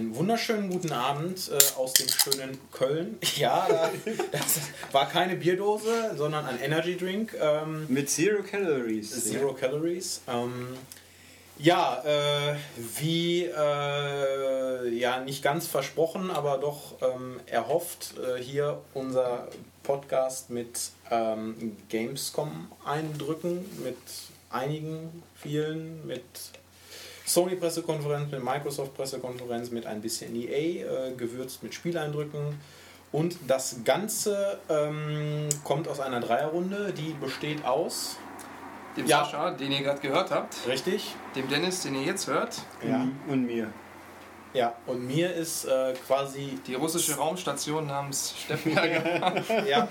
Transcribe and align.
Einen 0.00 0.16
wunderschönen 0.16 0.70
guten 0.70 0.92
Abend 0.92 1.50
äh, 1.50 1.58
aus 1.78 1.92
dem 1.92 2.08
schönen 2.08 2.58
Köln. 2.72 3.18
Ja, 3.36 3.66
da, 3.68 3.90
das 4.32 4.60
war 4.92 5.06
keine 5.06 5.36
Bierdose, 5.36 6.14
sondern 6.16 6.46
ein 6.46 6.58
Energy 6.58 6.96
Drink. 6.96 7.36
Ähm, 7.38 7.84
Mit 7.86 8.08
Zero 8.08 8.42
Calories. 8.42 9.24
Zero 9.24 9.52
Calories. 9.52 10.22
Ähm, 10.26 10.68
ja, 11.58 12.02
äh, 12.02 12.56
wie 12.96 13.44
äh, 13.44 14.88
ja 14.88 15.20
nicht 15.20 15.42
ganz 15.42 15.66
versprochen, 15.66 16.30
aber 16.30 16.56
doch 16.56 16.94
ähm, 17.02 17.38
erhofft 17.44 18.14
äh, 18.16 18.42
hier 18.42 18.80
unser 18.94 19.48
Podcast 19.82 20.48
mit 20.48 20.92
ähm, 21.10 21.76
Gamescom-Eindrücken, 21.90 23.66
mit 23.84 23.98
einigen, 24.48 25.22
vielen, 25.36 26.06
mit 26.06 26.24
Sony-Pressekonferenz, 27.26 28.30
mit 28.32 28.42
Microsoft-Pressekonferenz, 28.44 29.70
mit 29.70 29.86
ein 29.86 30.00
bisschen 30.00 30.34
EA, 30.34 31.08
äh, 31.08 31.12
gewürzt 31.16 31.62
mit 31.62 31.74
Spieleindrücken. 31.74 32.58
Und 33.12 33.36
das 33.48 33.80
Ganze 33.84 34.58
ähm, 34.68 35.48
kommt 35.64 35.88
aus 35.88 36.00
einer 36.00 36.20
Dreierrunde, 36.20 36.92
die 36.92 37.14
besteht 37.20 37.64
aus. 37.64 38.16
Dem 38.96 39.06
Ja. 39.06 39.24
Sascha, 39.24 39.50
den 39.52 39.70
ihr 39.70 39.82
gerade 39.82 40.00
gehört 40.00 40.30
habt, 40.32 40.56
Richtig? 40.66 41.14
dem 41.36 41.48
Dennis, 41.48 41.82
den 41.82 41.94
ihr 41.94 42.02
jetzt 42.02 42.26
hört, 42.26 42.60
Ja. 42.86 43.06
Und 43.28 43.46
mir. 43.46 43.72
Ja, 44.52 44.74
und 44.86 45.06
mir 45.06 45.32
ist 45.32 45.64
äh, 45.66 45.94
quasi. 46.06 46.58
die 46.66 46.74
russische 46.74 47.16
Raumstation 47.16 47.86
namens 47.86 48.34
Steffenberger. 48.36 49.42
Ja, 49.68 49.88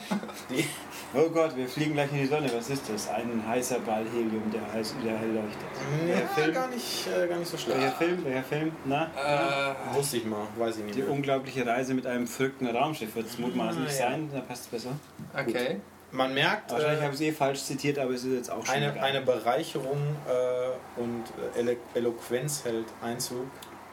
die, 0.50 0.66
Oh 1.14 1.28
Gott, 1.30 1.56
wir 1.58 1.68
fliegen 1.68 1.94
gleich 1.94 2.12
in 2.12 2.20
die 2.20 2.26
Sonne. 2.28 2.52
Was 2.54 2.70
ist 2.70 2.84
das? 2.88 3.10
Ein 3.10 3.42
heißer 3.48 3.80
Ball 3.80 4.04
Helium, 4.14 4.44
der, 4.54 4.62
heiß, 4.72 4.94
der 5.04 5.18
hell 5.18 5.30
leuchtet. 5.32 5.68
ja, 6.08 6.28
Film? 6.28 6.54
gar, 6.54 6.68
nicht, 6.68 7.08
äh, 7.08 7.28
gar 7.28 7.38
nicht 7.40 7.50
so 7.50 7.58
schlecht. 7.58 7.80
Welcher 7.80 7.96
Film? 7.96 8.26
Welcher 8.26 8.44
Film? 8.44 8.72
Na? 8.86 9.06
äh, 9.06 9.96
Wusste 9.96 10.18
ich 10.18 10.26
mal, 10.26 10.46
weiß 10.58 10.78
ich 10.78 10.84
nicht. 10.84 10.96
Die 10.98 11.02
Mehr. 11.02 11.12
unglaubliche 11.12 11.66
Reise 11.66 11.94
mit 11.96 12.06
einem 12.06 12.28
verrückten 12.28 12.68
Raumschiff 12.68 13.16
wird 13.16 13.26
es 13.28 13.40
mutmaßlich 13.40 13.88
Ah, 13.88 13.92
ja. 13.92 14.10
sein. 14.12 14.30
Da 14.32 14.42
passt 14.42 14.64
es 14.66 14.68
besser. 14.68 14.92
okay. 15.34 15.80
Man 16.12 16.34
merkt 16.34 16.72
Wahrscheinlich 16.72 17.02
habe 17.02 17.12
äh, 17.12 17.16
ich 17.16 17.22
es 17.22 17.22
eh 17.22 17.32
falsch 17.32 17.64
zitiert, 17.64 18.00
aber 18.00 18.12
es 18.14 18.24
ist 18.24 18.34
jetzt 18.34 18.52
auch 18.52 18.66
schon 18.66 18.74
eine, 18.76 19.00
eine 19.02 19.22
Bereicherung 19.22 20.00
äh, 20.28 21.00
und 21.00 21.24
äh, 21.56 21.60
Elo 21.60 21.76
Eloquenz 21.94 22.66
hält 22.66 22.88
Einzug. 23.02 23.46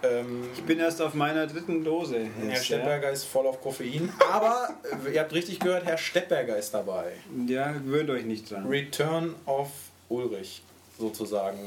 Ähm, 0.03 0.45
Ich 0.55 0.63
bin 0.63 0.79
erst 0.79 1.01
auf 1.01 1.15
meiner 1.15 1.47
dritten 1.47 1.85
Dose. 1.85 2.27
Herr 2.39 2.49
jetzt, 2.51 2.67
Steppberger 2.67 3.11
ist 3.11 3.25
voll 3.25 3.47
auf 3.47 3.61
Koffein, 3.63 4.13
aber 4.31 4.69
äh, 5.07 5.15
ihr 5.15 5.21
habt 5.21 5.33
richtig 5.33 5.61
gehört, 5.61 5.85
Herr 5.85 5.99
Steppberger 5.99 6.57
ist 6.57 6.73
dabei. 6.75 7.13
Ja, 7.47 7.67
ja 7.69 7.73
gewöhnt 7.73 8.11
euch 8.11 8.25
nicht 8.25 8.51
dran. 8.51 8.67
Return 8.67 9.35
of 9.47 9.71
Ulrich 10.09 10.63
sozusagen. 10.99 11.59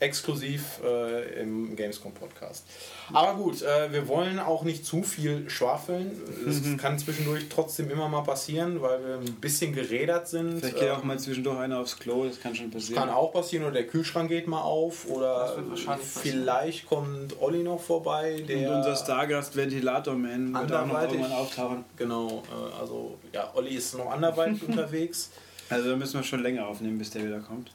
Exklusiv 0.00 0.80
äh, 0.84 1.40
im 1.40 1.76
Gamescom 1.76 2.12
Podcast. 2.12 2.66
Aber 3.12 3.34
gut, 3.34 3.62
äh, 3.62 3.90
wir 3.92 4.06
wollen 4.08 4.38
auch 4.38 4.62
nicht 4.64 4.84
zu 4.84 5.02
viel 5.02 5.48
schwafeln. 5.48 6.10
Es 6.46 6.60
kann 6.78 6.98
zwischendurch 6.98 7.48
trotzdem 7.48 7.88
immer 7.90 8.08
mal 8.08 8.22
passieren, 8.22 8.82
weil 8.82 8.98
wir 9.06 9.14
ein 9.16 9.34
bisschen 9.40 9.72
gerädert 9.72 10.28
sind. 10.28 10.58
Vielleicht 10.58 10.74
geht 10.76 10.88
Ähm, 10.88 10.94
auch 10.96 11.04
mal 11.04 11.18
zwischendurch 11.18 11.58
einer 11.58 11.78
aufs 11.78 11.98
Klo, 11.98 12.24
das 12.26 12.40
kann 12.40 12.54
schon 12.54 12.70
passieren. 12.70 13.00
kann 13.00 13.08
auch 13.10 13.32
passieren 13.32 13.64
oder 13.64 13.74
der 13.74 13.86
Kühlschrank 13.86 14.28
geht 14.28 14.46
mal 14.48 14.60
auf 14.60 15.04
Das 15.06 15.16
oder 15.16 15.56
vielleicht 16.02 16.86
kommt 16.86 17.40
Olli 17.40 17.62
noch 17.62 17.80
vorbei, 17.80 18.44
der 18.46 18.68
Und 18.70 18.76
unser 18.78 18.96
Stargast-Ventilator-Man 18.96 20.52
wird 20.54 20.72
auch 20.72 20.86
noch 20.86 21.02
irgendwann 21.02 21.32
auftauchen. 21.32 21.84
genau, 21.96 22.42
äh, 22.50 22.80
also 22.80 23.16
ja, 23.32 23.50
Olli 23.54 23.74
ist 23.76 23.96
noch 23.96 24.10
anderweitig 24.10 24.62
unterwegs, 24.68 25.30
Also 25.70 25.90
da 25.90 25.96
müssen 25.96 26.14
wir 26.14 26.24
schon 26.24 26.42
länger 26.42 26.66
aufnehmen, 26.66 26.98
bis 26.98 27.10
der 27.10 27.24
wieder 27.24 27.40
kommt. 27.40 27.70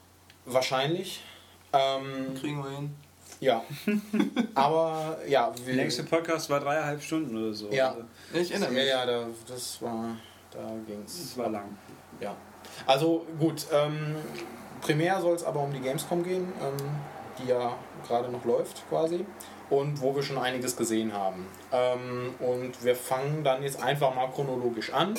wahrscheinlich. 0.46 1.22
Ähm, 1.74 2.34
Kriegen 2.40 2.64
wir 2.64 2.72
hin. 2.72 2.96
ja, 3.40 3.64
aber 4.56 5.18
ja, 5.28 5.52
Der 5.52 5.68
wir, 5.68 5.74
längste 5.76 6.04
Podcast 6.04 6.50
war 6.50 6.60
dreieinhalb 6.60 7.02
Stunden 7.02 7.38
oder 7.38 7.54
so. 7.54 7.70
Ja. 7.72 7.90
Also, 7.90 8.04
Ich 8.34 8.52
erinnere 8.52 8.74
ja, 8.74 8.80
mich. 8.80 8.88
ja, 8.90 9.06
da, 9.06 9.28
das 9.48 9.82
war, 9.82 10.16
da 10.52 10.60
ging's. 10.88 11.18
das 11.22 11.38
war 11.38 11.50
lang. 11.50 11.78
Ja. 12.20 12.36
Also 12.86 13.26
gut, 13.40 13.66
ähm, 13.72 14.16
primär 14.82 15.22
soll 15.22 15.36
es 15.36 15.44
aber 15.44 15.62
um 15.62 15.72
die 15.74 15.80
Gamescom 15.80 16.24
gehen, 16.24 16.52
ähm, 16.62 16.78
die 17.38 17.50
ja 17.50 17.74
gerade 18.08 18.30
noch 18.30 18.44
läuft 18.46 18.88
quasi 18.90 19.26
und 19.70 20.02
wo 20.02 20.16
wir 20.16 20.24
schon 20.24 20.38
einiges 20.38 20.76
gesehen 20.76 21.14
haben. 21.14 21.46
Ähm, 21.72 22.34
und 22.40 22.84
wir 22.84 22.96
fangen 22.96 23.44
dann 23.44 23.62
jetzt 23.64 23.82
einfach 23.82 24.14
mal 24.16 24.28
chronologisch 24.28 24.92
an. 24.92 25.14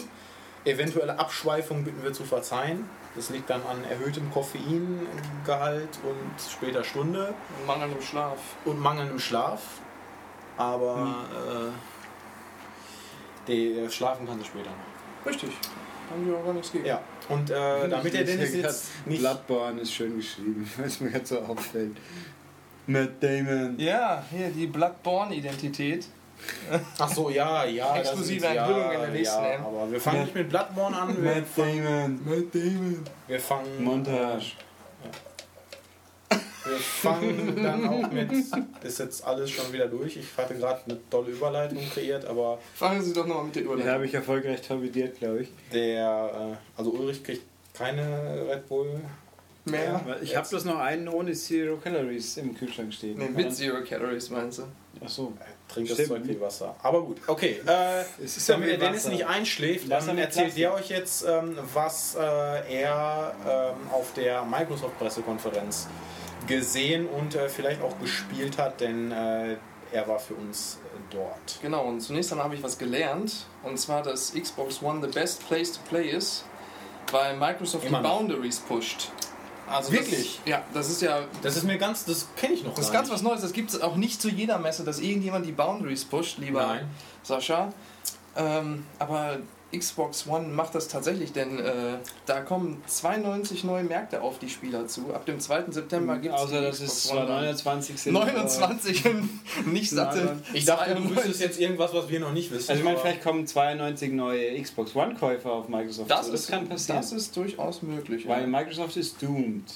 Eventuelle 0.65 1.19
Abschweifungen 1.19 1.85
bitten 1.85 2.03
wir 2.03 2.13
zu 2.13 2.25
verzeihen. 2.25 2.89
Das 3.17 3.31
liegt 3.31 3.51
dann 3.51 3.63
an 3.67 3.83
erhöhtem 3.85 4.31
Koffeingehalt 4.31 5.99
und 6.05 6.41
später 6.41 6.85
Stunde 6.85 7.35
Mangelndem 7.67 8.01
Schlaf. 8.01 8.39
und 8.65 8.79
mangelndem 8.79 9.19
Schlaf. 9.19 9.61
Aber 10.57 11.25
äh, 13.49 13.83
der 13.83 13.91
Schlafen 13.91 14.27
kann 14.27 14.39
sich 14.39 14.47
später 14.49 14.71
noch. 14.71 15.27
Richtig. 15.27 15.51
Haben 16.11 16.27
wir 16.27 16.37
auch 16.37 16.45
gar 16.45 16.55
nichts 16.55 16.73
gegen. 16.73 16.85
Ja, 16.85 17.01
und 17.29 17.51
äh, 17.51 17.89
damit 17.89 18.13
der 18.13 18.25
Dennis 18.25 18.55
jetzt 18.55 19.07
nicht. 19.07 19.21
Bloodborne 19.21 19.81
ist 19.81 19.93
schön 19.93 20.17
geschrieben, 20.17 20.71
was 20.77 21.01
mir 21.01 21.11
jetzt 21.11 21.29
so 21.29 21.41
auffällt. 21.41 21.97
Matt 22.87 23.23
Damon. 23.23 23.79
Ja, 23.79 24.25
hier 24.31 24.49
die 24.51 24.67
Bloodborne-Identität. 24.67 26.07
Ach 26.99 27.09
so, 27.13 27.31
ja, 27.31 27.65
ja. 27.65 27.89
das 27.97 28.09
Exklusive 28.09 28.47
ist- 28.47 28.53
Enthüllung 28.57 28.81
ja, 28.81 28.93
in 28.93 29.01
der 29.01 29.11
nächsten 29.11 29.43
Ja, 29.43 29.49
M. 29.51 29.65
aber 29.65 29.91
wir 29.93 30.01
fangen 30.01 30.23
nicht 30.23 30.35
mit 30.35 30.49
Bloodborne 30.49 30.97
an. 30.97 31.23
Wir 31.23 31.35
Matt 31.35 31.47
fangen, 31.47 31.85
Damon. 31.85 32.21
Matt 32.25 32.55
Damon. 32.55 33.05
wir 33.29 33.41
fangen, 33.41 33.85
Montage. 33.85 34.53
wir 36.65 36.77
fangen 36.77 37.63
dann 37.63 37.89
auch 37.89 38.11
mit. 38.13 38.31
Ist 38.85 38.99
jetzt 38.99 39.25
alles 39.27 39.51
schon 39.51 39.73
wieder 39.73 39.87
durch. 39.89 40.17
Ich 40.17 40.27
hatte 40.37 40.55
gerade 40.55 40.81
eine 40.87 40.99
tolle 41.11 41.31
Überleitung 41.31 41.79
kreiert, 41.93 42.25
aber 42.27 42.59
Fangen 42.75 43.03
Sie 43.03 43.13
doch 43.13 43.27
nochmal 43.27 43.45
mit 43.45 43.55
der 43.57 43.63
Den 43.63 43.67
Überleitung. 43.73 43.93
habe 43.95 44.07
ich 44.07 44.15
erfolgreich 44.15 44.61
torpediert, 44.63 45.19
glaube 45.19 45.43
ich. 45.43 45.49
der. 45.73 46.53
Äh, 46.53 46.79
also 46.79 46.91
Ulrich 46.93 47.25
kriegt 47.25 47.43
keine 47.75 48.47
Red 48.49 48.69
Bull. 48.69 49.01
Mehr? 49.65 50.01
Weil 50.07 50.23
Ich 50.23 50.35
habe 50.37 50.49
bloß 50.49 50.65
noch 50.65 50.79
einen 50.79 51.07
ohne 51.09 51.33
Zero 51.33 51.77
Calories 51.77 52.37
im 52.39 52.55
Kühlschrank 52.55 52.93
stehen. 52.95 53.19
Nee, 53.19 53.29
mit 53.29 53.55
Zero 53.55 53.83
Calories 53.85 54.31
meinst 54.31 54.59
du? 54.59 54.63
Ach 55.05 55.09
so. 55.09 55.33
Er 55.71 55.75
trinkt 55.75 55.91
das. 55.99 56.09
Zeug 56.09 56.23
wie 56.25 56.41
Wasser. 56.41 56.75
Aber 56.83 57.03
gut, 57.03 57.19
okay. 57.27 57.61
Äh, 57.67 58.03
Es 58.25 58.37
ist 58.37 58.49
ja 58.49 58.55
damit 58.57 58.71
der 58.71 58.79
Dennis 58.79 59.05
Wasser. 59.05 59.11
nicht 59.11 59.27
einschläft, 59.27 59.89
Wasser 59.89 60.07
dann 60.09 60.19
erzählt 60.19 60.57
der 60.57 60.75
euch 60.75 60.89
jetzt, 60.89 61.25
ähm, 61.25 61.57
was 61.73 62.17
äh, 62.17 62.21
er 62.83 63.35
ähm, 63.47 63.91
auf 63.93 64.13
der 64.15 64.45
Microsoft-Pressekonferenz 64.45 65.89
gesehen 66.47 67.07
und 67.07 67.35
äh, 67.35 67.49
vielleicht 67.49 67.83
auch 67.83 67.99
gespielt 68.01 68.59
hat, 68.59 68.81
denn 68.81 69.13
äh, 69.13 69.57
er 69.93 70.09
war 70.09 70.19
für 70.19 70.35
uns 70.35 70.79
äh, 70.85 71.15
dort. 71.15 71.59
Genau, 71.63 71.85
und 71.85 72.01
zunächst 72.01 72.33
einmal 72.33 72.45
habe 72.47 72.55
ich 72.55 72.63
was 72.63 72.79
gelernt. 72.79 73.47
Und 73.63 73.79
zwar, 73.79 74.03
dass 74.03 74.33
Xbox 74.35 74.83
One 74.83 75.07
the 75.07 75.13
best 75.13 75.47
place 75.49 75.73
to 75.73 75.81
play 75.89 76.09
ist, 76.09 76.45
weil 77.13 77.37
Microsoft 77.37 77.85
Immer 77.85 77.99
die 77.99 78.05
noch. 78.05 78.19
Boundaries 78.19 78.59
pusht. 78.61 79.11
Also 79.71 79.93
Wirklich? 79.93 80.41
Das, 80.45 80.49
ja, 80.51 80.63
das 80.75 80.91
ist 80.91 81.03
ja 81.03 81.21
Das 81.43 81.57
ist 81.57 81.65
mir 81.65 81.79
ganz, 81.79 82.05
das 82.05 82.27
kenne 82.37 82.55
ich 82.55 82.65
noch 82.65 82.75
das 82.75 82.87
ist 82.87 82.93
ganz 82.93 83.09
nicht. 83.09 83.15
was 83.15 83.23
Neues. 83.23 83.41
Das 83.41 83.53
gibt 83.53 83.71
es 83.71 83.81
auch 83.81 83.97
nicht 83.97 84.21
zu 84.21 84.29
jeder 84.29 84.59
Messe, 84.59 84.85
dass 84.85 84.99
irgendjemand 84.99 85.47
die 85.47 85.53
Boundaries 85.53 86.05
pusht, 86.05 86.39
lieber 86.39 86.67
Nein. 86.67 86.89
Sascha. 87.23 87.73
Ähm, 88.37 88.85
aber 88.99 89.39
Xbox 89.77 90.27
One 90.27 90.49
macht 90.49 90.75
das 90.75 90.89
tatsächlich, 90.89 91.33
denn 91.33 91.59
äh, 91.59 91.99
da 92.27 92.41
kommen 92.41 92.83
92 92.87 93.65
neue 93.65 93.85
Märkte 93.85 94.21
auf 94.23 94.39
die 94.39 94.49
Spieler 94.49 94.87
zu. 94.89 95.15
Ab 95.15 95.27
dem 95.27 95.39
2. 95.39 95.71
September 95.71 96.19
gibt 96.19 96.35
es 96.35 96.41
Außer 96.41 96.61
dass 96.61 96.81
es 96.81 97.05
zwar 97.05 97.27
29 97.27 98.01
sind. 98.01 98.13
29 98.15 99.05
nicht 99.67 99.91
satte. 99.91 100.41
Ich 100.55 100.65
dachte, 100.65 100.91
du 100.95 101.03
92. 101.03 101.17
wüsstest 101.17 101.41
jetzt 101.41 101.61
irgendwas, 101.61 101.95
was 101.95 102.09
wir 102.09 102.21
noch 102.21 102.33
nicht 102.33 102.51
wissen. 102.51 102.71
Also 102.71 102.81
ich 102.81 102.85
meine, 102.85 102.99
vielleicht 102.99 103.23
kommen 103.23 103.47
92 103.47 104.13
neue 104.13 104.61
Xbox 104.61 104.97
One-Käufer 104.97 105.53
auf 105.53 105.69
Microsoft 105.69 106.11
Das, 106.11 106.27
zu. 106.27 106.33
ist, 106.35 106.49
kann 106.49 106.69
passieren. 106.69 107.01
das 107.01 107.13
ist 107.13 107.37
durchaus 107.37 107.83
möglich. 107.83 108.27
weil 108.27 108.43
ja. 108.43 108.47
Microsoft 108.47 108.97
ist 108.97 109.23
doomed. 109.23 109.71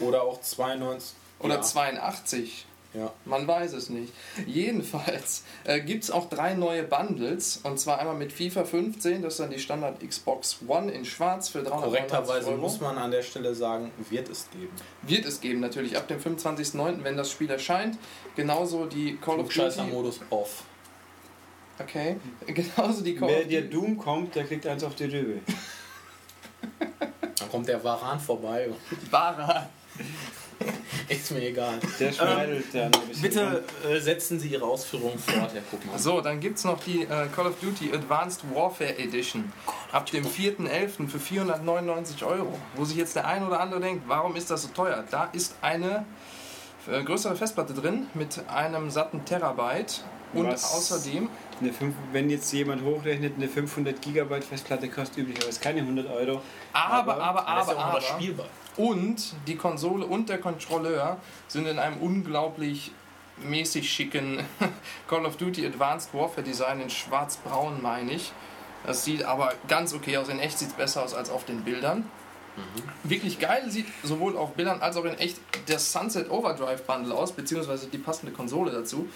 Oder 0.00 0.22
auch 0.22 0.40
92. 0.40 1.14
Oder 1.40 1.54
ja. 1.56 1.60
82. 1.62 2.66
Ja. 2.94 3.12
Man 3.24 3.46
weiß 3.46 3.72
es 3.72 3.88
nicht. 3.88 4.12
Jedenfalls 4.46 5.44
äh, 5.64 5.80
gibt 5.80 6.04
es 6.04 6.10
auch 6.10 6.28
drei 6.28 6.54
neue 6.54 6.82
Bundles. 6.82 7.60
Und 7.62 7.80
zwar 7.80 7.98
einmal 7.98 8.16
mit 8.16 8.32
FIFA 8.32 8.64
15, 8.64 9.22
das 9.22 9.34
ist 9.34 9.40
dann 9.40 9.50
die 9.50 9.58
Standard 9.58 10.06
Xbox 10.06 10.58
One 10.66 10.92
in 10.92 11.04
schwarz 11.04 11.48
für 11.48 11.62
399 11.62 12.08
Korrekterweise 12.10 12.50
Euro. 12.50 12.60
muss 12.60 12.80
man 12.80 12.98
an 12.98 13.10
der 13.10 13.22
Stelle 13.22 13.54
sagen, 13.54 13.90
wird 14.10 14.28
es 14.28 14.50
geben. 14.50 14.72
Wird 15.02 15.24
es 15.24 15.40
geben, 15.40 15.60
natürlich 15.60 15.96
ab 15.96 16.06
dem 16.08 16.20
25.09., 16.20 17.02
wenn 17.02 17.16
das 17.16 17.30
Spiel 17.30 17.48
erscheint. 17.50 17.96
Genauso 18.36 18.84
die 18.84 19.16
Call 19.16 19.36
of 19.40 19.46
Duty. 19.46 19.52
Klugscheißer-Modus 19.54 20.20
off. 20.30 20.64
Okay. 21.78 22.16
Genauso 22.46 23.02
die 23.02 23.14
Call 23.14 23.28
Wer 23.28 23.40
of 23.42 23.48
dir. 23.48 23.62
Doom 23.62 23.96
kommt, 23.96 24.34
der 24.34 24.44
kriegt 24.44 24.66
eins 24.66 24.84
auf 24.84 24.94
die 24.94 25.04
Rübe. 25.04 25.40
Dann 27.38 27.50
kommt 27.50 27.68
der 27.68 27.82
Varan 27.82 28.20
vorbei. 28.20 28.68
Bara. 29.10 29.70
Ist 31.08 31.30
mir 31.32 31.42
egal. 31.42 31.78
Der 31.98 32.12
schneidelt 32.12 32.66
dann 32.72 32.84
ein 32.84 32.90
bisschen. 33.08 33.22
Bitte 33.22 33.64
äh, 33.88 33.98
setzen 34.00 34.38
Sie 34.40 34.48
Ihre 34.48 34.64
Ausführungen 34.64 35.18
fort, 35.18 35.50
Herr 35.52 35.62
Guckmann. 35.70 35.98
So, 35.98 36.20
dann 36.20 36.40
gibt 36.40 36.58
es 36.58 36.64
noch 36.64 36.82
die 36.84 37.02
äh, 37.02 37.26
Call 37.34 37.46
of 37.46 37.58
Duty 37.60 37.92
Advanced 37.92 38.42
Warfare 38.54 38.98
Edition. 38.98 39.52
Ab 39.92 40.06
dem 40.10 40.24
4.11. 40.24 41.08
für 41.08 41.18
499 41.18 42.24
Euro. 42.24 42.58
Wo 42.76 42.84
sich 42.84 42.96
jetzt 42.96 43.16
der 43.16 43.26
ein 43.26 43.46
oder 43.46 43.60
andere 43.60 43.80
denkt, 43.80 44.04
warum 44.08 44.36
ist 44.36 44.50
das 44.50 44.62
so 44.62 44.68
teuer? 44.68 45.04
Da 45.10 45.28
ist 45.32 45.54
eine 45.62 46.04
Äh, 46.90 47.04
größere 47.04 47.36
Festplatte 47.36 47.74
drin 47.74 48.08
mit 48.14 48.40
einem 48.48 48.90
satten 48.90 49.24
Terabyte 49.24 50.02
und 50.34 50.48
Was? 50.48 50.74
außerdem 50.74 51.28
Eine 51.60 51.72
fünf, 51.72 51.94
wenn 52.10 52.28
jetzt 52.28 52.52
jemand 52.52 52.82
hochrechnet, 52.82 53.34
eine 53.36 53.46
500 53.46 54.02
Gigabyte 54.02 54.42
Festplatte 54.42 54.88
kostet 54.88 55.18
üblicherweise 55.18 55.60
keine 55.60 55.82
100 55.82 56.10
Euro. 56.10 56.42
aber 56.72 57.20
aber 57.22 57.46
aber 57.46 57.68
auch 57.68 57.76
noch 57.76 57.78
aber 57.84 58.00
spielbar. 58.00 58.46
Und 58.76 59.34
die 59.46 59.56
Konsole 59.56 60.06
und 60.06 60.28
der 60.28 60.38
Controller 60.38 61.18
sind 61.48 61.66
in 61.66 61.78
einem 61.78 61.98
unglaublich 61.98 62.92
mäßig 63.38 63.90
schicken 63.90 64.40
Call 65.08 65.26
of 65.26 65.36
Duty 65.36 65.66
Advanced 65.66 66.14
Warfare 66.14 66.42
Design 66.42 66.80
in 66.80 66.90
schwarz-braun 66.90 67.82
meine 67.82 68.12
ich. 68.12 68.32
Das 68.86 69.04
sieht 69.04 69.24
aber 69.24 69.54
ganz 69.68 69.94
okay 69.94 70.16
aus. 70.16 70.28
In 70.28 70.40
echt 70.40 70.58
sieht 70.58 70.68
es 70.68 70.74
besser 70.74 71.02
aus 71.02 71.14
als 71.14 71.30
auf 71.30 71.44
den 71.44 71.62
Bildern. 71.62 72.04
Wirklich 73.04 73.38
geil 73.38 73.70
sieht 73.70 73.86
sowohl 74.02 74.36
auf 74.36 74.54
Bildern 74.54 74.82
als 74.82 74.96
auch 74.96 75.04
in 75.04 75.16
echt 75.18 75.38
das 75.66 75.90
Sunset 75.92 76.30
Overdrive 76.30 76.82
Bundle 76.82 77.14
aus, 77.14 77.32
beziehungsweise 77.32 77.86
die 77.86 77.98
passende 77.98 78.32
Konsole 78.32 78.70
dazu. 78.70 79.08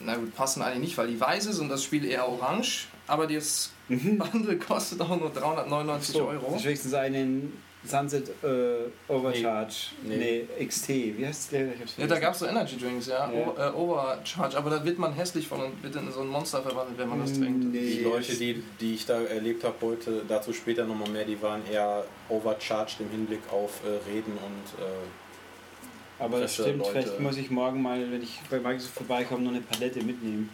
Na 0.00 0.16
gut, 0.16 0.34
passen 0.34 0.62
eigentlich 0.62 0.80
nicht, 0.80 0.98
weil 0.98 1.08
die 1.08 1.18
weiß 1.18 1.46
ist 1.46 1.58
und 1.60 1.68
das 1.70 1.82
Spiel 1.82 2.04
eher 2.04 2.28
orange. 2.28 2.86
Aber 3.06 3.26
das 3.26 3.70
Bundle 3.88 4.58
kostet 4.58 5.00
auch 5.00 5.16
nur 5.16 5.30
399 5.30 6.14
So, 6.14 6.28
Euro. 6.28 6.46
Das 6.50 6.60
ist 6.60 6.64
wenigstens 6.66 6.94
einen 6.94 7.62
Sunset 7.88 8.28
äh, 8.42 9.12
Overcharge. 9.12 9.74
Nee. 10.04 10.46
Nee. 10.58 10.66
XT. 10.66 10.88
Wie 10.88 11.26
heißt 11.26 11.52
der? 11.52 11.68
Ja, 11.96 12.06
da 12.06 12.18
gab 12.18 12.34
es 12.34 12.40
so 12.40 12.46
Energy 12.46 12.76
Drinks, 12.78 13.06
ja, 13.06 13.30
Ja. 13.32 13.46
O 13.46 13.54
äh, 13.58 13.70
Overcharge, 13.74 14.56
aber 14.56 14.70
da 14.70 14.84
wird 14.84 14.98
man 14.98 15.12
hässlich 15.14 15.48
von 15.48 15.60
und 15.60 15.82
wird 15.82 15.96
in 15.96 16.10
so 16.12 16.20
ein 16.20 16.28
Monster 16.28 16.62
verwandelt, 16.62 16.98
wenn 16.98 17.08
man 17.08 17.20
das 17.20 17.32
trinkt. 17.32 17.64
Nee. 17.72 17.80
Die 17.80 18.00
Leute, 18.04 18.34
die, 18.34 18.62
die 18.80 18.94
ich 18.94 19.06
da 19.06 19.20
erlebt 19.22 19.64
habe 19.64 19.74
heute, 19.80 20.22
dazu 20.28 20.52
später 20.52 20.84
nochmal 20.84 21.08
mehr, 21.10 21.24
die 21.24 21.40
waren 21.42 21.62
eher 21.70 22.04
overcharged 22.28 23.00
im 23.00 23.10
Hinblick 23.10 23.40
auf 23.50 23.80
äh, 23.84 24.10
Reden 24.10 24.32
und 24.32 24.84
äh, 24.84 26.22
Aber 26.22 26.40
das 26.40 26.54
stimmt. 26.54 26.78
Leute. 26.78 26.90
Vielleicht 26.92 27.20
muss 27.20 27.36
ich 27.36 27.50
morgen 27.50 27.82
mal, 27.82 28.10
wenn 28.10 28.22
ich 28.22 28.40
bei 28.50 28.58
Microsoft 28.58 28.94
vorbeikomme, 28.94 29.42
noch 29.42 29.52
eine 29.52 29.60
Palette 29.60 30.02
mitnehmen. 30.02 30.50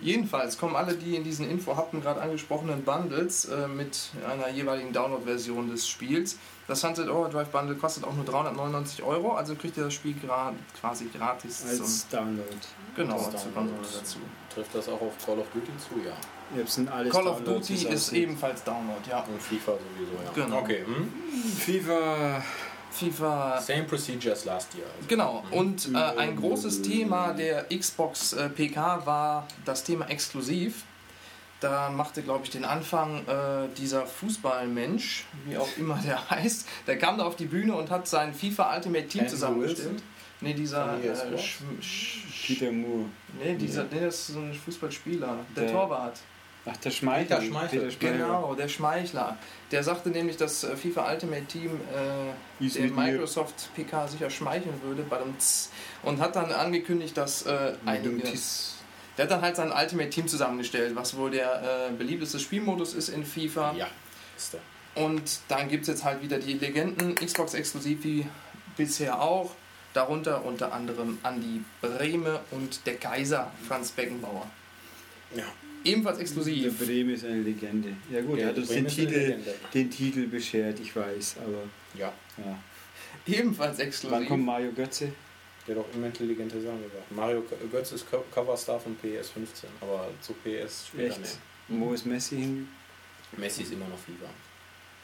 Jedenfalls 0.00 0.58
kommen 0.58 0.76
alle 0.76 0.94
die 0.94 1.16
in 1.16 1.24
diesen 1.24 1.48
Info-Happen 1.50 2.00
gerade 2.00 2.20
angesprochenen 2.20 2.84
Bundles 2.84 3.46
äh, 3.46 3.66
mit 3.68 4.10
einer 4.30 4.48
jeweiligen 4.48 4.92
Download-Version 4.92 5.70
des 5.70 5.88
Spiels. 5.88 6.38
Das 6.66 6.80
Sunset 6.82 7.08
Overdrive 7.08 7.48
Bundle 7.48 7.76
kostet 7.76 8.04
auch 8.04 8.14
nur 8.14 8.24
399 8.26 9.02
Euro, 9.02 9.32
also 9.32 9.54
kriegt 9.54 9.76
ihr 9.78 9.84
das 9.84 9.94
Spiel 9.94 10.14
gra 10.14 10.52
quasi 10.78 11.06
gratis 11.06 11.60
zum, 11.60 11.68
Als 11.70 12.08
Download. 12.08 12.44
genau, 12.94 13.14
als 13.14 13.24
zur 13.42 13.52
Download. 13.52 13.76
Konsole 13.76 13.98
dazu. 14.00 14.18
trifft 14.54 14.74
das 14.74 14.88
auch 14.88 15.00
auf 15.00 15.12
Call 15.24 15.38
of 15.38 15.46
Duty 15.54 15.72
zu, 15.78 16.06
ja. 16.06 16.12
Ja, 16.58 16.66
sind 16.66 16.90
alles 16.90 17.12
Call 17.12 17.26
of 17.26 17.42
Duty 17.42 17.74
ist 17.74 17.86
alles- 17.86 18.12
ebenfalls 18.12 18.62
Download, 18.64 19.00
ja. 19.08 19.20
Und 19.20 19.40
FIFA 19.42 19.72
sowieso, 19.72 20.12
ja. 20.24 20.44
Genau. 20.44 20.58
Okay. 20.58 20.84
Hm? 20.86 21.10
FIFA. 21.58 22.42
FIFA 22.98 23.60
Same 23.60 23.84
procedure 23.84 24.32
as 24.32 24.44
last 24.44 24.74
year. 24.74 24.84
Also. 24.96 25.08
Genau, 25.08 25.44
und 25.50 25.88
äh, 25.94 25.96
ein 26.18 26.36
großes 26.36 26.82
Thema 26.82 27.32
der 27.32 27.64
Xbox 27.76 28.32
äh, 28.32 28.48
PK 28.48 29.04
war 29.06 29.46
das 29.64 29.84
Thema 29.84 30.06
exklusiv. 30.08 30.84
Da 31.60 31.90
machte, 31.90 32.22
glaube 32.22 32.44
ich, 32.44 32.50
den 32.50 32.64
Anfang 32.64 33.26
äh, 33.26 33.68
dieser 33.76 34.06
Fußballmensch, 34.06 35.24
wie 35.46 35.56
auch 35.56 35.68
immer 35.76 35.96
der 36.06 36.30
heißt. 36.30 36.66
Der 36.86 36.98
kam 36.98 37.18
da 37.18 37.24
auf 37.24 37.34
die 37.36 37.46
Bühne 37.46 37.74
und 37.74 37.90
hat 37.90 38.06
sein 38.06 38.32
FIFA 38.32 38.76
Ultimate 38.76 39.08
Team 39.08 39.20
Andrew 39.22 39.30
zusammengestellt. 39.34 39.88
Wilson? 39.90 40.02
Nee, 40.40 40.54
dieser. 40.54 40.96
EA 41.02 41.12
Äh, 41.12 41.16
Sports? 41.16 41.42
Sch 41.42 41.58
Sch 41.82 42.46
Peter 42.46 42.70
Moore. 42.70 43.06
nee, 43.42 43.56
dieser, 43.56 43.84
nee, 43.90 44.00
das 44.00 44.14
ist 44.20 44.26
so 44.28 44.38
ein 44.38 44.54
Fußballspieler. 44.54 45.36
Der, 45.56 45.64
Der- 45.64 45.72
Torwart. 45.72 46.18
Ach, 46.70 46.76
der 46.78 46.90
Schmeichel. 46.90 47.36
Peter 47.36 47.42
Schmeichel. 47.42 47.78
Peter 47.78 47.90
Schmeichel. 47.90 48.18
Genau, 48.18 48.54
der 48.54 48.68
Schmeichler. 48.68 49.38
Der 49.70 49.82
sagte 49.82 50.10
nämlich, 50.10 50.36
dass 50.36 50.64
äh, 50.64 50.76
FIFA 50.76 51.12
Ultimate 51.12 51.44
Team 51.44 51.80
äh, 51.90 52.66
der 52.66 52.82
mit 52.82 52.96
mir. 52.96 53.02
Microsoft 53.12 53.70
PK 53.74 54.08
sicher 54.08 54.30
schmeicheln 54.30 54.80
würde 54.82 55.02
bei 55.02 55.18
dem 55.18 55.34
und 56.02 56.20
hat 56.20 56.36
dann 56.36 56.52
angekündigt, 56.52 57.16
dass 57.16 57.42
äh, 57.46 57.74
einige. 57.84 58.22
Der 59.16 59.24
hat 59.24 59.30
dann 59.32 59.42
halt 59.42 59.56
sein 59.56 59.72
Ultimate 59.72 60.10
Team 60.10 60.28
zusammengestellt, 60.28 60.94
was 60.94 61.16
wohl 61.16 61.30
der 61.30 61.88
äh, 61.88 61.92
beliebteste 61.92 62.38
Spielmodus 62.38 62.94
ist 62.94 63.08
in 63.08 63.24
FIFA. 63.24 63.74
Ja, 63.76 63.88
ist 64.36 64.52
der. 64.52 64.60
Und 64.94 65.40
dann 65.48 65.68
gibt 65.68 65.82
es 65.82 65.88
jetzt 65.88 66.04
halt 66.04 66.22
wieder 66.22 66.38
die 66.38 66.54
Legenden, 66.54 67.14
Xbox 67.14 67.54
exklusiv 67.54 68.02
wie 68.04 68.26
bisher 68.76 69.20
auch. 69.20 69.54
Darunter 69.94 70.44
unter 70.44 70.72
anderem 70.72 71.18
Andy 71.24 71.62
Brehme 71.80 72.40
und 72.50 72.86
der 72.86 72.96
Kaiser 72.96 73.50
Franz 73.66 73.90
Beckenbauer. 73.90 74.46
Ja. 75.34 75.44
Ebenfalls 75.88 76.16
Der 76.18 76.22
exklusiv. 76.26 76.78
Bremen 76.78 77.10
ist 77.14 77.24
eine 77.24 77.40
Legende. 77.42 77.90
Ja 78.10 78.20
gut, 78.20 78.38
Ja, 78.38 78.44
er 78.44 78.48
hat 78.50 78.58
uns 78.58 78.68
den 78.68 78.86
Titel, 78.86 79.36
den 79.74 79.90
Titel 79.90 80.26
beschert, 80.26 80.78
ich 80.80 80.94
weiß, 80.94 81.36
aber 81.44 81.62
Ja, 81.94 82.12
ja. 82.38 82.58
Ebenfalls 83.26 83.78
Wann 83.78 83.86
exklusiv. 83.86 84.28
kommt 84.28 84.44
Mario 84.44 84.72
Götze? 84.72 85.12
der 85.66 85.76
immer 85.94 86.06
intelligente 86.06 86.58
Sachen 86.62 86.82
gesagt. 86.82 87.12
Mario 87.12 87.44
Götz 87.70 87.92
ist 87.92 88.10
Co- 88.10 88.24
Coverstar 88.34 88.80
von 88.80 88.96
PS15, 89.02 89.66
aber 89.82 90.08
zu 90.22 90.32
PS 90.32 90.86
später 90.86 91.08
Echt? 91.10 91.20
nicht. 91.20 91.38
Wo 91.68 91.92
ist 91.92 92.06
Messi 92.06 92.36
hin? 92.36 92.68
Messi 93.36 93.62
ist 93.64 93.72
immer 93.74 93.86
noch 93.86 93.98
FIFA. 93.98 94.30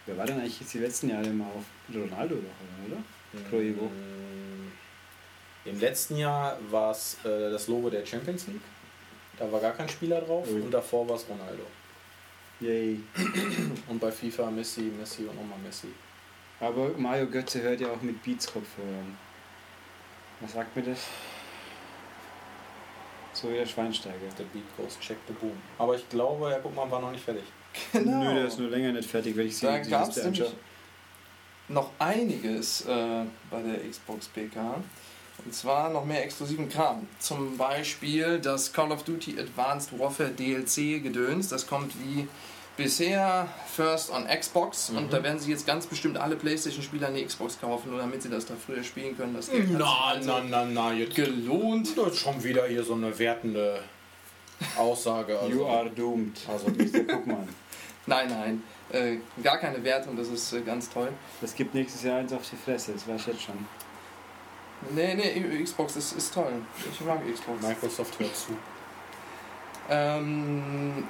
Wer 0.06 0.16
war 0.16 0.24
denn 0.24 0.38
eigentlich 0.40 0.58
jetzt 0.60 0.72
die 0.72 0.78
letzten 0.78 1.10
Jahre 1.10 1.26
immer 1.26 1.44
auf 1.48 1.64
Ronaldo 1.94 2.36
doch, 2.36 2.88
oder? 2.90 3.02
Pro 3.50 3.58
Evo. 3.60 3.84
Mm, 3.84 4.72
Im 5.68 5.80
letzten 5.80 6.16
Jahr 6.16 6.58
war 6.70 6.92
es 6.92 7.18
äh, 7.24 7.50
das 7.50 7.68
Logo 7.68 7.90
der 7.90 8.06
Champions 8.06 8.46
League. 8.46 8.60
Da 9.38 9.50
war 9.50 9.60
gar 9.60 9.72
kein 9.72 9.88
Spieler 9.88 10.20
drauf 10.20 10.46
Oh. 10.50 10.54
und 10.54 10.70
davor 10.70 11.08
war 11.08 11.16
es 11.16 11.26
Ronaldo. 11.28 11.62
Yay. 12.60 13.00
Und 13.88 13.98
bei 13.98 14.10
FIFA 14.12 14.48
Messi, 14.50 14.82
Messi 14.98 15.22
und 15.24 15.34
nochmal 15.34 15.58
Messi. 15.58 15.88
Aber 16.60 16.90
Mario 16.96 17.26
Götze 17.26 17.60
hört 17.60 17.80
ja 17.80 17.88
auch 17.88 18.00
mit 18.00 18.22
Beats-Kopfhörern. 18.22 19.18
Was 20.40 20.52
sagt 20.52 20.74
mir 20.76 20.82
das? 20.82 21.00
So 23.32 23.50
wie 23.50 23.54
der 23.56 23.66
Schweinsteiger. 23.66 24.14
Der 24.38 24.44
Beat 24.44 24.62
goes 24.76 24.98
check 25.00 25.16
the 25.26 25.34
boom. 25.34 25.52
Aber 25.78 25.96
ich 25.96 26.08
glaube, 26.08 26.48
Herr 26.50 26.60
Guckmann 26.60 26.90
war 26.90 27.00
noch 27.00 27.10
nicht 27.10 27.24
fertig. 27.24 27.42
Genau. 27.92 28.22
Nö, 28.22 28.34
der 28.34 28.46
ist 28.46 28.58
nur 28.58 28.70
länger 28.70 28.92
nicht 28.92 29.10
fertig, 29.10 29.36
wenn 29.36 29.48
ich 29.48 29.56
sie 29.56 29.66
Da 29.66 29.78
gab 29.80 30.08
es 30.08 30.22
nämlich 30.22 30.44
noch 31.68 31.90
einiges 31.98 32.82
äh, 32.86 33.24
bei 33.50 33.62
der 33.62 33.90
Xbox 33.90 34.28
PK. 34.28 34.76
Und 35.44 35.54
zwar 35.54 35.90
noch 35.90 36.04
mehr 36.04 36.24
exklusiven 36.24 36.68
Kram. 36.68 37.06
Zum 37.18 37.56
Beispiel 37.58 38.38
das 38.38 38.72
Call 38.72 38.90
of 38.92 39.02
Duty 39.02 39.38
Advanced 39.38 39.98
Warfare 39.98 40.30
DLC 40.30 41.02
Gedöns. 41.02 41.48
Das 41.48 41.66
kommt 41.66 41.92
wie 42.02 42.26
bisher 42.76 43.48
first 43.66 44.10
on 44.10 44.26
Xbox. 44.26 44.90
Und 44.90 45.12
da 45.12 45.22
werden 45.22 45.38
sie 45.38 45.50
jetzt 45.50 45.66
ganz 45.66 45.86
bestimmt 45.86 46.16
alle 46.16 46.36
PlayStation-Spieler 46.36 47.08
eine 47.08 47.24
Xbox 47.24 47.60
kaufen, 47.60 47.90
nur 47.90 48.00
damit 48.00 48.22
sie 48.22 48.30
das 48.30 48.46
da 48.46 48.54
früher 48.54 48.82
spielen 48.82 49.16
können. 49.16 49.34
Das 49.34 49.46
sich 49.46 49.64
Na, 49.68 50.06
also 50.06 50.30
na, 50.30 50.42
na, 50.48 50.64
na, 50.64 50.92
jetzt 50.92 51.14
gelohnt. 51.14 51.96
Das 51.96 52.14
ist 52.14 52.18
schon 52.20 52.42
wieder 52.42 52.66
hier 52.66 52.82
so 52.82 52.94
eine 52.94 53.16
wertende 53.18 53.80
Aussage. 54.76 55.38
Also, 55.38 55.50
You 55.50 55.66
are 55.66 55.90
doomed. 55.90 56.38
also 56.48 56.68
Mr. 56.68 57.04
Guckmann. 57.04 57.48
Nein, 58.06 58.28
nein. 58.28 58.62
Äh, 58.90 59.16
gar 59.42 59.56
keine 59.56 59.82
Wertung, 59.82 60.14
das 60.14 60.28
ist 60.28 60.52
äh, 60.52 60.60
ganz 60.60 60.90
toll. 60.90 61.08
Das 61.40 61.54
gibt 61.54 61.74
nächstes 61.74 62.02
Jahr 62.02 62.18
eins 62.18 62.34
auf 62.34 62.42
die 62.50 62.56
Fresse, 62.56 62.92
das 62.92 63.08
weiß 63.08 63.22
ich 63.22 63.26
jetzt 63.28 63.42
schon. 63.44 63.66
Nee, 64.90 65.14
nee, 65.14 65.62
Xbox 65.62 65.96
ist, 65.96 66.12
ist 66.12 66.34
toll. 66.34 66.52
Ich 66.92 67.00
mag 67.00 67.20
Xbox. 67.32 67.62
Microsoft 67.62 68.18
hört 68.18 68.36
zu. 68.36 68.52
Ähm, 69.90 71.04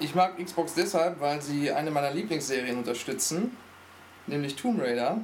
ich 0.00 0.14
mag 0.14 0.36
Xbox 0.42 0.74
deshalb, 0.74 1.20
weil 1.20 1.40
sie 1.40 1.70
eine 1.70 1.90
meiner 1.90 2.10
Lieblingsserien 2.10 2.78
unterstützen, 2.78 3.56
nämlich 4.26 4.56
Tomb 4.56 4.80
Raider. 4.80 5.18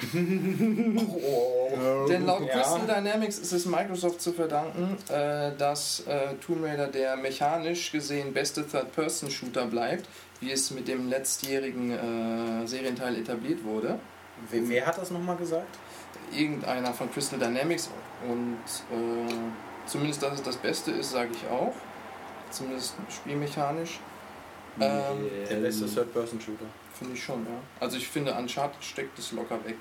Denn 0.12 2.24
laut 2.24 2.46
Ja. 2.46 2.52
Crystal 2.52 2.86
Dynamics 2.86 3.38
ist 3.38 3.52
es 3.52 3.66
Microsoft 3.66 4.20
zu 4.20 4.32
verdanken, 4.32 4.96
äh, 5.08 5.50
dass 5.58 6.04
äh, 6.06 6.34
Tomb 6.34 6.64
Raider 6.64 6.86
der 6.86 7.16
mechanisch 7.16 7.90
gesehen 7.90 8.32
beste 8.32 8.66
Third-Person-Shooter 8.66 9.66
bleibt, 9.66 10.08
wie 10.40 10.52
es 10.52 10.70
mit 10.70 10.86
dem 10.86 11.08
letztjährigen 11.08 12.62
äh, 12.62 12.66
Serienteil 12.66 13.16
etabliert 13.16 13.64
wurde. 13.64 13.98
Wer, 14.50 14.68
wer 14.68 14.86
hat 14.86 14.98
das 14.98 15.10
nochmal 15.10 15.36
gesagt? 15.36 15.76
Irgendeiner 16.32 16.92
von 16.92 17.10
Crystal 17.12 17.38
Dynamics 17.38 17.90
und 18.28 18.56
äh, 18.90 19.34
zumindest, 19.86 20.22
dass 20.22 20.34
es 20.34 20.42
das 20.42 20.56
Beste 20.56 20.90
ist, 20.92 21.10
sage 21.10 21.30
ich 21.32 21.46
auch. 21.48 21.74
Zumindest 22.50 22.94
spielmechanisch. 23.10 24.00
Ähm, 24.80 25.28
Der 25.50 25.56
beste 25.56 25.86
Third-Person-Shooter. 25.86 26.64
Finde 26.94 27.14
ich 27.14 27.22
schon, 27.22 27.44
ja. 27.44 27.50
Also 27.80 27.96
ich 27.96 28.08
finde, 28.08 28.32
Uncharted 28.34 28.82
steckt 28.82 29.18
es 29.18 29.32
locker 29.32 29.62
weg. 29.64 29.76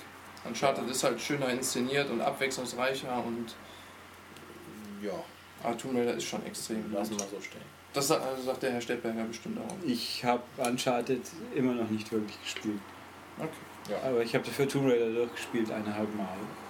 Uncharted 0.45 0.89
ist 0.89 1.03
halt 1.03 1.19
schöner 1.21 1.49
inszeniert 1.49 2.09
und 2.09 2.21
abwechslungsreicher 2.21 3.23
und 3.25 3.55
Ja, 5.01 5.11
aber 5.63 5.77
Tomb 5.77 5.95
Raider 5.97 6.13
ist 6.13 6.23
schon 6.25 6.45
extrem. 6.45 6.91
lassen 6.93 7.11
wir 7.19 7.25
so 7.25 7.39
stehen. 7.41 7.61
Das 7.93 8.07
sa- 8.07 8.17
also 8.19 8.43
sagt 8.43 8.63
der 8.63 8.71
Herr 8.73 8.81
Stettberger 8.81 9.23
bestimmt 9.23 9.59
auch. 9.59 9.75
Ich 9.85 10.23
habe 10.23 10.41
Uncharted 10.57 11.21
immer 11.55 11.73
noch 11.73 11.89
nicht 11.89 12.11
wirklich 12.11 12.39
gespielt. 12.41 12.79
Okay. 13.37 13.49
Ja. 13.89 13.97
Aber 14.09 14.21
ich 14.21 14.33
habe 14.33 14.43
dafür 14.45 14.67
Tomb 14.67 14.85
Raider 14.89 15.09
durchgespielt, 15.11 15.71
eineinhalb 15.71 16.13
Mal. 16.15 16.27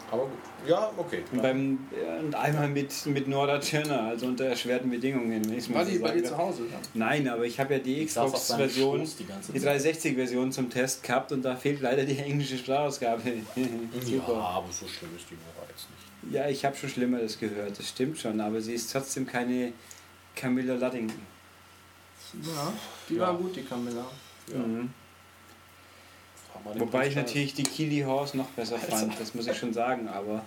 Aber 0.09 0.23
gut. 0.23 0.31
Ja, 0.65 0.89
okay. 0.95 1.21
Und, 1.33 1.41
beim, 1.41 1.79
ja, 1.91 2.19
und 2.19 2.33
einmal 2.33 2.69
mit, 2.69 3.05
mit 3.07 3.27
Norda 3.27 3.59
Turner, 3.59 4.03
also 4.03 4.27
unter 4.27 4.45
erschwerten 4.45 4.89
Bedingungen. 4.89 5.41
mal 5.41 5.75
War 5.75 5.85
so 5.85 5.91
die 5.91 5.97
bei 5.99 6.07
sagen 6.09 6.21
dir 6.21 6.27
zu 6.29 6.37
Hause? 6.37 6.61
Ja. 6.71 6.79
Nein, 6.93 7.27
aber 7.27 7.43
ich 7.45 7.59
habe 7.59 7.73
ja 7.73 7.79
die 7.79 8.03
Ich 8.03 8.07
Xbox-Version, 8.07 9.03
die 9.19 9.25
die 9.53 9.59
Zeit. 9.61 9.81
360-Version 9.81 10.51
zum 10.53 10.69
Test 10.69 11.03
gehabt 11.03 11.31
und 11.33 11.43
da 11.43 11.55
fehlt 11.57 11.81
leider 11.81 12.05
die 12.05 12.17
englische 12.19 12.57
Sprachausgabe. 12.57 13.21
Ja, 13.55 14.01
Super. 14.01 14.33
aber 14.35 14.71
so 14.71 14.87
schlimm 14.87 15.09
ist 15.17 15.25
die 15.29 15.33
Nummer 15.35 15.67
jetzt 15.69 15.87
nicht. 15.89 16.33
Ja, 16.33 16.47
ich 16.49 16.63
habe 16.63 16.75
schon 16.75 16.89
Schlimmeres 16.89 17.37
gehört, 17.39 17.77
das 17.77 17.89
stimmt 17.89 18.17
schon, 18.17 18.39
aber 18.39 18.61
sie 18.61 18.73
ist 18.73 18.91
trotzdem 18.91 19.25
keine 19.27 19.73
Camilla 20.35 20.75
Luddington. 20.75 21.21
Ja, 22.43 22.73
die 23.09 23.15
Ja. 23.15 23.21
war 23.21 23.35
gut, 23.37 23.55
die 23.55 23.63
Camilla. 23.63 24.05
Ja. 24.51 24.59
Mhm. 24.59 24.89
Wobei 26.75 27.07
ich 27.07 27.15
natürlich 27.15 27.53
die 27.53 27.63
Keely 27.63 28.01
Horse 28.01 28.37
noch 28.37 28.47
besser 28.47 28.75
Alter. 28.75 28.87
fand, 28.87 29.19
das 29.19 29.33
muss 29.33 29.47
ich 29.47 29.57
schon 29.57 29.73
sagen, 29.73 30.07
aber 30.07 30.43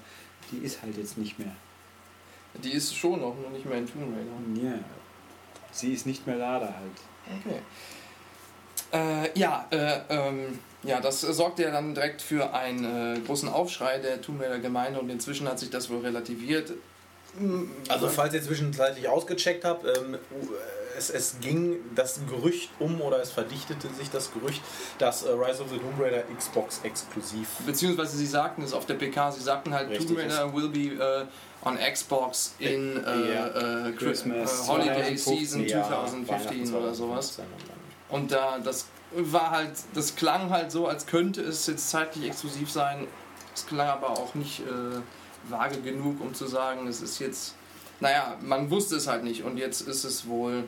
die 0.50 0.58
ist 0.58 0.82
halt 0.82 0.96
jetzt 0.96 1.18
nicht 1.18 1.38
mehr. 1.38 1.52
Die 2.62 2.72
ist 2.72 2.96
schon 2.96 3.20
noch, 3.20 3.36
nur 3.36 3.50
nicht 3.50 3.64
mehr 3.64 3.78
in 3.78 3.86
Tomb 3.86 4.14
Raider. 4.14 4.68
Ja. 4.68 4.78
Sie 5.70 5.92
ist 5.92 6.06
nicht 6.06 6.26
mehr 6.26 6.36
Lada 6.36 6.66
halt. 6.66 7.44
Okay. 7.44 7.60
Äh, 8.92 9.38
ja, 9.38 9.66
äh, 9.70 10.00
ähm, 10.08 10.58
ja, 10.82 11.00
das 11.00 11.22
äh, 11.22 11.32
sorgte 11.32 11.62
ja 11.62 11.70
dann 11.70 11.94
direkt 11.94 12.22
für 12.22 12.52
einen 12.52 12.84
äh, 13.16 13.20
großen 13.20 13.48
Aufschrei 13.48 13.98
der 13.98 14.20
Tomb 14.20 14.40
Raider 14.40 14.58
Gemeinde 14.58 14.98
und 14.98 15.08
inzwischen 15.10 15.48
hat 15.48 15.58
sich 15.58 15.70
das 15.70 15.90
wohl 15.90 16.00
relativiert. 16.00 16.72
Also 17.88 18.08
falls 18.08 18.34
ihr 18.34 18.42
zwischenzeitlich 18.42 19.08
ausgecheckt 19.08 19.64
habt, 19.64 19.84
ähm, 19.84 20.18
es, 20.96 21.10
es 21.10 21.36
ging 21.40 21.76
das 21.94 22.20
Gerücht 22.28 22.70
um 22.78 23.00
oder 23.00 23.20
es 23.20 23.30
verdichtete 23.30 23.88
sich 23.88 24.10
das 24.10 24.32
Gerücht, 24.32 24.60
dass 24.98 25.22
äh, 25.24 25.30
Rise 25.30 25.62
of 25.62 25.70
the 25.70 25.78
Tomb 25.78 25.98
Raider 26.00 26.22
Xbox 26.36 26.80
exklusiv. 26.82 27.48
Beziehungsweise 27.66 28.16
sie 28.16 28.26
sagten 28.26 28.62
es 28.62 28.72
auf 28.72 28.86
der 28.86 28.94
PK, 28.94 29.32
sie 29.32 29.40
sagten 29.42 29.72
halt, 29.74 29.90
Richtig 29.90 30.08
Tomb 30.08 30.18
Raider 30.20 30.54
will 30.54 30.68
be 30.68 31.02
äh, 31.02 31.26
on 31.66 31.78
Xbox 31.78 32.54
in 32.58 32.96
äh, 33.04 33.34
Ja. 33.34 33.46
äh, 33.48 33.52
Chri- 33.90 33.96
Christmas 33.96 34.64
äh, 34.66 34.70
Holiday 34.70 35.16
2015, 35.16 35.38
Season 35.38 35.66
Ja, 35.66 35.86
2015 35.86 36.28
Weihnachten 36.50 36.74
oder 36.74 36.94
sowas. 36.94 37.34
2015 37.34 37.74
und 38.10 38.32
da 38.32 38.58
das 38.58 38.86
war 39.12 39.50
halt, 39.50 39.72
das 39.94 40.14
klang 40.16 40.50
halt 40.50 40.70
so, 40.70 40.86
als 40.86 41.06
könnte 41.06 41.40
es 41.42 41.66
jetzt 41.66 41.90
zeitlich 41.90 42.26
exklusiv 42.28 42.70
sein. 42.70 43.06
Es 43.54 43.66
klang 43.66 43.88
aber 43.88 44.10
auch 44.10 44.34
nicht 44.34 44.60
äh, 44.60 45.00
vage 45.50 45.80
genug, 45.80 46.20
um 46.20 46.32
zu 46.34 46.46
sagen, 46.46 46.86
es 46.86 47.00
ist 47.02 47.18
jetzt. 47.18 47.54
Naja, 47.98 48.36
man 48.40 48.70
wusste 48.70 48.96
es 48.96 49.06
halt 49.08 49.24
nicht 49.24 49.42
und 49.42 49.56
jetzt 49.58 49.80
ist 49.82 50.04
es 50.04 50.26
wohl. 50.28 50.64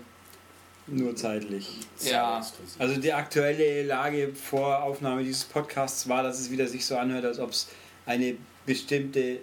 Nur 0.87 1.15
zeitlich. 1.15 1.79
Ja. 2.05 2.45
Also 2.79 3.01
die 3.01 3.13
aktuelle 3.13 3.85
Lage 3.85 4.35
vor 4.35 4.83
Aufnahme 4.83 5.23
dieses 5.23 5.45
Podcasts 5.45 6.09
war, 6.09 6.23
dass 6.23 6.41
es 6.41 6.51
wieder 6.51 6.67
sich 6.67 6.85
so 6.85 6.97
anhört, 6.97 7.25
als 7.25 7.39
ob 7.39 7.51
es 7.51 7.69
eine 8.05 8.37
bestimmte 8.67 9.41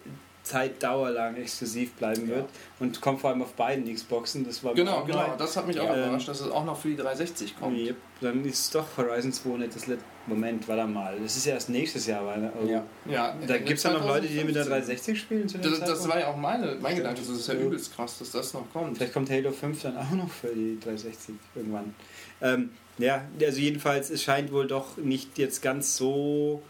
Zeitdauer 0.50 1.12
lang 1.12 1.36
exklusiv 1.36 1.94
bleiben 1.94 2.28
Ja. 2.28 2.36
wird 2.38 2.46
und 2.80 3.00
kommt 3.02 3.22
vor 3.22 3.30
allem 3.30 3.42
auf 3.44 3.54
beiden 3.54 3.94
Xboxen. 3.94 4.46
Das 4.46 4.64
war 4.64 4.74
Genau, 4.74 5.04
genau. 5.06 5.28
neu. 5.28 5.38
Das 5.38 5.56
hat 5.56 5.68
mich 5.68 5.80
auch 5.80 5.86
Ja. 5.86 5.96
überrascht, 6.08 6.28
dass 6.28 6.42
es 6.42 6.50
auch 6.50 6.66
noch 6.66 6.78
für 6.80 6.90
die 6.90 6.96
360 6.98 7.60
kommt. 7.60 7.78
Yep. 7.78 7.96
Dann 8.22 8.44
ist 8.46 8.74
doch 8.74 8.86
Horizon 8.98 9.32
2 9.32 9.58
nicht 9.60 9.76
das 9.76 9.88
letzte. 9.88 10.06
Moment, 10.28 10.68
warte 10.68 10.86
mal. 10.86 11.18
Das 11.24 11.36
ist 11.38 11.46
ja 11.48 11.54
erst 11.54 11.70
nächstes 11.70 12.06
Jahr. 12.06 12.24
Weil, 12.26 12.52
oh. 12.62 12.68
Ja. 12.68 12.84
Ja, 13.10 13.36
Da 13.48 13.58
gibt 13.58 13.78
es 13.78 13.84
ja 13.84 13.92
noch 13.94 14.06
Leute, 14.06 14.28
die 14.28 14.44
mit 14.44 14.54
der 14.56 14.64
2015. 14.66 15.16
360 15.16 15.20
spielen. 15.20 15.62
Das, 15.62 15.80
das 15.80 16.08
war 16.10 16.20
ja 16.20 16.28
auch 16.28 16.38
meine, 16.38 16.76
mein 16.82 16.96
Gedanke, 16.98 17.20
das 17.22 17.30
ist 17.30 17.48
ja 17.48 17.54
Ja. 17.56 17.62
übelst 17.62 17.96
krass, 17.96 18.20
dass 18.20 18.32
das 18.32 18.54
noch 18.54 18.70
kommt. 18.72 18.98
Vielleicht 18.98 19.14
kommt 19.14 19.30
Halo 19.32 19.52
5 19.52 19.82
dann 19.82 19.98
auch 19.98 20.12
noch 20.12 20.30
für 20.30 20.50
die 20.50 20.80
360 20.80 21.36
irgendwann. 21.56 21.96
Ähm, 22.42 22.70
ja, 23.00 23.24
also 23.42 23.60
jedenfalls, 23.60 24.10
es 24.12 24.22
scheint 24.22 24.52
wohl 24.52 24.68
doch 24.68 24.98
nicht 24.98 25.38
jetzt 25.40 25.62
ganz 25.62 25.96
so 25.96 26.62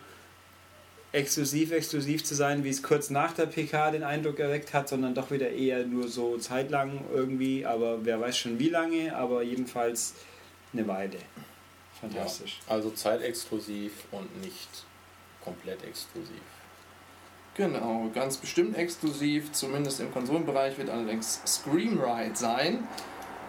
exklusiv 1.11 1.71
exklusiv 1.71 2.23
zu 2.23 2.35
sein, 2.35 2.63
wie 2.63 2.69
es 2.69 2.83
kurz 2.83 3.09
nach 3.09 3.33
der 3.33 3.47
PK 3.47 3.91
den 3.91 4.03
Eindruck 4.03 4.39
erweckt 4.39 4.73
hat, 4.73 4.89
sondern 4.89 5.15
doch 5.15 5.31
wieder 5.31 5.49
eher 5.49 5.85
nur 5.85 6.07
so 6.07 6.37
zeitlang 6.37 7.03
irgendwie, 7.13 7.65
aber 7.65 8.05
wer 8.05 8.21
weiß 8.21 8.37
schon 8.37 8.59
wie 8.59 8.69
lange, 8.69 9.15
aber 9.15 9.41
jedenfalls 9.41 10.13
eine 10.71 10.87
Weile. 10.87 11.17
Fantastisch. 11.99 12.59
Ja, 12.67 12.75
also 12.75 12.91
zeitexklusiv 12.91 13.91
und 14.11 14.41
nicht 14.41 14.69
komplett 15.43 15.83
exklusiv. 15.83 16.41
Genau, 17.55 18.09
ganz 18.13 18.37
bestimmt 18.37 18.77
exklusiv, 18.77 19.51
zumindest 19.51 19.99
im 19.99 20.13
Konsolenbereich, 20.13 20.77
wird 20.77 20.89
allerdings 20.89 21.41
Scream 21.45 21.99
Ride 21.99 22.35
sein. 22.35 22.87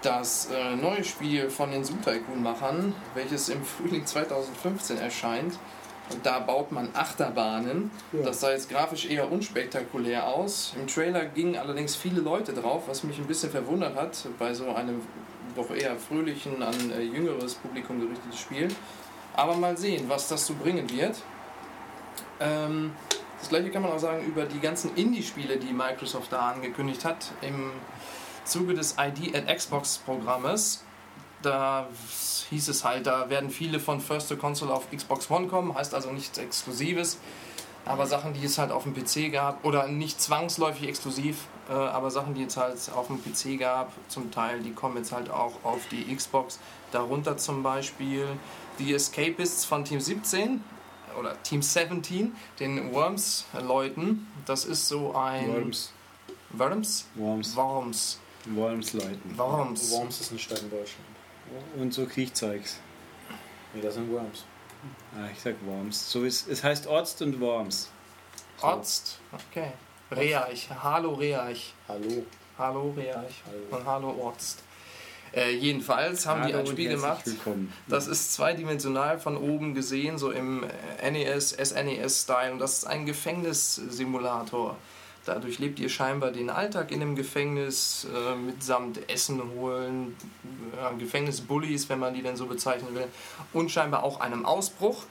Das 0.03 0.49
äh, 0.51 0.75
neue 0.77 1.05
Spiel 1.05 1.51
von 1.51 1.71
den 1.71 1.85
Zoo 1.85 1.97
Tycoon-Machern, 2.03 2.95
welches 3.15 3.51
im 3.51 3.63
Frühling 3.63 4.07
2015 4.07 4.97
erscheint. 4.97 5.59
Und 6.13 6.27
da 6.27 6.41
baut 6.41 6.73
man 6.73 6.89
Achterbahnen. 6.95 7.91
Ja. 8.13 8.25
Das 8.25 8.41
sah 8.41 8.51
jetzt 8.51 8.69
grafisch 8.69 9.07
eher 9.07 9.31
unspektakulär 9.31 10.27
aus. 10.27 10.75
Im 10.77 10.87
Trailer 10.87 11.25
gingen 11.27 11.57
allerdings 11.57 11.95
viele 11.95 12.21
Leute 12.21 12.53
drauf, 12.53 12.85
was 12.87 13.05
mich 13.05 13.19
ein 13.19 13.27
bisschen 13.27 13.51
verwundert 13.51 13.95
hat 13.95 14.27
bei 14.39 14.53
so 14.55 14.71
einem 14.71 15.03
doch 15.57 15.71
eher 15.71 15.97
fröhlichen, 15.97 16.63
an 16.63 16.75
äh, 16.93 17.03
jüngeres 17.03 17.55
Publikum 17.55 18.01
gerichtetes 18.01 18.41
Spiel. 18.41 18.69
Aber 19.35 19.57
mal 19.57 19.77
sehen, 19.77 20.05
was 20.09 20.29
das 20.29 20.47
so 20.47 20.55
bringen 20.55 20.91
wird. 20.91 21.17
Ähm, 22.41 22.93
das 23.39 23.49
gleiche 23.49 23.71
kann 23.71 23.83
man 23.83 23.93
auch 23.93 23.99
sagen 23.99 24.25
über 24.27 24.45
die 24.45 24.61
ganzen 24.61 24.95
Indie-Spiele, 24.97 25.57
die 25.57 25.73
Microsoft 25.73 26.33
da 26.33 26.51
angekündigt 26.51 27.05
hat. 27.05 27.33
Im 27.41 27.73
Zuge 28.45 28.75
des 28.75 28.97
ID 28.99 29.35
at 29.35 29.55
Xbox 29.57 29.99
Programmes. 29.99 30.85
Da 31.43 31.87
hieß 32.51 32.69
es 32.69 32.85
halt, 32.85 33.07
da 33.07 33.31
werden 33.31 33.51
viele 33.51 33.81
von 33.81 34.01
First 34.01 34.29
to 34.29 34.37
Console 34.37 34.73
auf 34.73 34.91
Xbox 34.91 35.31
One 35.31 35.47
kommen, 35.47 35.75
heißt 35.75 35.95
also 35.95 36.11
nichts 36.11 36.37
Exklusives. 36.39 37.19
Aber 37.87 38.07
Sachen, 38.07 38.35
die 38.35 38.45
es 38.45 38.59
halt 38.59 38.73
auf 38.73 38.83
dem 38.85 38.95
PC 38.95 39.33
gab, 39.33 39.65
oder 39.65 39.89
nicht 39.89 40.21
zwangsläufig 40.21 40.87
exklusiv, 40.87 41.47
äh, 41.69 41.73
aber 41.73 42.11
Sachen, 42.11 42.35
die 42.35 42.43
es 42.43 42.57
halt 42.57 42.77
auf 42.95 43.07
dem 43.07 43.23
PC 43.23 43.59
gab, 43.59 43.93
zum 44.09 44.31
Teil, 44.31 44.61
die 44.61 44.73
kommen 44.73 44.99
jetzt 44.99 45.13
halt 45.13 45.31
auch 45.31 45.55
auf 45.65 45.81
die 45.91 46.15
Xbox. 46.15 46.59
Darunter 46.93 47.39
zum 47.39 47.63
Beispiel 47.63 48.27
die 48.79 48.93
Escapists 48.93 49.65
von 49.65 49.85
Team 49.85 50.01
17 50.01 50.63
oder 51.19 51.43
Team 51.43 51.63
17, 51.63 52.35
den 52.59 52.93
Worms-Leuten. 52.93 54.27
Das 54.47 54.65
ist 54.65 54.89
so 54.89 55.15
ein. 55.15 55.49
Worms. 55.49 55.93
Worms? 56.51 57.07
Worms. 57.15 57.57
Worms. 57.57 58.19
Worms 58.47 58.93
Leuten. 58.93 59.37
Worms. 59.37 59.91
Worms 59.91 60.21
ist 60.21 60.31
eine 60.31 60.39
Stadt 60.39 60.61
in 60.61 60.71
Deutschland. 60.71 61.10
Und 61.77 61.93
so 61.93 62.07
Kriechzeugs. 62.07 62.79
Nee, 63.75 63.81
das 63.81 63.95
sind 63.95 64.11
Worms. 64.13 64.45
Ah, 65.15 65.29
ich 65.33 65.41
sag 65.41 65.55
Worms. 65.65 66.11
So 66.11 66.25
ist, 66.25 66.49
es 66.49 66.63
heißt 66.63 66.87
Orst 66.87 67.23
und 67.23 67.41
Worms. 67.41 67.91
So. 68.59 68.67
Orst. 68.67 69.21
Okay. 69.33 69.73
Reach. 70.11 70.69
Hallo 70.71 71.15
Reach. 71.15 71.75
Hallo. 71.89 72.25
Hallo. 72.59 72.95
Hallo. 72.97 73.27
Und 73.71 73.87
hallo 73.87 74.11
Orst. 74.21 74.63
Äh, 75.33 75.53
jedenfalls 75.53 76.27
haben 76.27 76.43
die 76.43 76.53
Hallo 76.53 76.59
ein 76.59 76.67
und 76.67 76.73
Spiel 76.73 76.91
gemacht. 76.91 77.25
Willkommen. 77.25 77.73
Das 77.87 78.09
ist 78.09 78.33
zweidimensional 78.33 79.21
von 79.21 79.37
oben 79.37 79.75
gesehen, 79.75 80.19
so 80.19 80.33
im 80.33 80.67
NES, 81.03 81.51
SNES-Style. 81.51 82.53
Und 82.53 82.59
das 82.59 82.79
ist 82.79 82.85
ein 82.87 83.07
Gefängnissimulator. 83.07 84.77
Dadurch 85.27 85.59
lebt 85.59 85.79
ihr 85.79 85.89
scheinbar 85.91 86.31
den 86.31 86.49
Alltag 86.49 86.91
in 86.91 87.03
einem 87.03 87.15
Gefängnis 87.15 88.07
äh, 88.15 88.35
mitsamt 88.35 88.99
Essen 89.11 89.43
holen, 89.55 90.17
äh, 90.75 90.99
Gefängnisbullies, 90.99 91.89
wenn 91.91 91.99
man 91.99 92.15
die 92.15 92.23
denn 92.23 92.37
so 92.37 92.47
bezeichnen 92.47 92.95
will, 92.95 93.07
und 93.53 93.71
scheinbar 93.71 94.03
auch 94.03 94.21
einem 94.21 94.47
Ausbruch. 94.47 95.05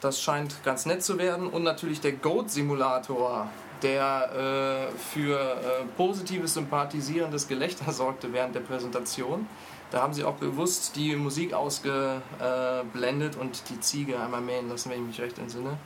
Das 0.00 0.20
scheint 0.22 0.62
ganz 0.62 0.86
nett 0.86 1.02
zu 1.02 1.18
werden. 1.18 1.48
Und 1.48 1.64
natürlich 1.64 2.00
der 2.00 2.12
Goat-Simulator, 2.12 3.48
der 3.82 4.88
äh, 4.92 4.98
für 4.98 5.38
äh, 5.40 5.84
positives, 5.96 6.54
sympathisierendes 6.54 7.48
Gelächter 7.48 7.90
sorgte 7.92 8.32
während 8.32 8.54
der 8.54 8.60
Präsentation. 8.60 9.48
Da 9.90 10.02
haben 10.02 10.14
sie 10.14 10.24
auch 10.24 10.34
bewusst 10.34 10.96
die 10.96 11.14
Musik 11.16 11.52
ausgeblendet 11.54 13.36
und 13.36 13.62
die 13.70 13.80
Ziege 13.80 14.18
einmal 14.20 14.40
mähen 14.40 14.68
lassen, 14.68 14.90
wenn 14.90 15.00
ich 15.02 15.06
mich 15.06 15.20
recht 15.20 15.38
entsinne. 15.38 15.76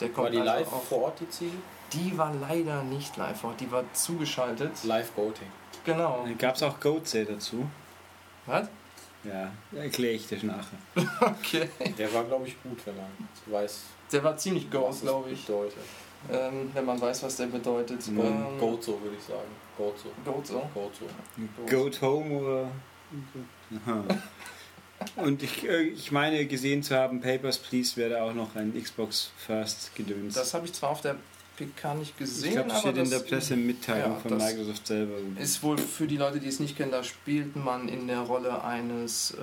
Der 0.00 0.08
kommt 0.08 0.24
War 0.26 0.30
die 0.30 0.40
also 0.40 0.52
live 0.52 0.72
auch- 0.72 0.82
vor 0.84 1.02
Ort, 1.02 1.20
die 1.20 1.28
Ziege? 1.28 1.56
Die 1.92 2.16
war 2.16 2.32
leider 2.34 2.82
nicht 2.84 3.16
live 3.16 3.40
vor 3.40 3.50
Ort, 3.50 3.60
die 3.60 3.70
war 3.70 3.84
zugeschaltet. 3.92 4.70
Live 4.84 5.16
Voting. 5.16 5.48
Genau. 5.84 6.26
Gab 6.38 6.54
es 6.56 6.62
auch 6.62 6.78
Goatsay 6.80 7.24
dazu? 7.24 7.66
Was? 8.46 8.68
Ja, 9.24 9.50
erkläre 9.76 10.14
ich 10.14 10.26
dir 10.26 10.42
nachher. 10.44 10.78
Okay. 11.20 11.68
Der 11.96 12.12
war, 12.12 12.24
glaube 12.24 12.48
ich, 12.48 12.60
gut, 12.62 12.78
wenn 12.86 12.96
man 12.96 13.06
weiß, 13.46 13.80
Der 14.10 14.24
war 14.24 14.36
ziemlich 14.36 14.64
es 14.64 15.00
glaube 15.00 15.30
ich. 15.30 15.46
bedeutet. 15.46 15.78
Ähm, 16.30 16.70
wenn 16.72 16.84
man 16.84 17.00
weiß, 17.00 17.22
was 17.24 17.36
der 17.36 17.46
bedeutet. 17.46 18.06
Mhm. 18.08 18.20
Ähm, 18.20 18.58
Gozo, 18.58 19.00
würde 19.00 19.16
ich 19.16 19.24
sagen. 19.24 19.48
Gozo. 19.76 20.08
Goat 20.24 20.46
so. 20.46 20.68
Gozo. 20.74 21.06
Goat 21.68 22.00
Home 22.00 22.34
oder. 22.38 22.68
Aha. 23.86 24.04
Und 25.16 25.42
ich, 25.42 25.68
äh, 25.68 25.82
ich 25.82 26.12
meine 26.12 26.46
gesehen 26.46 26.82
zu 26.82 26.96
haben, 26.96 27.20
Papers, 27.20 27.58
Please 27.58 27.96
wäre 27.96 28.22
auch 28.22 28.34
noch 28.34 28.54
ein 28.54 28.72
Xbox 28.80 29.32
First 29.36 29.94
gedöns. 29.96 30.34
Das 30.34 30.54
habe 30.54 30.66
ich 30.66 30.72
zwar 30.72 30.90
auf 30.90 31.00
der 31.00 31.16
PK 31.56 31.94
nicht 31.94 32.10
Ich 32.12 32.16
gesehen, 32.18 32.52
glaube, 32.54 32.68
das 32.70 32.78
aber 32.84 32.92
steht 32.92 33.04
in 33.04 33.10
der 33.10 33.18
Pressemitteilung 33.20 34.12
ja, 34.12 34.18
von 34.20 34.36
Microsoft 34.38 34.86
selber. 34.86 35.14
ist 35.38 35.62
wohl 35.62 35.78
für 35.78 36.06
die 36.06 36.16
Leute, 36.16 36.40
die 36.40 36.48
es 36.48 36.60
nicht 36.60 36.76
kennen, 36.76 36.90
da 36.90 37.04
spielt 37.04 37.56
man 37.56 37.88
in 37.88 38.06
der 38.06 38.20
Rolle 38.20 38.62
eines 38.64 39.32
äh, 39.32 39.36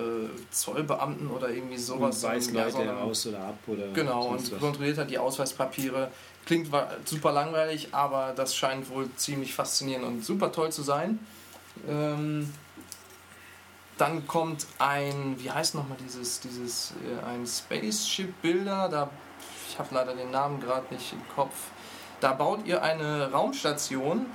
Zollbeamten 0.51 1.27
oder 1.29 1.49
irgendwie 1.49 1.77
sowas. 1.77 2.23
und 2.23 2.29
weiß 2.29 2.51
Ja, 2.51 2.63
Leute 2.65 2.77
einem- 2.79 2.97
aus 2.97 3.25
oder 3.27 3.39
ab 3.39 3.57
oder 3.67 3.87
Genau, 3.93 4.27
und 4.29 4.51
was. 4.51 4.59
kontrolliert 4.59 4.97
hat 4.97 5.09
die 5.09 5.17
Ausweispapiere. 5.17 6.11
Klingt 6.45 6.69
super 7.05 7.31
langweilig, 7.31 7.89
aber 7.91 8.33
das 8.35 8.55
scheint 8.55 8.89
wohl 8.89 9.07
ziemlich 9.15 9.53
faszinierend 9.53 10.05
und 10.05 10.25
super 10.25 10.51
toll 10.51 10.71
zu 10.71 10.81
sein. 10.81 11.19
Ähm, 11.87 12.51
dann 13.97 14.25
kommt 14.27 14.65
ein, 14.79 15.35
wie 15.39 15.51
heißt 15.51 15.75
nochmal 15.75 15.97
dieses, 16.03 16.39
dieses, 16.39 16.93
äh, 17.05 17.25
ein 17.25 17.45
Spaceship 17.45 18.41
Builder, 18.41 18.87
da, 18.89 19.09
ich 19.69 19.77
habe 19.77 19.93
leider 19.93 20.15
den 20.15 20.31
Namen 20.31 20.59
gerade 20.61 20.91
nicht 20.93 21.11
im 21.13 21.21
Kopf. 21.35 21.53
Da 22.19 22.33
baut 22.33 22.65
ihr 22.65 22.83
eine 22.83 23.31
Raumstation 23.31 24.25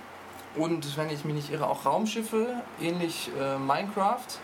und, 0.57 0.97
wenn 0.97 1.11
ich 1.11 1.25
mich 1.25 1.35
nicht 1.35 1.51
irre, 1.51 1.67
auch 1.67 1.85
Raumschiffe, 1.85 2.55
ähnlich 2.81 3.31
äh, 3.39 3.59
Minecraft. 3.59 4.39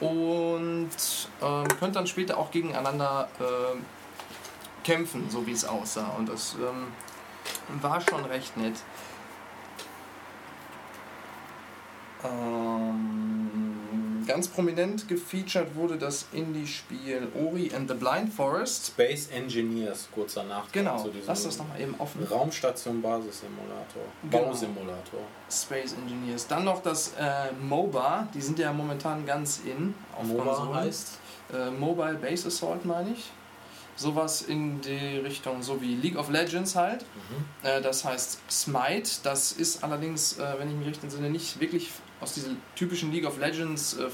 Und 0.00 0.90
ähm, 1.40 1.68
könnt 1.78 1.94
dann 1.94 2.08
später 2.08 2.36
auch 2.36 2.50
gegeneinander 2.50 3.28
ähm, 3.38 3.84
kämpfen, 4.82 5.30
so 5.30 5.46
wie 5.46 5.52
es 5.52 5.64
aussah. 5.64 6.14
Und 6.18 6.28
das 6.28 6.56
ähm, 6.56 6.88
war 7.80 8.00
schon 8.00 8.24
recht 8.24 8.56
nett. 8.56 8.74
Ähm, 12.24 13.51
ganz 14.26 14.48
prominent 14.48 15.08
gefeatured 15.08 15.74
wurde 15.74 15.96
das 15.98 16.26
Indie-Spiel 16.32 17.28
Ori 17.34 17.70
and 17.74 17.88
the 17.88 17.94
Blind 17.94 18.32
Forest. 18.32 18.88
Space 18.88 19.28
Engineers, 19.30 20.08
kurzer 20.14 20.44
Nachtrag 20.44 20.72
Genau, 20.72 21.10
lass 21.26 21.44
das 21.44 21.58
nochmal 21.58 21.80
eben 21.80 21.94
offen. 21.98 22.24
Raumstation 22.24 23.02
Basissimulator. 23.02 24.02
Genau. 24.30 24.44
Bausimulator. 24.44 25.20
Space 25.50 25.94
Engineers. 25.94 26.46
Dann 26.46 26.64
noch 26.64 26.82
das 26.82 27.12
äh, 27.18 27.52
MOBA, 27.60 28.28
die 28.34 28.40
sind 28.40 28.58
ja 28.58 28.72
momentan 28.72 29.26
ganz 29.26 29.60
in 29.64 29.94
auf 30.16 30.24
MOBA 30.26 30.44
Konsolen. 30.44 30.74
heißt? 30.74 31.18
Äh, 31.52 31.70
Mobile 31.70 32.14
Base 32.14 32.48
Assault 32.48 32.84
meine 32.84 33.12
ich. 33.12 33.30
Sowas 33.94 34.42
in 34.42 34.80
die 34.80 35.18
Richtung, 35.18 35.62
so 35.62 35.82
wie 35.82 35.94
League 35.94 36.16
of 36.16 36.30
Legends 36.30 36.74
halt. 36.76 37.02
Mhm. 37.02 37.68
Äh, 37.68 37.82
das 37.82 38.04
heißt 38.04 38.38
Smite. 38.50 39.10
Das 39.22 39.52
ist 39.52 39.84
allerdings, 39.84 40.38
äh, 40.38 40.54
wenn 40.58 40.70
ich 40.70 40.76
mich 40.76 40.88
recht 40.88 41.02
entsinne, 41.02 41.28
nicht 41.28 41.60
wirklich 41.60 41.90
aus 42.22 42.34
dieser 42.34 42.50
typischen 42.76 43.12
League 43.12 43.26
of 43.26 43.38
Legends 43.38 43.94
äh, 43.94 44.08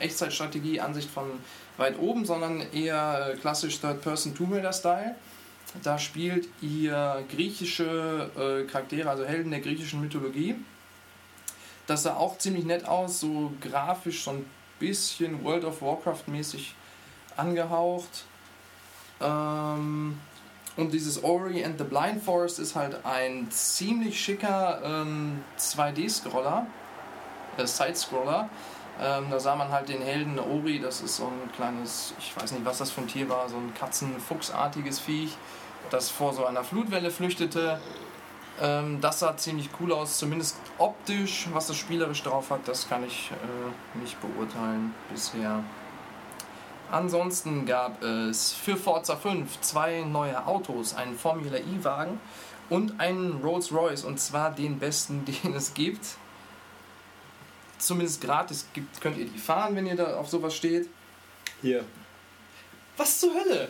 Echtzeitstrategie 0.00 0.80
Ansicht 0.80 1.10
von 1.10 1.30
weit 1.76 1.98
oben, 1.98 2.24
sondern 2.24 2.60
eher 2.72 3.32
äh, 3.32 3.36
klassisch 3.36 3.80
Third-Person 3.80 4.34
Tomb 4.34 4.52
Raider-Style. 4.52 5.14
Da 5.82 5.98
spielt 5.98 6.48
ihr 6.60 7.24
griechische 7.30 8.30
äh, 8.36 8.70
Charaktere, 8.70 9.10
also 9.10 9.24
Helden 9.24 9.50
der 9.50 9.60
griechischen 9.60 10.00
Mythologie. 10.00 10.56
Das 11.86 12.02
sah 12.02 12.16
auch 12.16 12.38
ziemlich 12.38 12.64
nett 12.64 12.86
aus, 12.86 13.20
so 13.20 13.52
grafisch 13.60 14.24
so 14.24 14.32
ein 14.32 14.46
bisschen 14.78 15.44
World 15.44 15.64
of 15.64 15.82
Warcraft 15.82 16.24
mäßig 16.26 16.74
angehaucht. 17.36 18.24
Ähm, 19.20 20.18
und 20.76 20.92
dieses 20.92 21.22
Ori 21.24 21.64
and 21.64 21.78
the 21.78 21.84
Blind 21.84 22.22
Forest 22.22 22.58
ist 22.58 22.74
halt 22.74 23.04
ein 23.04 23.50
ziemlich 23.50 24.20
schicker 24.20 24.82
ähm, 24.84 25.42
2D-Scroller, 25.58 26.66
äh, 27.56 27.66
Side-Scroller. 27.66 28.48
Ähm, 29.00 29.26
da 29.30 29.38
sah 29.38 29.56
man 29.56 29.70
halt 29.70 29.88
den 29.90 30.00
Helden 30.00 30.38
Ori, 30.38 30.80
das 30.80 31.02
ist 31.02 31.16
so 31.16 31.26
ein 31.26 31.52
kleines, 31.54 32.14
ich 32.18 32.34
weiß 32.34 32.52
nicht, 32.52 32.64
was 32.64 32.78
das 32.78 32.90
für 32.90 33.02
ein 33.02 33.08
Tier 33.08 33.28
war, 33.28 33.48
so 33.48 33.56
ein 33.56 33.74
Katzenfuchsartiges 33.74 35.00
Viech, 35.00 35.36
das 35.90 36.08
vor 36.08 36.32
so 36.32 36.46
einer 36.46 36.64
Flutwelle 36.64 37.10
flüchtete. 37.10 37.78
Ähm, 38.60 38.98
das 39.02 39.18
sah 39.18 39.36
ziemlich 39.36 39.68
cool 39.80 39.92
aus, 39.92 40.16
zumindest 40.16 40.56
optisch, 40.78 41.46
was 41.52 41.66
das 41.66 41.76
spielerisch 41.76 42.22
drauf 42.22 42.50
hat, 42.50 42.66
das 42.66 42.88
kann 42.88 43.04
ich 43.04 43.30
äh, 43.32 43.98
nicht 44.00 44.18
beurteilen 44.22 44.94
bisher. 45.12 45.62
Ansonsten 46.90 47.66
gab 47.66 48.02
es 48.02 48.52
für 48.52 48.76
Forza 48.76 49.16
5 49.16 49.60
zwei 49.60 50.02
neue 50.02 50.46
Autos, 50.46 50.94
einen 50.94 51.18
Formula 51.18 51.58
E-Wagen 51.58 52.20
und 52.70 53.00
einen 53.00 53.40
Rolls 53.42 53.72
Royce 53.72 54.04
und 54.04 54.20
zwar 54.20 54.52
den 54.52 54.78
besten, 54.78 55.24
den 55.44 55.54
es 55.54 55.74
gibt. 55.74 56.16
Zumindest 57.78 58.20
gratis 58.20 58.66
gibt, 58.72 59.00
könnt 59.00 59.18
ihr 59.18 59.26
die 59.26 59.38
fahren, 59.38 59.76
wenn 59.76 59.86
ihr 59.86 59.96
da 59.96 60.16
auf 60.16 60.28
sowas 60.28 60.54
steht. 60.54 60.88
Hier, 61.62 61.84
Was 62.96 63.20
zur 63.20 63.34
Hölle? 63.34 63.68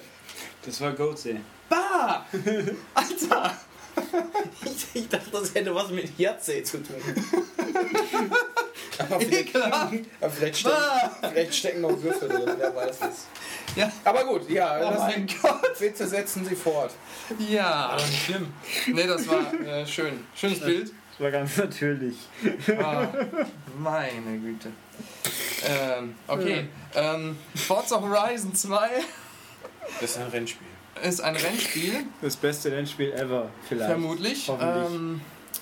das 0.65 0.81
war 0.81 0.93
Goatsee. 0.93 1.41
Bah! 1.69 2.25
Alter! 2.95 3.57
Ich, 4.65 4.87
ich 4.95 5.09
dachte, 5.09 5.31
das 5.33 5.55
hätte 5.55 5.75
was 5.75 5.91
mit 5.91 6.19
Yatzee 6.19 6.63
zu 6.63 6.79
tun. 6.83 6.97
aber, 8.99 9.21
vielleicht, 9.21 9.57
aber 9.57 10.31
vielleicht, 10.31 10.59
stecken, 10.59 10.77
vielleicht 11.21 11.55
stecken 11.55 11.81
noch 11.81 12.03
Würfel 12.03 12.29
drin, 12.29 12.55
wer 12.59 12.75
weiß 12.75 12.97
es. 13.11 13.27
Ja. 13.75 13.91
Aber 14.05 14.25
gut, 14.25 14.49
ja, 14.51 14.79
Oh 14.79 14.91
das 14.91 14.99
mein 15.01 15.27
Gott! 15.43 15.79
bitte 15.79 16.07
setzen 16.07 16.45
Sie 16.45 16.57
fort. 16.57 16.93
Ja! 17.39 17.97
nicht 17.97 18.25
schlimm. 18.27 18.53
Ne, 18.87 19.07
das 19.07 19.27
war 19.29 19.53
äh, 19.55 19.87
schön. 19.87 20.27
Schönes 20.35 20.61
Bild. 20.61 20.93
Das 21.19 21.25
war 21.25 21.31
ganz 21.31 21.57
natürlich. 21.57 22.17
Ah, 22.79 23.07
meine 23.79 24.39
Güte. 24.39 24.69
Ähm, 25.67 26.15
okay. 26.27 26.69
Ähm, 26.95 27.37
Forza 27.55 28.01
Horizon 28.01 28.55
2 28.55 28.89
Das 30.01 30.11
ist 30.11 30.19
ein 30.19 30.29
Rennspiel. 30.29 30.67
ist 31.03 31.21
ein 31.21 31.37
Rennspiel, 31.37 32.05
Das 32.23 32.37
beste 32.37 32.71
Rennspiel 32.71 33.13
ever, 33.13 33.49
vielleicht. 33.69 33.91
vermutlich. 33.91 34.49
Hoffentlich. 34.49 34.95
Ähm, 34.95 35.21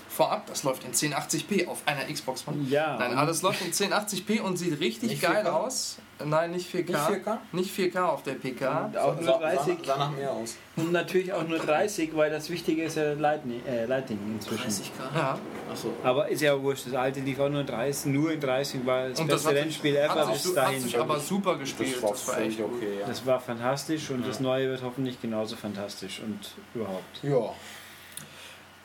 vorab, 0.09 0.47
das 0.47 0.62
läuft 0.64 0.85
in 0.85 0.93
1080p 0.93 1.67
auf 1.69 1.83
einer 1.87 2.05
Xbox 2.12 2.47
One. 2.49 2.64
Ja. 2.69 2.97
Nein, 2.99 3.17
alles 3.17 3.43
läuft 3.43 3.62
in 3.62 3.73
1080p 3.73 4.40
und 4.40 4.57
sieht 4.57 4.79
richtig 4.81 5.11
Nicht 5.11 5.23
geil 5.23 5.45
4K? 5.47 5.51
aus. 5.51 5.97
Nein, 6.24 6.53
nicht 6.53 6.72
4K. 6.72 6.87
Nicht 6.87 7.27
4K? 7.27 7.38
Nicht 7.53 7.77
4K 7.79 8.03
auf 8.05 8.22
der 8.22 8.35
PK. 8.35 8.85
Und 8.87 8.96
auch 8.98 9.14
nur 9.16 9.24
Sah, 9.24 9.38
30. 9.38 9.79
sah, 9.79 9.85
sah 9.85 9.96
nach 9.98 10.11
mehr 10.12 10.31
aus. 10.31 10.57
Und 10.77 10.92
natürlich 10.92 11.33
auch 11.33 11.46
nur 11.46 11.59
30, 11.59 12.14
weil 12.16 12.31
das 12.31 12.48
Wichtige 12.50 12.85
ist 12.85 12.96
ja 12.96 13.12
Lightning, 13.14 13.61
äh, 13.66 13.87
Lightning 13.87 14.18
inzwischen. 14.35 14.70
Ja. 15.14 15.38
Achso. 15.70 15.92
Aber 16.05 16.29
ist 16.29 16.40
ja 16.42 16.61
wurscht, 16.61 16.87
das 16.87 16.94
alte 16.94 17.20
lief 17.20 17.40
auch 17.40 17.48
nur 17.48 17.64
30, 17.64 18.12
nur 18.12 18.33
in 18.33 18.40
30 18.40 18.87
war 18.87 19.09
das 19.09 19.18
Und 19.20 19.29
das 19.31 19.42
beste 19.42 19.48
hat, 19.59 19.64
Rennspiel 19.64 19.92
sich, 19.94 20.00
ever 20.03 20.14
hat, 20.14 20.33
bis 20.33 20.42
sich, 20.44 20.57
hat 20.57 20.64
dahin. 20.66 20.81
sich 20.81 20.98
aber 20.98 21.18
super 21.18 21.57
gespielt. 21.59 21.94
Das 21.96 22.03
war, 22.03 22.11
Das 22.11 22.29
war 22.29 22.38
echt 22.40 22.59
gut. 22.59 22.70
okay, 22.77 22.98
ja. 23.00 23.07
Das 23.07 23.27
war 23.27 23.40
fantastisch 23.40 24.11
und 24.11 24.27
das 24.27 24.38
neue 24.40 24.68
wird 24.68 24.83
hoffentlich 24.83 25.20
genauso 25.20 25.57
fantastisch 25.57 26.20
und 26.24 26.38
überhaupt. 26.74 27.22
ja. 27.22 27.50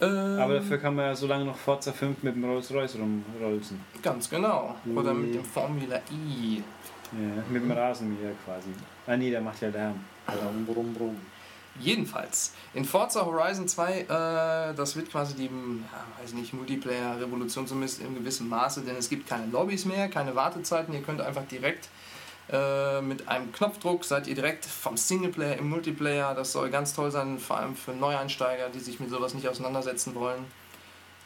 Ähm, 0.01 0.39
Aber 0.39 0.53
dafür 0.55 0.77
kann 0.77 0.95
man 0.95 1.05
ja 1.07 1.15
so 1.15 1.27
lange 1.27 1.43
noch 1.43 1.57
Forza 1.57 1.91
5 1.91 2.23
mit 2.23 2.33
dem 2.33 2.45
Rolls 2.45 2.73
Royce 2.73 2.95
rumrolzen. 2.95 3.81
Ganz 4.01 4.29
genau. 4.29 4.75
Oder 4.95 5.13
mit 5.13 5.35
dem 5.35 5.43
Formula 5.43 5.97
E. 5.97 6.61
Ja, 7.11 7.43
mit 7.49 7.63
dem 7.63 7.71
Rasenmäher 7.71 8.33
quasi. 8.45 8.69
Ah 9.07 9.17
nee, 9.17 9.31
der 9.31 9.41
macht 9.41 9.61
ja 9.61 9.69
Lärm. 9.69 9.99
Brumm, 10.25 10.65
brumm, 10.65 10.93
brumm. 10.93 11.15
Jedenfalls, 11.79 12.53
in 12.73 12.83
Forza 12.83 13.25
Horizon 13.25 13.67
2, 13.67 13.99
äh, 14.01 14.05
das 14.75 14.95
wird 14.95 15.09
quasi 15.09 15.35
die, 15.35 15.45
ja, 15.45 16.21
weiß 16.21 16.33
nicht, 16.33 16.53
Multiplayer-Revolution 16.53 17.67
zumindest 17.67 18.01
in 18.01 18.15
gewissem 18.15 18.49
Maße, 18.49 18.81
denn 18.81 18.97
es 18.97 19.07
gibt 19.07 19.27
keine 19.27 19.45
Lobbys 19.47 19.85
mehr, 19.85 20.09
keine 20.09 20.35
Wartezeiten, 20.35 20.93
ihr 20.93 21.01
könnt 21.01 21.21
einfach 21.21 21.45
direkt 21.45 21.87
äh, 22.51 23.01
mit 23.01 23.27
einem 23.27 23.51
Knopfdruck 23.51 24.03
seid 24.03 24.27
ihr 24.27 24.33
direkt 24.33 24.65
vom 24.65 24.97
Singleplayer 24.97 25.57
im 25.57 25.69
Multiplayer. 25.69 26.33
Das 26.33 26.51
soll 26.51 26.69
ganz 26.69 26.93
toll 26.93 27.11
sein, 27.11 27.37
vor 27.37 27.57
allem 27.57 27.75
für 27.75 27.91
Neueinsteiger, 27.91 28.69
die 28.69 28.79
sich 28.79 28.99
mit 28.99 29.09
sowas 29.09 29.33
nicht 29.33 29.47
auseinandersetzen 29.47 30.15
wollen. 30.15 30.45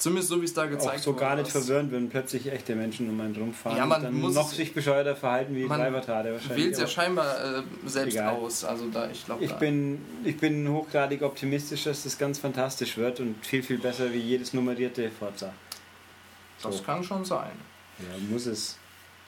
Zumindest 0.03 0.27
so 0.27 0.41
wie 0.41 0.45
es 0.45 0.53
da 0.53 0.65
gezeigt 0.65 0.99
Auch 0.99 1.03
so 1.03 1.13
gar 1.13 1.37
nicht 1.37 1.49
verwirrend, 1.49 1.93
wenn 1.93 2.09
plötzlich 2.09 2.51
echte 2.51 2.75
Menschen 2.75 3.09
um 3.09 3.21
einen 3.21 3.33
rumfahren 3.37 3.77
Ja, 3.77 3.85
man 3.85 3.99
und 3.99 4.03
dann 4.03 4.13
muss 4.19 4.33
noch 4.35 4.51
sich 4.51 4.73
bescheuerter 4.73 5.15
verhalten 5.15 5.55
wie 5.55 5.63
Man 5.63 5.79
Treibertade 5.79 6.33
wahrscheinlich. 6.33 6.65
Wählt 6.65 6.77
ja 6.77 6.87
scheinbar 6.87 7.59
äh, 7.59 7.63
selbst 7.85 8.15
Egal. 8.15 8.35
aus. 8.35 8.65
Also 8.65 8.89
da, 8.89 9.09
ich 9.09 9.25
glaube, 9.25 9.45
ich 9.45 9.53
bin, 9.53 10.01
ich 10.25 10.35
bin 10.35 10.67
hochgradig 10.67 11.21
optimistisch, 11.21 11.85
dass 11.85 12.03
das 12.03 12.17
ganz 12.17 12.37
fantastisch 12.37 12.97
wird 12.97 13.21
und 13.21 13.45
viel, 13.45 13.63
viel 13.63 13.77
besser 13.77 14.11
wie 14.11 14.17
jedes 14.19 14.51
nummerierte 14.51 15.09
Forza. 15.09 15.53
das 16.61 16.79
So. 16.79 16.83
kann 16.83 17.01
schon 17.01 17.23
sein. 17.23 17.53
Ja, 17.99 18.17
muss 18.29 18.45
es. 18.45 18.77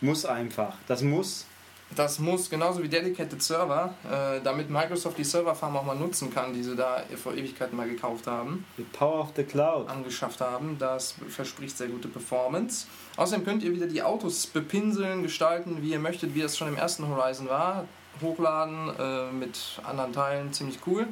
Muss 0.02 0.26
einfach. 0.26 0.76
Das 0.90 1.02
muss. 1.02 1.46
Das 1.94 2.20
muss 2.20 2.50
genauso 2.50 2.82
wie 2.82 2.90
Dedicated 2.90 3.42
Server, 3.42 3.94
äh, 4.04 4.42
damit 4.44 4.70
Microsoft 4.70 5.18
die 5.18 5.24
Serverfarm 5.24 5.78
auch 5.78 5.86
mal 5.86 5.96
nutzen 5.96 6.34
kann, 6.34 6.54
die 6.54 6.64
sie 6.64 6.76
da 6.76 7.04
vor 7.22 7.34
Ewigkeiten 7.34 7.78
mal 7.78 7.88
gekauft 7.88 8.28
haben, 8.28 8.66
The 8.78 8.84
Power 8.84 9.22
of 9.22 9.30
the 9.36 9.44
Cloud. 9.44 9.88
angeschafft 9.88 10.42
haben. 10.42 10.78
Das 10.80 11.16
verspricht 11.30 11.78
sehr 11.78 11.88
gute 11.88 12.08
Performance. 12.08 12.88
Außerdem 13.18 13.46
könnt 13.46 13.64
ihr 13.64 13.72
wieder 13.72 13.86
die 13.86 14.02
Autos 14.02 14.48
bepinseln, 14.48 15.22
gestalten, 15.22 15.78
wie 15.82 15.92
ihr 15.92 16.00
möchtet, 16.00 16.34
wie 16.34 16.42
es 16.42 16.58
schon 16.58 16.68
im 16.68 16.76
ersten 16.76 17.08
Horizon 17.08 17.48
war. 17.48 17.86
Hochladen 18.22 18.92
äh, 18.98 19.32
mit 19.32 19.60
anderen 19.84 20.12
Teilen, 20.12 20.54
ziemlich 20.54 20.80
cool. 20.88 21.08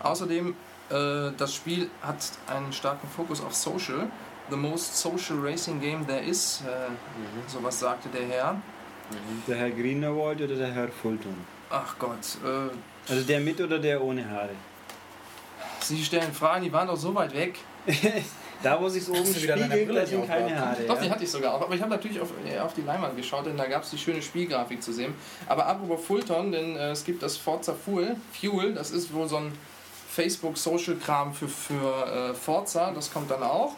Außerdem, 0.00 0.54
äh, 0.90 1.30
das 1.36 1.54
Spiel 1.54 1.90
hat 2.02 2.16
einen 2.46 2.72
starken 2.72 3.08
Fokus 3.08 3.42
auf 3.42 3.54
Social. 3.54 4.10
The 4.50 4.56
most 4.56 4.96
social 4.96 5.38
racing 5.38 5.80
game 5.80 6.06
there 6.06 6.20
is, 6.20 6.62
äh, 6.66 6.90
sowas 7.48 7.78
sagte 7.80 8.08
der 8.08 8.26
Herr. 8.26 8.62
Der 9.46 9.56
Herr 9.56 9.70
Greenerwald 9.70 10.40
oder 10.40 10.54
der 10.54 10.72
Herr 10.72 10.88
Fulton? 10.88 11.34
Ach 11.70 11.96
Gott, 11.98 12.38
äh, 12.44 13.10
Also 13.10 13.22
der 13.24 13.40
mit 13.40 13.60
oder 13.60 13.78
der 13.78 14.02
ohne 14.02 14.28
Haare? 14.28 14.50
Sie 15.80 16.04
stellen 16.04 16.32
Fragen, 16.32 16.64
die 16.64 16.72
waren 16.72 16.88
doch 16.88 16.96
so 16.96 17.14
weit 17.14 17.34
weg. 17.34 17.58
Da, 18.62 18.78
wo 18.78 18.90
sich 18.90 19.08
oben 19.08 19.26
wieder 19.26 19.56
spiegelt, 19.56 19.96
da 19.96 20.06
sind 20.06 20.26
keine? 20.26 20.54
Haare. 20.54 20.82
Doch, 20.86 20.96
ja. 20.96 21.02
die 21.02 21.10
hatte 21.10 21.24
ich 21.24 21.30
sogar 21.30 21.54
auch. 21.54 21.62
Aber 21.62 21.74
ich 21.74 21.80
habe 21.80 21.90
natürlich 21.90 22.20
auf, 22.20 22.28
äh, 22.46 22.58
auf 22.58 22.74
die 22.74 22.82
Leinwand 22.82 23.16
geschaut, 23.16 23.46
denn 23.46 23.56
da 23.56 23.66
gab 23.66 23.84
es 23.84 23.88
die 23.90 23.96
schöne 23.96 24.20
Spielgrafik 24.20 24.82
zu 24.82 24.92
sehen. 24.92 25.14
Aber 25.46 25.64
apropos 25.64 26.04
Fulton, 26.04 26.52
denn 26.52 26.76
äh, 26.76 26.90
es 26.90 27.02
gibt 27.02 27.22
das 27.22 27.38
Forza 27.38 27.72
Fuel. 27.72 28.16
Fuel, 28.38 28.74
das 28.74 28.90
ist 28.90 29.14
wohl 29.14 29.26
so 29.26 29.36
ein 29.36 29.52
Facebook-Social-Kram 30.10 31.32
für, 31.32 31.48
für 31.48 32.32
äh, 32.32 32.34
Forza. 32.34 32.90
Das 32.90 33.10
kommt 33.10 33.30
dann 33.30 33.42
auch. 33.42 33.72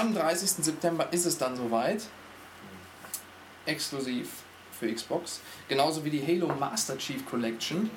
Am 0.00 0.14
30. 0.14 0.64
September 0.64 1.08
ist 1.10 1.26
es 1.26 1.36
dann 1.36 1.56
soweit. 1.56 2.02
Exklusiv 3.64 4.28
für 4.78 4.92
Xbox. 4.92 5.40
Genauso 5.68 6.04
wie 6.04 6.10
die 6.10 6.24
Halo 6.24 6.52
Master 6.54 6.96
Chief 6.98 7.24
Collection. 7.26 7.90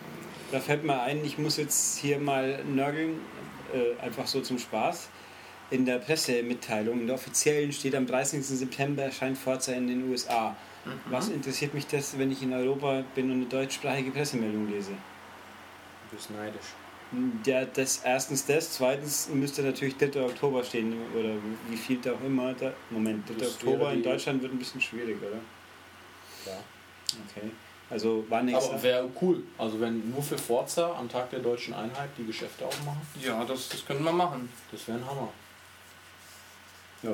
Da 0.51 0.59
fällt 0.59 0.83
mir 0.83 0.99
ein, 1.01 1.23
ich 1.23 1.37
muss 1.37 1.57
jetzt 1.57 1.97
hier 1.99 2.19
mal 2.19 2.63
nörgeln, 2.65 3.19
äh, 3.73 4.01
einfach 4.01 4.25
so 4.25 4.41
zum 4.41 4.57
Spaß. 4.57 5.09
In 5.71 5.85
der 5.85 5.99
Pressemitteilung, 5.99 7.01
in 7.01 7.07
der 7.07 7.15
offiziellen 7.15 7.71
steht 7.71 7.93
am 7.93 8.07
30. 8.07 8.43
September 8.43 9.03
erscheint 9.03 9.37
Forza 9.37 9.73
in 9.73 9.87
den 9.87 10.09
USA. 10.09 10.55
Mhm. 10.85 10.91
Was 11.11 11.29
interessiert 11.29 11.75
mich 11.75 11.85
das, 11.85 12.17
wenn 12.17 12.31
ich 12.31 12.41
in 12.41 12.53
Europa 12.53 13.03
bin 13.13 13.29
und 13.29 13.37
eine 13.37 13.45
deutschsprachige 13.45 14.09
Pressemeldung 14.09 14.67
lese? 14.71 14.91
Du 16.09 16.15
bist 16.15 16.31
neidisch. 16.31 16.73
Ja, 17.45 17.65
das 17.65 18.01
erstens 18.03 18.45
das, 18.45 18.73
zweitens 18.73 19.29
müsste 19.29 19.63
natürlich 19.63 19.97
3. 19.97 20.21
Oktober 20.21 20.63
stehen 20.63 20.93
oder 21.17 21.33
wie 21.67 21.77
viel 21.77 21.97
da 21.97 22.13
auch 22.13 22.23
immer. 22.23 22.53
Da, 22.53 22.73
Moment, 22.91 23.27
3. 23.29 23.33
Das 23.35 23.53
Oktober 23.55 23.91
in 23.93 24.03
Deutschland 24.03 24.41
wird 24.41 24.53
ein 24.53 24.59
bisschen 24.59 24.79
schwierig, 24.79 25.17
oder? 25.21 25.39
Ja. 26.49 27.17
Okay. 27.29 27.51
Also 27.89 28.23
war 28.29 28.43
nichts. 28.43 28.65
Aber 28.69 28.83
wäre 28.83 29.09
cool. 29.21 29.43
Also 29.57 29.79
wenn 29.81 30.11
nur 30.11 30.21
für 30.21 30.37
Forza 30.37 30.93
am 30.95 31.09
Tag 31.09 31.29
der 31.31 31.39
deutschen 31.39 31.73
Einheit 31.73 32.09
die 32.17 32.25
Geschäfte 32.25 32.65
aufmachen, 32.65 33.01
Ja, 33.19 33.43
das, 33.45 33.69
das 33.69 33.85
können 33.85 34.03
wir 34.03 34.11
machen. 34.11 34.49
das 34.71 34.87
wäre 34.87 34.99
ein 34.99 35.05
Hammer. 35.05 35.29
Ja. 37.01 37.11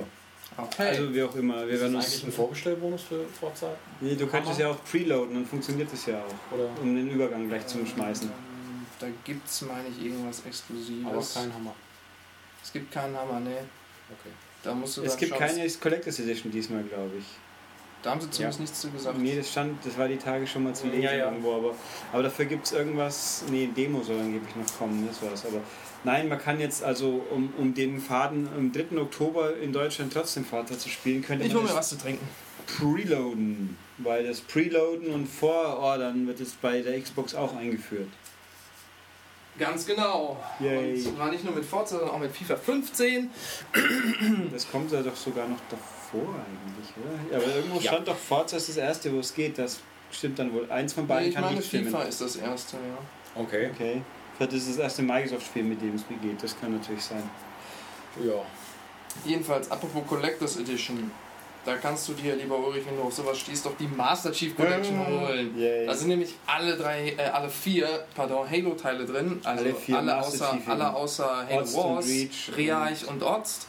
Okay. 0.58 0.88
Also 0.90 1.14
wie 1.14 1.24
auch 1.24 1.36
immer, 1.36 1.56
wir 1.66 1.68
Ist 1.68 1.74
das 1.74 1.82
werden 1.82 1.96
eigentlich 1.96 2.14
uns. 2.16 2.24
ein 2.26 2.32
Vorbestellbonus 2.32 3.02
für 3.04 3.26
Forza? 3.40 3.72
Nee, 4.02 4.16
du 4.16 4.28
könntest 4.28 4.60
ja 4.60 4.70
auch 4.70 4.84
preloaden, 4.84 5.34
dann 5.36 5.46
funktioniert 5.46 5.92
das 5.92 6.06
ja 6.06 6.20
auch. 6.24 6.54
Oder? 6.56 6.70
Um 6.82 6.96
den 6.96 7.10
Übergang 7.10 7.48
gleich 7.48 7.66
zum 7.68 7.86
Schmeißen. 7.86 8.28
Ähm, 8.28 8.86
Da 9.00 9.08
gibt 9.24 9.48
es, 9.48 9.62
meine 9.62 9.88
ich, 9.90 10.06
irgendwas 10.06 10.46
Exklusives. 10.46 11.06
Aber 11.36 11.42
kein 11.46 11.54
Hammer. 11.54 11.74
Es 12.64 12.72
gibt 12.72 12.92
keinen 12.92 13.16
Hammer, 13.18 13.40
ne. 13.40 13.58
Okay. 14.10 14.30
Da 14.64 14.74
musst 14.74 14.98
du 14.98 15.04
Es 15.04 15.18
gibt 15.18 15.36
keine 15.36 15.68
Collectors 15.70 16.20
Edition 16.20 16.52
diesmal, 16.52 16.84
glaube 16.84 17.12
ich. 17.20 17.26
Da 18.06 18.12
haben 18.12 18.22
sie 18.22 18.30
zumindest 18.30 18.60
nichts 18.60 18.82
zu 18.82 18.92
gesagt. 18.92 19.18
Nee, 19.18 19.36
das 19.36 19.50
stand, 19.50 19.84
das 19.84 19.98
war 19.98 20.08
die 20.08 20.18
Tage 20.18 20.46
schon 20.46 20.64
mal 20.64 20.76
zu 20.76 20.86
lesen 20.86 21.02
Ja, 21.02 21.16
ja. 21.16 21.26
irgendwo, 21.26 21.56
aber, 21.56 21.74
aber 22.14 22.22
dafür 22.22 22.46
gibt 22.46 22.68
es 22.68 22.72
irgendwas, 22.72 23.46
nee, 23.50 23.68
Demo 23.76 24.04
soll 24.04 24.20
angeblich 24.20 24.56
noch 24.56 24.78
kommen, 24.78 25.08
das 25.08 25.24
war's. 25.24 25.44
Aber 25.44 25.62
nein, 26.04 26.30
man 26.30 26.38
kann 26.38 26.60
jetzt 26.60 26.84
also, 26.84 27.26
um, 27.32 27.52
um 27.58 27.74
den 27.74 28.00
Faden 28.00 28.48
am 28.56 28.72
3. 28.72 29.02
Oktober 29.02 29.58
in 29.58 29.74
Deutschland 29.74 30.14
trotzdem 30.14 30.46
Vater 30.46 30.78
zu 30.78 30.88
spielen, 30.88 31.24
könnte 31.24 31.46
ich 31.46 31.54
man 31.54 31.64
hole 31.64 31.64
mir 31.64 31.76
das 31.76 31.80
was 31.80 31.90
zu 31.90 31.98
trinken. 31.98 32.28
preloaden. 32.78 33.76
Weil 33.98 34.28
das 34.28 34.42
Preloaden 34.42 35.12
und 35.12 35.26
Vorordern 35.26 36.28
wird 36.28 36.40
jetzt 36.40 36.62
bei 36.62 36.84
der 36.84 37.02
Xbox 37.02 37.34
auch 37.34 37.56
eingeführt. 37.56 38.10
Ganz 39.58 39.88
genau. 39.88 40.38
Yay. 40.60 40.94
Und 40.94 41.16
zwar 41.16 41.32
nicht 41.32 41.44
nur 41.44 41.56
mit 41.56 41.66
Forza, 41.66 41.98
sondern 41.98 42.16
auch 42.16 42.20
mit 42.20 42.36
FIFA 42.38 42.56
15. 42.58 43.32
Das 44.52 44.70
kommt 44.70 44.92
ja 44.92 45.02
doch 45.02 45.16
sogar 45.16 45.48
noch 45.48 45.60
davor 45.72 45.95
eigentlich, 46.22 46.94
oder? 47.32 47.38
Aber 47.38 47.56
irgendwo 47.56 47.80
Ja. 47.80 47.92
stand 47.92 48.08
doch 48.08 48.18
Forza 48.18 48.58
ist 48.58 48.70
das 48.70 48.78
erste, 48.78 49.14
wo 49.14 49.20
es 49.20 49.34
geht. 49.34 49.58
Das 49.58 49.80
stimmt 50.12 50.40
dann 50.40 50.54
wohl. 50.54 50.70
Eins 50.72 50.94
von 50.94 51.08
beiden 51.08 51.24
Nee, 51.24 51.30
ich 51.30 51.36
kann 51.36 51.44
meine, 51.46 51.56
nicht 51.58 51.68
stimmen. 51.68 51.86
FIFA 51.88 52.04
ist 52.04 52.22
das 52.22 52.36
erste, 52.38 52.78
ja. 52.78 53.42
Okay. 53.42 53.70
Okay. 53.74 54.02
Vielleicht 54.38 54.54
ist 54.54 54.70
das 54.70 54.78
erste 54.78 55.02
Microsoft-Spiel, 55.02 55.64
mit 55.64 55.82
dem 55.82 55.96
es 55.96 56.04
geht. 56.22 56.42
Das 56.44 56.60
kann 56.60 56.74
natürlich 56.74 57.04
sein. 57.04 57.24
Ja. 58.24 58.34
Jedenfalls, 59.26 59.70
apropos 59.72 60.04
Collectors 60.08 60.58
Edition. 60.58 61.12
Da 61.66 61.78
kannst 61.78 62.08
du 62.08 62.14
dir, 62.14 62.36
lieber 62.36 62.60
Ulrich, 62.60 62.86
wenn 62.86 62.96
du 62.96 63.02
auf 63.04 63.14
sowas 63.14 63.40
stehst, 63.40 63.66
doch 63.66 63.76
die 63.76 63.88
Master 63.88 64.32
Chief 64.32 64.56
Collection 64.56 65.00
holen. 65.08 65.58
Yay. 65.58 65.88
Da 65.88 65.96
sind 65.96 66.10
nämlich 66.10 66.36
alle 66.46 66.78
drei, 66.78 67.10
äh, 67.18 67.24
alle 67.24 67.50
vier, 67.50 68.06
pardon, 68.14 68.48
Halo-Teile 68.48 69.04
drin. 69.06 69.40
Also 69.44 69.62
Alle 69.64 69.72
alle, 69.72 69.76
vier 69.76 70.02
Master 70.02 70.52
außer, 70.54 70.58
alle 70.68 70.94
außer 70.94 71.48
Halo 71.50 71.74
Wars, 71.74 72.06
Reach 72.08 72.52
Reach 72.56 73.08
und 73.08 73.24
Ozt. 73.24 73.68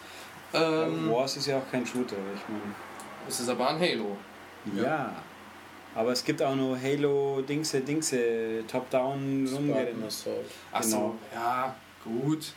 Ähm, 0.54 1.10
Wars 1.10 1.36
ist 1.36 1.46
ja 1.46 1.58
auch 1.58 1.70
kein 1.70 1.84
Shooter, 1.86 2.16
ich 2.34 2.48
meine. 2.48 2.74
es 3.28 3.40
ist 3.40 3.48
aber 3.48 3.68
ein 3.70 3.80
Halo. 3.80 4.16
Ja. 4.74 4.82
Ja. 4.82 5.12
Aber 5.94 6.12
es 6.12 6.22
gibt 6.24 6.42
auch 6.42 6.54
noch 6.54 6.76
Halo 6.80 7.40
Dingse 7.42 7.80
Dingse 7.80 8.64
Top-Down 8.68 9.46
Spartan 9.46 9.66
Rumgerennen. 9.68 10.04
Assault. 10.04 10.44
Ach 10.72 10.82
so, 10.82 10.96
Genau. 10.96 11.14
ja, 11.34 11.74
gut. 12.04 12.52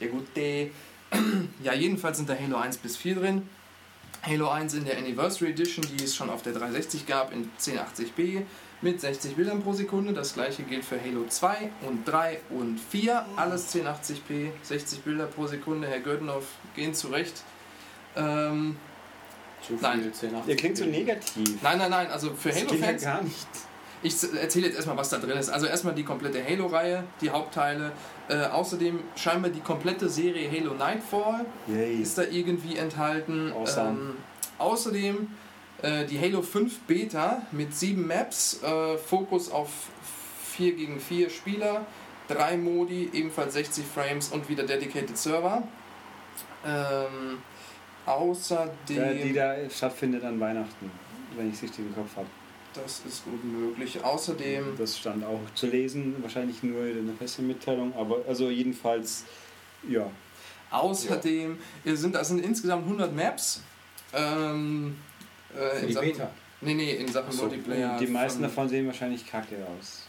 Ja, 0.00 0.06
gut, 0.08 0.26
die. 0.36 0.70
Ja, 1.62 1.74
jedenfalls 1.74 2.16
sind 2.18 2.28
da 2.28 2.34
Halo 2.34 2.56
1 2.56 2.78
bis 2.78 2.96
4 2.96 3.16
drin. 3.16 3.48
Halo 4.22 4.50
1 4.50 4.74
in 4.74 4.84
der 4.84 4.98
Anniversary 4.98 5.50
Edition, 5.50 5.84
die 5.96 6.04
es 6.04 6.14
schon 6.14 6.28
auf 6.28 6.42
der 6.42 6.52
360 6.52 7.06
gab, 7.06 7.32
in 7.32 7.50
1080p 7.58 8.42
mit 8.82 9.00
60 9.00 9.34
Bildern 9.36 9.62
pro 9.62 9.72
Sekunde. 9.72 10.12
Das 10.12 10.34
gleiche 10.34 10.62
gilt 10.62 10.84
für 10.84 11.00
Halo 11.00 11.24
2 11.26 11.70
und 11.86 12.06
3 12.06 12.40
und 12.50 12.78
4. 12.78 13.24
Alles 13.36 13.74
1080p, 13.74 14.50
60 14.62 15.00
Bilder 15.00 15.26
pro 15.26 15.46
Sekunde. 15.46 15.88
Herr 15.88 16.00
Göttenhoff, 16.00 16.44
gehen 16.76 16.92
zurecht. 16.94 17.42
Ähm, 18.16 18.76
Zu 19.66 19.74
Nein. 19.80 20.02
viel 20.02 20.12
10, 20.12 20.34
80. 20.34 20.48
Ihr 20.50 20.56
klingt 20.56 20.76
so 20.76 20.84
negativ. 20.84 21.62
nein, 21.62 21.78
nein, 21.78 21.90
nein, 21.90 22.10
also 22.10 22.34
für 22.34 22.48
Das 22.50 22.58
klingt 22.58 22.72
ja 22.72 22.86
Halo-Fans. 22.86 23.02
gar 23.02 23.22
nicht. 23.22 23.46
Ich 24.02 24.14
erzähle 24.34 24.66
jetzt 24.66 24.76
erstmal, 24.76 24.96
was 24.96 25.10
da 25.10 25.18
drin 25.18 25.36
ist. 25.36 25.50
Also 25.50 25.66
erstmal 25.66 25.94
die 25.94 26.04
komplette 26.04 26.42
Halo-Reihe, 26.44 27.04
die 27.20 27.30
Hauptteile. 27.30 27.92
Äh, 28.30 28.44
außerdem 28.44 29.00
scheinbar 29.16 29.50
die 29.50 29.60
komplette 29.60 30.08
Serie 30.08 30.48
Halo 30.48 30.74
Nightfall 30.74 31.44
Yay. 31.66 32.00
ist 32.00 32.16
da 32.16 32.22
irgendwie 32.22 32.76
enthalten. 32.76 33.52
Awesome. 33.52 33.88
Ähm, 33.88 34.16
außerdem 34.58 35.28
äh, 35.82 36.04
die 36.06 36.20
Halo 36.20 36.40
5 36.40 36.78
Beta 36.82 37.42
mit 37.50 37.74
sieben 37.74 38.06
Maps, 38.06 38.62
äh, 38.62 38.96
Fokus 38.98 39.50
auf 39.50 39.70
4 40.52 40.76
gegen 40.76 41.00
4 41.00 41.28
Spieler, 41.28 41.84
drei 42.28 42.56
Modi, 42.56 43.10
ebenfalls 43.12 43.54
60 43.54 43.84
Frames 43.84 44.28
und 44.28 44.48
wieder 44.48 44.62
Dedicated 44.62 45.18
Server. 45.18 45.64
Ähm, 46.64 47.38
außerdem, 48.06 48.96
Ja, 48.96 49.12
die 49.12 49.32
da 49.32 49.54
stattfindet 49.68 50.22
an 50.22 50.38
Weihnachten, 50.38 50.88
wenn 51.36 51.48
ich 51.48 51.56
es 51.56 51.62
richtig 51.64 51.80
im 51.80 51.94
Kopf 51.96 52.14
habe. 52.14 52.28
Das 52.74 53.02
ist 53.06 53.24
gut 53.24 53.42
möglich. 53.44 54.02
Außerdem 54.02 54.74
Das 54.78 54.98
stand 54.98 55.24
auch 55.24 55.40
zu 55.54 55.66
lesen, 55.66 56.16
wahrscheinlich 56.22 56.62
nur 56.62 56.86
in 56.86 57.06
der 57.06 57.14
Pressemitteilung, 57.14 57.94
aber 57.96 58.18
also 58.28 58.50
jedenfalls, 58.50 59.24
ja. 59.88 60.10
Außerdem 60.70 61.58
sind 61.84 62.14
das 62.14 62.28
sind 62.28 62.44
insgesamt 62.44 62.84
100 62.84 63.14
Maps. 63.14 63.62
Ähm, 64.12 64.96
äh, 65.56 65.80
in 65.82 65.86
die 65.88 65.92
Sachen, 65.92 66.08
Beta. 66.08 66.30
Nee, 66.60 66.74
nee, 66.74 66.92
in 66.94 67.08
Sachen 67.08 67.26
Ach 67.30 67.32
so, 67.32 67.42
Multiplayer. 67.42 67.98
Die 67.98 68.06
meisten 68.06 68.40
von- 68.40 68.48
davon 68.48 68.68
sehen 68.68 68.86
wahrscheinlich 68.86 69.26
kacke 69.26 69.56
aus. 69.78 70.06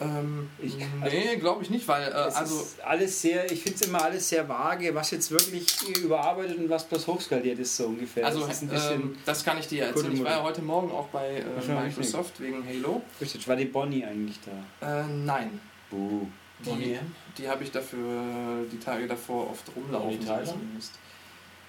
Ähm, 0.00 0.48
Ich- 0.58 0.76
nee, 1.00 1.36
glaube 1.36 1.62
ich 1.62 1.70
nicht, 1.70 1.86
weil 1.86 2.02
äh, 2.04 2.26
Es 2.28 2.34
also 2.34 2.60
ist 2.62 2.80
alles 2.82 3.20
sehr, 3.22 3.50
ich 3.52 3.62
finde 3.62 3.78
es 3.80 3.86
immer 3.88 4.02
alles 4.02 4.28
sehr 4.28 4.48
vage, 4.48 4.92
was 4.94 5.10
jetzt 5.12 5.30
wirklich 5.30 5.66
überarbeitet 5.98 6.58
und 6.58 6.68
was 6.70 6.84
bloß 6.84 7.06
hochskaliert 7.06 7.58
ist, 7.58 7.76
so 7.76 7.86
ungefähr. 7.86 8.26
also 8.26 8.40
das 8.46 8.56
ist 8.56 8.62
ein 8.62 8.68
bisschen. 8.68 9.00
ähm, 9.02 9.16
das 9.24 9.44
kann 9.44 9.58
ich 9.58 9.68
dir 9.68 9.84
erzählen. 9.86 10.12
Ich 10.14 10.24
war 10.24 10.30
ja 10.32 10.42
heute 10.42 10.62
Morgen 10.62 10.90
auch 10.90 11.06
bei 11.08 11.36
äh, 11.36 11.72
Microsoft 11.72 12.40
wegen 12.40 12.64
Halo. 12.66 13.02
Richtig, 13.20 13.46
war 13.46 13.54
die 13.56 13.66
Bonnie 13.66 14.04
eigentlich 14.04 14.38
da? 14.80 15.00
Äh, 15.02 15.06
nein, 15.08 15.60
Buh. 15.90 16.26
die, 16.64 16.70
Bonnie? 16.70 16.98
die 17.38 17.48
habe 17.48 17.62
ich 17.62 17.70
dafür 17.70 18.64
die 18.72 18.78
Tage 18.78 19.06
davor 19.06 19.50
oft 19.50 19.70
rumlaufen 19.76 20.20
zumindest. 20.44 20.92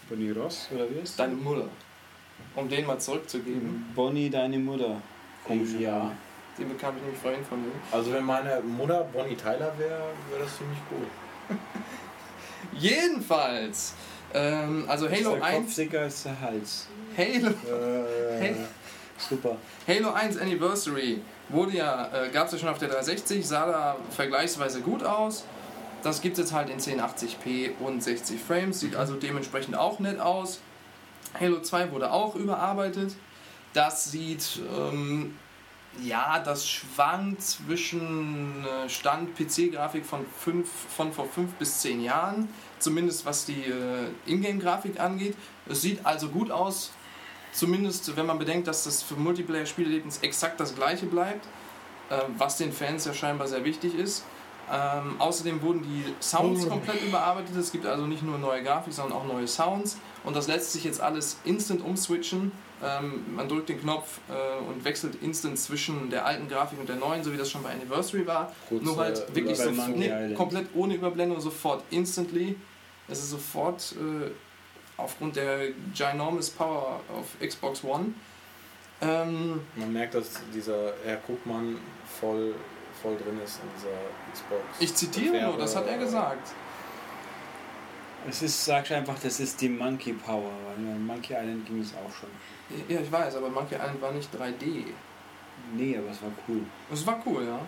Bonnie 0.10 0.32
Ross, 0.32 0.68
oder 0.74 0.90
wie 0.90 1.00
ist 1.04 1.20
Deine 1.20 1.36
Mutter. 1.36 1.68
Um 2.56 2.68
den 2.68 2.86
mal 2.86 3.00
zurückzugeben. 3.00 3.86
Bonnie, 3.96 4.30
deine 4.30 4.58
Mutter. 4.60 5.02
Komisch, 5.46 5.70
Ja. 5.80 6.12
Den 6.58 6.70
bekam 6.70 6.96
ich 6.98 7.04
nämlich 7.04 7.20
vorhin 7.20 7.44
von 7.44 7.60
ihm. 7.60 7.72
Also 7.92 8.14
wenn 8.14 8.24
meine 8.24 8.62
Mutter 8.62 9.04
Bonnie 9.12 9.36
Tyler 9.36 9.74
wäre, 9.78 10.10
wäre 10.30 10.44
das 10.44 10.58
ziemlich 10.58 10.78
cool. 10.92 11.58
Jedenfalls, 12.74 13.94
ähm, 14.34 14.86
also 14.88 15.10
Halo 15.10 15.36
ist 15.36 15.42
der 15.42 15.44
1, 15.44 15.58
Kopf 15.58 15.76
dicker 15.76 16.02
als 16.02 16.24
der 16.24 16.42
Hals. 16.42 16.88
Halo 17.18 17.50
Äh. 18.40 18.54
Super. 19.18 19.58
Halo 19.88 20.12
1 20.12 20.38
Anniversary 20.38 21.22
wurde 21.50 21.78
ja, 21.78 22.10
äh, 22.14 22.30
gab 22.30 22.48
es 22.48 22.54
ja 22.54 22.60
schon 22.60 22.70
auf 22.70 22.78
der 22.78 22.90
360, 22.90 23.48
sah 23.48 23.66
da 23.66 23.98
vergleichsweise 24.10 24.82
gut 24.82 25.04
aus. 25.04 25.46
Das 26.04 26.22
gibt 26.22 26.38
es 26.38 26.46
jetzt 26.46 26.54
halt 26.54 26.70
in 26.70 26.80
1080p 26.80 27.72
und 27.80 28.04
60 28.04 28.40
Frames, 28.42 28.80
sieht 28.80 28.96
also 28.96 29.16
dementsprechend 29.16 29.78
auch 29.78 30.00
nett 30.00 30.20
aus. 30.20 30.60
Halo 31.40 31.62
2 31.62 31.92
wurde 31.92 32.12
auch 32.12 32.36
überarbeitet. 32.36 33.16
Das 33.74 34.12
sieht, 34.12 34.60
ähm, 34.78 35.36
ja, 36.02 36.40
das 36.40 36.68
schwankt 36.68 37.42
zwischen 37.42 38.66
äh, 38.66 38.90
Stand 38.90 39.36
PC-Grafik 39.36 40.06
von, 40.06 40.26
fünf- 40.40 40.70
von 40.96 41.12
vor 41.14 41.28
5 41.28 41.54
bis 41.54 41.80
10 41.82 42.02
Jahren, 42.02 42.50
zumindest 42.80 43.26
was 43.26 43.46
die 43.46 43.64
äh, 43.64 44.10
Ingame-Grafik 44.26 45.00
angeht. 45.00 45.36
Es 45.68 45.82
sieht 45.82 46.06
also 46.06 46.30
gut 46.30 46.52
aus, 46.52 46.92
Zumindest 47.54 48.16
wenn 48.18 48.26
man 48.26 48.40
bedenkt, 48.40 48.68
dass 48.68 48.84
das 48.84 49.04
für 49.04 49.14
Multiplayer-Spielerlebnis 49.14 50.18
exakt 50.24 50.60
das 50.60 50.76
gleiche 50.76 51.06
bleibt, 51.06 51.46
äh, 52.10 52.18
was 52.38 52.58
den 52.58 52.74
Fans 52.74 53.06
ja 53.06 53.14
scheinbar 53.14 53.48
sehr 53.48 53.64
wichtig 53.64 53.96
ist. 53.96 54.26
Ähm, 54.72 55.16
außerdem 55.20 55.62
wurden 55.62 55.84
die 55.84 56.04
Sounds 56.20 56.68
komplett 56.68 57.04
überarbeitet. 57.04 57.56
Es 57.56 57.72
gibt 57.72 57.86
also 57.86 58.08
nicht 58.08 58.24
nur 58.24 58.40
neue 58.40 58.64
Grafik, 58.64 58.94
sondern 58.94 59.18
auch 59.18 59.26
neue 59.26 59.48
Sounds. 59.48 59.98
Und 60.24 60.36
das 60.36 60.48
lässt 60.48 60.72
sich 60.72 60.84
jetzt 60.84 61.00
alles 61.00 61.38
instant 61.44 61.84
umswitchen. 61.84 62.52
Ähm, 62.84 63.36
man 63.36 63.48
drückt 63.48 63.70
den 63.70 63.80
Knopf 63.80 64.20
äh, 64.30 64.64
und 64.64 64.84
wechselt 64.84 65.16
instant 65.22 65.58
zwischen 65.58 66.10
der 66.10 66.26
alten 66.26 66.50
Grafik 66.50 66.80
und 66.80 66.90
der 66.90 66.98
neuen, 66.98 67.24
so 67.24 67.32
wie 67.32 67.38
das 67.38 67.50
schon 67.50 67.64
bei 67.64 67.72
Anniversary 67.72 68.28
war. 68.28 68.52
Kurz, 68.68 68.84
Nur 68.84 68.98
halt 68.98 69.18
äh, 69.30 69.36
wirklich 69.36 69.58
so, 69.58 69.70
nee, 69.70 70.34
komplett 70.34 70.68
ohne 70.74 70.96
Überblendung, 70.96 71.40
sofort 71.40 71.84
instantly. 71.92 72.56
Es 73.08 73.20
ist 73.20 73.32
sofort 73.32 73.96
äh, 73.98 74.32
aufgrund 74.98 75.36
der 75.36 75.70
ginormous 75.94 76.50
Power 76.50 77.00
auf 77.10 77.38
Xbox 77.46 77.84
One. 77.84 78.14
Ähm, 79.02 79.62
Man 79.76 79.94
merkt, 79.94 80.16
dass 80.16 80.40
dieser 80.54 80.94
Herr 81.04 81.18
Guckmann 81.18 81.78
voll, 82.20 82.56
voll 83.02 83.16
drin 83.18 83.40
ist 83.44 83.60
in 83.62 83.70
dieser 83.76 83.98
Xbox. 84.32 84.62
ich 84.80 84.94
zitiere 84.96 85.42
nur, 85.42 85.58
das 85.58 85.76
hat 85.76 85.88
er 85.88 85.98
gesagt. 85.98 86.52
Es 88.28 88.42
ist, 88.42 88.64
sagst 88.64 88.92
einfach, 88.94 89.20
das 89.22 89.42
ist 89.42 89.60
die 89.60 89.68
Monkey 89.68 90.14
Power, 90.14 90.52
weil 90.66 90.86
in 90.86 91.06
Monkey 91.06 91.34
Island 91.34 91.66
ging 91.66 91.82
es 91.82 91.94
auch 91.94 92.14
schon. 92.16 92.30
Ja, 92.88 93.00
ich 93.02 93.12
weiß, 93.12 93.36
aber 93.36 93.50
Monkey 93.50 93.76
Island 93.76 94.02
war 94.02 94.12
nicht 94.12 94.30
3D. 94.34 94.86
Nee, 95.76 95.98
aber 95.98 96.10
es 96.10 96.22
war 96.22 96.32
cool. 96.48 96.62
Das 96.90 97.06
war 97.06 97.22
cool, 97.26 97.46
ja. 97.46 97.60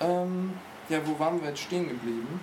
Ähm, 0.00 0.52
ja, 0.88 1.00
wo 1.06 1.18
waren 1.18 1.40
wir 1.40 1.48
jetzt 1.50 1.60
stehen 1.62 1.88
geblieben? 1.88 2.40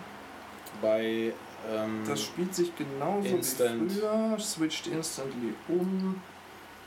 Bei 0.82 1.34
ähm, 1.70 2.04
Das 2.08 2.24
spielt 2.24 2.56
sich 2.56 2.72
genauso 2.76 3.28
Instant. 3.36 3.92
wie 3.92 4.00
früher, 4.00 4.38
switcht 4.40 4.88
instantly 4.88 5.54
um, 5.68 6.22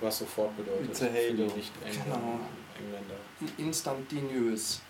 was 0.01 0.19
sofort 0.19 0.57
bedeutet. 0.57 0.97
Für 0.97 1.07
die 1.11 1.43
nicht 1.43 1.73
Genau. 2.05 2.39
Engländer. 2.79 3.17
instantaneous. 3.59 4.81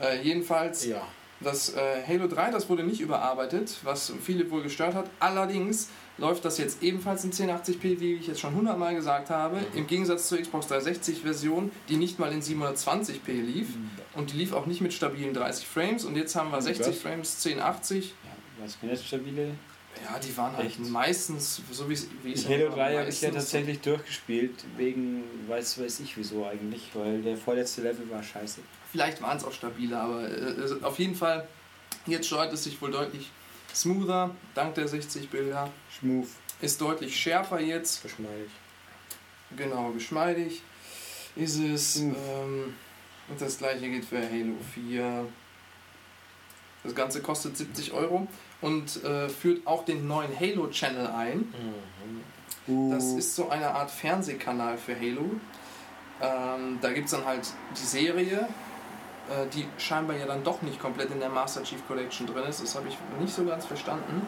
Äh, 0.00 0.20
jedenfalls, 0.22 0.86
Ja. 0.86 1.02
Das 1.40 1.74
äh, 1.74 2.02
Halo 2.06 2.26
3, 2.28 2.50
das 2.50 2.68
wurde 2.68 2.84
nicht 2.84 3.00
überarbeitet, 3.00 3.76
was 3.82 4.12
viele 4.22 4.50
wohl 4.50 4.62
gestört 4.62 4.94
hat. 4.94 5.10
Allerdings 5.20 5.88
läuft 6.16 6.44
das 6.44 6.58
jetzt 6.58 6.82
ebenfalls 6.82 7.24
in 7.24 7.32
1080p, 7.32 7.98
wie 8.00 8.14
ich 8.14 8.26
jetzt 8.28 8.40
schon 8.40 8.50
100 8.50 8.78
Mal 8.78 8.94
gesagt 8.94 9.30
habe, 9.30 9.56
Mhm. 9.56 9.78
im 9.78 9.86
Gegensatz 9.86 10.28
zur 10.28 10.38
Xbox 10.38 10.68
360 10.68 11.20
Version, 11.22 11.70
die 11.88 11.96
nicht 11.96 12.18
mal 12.18 12.32
in 12.32 12.40
720p 12.40 13.32
lief 13.32 13.68
und 14.14 14.32
die 14.32 14.36
lief 14.36 14.52
auch 14.52 14.66
nicht 14.66 14.80
mit 14.80 14.92
stabilen 14.92 15.34
30 15.34 15.66
Frames 15.66 16.04
und 16.04 16.16
jetzt 16.16 16.36
haben 16.36 16.50
wir 16.52 16.60
60 16.62 16.86
Was? 16.86 16.98
Frames 16.98 17.44
1080. 17.44 18.06
Ja, 18.06 18.14
was 18.64 18.80
kann 18.80 18.90
jetzt 18.90 19.06
stabile? 19.06 19.50
Ja, 20.04 20.18
die 20.18 20.36
waren 20.36 20.56
halt 20.56 20.66
Echt? 20.66 20.80
meistens, 20.80 21.60
so 21.70 21.88
wie 21.88 21.92
es 22.32 22.48
Halo 22.48 22.66
immer 22.66 22.74
3 22.76 22.98
habe 22.98 23.08
ich 23.08 23.20
ja 23.20 23.30
tatsächlich 23.30 23.80
durchgespielt, 23.80 24.64
wegen, 24.76 25.22
weiß, 25.48 25.80
weiß 25.80 26.00
ich 26.00 26.16
wieso 26.16 26.44
eigentlich, 26.46 26.90
weil 26.94 27.22
der 27.22 27.36
vorletzte 27.36 27.82
Level 27.82 28.08
war 28.10 28.22
scheiße. 28.22 28.60
Vielleicht 28.94 29.20
waren 29.20 29.36
es 29.36 29.42
auch 29.44 29.52
stabiler, 29.52 30.02
aber 30.02 30.22
äh, 30.22 30.82
auf 30.84 31.00
jeden 31.00 31.16
Fall, 31.16 31.48
jetzt 32.06 32.28
steuert 32.28 32.52
es 32.52 32.62
sich 32.62 32.80
wohl 32.80 32.92
deutlich 32.92 33.28
smoother, 33.74 34.30
dank 34.54 34.76
der 34.76 34.86
60 34.86 35.30
Bilder. 35.30 35.68
Schmuf. 35.98 36.28
Ist 36.60 36.80
deutlich 36.80 37.18
schärfer 37.18 37.58
jetzt, 37.58 38.04
Geschmeidig. 38.04 38.52
genau, 39.56 39.90
geschmeidig 39.90 40.62
ist 41.34 41.58
es. 41.58 41.96
Ähm, 41.96 42.14
und 43.28 43.40
das 43.40 43.58
gleiche 43.58 43.90
gilt 43.90 44.04
für 44.04 44.22
Halo 44.22 44.54
4. 44.74 45.26
Das 46.84 46.94
Ganze 46.94 47.20
kostet 47.20 47.56
70 47.56 47.94
Euro 47.94 48.28
und 48.60 49.02
äh, 49.02 49.28
führt 49.28 49.66
auch 49.66 49.84
den 49.84 50.06
neuen 50.06 50.38
Halo-Channel 50.38 51.08
ein. 51.08 51.52
Mhm. 52.68 52.90
Das 52.92 53.06
ist 53.06 53.34
so 53.34 53.48
eine 53.48 53.72
Art 53.72 53.90
Fernsehkanal 53.90 54.78
für 54.78 54.94
Halo. 54.94 55.32
Ähm, 56.22 56.78
da 56.80 56.92
gibt 56.92 57.06
es 57.06 57.10
dann 57.10 57.24
halt 57.24 57.48
die 57.76 57.84
Serie, 57.84 58.48
die 59.54 59.66
scheinbar 59.78 60.16
ja 60.16 60.26
dann 60.26 60.44
doch 60.44 60.62
nicht 60.62 60.78
komplett 60.80 61.10
in 61.10 61.20
der 61.20 61.28
Master 61.28 61.62
Chief 61.62 61.86
Collection 61.86 62.26
drin 62.26 62.44
ist. 62.44 62.62
Das 62.62 62.74
habe 62.74 62.88
ich 62.88 62.96
nicht 63.20 63.34
so 63.34 63.44
ganz 63.44 63.64
verstanden. 63.64 64.26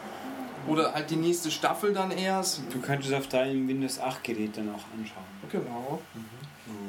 Oder 0.67 0.93
halt 0.93 1.09
die 1.09 1.15
nächste 1.15 1.49
Staffel 1.49 1.93
dann 1.93 2.11
erst. 2.11 2.61
Du 2.71 2.81
kannst 2.81 3.07
es 3.07 3.13
auf 3.13 3.27
deinem 3.27 3.67
Windows 3.67 3.99
8 3.99 4.23
Gerät 4.23 4.57
dann 4.57 4.69
auch 4.69 4.83
anschauen. 4.97 5.23
Genau. 5.51 6.01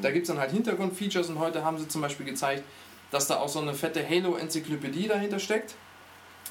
Da 0.02 0.10
gibt 0.10 0.24
es 0.24 0.28
dann 0.28 0.40
halt 0.40 0.50
Hintergrundfeatures 0.50 1.28
und 1.28 1.38
heute 1.38 1.64
haben 1.64 1.78
sie 1.78 1.86
zum 1.86 2.00
Beispiel 2.00 2.26
gezeigt, 2.26 2.64
dass 3.10 3.26
da 3.28 3.36
auch 3.36 3.48
so 3.48 3.60
eine 3.60 3.74
fette 3.74 4.06
Halo-Enzyklopädie 4.06 5.08
dahinter 5.08 5.38
steckt. 5.38 5.76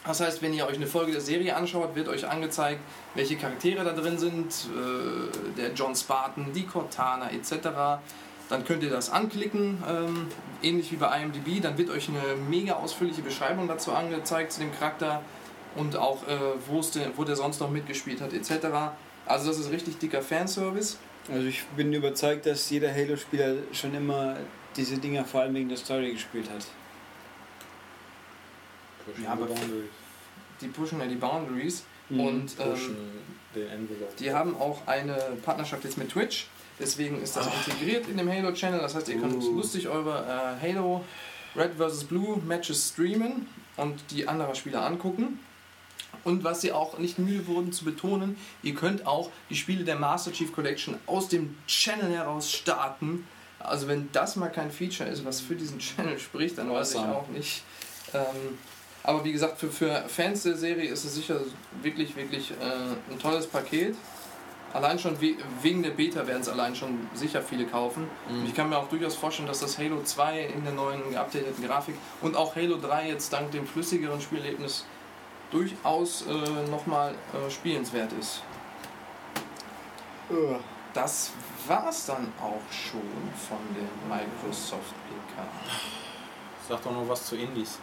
Das 0.06 0.22
heißt, 0.22 0.42
wenn 0.42 0.54
ihr 0.54 0.66
euch 0.66 0.76
eine 0.76 0.88
Folge 0.88 1.12
der 1.12 1.22
Serie 1.22 1.56
anschaut, 1.56 1.96
wird 1.96 2.08
euch 2.08 2.28
angezeigt, 2.28 2.80
welche 3.14 3.36
Charaktere 3.36 3.84
da 3.84 3.92
drin 3.92 4.18
sind, 4.18 4.54
äh, 4.54 5.58
der 5.58 5.74
John 5.74 5.96
Spartan, 5.96 6.54
die 6.54 6.66
Cortana 6.66 7.30
etc. 7.32 8.00
Dann 8.50 8.64
könnt 8.66 8.84
ihr 8.84 8.90
das 8.90 9.10
anklicken, 9.10 9.84
ähm, 9.88 10.28
ähnlich 10.62 10.92
wie 10.92 10.96
bei 10.96 11.22
IMDb. 11.22 11.62
Dann 11.62 11.78
wird 11.78 11.90
euch 11.90 12.08
eine 12.10 12.36
mega 12.50 12.74
ausführliche 12.74 13.22
Beschreibung 13.22 13.68
dazu 13.68 13.92
angezeigt 13.94 14.54
zu 14.54 14.62
dem 14.62 14.72
Charakter 14.72 15.22
und 15.76 15.96
auch 15.98 16.28
äh, 16.28 16.38
wo, 16.68 16.80
es 16.80 16.92
denn, 16.92 17.12
wo 17.16 17.24
der 17.24 17.36
sonst 17.36 17.60
noch 17.60 17.70
mitgespielt 17.70 18.22
hat 18.22 18.34
etc. 18.34 18.68
Also 19.26 19.50
das 19.50 19.60
ist 19.60 19.72
richtig 19.72 19.98
dicker 20.00 20.22
Fanservice. 20.22 20.98
Also 21.30 21.46
ich 21.46 21.66
bin 21.76 21.92
überzeugt, 21.92 22.46
dass 22.46 22.70
jeder 22.70 22.94
Halo-Spieler 22.94 23.56
schon 23.74 23.94
immer 23.94 24.38
diese 24.78 24.98
Dinger 24.98 25.26
vor 25.26 25.42
allem 25.42 25.56
wegen 25.56 25.68
der 25.68 25.78
Story 25.78 26.14
gespielt 26.14 26.50
hat. 26.50 26.66
Pushen 29.06 29.24
Ja, 29.24 29.32
aber 29.32 29.48
the 29.48 29.54
boundaries. 29.54 29.90
Die 30.62 30.68
pushen 30.68 31.00
ja 31.00 31.06
die 31.08 31.16
Boundaries. 31.16 31.84
Mhm. 32.10 32.20
Und 32.20 32.56
ähm, 32.60 32.98
die 34.20 34.32
haben 34.32 34.56
auch 34.56 34.86
eine 34.88 35.16
Partnerschaft 35.44 35.84
jetzt 35.84 35.98
mit 35.98 36.10
Twitch. 36.10 36.48
Deswegen 36.80 37.22
ist 37.22 37.36
das 37.36 37.48
integriert 37.48 38.08
in 38.08 38.18
dem 38.18 38.30
Halo 38.30 38.52
Channel. 38.54 38.80
Das 38.80 38.96
heißt, 38.96 39.10
ihr 39.10 39.20
könnt 39.20 39.44
Uh. 39.44 39.56
lustig 39.56 39.88
eure 39.88 40.58
äh, 40.62 40.74
Halo 40.74 41.04
Red 41.56 41.72
vs. 41.78 42.04
Blue 42.04 42.38
Matches 42.46 42.90
streamen 42.90 43.48
und 43.78 44.00
die 44.12 44.28
anderer 44.28 44.54
Spieler 44.56 44.86
angucken. 44.86 45.40
Und 46.24 46.44
was 46.44 46.62
sie 46.62 46.72
auch 46.72 46.98
nicht 46.98 47.20
müde 47.20 47.48
wurden 47.48 47.72
zu 47.72 47.86
betonen, 47.86 48.38
ihr 48.62 48.76
könnt 48.76 49.08
auch 49.08 49.30
die 49.50 49.56
Spiele 49.56 49.84
der 49.84 49.96
Master 49.96 50.32
Chief 50.32 50.52
Collection 50.54 50.98
aus 51.06 51.30
dem 51.30 51.58
Channel 51.68 52.12
heraus 52.12 52.52
starten. 52.52 53.28
Also 53.60 53.88
wenn 53.88 54.10
das 54.12 54.36
mal 54.36 54.50
kein 54.50 54.72
Feature 54.72 55.10
ist, 55.10 55.26
was 55.26 55.42
für 55.42 55.56
diesen 55.56 55.80
Channel 55.80 56.20
spricht, 56.20 56.58
dann 56.58 56.70
weiß 56.72 56.94
ich 56.94 57.00
auch 57.00 57.28
nicht. 57.30 57.64
Ähm, 58.14 58.58
aber 59.04 59.24
wie 59.24 59.32
gesagt, 59.32 59.58
für, 59.60 59.70
für 59.70 60.04
Fans 60.08 60.44
der 60.44 60.58
Serie 60.58 60.90
ist 60.90 61.06
es 61.06 61.16
sicher 61.16 61.40
wirklich, 61.82 62.16
wirklich 62.16 62.52
äh, 62.52 63.12
ein 63.14 63.20
tolles 63.20 63.48
Paket. 63.48 63.96
Allein 64.74 65.00
schon 65.00 65.20
we 65.22 65.36
wegen 65.62 65.82
der 65.82 65.92
Beta 65.92 66.28
werden 66.28 66.42
es 66.42 66.50
allein 66.50 66.76
schon 66.76 67.08
sicher 67.14 67.42
viele 67.42 67.66
kaufen. 67.66 68.08
Und 68.30 68.46
ich 68.46 68.54
kann 68.54 68.70
mir 68.70 68.78
auch 68.78 68.90
durchaus 68.90 69.16
vorstellen, 69.16 69.48
dass 69.48 69.60
das 69.60 69.78
Halo 69.78 70.02
2 70.04 70.42
in 70.42 70.64
der 70.64 70.74
neuen 70.74 71.10
geupdateten 71.12 71.66
Grafik 71.66 71.96
und 72.22 72.36
auch 72.36 72.56
Halo 72.56 72.78
3 72.78 73.10
jetzt 73.10 73.32
dank 73.32 73.52
dem 73.52 73.66
flüssigeren 73.66 74.20
Spielerlebnis 74.22 74.86
durchaus 75.52 76.26
äh, 76.28 76.70
nochmal 76.70 77.14
äh, 77.34 77.50
spielenswert 77.50 78.12
ist. 78.20 78.42
Das 80.94 81.32
war's 81.68 82.06
dann 82.08 82.34
auch 82.42 82.62
schon 82.72 83.02
von 83.48 83.60
dem 83.76 84.10
Microsoft 84.10 84.94
PK. 85.08 85.48
Sag 86.68 86.84
doch 86.84 86.92
noch 86.92 87.08
was 87.08 87.26
zu 87.26 87.36
Indies. 87.38 87.80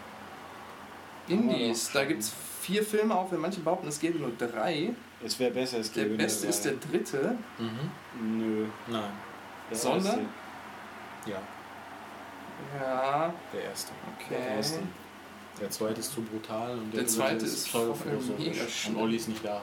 Indies, 1.29 1.90
da 1.92 2.05
gibt 2.05 2.20
es 2.20 2.33
vier 2.61 2.83
Filme, 2.83 3.14
auch 3.14 3.31
wenn 3.33 3.40
manche 3.40 3.61
behaupten, 3.61 3.88
es 3.88 3.99
gäbe 3.99 4.18
nur 4.18 4.33
drei. 4.37 4.90
Es 5.25 5.39
wäre 5.39 5.51
besser, 5.53 5.79
es 5.79 5.91
Der 5.93 6.05
gäbe 6.05 6.17
beste 6.17 6.43
nur 6.47 6.51
ist 6.51 6.65
der 6.65 6.73
dritte. 6.75 7.37
Nö. 8.21 8.67
Nein. 8.89 9.03
Der 9.71 9.77
Sondern? 9.79 10.05
erste. 10.07 10.21
Ja, 11.27 11.43
Ja, 12.79 13.35
der 13.53 13.63
erste. 13.65 13.93
okay. 14.15 14.27
Der 14.39 14.57
erste. 14.57 14.79
Der 15.61 15.71
zweite 15.71 16.01
ist 16.01 16.13
zu 16.13 16.21
brutal 16.23 16.73
und 16.73 16.93
Der 16.93 17.01
dritte 17.03 17.15
zweite 17.15 17.45
ist 17.47 17.69
voll 17.69 17.87
voll 17.95 18.11
philosophisch. 18.11 18.89
mega 18.89 18.99
Und. 18.99 19.03
Olli 19.05 19.17
ist 19.17 19.29
nicht 19.29 19.45
da. 19.45 19.63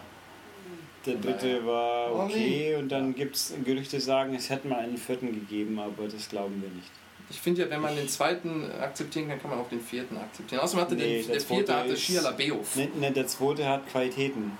Der 1.05 1.15
dritte 1.15 1.65
war 1.65 2.13
okay 2.13 2.75
und 2.75 2.89
dann 2.89 3.13
gibt 3.15 3.35
es 3.35 3.53
Gerüchte 3.63 3.99
sagen, 3.99 4.35
es 4.35 4.49
hätte 4.49 4.67
mal 4.67 4.79
einen 4.79 4.97
vierten 4.97 5.31
gegeben, 5.33 5.79
aber 5.79 6.07
das 6.07 6.29
glauben 6.29 6.61
wir 6.61 6.69
nicht. 6.69 6.89
Ich 7.29 7.39
finde 7.39 7.63
ja, 7.63 7.69
wenn 7.69 7.81
man 7.81 7.95
den 7.95 8.07
zweiten 8.07 8.69
akzeptieren 8.81 9.29
kann, 9.29 9.41
kann 9.41 9.51
man 9.51 9.59
auch 9.59 9.69
den 9.69 9.79
vierten 9.81 10.17
akzeptieren. 10.17 10.61
Außerdem 10.61 10.81
hatte 10.85 10.95
Nee, 10.95 11.17
den, 11.19 11.27
der 11.27 11.35
der 11.37 11.41
vierte 11.45 11.65
zweite 11.65 11.79
hatte 11.79 11.97
Shia 11.97 12.21
LaBeouf. 12.21 12.75
Ne, 12.75 12.89
ne, 12.99 13.11
der 13.11 13.25
zweite 13.27 13.67
hat 13.67 13.87
Qualitäten. 13.89 14.51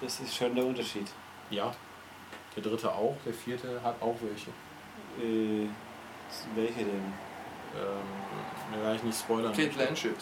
Das 0.00 0.20
ist 0.20 0.34
schon 0.34 0.54
der 0.54 0.64
Unterschied. 0.64 1.06
Ja. 1.50 1.74
Der 2.54 2.62
dritte 2.62 2.90
auch, 2.92 3.16
der 3.24 3.34
vierte 3.34 3.80
hat 3.82 4.00
auch 4.00 4.16
welche. 4.22 4.50
Äh, 5.22 5.68
welche 6.54 6.78
denn? 6.80 7.12
Ähm, 7.74 8.72
da 8.72 8.82
kann 8.82 8.96
ich 8.96 9.02
nicht 9.02 9.18
spoilern. 9.18 9.52
Kate 9.52 9.68
Blanchett. 9.68 10.16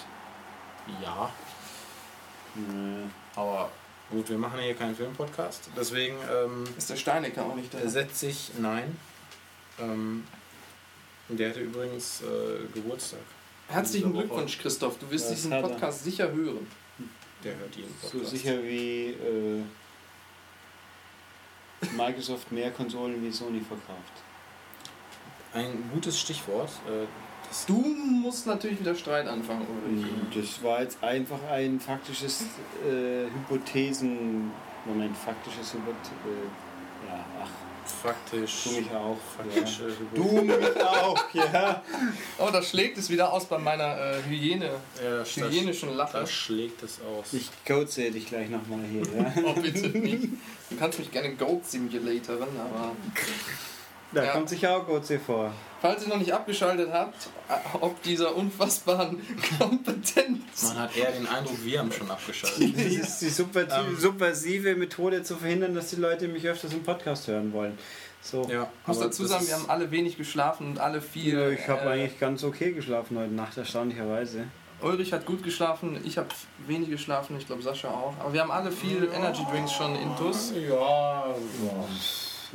Ja, 1.03 1.31
Nö. 2.55 3.05
aber 3.37 3.71
gut, 4.11 4.29
wir 4.29 4.37
machen 4.39 4.61
hier 4.61 4.75
keinen 4.75 4.95
Filmpodcast. 4.95 5.71
Deswegen 5.77 6.17
ähm, 6.31 6.65
Ist 6.77 6.91
der 6.91 6.97
Steinecker 6.97 7.45
auch 7.47 7.55
nicht 7.55 7.73
da? 7.73 7.87
setzt 7.89 8.21
sich 8.21 8.51
nein. 8.59 8.97
Ähm, 9.79 10.27
der 11.29 11.51
hatte 11.51 11.61
übrigens 11.61 12.21
äh, 12.23 12.67
Geburtstag. 12.75 13.21
Herzlichen. 13.69 14.13
Glückwunsch, 14.13 14.59
Christoph. 14.59 14.99
Du 14.99 15.11
wirst 15.11 15.31
Das 15.31 15.37
diesen. 15.37 15.51
Podcast 15.63 16.05
sicher 16.05 16.31
hören. 16.31 16.67
Der 17.45 17.57
hört 17.59 17.77
jeden 17.77 17.95
So 18.03 18.09
Podcast. 18.09 18.31
sicher 18.31 18.63
wie 18.63 19.09
äh, 19.11 19.63
Microsoft 21.97 22.51
mehr 22.51 22.71
Konsolen 22.71 23.23
wie 23.23 23.31
Sony 23.31 23.61
verkauft. 23.61 24.23
Ein 25.53 25.91
gutes 25.93 26.19
Stichwort. 26.19 26.71
Äh, 26.89 27.07
Du 27.69 27.75
musst 27.75 28.47
natürlich 28.49 28.81
wieder 28.81 28.97
Streit 28.97 29.29
anfangen. 29.29 29.65
Das 30.35 30.61
war 30.65 30.81
jetzt 30.81 31.01
einfach 31.05 31.39
ein 31.51 31.79
faktisches 31.79 32.47
äh, 32.85 33.27
Hypothesen. 33.27 34.51
Moment, 34.85 35.17
faktisches 35.17 35.75
Hypothesen. 35.75 36.17
ja, 37.07 37.25
ach. 37.43 37.49
Faktisch. 38.05 38.65
Du 38.65 38.71
mich 38.73 38.91
auch. 38.91 39.17
Faktisch. 39.37 39.79
Ja. 39.81 39.87
äh, 39.87 40.15
Du 40.15 40.43
mich 40.43 40.81
auch, 40.83 41.25
ja. 41.35 41.83
Oh, 42.39 42.51
da 42.53 42.63
schlägt 42.63 42.99
es 42.99 43.09
wieder 43.09 43.33
aus 43.33 43.47
bei 43.47 43.57
meiner 43.57 43.97
äh, 43.99 44.23
Hygiene, 44.29 44.67
Ja, 45.03 45.19
das, 45.19 45.35
hygienischen 45.37 45.97
Lache. 45.97 46.19
das 46.21 46.31
schlägt 46.31 46.83
es 46.83 46.99
aus. 47.01 47.33
Ich 47.33 47.51
coache 47.67 48.11
dich 48.11 48.27
gleich 48.27 48.51
nochmal 48.51 48.81
hier, 48.91 49.03
ja. 49.17 49.33
Oh, 49.47 49.55
bitte 49.59 49.89
nicht. 49.99 50.29
Du 50.71 50.77
kannst 50.77 50.99
mich 50.99 51.11
gerne 51.11 51.35
Goat 51.35 51.67
Simulatoren, 51.67 52.49
aber 52.59 52.93
Da 54.15 54.25
Ja. 54.25 54.33
kommt 54.33 54.49
sicher 54.49 54.77
auch 54.77 54.87
Coach 54.87 55.09
vor. 55.27 55.51
falls 55.83 56.03
ihr 56.05 56.09
noch 56.09 56.19
nicht 56.19 56.33
abgeschaltet 56.33 56.89
habt, 56.93 57.27
äh, 57.49 57.53
ob 57.81 58.01
dieser 58.03 58.35
unfassbaren 58.37 59.21
Kompetenz. 59.59 60.63
Man 60.69 60.79
hat 60.79 60.97
eher 60.97 61.13
den 61.13 61.27
Eindruck, 61.27 61.63
wir 61.65 61.79
haben 61.81 61.93
schon 61.93 62.11
abgeschaltet. 62.11 62.75
Das 62.77 63.09
ist 63.11 63.19
die 63.21 63.29
super, 63.29 63.61
Ähm. 63.63 63.97
subversive 63.99 64.77
Methode 64.77 65.23
zu 65.23 65.37
verhindern, 65.37 65.75
dass 65.75 65.91
die 65.91 65.97
Leute 65.97 66.29
mich 66.29 66.47
öfters 66.47 66.73
im 66.73 66.83
Podcast 66.83 67.27
hören 67.29 67.53
wollen. 67.53 67.77
So. 68.23 68.49
ja, 68.51 68.71
Ich 68.83 68.89
muss 68.89 69.01
dazu 69.01 69.27
sagen, 69.27 69.47
wir 69.47 69.55
haben 69.55 69.69
alle 69.69 69.91
wenig 69.91 70.17
geschlafen 70.17 70.69
und 70.69 70.79
alle 70.79 71.03
viel. 71.03 71.39
Ja, 71.39 71.49
ich 71.51 71.69
habe 71.69 71.83
äh, 71.83 71.89
eigentlich 71.93 72.19
ganz 72.19 72.43
okay 72.45 72.73
geschlafen 72.73 73.19
heute 73.19 73.33
Nacht, 73.35 73.57
erstaunlicherweise. 73.59 74.45
Ulrich 74.81 75.13
hat 75.13 75.27
gut 75.27 75.43
geschlafen, 75.43 76.01
ich 76.05 76.17
habe 76.19 76.29
wenig 76.67 76.89
geschlafen, 76.91 77.37
ich 77.39 77.47
glaube 77.47 77.63
Sascha 77.63 77.89
auch. 77.89 78.15
Aber 78.21 78.33
wir 78.33 78.41
haben 78.41 78.51
alle 78.51 78.71
viel 78.73 79.09
Energy 79.15 79.43
Drinks 79.51 79.73
schon 79.73 79.95
intus. 79.97 80.53
Ja, 80.69 81.27
ja. 81.27 81.35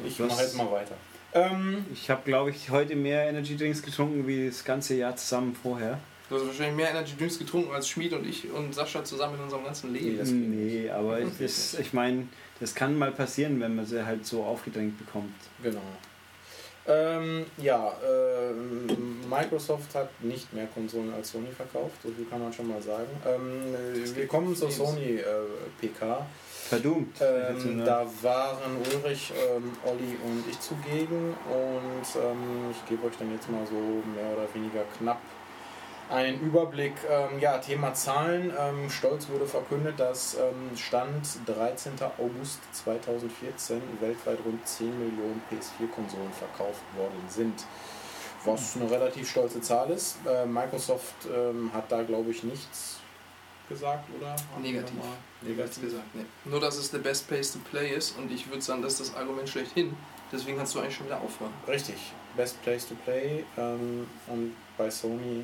Ich 0.06 0.18
mache 0.20 0.42
jetzt 0.42 0.56
mal 0.56 0.72
weiter. 0.72 0.96
Ähm, 1.34 1.86
Ich 1.94 2.10
habe, 2.10 2.22
glaube 2.26 2.50
ich, 2.50 2.70
heute 2.70 2.96
mehr 2.96 3.28
Energy 3.28 3.56
Drinks 3.56 3.82
getrunken 3.82 4.26
wie 4.28 4.48
das 4.48 4.64
ganze 4.64 4.96
Jahr 4.96 5.16
zusammen 5.16 5.56
vorher. 5.56 6.00
Du 6.30 6.36
hast 6.36 6.46
wahrscheinlich 6.48 6.76
mehr 6.76 6.90
Energy 6.92 7.16
Drinks 7.18 7.40
getrunken 7.40 7.72
als 7.74 7.88
Schmied 7.90 8.14
und 8.14 8.26
ich 8.28 8.52
und 8.52 8.74
Sascha 8.74 9.04
zusammen 9.04 9.36
in 9.36 9.42
unserem 9.42 9.64
ganzen 9.64 9.94
Leben. 9.94 10.18
das 10.18 10.30
nee, 10.30 10.90
aber 10.90 11.20
ich, 11.22 11.30
das, 11.40 11.74
ich 11.80 11.94
meine, 11.94 12.28
das 12.60 12.76
kann 12.76 12.98
mal 12.98 13.12
passieren, 13.12 13.60
wenn 13.60 13.76
man 13.76 13.86
sie 13.86 14.06
halt 14.06 14.26
so 14.26 14.44
aufgedrängt 14.44 14.98
bekommt. 14.98 15.34
genau. 15.64 15.82
Ähm, 16.88 17.46
ja, 17.58 17.94
ähm, 18.04 19.20
Microsoft 19.30 19.94
hat 19.94 20.10
nicht 20.24 20.52
mehr 20.54 20.66
Konsolen 20.68 21.14
als 21.14 21.32
Sony 21.32 21.50
verkauft, 21.56 22.02
so 22.02 22.10
viel 22.10 22.26
kann 22.26 22.42
man 22.42 22.52
schon 22.52 22.68
mal 22.68 22.82
sagen. 22.82 23.10
Ähm, 23.28 23.76
äh, 24.04 24.16
wir 24.16 24.28
kommen 24.28 24.56
zur 24.56 24.72
Sony 24.72 25.18
äh, 25.18 25.24
PK. 25.80 26.26
Verdummt. 26.70 27.20
Ähm, 27.20 27.84
da 27.84 28.06
waren 28.22 28.78
Ulrich, 28.78 29.34
ähm, 29.36 29.72
Olli 29.84 30.16
und 30.24 30.44
ich 30.48 30.60
zugegen 30.60 31.34
und 31.50 32.22
ähm, 32.22 32.70
ich 32.70 32.86
gebe 32.88 33.08
euch 33.08 33.18
dann 33.18 33.32
jetzt 33.32 33.50
mal 33.50 33.66
so 33.66 33.74
mehr 33.74 34.38
oder 34.38 34.48
weniger 34.54 34.84
knapp 35.00 35.20
einen 36.10 36.40
Überblick. 36.42 36.94
Ähm, 37.10 37.40
ja, 37.40 37.58
Thema 37.58 37.96
Zahlen. 37.96 38.54
Ähm, 38.56 38.88
stolz 38.90 39.30
wurde 39.30 39.48
verkündet, 39.48 40.00
dass 40.00 40.36
ähm, 40.36 40.78
Stand 40.78 41.28
13. 41.48 41.94
August 42.20 42.60
2014 42.74 43.82
weltweit 44.00 44.38
rund 44.46 44.68
10 44.68 44.88
Millionen 44.88 45.42
PS4-Konsolen 45.50 46.32
verkauft 46.34 46.84
worden 46.96 47.24
sind. 47.28 47.66
Was 48.46 48.76
eine 48.76 48.90
relativ 48.90 49.28
stolze 49.30 49.60
Zahl 49.62 49.90
ist. 49.90 50.18
Äh, 50.28 50.46
Microsoft 50.46 51.28
ähm, 51.34 51.72
hat 51.74 51.92
da, 51.92 52.04
glaube 52.04 52.30
ich, 52.30 52.44
nichts 52.44 53.00
gesagt, 53.70 54.10
oder? 54.20 54.36
Negativ. 54.62 54.96
Negativ 55.42 55.84
gesagt, 55.84 56.16
nee. 56.16 56.26
Nur, 56.46 56.60
dass 56.60 56.78
es 56.78 56.92
the 56.92 56.98
best 56.98 57.28
place 57.28 57.54
to 57.54 57.60
play 57.72 57.96
ist 57.96 58.18
und 58.18 58.32
ich 58.32 58.48
würde 58.50 58.62
sagen, 58.62 58.82
das 58.82 58.94
ist 59.00 59.12
das 59.12 59.16
Argument 59.16 59.48
schlechthin. 59.48 59.96
Deswegen 60.32 60.58
kannst 60.58 60.76
du 60.76 60.80
eigentlich 60.80 60.96
schon 60.96 61.06
wieder 61.08 61.22
aufhören. 61.22 61.52
Richtig, 61.68 61.96
Best 62.38 62.62
Place 62.62 62.88
to 62.88 62.96
Play 63.04 63.44
ähm, 63.58 64.06
und 64.28 64.54
bei 64.78 64.90
Sony. 64.92 65.44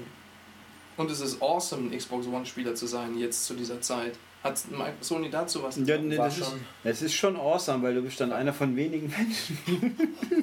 Und 0.97 1.09
es 1.11 1.21
ist 1.21 1.41
awesome, 1.41 1.89
ein 1.91 1.97
Xbox 1.97 2.27
One-Spieler 2.27 2.75
zu 2.75 2.85
sein, 2.88 3.17
jetzt 3.17 3.45
zu 3.45 3.53
dieser 3.55 3.81
Zeit. 3.81 4.13
Hat 4.43 4.59
Sony 5.01 5.31
dazu 5.31 5.63
was? 5.63 5.75
Ja, 5.83 5.97
nee, 5.97 6.15
das, 6.15 6.38
ist, 6.38 6.45
schon- 6.45 6.59
das 6.83 7.01
ist 7.01 7.13
schon 7.15 7.35
awesome, 7.35 7.81
weil 7.81 7.95
du 7.95 8.01
bist 8.03 8.19
dann 8.21 8.31
einer 8.31 8.53
von 8.53 8.75
wenigen 8.75 9.07
Menschen. 9.09 9.97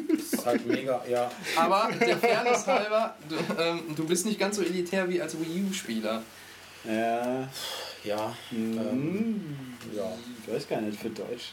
ist 0.18 0.44
halt 0.44 0.66
mega, 0.66 1.04
ja. 1.08 1.30
Aber 1.56 1.88
der 2.00 2.16
Fairness 2.18 2.66
halber, 2.66 3.14
du, 3.28 3.36
ähm, 3.62 3.80
du 3.94 4.04
bist 4.04 4.26
nicht 4.26 4.40
ganz 4.40 4.56
so 4.56 4.62
elitär 4.62 5.08
wie 5.08 5.22
als 5.22 5.38
Wii 5.38 5.66
U-Spieler. 5.70 6.24
Ja. 6.84 7.48
Ja, 8.04 8.34
Mhm. 8.50 9.56
ja, 9.94 10.12
Ich 10.44 10.52
weiß 10.52 10.68
gar 10.68 10.80
nicht 10.80 10.98
für 10.98 11.10
Deutsch. 11.10 11.52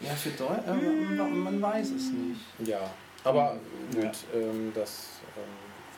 Ja, 0.00 0.10
für 0.14 0.30
Deutsch, 0.30 0.66
äh, 0.66 1.14
man, 1.16 1.38
man 1.38 1.62
weiß 1.62 1.88
es 1.90 2.10
nicht. 2.10 2.68
ja. 2.68 2.80
Aber 3.24 3.56
gut, 3.94 4.02
Ja. 4.02 4.10
ähm, 4.34 4.72
das 4.74 5.20
ähm, 5.36 5.42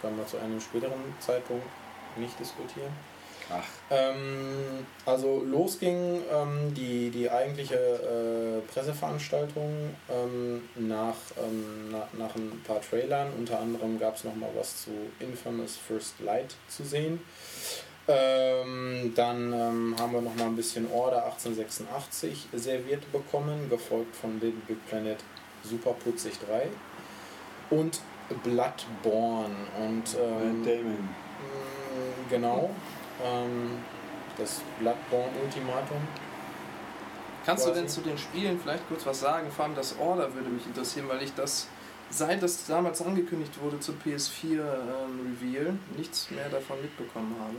können 0.02 0.18
wir 0.18 0.26
zu 0.26 0.36
einem 0.38 0.60
späteren 0.60 1.00
Zeitpunkt 1.20 1.64
nicht 2.16 2.38
diskutieren. 2.40 2.90
Ach. 3.50 3.62
Ähm, 3.90 4.84
also 5.06 5.44
los 5.44 5.78
ging 5.78 6.22
ähm, 6.32 6.74
die, 6.74 7.10
die 7.10 7.30
eigentliche 7.30 7.76
äh, 7.76 8.72
Presseveranstaltung 8.72 9.94
ähm, 10.10 10.62
nach, 10.76 11.14
ähm, 11.38 11.90
na, 11.92 12.08
nach 12.18 12.34
ein 12.34 12.60
paar 12.66 12.80
Trailern. 12.80 13.28
Unter 13.38 13.60
anderem 13.60 13.98
gab 14.00 14.16
es 14.16 14.24
nochmal 14.24 14.48
was 14.56 14.84
zu 14.84 14.90
Infamous 15.20 15.76
First 15.76 16.14
Light 16.20 16.54
zu 16.68 16.84
sehen. 16.84 17.20
Ähm, 18.06 19.12
dann 19.14 19.52
ähm, 19.52 19.96
haben 19.98 20.12
wir 20.12 20.20
nochmal 20.20 20.48
ein 20.48 20.56
bisschen 20.56 20.90
Order 20.92 21.24
1886 21.24 22.48
serviert 22.52 23.10
bekommen, 23.12 23.70
gefolgt 23.70 24.14
von 24.14 24.34
Little 24.40 24.60
Big 24.68 24.86
Planet 24.88 25.18
Super 25.62 25.92
Putzig 25.92 26.34
3 26.46 26.68
und 27.70 28.00
Bloodborne. 28.42 29.54
Und 29.78 30.02
ähm, 30.20 30.64
Damon. 30.64 30.92
Mm, 30.92 32.28
Genau. 32.28 32.70
Ähm, 33.24 33.78
das 34.36 34.60
Bloodborne 34.80 35.30
Ultimatum. 35.42 35.98
Kannst 37.46 37.66
du 37.66 37.70
denn 37.72 37.88
zu 37.88 38.00
den 38.00 38.16
Spielen 38.18 38.58
vielleicht 38.58 38.86
kurz 38.88 39.04
was 39.06 39.20
sagen? 39.20 39.50
Vor 39.50 39.66
allem 39.66 39.74
das 39.74 39.98
Order 39.98 40.34
würde 40.34 40.48
mich 40.48 40.66
interessieren, 40.66 41.08
weil 41.08 41.22
ich 41.22 41.34
das, 41.34 41.68
seit 42.10 42.42
das 42.42 42.66
damals 42.66 43.02
angekündigt 43.02 43.52
wurde 43.62 43.78
zur 43.80 43.94
PS4 43.96 44.60
ähm, 44.60 45.36
Reveal, 45.40 45.74
nichts 45.96 46.30
mehr 46.30 46.48
davon 46.48 46.80
mitbekommen 46.80 47.36
habe. 47.38 47.56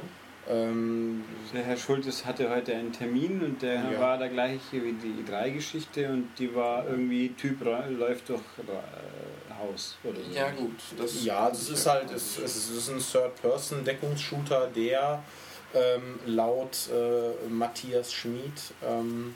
Ähm, 0.48 1.24
Der 1.54 1.64
Herr 1.64 1.78
Schultes 1.78 2.26
hatte 2.26 2.50
heute 2.50 2.76
einen 2.76 2.92
Termin 2.92 3.42
und 3.42 3.62
der 3.62 3.92
Ja. 3.92 4.00
war 4.00 4.18
der 4.18 4.30
gleiche 4.30 4.84
wie 4.84 4.94
die 4.94 5.24
E3-Geschichte 5.24 6.08
und 6.10 6.30
die 6.38 6.54
war 6.54 6.86
irgendwie 6.88 7.30
Typ 7.30 7.62
läuft 7.62 8.30
durch 8.30 8.42
äh, 8.60 9.54
Haus 9.60 9.98
oder 10.04 10.20
so. 10.22 10.32
Ja 10.32 10.50
gut, 10.52 10.76
das 10.98 11.24
ja, 11.24 11.50
das 11.50 11.70
ist 11.70 11.86
halt 11.88 12.12
es, 12.12 12.38
es 12.38 12.70
ist 12.70 12.90
ein 12.90 13.00
Third-Person-Deckungsshooter, 13.00 14.68
der 14.68 15.24
ähm, 15.74 16.20
laut 16.26 16.90
äh, 16.94 17.48
Matthias 17.50 18.14
Schmid 18.14 18.54
ähm, 18.86 19.36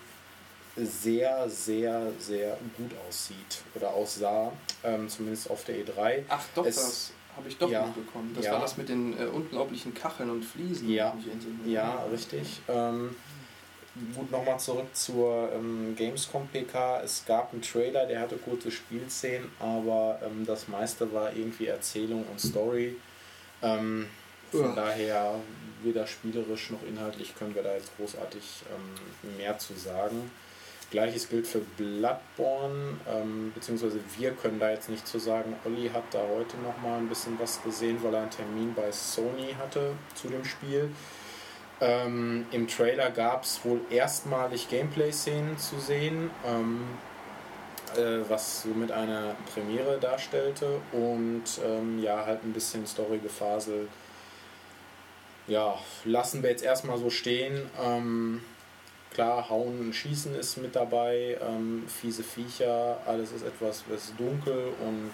sehr, 0.75 1.49
sehr, 1.49 2.11
sehr 2.19 2.57
gut 2.77 2.91
aussieht 3.07 3.63
oder 3.75 3.89
aussah, 3.89 4.51
ähm, 4.83 5.09
zumindest 5.09 5.49
auf 5.49 5.63
der 5.65 5.75
E3. 5.83 6.23
Ach 6.29 6.43
doch, 6.55 6.65
Es- 6.65 6.75
das 6.75 7.11
habe 7.35 7.47
ich 7.47 7.57
doch 7.57 7.69
ja, 7.69 7.85
mitbekommen. 7.85 8.33
Das 8.35 8.45
ja. 8.45 8.53
war 8.53 8.61
das 8.61 8.77
mit 8.77 8.89
den 8.89 9.17
äh, 9.17 9.25
unglaublichen 9.25 9.93
Kacheln 9.93 10.29
und 10.29 10.43
Fliesen. 10.43 10.89
Ja. 10.89 11.15
Ja, 11.65 12.05
richtig. 12.11 12.61
Ähm, 12.67 13.15
gut, 14.15 14.31
nochmal 14.31 14.59
zurück 14.59 14.87
zur 14.93 15.49
ähm, 15.53 15.95
Gamescom 15.95 16.47
PK. 16.47 17.01
Es 17.01 17.25
gab 17.25 17.53
einen 17.53 17.61
Trailer, 17.61 18.05
der 18.05 18.21
hatte 18.21 18.37
kurze 18.37 18.71
Spielszenen, 18.71 19.49
aber 19.59 20.19
ähm, 20.23 20.45
das 20.45 20.67
meiste 20.67 21.11
war 21.13 21.33
irgendwie 21.33 21.67
Erzählung 21.67 22.25
und 22.29 22.39
Story. 22.39 22.95
Ähm, 23.61 24.07
von 24.51 24.71
Uah. 24.71 24.75
daher, 24.75 25.35
weder 25.83 26.07
spielerisch 26.07 26.71
noch 26.71 26.83
inhaltlich 26.87 27.35
können 27.35 27.55
wir 27.55 27.63
da 27.63 27.73
jetzt 27.73 27.95
großartig 27.97 28.43
ähm, 28.73 29.37
mehr 29.37 29.57
zu 29.59 29.73
sagen. 29.75 30.29
Gleiches 30.91 31.30
gilt 31.30 31.45
für 31.45 31.60
Bloodborne, 31.78 32.97
ähm, 33.08 33.52
beziehungsweise 33.54 33.99
wir 34.17 34.32
können 34.32 34.60
da 34.60 34.71
jetzt 34.71 34.89
nicht 34.89 35.08
zu 35.08 35.19
sagen. 35.19 35.56
Olli 35.65 35.89
hat 35.89 36.04
da 36.12 36.19
heute 36.36 36.58
noch 36.58 36.82
mal 36.82 36.97
ein 36.97 37.08
bisschen 37.08 37.39
was 37.39 37.62
gesehen, 37.62 37.99
weil 38.02 38.13
er 38.15 38.21
einen 38.21 38.32
Termin 38.32 38.73
bei 38.73 38.91
Sony 38.91 39.56
hatte 39.60 39.91
zu 40.15 40.30
dem 40.30 40.43
Spiel. 40.43 40.89
Ähm, 41.82 42.45
Im 42.52 42.67
Trailer 42.67 43.12
gab 43.12 43.43
es 43.43 43.63
wohl 43.63 43.82
erstmalig 43.89 44.67
Gameplay-Szenen 44.69 45.58
zu 45.58 45.80
sehen, 45.80 46.30
ähm, 46.45 46.82
äh, 47.95 48.28
was 48.28 48.63
somit 48.63 48.91
eine 48.91 49.36
Premiere 49.54 49.97
darstellte 49.99 50.82
und 50.91 51.43
ähm, 51.63 52.02
ja, 52.02 52.25
halt 52.25 52.43
ein 52.43 52.52
bisschen 52.52 52.86
Story-Gefasel. 52.86 53.88
Ja, 55.47 55.80
lassen 56.04 56.43
wir 56.43 56.50
jetzt 56.50 56.63
erstmal 56.63 56.98
so 56.98 57.10
stehen. 57.10 57.69
Ähm, 57.81 58.42
klar, 59.19 59.49
Hauen 59.49 59.79
und 59.81 59.93
Schießen 59.93 60.33
ist 60.35 60.55
mit 60.59 60.77
dabei, 60.77 61.37
ähm, 61.41 61.83
fiese 61.89 62.23
Viecher, 62.23 63.01
alles 63.05 63.33
ist 63.33 63.45
etwas 63.45 63.83
ist 63.93 64.13
dunkel 64.17 64.71
und 64.79 65.11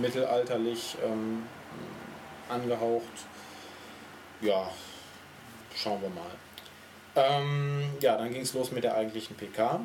mittelalterlich 0.00 0.96
ähm, 1.04 1.42
angehaucht. 2.48 3.26
Ja, 4.42 4.70
schauen 5.74 6.00
wir 6.02 6.10
mal. 6.10 6.30
Ähm, 7.16 7.82
ja, 7.98 8.16
dann 8.16 8.32
ging 8.32 8.42
es 8.42 8.54
los 8.54 8.70
mit 8.70 8.84
der 8.84 8.94
eigentlichen 8.94 9.34
PK. 9.34 9.80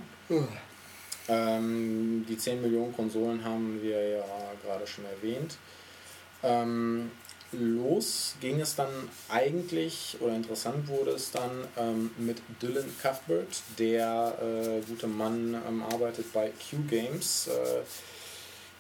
Ähm, 1.28 2.28
die 2.30 2.38
10 2.38 2.62
Millionen 2.62 2.96
Konsolen 2.96 3.44
haben 3.44 3.82
wir 3.82 4.08
ja 4.08 4.24
gerade 4.64 4.86
schon 4.86 5.06
erwähnt. 5.06 5.58
Los 7.54 8.36
ging 8.42 8.60
es 8.60 8.76
dann 8.76 8.90
eigentlich, 9.30 10.18
oder 10.20 10.36
interessant 10.36 10.88
wurde 10.90 11.12
es 11.12 11.32
dann 11.32 11.52
ähm, 11.78 12.12
mit 12.18 12.42
Dylan 12.62 12.86
Cuthbert. 13.02 13.62
Der 13.80 14.38
äh, 14.42 14.82
gute 14.88 15.08
Mann 15.08 15.56
ähm, 15.68 15.82
arbeitet 15.84 16.32
bei 16.34 16.50
Q 16.50 16.78
Games. 16.90 17.48
Äh, 17.48 17.82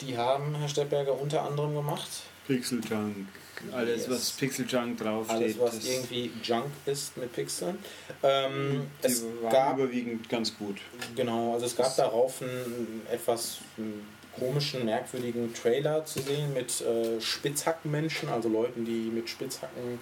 die 0.01 0.17
haben 0.17 0.53
Herr 0.55 0.67
Steppberger 0.67 1.19
unter 1.19 1.43
anderem 1.43 1.75
gemacht. 1.75 2.09
Pixel 2.45 2.81
Junk. 2.87 3.27
Alles, 3.71 4.01
Yes. 4.01 4.09
was 4.11 4.31
Pixel 4.31 4.65
Junk 4.69 4.99
draufsteht. 4.99 5.35
Alles, 5.37 5.59
was 5.59 5.83
irgendwie 5.83 6.31
Junk 6.43 6.67
ist 6.85 7.17
mit 7.17 7.33
Pixeln. 7.33 7.79
Ähm, 8.21 8.85
die 9.01 9.07
es 9.07 9.23
waren 9.41 9.51
gab 9.51 9.77
überwiegend 9.77 10.29
ganz 10.29 10.55
gut. 10.55 10.77
Genau, 11.15 11.53
also 11.53 11.65
es 11.65 11.75
gab 11.75 11.95
darauf 11.95 12.41
einen 12.41 13.01
etwas 13.11 13.57
hm, 13.77 14.01
komischen, 14.39 14.85
merkwürdigen 14.85 15.53
Trailer 15.53 16.05
zu 16.05 16.21
sehen 16.21 16.53
mit 16.53 16.81
äh, 16.81 17.19
Spitzhackenmenschen, 17.21 18.29
also 18.29 18.49
Leuten, 18.49 18.85
die 18.85 19.11
mit 19.13 19.29
Spitzhacken 19.29 19.99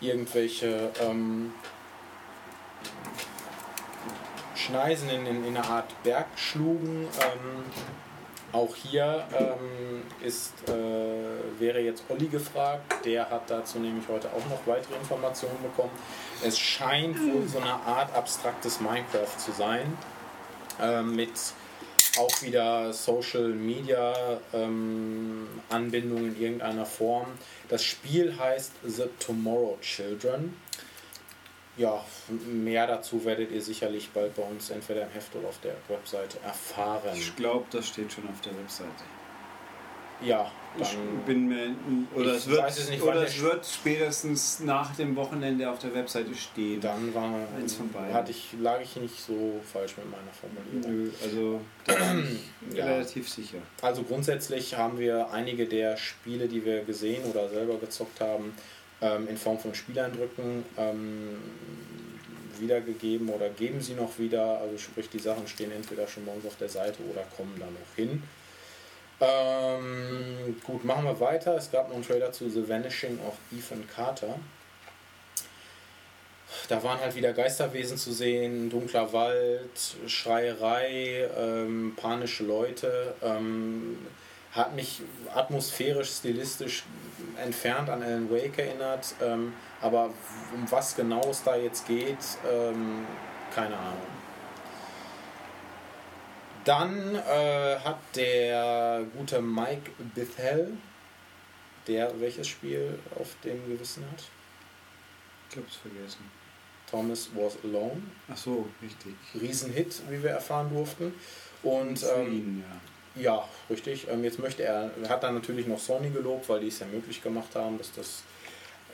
irgendwelche 0.00 0.90
ähm, 1.00 1.52
Schneisen 4.54 5.10
in, 5.10 5.26
in, 5.26 5.44
in 5.44 5.56
eine 5.56 5.66
Art 5.66 6.02
Berg 6.02 6.26
schlugen. 6.36 7.06
Ähm, 7.20 7.64
auch 8.52 8.74
hier 8.76 9.26
ähm, 9.36 10.02
ist, 10.24 10.52
äh, 10.68 11.60
wäre 11.60 11.80
jetzt 11.80 12.04
Olli 12.08 12.28
gefragt, 12.28 13.04
der 13.04 13.28
hat 13.28 13.50
dazu 13.50 13.80
nämlich 13.80 14.06
heute 14.08 14.28
auch 14.28 14.48
noch 14.48 14.64
weitere 14.66 14.94
Informationen 14.94 15.60
bekommen. 15.60 15.90
Es 16.40 16.56
scheint 16.56 17.18
wohl 17.18 17.48
so 17.48 17.58
eine 17.58 17.72
Art 17.72 18.14
abstraktes 18.14 18.80
Minecraft 18.80 19.36
zu 19.38 19.50
sein, 19.50 19.98
ähm, 20.80 21.16
mit 21.16 21.32
auch 22.18 22.42
wieder 22.42 22.92
Social 22.92 23.48
Media 23.48 24.40
ähm, 24.52 25.46
Anbindung 25.68 26.26
in 26.26 26.40
irgendeiner 26.40 26.86
Form. 26.86 27.26
Das 27.68 27.84
Spiel 27.84 28.38
heißt 28.38 28.72
The 28.84 29.04
Tomorrow 29.18 29.78
Children. 29.80 30.56
Ja, 31.76 32.04
mehr 32.46 32.86
dazu 32.86 33.24
werdet 33.24 33.50
ihr 33.50 33.60
sicherlich 33.60 34.10
bald 34.10 34.36
bei 34.36 34.42
uns 34.42 34.70
entweder 34.70 35.02
im 35.02 35.10
Heft 35.10 35.34
oder 35.34 35.48
auf 35.48 35.58
der 35.60 35.74
Webseite 35.88 36.38
erfahren. 36.44 37.10
Ich 37.14 37.34
glaube, 37.34 37.66
das 37.70 37.88
steht 37.88 38.12
schon 38.12 38.28
auf 38.28 38.40
der 38.42 38.56
Webseite. 38.56 39.04
Ja, 40.24 40.50
Ich 40.80 40.96
bin 41.26 41.46
mir 41.48 41.74
oder 42.14 42.30
Ich 42.32 42.36
es 42.38 42.46
wird 42.48 42.62
weiß 42.62 42.78
es 42.78 42.90
nicht, 42.90 43.02
oder 43.02 43.14
der 43.20 43.24
es 43.28 43.40
wird 43.40 43.64
spätestens 43.66 44.60
nach 44.60 44.94
dem 44.96 45.14
Wochenende 45.16 45.70
auf 45.70 45.78
der 45.78 45.94
Webseite 45.94 46.34
stehen. 46.34 46.80
dann 46.80 47.14
war, 47.14 47.30
Eins 47.56 47.74
von 47.74 47.90
beiden. 47.92 48.12
hatte 48.12 48.30
ich, 48.32 48.54
lag 48.60 48.80
ich 48.80 48.96
nicht 48.96 49.20
so 49.20 49.60
falsch 49.72 49.94
mit 49.96 50.06
meiner 50.10 50.32
Formulierung. 50.32 51.04
Nö, 51.04 51.10
also 51.22 51.60
Ja. 52.74 52.86
relativ 52.86 53.28
sicher. 53.28 53.58
Also 53.82 54.02
grundsätzlich 54.02 54.76
haben 54.76 54.98
wir 54.98 55.30
einige 55.30 55.66
der 55.66 55.96
Spiele, 55.96 56.48
die 56.48 56.64
wir 56.64 56.82
gesehen 56.84 57.22
oder 57.30 57.48
selber 57.48 57.76
gezockt 57.78 58.20
haben, 58.20 58.54
ähm, 59.02 59.28
in 59.28 59.36
Form 59.36 59.58
von 59.58 59.74
Spieleindrücken 59.74 60.64
ähm, 60.76 61.38
wiedergegeben 62.58 63.28
oder 63.28 63.48
geben 63.50 63.80
sie 63.80 63.94
noch 63.94 64.18
wieder. 64.18 64.58
Also 64.60 64.78
sprich, 64.78 65.08
die 65.10 65.18
Sachen 65.18 65.46
stehen 65.46 65.70
entweder 65.72 66.06
schon 66.08 66.24
bei 66.24 66.32
uns 66.32 66.46
auf 66.46 66.56
der 66.56 66.68
Seite 66.68 66.98
oder 67.12 67.22
kommen 67.36 67.54
da 67.58 67.66
noch 67.66 67.94
hin. 67.96 68.22
Ähm, 69.20 70.60
gut, 70.64 70.84
machen 70.84 71.04
wir 71.04 71.18
weiter. 71.20 71.56
Es 71.56 71.70
gab 71.70 71.88
noch 71.88 71.94
einen 71.94 72.04
Trailer 72.04 72.32
zu 72.32 72.50
The 72.50 72.68
Vanishing 72.68 73.18
of 73.26 73.34
Ethan 73.56 73.86
Carter. 73.88 74.34
Da 76.68 76.82
waren 76.82 77.00
halt 77.00 77.14
wieder 77.14 77.32
Geisterwesen 77.32 77.98
zu 77.98 78.12
sehen, 78.12 78.70
dunkler 78.70 79.12
Wald, 79.12 79.96
Schreierei, 80.06 81.28
ähm, 81.36 81.94
panische 81.96 82.44
Leute. 82.44 83.14
Ähm, 83.22 83.98
hat 84.52 84.74
mich 84.74 85.02
atmosphärisch, 85.34 86.10
stilistisch 86.10 86.84
entfernt 87.42 87.90
an 87.90 88.02
Alan 88.02 88.30
Wake 88.30 88.58
erinnert. 88.58 89.14
Ähm, 89.20 89.52
aber 89.80 90.10
um 90.54 90.70
was 90.70 90.94
genau 90.96 91.28
es 91.28 91.42
da 91.42 91.56
jetzt 91.56 91.86
geht, 91.86 92.18
ähm, 92.50 93.04
keine 93.54 93.76
Ahnung. 93.76 94.13
Dann 96.64 97.14
äh, 97.14 97.76
hat 97.76 97.98
der 98.14 99.04
gute 99.16 99.40
Mike 99.42 99.90
Bithell, 100.14 100.72
der 101.86 102.18
welches 102.20 102.48
Spiel 102.48 102.98
auf 103.18 103.34
dem 103.44 103.68
Gewissen 103.68 104.04
hat? 104.10 104.22
Ich 105.48 105.54
glaube 105.54 105.68
es 105.68 105.76
vergessen. 105.76 106.30
Thomas 106.90 107.28
Was 107.34 107.56
Alone. 107.64 108.02
Ach 108.32 108.36
so, 108.36 108.68
richtig. 108.82 109.14
Riesenhit, 109.38 110.02
wie 110.08 110.22
wir 110.22 110.30
erfahren 110.30 110.70
durften. 110.72 111.12
Und 111.62 112.04
ähm, 112.16 112.32
ihn, 112.32 112.64
ja. 113.16 113.22
ja, 113.22 113.48
richtig. 113.68 114.06
Ähm, 114.08 114.24
jetzt 114.24 114.38
möchte 114.38 114.62
er, 114.62 114.90
er 115.02 115.08
hat 115.08 115.22
dann 115.22 115.34
natürlich 115.34 115.66
noch 115.66 115.78
Sony 115.78 116.10
gelobt, 116.10 116.48
weil 116.48 116.60
die 116.60 116.68
es 116.68 116.78
ja 116.78 116.86
möglich 116.86 117.22
gemacht 117.22 117.54
haben, 117.54 117.78
dass 117.78 117.92
das 117.92 118.22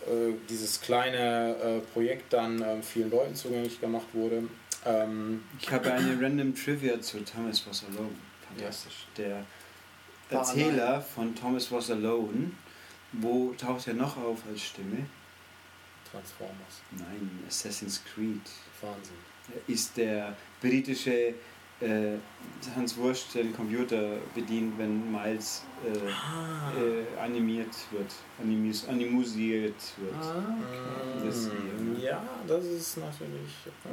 äh, 0.06 0.32
dieses 0.48 0.80
kleine 0.80 1.56
äh, 1.56 1.80
Projekt 1.92 2.32
dann 2.32 2.62
ähm, 2.62 2.82
vielen 2.82 3.10
Leuten 3.10 3.34
zugänglich 3.34 3.80
gemacht 3.80 4.06
wurde. 4.12 4.44
Ähm, 4.84 5.44
Ich 5.60 5.70
habe 5.70 5.92
eine 5.92 6.20
random 6.20 6.54
Trivia 6.54 7.00
zu 7.00 7.24
Thomas 7.24 7.66
Was 7.68 7.84
Alone. 7.84 8.14
Fantastisch. 8.48 9.06
Der 9.16 9.44
Erzähler 10.30 11.00
von 11.00 11.34
Thomas 11.34 11.70
Was 11.70 11.90
Alone, 11.90 12.52
wo 13.12 13.52
taucht 13.54 13.86
er 13.88 13.94
noch 13.94 14.16
auf 14.16 14.38
als 14.50 14.62
Stimme? 14.62 15.06
Transformers. 16.10 16.82
Nein, 16.92 17.44
Assassin's 17.46 18.02
Creed. 18.04 18.40
Wahnsinn. 18.80 19.14
Er 19.54 19.72
ist 19.74 19.96
der 19.96 20.36
britische 20.60 21.34
äh, 21.80 22.16
Hans 22.76 22.96
Wurst, 22.96 23.34
der 23.34 23.44
den 23.44 23.54
Computer 23.54 24.16
bedient, 24.34 24.76
wenn 24.78 25.10
Miles 25.10 25.64
äh, 25.84 25.88
äh, 25.96 27.18
animiert 27.18 27.74
wird, 27.90 28.12
animis, 28.40 28.86
animusiert 28.86 29.74
wird. 29.96 30.14
Das 31.24 31.44
hier. 31.44 31.50
Mm, 31.52 32.00
Ja, 32.02 32.22
das 32.46 32.64
ist 32.66 32.98
natürlich. 32.98 33.50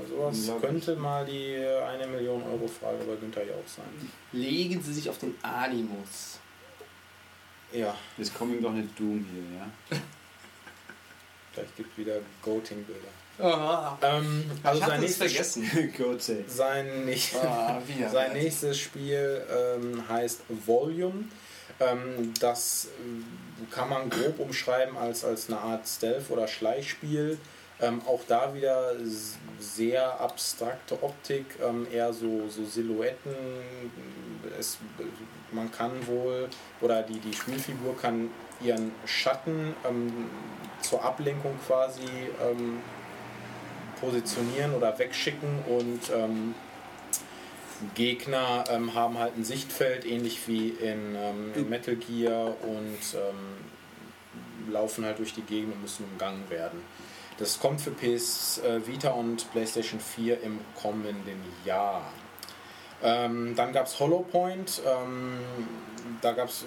Sowas 0.09 0.37
Unglaublich. 0.37 0.69
könnte 0.69 0.95
mal 0.97 1.25
die 1.25 1.53
äh, 1.53 1.81
eine 1.83 2.07
Million 2.07 2.43
Euro 2.43 2.67
Frage 2.67 3.03
bei 3.05 3.15
Günther 3.15 3.45
Jauch 3.45 3.67
sein. 3.67 3.85
Legen 4.33 4.81
Sie 4.81 4.93
sich 4.93 5.09
auf 5.09 5.17
den 5.17 5.33
Animus. 5.41 6.39
Ja, 7.71 7.95
Jetzt 8.17 8.33
kommt 8.37 8.53
ihm 8.53 8.61
doch 8.63 8.71
nicht 8.73 8.97
Doom 8.99 9.25
hier, 9.31 9.59
ja? 9.59 9.97
vielleicht 11.53 11.75
gibt 11.75 11.97
wieder 11.97 12.19
Goating-Bilder. 12.41 13.07
Ähm, 14.01 14.49
also 14.63 14.79
ich 14.79 14.85
sein 14.85 14.99
nächstes, 14.99 15.31
vergessen. 15.31 15.93
Sein, 16.47 17.05
Ah, 17.43 17.79
sein 18.11 18.33
nächstes 18.33 18.77
Spiel 18.79 19.45
ähm, 19.51 20.03
heißt 20.09 20.41
Volume. 20.65 21.25
Ähm, 21.79 22.33
das 22.39 22.87
äh, 22.87 23.73
kann 23.73 23.89
man 23.89 24.09
grob 24.09 24.39
umschreiben 24.39 24.97
als, 24.97 25.23
als 25.23 25.49
eine 25.49 25.59
Art 25.59 25.87
Stealth- 25.87 26.29
oder 26.31 26.47
Schleichspiel. 26.47 27.37
Ähm, 27.79 28.01
auch 28.07 28.21
da 28.27 28.55
wieder 28.55 28.93
sehr 29.59 30.19
abstrakte 30.19 30.95
Optik, 31.03 31.45
ähm, 31.63 31.85
eher 31.91 32.11
so, 32.11 32.49
so 32.49 32.65
Silhouetten. 32.65 33.35
Es, 34.59 34.79
man 35.51 35.71
kann 35.71 35.91
wohl, 36.07 36.49
oder 36.81 37.03
die, 37.03 37.19
die 37.19 37.33
Spielfigur 37.33 37.95
kann 37.95 38.31
ihren 38.61 38.91
Schatten 39.05 39.75
ähm, 39.87 40.11
zur 40.81 41.03
Ablenkung 41.03 41.55
quasi 41.67 42.01
positionieren 43.99 44.73
oder 44.73 44.97
wegschicken 44.97 45.63
und 45.67 46.01
ähm, 46.13 46.55
Gegner 47.95 48.63
ähm, 48.69 48.93
haben 48.93 49.19
halt 49.19 49.37
ein 49.37 49.43
Sichtfeld, 49.43 50.05
ähnlich 50.05 50.47
wie 50.47 50.69
in, 50.69 51.15
ähm, 51.15 51.51
in 51.55 51.69
Metal 51.69 51.95
Gear 51.95 52.55
und 52.63 52.99
ähm, 53.13 54.71
laufen 54.71 55.05
halt 55.05 55.19
durch 55.19 55.33
die 55.33 55.41
Gegend 55.41 55.73
und 55.73 55.81
müssen 55.81 56.05
umgangen 56.11 56.49
werden. 56.49 56.81
Das 57.37 57.59
kommt 57.59 57.81
für 57.81 57.91
PS 57.91 58.59
äh, 58.59 58.85
Vita 58.87 59.11
und 59.11 59.51
PlayStation 59.51 59.99
4 59.99 60.41
im 60.41 60.59
kommenden 60.81 61.39
Jahr. 61.65 62.01
Ähm, 63.03 63.55
dann 63.55 63.73
gab 63.73 63.85
es 63.85 63.99
Hollow 63.99 64.25
Point, 64.31 64.81
ähm, 64.85 65.37
da 66.21 66.31
gab's, 66.31 66.65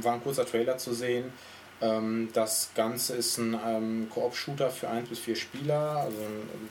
war 0.00 0.14
ein 0.14 0.22
kurzer 0.22 0.46
Trailer 0.46 0.78
zu 0.78 0.94
sehen. 0.94 1.32
Ähm, 1.80 2.28
das 2.32 2.70
Ganze 2.74 3.16
ist 3.16 3.38
ein 3.38 3.58
ähm, 3.66 4.08
Koop-Shooter 4.10 4.70
für 4.70 4.88
1 4.88 5.08
bis 5.08 5.18
4 5.20 5.36
Spieler. 5.36 5.98
Also 5.98 6.18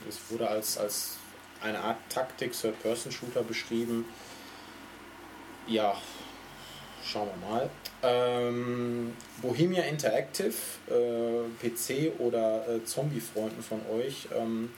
es 0.08 0.18
wurde 0.30 0.48
als, 0.48 0.78
als 0.78 1.16
eine 1.62 1.78
Art 1.80 1.98
Taktik 2.08 2.52
Third-Person-Shooter 2.52 3.42
beschrieben. 3.42 4.04
Ja, 5.66 5.96
schauen 7.04 7.28
wir 7.40 7.48
mal. 7.48 7.70
Ähm, 8.02 9.14
Bohemia 9.40 9.84
Interactive, 9.84 10.54
äh, 10.88 11.68
PC 11.68 12.18
oder 12.18 12.68
äh, 12.68 12.84
Zombie-Freunden 12.84 13.62
von 13.62 13.80
euch, 13.90 14.28
ähm, 14.34 14.70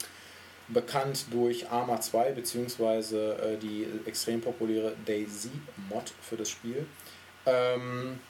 bekannt 0.68 1.26
durch 1.30 1.68
Arma 1.70 2.00
2 2.00 2.32
bzw. 2.32 3.30
Äh, 3.30 3.56
die 3.58 3.86
extrem 4.04 4.40
populäre 4.40 4.94
Daisy-Mod 5.06 6.12
für 6.22 6.36
das 6.36 6.50
Spiel. 6.50 6.86
Ähm, 7.46 8.20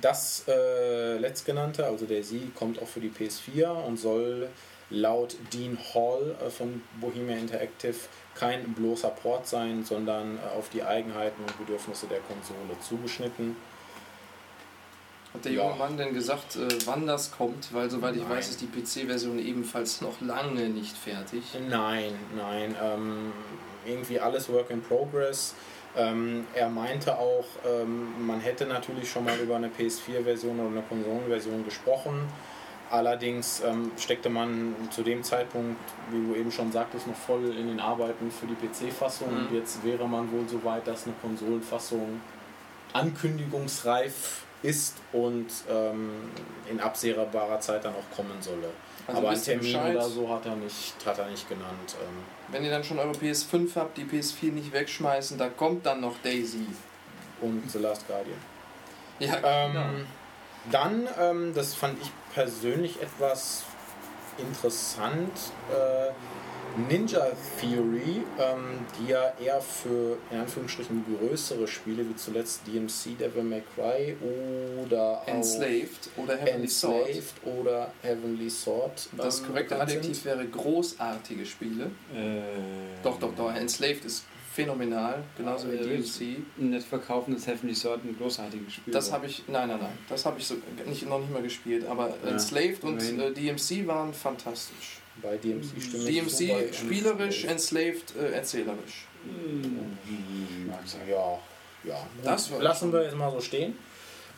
das 0.00 0.44
äh, 0.48 1.18
letztgenannte, 1.18 1.86
also 1.86 2.06
Daisy, 2.06 2.50
kommt 2.54 2.80
auch 2.80 2.88
für 2.88 3.00
die 3.00 3.10
PS4 3.10 3.68
und 3.68 3.98
soll 3.98 4.48
laut 4.90 5.36
Dean 5.52 5.78
Hall 5.94 6.34
äh, 6.44 6.50
von 6.50 6.82
Bohemia 7.00 7.36
Interactive 7.36 7.94
kein 8.34 8.72
bloßer 8.74 9.08
Port 9.10 9.46
sein, 9.46 9.84
sondern 9.84 10.38
äh, 10.38 10.58
auf 10.58 10.68
die 10.70 10.82
Eigenheiten 10.82 11.42
und 11.42 11.58
Bedürfnisse 11.58 12.06
der 12.06 12.20
Konsole 12.20 12.78
zugeschnitten. 12.80 13.56
Hat 15.34 15.44
der 15.46 15.52
Ja. 15.52 15.64
junge 15.64 15.76
Mann 15.76 15.96
denn 15.96 16.12
gesagt, 16.12 16.56
äh, 16.56 16.68
wann 16.84 17.06
das 17.06 17.30
kommt? 17.32 17.72
Weil 17.72 17.88
soweit 17.90 18.16
ich 18.16 18.22
Nein. 18.22 18.32
weiß, 18.32 18.50
ist 18.50 18.60
die 18.60 18.66
PC-Version 18.66 19.38
ebenfalls 19.38 20.00
noch 20.02 20.20
lange 20.20 20.68
nicht 20.68 20.96
fertig. 20.96 21.42
Nein, 21.68 22.12
nein. 22.36 22.76
Ähm, 22.82 23.32
irgendwie 23.86 24.20
alles 24.20 24.48
Work 24.50 24.70
in 24.70 24.82
Progress. 24.82 25.54
Ähm, 25.96 26.46
er 26.54 26.68
meinte 26.68 27.18
auch, 27.18 27.44
ähm, 27.66 28.26
man 28.26 28.40
hätte 28.40 28.66
natürlich 28.66 29.10
schon 29.10 29.24
mal 29.24 29.38
über 29.38 29.56
eine 29.56 29.68
PS4-Version 29.68 30.58
oder 30.58 30.68
eine 30.68 30.82
Konsolenversion 30.82 31.64
gesprochen. 31.64 32.28
Allerdings 32.90 33.62
ähm, 33.64 33.90
steckte 33.98 34.28
man 34.28 34.74
zu 34.90 35.02
dem 35.02 35.22
Zeitpunkt, 35.22 35.80
wie 36.10 36.26
du 36.26 36.38
eben 36.38 36.50
schon 36.50 36.72
sagtest, 36.72 37.06
noch 37.06 37.16
voll 37.16 37.44
in 37.56 37.68
den 37.68 37.80
Arbeiten 37.80 38.30
für 38.30 38.46
die 38.46 38.54
PC-Fassung. 38.54 39.32
Mhm. 39.32 39.46
Und 39.46 39.54
jetzt 39.54 39.84
wäre 39.84 40.06
man 40.06 40.30
wohl 40.30 40.46
so 40.48 40.62
weit, 40.64 40.86
dass 40.86 41.04
eine 41.04 41.14
Konsolenfassung 41.22 42.20
ankündigungsreif 42.92 44.44
ist 44.62 44.96
und 45.12 45.46
ähm, 45.70 46.10
in 46.70 46.80
absehbarer 46.80 47.60
Zeit 47.60 47.84
dann 47.84 47.94
auch 47.94 48.16
kommen 48.16 48.36
solle. 48.40 48.68
Also 49.06 49.18
Aber 49.20 49.30
einen 49.30 49.42
Termin 49.42 49.62
Bescheid? 49.72 49.96
oder 49.96 50.08
so 50.08 50.28
hat 50.32 50.46
er 50.46 50.56
nicht, 50.56 50.94
hat 51.04 51.18
er 51.18 51.26
nicht 51.28 51.48
genannt. 51.48 51.96
Ähm, 52.00 52.22
Wenn 52.48 52.64
ihr 52.64 52.70
dann 52.70 52.84
schon 52.84 52.98
eure 52.98 53.12
PS5 53.12 53.74
habt, 53.76 53.96
die 53.96 54.04
PS4 54.04 54.52
nicht 54.52 54.72
wegschmeißen, 54.72 55.36
da 55.38 55.48
kommt 55.48 55.84
dann 55.86 56.00
noch 56.00 56.14
Daisy. 56.22 56.66
und 57.40 57.68
The 57.70 57.78
Last 57.78 58.06
Guardian. 58.06 58.38
Ja, 59.18 59.34
Ähm, 59.42 59.72
genau. 59.72 59.86
Dann, 60.70 61.08
ähm, 61.18 61.52
das 61.54 61.74
fand 61.74 62.00
ich 62.00 62.10
persönlich 62.32 63.02
etwas 63.02 63.64
interessant, 64.38 65.32
äh, 65.70 66.10
Ninja 66.88 67.26
Theory, 67.60 68.22
ähm, 68.38 68.80
die 68.98 69.10
ja 69.10 69.32
eher 69.42 69.60
für 69.60 70.18
in 70.30 70.38
Anführungsstrichen 70.38 71.04
größere 71.18 71.66
Spiele 71.68 72.08
wie 72.08 72.16
zuletzt 72.16 72.62
DMC, 72.66 73.18
Devil 73.18 73.42
May 73.42 73.62
Cry 73.74 74.16
oder 74.84 75.22
auch 75.22 75.28
Enslaved 75.28 76.08
oder 76.16 76.36
Heavenly 76.36 76.68
Sword. 76.68 77.08
Enslaved 77.08 77.34
oder 77.46 77.92
Heavenly 78.02 78.50
Sword. 78.50 79.08
Das 79.16 79.40
ähm, 79.40 79.46
korrekte 79.46 79.80
Adjektiv 79.80 80.14
sind. 80.14 80.24
wäre 80.24 80.46
großartige 80.46 81.44
Spiele. 81.46 81.90
Äh, 82.14 82.40
Doch, 83.02 83.18
doch, 83.18 83.34
doch. 83.34 83.54
Enslaved 83.54 84.04
ist 84.04 84.24
phänomenal, 84.52 85.22
genauso 85.36 85.70
wie 85.70 85.76
Äh, 85.76 85.82
DLC. 85.82 86.38
Nicht 86.58 86.86
verkaufen 86.86 87.34
das 87.34 87.46
Heavenly 87.46 87.74
Sword 87.74 88.04
ein 88.04 88.16
großartiges 88.18 88.74
Spiel. 88.74 88.92
Das 88.92 89.10
habe 89.12 89.26
ich, 89.26 89.44
nein, 89.48 89.68
nein, 89.68 89.78
nein, 89.80 89.98
das 90.08 90.24
habe 90.26 90.38
ich 90.38 90.46
so, 90.46 90.56
nicht, 90.86 91.08
noch 91.08 91.18
nicht 91.20 91.32
mal 91.32 91.42
gespielt, 91.42 91.86
aber 91.86 92.10
Ja, 92.24 92.30
Enslaved 92.30 92.84
und 92.84 93.00
äh, 93.00 93.30
DMC 93.32 93.86
waren 93.86 94.12
fantastisch. 94.12 95.01
Bei 95.20 95.36
DMC 95.36 95.64
stimme 95.82 96.08
ich 96.08 96.28
zu, 96.28 96.46
bei 96.46 96.62
DMC 96.62 96.74
spielerisch, 96.74 97.44
Enslaved- 97.44 98.16
äh, 98.16 98.32
erzählerisch. 98.32 99.06
Hm, 99.24 99.92
sein. 100.86 101.00
Ja, 101.08 101.38
ja. 101.84 102.06
Das 102.24 102.50
lassen 102.50 102.92
wir 102.92 103.02
jetzt 103.04 103.16
mal 103.16 103.30
so 103.30 103.40
stehen. 103.40 103.76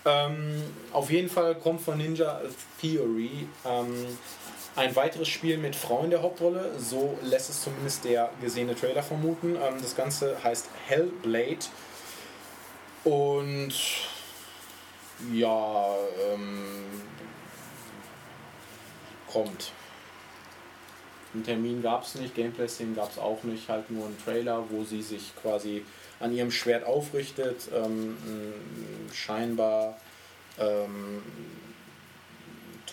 Ähm, 0.05 0.63
auf 0.93 1.11
jeden 1.11 1.31
Fall 1.31 1.55
kommt 1.55 1.81
von 1.81 1.97
Ninja 1.97 2.41
Theory 2.81 3.49
ähm, 3.65 4.07
ein 4.77 4.95
weiteres 4.97 5.29
Spiel 5.29 5.57
mit 5.57 5.75
Frau 5.77 6.03
in 6.05 6.11
der 6.11 6.21
Hauptrolle. 6.23 6.73
So 6.79 7.19
lässt 7.23 7.49
es 7.49 7.63
zumindest 7.63 8.05
der 8.05 8.31
gesehene 8.41 8.75
Trailer 8.75 9.03
vermuten. 9.03 9.57
Ähm, 9.57 9.81
das 9.81 9.97
Ganze 9.97 10.43
heißt 10.43 10.69
Hellblade. 10.87 11.67
Und 13.05 13.73
ja, 15.33 15.95
ähm, 16.33 16.85
kommt. 19.31 19.73
Einen 21.35 21.45
Termin 21.45 21.83
gab 21.83 22.05
es 22.05 22.15
nicht, 22.15 22.35
Gameplay-Szenen 22.35 22.95
gab 22.95 23.11
es 23.11 23.19
auch 23.19 23.43
nicht, 23.43 23.69
halt 23.69 23.91
nur 23.91 24.07
einen 24.07 24.19
Trailer, 24.25 24.65
wo 24.71 24.85
sie 24.85 25.03
sich 25.03 25.33
quasi 25.43 25.85
an 26.21 26.33
ihrem 26.33 26.53
Schwert 26.53 26.85
aufrichtet, 26.85 27.69
ähm, 27.75 28.17
ein 28.25 29.11
scheinbar 29.13 29.99
ähm, 30.59 31.23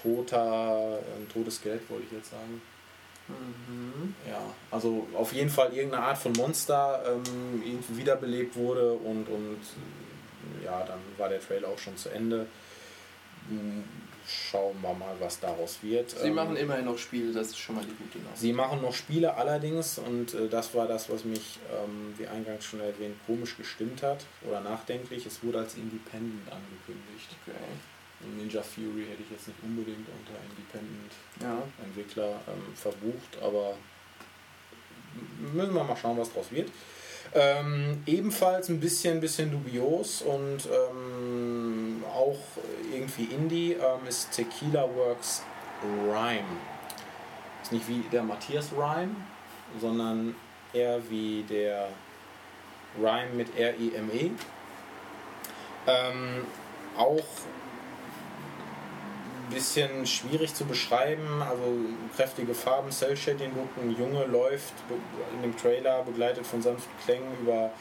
toter, 0.02 1.00
ein 1.18 1.30
totes 1.32 1.58
Skelett 1.58 1.88
wollte 1.89 2.06
ich 2.06 2.12
jetzt 2.12 2.32
sagen. 2.32 2.62
Mhm. 3.28 4.16
Ja, 4.28 4.42
also 4.72 5.08
auf 5.14 5.34
jeden 5.34 5.50
Fall 5.50 5.74
irgendeine 5.74 6.04
Art 6.04 6.18
von 6.18 6.34
Monster 6.34 7.04
ähm, 7.08 7.62
irgendwie 7.64 7.98
wiederbelebt 7.98 8.56
wurde 8.56 8.94
und, 8.94 9.28
und 9.28 9.60
ja, 10.64 10.84
dann 10.86 11.00
war 11.18 11.30
der 11.30 11.39
Trailer 11.39 11.68
auch 11.68 11.80
schon 11.80 11.96
zu 11.96 12.10
Ende. 12.10 12.48
Schauen 14.28 14.76
wir 14.82 14.94
mal, 14.94 15.16
was 15.20 15.40
daraus 15.40 15.80
wird. 15.82 16.12
Sie 16.12 16.28
Ähm, 16.28 16.36
machen 16.36 16.56
immerhin 16.56 16.86
noch 16.86 16.98
Spiele, 16.98 17.34
das 17.34 17.48
ist 17.48 17.58
schon 17.60 17.76
mal 17.76 17.84
die 17.84 17.96
gute 17.96 18.20
Nachricht. 18.20 18.38
Sie 18.42 18.54
machen 18.54 18.82
noch 18.82 18.94
Spiele 18.94 19.34
allerdings 19.36 19.98
und 19.98 20.34
äh, 20.34 20.48
das 20.48 20.74
war 20.76 20.88
das, 20.88 21.10
was 21.10 21.26
mich, 21.26 21.60
ähm, 21.72 22.14
wie 22.18 22.28
eingangs 22.28 22.66
schon 22.66 22.80
erwähnt, 22.82 23.16
komisch 23.26 23.58
gestimmt 23.58 24.04
hat 24.04 24.26
oder 24.48 24.62
nachdenklich. 24.62 25.26
Es 25.26 25.44
wurde 25.44 25.60
als 25.60 25.76
Independent 25.76 26.48
angekündigt. 26.52 27.36
Okay. 27.46 27.58
Ninja 28.38 28.62
Fury 28.62 29.06
hätte 29.10 29.24
ich 29.24 29.32
jetzt 29.32 29.48
nicht 29.48 29.58
unbedingt 29.64 30.06
unter 30.08 30.40
Independent 30.50 31.12
Ja. 31.42 31.64
Entwickler 31.84 32.40
ähm, 32.48 32.76
verbucht, 32.76 33.38
aber 33.42 33.74
müssen 35.54 35.74
wir 35.74 35.84
mal 35.84 35.98
schauen, 35.98 36.18
was 36.18 36.32
draus 36.32 36.52
wird. 36.52 36.70
Ähm, 37.34 38.04
ebenfalls 38.06 38.68
ein 38.70 38.80
bisschen, 38.80 39.22
bisschen 39.22 39.52
dubios 39.52 40.22
und 40.22 40.68
ähm, 40.68 41.71
auch 42.14 42.38
irgendwie 42.93 43.26
Indie 43.26 43.74
ähm, 43.74 44.07
ist 44.07 44.32
Tequila 44.32 44.88
Works 44.95 45.43
Rhyme. 46.07 46.57
Ist 47.62 47.72
nicht 47.72 47.88
wie 47.88 48.03
der 48.12 48.24
Matthias 48.24 48.72
Rhyme, 48.76 49.16
sondern 49.80 50.36
eher 50.74 51.09
wie 51.09 51.43
der 51.43 51.89
Rhyme 52.99 53.34
mit 53.36 53.57
R-I-M-E. 53.57 54.32
Ähm, 55.88 56.45
auch 56.97 57.24
bisschen 59.51 60.05
schwierig 60.05 60.53
zu 60.53 60.66
beschreiben. 60.66 61.41
Also 61.41 61.64
kräftige 62.16 62.53
Farben, 62.53 62.91
Cell 62.91 63.16
Shading 63.16 63.51
Look. 63.55 63.70
Ein 63.82 63.95
Junge 63.97 64.26
läuft 64.26 64.74
in 65.34 65.41
dem 65.41 65.57
Trailer 65.57 66.03
begleitet 66.03 66.45
von 66.45 66.62
sanften 66.62 66.91
Klängen 67.03 67.38
über 67.41 67.72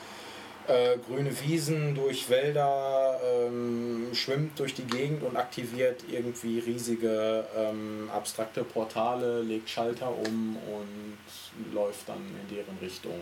äh, 0.71 0.99
grüne 0.99 1.33
Wiesen, 1.41 1.95
durch 1.95 2.31
Wälder, 2.31 3.21
ähm, 3.25 4.09
schwimmt 4.13 4.59
durch 4.59 4.75
die 4.75 4.85
Gegend 4.85 5.23
und 5.23 5.37
aktiviert 5.37 6.05
irgendwie 6.11 6.61
riesige 6.61 7.45
ähm, 7.57 8.09
abstrakte 8.15 8.63
Portale, 8.63 9.43
legt 9.43 9.69
Schalter 9.69 10.11
um 10.11 10.57
und 10.57 11.75
läuft 11.75 12.09
dann 12.09 12.19
in 12.19 12.57
deren 12.57 12.79
Richtung. 12.81 13.21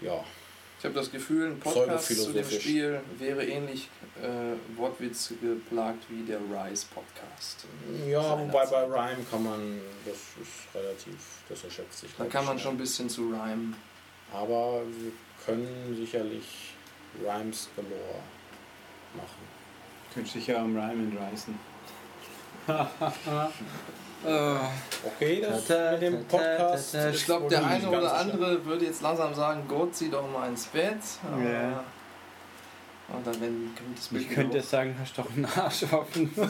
Ja, 0.00 0.24
Ich 0.78 0.84
habe 0.84 0.94
das 0.94 1.12
Gefühl, 1.12 1.48
ein 1.48 1.60
Podcast 1.60 2.06
zu 2.06 2.32
dem. 2.32 2.50
Spiel 2.50 3.00
wäre 3.18 3.44
ähnlich 3.44 3.88
äh, 4.20 4.78
Wortwitz 4.78 5.32
geplagt 5.40 6.04
wie 6.08 6.22
der 6.24 6.38
Rise 6.38 6.86
Podcast. 6.92 7.66
ja 8.08 8.38
wobei 8.38 8.66
bei. 8.66 8.84
Rhyme 8.84 9.24
kann 9.30 9.44
man, 9.44 9.80
das 10.04 10.16
ist 10.16 10.74
relativ, 10.74 11.16
das 11.48 11.62
erschöpft 11.64 11.98
sich. 11.98 12.10
Da 12.18 12.24
kann 12.24 12.46
man 12.46 12.58
schon 12.58 12.74
ein 12.74 12.78
bisschen 12.78 13.08
zu 13.08 13.22
rhymen. 13.28 13.76
Aber 14.32 14.82
können 15.44 15.96
sicherlich 15.96 16.72
Rhymes 17.22 17.68
galore 17.76 18.20
machen. 19.14 19.42
Könnte 20.14 20.30
sicher 20.30 20.58
am 20.58 20.76
Ryman 20.76 21.16
reißen. 21.18 21.58
Okay, 24.24 25.40
das 25.40 25.66
Ta- 25.66 25.74
ta- 25.86 25.92
mit 25.94 26.02
dem 26.02 26.28
ta- 26.28 26.36
ta- 26.38 26.44
Podcast. 26.56 26.92
ta- 26.92 26.98
ta- 27.02 27.08
ist 27.08 27.16
Ich 27.16 27.24
glaube, 27.24 27.48
der 27.48 27.66
eine 27.66 27.88
oder 27.88 28.14
andere 28.18 28.64
würde 28.64 28.84
jetzt 28.84 29.02
langsam 29.02 29.34
sagen, 29.34 29.64
Gott, 29.66 29.96
zieh 29.96 30.10
doch 30.10 30.30
mal 30.30 30.48
ins 30.48 30.66
Bett. 30.66 30.98
Aber- 31.26 31.42
Ja. 31.42 31.82
Und 33.08 33.26
dann, 33.26 33.40
wenn 33.40 33.74
kommt 33.76 33.98
das 33.98 34.06
Bild 34.08 34.22
Ich 34.22 34.30
könnte 34.30 34.60
hoch. 34.60 34.64
sagen, 34.64 34.96
hast 35.00 35.18
doch 35.18 35.28
einen 35.28 35.44
Arsch 35.44 35.82
offen. 35.92 36.30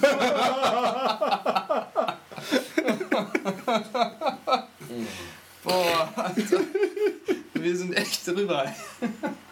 Boah, 5.65 6.09
Alter. 6.17 6.61
Wir 7.63 7.77
sind 7.77 7.97
echt 7.97 8.27
drüber. 8.27 8.75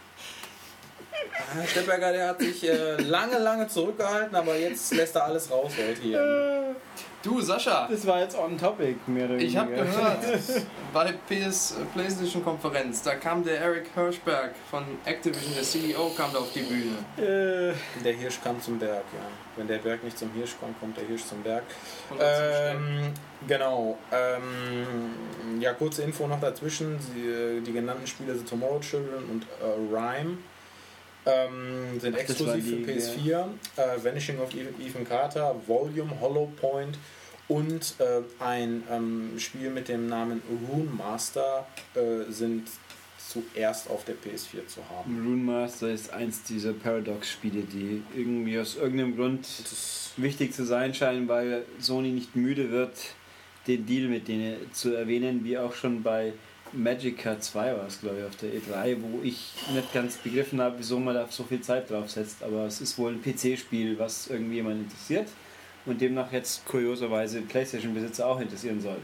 Herr 1.54 1.66
Steppberger, 1.66 2.12
der 2.12 2.28
hat 2.28 2.40
sich 2.40 2.68
äh, 2.68 2.96
lange, 3.02 3.38
lange 3.38 3.66
zurückgehalten, 3.68 4.34
aber 4.34 4.56
jetzt 4.56 4.92
lässt 4.94 5.16
er 5.16 5.24
alles 5.24 5.50
raus 5.50 5.72
heute 5.76 6.00
hier. 6.00 6.74
Du, 7.22 7.38
Sascha, 7.42 7.86
Das 7.90 8.06
war 8.06 8.20
jetzt 8.20 8.34
on 8.38 8.56
topic, 8.56 8.96
mehr 9.06 9.26
oder 9.26 9.34
ich 9.36 9.54
habe 9.54 9.72
weniger. 9.72 9.84
gehört, 9.84 10.24
bei 10.94 11.12
PS 11.28 11.76
PlayStation 11.92 12.42
Konferenz, 12.42 13.02
da 13.02 13.14
kam 13.16 13.44
der 13.44 13.60
Eric 13.60 13.90
Hirschberg 13.94 14.52
von 14.70 14.84
Activision, 15.04 15.52
der 15.54 15.62
CEO, 15.62 16.08
kam 16.16 16.32
da 16.32 16.38
auf 16.38 16.50
die 16.54 16.60
Bühne. 16.62 16.96
Äh, 17.18 17.74
Der 18.02 18.14
Hirsch 18.14 18.40
kam 18.42 18.58
zum 18.62 18.78
Berg, 18.78 19.04
ja. 19.12 19.20
Wenn 19.56 19.68
der 19.68 19.78
Berg 19.78 20.02
nicht 20.02 20.18
zum 20.18 20.32
Hirsch 20.32 20.54
kommt, 20.58 20.80
kommt 20.80 20.96
der 20.96 21.04
Hirsch 21.04 21.24
zum 21.26 21.42
Berg. 21.42 21.64
Ähm, 22.18 23.12
genau. 23.46 23.98
Ähm, 24.12 25.60
ja, 25.60 25.74
kurze 25.74 26.02
Info 26.02 26.26
noch 26.26 26.40
dazwischen. 26.40 26.94
Äh, 26.94 27.60
die 27.60 27.72
genannten 27.72 28.06
Spiele 28.06 28.34
sind 28.34 28.48
Tomorrow 28.48 28.80
Children 28.80 29.24
und 29.30 29.42
äh, 29.60 29.94
Rhyme. 29.94 30.38
Ähm, 31.26 32.00
sind 32.00 32.14
Ach, 32.16 32.20
exklusiv 32.20 32.64
für 32.64 32.76
die, 32.76 32.84
PS4. 32.86 33.44
Äh, 33.76 34.04
Vanishing 34.04 34.38
of 34.40 34.48
Ethan 34.54 35.06
Carter, 35.06 35.54
Volume, 35.66 36.18
Hollow 36.20 36.50
Point 36.60 36.96
und 37.48 37.94
äh, 37.98 38.22
ein 38.42 38.84
ähm, 38.90 39.32
Spiel 39.38 39.70
mit 39.70 39.88
dem 39.88 40.06
Namen 40.08 40.40
Rune 40.70 40.88
Master 40.96 41.66
äh, 41.94 42.30
sind 42.30 42.68
zuerst 43.18 43.90
auf 43.90 44.04
der 44.04 44.14
PS4 44.14 44.66
zu 44.66 44.80
haben. 44.88 45.22
Rune 45.24 45.42
Master 45.42 45.88
ist 45.88 46.12
eins 46.12 46.42
dieser 46.42 46.72
Paradox-Spiele, 46.72 47.62
die 47.62 48.02
irgendwie 48.16 48.58
aus 48.58 48.76
irgendeinem 48.76 49.16
Grund 49.16 49.46
wichtig 50.16 50.54
zu 50.54 50.64
sein 50.64 50.94
scheinen, 50.94 51.28
weil 51.28 51.64
Sony 51.78 52.10
nicht 52.10 52.34
müde 52.34 52.70
wird, 52.70 52.92
den 53.66 53.86
Deal 53.86 54.08
mit 54.08 54.28
denen 54.28 54.56
zu 54.72 54.94
erwähnen, 54.94 55.44
wie 55.44 55.58
auch 55.58 55.74
schon 55.74 56.02
bei 56.02 56.32
Magica 56.72 57.38
2 57.38 57.76
war 57.76 57.86
es, 57.86 58.00
glaube 58.00 58.18
ich, 58.20 58.24
auf 58.24 58.36
der 58.36 58.50
E3, 58.50 58.96
wo 59.00 59.20
ich 59.22 59.52
nicht 59.72 59.92
ganz 59.92 60.16
begriffen 60.16 60.60
habe, 60.60 60.76
wieso 60.78 60.98
man 60.98 61.14
da 61.14 61.26
so 61.28 61.44
viel 61.44 61.60
Zeit 61.60 61.90
drauf 61.90 62.10
setzt. 62.10 62.42
Aber 62.42 62.66
es 62.66 62.80
ist 62.80 62.96
wohl 62.98 63.12
ein 63.12 63.22
PC-Spiel, 63.22 63.98
was 63.98 64.28
irgendwie 64.28 64.56
jemand 64.56 64.82
interessiert 64.82 65.28
und 65.86 66.00
demnach 66.00 66.30
jetzt 66.32 66.64
kurioserweise 66.66 67.42
PlayStation-Besitzer 67.42 68.26
auch 68.26 68.40
interessieren 68.40 68.80
soll. 68.80 68.98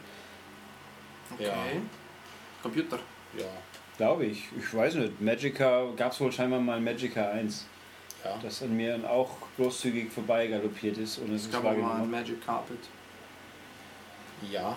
Okay. 1.34 1.44
Ja. 1.44 1.56
Computer. 2.62 2.98
ja, 3.36 3.44
Glaube 3.96 4.26
ich. 4.26 4.44
Ich 4.58 4.74
weiß 4.74 4.94
nicht. 4.94 5.20
Magica 5.20 5.86
gab 5.96 6.12
es 6.12 6.20
wohl 6.20 6.32
scheinbar 6.32 6.60
mal 6.60 6.80
Magica 6.80 7.30
1, 7.30 7.66
ja. 8.24 8.38
das 8.42 8.62
an 8.62 8.76
mir 8.76 8.98
auch 9.08 9.30
großzügig 9.56 10.12
vorbei 10.12 10.46
galoppiert 10.46 10.98
ist. 10.98 11.18
Und 11.18 11.34
es 11.34 11.50
gab 11.50 11.64
auch 11.64 11.76
mal 11.76 12.02
ein. 12.02 12.10
Magic 12.10 12.44
Carpet. 12.44 12.78
Ja, 14.50 14.76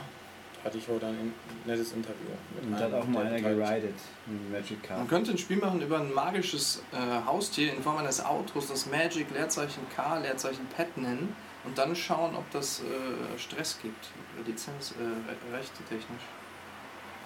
hatte 0.64 0.78
ich 0.78 0.88
heute 0.88 1.08
ein 1.08 1.34
nettes 1.66 1.94
Interview. 1.94 2.30
mit 2.56 2.66
Und 2.66 2.80
hat 2.80 2.94
auch 2.94 3.08
mal 3.08 3.26
einer 3.26 3.42
geridet. 3.42 3.96
Ein 4.28 4.52
Magic 4.52 4.84
Car. 4.84 4.98
Man 4.98 5.08
könnte 5.08 5.32
ein 5.32 5.38
Spiel 5.38 5.58
machen 5.58 5.82
über 5.82 6.00
ein 6.00 6.14
magisches 6.14 6.84
äh, 6.92 7.26
Haustier 7.26 7.74
in 7.74 7.82
Form 7.82 7.98
eines 7.98 8.24
Autos, 8.24 8.68
das 8.68 8.86
Magic 8.86 9.32
Leerzeichen 9.32 9.84
K 9.96 10.18
Leerzeichen 10.20 10.66
Pet 10.76 10.98
nennen 10.98 11.36
und 11.66 11.78
dann 11.78 11.96
schauen, 11.96 12.36
ob 12.36 12.50
das 12.52 12.82
äh, 12.82 13.40
Stress 13.40 13.80
gibt, 13.82 14.10
Lizenz, 14.46 14.94
äh, 14.94 15.56
rechte 15.56 15.84
technisch. 15.84 16.24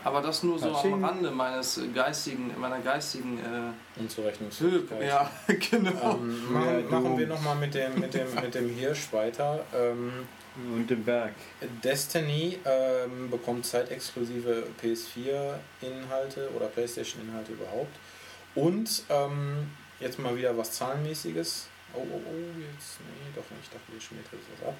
Aber 0.05 0.21
das 0.21 0.43
nur 0.43 0.59
so 0.59 0.69
Patsching. 0.69 0.93
am 0.93 1.05
Rande 1.05 1.31
meines 1.31 1.79
geistigen, 1.93 2.51
meiner 2.59 2.79
geistigen 2.79 3.39
äh, 3.39 3.99
Unzurechnungsfähigkeit. 4.01 5.01
Ja, 5.01 5.29
genau. 5.47 6.15
Ähm, 6.15 6.51
machen, 6.51 6.89
machen 6.89 7.17
wir 7.17 7.27
nochmal 7.27 7.55
mit 7.55 7.73
dem, 7.73 7.99
mit, 7.99 8.13
dem, 8.13 8.27
mit 8.36 8.53
dem 8.53 8.69
Hirsch 8.69 9.13
weiter. 9.13 9.63
Ähm, 9.73 10.11
Und 10.56 10.88
den 10.88 11.04
Berg. 11.04 11.34
Destiny 11.84 12.60
ähm, 12.64 13.30
bekommt 13.32 13.66
zeitexklusive 13.66 14.68
PS4-Inhalte 14.82 16.49
oder 16.56 16.68
PlayStation-Inhalte 16.68 17.54
überhaupt. 17.54 17.95
Und 18.56 19.04
ähm, 19.10 19.72
jetzt 19.99 20.20
mal 20.20 20.38
wieder 20.38 20.56
was 20.56 20.74
Zahlenmäßiges. 20.74 21.68
Oh, 21.95 21.99
oh, 21.99 22.22
oh, 22.26 22.60
jetzt, 22.60 22.99
nee, 23.01 23.32
doch 23.36 23.43
nicht, 23.51 23.64
ich 23.64 23.70
dachte, 23.70 23.91
jetzt 23.93 24.04
schmiert 24.06 24.26
was 24.32 24.68
ab. 24.68 24.76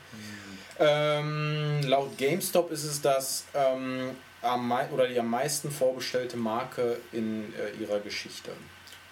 Ähm, 0.80 1.82
laut 1.84 2.18
GameStop 2.18 2.72
ist 2.72 2.84
es 2.84 3.02
das 3.02 3.46
ähm, 3.54 4.12
am 4.42 4.72
oder 4.92 5.08
die 5.08 5.20
am 5.20 5.30
meisten 5.30 5.72
vorbestellte 5.72 6.38
Marke 6.38 6.98
in 7.12 7.54
äh, 7.56 7.82
ihrer 7.82 8.00
Geschichte. 8.00 8.52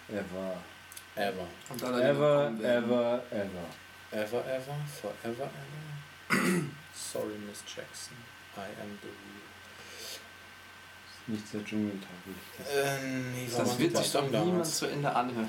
Ever. 0.08 0.56
Ever. 1.14 1.46
Ever, 1.70 2.52
ever, 2.60 3.22
ever. 3.30 3.62
Ever, 4.10 4.44
ever, 4.44 4.76
forever, 5.00 5.44
ever. 5.44 5.91
Sorry, 6.94 7.34
Miss 7.48 7.62
Jackson. 7.66 8.16
I 8.56 8.60
am 8.80 8.98
the 9.02 9.08
real. 9.08 9.42
Nicht 11.28 11.46
sehr 11.48 11.64
dschungeltauglich. 11.64 12.36
Äh, 12.58 12.98
nee, 13.34 13.48
Das 13.56 13.78
wird 13.78 13.96
sich 13.96 14.12
doch 14.12 14.22
niemand 14.26 14.48
damals. 14.48 14.76
zu 14.78 14.86
Ende 14.86 15.14
anhören. 15.14 15.48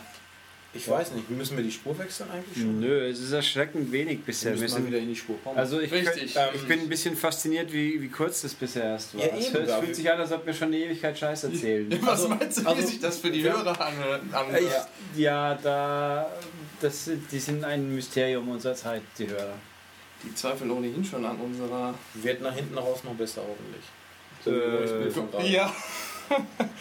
Ich 0.75 0.87
weiß 0.89 1.11
nicht, 1.11 1.29
müssen 1.29 1.55
wir 1.55 1.63
die 1.63 1.71
Spur 1.71 1.95
wechseln 1.99 2.31
eigentlich 2.31 2.57
schon? 2.63 2.79
Nö, 2.79 3.07
es 3.07 3.19
ist 3.19 3.31
erschreckend 3.31 3.91
wenig 3.91 4.23
bisher. 4.23 4.53
Wir 4.55 4.61
müssen 4.61 4.87
wieder 4.87 4.97
in 4.97 5.07
die 5.07 5.15
Spur 5.15 5.37
kommen. 5.43 5.55
also 5.57 5.79
ich, 5.79 5.91
Richtig. 5.91 6.35
ähm, 6.35 6.49
ich 6.55 6.67
bin 6.67 6.79
ein 6.79 6.89
bisschen 6.89 7.15
fasziniert, 7.15 7.71
wie, 7.71 8.01
wie 8.01 8.07
kurz 8.09 8.41
das 8.41 8.55
bisher 8.55 8.83
erst 8.85 9.13
war. 9.15 9.21
Ja, 9.23 9.35
es, 9.37 9.49
eben, 9.53 9.65
es 9.65 9.75
fühlt 9.75 9.95
sich 9.95 10.11
an, 10.11 10.19
als 10.19 10.31
ob 10.31 10.43
wir 10.47 10.53
schon 10.53 10.69
eine 10.69 10.77
Ewigkeit 10.77 11.17
Scheiß 11.17 11.43
erzählen. 11.43 11.91
Was 12.01 12.09
Also- 12.23 12.29
meinst 12.29 12.57
du, 12.57 12.63
wie 12.63 12.67
also- 12.67 12.87
sich 12.87 12.99
das 12.99 13.19
für 13.19 13.29
die 13.29 13.43
Hörer 13.43 13.79
anhört? 13.79 14.21
Ich, 14.27 14.33
anhört? 14.35 14.87
ja, 15.15 15.53
da, 15.61 16.31
das, 16.81 17.07
die 17.31 17.39
sind 17.39 17.63
ein 17.63 17.93
Mysterium 17.93 18.49
unserer 18.49 18.73
Zeit, 18.75 19.03
die 19.19 19.27
Hörer. 19.27 19.53
Die 20.23 20.33
zweifeln 20.35 20.71
ohnehin 20.71 21.03
schon 21.03 21.25
an 21.25 21.37
unserer. 21.37 21.93
Wird 22.13 22.41
nach 22.41 22.53
hinten 22.53 22.77
raus 22.77 23.03
noch 23.03 23.13
besser 23.13 23.41
hoffentlich. 23.47 23.83
Äh, 24.45 24.51
wie 24.51 24.81
das 24.81 24.91
Bild 24.91 25.13
von 25.13 25.31
gerade. 25.31 25.47
Ja. 25.47 25.73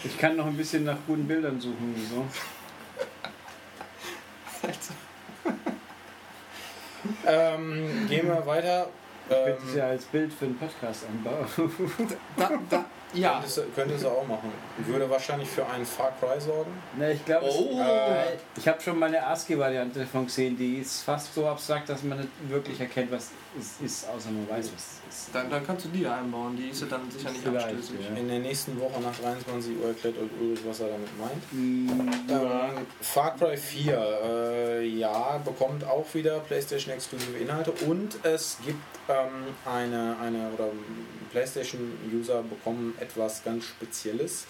Ich 0.03 0.17
kann 0.17 0.37
noch 0.37 0.47
ein 0.47 0.55
bisschen 0.57 0.85
nach 0.85 0.97
guten 1.05 1.27
Bildern 1.27 1.59
suchen. 1.59 1.93
So. 2.09 2.25
Ähm, 7.25 8.07
gehen 8.07 8.27
wir 8.27 8.45
weiter. 8.45 8.87
Ich 9.29 9.35
Ähm, 9.35 9.45
könnte 9.45 9.63
es 9.67 9.75
ja 9.75 9.87
als 9.87 10.05
Bild 10.05 10.31
für 10.33 10.45
einen 10.45 10.57
Podcast 10.57 11.05
anbauen. 11.05 11.45
Da, 12.37 12.51
da, 12.69 12.85
ja. 13.13 13.33
Könntest, 13.33 13.61
könntest 13.75 14.03
du 14.03 14.07
auch 14.09 14.27
machen. 14.27 14.51
Würde 14.85 15.09
wahrscheinlich 15.09 15.49
für 15.49 15.65
einen 15.67 15.85
Far 15.85 16.11
Cry 16.19 16.39
sorgen. 16.39 16.71
Ne, 16.97 17.13
ich 17.13 17.23
glaube, 17.25 17.45
Oh. 17.49 17.79
äh, 17.79 18.37
ich 18.57 18.67
habe 18.67 18.81
schon 18.81 18.97
mal 18.99 19.07
eine 19.07 19.25
ASCII-Variante 19.25 19.99
davon 19.99 20.25
gesehen, 20.25 20.57
die 20.57 20.77
ist 20.79 21.01
fast 21.03 21.33
so 21.33 21.47
abstrakt, 21.47 21.89
dass 21.89 22.03
man 22.03 22.17
nicht 22.19 22.29
wirklich 22.49 22.79
erkennt, 22.79 23.11
was 23.11 23.29
es 23.59 23.79
ist, 23.85 24.09
außer 24.09 24.31
man 24.31 24.49
weiß, 24.49 24.71
was 24.73 24.83
es 25.09 25.15
ist. 25.27 25.29
Dann, 25.35 25.49
dann 25.51 25.63
kannst 25.65 25.85
du 25.85 25.89
die 25.89 26.07
einbauen, 26.07 26.55
die 26.57 26.69
ist 26.69 26.81
ja 26.81 26.87
dann 26.87 27.09
sicher 27.11 27.29
nicht 27.29 27.43
Vielleicht, 27.43 27.67
abstößig. 27.67 27.95
ja. 28.09 28.17
In 28.17 28.27
der 28.27 28.39
nächsten 28.39 28.79
Woche 28.79 28.99
nach 28.99 29.15
23 29.15 29.77
Uhr 29.79 29.89
erklärt 29.89 30.15
euch 30.17 30.29
Ulrich, 30.41 30.59
was 30.67 30.79
er 30.79 30.87
damit 30.87 31.09
meint. 31.19 31.53
Mm, 31.53 32.31
Ja. 32.31 32.69
Ähm, 32.69 32.87
Far 33.01 33.35
Cry 33.37 33.55
4, 33.55 33.93
äh, 34.25 34.85
ja, 34.87 35.37
bekommt 35.45 35.83
auch 35.83 36.05
wieder 36.13 36.39
PlayStation-exklusive 36.39 37.37
Inhalte 37.37 37.71
und 37.85 38.17
es 38.23 38.57
gibt 38.65 38.79
ähm, 39.07 39.53
eine, 39.71 40.15
eine, 40.19 40.49
oder 40.57 40.69
PlayStation-User 41.31 42.43
bekommen 42.43 42.93
etwas 43.03 43.43
ganz 43.43 43.65
Spezielles. 43.65 44.45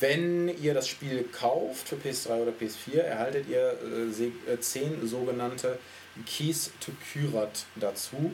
Wenn 0.00 0.48
ihr 0.62 0.74
das 0.74 0.88
Spiel 0.88 1.24
kauft 1.32 1.88
für 1.88 1.96
PS3 1.96 2.42
oder 2.42 2.52
PS4, 2.52 2.98
erhaltet 3.00 3.48
ihr 3.48 3.72
äh, 3.82 4.10
se- 4.12 4.32
äh, 4.50 4.58
10 4.60 5.06
sogenannte 5.06 5.78
Keys 6.26 6.70
to 6.80 6.92
Kyrat 7.12 7.64
dazu. 7.76 8.32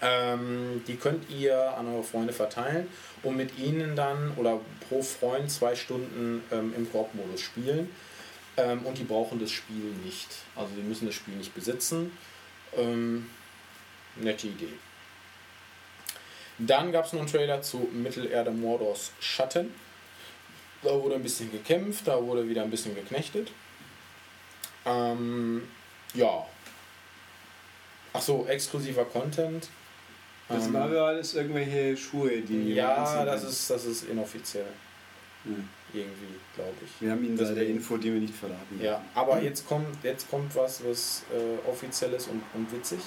Ähm, 0.00 0.82
die 0.88 0.96
könnt 0.96 1.30
ihr 1.30 1.76
an 1.76 1.86
eure 1.86 2.02
Freunde 2.02 2.32
verteilen 2.32 2.88
und 3.22 3.36
mit 3.36 3.56
ihnen 3.58 3.94
dann 3.94 4.32
oder 4.36 4.58
pro 4.88 5.00
Freund 5.02 5.50
zwei 5.50 5.76
Stunden 5.76 6.42
ähm, 6.50 6.72
im 6.76 6.90
Koop-Modus 6.90 7.40
spielen. 7.40 7.88
Ähm, 8.56 8.80
und 8.84 8.98
die 8.98 9.04
brauchen 9.04 9.38
das 9.38 9.50
Spiel 9.52 9.92
nicht. 10.04 10.28
Also 10.56 10.70
die 10.76 10.82
müssen 10.82 11.06
das 11.06 11.14
Spiel 11.14 11.34
nicht 11.34 11.54
besitzen. 11.54 12.10
Ähm, 12.76 13.26
nette 14.16 14.48
Idee. 14.48 14.72
Dann 16.66 16.92
gab 16.92 17.06
es 17.06 17.12
noch 17.12 17.20
einen 17.20 17.30
Trailer 17.30 17.62
zu 17.62 17.88
Mittelerde 17.92 18.50
Mordors 18.50 19.12
Schatten. 19.20 19.72
Da 20.82 20.90
wurde 20.90 21.14
ein 21.16 21.22
bisschen 21.22 21.50
gekämpft, 21.50 22.06
da 22.08 22.20
wurde 22.22 22.48
wieder 22.48 22.62
ein 22.62 22.70
bisschen 22.70 22.94
geknechtet. 22.94 23.50
Ähm, 24.84 25.62
ja. 26.14 26.44
Ach 28.12 28.20
so, 28.20 28.46
exklusiver 28.46 29.04
Content. 29.04 29.68
Das 30.48 30.66
Ähm, 30.66 30.74
war 30.74 30.82
aber 30.82 31.02
alles 31.02 31.34
irgendwelche 31.34 31.96
Schuhe, 31.96 32.40
die 32.42 32.74
ja, 32.74 33.24
das 33.24 33.44
ist, 33.44 33.70
das 33.70 33.84
ist 33.84 34.08
inoffiziell. 34.08 34.66
Ja. 35.44 35.50
Irgendwie, 35.94 36.38
glaube 36.54 36.74
ich. 36.84 37.00
Wir 37.00 37.10
haben 37.12 37.24
Ihnen 37.24 37.36
da 37.36 37.44
der 37.44 37.66
Info, 37.66 37.96
die 37.96 38.12
wir 38.12 38.20
nicht 38.20 38.34
verraten. 38.34 38.80
Ja, 38.80 39.02
aber 39.14 39.42
jetzt 39.42 39.66
kommt, 39.68 40.02
jetzt 40.02 40.30
kommt 40.30 40.54
was, 40.56 40.82
was 40.84 41.22
äh, 41.32 41.68
offizielles 41.68 42.28
und, 42.28 42.42
und 42.54 42.72
witzig. 42.72 43.00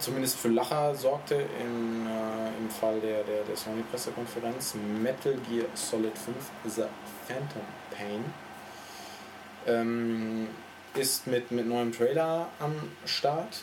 Zumindest 0.00 0.38
für 0.38 0.48
Lacher 0.48 0.94
sorgte 0.94 1.34
in, 1.34 2.06
äh, 2.06 2.48
im 2.58 2.70
Fall 2.70 3.00
der, 3.00 3.24
der, 3.24 3.42
der 3.44 3.56
Sony-Pressekonferenz 3.56 4.74
Metal 5.02 5.34
Gear 5.48 5.66
Solid 5.74 6.16
5 6.16 6.36
The 6.66 6.82
Phantom 7.26 7.62
Pain. 7.90 8.24
Ähm, 9.66 10.48
ist 10.94 11.26
mit, 11.26 11.50
mit 11.50 11.66
neuem 11.66 11.92
Trailer 11.92 12.48
am 12.60 12.72
Start. 13.06 13.62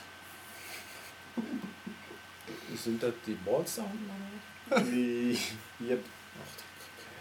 Sind 2.75 3.01
das 3.01 3.13
die 3.25 3.33
Balls 3.35 3.75
da 3.77 3.83
unten? 3.83 4.91
Die- 4.91 5.37
Yep. 5.81 6.03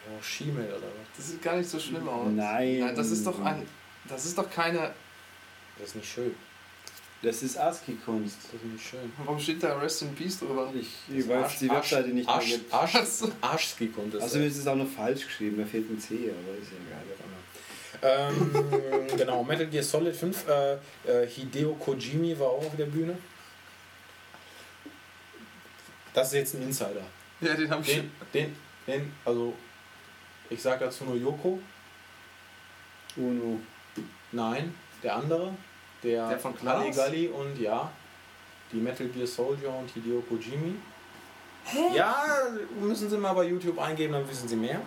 Oh, 0.07 0.23
Schiemel 0.23 0.67
oder 0.67 0.87
was? 0.87 1.17
Das 1.17 1.29
sieht 1.29 1.43
gar 1.43 1.57
nicht 1.57 1.69
so 1.69 1.79
schlimm 1.79 2.09
aus. 2.09 2.29
Nein. 2.31 2.81
Nein, 2.81 2.95
das 2.95 3.11
ist 3.11 3.27
doch 3.27 3.41
ein. 3.43 3.67
Das 4.09 4.25
ist 4.27 4.37
doch 4.37 4.51
keine. 4.51 4.93
Das 5.79 5.89
ist 5.89 5.97
nicht 5.97 6.13
schön. 6.13 6.35
Das 7.25 7.43
ist 7.43 7.57
ASCII-Kunst. 7.57 8.37
Das 8.53 8.61
ist 8.61 8.65
nicht 8.65 8.87
schön. 8.87 9.13
Warum 9.25 9.41
steht 9.41 9.63
da 9.63 9.79
Rest 9.79 10.03
in 10.03 10.15
Peace 10.15 10.39
drüber? 10.39 10.71
Ich, 10.79 10.89
ich 11.09 11.27
weiß 11.27 11.59
die 11.59 11.71
Webseite 11.71 12.09
nicht 12.11 12.27
mehr 12.27 12.35
Arsch, 12.35 12.51
gibt. 12.51 12.73
Arsch, 12.73 12.95
Was? 12.95 13.23
Arschski-Kunst. 13.41 14.21
Also 14.21 14.41
ist 14.41 14.59
es 14.59 14.67
auch 14.67 14.77
noch 14.77 14.89
falsch 14.89 15.25
geschrieben, 15.25 15.57
da 15.57 15.65
fehlt 15.65 15.91
ein 15.91 15.99
C, 15.99 16.15
aber 16.31 16.59
ist 16.59 16.71
ja 16.71 16.77
egal. 16.87 17.05
Ähm, 18.03 19.07
genau, 19.17 19.43
Metal 19.43 19.67
Gear 19.67 19.83
Solid 19.83 20.15
5. 20.15 20.47
Äh, 20.47 20.75
äh, 20.75 21.27
Hideo 21.27 21.75
Kojimi 21.77 22.39
war 22.39 22.49
auch 22.49 22.67
auf 22.67 22.77
der 22.77 22.87
Bühne. 22.87 23.17
Das 26.13 26.29
ist 26.29 26.35
jetzt 26.35 26.55
ein 26.57 26.63
Insider. 26.63 27.07
Ja, 27.41 27.55
den 27.55 27.71
habe 27.71 27.81
ich. 27.81 27.95
Den, 27.95 28.11
den, 28.35 28.57
den, 28.87 29.13
also 29.25 29.55
ich 30.51 30.61
sage 30.61 30.85
dazu 30.85 31.05
nur 31.05 31.17
Yoko. 31.17 31.59
Uno. 33.17 33.61
Nein, 34.33 34.75
der 35.03 35.17
andere. 35.17 35.55
Der, 36.05 36.29
Der 36.29 36.39
von 36.39 36.57
Klaas? 36.57 36.81
Halligalli 36.81 37.29
und 37.29 37.59
ja, 37.59 37.91
die 38.73 38.77
Metal 38.79 39.09
Gear 39.09 39.27
Soldier 39.27 39.71
und 39.71 39.91
Hideo 39.91 40.21
Kojimi. 40.21 40.75
Ja, 41.95 42.15
müssen 42.79 43.09
Sie 43.09 43.17
mal 43.17 43.33
bei 43.33 43.45
YouTube 43.45 43.79
eingeben, 43.81 44.13
dann 44.13 44.29
wissen 44.29 44.47
Sie 44.47 44.57
mehr. 44.57 44.81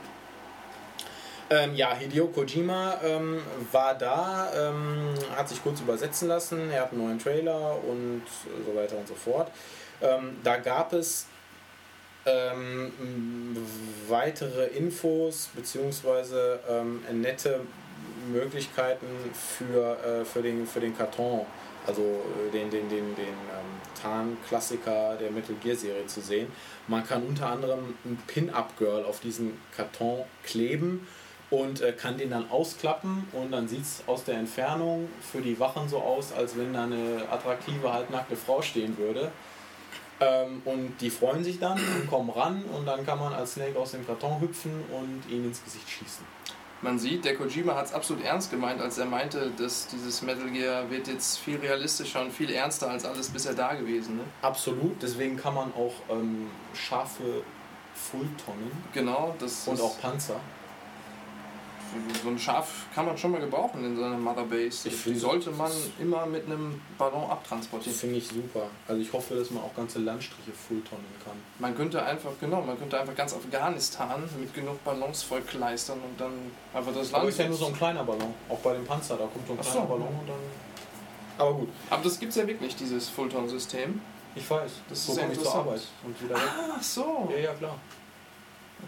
Ähm, 1.50 1.76
ja, 1.76 1.96
Hideo 1.96 2.28
Kojima 2.28 3.00
ähm, 3.04 3.42
war 3.72 3.96
da, 3.96 4.52
ähm, 4.54 5.14
hat 5.36 5.50
sich 5.50 5.64
kurz 5.64 5.80
übersetzen 5.80 6.28
lassen, 6.28 6.70
er 6.70 6.82
hat 6.84 6.92
einen 6.92 7.06
neuen 7.06 7.20
Trailer 7.20 7.78
und 7.84 8.24
so 8.66 8.76
weiter 8.76 8.98
und 8.98 9.08
so 9.08 9.16
fort. 9.16 9.50
Ähm, 10.02 10.38
da 10.44 10.58
gab 10.58 10.94
es 10.94 11.26
ähm, 12.26 12.92
weitere 14.10 14.66
Infos 14.68 15.50
bzw. 15.56 16.58
Ähm, 16.70 17.02
nette 17.14 17.62
Möglichkeiten 18.32 19.08
für, 19.34 19.98
äh, 20.04 20.26
für, 20.26 20.42
den, 20.42 20.66
für 20.66 20.80
den 20.80 20.98
Karton, 20.98 21.46
also 21.86 22.02
äh, 22.02 22.52
den, 22.52 22.70
den, 22.70 22.90
den, 22.90 23.16
den 23.16 23.28
ähm, 23.28 24.02
Tarn-Klassiker 24.02 25.16
der 25.16 25.32
Metal 25.32 25.56
Gear 25.62 25.76
Serie 25.76 26.06
zu 26.08 26.22
sehen. 26.22 26.48
Man 26.88 27.06
kann 27.06 27.24
unter 27.24 27.50
anderem 27.50 27.96
ein 28.06 28.18
Pin-Up-Girl 28.28 29.06
auf 29.06 29.20
diesen 29.20 29.60
Karton 29.76 30.24
kleben 30.44 31.08
und 31.50 31.82
äh, 31.82 31.94
kann 31.94 32.18
den 32.18 32.30
dann 32.30 32.50
ausklappen 32.50 33.28
und 33.32 33.52
dann 33.52 33.68
sieht 33.68 33.84
es 33.84 34.04
aus 34.06 34.24
der 34.24 34.38
Entfernung 34.38 35.08
für 35.22 35.42
die 35.42 35.60
Wachen 35.60 35.88
so 35.88 36.00
aus, 36.00 36.34
als 36.34 36.58
wenn 36.58 36.74
da 36.74 36.84
eine 36.84 37.24
attraktive, 37.32 37.92
halbnackte 37.92 38.36
Frau 38.36 38.62
stehen 38.62 38.98
würde. 38.98 39.32
Ähm, 40.20 40.62
und 40.66 40.98
die 41.00 41.10
freuen 41.10 41.44
sich 41.44 41.60
dann 41.60 41.80
und 41.80 42.08
kommen 42.10 42.30
ran 42.30 42.64
und 42.76 42.86
dann 42.86 43.06
kann 43.06 43.20
man 43.20 43.34
als 43.34 43.54
Snake 43.54 43.78
aus 43.78 43.92
dem 43.92 44.06
Karton 44.06 44.42
hüpfen 44.42 44.72
und 44.92 45.32
ihn 45.32 45.46
ins 45.46 45.64
Gesicht 45.64 45.88
schießen. 45.88 46.26
Man 46.82 47.00
sieht, 47.00 47.26
der 47.26 47.36
Kojima 47.36 47.76
hat 47.76 47.88
es 47.88 47.94
absolut 47.94 48.24
ernst 48.24 48.52
gemeint, 48.52 48.80
als 48.82 49.00
er 49.00 49.06
meinte, 49.06 49.52
dass 49.58 49.88
dieses 49.88 50.22
Metal 50.22 50.50
Gear 50.52 50.90
wird 50.92 51.08
jetzt 51.08 51.40
viel 51.40 51.58
realistischer 51.58 52.22
und 52.22 52.32
viel 52.32 52.52
ernster 52.52 52.90
als 52.90 53.04
alles 53.04 53.30
bisher 53.30 53.54
da 53.54 53.74
gewesen. 53.74 54.18
Ne? 54.18 54.24
Absolut, 54.44 55.02
deswegen 55.02 55.38
kann 55.38 55.56
man 55.56 55.74
auch 55.74 55.94
ähm, 56.10 56.48
scharfe 56.74 57.42
Fulltonnen 57.96 58.72
Genau, 58.94 59.36
das 59.40 59.68
und 59.68 59.82
auch 59.82 60.00
Panzer. 60.00 60.40
So 62.24 62.30
ein 62.30 62.38
Schaf 62.40 62.86
kann 62.94 63.06
man 63.06 63.18
schon 63.18 63.32
mal 63.32 63.40
gebrauchen 63.42 63.84
in 63.84 63.98
seiner 63.98 64.18
Mother 64.18 64.44
Base. 64.44 64.88
Ich 64.90 65.04
Die 65.04 65.16
sollte 65.16 65.52
man 65.52 65.72
immer 66.00 66.26
mit 66.26 66.46
einem 66.46 66.82
Ballon 66.98 67.22
Das 67.24 67.32
abtransportieren. 67.32 67.98
finde 67.98 68.18
ich 68.18 68.28
super. 68.28 68.68
Also 68.88 69.02
ich 69.02 69.12
hoffe, 69.14 69.36
dass 69.36 69.50
man 69.52 69.64
auch 69.64 69.74
ganze 69.76 70.00
Landstriche 70.00 70.52
Fulltonnen 70.52 71.06
kann. 71.24 71.36
Man 71.60 71.76
könnte 71.76 72.04
einfach, 72.04 72.32
genau, 72.40 72.62
man 72.62 72.78
könnte 72.78 73.00
einfach 73.00 73.16
ganz 73.16 73.34
Afghanistan 73.34 74.24
mit 74.40 74.54
genug 74.54 74.84
Ballons 74.84 75.24
vollkleistern 75.24 76.00
und 76.00 76.20
dann 76.20 76.34
einfach 76.74 76.94
das 76.94 77.12
Land. 77.12 77.16
Aber 77.22 77.30
ist 77.30 77.40
ja 77.40 77.48
nur 77.48 77.58
so 77.58 77.68
ein 77.68 77.76
kleiner 77.76 78.04
Ballon. 78.04 78.34
Auch 78.50 78.60
bei 78.60 78.74
dem 78.74 78.86
Panzer, 78.86 79.16
da 79.18 79.26
kommt 79.26 79.48
so 79.48 79.54
ein 79.54 79.60
Ach 79.62 79.66
so. 79.66 79.72
kleiner 79.72 79.88
Ballon 79.88 80.08
und 80.08 80.28
dann. 80.30 80.36
Aber 81.40 81.54
gut, 81.54 81.70
Aber 81.90 82.04
das 82.04 82.20
gibt 82.20 82.32
es 82.32 82.36
ja 82.38 82.48
wirklich, 82.48 82.76
dieses 82.76 83.10
Fullton-System. 83.10 84.02
ich 84.36 84.50
weiß. 84.50 84.72
Das 84.90 84.98
ist 85.00 85.06
so 85.08 85.16
komme 85.22 85.34
ich 85.34 85.40
zur. 85.42 85.54
Arbeit 85.56 85.82
und 86.04 86.22
wieder 86.24 86.36
weg. 86.36 86.42
Ach 86.76 86.82
so, 86.84 87.30
Ja, 87.32 87.38
ja, 87.38 87.54
klar. 87.54 87.76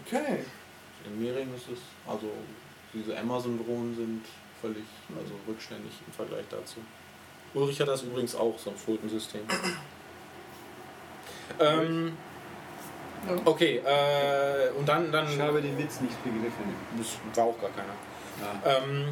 okay. 0.04 0.44
In 1.06 1.18
Mering 1.22 1.48
ist 1.54 1.66
es, 1.72 1.78
also 2.06 2.26
diese 2.92 3.18
Amazon-Drohnen 3.18 3.96
sind 3.96 4.24
völlig 4.60 4.84
also 5.16 5.32
rückständig 5.48 5.92
im 6.06 6.12
Vergleich 6.12 6.44
dazu. 6.50 6.80
Ulrich 7.54 7.80
hat 7.80 7.88
das 7.88 8.02
übrigens 8.02 8.34
auch, 8.34 8.58
so 8.58 8.70
ein 8.70 8.76
Fulton-System. 8.76 9.40
ähm, 11.60 12.16
Ja. 13.26 13.36
okay, 13.44 13.82
äh, 13.84 14.70
und 14.78 14.88
dann, 14.88 15.10
dann. 15.12 15.28
Ich 15.28 15.38
habe 15.40 15.60
den 15.60 15.76
Witz 15.76 16.00
nicht 16.00 16.22
begriffen. 16.22 16.64
Das 16.96 17.08
war 17.36 17.44
auch 17.44 17.60
gar 17.60 17.70
keiner. 17.70 17.94
Ja. 18.40 18.78
Ähm, 18.78 19.08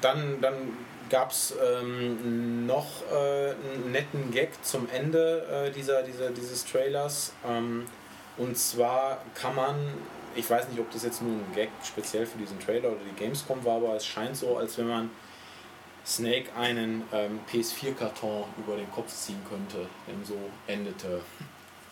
dann 0.00 0.40
dann 0.40 0.54
gab 1.10 1.30
es 1.30 1.54
ähm, 1.62 2.66
noch 2.66 2.86
äh, 3.12 3.50
einen 3.50 3.92
netten 3.92 4.30
Gag 4.30 4.50
zum 4.64 4.88
Ende 4.90 5.66
äh, 5.66 5.70
dieser, 5.70 6.02
dieser, 6.02 6.30
dieses 6.30 6.64
Trailers. 6.64 7.32
Ähm, 7.46 7.86
und 8.36 8.56
zwar 8.58 9.18
kann 9.34 9.54
man, 9.54 9.76
ich 10.36 10.48
weiß 10.48 10.68
nicht, 10.68 10.78
ob 10.80 10.90
das 10.90 11.02
jetzt 11.04 11.22
nur 11.22 11.32
ein 11.32 11.52
Gag 11.54 11.68
speziell 11.84 12.26
für 12.26 12.38
diesen 12.38 12.58
Trailer 12.60 12.90
oder 12.90 13.00
die 13.10 13.18
Gamescom 13.18 13.64
war, 13.64 13.76
aber 13.76 13.96
es 13.96 14.06
scheint 14.06 14.36
so, 14.36 14.56
als 14.56 14.76
wenn 14.78 14.88
man 14.88 15.10
Snake 16.06 16.52
einen 16.56 17.02
ähm, 17.12 17.40
PS4-Karton 17.50 18.44
über 18.58 18.76
den 18.76 18.90
Kopf 18.90 19.12
ziehen 19.14 19.40
könnte. 19.48 19.86
Denn 20.06 20.24
so 20.24 20.36
endete 20.66 21.20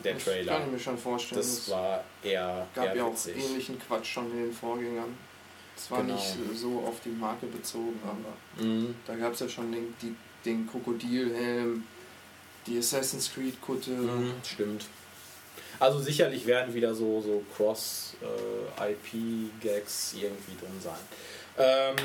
der 0.05 0.15
Das 0.15 0.25
Trailer. 0.25 0.53
kann 0.53 0.67
ich 0.67 0.73
mir 0.73 0.79
schon 0.79 0.99
vorstellen. 0.99 1.41
Das 1.41 1.47
Es 1.51 1.71
war 1.71 2.05
eher, 2.23 2.67
gab 2.75 2.87
eher 2.87 2.97
ja 2.97 3.05
auch 3.05 3.13
witzig. 3.13 3.37
ähnlichen 3.43 3.79
Quatsch 3.79 4.07
schon 4.07 4.31
in 4.33 4.45
den 4.45 4.53
Vorgängern. 4.53 5.17
Es 5.77 5.91
war 5.91 6.03
Genau. 6.03 6.15
nicht 6.15 6.37
so 6.55 6.81
auf 6.87 7.01
die 7.05 7.09
Marke 7.11 7.47
bezogen, 7.47 7.99
aber 8.05 8.63
Mhm. 8.65 8.95
da 9.07 9.15
gab 9.15 9.33
es 9.33 9.41
ja 9.41 9.49
schon 9.49 9.73
den, 9.73 9.95
die, 10.03 10.15
den 10.45 10.69
Krokodilhelm, 10.69 11.85
die 12.67 12.79
Assassin's 12.79 13.33
Creed 13.33 13.61
Kutte. 13.63 13.91
Mhm, 13.93 14.33
stimmt. 14.45 14.85
Also 15.83 15.99
sicherlich 15.99 16.47
werden 16.47 16.73
wieder 16.75 16.95
so, 16.95 17.21
so 17.21 17.43
Cross-IP-Gags 17.57 18.15
irgendwie 20.15 20.57
drin 20.57 20.81
sein. 20.81 20.95
Ähm, 21.59 21.97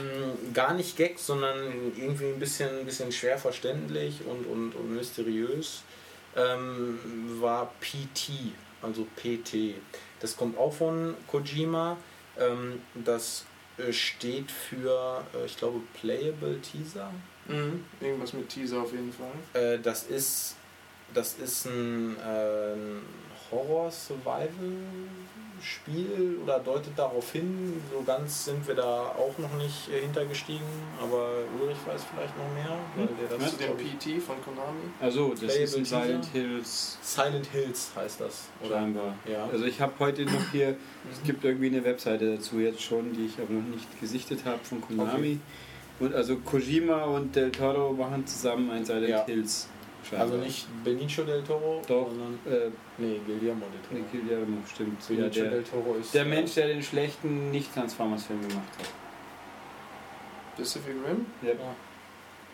gar 0.51 0.73
nicht 0.73 0.97
Gags, 0.97 1.27
sondern 1.27 1.93
irgendwie 1.95 2.25
ein 2.25 2.39
bisschen, 2.39 2.79
ein 2.79 2.85
bisschen 2.85 3.11
schwer 3.11 3.37
verständlich 3.37 4.21
und, 4.25 4.47
und, 4.47 4.73
und 4.73 4.95
mysteriös 4.95 5.83
ähm, 6.35 6.97
war 7.39 7.71
PT, 7.79 8.31
also 8.81 9.05
PT. 9.15 9.75
Das 10.21 10.35
kommt 10.35 10.57
auch 10.57 10.73
von 10.73 11.13
Kojima. 11.27 11.97
Ähm, 12.39 12.81
das 12.95 13.45
äh, 13.77 13.93
steht 13.93 14.49
für, 14.49 15.23
äh, 15.35 15.45
ich 15.45 15.55
glaube, 15.55 15.81
Playable 16.01 16.59
Teaser. 16.61 17.13
Mhm. 17.47 17.85
Irgendwas 18.01 18.33
mit 18.33 18.49
Teaser 18.49 18.81
auf 18.81 18.91
jeden 18.91 19.13
Fall. 19.13 19.33
Äh, 19.53 19.77
das 19.77 20.01
ist 20.05 20.55
das 21.13 21.35
ist 21.35 21.65
ein, 21.65 22.17
äh, 22.17 22.73
ein 22.73 23.01
Horror-Survival-Spiel 23.51 26.39
oder 26.43 26.59
deutet 26.59 26.97
darauf 26.97 27.31
hin. 27.31 27.81
So 27.91 28.03
ganz 28.03 28.45
sind 28.45 28.67
wir 28.67 28.75
da 28.75 29.15
auch 29.17 29.35
noch 29.37 29.53
nicht 29.57 29.89
äh, 29.89 30.01
hintergestiegen, 30.01 30.65
aber 31.01 31.29
Ulrich 31.59 31.77
weiß 31.85 32.03
vielleicht 32.13 32.37
noch 32.37 32.51
mehr, 32.53 32.77
weil 32.95 33.07
der 33.07 33.27
das 33.37 33.53
ich, 33.53 33.57
PT 33.97 34.21
von 34.21 34.35
Konami. 34.43 34.83
Also, 35.01 35.29
das 35.29 35.41
ist 35.41 35.47
Playable 35.55 35.77
ein 35.79 35.85
Silent. 35.85 36.25
Hills 36.33 36.97
Silent 37.01 37.45
Hills 37.47 37.91
heißt 37.95 38.21
das. 38.21 38.43
Oder? 38.63 38.75
scheinbar. 38.75 39.15
Ja. 39.29 39.45
Also 39.51 39.65
ich 39.65 39.81
habe 39.81 39.93
heute 39.99 40.23
noch 40.25 40.51
hier, 40.51 40.75
es 41.11 41.21
gibt 41.23 41.43
irgendwie 41.43 41.67
eine 41.67 41.83
Webseite 41.83 42.35
dazu 42.35 42.59
jetzt 42.59 42.81
schon, 42.81 43.13
die 43.13 43.25
ich 43.25 43.37
aber 43.39 43.53
noch 43.53 43.67
nicht 43.67 43.99
gesichtet 43.99 44.45
habe 44.45 44.59
von 44.63 44.81
Konami. 44.81 45.39
Und 45.99 46.13
also 46.13 46.35
Kojima 46.37 47.05
und 47.05 47.35
Del 47.35 47.51
Toro 47.51 47.91
machen 47.93 48.27
zusammen 48.27 48.69
ein 48.69 48.85
Silent 48.85 49.09
Ja. 49.09 49.25
Hills. 49.25 49.67
Scheinbar. 50.03 50.27
Also 50.31 50.37
nicht 50.43 50.67
Benicio 50.83 51.23
del 51.23 51.43
Toro, 51.43 51.81
Doch, 51.87 52.09
sondern 52.09 52.39
äh, 52.45 52.69
nee, 52.97 53.19
Guillermo 53.25 53.65
del 53.71 53.99
Toro. 53.99 54.09
Guillermo, 54.11 54.57
stimmt. 54.71 55.01
Ja, 55.09 55.15
Benicio 55.15 55.43
der, 55.43 55.51
del 55.51 55.63
Toro 55.63 55.95
ist 55.99 56.13
der 56.13 56.25
Mensch, 56.25 56.53
der 56.55 56.67
den 56.67 56.83
schlechten 56.83 57.51
Nicht-Transformers-Film 57.51 58.41
gemacht 58.47 58.71
hat. 58.79 58.87
Pacific 60.57 60.93
Rim? 61.07 61.25
Ja. 61.41 61.53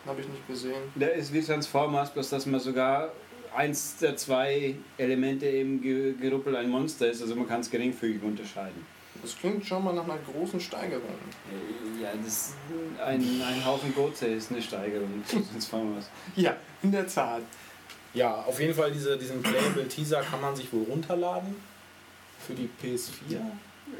Habe 0.06 0.20
ich 0.20 0.28
nicht 0.28 0.46
gesehen. 0.46 0.74
Der 0.94 1.14
ist 1.14 1.32
wie 1.32 1.40
Transformers, 1.40 2.10
bloß 2.12 2.28
dass 2.30 2.44
man 2.46 2.60
sogar 2.60 3.10
eins 3.56 3.96
der 3.96 4.16
zwei 4.16 4.74
Elemente 4.98 5.46
im 5.46 5.80
Ge- 5.80 6.12
Geruppel 6.20 6.54
ein 6.56 6.68
Monster 6.68 7.08
ist, 7.08 7.22
also 7.22 7.34
man 7.34 7.48
kann 7.48 7.60
es 7.60 7.70
geringfügig 7.70 8.22
unterscheiden. 8.22 8.84
Das 9.22 9.36
klingt 9.36 9.64
schon 9.64 9.84
mal 9.84 9.94
nach 9.94 10.04
einer 10.04 10.18
großen 10.18 10.60
Steigerung. 10.60 11.18
Ja, 12.00 12.10
das 12.22 12.26
ist 12.26 12.54
ein, 13.04 13.42
ein 13.42 13.64
Haufen 13.64 13.94
Gotze 13.94 14.26
ist 14.26 14.50
eine 14.50 14.60
Steigerung 14.60 15.22
zu 15.26 15.40
Transformers. 15.40 16.06
Ja, 16.36 16.56
in 16.82 16.92
der 16.92 17.06
Tat. 17.06 17.42
Ja, 18.12 18.42
auf 18.42 18.60
jeden 18.60 18.74
Fall 18.74 18.92
diese, 18.92 19.16
diesen 19.16 19.42
Playable 19.42 19.88
Teaser 19.88 20.20
kann 20.22 20.40
man 20.40 20.54
sich 20.54 20.72
wohl 20.72 20.84
runterladen 20.84 21.56
für 22.46 22.54
die 22.54 22.68
PS4. 22.82 23.34
Äh, 23.34 23.40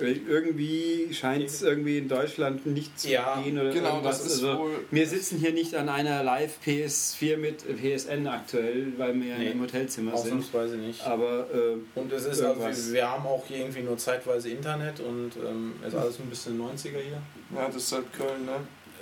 Irgendwie 0.00 1.12
scheint 1.12 1.44
es 1.44 1.62
irgendwie 1.62 1.98
in 1.98 2.08
Deutschland 2.08 2.66
nicht 2.66 2.98
zu 2.98 3.08
Ja, 3.10 3.40
gehen 3.42 3.58
oder 3.58 3.70
Genau, 3.70 3.90
irgendwas. 3.90 4.18
das 4.22 4.26
ist 4.34 4.44
also, 4.44 4.58
wohl. 4.58 4.84
wir 4.90 5.06
sitzen 5.06 5.38
hier 5.38 5.52
nicht 5.52 5.74
an 5.74 5.88
einer 5.88 6.22
Live 6.22 6.58
PS4 6.64 7.36
mit 7.36 7.64
PSN 7.78 8.26
aktuell, 8.26 8.92
weil 8.96 9.14
wir 9.20 9.26
ja 9.28 9.38
Nee, 9.38 9.50
im 9.50 9.60
Hotelzimmer 9.62 10.12
sind. 10.16 10.26
Ausnahmsweise 10.34 10.76
nicht. 10.76 11.02
Aber 11.06 11.46
äh, 11.52 11.98
Und 11.98 12.12
es 12.12 12.22
ist 12.22 12.40
also, 12.42 12.44
Irgendwas. 12.60 12.92
wir 12.92 13.10
haben 13.10 13.26
auch 13.26 13.44
hier 13.46 13.58
irgendwie 13.58 13.82
nur 13.82 13.96
zeitweise 13.98 14.50
Internet 14.50 15.00
und 15.00 15.32
ähm, 15.36 15.74
es 15.82 15.92
ist 15.94 15.98
alles 16.00 16.18
ein 16.20 16.30
bisschen 16.30 16.60
90er 16.60 16.80
hier. 17.00 17.22
Ja, 17.54 17.66
das 17.66 17.76
ist 17.76 17.92
halt 17.92 18.12
Köln, 18.12 18.44
ne? 18.46 18.52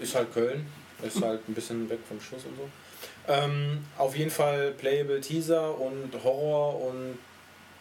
Ist 0.00 0.14
halt 0.14 0.32
Köln, 0.32 0.66
ist 1.06 1.22
halt 1.22 1.48
ein 1.48 1.54
bisschen 1.54 1.88
weg 1.90 1.98
vom 2.08 2.20
Schuss 2.20 2.44
und 2.44 2.56
so. 2.56 2.68
Ähm, 3.28 3.78
auf 3.98 4.16
jeden 4.16 4.30
Fall 4.30 4.72
Playable 4.72 5.20
Teaser 5.20 5.78
und 5.78 6.10
Horror 6.24 6.80
und 6.88 7.18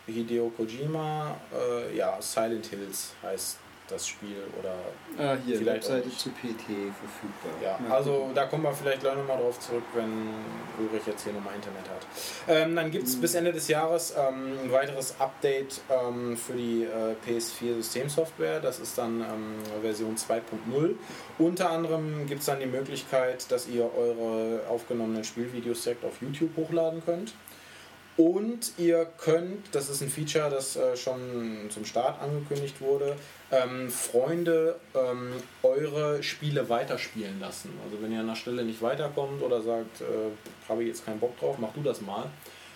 Hideo 0.07 0.49
Kojima. 0.49 1.35
Äh, 1.53 1.95
ja, 1.95 2.17
Silent 2.21 2.65
Hills 2.67 3.13
heißt 3.23 3.57
das 3.91 4.07
Spiel 4.07 4.43
oder 4.57 4.75
ah, 5.17 5.37
hier, 5.45 5.57
Vielleicht 5.57 5.89
Webseite 5.89 6.09
zu 6.09 6.29
PT 6.29 6.65
verfügbar. 6.65 7.51
Ja, 7.61 7.79
also 7.93 8.29
da 8.33 8.45
kommen 8.45 8.63
wir 8.63 8.73
vielleicht 8.73 9.01
gleich 9.01 9.15
nochmal 9.15 9.37
drauf 9.37 9.59
zurück, 9.59 9.83
wenn 9.93 10.29
Ulrich 10.79 11.05
jetzt 11.05 11.23
hier 11.23 11.33
nochmal 11.33 11.55
Internet 11.55 11.89
hat. 11.89 12.07
Ähm, 12.47 12.75
dann 12.75 12.89
gibt 12.89 13.07
es 13.07 13.19
bis 13.19 13.35
Ende 13.35 13.51
des 13.51 13.67
Jahres 13.67 14.13
ähm, 14.17 14.57
ein 14.63 14.71
weiteres 14.71 15.19
Update 15.19 15.81
ähm, 15.89 16.37
für 16.37 16.53
die 16.53 16.83
äh, 16.83 17.15
PS4 17.27 17.75
Systemsoftware. 17.75 18.59
Das 18.59 18.79
ist 18.79 18.97
dann 18.97 19.21
ähm, 19.21 19.81
Version 19.81 20.15
2.0. 20.15 20.95
Unter 21.37 21.69
anderem 21.69 22.25
gibt 22.27 22.39
es 22.39 22.45
dann 22.45 22.59
die 22.59 22.65
Möglichkeit, 22.65 23.51
dass 23.51 23.67
ihr 23.67 23.89
eure 23.95 24.61
aufgenommenen 24.69 25.23
Spielvideos 25.23 25.83
direkt 25.83 26.05
auf 26.05 26.21
YouTube 26.21 26.55
hochladen 26.55 27.03
könnt. 27.05 27.33
Und 28.17 28.73
ihr 28.77 29.07
könnt, 29.17 29.73
das 29.73 29.89
ist 29.89 30.01
ein 30.01 30.09
Feature, 30.09 30.49
das 30.49 30.75
äh, 30.75 30.97
schon 30.97 31.69
zum 31.69 31.85
Start 31.85 32.21
angekündigt 32.21 32.81
wurde, 32.81 33.15
ähm, 33.51 33.89
Freunde 33.89 34.75
ähm, 34.93 35.33
eure 35.63 36.21
Spiele 36.21 36.67
weiterspielen 36.67 37.39
lassen. 37.39 37.71
Also 37.85 38.01
wenn 38.01 38.11
ihr 38.11 38.19
an 38.19 38.27
der 38.27 38.35
Stelle 38.35 38.63
nicht 38.63 38.81
weiterkommt 38.81 39.41
oder 39.41 39.61
sagt, 39.61 40.01
äh, 40.01 40.05
habe 40.67 40.83
ich 40.83 40.89
jetzt 40.89 41.05
keinen 41.05 41.19
Bock 41.19 41.39
drauf, 41.39 41.55
mach 41.57 41.73
du 41.73 41.81
das 41.81 42.01
mal, 42.01 42.25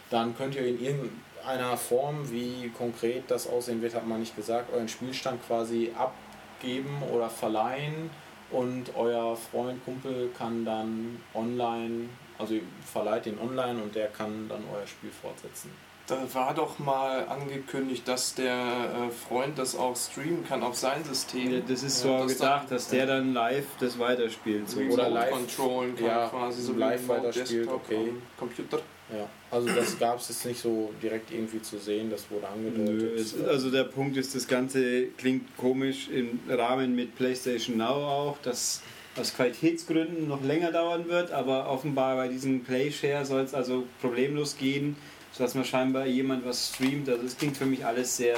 dann 0.09 0.37
könnt 0.37 0.55
ihr 0.55 0.65
in 0.65 0.81
irgendeiner 0.81 1.75
Form, 1.77 2.31
wie 2.31 2.71
konkret 2.77 3.23
das 3.27 3.47
aussehen 3.47 3.81
wird, 3.81 3.93
hat 3.93 4.07
man 4.07 4.21
nicht 4.21 4.35
gesagt, 4.35 4.71
euren 4.73 4.87
Spielstand 4.87 5.45
quasi 5.45 5.91
abgeben 5.97 7.03
oder 7.13 7.29
verleihen 7.29 8.09
und 8.51 8.95
euer 8.95 9.35
Freund, 9.35 9.83
Kumpel 9.83 10.29
kann 10.37 10.63
dann 10.63 11.21
online, 11.33 12.09
also 12.37 12.55
ihr 12.55 12.61
verleiht 12.91 13.25
den 13.25 13.39
online 13.39 13.81
und 13.81 13.95
der 13.95 14.07
kann 14.07 14.47
dann 14.49 14.63
euer 14.73 14.85
Spiel 14.87 15.11
fortsetzen. 15.11 15.69
Da 16.07 16.17
war 16.33 16.53
doch 16.53 16.77
mal 16.77 17.27
angekündigt, 17.27 18.07
dass 18.07 18.35
der 18.35 18.53
äh, 18.53 19.09
Freund 19.27 19.57
das 19.57 19.75
auch 19.75 19.95
streamen 19.95 20.45
kann 20.47 20.61
auf 20.61 20.75
sein 20.75 21.03
System. 21.03 21.51
Ja, 21.51 21.59
das 21.67 21.81
ist 21.81 22.03
Ja, 22.05 22.19
so 22.19 22.23
das 22.27 22.33
gedacht, 22.37 22.61
dann- 22.63 22.69
dass 22.77 22.89
der 22.89 23.05
dann 23.07 23.33
live 23.33 23.65
das 23.79 23.97
weiterspielt. 23.97 24.69
So. 24.69 24.81
Oder 24.81 25.09
live- 25.09 25.31
controllen 25.31 25.95
kann 25.95 26.05
ja, 26.05 26.27
quasi 26.27 26.61
so 26.61 26.73
live 26.73 27.07
weiterspielt, 27.07 27.49
Desktop 27.65 27.81
okay. 27.85 28.13
Computer. 28.37 28.79
Ja, 29.11 29.27
also 29.51 29.67
das 29.69 29.97
gab 29.99 30.19
es 30.19 30.29
jetzt 30.29 30.45
nicht 30.45 30.59
so 30.59 30.91
direkt 31.01 31.31
irgendwie 31.31 31.61
zu 31.61 31.77
sehen, 31.77 32.09
das 32.11 32.29
wurde 32.31 32.47
angedeutet. 32.47 32.85
Nö, 33.01 33.15
es, 33.15 33.35
also 33.43 33.69
der 33.71 33.83
Punkt 33.85 34.17
ist, 34.17 34.33
das 34.35 34.47
Ganze 34.47 35.07
klingt 35.17 35.55
komisch 35.57 36.09
im 36.09 36.39
Rahmen 36.49 36.95
mit 36.95 37.15
PlayStation 37.15 37.77
Now 37.77 37.85
auch, 37.85 38.37
dass 38.43 38.81
aus 39.17 39.33
Qualitätsgründen 39.35 40.27
noch 40.27 40.43
länger 40.43 40.71
dauern 40.71 41.07
wird, 41.07 41.31
aber 41.31 41.69
offenbar 41.69 42.15
bei 42.15 42.27
diesem 42.27 42.63
Playshare 42.63 43.25
soll 43.25 43.41
es 43.41 43.53
also 43.53 43.85
problemlos 44.01 44.57
gehen, 44.57 44.95
sodass 45.31 45.55
man 45.55 45.65
scheinbar 45.65 46.05
jemand 46.05 46.45
was 46.45 46.69
streamt. 46.73 47.07
Also 47.09 47.25
es 47.25 47.37
klingt 47.37 47.57
für 47.57 47.65
mich 47.65 47.85
alles 47.85 48.17
sehr 48.17 48.37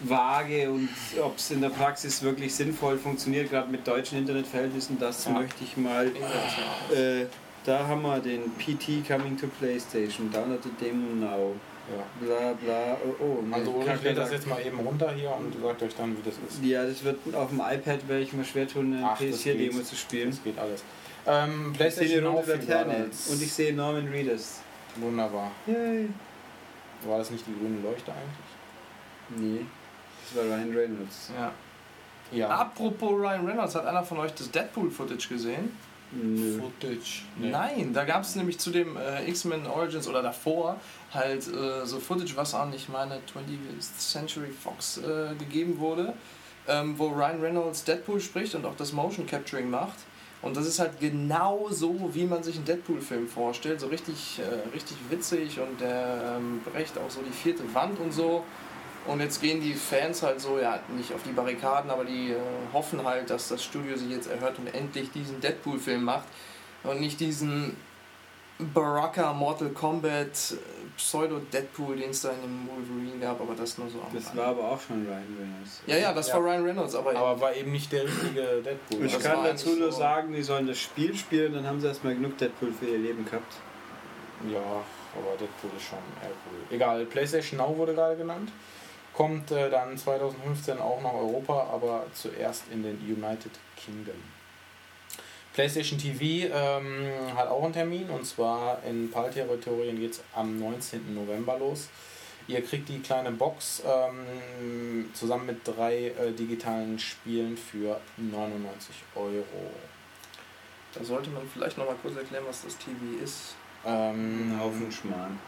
vage 0.00 0.70
und 0.70 0.88
ob 1.20 1.36
es 1.38 1.50
in 1.50 1.60
der 1.60 1.70
Praxis 1.70 2.22
wirklich 2.22 2.54
sinnvoll 2.54 2.98
funktioniert, 2.98 3.50
gerade 3.50 3.70
mit 3.70 3.86
deutschen 3.86 4.18
Internetverhältnissen, 4.18 4.98
das 4.98 5.24
Ja. 5.24 5.32
möchte 5.32 5.64
ich 5.64 5.76
mal. 5.76 6.06
Äh, 6.06 7.26
da 7.64 7.86
haben 7.86 8.02
wir 8.02 8.20
den 8.20 8.42
PT 8.56 9.06
Coming 9.06 9.36
to 9.38 9.46
PlayStation, 9.58 10.30
download 10.30 10.60
the 10.62 10.70
Demo 10.84 11.14
now. 11.14 11.54
Ja. 11.96 12.26
Bla 12.26 12.52
bla. 12.54 12.96
Oh, 13.20 13.22
oh 13.24 13.54
Also 13.54 13.76
ich 13.80 13.86
Kacke, 13.86 14.04
lade 14.08 14.14
das 14.20 14.28
da- 14.30 14.34
jetzt 14.36 14.46
mal 14.46 14.60
eben 14.64 14.78
runter 14.80 15.12
hier 15.12 15.30
und 15.34 15.54
sagt 15.62 15.82
euch 15.82 15.94
dann, 15.96 16.16
wie 16.16 16.22
das 16.22 16.34
ist. 16.48 16.62
Ja, 16.64 16.84
das 16.84 17.02
wird 17.04 17.18
auf 17.34 17.48
dem 17.50 17.60
iPad 17.60 18.08
werde 18.08 18.22
ich 18.22 18.32
mir 18.32 18.44
schwer 18.44 18.66
tun, 18.68 18.94
eine 18.94 19.06
Ach, 19.06 19.18
das 19.18 19.26
PS4-Demo 19.44 19.78
geht. 19.78 19.86
zu 19.86 19.96
spielen. 19.96 20.30
Das 20.30 20.42
geht 20.42 20.58
alles. 20.58 20.84
Ähm, 21.26 21.72
PlayStation 21.74 22.24
runde 22.26 22.54
und 22.54 23.42
ich 23.42 23.52
sehe 23.52 23.74
Norman 23.74 24.08
Reedus. 24.08 24.60
Wunderbar. 24.96 25.50
Yay. 25.66 26.08
War 27.06 27.18
das 27.18 27.30
nicht 27.30 27.44
die 27.46 27.52
grüne 27.52 27.80
Leuchte 27.82 28.10
eigentlich? 28.12 29.38
Nee, 29.58 29.66
das 30.34 30.36
war 30.36 30.44
Ryan 30.56 30.74
Reynolds. 30.74 31.30
Ja. 31.36 31.52
Ja. 32.30 32.48
Apropos 32.48 33.12
Ryan 33.12 33.46
Reynolds, 33.46 33.74
hat 33.74 33.86
einer 33.86 34.02
von 34.02 34.18
euch 34.18 34.32
das 34.34 34.50
Deadpool-Footage 34.50 35.28
gesehen? 35.28 35.76
Nö. 36.10 36.58
Footage. 36.58 37.22
Nein, 37.38 37.92
da 37.92 38.04
gab 38.04 38.22
es 38.22 38.34
nämlich 38.34 38.58
zu 38.58 38.70
dem 38.70 38.96
äh, 38.96 39.28
X-Men 39.28 39.66
Origins 39.66 40.08
oder 40.08 40.22
davor 40.22 40.80
halt 41.12 41.46
äh, 41.48 41.86
so 41.86 41.98
Footage, 41.98 42.36
was 42.36 42.54
an, 42.54 42.72
ich 42.72 42.88
meine, 42.88 43.14
20th 43.14 43.98
Century 43.98 44.50
Fox 44.50 44.98
äh, 44.98 45.34
gegeben 45.38 45.78
wurde, 45.78 46.14
ähm, 46.66 46.98
wo 46.98 47.08
Ryan 47.08 47.40
Reynolds 47.40 47.84
Deadpool 47.84 48.20
spricht 48.20 48.54
und 48.54 48.66
auch 48.66 48.76
das 48.76 48.92
Motion 48.92 49.26
Capturing 49.26 49.70
macht. 49.70 49.98
Und 50.40 50.56
das 50.56 50.66
ist 50.66 50.78
halt 50.78 51.00
genau 51.00 51.66
so, 51.70 52.10
wie 52.12 52.24
man 52.24 52.42
sich 52.42 52.56
einen 52.56 52.64
Deadpool-Film 52.64 53.26
vorstellt. 53.26 53.80
So 53.80 53.88
richtig, 53.88 54.38
äh, 54.38 54.68
richtig 54.72 54.96
witzig 55.10 55.58
und 55.58 55.80
der 55.80 56.36
ähm, 56.36 56.60
brecht 56.62 56.96
auch 56.96 57.10
so 57.10 57.20
die 57.22 57.32
vierte 57.32 57.62
Wand 57.74 57.98
und 57.98 58.12
so. 58.12 58.44
Und 59.06 59.20
jetzt 59.20 59.40
gehen 59.40 59.60
die 59.60 59.74
Fans 59.74 60.22
halt 60.22 60.40
so, 60.40 60.58
ja, 60.58 60.78
nicht 60.94 61.12
auf 61.14 61.22
die 61.22 61.32
Barrikaden, 61.32 61.90
aber 61.90 62.04
die 62.04 62.32
äh, 62.32 62.36
hoffen 62.72 63.04
halt, 63.04 63.30
dass 63.30 63.48
das 63.48 63.64
Studio 63.64 63.96
sich 63.96 64.10
jetzt 64.10 64.30
erhört 64.30 64.58
und 64.58 64.72
endlich 64.74 65.10
diesen 65.10 65.40
Deadpool-Film 65.40 66.04
macht 66.04 66.28
und 66.84 67.00
nicht 67.00 67.18
diesen 67.18 67.76
Baraka 68.58 69.32
Mortal 69.32 69.70
Kombat 69.70 70.52
äh, 70.52 70.77
Pseudo-Deadpool, 70.98 71.96
den 71.96 72.10
es 72.10 72.20
da 72.22 72.30
in 72.32 72.42
dem 72.42 72.68
Wolverine 72.68 73.18
gab, 73.20 73.40
aber 73.40 73.54
das 73.54 73.78
nur 73.78 73.88
so 73.88 73.98
am 74.00 74.14
Das 74.14 74.26
Rande. 74.26 74.38
war 74.42 74.48
aber 74.48 74.72
auch 74.72 74.80
schon 74.80 75.06
Ryan 75.06 75.36
Reynolds. 75.38 75.80
Ja, 75.86 75.96
ja, 75.96 76.12
das 76.12 76.28
Ja. 76.28 76.34
war 76.34 76.42
Ryan 76.44 76.64
Reynolds, 76.64 76.94
aber, 76.94 77.16
Aber 77.16 77.40
war 77.40 77.54
eben 77.54 77.72
nicht 77.72 77.90
der 77.92 78.04
richtige 78.04 78.42
Deadpool. 78.62 79.06
Ich 79.06 79.14
das 79.14 79.22
kann 79.22 79.44
dazu 79.44 79.70
nur 79.76 79.90
so- 79.92 79.98
sagen, 79.98 80.32
die 80.32 80.42
sollen 80.42 80.66
das 80.66 80.78
Spiel 80.78 81.14
spielen, 81.16 81.54
dann 81.54 81.66
haben 81.66 81.80
sie 81.80 81.86
erstmal 81.86 82.14
genug 82.14 82.36
Deadpool 82.36 82.72
für 82.72 82.86
ihr 82.86 82.98
Leben 82.98 83.24
gehabt. 83.24 83.54
Ja, 84.52 84.58
aber 84.60 85.36
Deadpool 85.40 85.70
ist 85.76 85.86
schon 85.86 85.98
eher 86.22 86.30
cool. 86.30 86.74
Egal, 86.76 87.04
PlayStation 87.06 87.58
Now 87.58 87.76
wurde 87.76 87.94
gerade 87.94 88.16
genannt. 88.16 88.50
Kommt 89.14 89.50
äh, 89.50 89.68
dann 89.70 89.96
2015 89.96 90.78
auch 90.78 91.00
nach 91.02 91.12
Europa, 91.14 91.68
aber 91.72 92.04
zuerst 92.12 92.64
in 92.70 92.82
den 92.82 92.98
United 93.00 93.50
Kingdom. 93.76 94.14
PlayStation 95.58 95.98
TV 95.98 96.54
ähm, 96.54 97.08
hat 97.34 97.48
auch 97.48 97.64
einen 97.64 97.72
Termin 97.72 98.08
und 98.10 98.24
zwar 98.24 98.80
in 98.84 99.10
PAL-Territorien 99.10 99.98
geht 99.98 100.12
es 100.12 100.22
am 100.32 100.56
19. 100.56 101.16
November 101.16 101.58
los. 101.58 101.88
Ihr 102.46 102.62
kriegt 102.62 102.88
die 102.88 103.00
kleine 103.00 103.32
Box 103.32 103.82
ähm, 103.84 105.10
zusammen 105.14 105.46
mit 105.46 105.66
drei 105.66 106.10
äh, 106.10 106.30
digitalen 106.30 106.96
Spielen 107.00 107.56
für 107.56 108.00
99 108.18 108.94
Euro. 109.16 109.42
da 110.94 111.02
sollte 111.02 111.28
man 111.30 111.42
vielleicht 111.52 111.76
noch 111.76 111.86
mal 111.86 111.96
kurz 112.02 112.16
erklären, 112.16 112.44
was 112.46 112.62
das 112.62 112.78
TV 112.78 113.20
ist. 113.20 113.56
Ähm, 113.84 114.52
Ein 114.52 114.60
Haufen 114.60 114.92
Schmarrn. 114.92 115.40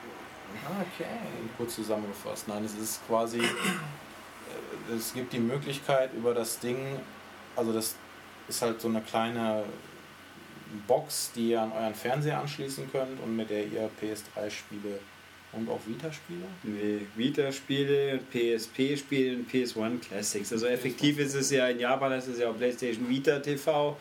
Ah, 0.67 0.85
Okay. 0.93 1.07
kurz 1.57 1.77
zusammengefasst. 1.77 2.49
Nein, 2.49 2.65
es 2.65 2.75
ist 2.75 3.07
quasi, 3.07 3.39
äh, 3.39 4.93
es 4.93 5.15
gibt 5.15 5.33
die 5.33 5.39
Möglichkeit 5.39 6.13
über 6.15 6.35
das 6.35 6.59
Ding, 6.59 6.99
also 7.55 7.73
das 7.73 7.95
ist 8.49 8.61
halt 8.61 8.81
so 8.81 8.89
eine 8.89 9.03
kleine 9.03 9.63
Box, 10.87 11.33
die 11.35 11.51
ihr 11.51 11.63
an 11.63 11.73
euren 11.73 11.95
Fernseher 11.95 12.41
anschließen 12.41 12.91
könnt 12.91 13.21
und 13.21 13.37
mit 13.37 13.51
der 13.51 13.67
ihr 13.67 13.91
PS3-Spiele 14.01 14.99
und 15.53 15.69
auch 15.69 15.81
Vita-Spiele. 15.85 16.45
Nee, 16.63 17.07
Vita-Spiele, 17.17 18.21
PSP-Spiele 18.31 19.37
und 19.37 19.51
PS1 19.51 20.01
Classics. 20.01 20.53
Also 20.53 20.67
effektiv 20.67 21.19
ist 21.19 21.35
es 21.35 21.51
ja 21.51 21.67
in 21.69 21.81
Japan, 21.81 22.13
ist 22.13 22.29
es 22.29 22.39
ja 22.39 22.51
auch 22.51 22.57
PlayStation 22.57 23.09
Vita 23.09 23.41
TV. 23.41 23.97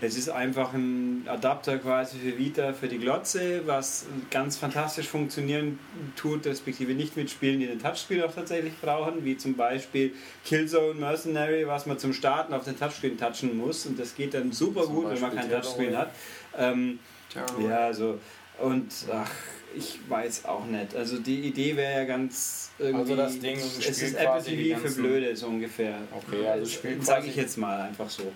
Es 0.00 0.16
ist 0.16 0.28
einfach 0.28 0.72
ein 0.74 1.24
Adapter 1.28 1.78
quasi 1.78 2.18
für 2.18 2.36
Vita, 2.36 2.72
für 2.72 2.88
die 2.88 2.98
Glotze, 2.98 3.62
was 3.66 4.06
ganz 4.30 4.56
fantastisch 4.56 5.06
funktionieren 5.06 5.78
tut, 6.16 6.44
respektive 6.46 6.94
nicht 6.94 7.16
mit 7.16 7.30
Spielen, 7.30 7.60
die 7.60 7.66
den 7.66 7.78
Touchscreen 7.78 8.22
auch 8.22 8.34
tatsächlich 8.34 8.72
brauchen, 8.80 9.24
wie 9.24 9.36
zum 9.36 9.54
Beispiel 9.54 10.12
Killzone 10.44 10.94
Mercenary, 10.94 11.68
was 11.68 11.86
man 11.86 11.98
zum 12.00 12.12
Starten 12.12 12.52
auf 12.52 12.64
den 12.64 12.76
Touchscreen 12.76 13.16
touchen 13.16 13.56
muss. 13.56 13.86
Und 13.86 13.98
das 13.98 14.16
geht 14.16 14.34
dann 14.34 14.50
super 14.50 14.82
Zum 14.82 14.94
gut, 14.94 15.04
wenn 15.10 15.20
man 15.20 15.34
Beispiel 15.34 15.50
kein 15.50 15.62
Touchscreen 15.62 15.96
hat. 15.96 16.10
Ähm, 16.58 16.98
ja, 17.34 17.78
also 17.86 18.18
und 18.60 18.92
ach, 19.12 19.30
ich 19.76 19.98
weiß 20.08 20.44
auch 20.46 20.64
nicht. 20.66 20.94
Also 20.94 21.18
die 21.18 21.40
Idee 21.40 21.76
wäre 21.76 22.00
ja 22.00 22.04
ganz 22.04 22.70
irgendwie. 22.78 23.00
Also 23.00 23.16
das 23.16 23.38
Ding 23.38 23.56
es 23.56 23.72
spielt 23.82 23.88
ist 24.02 24.14
Apple 24.14 24.42
TV 24.42 24.78
für 24.80 24.90
Blöde 24.94 25.36
so 25.36 25.46
ungefähr. 25.46 25.98
Okay, 26.12 26.46
also 26.46 26.66
spielt 26.70 27.04
sage 27.04 27.28
ich 27.28 27.36
jetzt 27.36 27.56
mal 27.58 27.80
einfach 27.82 28.08
so. 28.10 28.32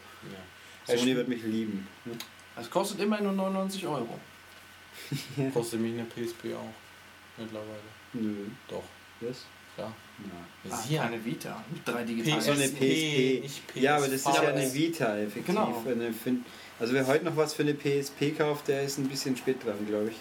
Ja. 0.87 0.97
Sony 0.97 1.17
wird 1.17 1.29
mich 1.29 1.43
lieben. 1.43 1.87
Es 2.61 2.71
kostet 2.71 3.01
immerhin 3.01 3.25
nur 3.25 3.33
99 3.35 3.87
Euro. 3.87 4.19
Kostet 5.53 5.81
mich 5.81 5.93
eine 5.95 6.05
PSP 6.05 6.55
auch 6.55 6.73
mittlerweile. 7.37 7.81
Nö. 8.13 8.47
Doch, 8.69 8.83
Was? 9.21 9.45
ja. 9.77 9.85
Ja. 9.85 10.71
Ah, 10.71 10.77
Sie 10.77 10.95
keine 10.97 11.25
Vita. 11.25 11.65
Mit 11.73 11.87
drei 11.87 12.05
digitalen. 12.05 12.41
So 12.41 12.53
eine 12.53 12.69
PSP, 12.69 13.43
PSP. 13.45 13.81
Ja, 13.81 13.97
aber 13.97 14.05
das 14.07 14.15
ist 14.15 14.27
ja 14.27 14.41
eine 14.43 14.73
Vita 14.73 15.19
effektiv. 15.19 15.47
Genau. 15.47 15.85
Eine, 15.85 16.13
fin- 16.13 16.45
also 16.81 16.93
wer 16.93 17.07
heute 17.07 17.25
noch 17.25 17.37
was 17.37 17.55
für 17.55 17.63
eine 17.63 17.75
PSP 17.75 18.37
kauft, 18.37 18.69
der 18.69 18.83
ist 18.83 18.99
ein 18.99 19.09
bisschen 19.09 19.37
spät 19.37 19.65
dran, 19.65 19.87
glaube 19.87 20.11
ich. 20.11 20.17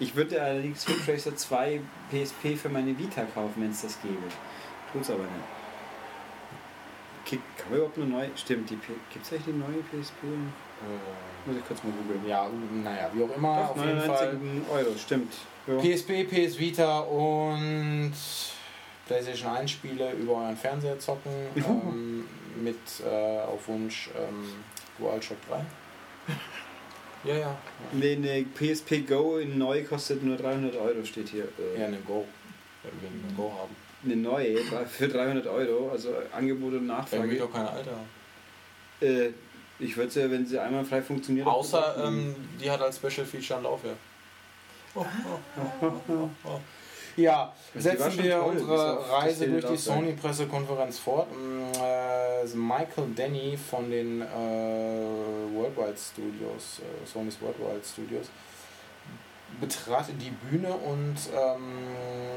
Ich 0.00 0.14
würde 0.14 0.40
allerdings 0.40 0.88
Ridge 0.88 1.12
Racer 1.12 1.34
2 1.36 1.80
PSP 2.10 2.56
für 2.56 2.68
meine 2.68 2.96
Vita 2.96 3.22
kaufen, 3.34 3.54
wenn 3.62 3.70
es 3.70 3.82
das 3.82 4.00
gäbe. 4.00 4.16
Tut's 4.92 5.10
aber 5.10 5.24
nicht. 5.24 5.32
Kann 7.58 7.70
man 7.70 7.78
überhaupt 7.78 7.98
eine 7.98 8.06
neue. 8.06 8.30
Stimmt, 8.36 8.68
gibt 8.68 8.82
es 9.22 9.32
eigentlich 9.32 9.48
eine 9.48 9.58
neue 9.58 9.82
PSP? 9.82 10.22
Äh, 10.24 11.48
Muss 11.48 11.58
ich 11.58 11.66
kurz 11.66 11.82
mal 11.84 11.92
googeln. 11.92 12.26
ja, 12.26 12.48
naja, 12.82 13.10
wie 13.12 13.22
auch 13.24 13.36
immer, 13.36 13.56
Doch, 13.56 13.70
auf 13.70 13.84
jeden 13.84 13.98
99 13.98 14.66
Fall. 14.66 14.78
Euro, 14.78 14.96
stimmt. 14.96 15.34
Ja. 15.66 15.76
PSP, 15.78 16.24
PS 16.24 16.58
Vita 16.58 17.00
und 17.00 18.12
PlayStation 19.08 19.50
1 19.56 19.70
Spiele 19.70 20.12
über 20.12 20.34
euren 20.34 20.56
Fernseher 20.56 20.98
zocken 20.98 21.32
ähm, 21.56 22.24
mit 22.62 22.76
äh, 23.04 23.40
auf 23.40 23.66
Wunsch 23.68 24.10
ähm, 24.16 24.52
DualShock 24.98 25.38
3. 25.48 25.64
Ja, 27.24 27.34
ja. 27.36 27.56
Nee, 27.92 28.12
eine 28.14 28.44
PSP 28.54 29.06
Go 29.08 29.38
in 29.38 29.58
neu 29.58 29.82
kostet 29.84 30.22
nur 30.22 30.36
300 30.36 30.76
Euro, 30.76 31.04
steht 31.04 31.28
hier. 31.30 31.44
Äh, 31.58 31.80
Ja, 31.80 31.86
eine 31.86 31.98
Go. 31.98 32.24
Wenn 32.84 32.92
wir 33.02 33.08
eine 33.26 33.34
Go 33.34 33.52
haben. 33.58 33.74
Eine 34.04 34.14
neue 34.16 34.58
für 34.86 35.08
300 35.08 35.46
Euro, 35.48 35.90
also 35.90 36.14
Angebot 36.32 36.74
und 36.74 36.80
Wenn 36.80 36.86
wir 36.88 36.94
Nachfrage. 36.94 37.36
doch 37.36 37.52
keine 37.52 37.70
alte 37.70 37.90
haben. 37.90 38.08
Äh, 39.00 39.30
ich 39.80 39.96
würde 39.96 40.10
sie, 40.10 40.30
wenn 40.30 40.46
sie 40.46 40.58
einmal 40.58 40.84
frei 40.84 41.02
funktioniert. 41.02 41.46
Außer 41.46 42.04
ähm, 42.04 42.36
die 42.60 42.70
hat 42.70 42.80
als 42.80 42.96
Special 42.96 43.26
Feature 43.26 43.58
ein 43.58 43.64
Laufwerk. 43.64 43.96
Ja, 44.94 45.06
Die 45.56 46.22
war 47.26 47.52
setzen 47.74 48.22
wir 48.22 48.38
toll, 48.38 48.52
unsere 48.52 49.10
Reise 49.10 49.48
durch 49.48 49.66
die. 49.66 49.76
Sony-Pressekonferenz 49.76 50.98
fort. 50.98 51.28
Mm, 51.32 51.58
Äh, 51.80 52.28
Michael 52.54 53.08
Denny 53.16 53.56
von 53.56 53.90
den 53.90 54.22
äh, 54.22 54.24
Worldwide 54.24 55.96
Studios, 55.96 56.80
äh, 56.80 57.06
Sony's 57.06 57.40
Worldwide 57.40 57.84
Studios, 57.84 58.26
betrat 59.60 60.06
die 60.20 60.30
Bühne 60.30 60.72
und 60.72 61.16
ähm, 61.34 61.60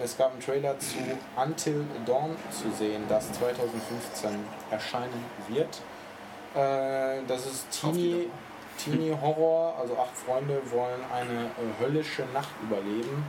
es 0.03 0.17
gab 0.17 0.31
einen 0.31 0.41
Trailer 0.41 0.77
zu 0.79 0.97
Until 1.35 1.85
Dawn 2.05 2.35
zu 2.49 2.71
sehen, 2.77 3.03
das 3.09 3.31
2015 3.33 4.29
erscheinen 4.71 5.25
wird. 5.47 5.81
Äh, 6.55 7.23
das 7.27 7.45
ist 7.45 7.67
Teenie, 7.71 8.27
Teenie 8.77 9.15
Horror, 9.21 9.75
also 9.79 9.97
acht 9.97 10.17
Freunde 10.17 10.61
wollen 10.71 11.01
eine 11.13 11.45
äh, 11.45 11.83
höllische 11.83 12.23
Nacht 12.33 12.49
überleben. 12.63 13.23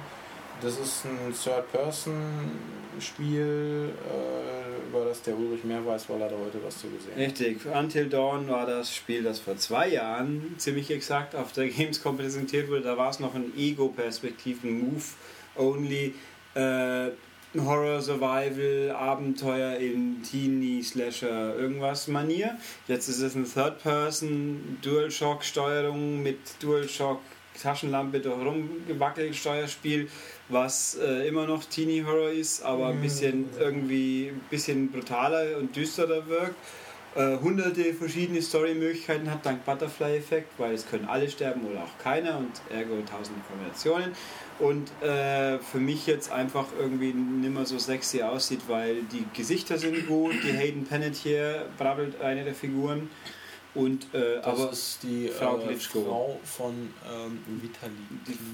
Das 0.62 0.78
ist 0.78 1.04
ein 1.04 1.34
Third-Person-Spiel, 1.34 3.90
äh, 3.90 4.88
über 4.88 5.04
das 5.06 5.20
der 5.22 5.36
Ulrich 5.36 5.64
mehr 5.64 5.84
weiß, 5.84 6.08
weil 6.08 6.20
er 6.20 6.28
da 6.28 6.36
heute 6.36 6.62
was 6.64 6.78
zu 6.78 6.88
gesehen 6.88 7.14
hat. 7.14 7.18
Richtig, 7.18 7.66
Until 7.66 8.08
Dawn 8.08 8.48
war 8.48 8.64
das 8.64 8.94
Spiel, 8.94 9.24
das 9.24 9.40
vor 9.40 9.56
zwei 9.56 9.88
Jahren 9.88 10.54
ziemlich 10.58 10.88
exakt 10.92 11.34
auf 11.34 11.50
der 11.52 11.66
Gamescom 11.70 12.16
präsentiert 12.16 12.68
wurde. 12.68 12.82
Da 12.82 12.96
war 12.96 13.10
es 13.10 13.18
noch 13.18 13.34
ein 13.34 13.52
Ego-Perspektiven, 13.56 14.92
Move-Only, 14.92 16.14
äh, 16.54 17.10
Horror, 17.58 18.00
Survival, 18.00 18.92
Abenteuer 18.92 19.78
in 19.78 20.22
Teenie, 20.22 20.84
Slasher, 20.84 21.56
irgendwas 21.56 22.06
Manier. 22.06 22.56
Jetzt 22.86 23.08
ist 23.08 23.20
es 23.20 23.34
ein 23.34 23.52
Third-Person, 23.52 24.78
Dual-Shock-Steuerung 24.80 26.22
mit 26.22 26.38
Dual-Shock. 26.60 27.18
Taschenlampe 27.60 28.20
durch 28.20 28.38
rumgewackelt 28.38 29.34
Steuerspiel, 29.34 30.08
was 30.48 30.98
äh, 31.00 31.26
immer 31.28 31.46
noch 31.46 31.64
Teenie 31.64 32.04
Horror 32.04 32.30
ist, 32.30 32.62
aber 32.62 32.88
ein 32.88 33.00
bisschen 33.00 33.46
irgendwie 33.58 34.28
ein 34.28 34.40
bisschen 34.50 34.90
brutaler 34.90 35.58
und 35.58 35.74
düsterer 35.74 36.26
wirkt. 36.28 36.56
Äh, 37.14 37.36
hunderte 37.42 37.92
verschiedene 37.92 38.40
Story-Möglichkeiten 38.40 39.30
hat, 39.30 39.44
dank 39.44 39.66
Butterfly-Effekt, 39.66 40.48
weil 40.56 40.72
es 40.72 40.88
können 40.88 41.06
alle 41.06 41.28
sterben 41.28 41.60
oder 41.66 41.80
auch 41.80 42.02
keiner 42.02 42.38
und 42.38 42.50
ergo 42.70 42.94
tausende 43.02 43.42
Kombinationen. 43.46 44.12
Und 44.58 44.90
äh, 45.02 45.58
für 45.58 45.78
mich 45.78 46.06
jetzt 46.06 46.32
einfach 46.32 46.66
irgendwie 46.78 47.12
nimmer 47.12 47.66
so 47.66 47.78
sexy 47.78 48.22
aussieht, 48.22 48.62
weil 48.66 49.02
die 49.12 49.26
Gesichter 49.34 49.76
sind 49.76 50.06
gut, 50.06 50.32
die 50.42 50.52
Hayden 50.52 50.86
Panettiere 50.86 51.66
brabbelt 51.76 52.18
eine 52.22 52.44
der 52.44 52.54
Figuren 52.54 53.10
und 53.74 54.04
äh, 54.14 54.36
Das 54.36 54.46
aber 54.46 54.70
ist 54.70 54.98
die 55.02 55.28
Frau 55.28 55.58
äh. 55.58 55.74
Frau 55.76 56.38
von 56.44 56.74
ähm, 57.10 57.38
Vitali. 57.62 57.92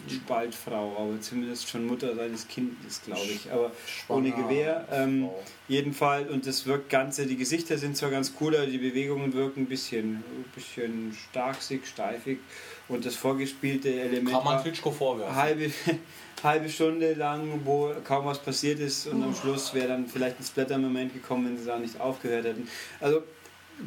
die 0.08 0.20
bald 0.26 0.54
Frau, 0.54 0.96
aber 0.96 1.20
zumindest 1.20 1.68
schon 1.68 1.86
Mutter 1.86 2.14
seines 2.14 2.46
Kindes, 2.46 3.02
glaube 3.04 3.22
ich. 3.22 3.50
Aber 3.50 3.72
ohne 4.08 4.30
Schwanger 4.30 4.48
Gewehr. 4.48 4.88
Ähm. 4.92 5.28
Jedenfalls, 5.66 6.30
und 6.30 6.46
das 6.46 6.64
wirkt 6.66 6.88
Ganze, 6.88 7.26
die 7.26 7.36
Gesichter 7.36 7.76
sind 7.76 7.96
zwar 7.96 8.10
ganz 8.10 8.32
cool, 8.40 8.56
aber 8.56 8.66
die 8.66 8.78
Bewegungen 8.78 9.34
wirken 9.34 9.62
ein 9.62 9.66
bisschen, 9.66 10.22
bisschen 10.54 11.14
starksig, 11.30 11.86
steifig 11.86 12.38
und 12.88 13.04
das 13.04 13.14
vorgespielte 13.16 13.92
Element 14.00 14.30
Kann 14.30 14.44
man 14.44 14.62
Klitschko 14.62 14.90
vorwerfen. 14.90 15.36
halbe, 15.36 15.70
halbe 16.42 16.68
Stunde 16.70 17.12
lang, 17.14 17.60
wo 17.64 17.92
kaum 18.04 18.24
was 18.24 18.38
passiert 18.38 18.80
ist 18.80 19.08
und 19.08 19.22
am 19.22 19.34
Schluss 19.34 19.74
wäre 19.74 19.88
dann 19.88 20.06
vielleicht 20.06 20.40
ein 20.40 20.44
Splatter-Moment 20.44 21.12
gekommen, 21.12 21.46
wenn 21.46 21.58
sie 21.58 21.66
da 21.66 21.78
nicht 21.78 22.00
aufgehört 22.00 22.44
hätten. 22.46 22.66
Also 23.00 23.22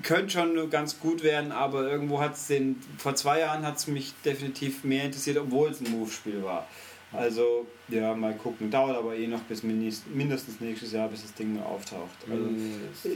könnte 0.04 0.30
schon 0.32 0.54
nur 0.56 0.70
ganz 0.70 1.00
gut 1.00 1.24
werden, 1.24 1.52
aber 1.52 1.90
irgendwo 1.90 2.20
hat 2.20 2.36
es 2.36 2.48
den, 2.48 2.82
vor 2.98 3.16
zwei 3.16 3.40
Jahren 3.40 3.66
hat 3.66 3.78
es 3.78 3.88
mich 3.88 4.14
definitiv 4.26 4.84
mehr 4.84 5.06
interessiert, 5.06 5.38
obwohl 5.38 5.70
es 5.70 5.82
ein 5.82 5.92
Move-Spiel 5.92 6.44
war. 6.44 6.68
Also, 7.14 7.68
ja, 7.90 8.16
mal 8.16 8.34
gucken. 8.36 8.72
Dauert 8.72 8.96
aber 8.96 9.14
eh 9.16 9.28
noch 9.28 9.42
bis 9.42 9.64
mindest- 9.64 10.08
mindestens 10.08 10.62
nächstes 10.62 10.94
Jahr, 10.94 11.10
bis 11.10 11.24
das 11.24 11.34
Ding 11.34 11.56
mal 11.56 11.64
auftaucht. 11.64 12.10
Also, 12.30 12.48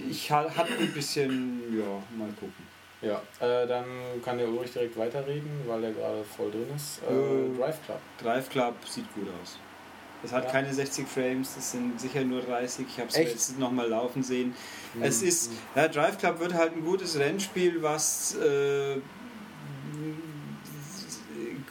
ich 0.10 0.30
ha- 0.32 0.50
hatte 0.54 0.74
ein 0.78 0.92
bisschen, 0.92 1.62
ja, 1.78 1.86
mal 2.18 2.28
gucken. 2.40 2.76
Ja, 3.02 3.22
äh, 3.40 3.66
dann 3.68 3.86
kann 4.24 4.38
der 4.38 4.50
Ulrich 4.50 4.72
direkt 4.74 4.98
weiterreden, 4.98 5.50
weil 5.68 5.80
der 5.80 5.92
gerade 5.92 6.24
voll 6.26 6.52
drin 6.52 6.66
ist. 6.76 7.00
Äh, 7.10 7.14
Äh, 7.14 7.58
Drive 7.58 7.78
Club. 7.86 8.00
Drive 8.22 8.50
Club 8.50 8.76
sieht 8.86 9.14
gut 9.14 9.28
aus. 9.42 9.60
Es 10.24 10.32
hat 10.32 10.46
Ja. 10.46 10.52
keine 10.52 10.74
60 10.74 11.08
Frames, 11.08 11.54
das 11.56 11.72
sind 11.72 12.00
sicher 12.02 12.24
nur 12.24 12.42
30. 12.42 12.86
Ich 12.90 12.98
habe 13.00 13.10
es 13.10 13.16
jetzt 13.18 13.60
nochmal 13.60 13.88
laufen 13.90 14.24
sehen. 14.24 14.56
Es 15.02 15.22
Mhm. 15.22 15.28
ist, 15.28 15.52
ja, 15.76 15.88
Drive 15.88 16.18
Club 16.18 16.40
wird 16.40 16.54
halt 16.54 16.76
ein 16.76 16.84
gutes 16.84 17.18
Rennspiel, 17.20 17.82
was 17.84 18.36
äh, 18.36 18.98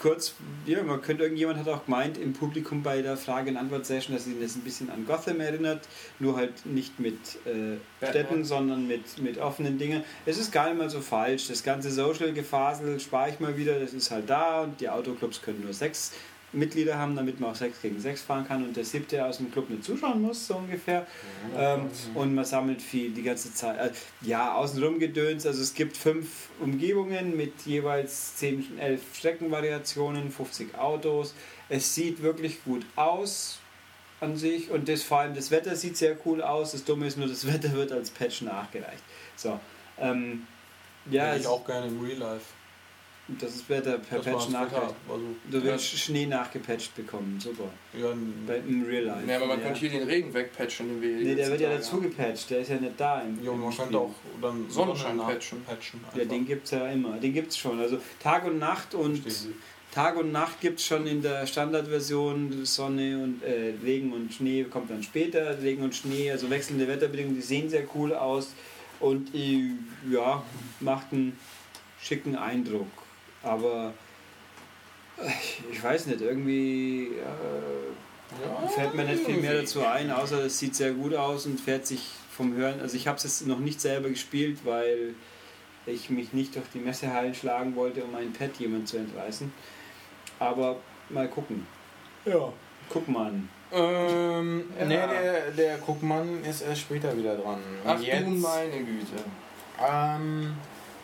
kurz, 0.00 0.34
ja, 0.66 0.82
man 0.82 1.00
könnte, 1.00 1.22
irgendjemand 1.22 1.58
hat 1.58 1.68
auch 1.68 1.84
gemeint 1.86 2.18
im 2.18 2.32
Publikum 2.34 2.82
bei 2.82 3.00
der 3.00 3.16
Frage- 3.16 3.50
und 3.50 3.56
Antwort-Session, 3.56 4.14
dass 4.14 4.26
ihn 4.26 4.40
das 4.40 4.54
ein 4.54 4.60
bisschen 4.60 4.90
an 4.90 5.06
Gotham 5.06 5.40
erinnert, 5.40 5.88
nur 6.18 6.36
halt 6.36 6.66
nicht 6.66 7.00
mit 7.00 7.16
äh. 7.46 7.78
Städten, 8.06 8.44
sondern 8.44 8.86
mit, 8.86 9.18
mit 9.22 9.38
offenen 9.38 9.78
Dingen. 9.78 10.04
Es 10.26 10.36
ist 10.36 10.52
gar 10.52 10.68
nicht 10.68 10.76
mal 10.78 10.90
so 10.90 11.00
falsch. 11.00 11.48
Das 11.48 11.62
ganze 11.62 11.90
Social-Gefasel 11.90 13.00
spare 13.00 13.30
ich 13.30 13.40
mal 13.40 13.56
wieder, 13.56 13.80
das 13.80 13.94
ist 13.94 14.10
halt 14.10 14.28
da 14.28 14.62
und 14.64 14.78
die 14.80 14.90
Autoclubs 14.90 15.40
können 15.40 15.62
nur 15.64 15.72
sechs 15.72 16.12
Mitglieder 16.54 16.98
haben, 16.98 17.16
damit 17.16 17.40
man 17.40 17.50
auch 17.50 17.54
6 17.54 17.82
gegen 17.82 18.00
6 18.00 18.22
fahren 18.22 18.46
kann 18.46 18.64
und 18.64 18.76
der 18.76 18.84
siebte 18.84 19.24
aus 19.24 19.38
dem 19.38 19.50
Club 19.50 19.70
nicht 19.70 19.84
zuschauen 19.84 20.22
muss, 20.22 20.46
so 20.46 20.56
ungefähr. 20.56 21.06
Ähm, 21.56 21.90
und 22.14 22.34
man 22.34 22.44
sammelt 22.44 22.80
viel 22.80 23.10
die 23.10 23.22
ganze 23.22 23.52
Zeit. 23.52 23.78
Äh, 23.78 23.92
ja, 24.22 24.54
außenrum 24.54 24.98
gedöns. 24.98 25.46
Also 25.46 25.62
es 25.62 25.74
gibt 25.74 25.96
fünf 25.96 26.48
Umgebungen 26.60 27.36
mit 27.36 27.62
jeweils 27.66 28.36
10, 28.36 28.78
11 28.78 29.00
Streckenvariationen, 29.14 30.30
50 30.30 30.76
Autos. 30.78 31.34
Es 31.68 31.94
sieht 31.94 32.22
wirklich 32.22 32.62
gut 32.64 32.84
aus 32.96 33.58
an 34.20 34.36
sich 34.36 34.70
und 34.70 34.88
das, 34.88 35.02
vor 35.02 35.20
allem 35.20 35.34
das 35.34 35.50
Wetter 35.50 35.76
sieht 35.76 35.96
sehr 35.96 36.16
cool 36.24 36.42
aus. 36.42 36.72
Das 36.72 36.84
Dumme 36.84 37.06
ist 37.06 37.18
nur, 37.18 37.28
das 37.28 37.46
Wetter 37.46 37.72
wird 37.72 37.92
als 37.92 38.10
Patch 38.10 38.42
nachgereicht. 38.42 39.02
So. 39.36 39.58
Ähm, 39.98 40.46
ja, 41.10 41.26
Hätte 41.26 41.40
ich 41.40 41.46
auch 41.46 41.64
gerne 41.64 41.88
im 41.88 42.00
Real 42.00 42.18
Life. 42.18 42.46
Das 43.28 43.54
ist 43.54 43.68
Wetter 43.70 43.98
per 43.98 44.18
Das 44.18 44.26
Patch 44.26 44.48
nachgereicht. 44.50 44.94
Also, 45.08 45.24
Du 45.50 45.62
willst 45.64 45.86
Schnee 45.98 46.26
nachgepatcht 46.26 46.94
bekommen, 46.94 47.38
super. 47.40 47.64
ja, 47.98 48.12
Bei, 48.46 48.58
Im 48.58 48.84
Real 48.84 49.04
Life. 49.04 49.30
Ja, 49.30 49.36
aber 49.36 49.46
man 49.46 49.60
ja. 49.60 49.64
könnte 49.66 49.80
hier 49.80 49.90
den 49.90 50.02
Regen 50.06 50.34
wegpatchen, 50.34 50.88
den 50.88 51.02
wir 51.02 51.16
Nee, 51.16 51.34
der 51.34 51.48
wird 51.50 51.60
ja 51.60 51.70
dazu 51.70 52.00
gepatcht, 52.00 52.50
der 52.50 52.60
ist 52.60 52.70
ja 52.70 52.76
nicht 52.76 52.92
da 52.98 53.22
im, 53.22 53.42
ja, 53.42 53.52
im 53.52 53.60
man 53.60 53.72
Spiel. 53.72 53.84
könnte 53.84 53.98
auch 53.98 54.14
dann 54.42 54.66
Sonnenschein 54.68 55.18
patchen. 55.18 55.62
patchen 55.64 56.00
Ja, 56.14 56.24
den 56.24 56.46
gibt 56.46 56.64
es 56.66 56.72
ja 56.72 56.86
immer. 56.88 57.16
Den 57.18 57.32
gibt 57.32 57.50
es 57.52 57.56
schon. 57.58 57.80
Also 57.80 57.98
Tag 58.22 58.44
und 58.46 58.58
Nacht 58.58 58.94
und 58.94 59.18
Verstehen. 59.18 59.54
Tag 59.92 60.16
und 60.16 60.32
Nacht 60.32 60.60
gibt 60.60 60.80
es 60.80 60.86
schon 60.86 61.06
in 61.06 61.22
der 61.22 61.46
Standardversion. 61.46 62.64
Sonne 62.66 63.22
und 63.22 63.42
äh, 63.42 63.72
Regen 63.84 64.12
und 64.12 64.34
Schnee 64.34 64.64
kommt 64.64 64.90
dann 64.90 65.02
später. 65.02 65.62
Regen 65.62 65.82
und 65.84 65.94
Schnee, 65.94 66.30
also 66.32 66.50
wechselnde 66.50 66.88
Wetterbedingungen, 66.88 67.36
die 67.36 67.42
sehen 67.42 67.70
sehr 67.70 67.84
cool 67.94 68.12
aus 68.12 68.52
und 69.00 69.34
äh, 69.34 69.70
ja, 70.10 70.42
macht 70.80 71.12
einen 71.12 71.38
schicken 72.02 72.34
Eindruck. 72.36 72.88
Aber 73.44 73.92
äh, 75.18 75.30
ich 75.70 75.82
weiß 75.82 76.06
nicht, 76.06 76.20
irgendwie 76.20 77.08
äh, 77.08 78.68
fällt 78.74 78.94
mir 78.94 79.04
nicht 79.04 79.24
viel 79.24 79.36
mehr 79.36 79.54
dazu 79.60 79.84
ein, 79.84 80.10
außer 80.10 80.44
es 80.44 80.58
sieht 80.58 80.74
sehr 80.74 80.92
gut 80.92 81.14
aus 81.14 81.46
und 81.46 81.60
fährt 81.60 81.86
sich 81.86 82.10
vom 82.30 82.54
Hören. 82.54 82.80
Also 82.80 82.96
ich 82.96 83.06
habe 83.06 83.16
es 83.18 83.24
jetzt 83.24 83.46
noch 83.46 83.60
nicht 83.60 83.80
selber 83.80 84.08
gespielt, 84.08 84.58
weil 84.64 85.14
ich 85.86 86.10
mich 86.10 86.32
nicht 86.32 86.56
durch 86.56 86.66
die 86.72 86.78
Messehallen 86.78 87.34
schlagen 87.34 87.76
wollte, 87.76 88.02
um 88.02 88.14
ein 88.14 88.32
Pad 88.32 88.56
jemand 88.58 88.88
zu 88.88 88.96
entreißen. 88.96 89.52
Aber 90.38 90.76
mal 91.10 91.28
gucken. 91.28 91.66
Ja. 92.24 92.52
Guck 92.88 93.06
mal 93.08 93.26
an. 93.28 93.48
Ähm, 93.72 94.64
Ja. 94.78 94.86
Nee, 94.86 94.96
der, 94.96 95.50
der 95.50 95.78
Guckmann 95.78 96.42
ist 96.44 96.62
erst 96.62 96.82
später 96.82 97.16
wieder 97.16 97.36
dran. 97.36 97.58
Ach 97.86 98.00
Jetzt 98.00 98.24
du 98.24 98.30
meine 98.30 98.78
Güte. 98.78 99.22
ähm, 99.84 100.54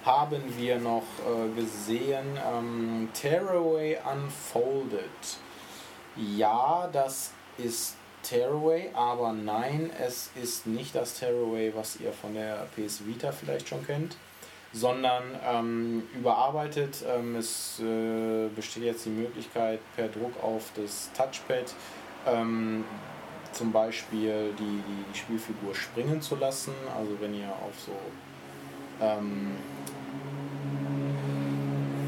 haben 0.04 0.42
wir 0.56 0.78
noch 0.78 1.02
äh, 1.18 1.60
gesehen 1.60 2.38
ähm, 2.52 3.08
Tearaway 3.12 3.98
Unfolded. 4.10 5.38
Ja, 6.16 6.88
das 6.92 7.32
ist 7.58 7.96
Tearaway, 8.22 8.90
aber 8.94 9.32
nein, 9.32 9.90
es 9.98 10.30
ist 10.40 10.66
nicht 10.66 10.94
das 10.94 11.18
Tearaway, 11.18 11.72
was 11.74 11.96
ihr 12.00 12.12
von 12.12 12.34
der 12.34 12.66
PS 12.76 13.06
Vita 13.06 13.32
vielleicht 13.32 13.68
schon 13.68 13.86
kennt, 13.86 14.16
sondern 14.72 15.22
ähm, 15.44 16.02
überarbeitet. 16.14 17.04
Ähm, 17.06 17.36
es 17.36 17.80
äh, 17.80 18.48
besteht 18.54 18.84
jetzt 18.84 19.06
die 19.06 19.10
Möglichkeit, 19.10 19.80
per 19.96 20.08
Druck 20.08 20.32
auf 20.42 20.72
das 20.76 21.10
Touchpad 21.16 21.74
ähm, 22.26 22.84
zum 23.52 23.72
Beispiel 23.72 24.52
die, 24.58 24.62
die, 24.62 25.04
die 25.12 25.18
Spielfigur 25.18 25.74
springen 25.74 26.20
zu 26.20 26.36
lassen. 26.36 26.72
Also 26.96 27.16
wenn 27.20 27.34
ihr 27.34 27.48
auf 27.48 27.78
so 27.84 27.92
ähm, 29.00 29.52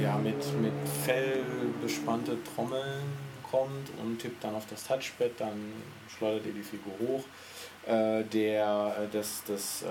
ja, 0.01 0.17
mit, 0.19 0.37
mit 0.61 0.73
Fell 1.05 1.39
bespannte 1.83 2.37
Trommeln 2.55 3.03
kommt 3.51 3.91
und 4.03 4.19
tippt 4.19 4.43
dann 4.43 4.55
auf 4.55 4.67
das 4.69 4.85
Touchpad, 4.87 5.33
dann 5.39 5.73
schleudert 6.17 6.47
ihr 6.47 6.53
die 6.53 6.63
Figur 6.63 6.93
hoch. 7.01 7.25
Äh, 7.87 8.25
der, 8.25 8.97
äh, 8.99 9.07
das, 9.13 9.43
das, 9.47 9.83
ähm, 9.83 9.89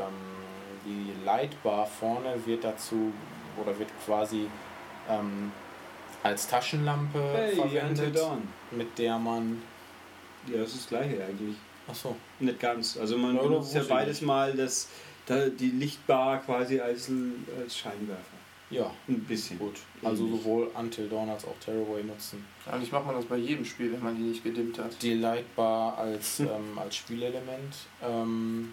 die 0.86 1.26
Lightbar 1.26 1.86
vorne 1.86 2.36
wird 2.46 2.64
dazu 2.64 3.12
oder 3.62 3.78
wird 3.78 3.90
quasi 4.06 4.48
ähm, 5.10 5.52
als 6.24 6.48
Taschenlampe 6.48 7.22
Hey, 7.34 7.56
verwendet, 7.56 8.20
mit 8.72 8.98
der 8.98 9.18
man. 9.20 9.62
Ja, 10.48 10.60
das 10.60 10.70
ist 10.70 10.80
das 10.82 10.88
gleiche 10.88 11.24
eigentlich. 11.24 11.56
Achso. 11.88 12.16
Nicht 12.40 12.60
ganz. 12.60 12.98
Also 12.98 13.18
man 13.18 13.36
Ja, 13.36 13.42
benutzt 13.42 13.74
ja 13.76 13.84
beides 13.88 14.22
nicht. 14.22 14.28
mal 14.28 14.54
das, 14.54 14.88
da, 14.88 14.90
die 15.30 15.72
Lichtbar 15.72 16.40
quasi 16.40 16.80
als, 16.80 17.10
als 17.60 17.78
Scheinwerfer. 17.78 18.42
Ja, 18.70 18.90
Ein 19.08 19.20
bisschen. 19.26 19.60
gut. 19.60 19.76
Also 20.02 20.24
Ähnlich. 20.26 20.42
sowohl 20.44 20.72
Until 20.76 21.10
Dawn 21.10 21.30
als 21.30 21.44
auch 21.46 21.56
Tearaway 21.64 22.04
nutzen. 22.04 22.46
Eigentlich 22.66 22.92
macht 22.92 23.06
man 23.06 23.16
das 23.16 23.26
bei 23.26 23.36
jedem 23.36 23.66
Spiel, 23.66 23.92
wenn 23.92 24.02
man 24.02 24.16
die 24.16 24.24
nicht 24.24 24.44
gedimmt 24.44 24.80
hat. 24.80 25.02
Die 25.02 25.16
Lightbar 25.16 25.98
als, 25.98 26.40
ähm, 26.40 26.78
als 26.78 26.96
Spielelement. 26.96 27.76
Ähm, 28.02 28.72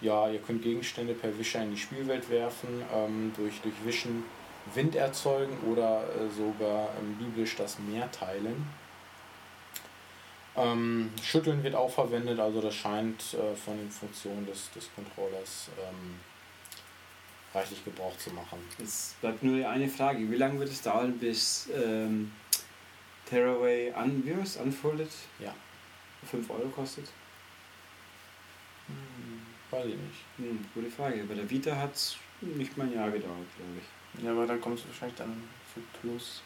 ja, 0.00 0.28
ihr 0.28 0.38
könnt 0.38 0.62
Gegenstände 0.62 1.14
per 1.14 1.36
Wischer 1.38 1.62
in 1.62 1.72
die 1.72 1.76
Spielwelt 1.76 2.30
werfen, 2.30 2.68
ähm, 2.94 3.32
durch, 3.36 3.60
durch 3.62 3.74
Wischen 3.84 4.24
Wind 4.74 4.94
erzeugen 4.94 5.56
oder 5.70 6.02
äh, 6.04 6.28
sogar 6.36 6.90
ähm, 7.00 7.16
biblisch 7.18 7.56
das 7.56 7.78
Meer 7.80 8.10
teilen. 8.12 8.64
Ähm, 10.56 11.10
Schütteln 11.22 11.62
wird 11.62 11.74
auch 11.74 11.90
verwendet, 11.90 12.40
also 12.40 12.60
das 12.60 12.74
scheint 12.74 13.34
äh, 13.34 13.54
von 13.54 13.76
den 13.76 13.90
Funktionen 13.90 14.46
des, 14.46 14.70
des 14.72 14.88
Controllers 14.94 15.68
ähm, 15.78 16.18
reichlich 17.52 17.84
Gebrauch 17.84 18.16
zu 18.16 18.30
machen. 18.30 18.58
Jetzt 18.78 19.20
bleibt 19.20 19.42
nur 19.42 19.56
die 19.56 19.64
eine 19.64 19.88
Frage. 19.88 20.30
Wie 20.30 20.36
lange 20.36 20.58
wird 20.58 20.70
es 20.70 20.82
dauern, 20.82 21.18
bis 21.18 21.68
ähm, 21.74 22.32
Tearaway 23.28 23.92
un 23.94 24.24
wie 24.24 24.34
heißt, 24.34 24.58
unfolded? 24.58 25.10
Ja. 25.38 25.54
5 26.30 26.50
Euro 26.50 26.68
kostet? 26.68 27.06
Weiß 29.70 29.86
ich 29.86 29.96
nicht. 29.96 30.24
Hm, 30.38 30.64
gute 30.74 30.90
Frage. 30.90 31.24
Bei 31.24 31.34
der 31.34 31.48
Vita 31.48 31.76
hat 31.76 31.94
es 31.94 32.16
nicht 32.40 32.76
mal 32.76 32.84
ein 32.86 32.94
Jahr 32.94 33.10
gedauert, 33.10 33.46
glaube 33.56 33.72
ich. 33.80 34.24
Ja, 34.24 34.30
aber 34.30 34.46
da 34.46 34.56
kommt 34.56 34.78
es 34.78 34.86
wahrscheinlich 34.86 35.18
dann 35.18 35.42
für 35.72 35.80
Plus. 36.00 36.42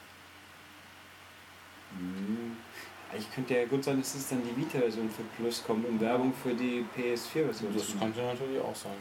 Hm. 1.96 2.56
Ich 3.18 3.32
könnte 3.34 3.54
ja 3.54 3.64
gut 3.66 3.82
sein, 3.84 3.98
dass 4.00 4.14
es 4.14 4.28
dann 4.28 4.40
die 4.44 4.56
Vita-Version 4.60 5.10
für 5.10 5.22
Plus 5.42 5.62
kommt 5.66 5.86
und 5.88 6.00
Werbung 6.00 6.32
für 6.42 6.54
die 6.54 6.84
PS4-Version. 6.96 7.74
Das 7.76 7.86
könnte 7.98 8.22
natürlich 8.22 8.60
auch 8.60 8.74
sein. 8.76 8.92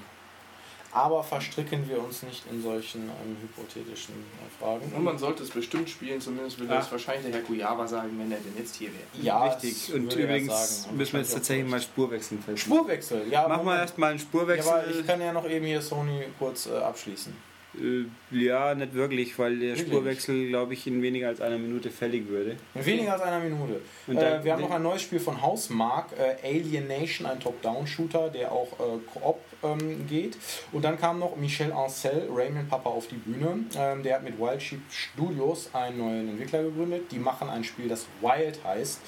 Aber 0.91 1.23
verstricken 1.23 1.87
wir 1.87 2.03
uns 2.03 2.23
nicht 2.23 2.43
in 2.51 2.63
solchen 2.63 3.03
ähm, 3.03 3.37
hypothetischen 3.43 4.15
äh, 4.15 4.59
Fragen. 4.59 4.91
Und 4.95 5.03
man 5.03 5.19
sollte 5.19 5.43
es 5.43 5.51
bestimmt 5.51 5.87
spielen, 5.87 6.19
zumindest 6.19 6.57
würde 6.57 6.73
das 6.73 6.91
wahrscheinlich 6.91 7.25
der 7.27 7.33
Herr 7.35 7.41
Kuyava 7.41 7.87
sagen, 7.87 8.09
wenn 8.17 8.31
er 8.31 8.39
denn 8.39 8.57
jetzt 8.57 8.75
hier 8.75 8.87
wäre. 8.89 9.23
ja, 9.23 9.43
richtig. 9.45 9.85
das 9.85 9.89
Und 9.95 10.03
würde 10.05 10.21
er 10.21 10.23
übrigens 10.29 10.47
sagen. 10.81 10.89
Und 10.89 10.97
müssen 10.97 11.13
wir 11.13 11.19
jetzt 11.19 11.33
tatsächlich 11.33 11.67
mal 11.69 11.79
Spurwechseln 11.79 12.37
recht. 12.39 12.45
feststellen. 12.49 12.79
Spurwechsel. 12.79 13.27
Ja, 13.29 13.47
Machen 13.47 13.65
wir 13.67 13.75
erstmal 13.77 14.09
einen 14.09 14.17
Ja, 14.19 14.25
Spurwechsel. 14.25 14.71
aber 14.71 14.87
ich 14.87 15.05
kann 15.05 15.21
ja 15.21 15.31
noch 15.31 15.47
eben 15.47 15.65
hier 15.67 15.81
Sony 15.83 16.23
kurz 16.39 16.65
äh, 16.65 16.75
abschließen. 16.77 17.35
Äh, 17.75 18.05
Ja, 18.31 18.73
nicht 18.75 18.93
wirklich, 18.93 19.37
weil 19.37 19.57
der 19.59 19.69
Wirklich? 19.69 19.87
Spurwechsel, 19.87 20.47
glaube 20.49 20.73
ich, 20.73 20.87
in 20.87 21.01
weniger 21.01 21.27
als 21.27 21.41
einer 21.41 21.57
Minute 21.57 21.89
fällig 21.91 22.27
würde. 22.27 22.55
In 22.75 22.85
weniger 22.85 23.13
als 23.13 23.21
einer 23.21 23.39
Minute. 23.39 23.81
Und 24.07 24.17
äh, 24.17 24.43
wir 24.43 24.53
haben 24.53 24.61
noch 24.61 24.71
ein 24.71 24.83
neues 24.83 25.01
Spiel 25.01 25.19
von 25.19 25.41
Hausmark, 25.41 26.07
äh, 26.17 26.47
Alien 26.47 26.87
Nation, 26.87 27.27
ein 27.27 27.39
Top-Down-Shooter, 27.39 28.29
der 28.29 28.51
auch 28.51 28.71
äh, 28.73 29.19
Koop 29.19 29.39
ähm, 29.63 30.07
geht. 30.07 30.37
Und 30.71 30.83
dann 30.83 30.99
kam 30.99 31.19
noch 31.19 31.35
Michel 31.35 31.71
Ancel, 31.71 32.27
Raymond 32.33 32.69
Papa 32.69 32.89
auf 32.89 33.07
die 33.07 33.15
Bühne. 33.15 33.65
Ähm, 33.77 34.03
der 34.03 34.15
hat 34.15 34.23
mit 34.23 34.39
Wild 34.39 34.61
Sheep 34.61 34.81
Studios 34.89 35.69
einen 35.73 35.97
neuen 35.97 36.29
Entwickler 36.29 36.63
gegründet. 36.63 37.11
Die 37.11 37.19
machen 37.19 37.49
ein 37.49 37.63
Spiel, 37.63 37.87
das 37.87 38.05
Wild 38.21 38.63
heißt. 38.63 38.99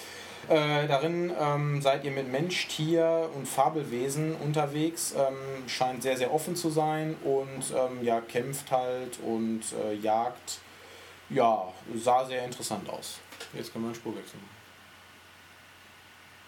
Äh, 0.49 0.87
darin 0.87 1.31
ähm, 1.39 1.81
seid 1.81 2.03
ihr 2.03 2.11
mit 2.11 2.31
Mensch, 2.31 2.67
Tier 2.67 3.29
und 3.35 3.47
Fabelwesen 3.47 4.35
unterwegs. 4.35 5.13
Ähm, 5.17 5.67
scheint 5.67 6.03
sehr, 6.03 6.17
sehr 6.17 6.33
offen 6.33 6.55
zu 6.55 6.69
sein 6.69 7.15
und 7.23 7.73
ähm, 7.75 8.03
ja, 8.03 8.21
kämpft 8.21 8.71
halt 8.71 9.19
und 9.25 9.61
äh, 9.83 9.93
jagt. 9.95 10.59
Ja, 11.29 11.71
sah 11.95 12.25
sehr 12.25 12.43
interessant 12.43 12.89
aus. 12.89 13.19
Jetzt 13.53 13.71
können 13.71 13.85
wir 13.85 13.89
einen 13.89 13.95
Spurwechsel 13.95 14.37
machen. 14.37 14.49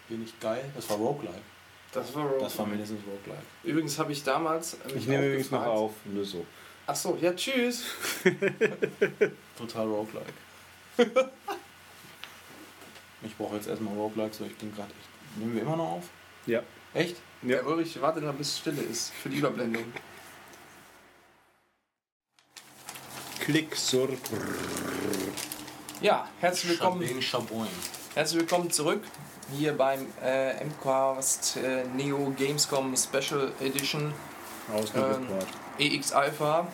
Bin 0.08 0.22
ich 0.24 0.38
geil? 0.38 0.64
Das 0.74 0.90
war 0.90 0.98
Roguelike. 0.98 1.40
Das 1.92 2.14
war 2.14 2.28
Das 2.38 2.58
war 2.58 2.66
mindestens 2.66 3.00
Roguelike. 3.06 3.46
Übrigens 3.62 3.98
habe 3.98 4.12
ich 4.12 4.22
damals. 4.22 4.74
äh, 4.74 4.86
mich 4.86 4.96
Ich 4.96 5.06
nehme 5.06 5.26
übrigens 5.26 5.50
noch 5.50 5.64
auf, 5.64 5.92
nur 6.04 6.24
so. 6.24 6.44
Ach 6.86 6.96
so, 6.96 7.16
ja, 7.20 7.32
tschüss. 7.32 7.84
Total 9.56 9.86
Roguelike. 9.86 10.32
ich 13.24 13.36
brauche 13.36 13.56
jetzt 13.56 13.68
erstmal 13.68 13.94
Roguelike, 13.94 14.34
so 14.34 14.44
ich 14.44 14.56
bin 14.56 14.74
gerade 14.74 14.90
echt. 14.90 15.38
Nehmen 15.38 15.54
wir 15.54 15.62
immer 15.62 15.76
noch 15.76 15.92
auf? 15.92 16.04
Ja. 16.46 16.62
Echt? 16.92 17.16
Ja. 17.42 17.48
Der 17.48 17.66
Ulrich 17.66 18.00
wartet 18.00 18.24
noch 18.24 18.34
bis 18.34 18.58
Stille 18.58 18.82
ist 18.82 19.12
für 19.12 19.28
die 19.28 19.38
Überblendung. 19.38 19.84
Klick 23.40 23.74
sur. 23.74 24.08
Ja, 26.00 26.28
herzlich 26.40 26.72
willkommen, 26.72 27.20
Chaboin. 27.20 27.68
herzlich 28.14 28.40
willkommen 28.40 28.70
zurück 28.70 29.02
hier 29.52 29.76
beim 29.76 30.06
äh, 30.22 30.64
MCAST 30.64 31.56
äh, 31.56 31.84
Neo 31.94 32.32
Gamescom 32.38 32.96
Special 32.96 33.52
Edition 33.60 34.12
Außenreport. 34.72 35.46
EX 35.78 36.12
Alpha 36.12 36.66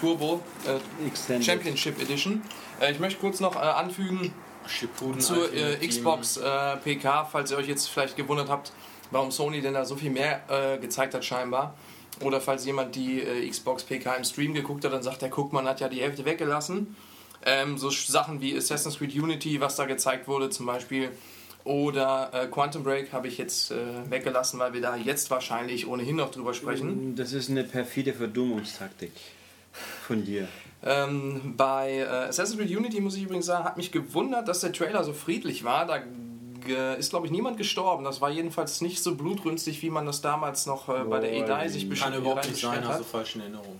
Turbo 0.00 0.40
äh. 0.66 1.40
Championship 1.40 2.00
Edition. 2.00 2.42
Äh, 2.80 2.92
ich 2.92 2.98
möchte 2.98 3.20
kurz 3.20 3.38
noch 3.38 3.54
äh, 3.54 3.60
anfügen, 3.60 4.34
Shippuden 4.66 5.20
zur 5.20 5.52
äh. 5.52 5.86
Xbox 5.86 6.36
äh, 6.36 6.76
PK, 6.76 7.24
falls 7.24 7.50
ihr 7.50 7.56
euch 7.56 7.68
jetzt 7.68 7.88
vielleicht 7.88 8.16
gewundert 8.16 8.48
habt, 8.48 8.72
warum 9.10 9.30
Sony 9.30 9.60
denn 9.60 9.74
da 9.74 9.84
so 9.84 9.96
viel 9.96 10.10
mehr 10.10 10.42
äh, 10.48 10.78
gezeigt 10.78 11.14
hat 11.14 11.24
scheinbar. 11.24 11.74
Oder 12.20 12.40
falls 12.40 12.64
jemand 12.64 12.94
die 12.94 13.20
äh, 13.20 13.48
Xbox 13.48 13.84
PK 13.84 14.14
im 14.14 14.24
Stream 14.24 14.54
geguckt 14.54 14.84
hat, 14.84 14.92
dann 14.92 15.02
sagt 15.02 15.22
er, 15.22 15.28
guck, 15.28 15.52
man 15.52 15.66
hat 15.66 15.80
ja 15.80 15.88
die 15.88 16.00
Hälfte 16.00 16.24
weggelassen. 16.24 16.94
Ähm, 17.44 17.78
so 17.78 17.90
Sachen 17.90 18.40
wie 18.40 18.56
Assassin's 18.56 18.98
Creed 18.98 19.14
Unity, 19.14 19.60
was 19.60 19.76
da 19.76 19.86
gezeigt 19.86 20.28
wurde 20.28 20.50
zum 20.50 20.66
Beispiel. 20.66 21.10
Oder 21.64 22.30
äh, 22.32 22.46
Quantum 22.48 22.82
Break 22.82 23.12
habe 23.12 23.28
ich 23.28 23.38
jetzt 23.38 23.70
äh, 23.70 23.76
weggelassen, 24.08 24.58
weil 24.58 24.72
wir 24.72 24.80
da 24.80 24.96
jetzt 24.96 25.30
wahrscheinlich 25.30 25.86
ohnehin 25.86 26.16
noch 26.16 26.30
drüber 26.30 26.54
sprechen. 26.54 27.14
Das 27.14 27.32
ist 27.32 27.50
eine 27.50 27.64
perfide 27.64 28.12
Verdummungstaktik 28.12 29.12
von 30.06 30.24
dir. 30.24 30.48
Ähm, 30.84 31.54
bei 31.56 31.98
äh, 31.98 32.04
Assassin's 32.06 32.58
Creed 32.58 32.76
Unity 32.76 33.00
muss 33.00 33.16
ich 33.16 33.22
übrigens 33.22 33.46
sagen, 33.46 33.64
hat 33.64 33.76
mich 33.76 33.92
gewundert, 33.92 34.48
dass 34.48 34.60
der 34.60 34.72
Trailer 34.72 35.04
so 35.04 35.12
friedlich 35.12 35.62
war. 35.64 35.86
Da 35.86 35.98
ge- 36.66 36.96
ist, 36.98 37.10
glaube 37.10 37.26
ich, 37.26 37.32
niemand 37.32 37.56
gestorben. 37.56 38.04
Das 38.04 38.20
war 38.20 38.30
jedenfalls 38.30 38.80
nicht 38.80 39.02
so 39.02 39.14
blutrünstig, 39.14 39.80
wie 39.82 39.90
man 39.90 40.06
das 40.06 40.20
damals 40.22 40.66
noch 40.66 40.88
äh, 40.88 41.04
bei 41.04 41.20
der 41.20 41.32
E3 41.32 41.68
sich 41.68 41.84
kann 41.88 41.92
besch- 41.96 42.00
Kann 42.02 42.14
überhaupt 42.14 42.48
nicht 42.48 42.60
sein, 42.60 42.84
hat. 42.84 42.92
also 42.94 43.04
falsche 43.04 43.38
Erinnerung. 43.40 43.78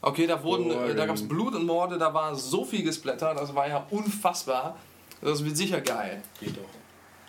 Okay, 0.00 0.26
da 0.26 0.42
wurden, 0.44 0.70
äh, 0.70 0.94
da 0.94 1.06
gab 1.06 1.16
es. 1.16 1.26
Blut 1.26 1.54
und 1.54 1.64
Morde, 1.66 1.98
da 1.98 2.12
war 2.14 2.34
so 2.36 2.64
viel 2.64 2.82
gesplattert, 2.84 3.38
das 3.40 3.54
war 3.54 3.66
ja 3.68 3.86
unfassbar. 3.90 4.76
Das 5.22 5.42
wird 5.44 5.56
sicher 5.56 5.80
geil. 5.80 6.20
Geht 6.38 6.56
doch. 6.56 6.62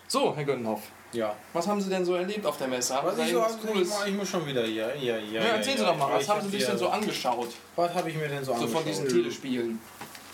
So, 0.06 0.36
Herr 0.36 0.44
Gönnhoff, 0.44 0.82
Ja. 1.16 1.34
was 1.52 1.66
haben 1.66 1.80
Sie 1.80 1.88
denn 1.88 2.04
so 2.04 2.14
erlebt 2.14 2.44
auf 2.46 2.58
der 2.58 2.68
Messe? 2.68 2.94
Haben 2.94 3.06
Was 3.08 3.18
ich, 3.18 3.32
so, 3.32 3.44
ich, 3.46 3.70
Cooles? 3.72 3.90
ich 4.06 4.14
muss 4.14 4.28
schon 4.28 4.46
wieder 4.46 4.62
hier. 4.64 4.94
Ja, 4.96 5.16
ja, 5.16 5.18
Ja, 5.18 5.40
ja, 5.40 5.46
erzählen 5.56 5.78
Sie 5.78 5.84
doch 5.84 5.96
mal, 5.96 6.12
was 6.12 6.22
ich 6.22 6.28
haben 6.28 6.36
hab 6.42 6.44
Sie 6.44 6.50
sich 6.58 6.66
denn 6.66 6.78
so 6.78 6.88
angeschaut? 6.88 7.48
Was 7.74 7.94
habe 7.94 8.10
ich 8.10 8.16
mir 8.16 8.28
denn 8.28 8.44
so 8.44 8.52
So 8.52 8.58
angeschaut? 8.58 8.76
von 8.76 8.84
diesen 8.84 9.08
Telespielen. 9.08 9.80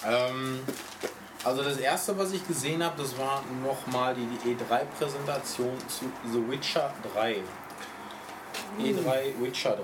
Ähm, 0.04 0.60
also 1.44 1.62
das 1.62 1.76
erste, 1.78 2.16
was 2.18 2.32
ich 2.32 2.46
gesehen 2.46 2.82
habe, 2.84 3.00
das 3.00 3.16
war 3.18 3.42
nochmal 3.64 4.14
die, 4.14 4.26
die 4.44 4.54
E3-Präsentation 4.56 5.76
zu 5.88 6.04
The 6.32 6.50
Witcher 6.50 6.92
3. 7.14 7.36
E3 8.80 9.40
Witcher 9.40 9.76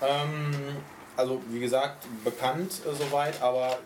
3. 0.00 0.08
Ähm, 0.08 0.76
also 1.16 1.40
wie 1.48 1.60
gesagt, 1.60 2.06
bekannt 2.24 2.80
äh, 2.86 2.94
soweit, 2.94 3.40
aber 3.42 3.78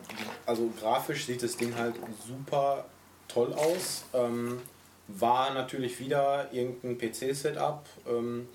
also 0.47 0.70
grafisch 0.81 1.27
sieht 1.27 1.43
das 1.43 1.57
Ding 1.57 1.74
halt 1.77 1.94
super 2.27 2.85
toll 3.28 3.53
aus. 3.55 4.05
Ähm, 4.12 4.61
war 5.19 5.53
natürlich 5.55 5.99
wieder 6.01 6.49
irgendein 6.53 6.99
PC-Setup. 6.99 7.85
Ähm, 8.07 8.49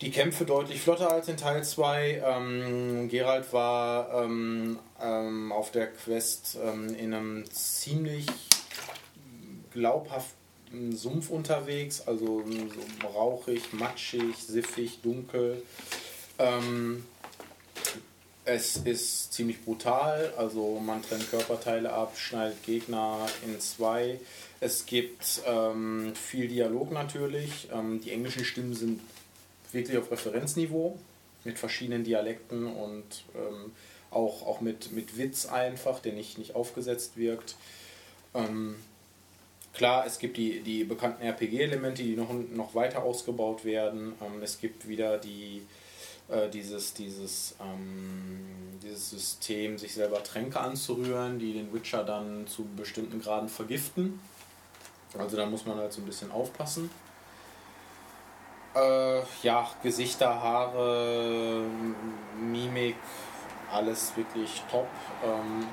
die 0.00 0.10
Kämpfe 0.10 0.44
deutlich 0.44 0.80
flotter 0.80 1.10
als 1.10 1.28
in 1.28 1.36
Teil 1.36 1.64
2. 1.64 2.22
Ähm, 2.24 3.08
Geralt 3.08 3.52
war 3.52 4.22
ähm, 4.22 4.78
ähm, 5.02 5.50
auf 5.50 5.72
der 5.72 5.88
Quest 5.88 6.56
ähm, 6.62 6.94
in 6.94 7.12
einem 7.12 7.50
ziemlich 7.50 8.26
glaubhaften 9.72 10.94
Sumpf 10.94 11.30
unterwegs, 11.30 12.02
also 12.06 12.42
ähm, 12.46 12.70
so 12.70 13.08
rauchig, 13.08 13.72
matschig, 13.72 14.36
siffig, 14.36 15.00
dunkel. 15.02 15.62
Es 18.44 18.76
ist 18.78 19.32
ziemlich 19.34 19.62
brutal, 19.62 20.32
also 20.38 20.80
man 20.80 21.02
trennt 21.02 21.28
Körperteile 21.28 21.92
ab, 21.92 22.16
schneidet 22.16 22.62
Gegner 22.62 23.26
in 23.44 23.60
zwei. 23.60 24.20
Es 24.60 24.86
gibt 24.86 25.42
ähm, 25.46 26.12
viel 26.14 26.48
Dialog 26.48 26.90
natürlich. 26.90 27.68
Ähm, 27.72 28.00
die 28.00 28.10
englischen 28.10 28.44
Stimmen 28.44 28.74
sind 28.74 29.00
wirklich 29.72 29.96
auf 29.98 30.10
Referenzniveau 30.10 30.98
mit 31.44 31.58
verschiedenen 31.58 32.04
Dialekten 32.04 32.66
und 32.66 33.24
ähm, 33.34 33.72
auch, 34.10 34.46
auch 34.46 34.60
mit, 34.60 34.92
mit 34.92 35.16
Witz 35.16 35.46
einfach, 35.46 36.00
der 36.00 36.12
nicht, 36.12 36.38
nicht 36.38 36.54
aufgesetzt 36.54 37.16
wirkt. 37.16 37.54
Ähm, 38.34 38.76
klar, 39.72 40.06
es 40.06 40.18
gibt 40.18 40.36
die, 40.36 40.60
die 40.60 40.84
bekannten 40.84 41.22
RPG-Elemente, 41.22 42.02
die 42.02 42.16
noch, 42.16 42.32
noch 42.32 42.74
weiter 42.74 43.02
ausgebaut 43.02 43.64
werden. 43.64 44.14
Ähm, 44.20 44.42
es 44.42 44.60
gibt 44.60 44.88
wieder 44.88 45.18
die, 45.18 45.62
äh, 46.28 46.48
dieses, 46.48 46.94
dieses, 46.94 47.54
ähm, 47.60 48.40
dieses 48.82 49.10
System, 49.10 49.78
sich 49.78 49.94
selber 49.94 50.22
Tränke 50.24 50.58
anzurühren, 50.58 51.38
die 51.38 51.52
den 51.52 51.72
Witcher 51.72 52.02
dann 52.02 52.46
zu 52.48 52.66
bestimmten 52.76 53.20
Graden 53.20 53.48
vergiften. 53.48 54.18
Also 55.16 55.36
da 55.36 55.46
muss 55.46 55.64
man 55.64 55.78
halt 55.78 55.92
so 55.92 56.00
ein 56.00 56.04
bisschen 56.04 56.30
aufpassen. 56.30 56.90
Äh, 58.74 59.20
ja, 59.42 59.66
Gesichter, 59.82 60.28
Haare, 60.42 61.64
Mimik, 62.38 62.96
alles 63.72 64.16
wirklich 64.16 64.62
top. 64.70 64.88
Ähm, 65.24 65.66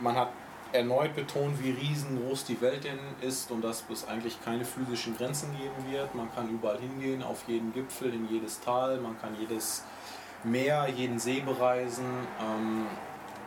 man 0.00 0.16
hat 0.16 0.30
erneut 0.72 1.14
betont, 1.14 1.62
wie 1.62 1.70
riesengroß 1.70 2.46
die 2.46 2.60
Welt 2.60 2.84
denn 2.84 2.98
ist 3.20 3.50
und 3.50 3.62
dass 3.62 3.84
es 3.92 4.08
eigentlich 4.08 4.42
keine 4.44 4.64
physischen 4.64 5.16
Grenzen 5.16 5.56
geben 5.56 5.92
wird. 5.92 6.14
Man 6.14 6.34
kann 6.34 6.48
überall 6.48 6.78
hingehen, 6.78 7.22
auf 7.22 7.44
jeden 7.46 7.72
Gipfel, 7.72 8.12
in 8.12 8.28
jedes 8.28 8.60
Tal, 8.60 8.98
man 8.98 9.20
kann 9.20 9.36
jedes 9.38 9.84
Meer, 10.42 10.88
jeden 10.88 11.18
See 11.18 11.40
bereisen. 11.40 12.04
Ähm, 12.40 12.86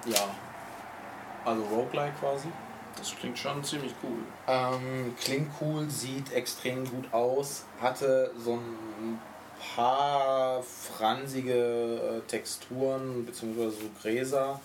ja, 0.05 0.23
also 1.43 1.63
Roguelike 1.63 2.13
quasi. 2.19 2.47
Das 2.97 3.15
klingt 3.15 3.37
schon 3.37 3.63
ziemlich 3.63 3.93
cool. 4.03 4.19
Ähm, 4.47 5.15
klingt 5.19 5.51
cool, 5.61 5.89
sieht 5.89 6.31
extrem 6.33 6.83
gut 6.89 7.13
aus, 7.13 7.63
hatte 7.79 8.31
so 8.37 8.55
ein 8.55 9.19
paar 9.75 10.63
fransige 10.63 12.21
äh, 12.23 12.27
Texturen 12.27 13.25
bzw. 13.25 13.69
so 13.69 13.89
Gräser, 14.01 14.59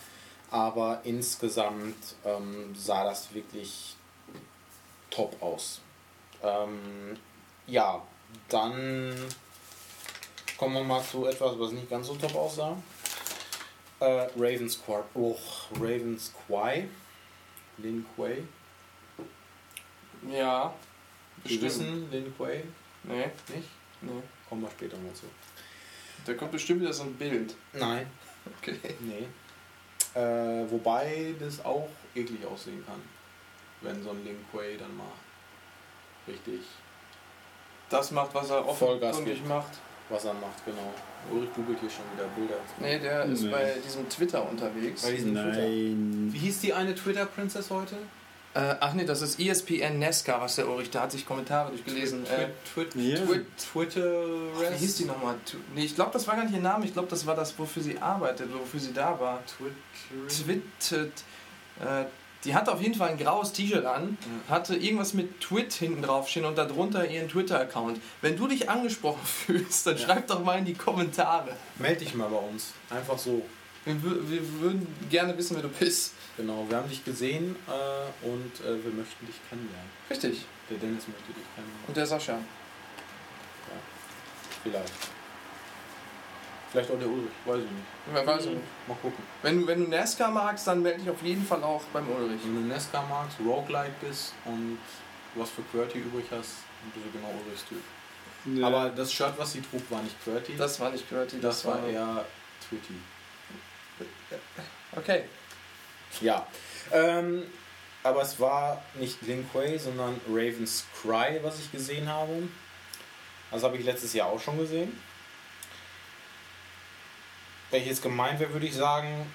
aber 0.51 1.01
insgesamt 1.05 2.17
ähm, 2.25 2.75
sah 2.75 3.05
das 3.05 3.33
wirklich 3.35 3.97
top 5.11 5.41
aus. 5.43 5.81
Ähm, 6.43 7.17
ja, 7.67 8.03
dann 8.49 9.15
kommen 10.57 10.75
wir 10.75 10.85
mal 10.85 11.03
zu 11.03 11.27
etwas, 11.27 11.59
was 11.59 11.73
nicht 11.73 11.91
ganz 11.91 12.07
so 12.07 12.15
top 12.15 12.35
aussah. 12.35 12.77
Äh, 14.01 14.29
Raven's 14.37 14.81
Quay. 14.85 15.03
Oh, 15.15 15.37
Raven's 15.81 16.33
Quay. 16.47 16.89
Lin 17.78 18.05
Kuei. 18.15 18.43
Ja. 20.31 20.73
Bestimmt. 21.43 21.62
wissen 21.62 22.11
Lin 22.11 22.35
Kuei 22.36 22.62
Nee, 23.05 23.27
nicht? 23.49 23.69
nee. 24.03 24.23
Kommen 24.49 24.62
wir 24.62 24.70
später 24.70 24.97
mal 24.99 25.12
zu. 25.15 25.24
Da 26.24 26.35
kommt 26.35 26.53
bestimmt 26.53 26.81
wieder 26.82 26.93
so 26.93 27.03
ein 27.05 27.15
Bild. 27.15 27.55
Nein. 27.73 28.07
Okay. 28.59 28.78
Nee. 29.01 29.27
Äh, 30.15 30.70
wobei 30.70 31.35
das 31.40 31.65
auch 31.65 31.89
eklig 32.15 32.44
aussehen 32.44 32.85
kann. 32.86 33.01
Wenn 33.81 34.03
so 34.03 34.11
ein 34.11 34.23
Lin 34.24 34.44
Kuei 34.53 34.77
dann 34.78 34.94
mal 34.97 35.07
richtig 36.28 36.61
Das 37.89 38.11
macht, 38.11 38.35
was 38.35 38.51
er 38.51 38.66
offenkundig 38.69 39.44
macht. 39.47 39.73
Was 40.09 40.24
er 40.24 40.35
macht, 40.35 40.65
genau. 40.65 40.93
Ulrich 41.31 41.51
googelt 41.55 41.79
hier 41.81 41.91
schon 41.91 42.05
wieder 42.15 42.27
Bilder. 42.37 42.57
Nee, 42.81 42.99
der 42.99 43.24
ist 43.27 43.43
Nee. 43.43 43.51
bei 43.51 43.74
diesem 43.85 44.09
Twitter 44.09 44.49
unterwegs. 44.49 45.03
Bei 45.03 45.12
diesem 45.12 45.33
Twitter. 45.35 45.59
Nein. 45.61 46.29
Wie 46.33 46.39
hieß 46.39 46.61
die 46.61 46.73
eine 46.74 46.95
Twitter-Princess 46.95 47.70
heute? 47.70 47.97
Äh, 48.55 48.74
ach 48.81 48.93
nee, 48.93 49.07
das 49.07 49.23
ist 49.23 49.41
ESPN 49.41 49.99
Nesca, 49.99 50.39
was 50.39 50.57
der 50.57 50.69
Ulrich, 50.69 50.91
da 50.91 51.03
hat 51.03 51.12
sich 51.12 51.24
Kommentare 51.24 51.70
durchgelesen. 51.70 52.27
Äh, 52.27 52.49
Twit 52.74 52.95
Ja. 52.97 53.16
Twit 53.24 53.47
Twitter. 53.57 54.03
wie 54.23 54.77
hieß 54.77 54.97
die 54.97 55.05
nochmal? 55.07 55.37
Nee, 55.74 55.85
ich 55.85 55.95
glaube, 55.95 56.11
das 56.12 56.27
war 56.29 56.37
gar 56.37 56.45
nicht 56.45 56.55
ihr 56.55 56.61
Name, 56.61 56.85
ich 56.85 56.93
glaube, 56.93 57.09
das 57.09 57.24
war 57.27 57.35
das, 57.35 57.59
wofür 57.59 57.83
sie 57.83 57.97
arbeitet, 57.99 58.53
wofür 58.53 58.79
sie 58.81 58.93
da 58.93 59.19
war. 59.19 59.43
Twittet. 60.29 61.12
Äh, 61.81 62.05
die 62.44 62.55
hatte 62.55 62.73
auf 62.73 62.81
jeden 62.81 62.94
Fall 62.94 63.10
ein 63.10 63.19
graues 63.19 63.52
T-Shirt 63.52 63.85
an, 63.85 64.19
hatte 64.48 64.74
irgendwas 64.77 65.14
mit 65.14 65.40
Twit 65.40 65.73
hinten 65.73 66.02
drauf 66.02 66.28
stehen 66.28 66.44
und 66.44 66.56
darunter 66.59 67.09
ihren 67.09 67.28
Twitter-Account. 67.28 68.01
Wenn 68.20 68.36
du 68.36 68.47
dich 68.48 68.69
angesprochen 68.69 69.20
fühlst, 69.24 69.86
dann 69.86 69.97
Ja. 69.97 70.05
schreib 70.06 70.27
doch 70.27 70.43
mal 70.43 70.59
in 70.59 70.64
die 70.64 70.74
Kommentare. 70.74 71.56
Meld 71.78 72.01
dich 72.01 72.14
mal 72.14 72.28
bei 72.28 72.36
uns. 72.39 72.73
Einfach 72.90 73.19
so. 73.19 73.43
Wir, 73.85 73.97
wir 74.02 74.60
würden 74.60 74.86
gerne 75.10 75.36
wissen, 75.36 75.56
wer 75.56 75.62
du 75.62 75.69
bist. 75.69 76.14
Genau, 76.36 76.64
wir 76.69 76.77
haben 76.77 76.89
dich 76.89 77.05
gesehen 77.05 77.56
äh, 77.69 78.27
und 78.27 78.52
äh, 78.60 78.82
wir 78.85 78.93
möchten 78.93 79.27
dich 79.27 79.36
kennenlernen. 79.48 79.90
Richtig. 80.09 80.44
Der 80.70 80.78
Dennis 80.78 81.06
möchte 81.09 81.32
dich 81.32 81.44
kennenlernen. 81.55 81.85
Und 81.89 81.97
der 81.97 82.06
Sascha. 82.06 82.39
Vielleicht. 84.62 84.93
Vielleicht 86.73 86.90
auch 86.90 86.99
der 86.99 87.09
Ulrich, 87.09 87.31
weiß 87.44 87.59
ich 87.59 87.70
nicht. 87.70 87.85
Wer 88.15 88.27
weiß 88.27 88.47
nicht. 88.47 88.62
Mal 88.89 88.94
gucken. 88.94 89.23
Wenn 89.43 89.61
du, 89.61 89.66
wenn 89.66 89.85
du 89.85 89.90
Nesca 89.90 90.31
magst, 90.31 90.66
dann 90.66 90.81
melde 90.81 91.01
dich 91.01 91.11
auf 91.11 91.23
jeden 91.23 91.44
Fall 91.44 91.62
auch 91.62 91.82
beim 91.93 92.09
Ulrich. 92.09 92.40
Wenn 92.44 92.55
du 92.55 92.61
Nesca 92.62 93.03
magst, 93.03 93.39
Roguelike 93.40 93.93
bist 94.01 94.32
und 94.47 94.78
was 95.35 95.51
für 95.51 95.61
QWERTY 95.62 95.99
übrig 95.99 96.24
hast, 96.31 96.51
dann 96.81 96.93
bist 96.94 97.07
du 97.07 97.19
genau 97.19 97.31
Ulrichs 97.44 97.66
Typ. 97.66 97.82
Ja. 98.59 98.66
Aber 98.69 98.89
das 98.89 99.12
Shirt, 99.12 99.35
was 99.36 99.53
sie 99.53 99.61
trug, 99.61 99.82
war 99.90 100.01
nicht 100.01 100.16
QWERTY. 100.24 100.57
Das 100.57 100.81
war 100.81 100.90
nicht 100.90 101.07
Gertie, 101.11 101.40
das 101.40 101.62
war 101.66 101.86
eher 101.86 102.24
Twitty. 102.66 102.94
Okay. 104.97 105.24
Ja. 106.23 106.47
Ähm, 106.90 107.43
aber 108.03 108.23
es 108.23 108.40
war 108.40 108.82
nicht 108.94 109.20
Lin 109.23 109.47
Kuei, 109.53 109.77
sondern 109.77 110.19
Raven's 110.27 110.86
Cry, 111.01 111.39
was 111.43 111.59
ich 111.61 111.70
gesehen 111.70 112.09
habe. 112.09 112.49
Das 113.51 113.62
habe 113.62 113.77
ich 113.77 113.85
letztes 113.85 114.15
Jahr 114.15 114.28
auch 114.28 114.40
schon 114.40 114.59
gesehen. 114.59 114.99
Wenn 117.73 117.81
ich 117.81 117.89
jetzt 117.89 118.03
gemeint 118.03 118.39
wäre, 118.39 118.53
würde 118.53 118.66
ich 118.66 118.74
sagen, 118.74 119.27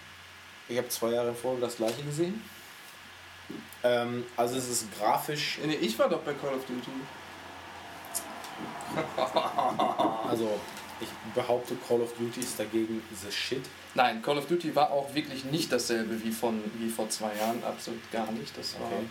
ich 0.69 0.77
habe 0.77 0.88
zwei 0.89 1.09
Jahre 1.09 1.34
Folge 1.34 1.61
das 1.61 1.77
gleiche 1.77 2.03
gesehen. 2.03 2.41
Ähm, 3.84 4.26
also 4.38 4.57
es 4.57 4.69
ist 4.69 4.85
grafisch, 4.97 5.57
Nee, 5.65 5.73
ich 5.76 5.97
war 5.97 6.07
doch 6.07 6.19
bei 6.19 6.34
Call 6.34 6.53
of 6.53 6.64
Duty. 6.65 6.91
also 10.30 10.59
ich 10.99 11.07
behaupte, 11.34 11.76
Call 11.88 12.01
of 12.01 12.14
Duty 12.14 12.41
ist 12.41 12.59
dagegen 12.59 13.01
the 13.23 13.31
shit. 13.31 13.64
Nein, 13.95 14.22
Call 14.22 14.38
of 14.38 14.45
Duty 14.45 14.76
war 14.76 14.91
auch 14.91 15.14
wirklich 15.15 15.45
nicht 15.45 15.72
dasselbe 15.72 16.23
wie, 16.23 16.31
von, 16.31 16.61
wie 16.76 16.89
vor 16.89 17.09
zwei 17.09 17.35
Jahren. 17.35 17.64
Absolut 17.64 18.11
gar 18.11 18.31
nicht. 18.31 18.55
Das 18.55 18.80
war. 18.80 18.85
Okay. 18.85 19.07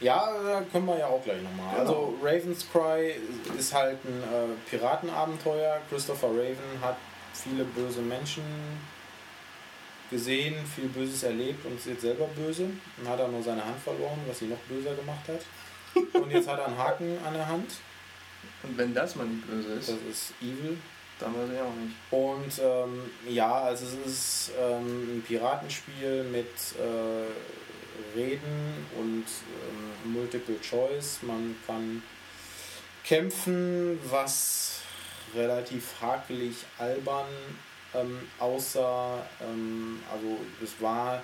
Ja, 0.00 0.32
da 0.42 0.62
können 0.72 0.86
wir 0.86 0.98
ja 0.98 1.08
auch 1.08 1.22
gleich 1.22 1.42
nochmal. 1.42 1.74
Genau. 1.76 1.80
Also 1.80 2.18
Raven's 2.22 2.66
Cry 2.72 3.16
ist 3.58 3.74
halt 3.74 3.98
ein 4.04 4.22
äh, 4.22 4.70
Piratenabenteuer. 4.70 5.80
Christopher 5.90 6.28
Raven 6.28 6.80
hat 6.80 6.96
viele 7.34 7.64
böse 7.64 8.00
Menschen 8.00 8.42
gesehen, 10.10 10.54
viel 10.74 10.88
Böses 10.88 11.22
erlebt 11.22 11.64
und 11.66 11.76
ist 11.76 11.86
jetzt 11.86 12.02
selber 12.02 12.26
böse. 12.28 12.64
Und 12.64 13.08
hat 13.08 13.18
er 13.18 13.28
nur 13.28 13.42
seine 13.42 13.64
Hand 13.64 13.80
verloren, 13.82 14.20
was 14.26 14.42
ihn 14.42 14.50
noch 14.50 14.58
böser 14.68 14.94
gemacht 14.94 15.26
hat. 15.28 15.40
Und 16.22 16.30
jetzt 16.30 16.48
hat 16.48 16.58
er 16.58 16.66
einen 16.66 16.78
Haken 16.78 17.18
an 17.24 17.34
der 17.34 17.46
Hand. 17.46 17.70
Und 18.64 18.76
wenn 18.76 18.92
das 18.92 19.14
mal 19.14 19.26
nicht 19.26 19.46
böse 19.46 19.76
Das 19.76 19.88
ist, 19.88 20.10
ist 20.10 20.34
evil. 20.42 20.76
dann 21.20 21.34
weiß 21.34 21.48
ich 21.54 21.60
auch 21.60 21.74
nicht. 21.74 21.94
Und 22.10 22.64
ähm, 22.64 23.10
ja, 23.32 23.52
also 23.62 23.86
es 23.86 24.12
ist 24.12 24.52
ähm, 24.60 25.18
ein 25.18 25.22
Piratenspiel 25.22 26.24
mit 26.24 26.48
äh, 26.78 28.18
Reden 28.18 28.86
und 28.98 29.24
ähm, 29.24 30.12
Multiple 30.12 30.60
Choice. 30.60 31.20
Man 31.22 31.54
kann 31.66 32.02
kämpfen, 33.04 33.98
was 34.10 34.73
relativ 35.34 36.00
hakelig 36.00 36.56
albern 36.78 37.26
ähm, 37.94 38.18
aussah. 38.38 39.24
Ähm, 39.40 40.00
also 40.12 40.38
es 40.62 40.80
war 40.80 41.22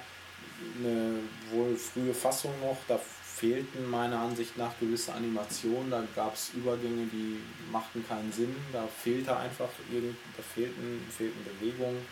eine 0.78 1.20
wohl 1.52 1.76
frühe 1.76 2.14
Fassung 2.14 2.52
noch, 2.60 2.76
da 2.88 2.98
fehlten 3.40 3.88
meiner 3.88 4.18
Ansicht 4.18 4.58
nach 4.58 4.78
gewisse 4.78 5.14
Animationen, 5.14 5.90
da 5.90 6.04
gab 6.14 6.34
es 6.34 6.50
Übergänge, 6.54 7.06
die 7.06 7.38
machten 7.72 8.06
keinen 8.06 8.30
Sinn, 8.30 8.54
da 8.72 8.86
fehlte 8.86 9.34
einfach 9.34 9.68
irgend, 9.90 10.16
da 10.36 10.42
fehlten, 10.42 11.06
fehlten 11.10 11.42
Bewegungen. 11.44 12.04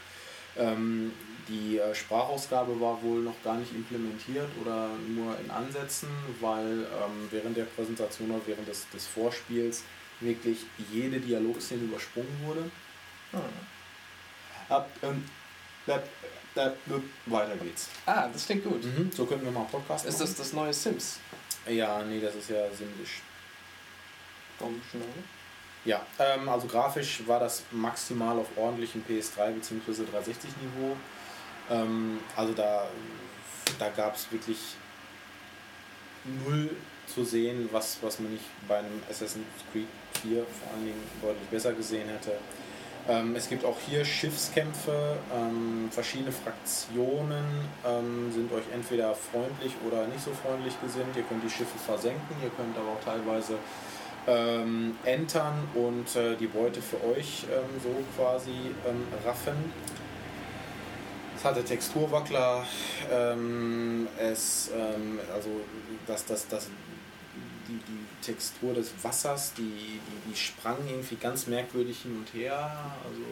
Ähm, 0.56 1.12
die 1.48 1.78
äh, 1.78 1.94
Sprachausgabe 1.94 2.80
war 2.80 3.02
wohl 3.02 3.20
noch 3.20 3.42
gar 3.44 3.56
nicht 3.56 3.74
implementiert 3.74 4.48
oder 4.60 4.88
nur 5.08 5.38
in 5.38 5.50
Ansätzen, 5.50 6.08
weil 6.40 6.80
ähm, 6.80 7.28
während 7.30 7.56
der 7.56 7.64
Präsentation 7.64 8.30
oder 8.30 8.46
während 8.46 8.68
des, 8.68 8.88
des 8.90 9.06
Vorspiels 9.06 9.84
wirklich 10.20 10.58
jede 10.92 11.20
Dialogszene 11.20 11.84
übersprungen 11.84 12.40
wurde. 12.44 12.70
Ab, 14.68 14.90
ähm, 15.02 15.24
da, 15.86 16.02
da, 16.54 16.72
weiter 17.26 17.56
geht's. 17.56 17.88
Ah, 18.06 18.28
das 18.28 18.46
klingt 18.46 18.64
gut. 18.64 18.84
Mhm, 18.84 19.10
so 19.12 19.26
könnten 19.26 19.44
wir 19.44 19.52
mal 19.52 19.60
einen 19.60 19.70
Podcast 19.70 20.06
Ist 20.06 20.20
das 20.20 20.34
das 20.34 20.52
neue 20.52 20.72
Sims? 20.72 21.18
Ja, 21.66 22.02
nee, 22.02 22.20
das 22.20 22.34
ist 22.34 22.50
ja 22.50 22.70
Simlish. 22.72 23.22
Komm, 24.58 24.80
schnell. 24.90 25.02
Ja, 25.84 26.04
ähm, 26.18 26.48
also 26.48 26.66
grafisch 26.66 27.26
war 27.26 27.40
das 27.40 27.62
maximal 27.70 28.38
auf 28.38 28.48
ordentlichem 28.56 29.04
PS3 29.08 29.52
bzw. 29.52 30.04
360 30.10 30.50
Niveau. 30.60 30.96
Ähm, 31.70 32.20
also 32.36 32.52
da, 32.52 32.88
da 33.78 33.88
gab 33.90 34.16
es 34.16 34.30
wirklich 34.32 34.58
null 36.24 36.70
zu 37.14 37.24
sehen, 37.24 37.68
was, 37.72 37.98
was 38.02 38.20
man 38.20 38.32
nicht 38.32 38.44
bei 38.66 38.78
einem 38.78 39.02
Assassin's 39.10 39.46
Creed 39.72 39.86
4 40.22 40.38
vor 40.38 40.72
allen 40.74 40.84
Dingen 40.84 41.02
deutlich 41.22 41.48
besser 41.48 41.72
gesehen 41.72 42.08
hätte. 42.08 42.32
Ähm, 43.08 43.34
es 43.36 43.48
gibt 43.48 43.64
auch 43.64 43.76
hier 43.88 44.04
Schiffskämpfe, 44.04 45.16
ähm, 45.34 45.88
verschiedene 45.90 46.30
Fraktionen 46.30 47.44
ähm, 47.86 48.30
sind 48.32 48.52
euch 48.52 48.64
entweder 48.72 49.14
freundlich 49.14 49.72
oder 49.86 50.06
nicht 50.08 50.22
so 50.22 50.30
freundlich 50.32 50.74
gesinnt. 50.82 51.16
Ihr 51.16 51.22
könnt 51.22 51.42
die 51.42 51.50
Schiffe 51.50 51.78
versenken, 51.78 52.36
ihr 52.42 52.50
könnt 52.50 52.76
aber 52.76 52.90
auch 52.90 53.04
teilweise 53.04 53.54
ähm, 54.26 54.96
entern 55.04 55.54
und 55.74 56.14
äh, 56.16 56.36
die 56.36 56.48
Beute 56.48 56.82
für 56.82 57.02
euch 57.02 57.46
ähm, 57.50 57.80
so 57.82 57.88
quasi 58.16 58.50
ähm, 58.86 59.06
raffen. 59.24 59.72
Es 61.34 61.44
hatte 61.44 61.64
Texturwackler, 61.64 62.66
ähm, 63.10 64.08
es, 64.18 64.70
ähm, 64.74 65.18
also 65.32 65.48
das, 66.06 66.26
das, 66.26 66.46
das, 66.48 66.68
die, 67.68 67.78
die 67.86 68.24
Textur 68.24 68.74
des 68.74 68.92
Wassers, 69.02 69.52
die, 69.54 69.62
die, 69.62 70.30
die 70.30 70.36
sprang 70.36 70.76
irgendwie 70.86 71.16
ganz 71.16 71.46
merkwürdig 71.46 72.00
hin 72.02 72.16
und 72.16 72.34
her. 72.38 72.70
Also 73.04 73.22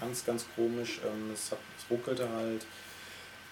ganz, 0.00 0.24
ganz 0.24 0.46
komisch. 0.56 1.00
Ähm, 1.04 1.30
es, 1.32 1.52
hat, 1.52 1.58
es 1.78 1.90
ruckelte 1.90 2.28
halt. 2.28 2.66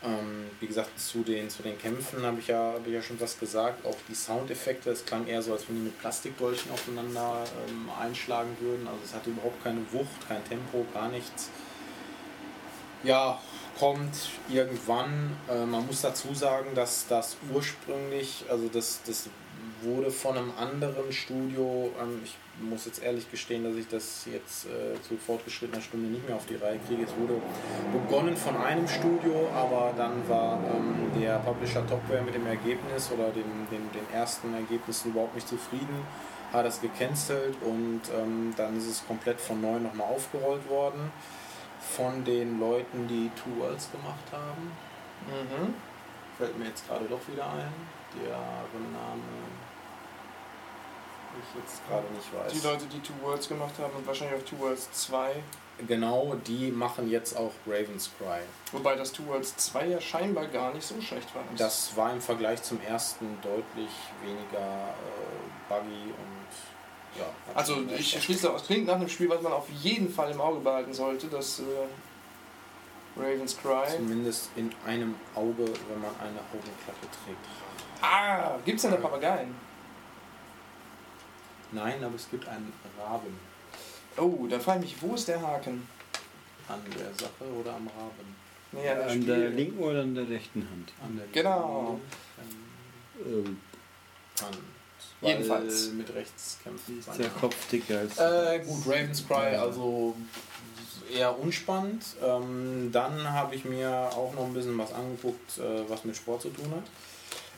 Ähm, 0.02 0.51
wie 0.60 0.66
gesagt, 0.66 0.98
zu 1.01 1.23
den, 1.23 1.48
zu 1.48 1.62
den 1.62 1.78
Kämpfen 1.78 2.23
habe 2.23 2.39
ich, 2.39 2.48
ja, 2.48 2.74
hab 2.74 2.86
ich 2.86 2.93
ja 2.93 3.02
schon 3.02 3.18
was 3.18 3.39
gesagt. 3.39 3.85
Auch 3.86 3.97
die 4.09 4.14
Soundeffekte, 4.14 4.90
es 4.90 5.05
klang 5.05 5.27
eher 5.27 5.43
so, 5.43 5.52
als 5.52 5.68
wenn 5.68 5.77
die 5.77 5.82
mit 5.82 5.98
Plastikdolchen 5.98 6.70
aufeinander 6.70 7.44
ähm, 7.66 7.89
einschlagen 7.98 8.56
würden. 8.60 8.86
Also 8.86 9.01
es 9.05 9.14
hatte 9.14 9.31
überhaupt 9.31 9.62
keine 9.64 9.81
Wucht, 9.93 10.28
kein 10.28 10.44
Tempo, 10.44 10.86
gar 10.93 11.09
nichts. 11.09 11.51
Ja, 13.02 13.40
kommt 13.78 14.31
irgendwann. 14.48 15.36
Äh, 15.48 15.66
man 15.66 15.86
muss 15.86 16.03
dazu 16.03 16.35
sagen, 16.35 16.74
dass 16.74 17.07
das 17.09 17.36
ursprünglich, 17.53 18.44
also 18.48 18.69
das, 18.73 19.01
das 19.07 19.28
wurde 19.82 20.11
von 20.11 20.36
einem 20.36 20.53
anderen 20.59 21.12
Studio, 21.12 21.90
ähm, 22.01 22.20
ich 22.24 22.36
muss 22.59 22.86
jetzt 22.86 23.03
ehrlich 23.03 23.31
gestehen, 23.31 23.65
dass 23.65 23.74
ich 23.74 23.86
das 23.89 24.27
jetzt 24.32 24.66
äh, 24.66 25.01
zu 25.07 25.16
fortgeschrittener 25.19 25.82
Stunde 25.82 26.09
nicht 26.09 26.27
mehr 26.27 26.36
auf 26.36 26.47
die 26.47 26.57
Reihe 26.57 26.78
kriege. 26.86 27.03
Es 27.03 27.15
wurde 27.16 27.40
begonnen 27.93 28.36
von 28.36 28.57
einem 28.57 28.89
Studio, 28.89 29.48
aber 29.55 29.93
dann 29.97 30.27
war 30.28 30.59
ähm, 30.74 31.20
der 31.20 31.39
Publisher 31.40 31.86
Topware 31.86 32.23
mit 32.23 32.35
dem 32.35 32.47
Ergebnis 32.47 33.11
oder 33.12 33.28
dem, 33.31 33.69
dem, 33.70 33.90
den 33.93 34.15
ersten 34.15 34.55
Ergebnissen 34.55 35.11
überhaupt 35.11 35.35
nicht 35.35 35.48
zufrieden, 35.48 36.01
hat 36.53 36.65
das 36.65 36.81
gecancelt 36.81 37.57
und 37.61 38.01
ähm, 38.19 38.55
dann 38.57 38.78
ist 38.78 38.86
es 38.86 39.07
komplett 39.07 39.39
von 39.39 39.61
neu 39.61 39.78
nochmal 39.78 40.07
aufgerollt 40.07 40.66
worden 40.70 41.12
von 41.94 42.24
den 42.24 42.58
Leuten, 42.60 43.06
die 43.08 43.30
Two 43.36 43.60
Worlds 43.60 43.90
gemacht 43.90 44.24
haben. 44.32 44.72
Mhm. 45.26 45.74
Fällt 46.36 46.58
mir 46.58 46.66
jetzt 46.66 46.86
gerade 46.86 47.04
doch 47.06 47.20
wieder 47.28 47.44
ein, 47.44 47.72
deren 48.14 48.92
Name 48.92 49.22
ich 51.38 51.60
jetzt 51.60 51.86
gerade 51.88 52.06
nicht 52.12 52.34
weiß. 52.34 52.52
Die 52.52 52.66
Leute, 52.66 52.86
die 52.86 53.00
Two 53.00 53.14
Worlds 53.22 53.48
gemacht 53.48 53.74
haben 53.78 53.94
und 53.96 54.06
wahrscheinlich 54.06 54.40
auch 54.40 54.44
Two 54.44 54.58
Worlds 54.58 54.90
2. 54.92 55.42
Genau, 55.86 56.34
die 56.46 56.70
machen 56.70 57.10
jetzt 57.10 57.36
auch 57.36 57.52
Raven's 57.66 58.10
Cry. 58.18 58.40
Wobei 58.72 58.96
das 58.96 59.12
Two 59.12 59.26
Worlds 59.26 59.56
2 59.56 59.86
ja 59.88 60.00
scheinbar 60.00 60.46
gar 60.46 60.72
nicht 60.72 60.86
so 60.86 61.00
schlecht 61.00 61.34
war. 61.34 61.42
Das 61.56 61.96
war 61.96 62.12
im 62.12 62.20
Vergleich 62.20 62.62
zum 62.62 62.80
ersten 62.80 63.38
deutlich 63.42 63.90
weniger 64.22 64.58
äh, 64.58 65.68
buggy 65.68 66.12
und 66.12 66.35
ja. 67.18 67.26
Also 67.55 67.82
ich 67.97 68.22
schließe 68.22 68.52
aus, 68.52 68.66
klingt 68.66 68.86
nach 68.86 68.97
einem 68.97 69.09
Spiel, 69.09 69.28
was 69.28 69.43
man 69.43 69.52
auf 69.52 69.68
jeden 69.82 70.10
Fall 70.12 70.30
im 70.30 70.40
Auge 70.40 70.60
behalten 70.60 70.93
sollte, 70.93 71.26
das 71.28 71.60
äh, 71.60 71.62
Raven's 73.18 73.56
Cry. 73.56 73.86
Zumindest 73.97 74.51
in 74.56 74.70
einem 74.86 75.14
Auge, 75.34 75.64
wenn 75.64 76.01
man 76.01 76.10
eine 76.20 76.38
Augenklappe 76.52 77.06
trägt. 77.24 77.47
Ah, 78.02 78.59
gibt's 78.64 78.82
denn 78.82 78.90
da 78.93 78.98
Papageien? 78.98 79.55
Nein, 81.72 82.02
aber 82.05 82.14
es 82.14 82.30
gibt 82.30 82.47
einen 82.47 82.72
Raben 82.98 83.38
Oh, 84.18 84.47
da 84.48 84.59
frage 84.59 84.84
ich 84.84 84.93
mich, 84.93 85.02
wo 85.02 85.14
ist 85.14 85.28
der 85.28 85.40
Haken? 85.40 85.86
an 86.68 86.80
der 86.98 87.14
Sache 87.14 87.44
oder 87.60 87.74
am 87.74 87.86
Raben. 87.86 88.34
Nee, 88.72 88.88
an 88.88 88.98
der 88.98 89.10
An 89.10 89.26
der 89.26 89.51
linken 89.51 89.78
oder 89.78 90.02
an 90.02 90.14
der 90.14 90.28
rechten 90.28 90.68
Hand? 90.68 90.93
An 91.05 91.16
der 91.16 91.26
Genau. 91.28 92.01
Ähm, 93.24 93.60
Jedenfalls. 95.22 95.90
Mit 95.90 96.14
rechts 96.14 96.59
kämpfen. 96.62 96.98
ist 96.98 97.18
der 97.18 97.28
Kopf 97.30 97.56
dicker 97.70 98.01
als. 98.01 98.18
Äh, 98.18 98.60
gut, 98.60 98.86
Raven's 98.86 99.26
Cry, 99.26 99.56
also 99.56 100.14
eher 101.12 101.38
unspannend. 101.38 102.05
Ähm, 102.22 102.90
dann 102.93 103.30
habe 103.30 103.55
ich 103.55 103.64
mir 103.64 103.90
auch 103.90 104.34
noch 104.34 104.44
ein 104.44 104.55
bisschen 104.55 104.76
was 104.78 104.93
angeguckt, 104.93 105.59
äh, 105.59 105.88
was 105.88 106.05
mit 106.05 106.16
Sport 106.16 106.43
zu 106.43 106.51
tun 106.51 106.70
hat. 106.72 106.84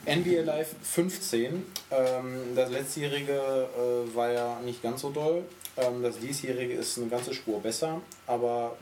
NBA 0.06 0.43
Live 0.43 0.74
15. 0.82 1.64
Ähm, 1.90 2.55
das 2.55 2.70
letztjährige 2.70 3.32
äh, 3.32 4.14
war 4.14 4.30
ja 4.30 4.60
nicht 4.60 4.82
ganz 4.82 5.01
so 5.02 5.10
doll. 5.10 5.44
Ähm, 5.76 6.02
das 6.02 6.18
diesjährige 6.18 6.74
ist 6.74 6.98
eine 6.98 7.09
ganze 7.09 7.35
Spur 7.35 7.60
besser, 7.60 8.01
aber 8.26 8.76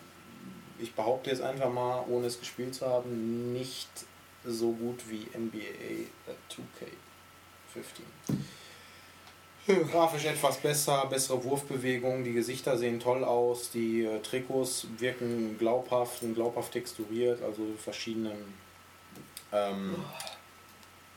ich 0.78 0.94
behaupte 0.94 1.30
jetzt 1.30 1.42
einfach 1.42 1.70
mal, 1.72 2.04
ohne 2.08 2.26
es 2.26 2.38
gespielt 2.38 2.74
zu 2.74 2.86
haben, 2.86 3.52
nicht 3.52 3.88
so 4.44 4.72
gut 4.72 5.00
wie 5.08 5.26
NBA 5.36 6.06
2K15. 6.50 8.36
Grafisch 9.90 10.24
etwas 10.26 10.58
besser, 10.58 11.06
bessere 11.06 11.42
Wurfbewegung, 11.42 12.22
die 12.22 12.32
Gesichter 12.32 12.78
sehen 12.78 13.00
toll 13.00 13.24
aus, 13.24 13.70
die 13.70 14.04
äh, 14.04 14.20
Trikots 14.20 14.86
wirken 14.98 15.58
glaubhaft 15.58 16.22
und 16.22 16.34
glaubhaft 16.34 16.72
texturiert, 16.72 17.42
also 17.42 17.62
verschiedene 17.76 18.32
ähm, 19.52 19.96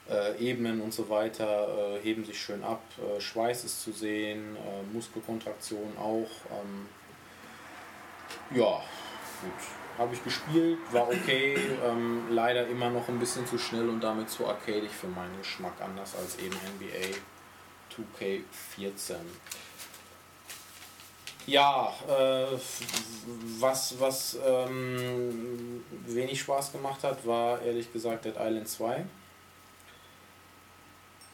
äh, 0.09 0.35
Ebenen 0.39 0.81
und 0.81 0.93
so 0.93 1.09
weiter 1.09 1.97
äh, 1.97 1.99
heben 2.01 2.25
sich 2.25 2.41
schön 2.41 2.63
ab. 2.63 2.81
Äh, 2.97 3.21
Schweiß 3.21 3.65
ist 3.65 3.83
zu 3.83 3.91
sehen, 3.91 4.55
äh, 4.55 4.95
Muskelkontraktion 4.95 5.95
auch. 5.99 6.31
Ähm, 6.51 6.87
ja, 8.57 8.81
gut. 9.41 9.99
Habe 9.99 10.15
ich 10.15 10.23
gespielt, 10.23 10.79
war 10.91 11.07
okay, 11.07 11.55
ähm, 11.85 12.23
leider 12.31 12.65
immer 12.67 12.89
noch 12.89 13.09
ein 13.09 13.19
bisschen 13.19 13.45
zu 13.45 13.59
schnell 13.59 13.89
und 13.89 14.01
damit 14.01 14.31
zu 14.31 14.47
arcadig 14.47 14.89
für 14.89 15.07
meinen 15.07 15.37
Geschmack, 15.37 15.73
anders 15.81 16.15
als 16.15 16.39
eben 16.39 16.55
NBA 16.55 17.19
2K14. 18.19 19.15
Ja, 21.47 21.91
äh, 22.07 22.45
was, 23.59 23.99
was 23.99 24.37
ähm, 24.45 25.83
wenig 26.05 26.41
Spaß 26.41 26.71
gemacht 26.71 27.03
hat, 27.03 27.25
war 27.25 27.61
ehrlich 27.61 27.91
gesagt 27.91 28.25
Dead 28.25 28.35
Island 28.37 28.67
2. 28.67 29.05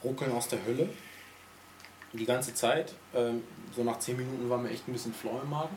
Ruckeln 0.03 0.31
aus 0.31 0.47
der 0.47 0.63
Hölle. 0.65 0.89
Die 2.13 2.25
ganze 2.25 2.53
Zeit. 2.53 2.93
Ähm, 3.13 3.43
so 3.75 3.83
nach 3.83 3.99
10 3.99 4.15
Minuten 4.15 4.49
war 4.49 4.57
mir 4.57 4.69
echt 4.69 4.87
ein 4.87 4.93
bisschen 4.93 5.13
flau 5.13 5.41
im 5.43 5.49
Magen. 5.49 5.75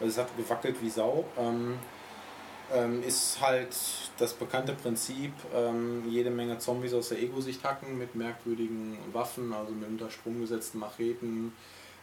Also 0.00 0.10
es 0.10 0.18
hat 0.18 0.34
gewackelt 0.38 0.80
wie 0.80 0.88
Sau. 0.88 1.26
Ähm, 1.36 1.78
ähm, 2.72 3.02
ist 3.02 3.40
halt 3.40 3.76
das 4.18 4.32
bekannte 4.32 4.72
Prinzip, 4.72 5.32
ähm, 5.54 6.04
jede 6.08 6.30
Menge 6.30 6.58
Zombies 6.58 6.94
aus 6.94 7.10
der 7.10 7.20
Ego-Sicht 7.20 7.62
hacken 7.64 7.98
mit 7.98 8.14
merkwürdigen 8.14 8.98
Waffen, 9.12 9.52
also 9.52 9.72
mit 9.72 9.88
unter 9.88 10.10
Strom 10.10 10.40
gesetzten 10.40 10.78
Macheten, 10.78 11.52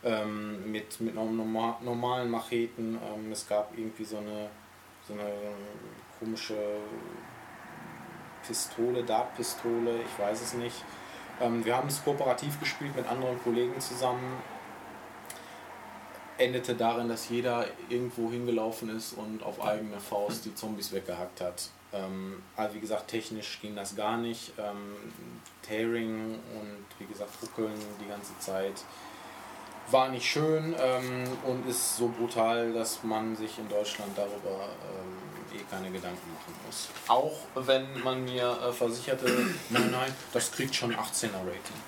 ähm, 0.03 0.71
mit, 0.71 0.99
mit 1.01 1.15
norma 1.15 1.77
normalen 1.81 2.29
Macheten. 2.29 2.95
Ähm, 2.95 3.31
es 3.31 3.47
gab 3.47 3.77
irgendwie 3.77 4.03
so 4.03 4.17
eine, 4.17 4.49
so 5.07 5.13
eine 5.13 5.31
komische 6.19 6.57
Pistole, 8.45 9.03
Dartpistole, 9.03 9.99
ich 10.01 10.19
weiß 10.19 10.41
es 10.41 10.53
nicht. 10.53 10.83
Ähm, 11.39 11.65
wir 11.65 11.75
haben 11.75 11.87
es 11.87 12.03
kooperativ 12.03 12.59
gespielt 12.59 12.95
mit 12.95 13.07
anderen 13.07 13.41
Kollegen 13.43 13.79
zusammen 13.79 14.41
endete 16.41 16.75
darin, 16.75 17.07
dass 17.07 17.29
jeder 17.29 17.65
irgendwo 17.89 18.31
hingelaufen 18.31 18.95
ist 18.95 19.13
und 19.13 19.43
auf 19.43 19.63
eigene 19.63 19.99
Faust 19.99 20.45
die 20.45 20.55
Zombies 20.55 20.91
weggehackt 20.91 21.41
hat. 21.41 21.69
Ähm, 21.93 22.41
also 22.55 22.75
wie 22.75 22.79
gesagt, 22.79 23.09
technisch 23.09 23.59
ging 23.61 23.75
das 23.75 23.95
gar 23.95 24.17
nicht. 24.17 24.53
Ähm, 24.57 24.95
Tearing 25.61 26.35
und 26.59 26.85
wie 26.99 27.05
gesagt, 27.05 27.31
Ruckeln 27.41 27.73
die 28.03 28.07
ganze 28.07 28.37
Zeit 28.39 28.83
war 29.89 30.09
nicht 30.09 30.25
schön 30.25 30.75
ähm, 30.79 31.23
und 31.45 31.67
ist 31.67 31.97
so 31.97 32.07
brutal, 32.07 32.73
dass 32.73 33.03
man 33.03 33.35
sich 33.35 33.57
in 33.57 33.67
Deutschland 33.67 34.11
darüber 34.15 34.69
ähm, 34.69 35.59
eh 35.59 35.63
keine 35.69 35.91
Gedanken 35.91 36.33
machen 36.33 36.55
muss. 36.65 36.89
Auch 37.07 37.37
wenn 37.55 38.01
man 38.03 38.23
mir 38.23 38.57
äh, 38.67 38.71
versicherte, 38.71 39.25
nein, 39.69 39.91
nein, 39.91 40.13
das 40.33 40.51
kriegt 40.51 40.73
schon 40.73 40.93
18er 40.93 41.33
Rating. 41.39 41.81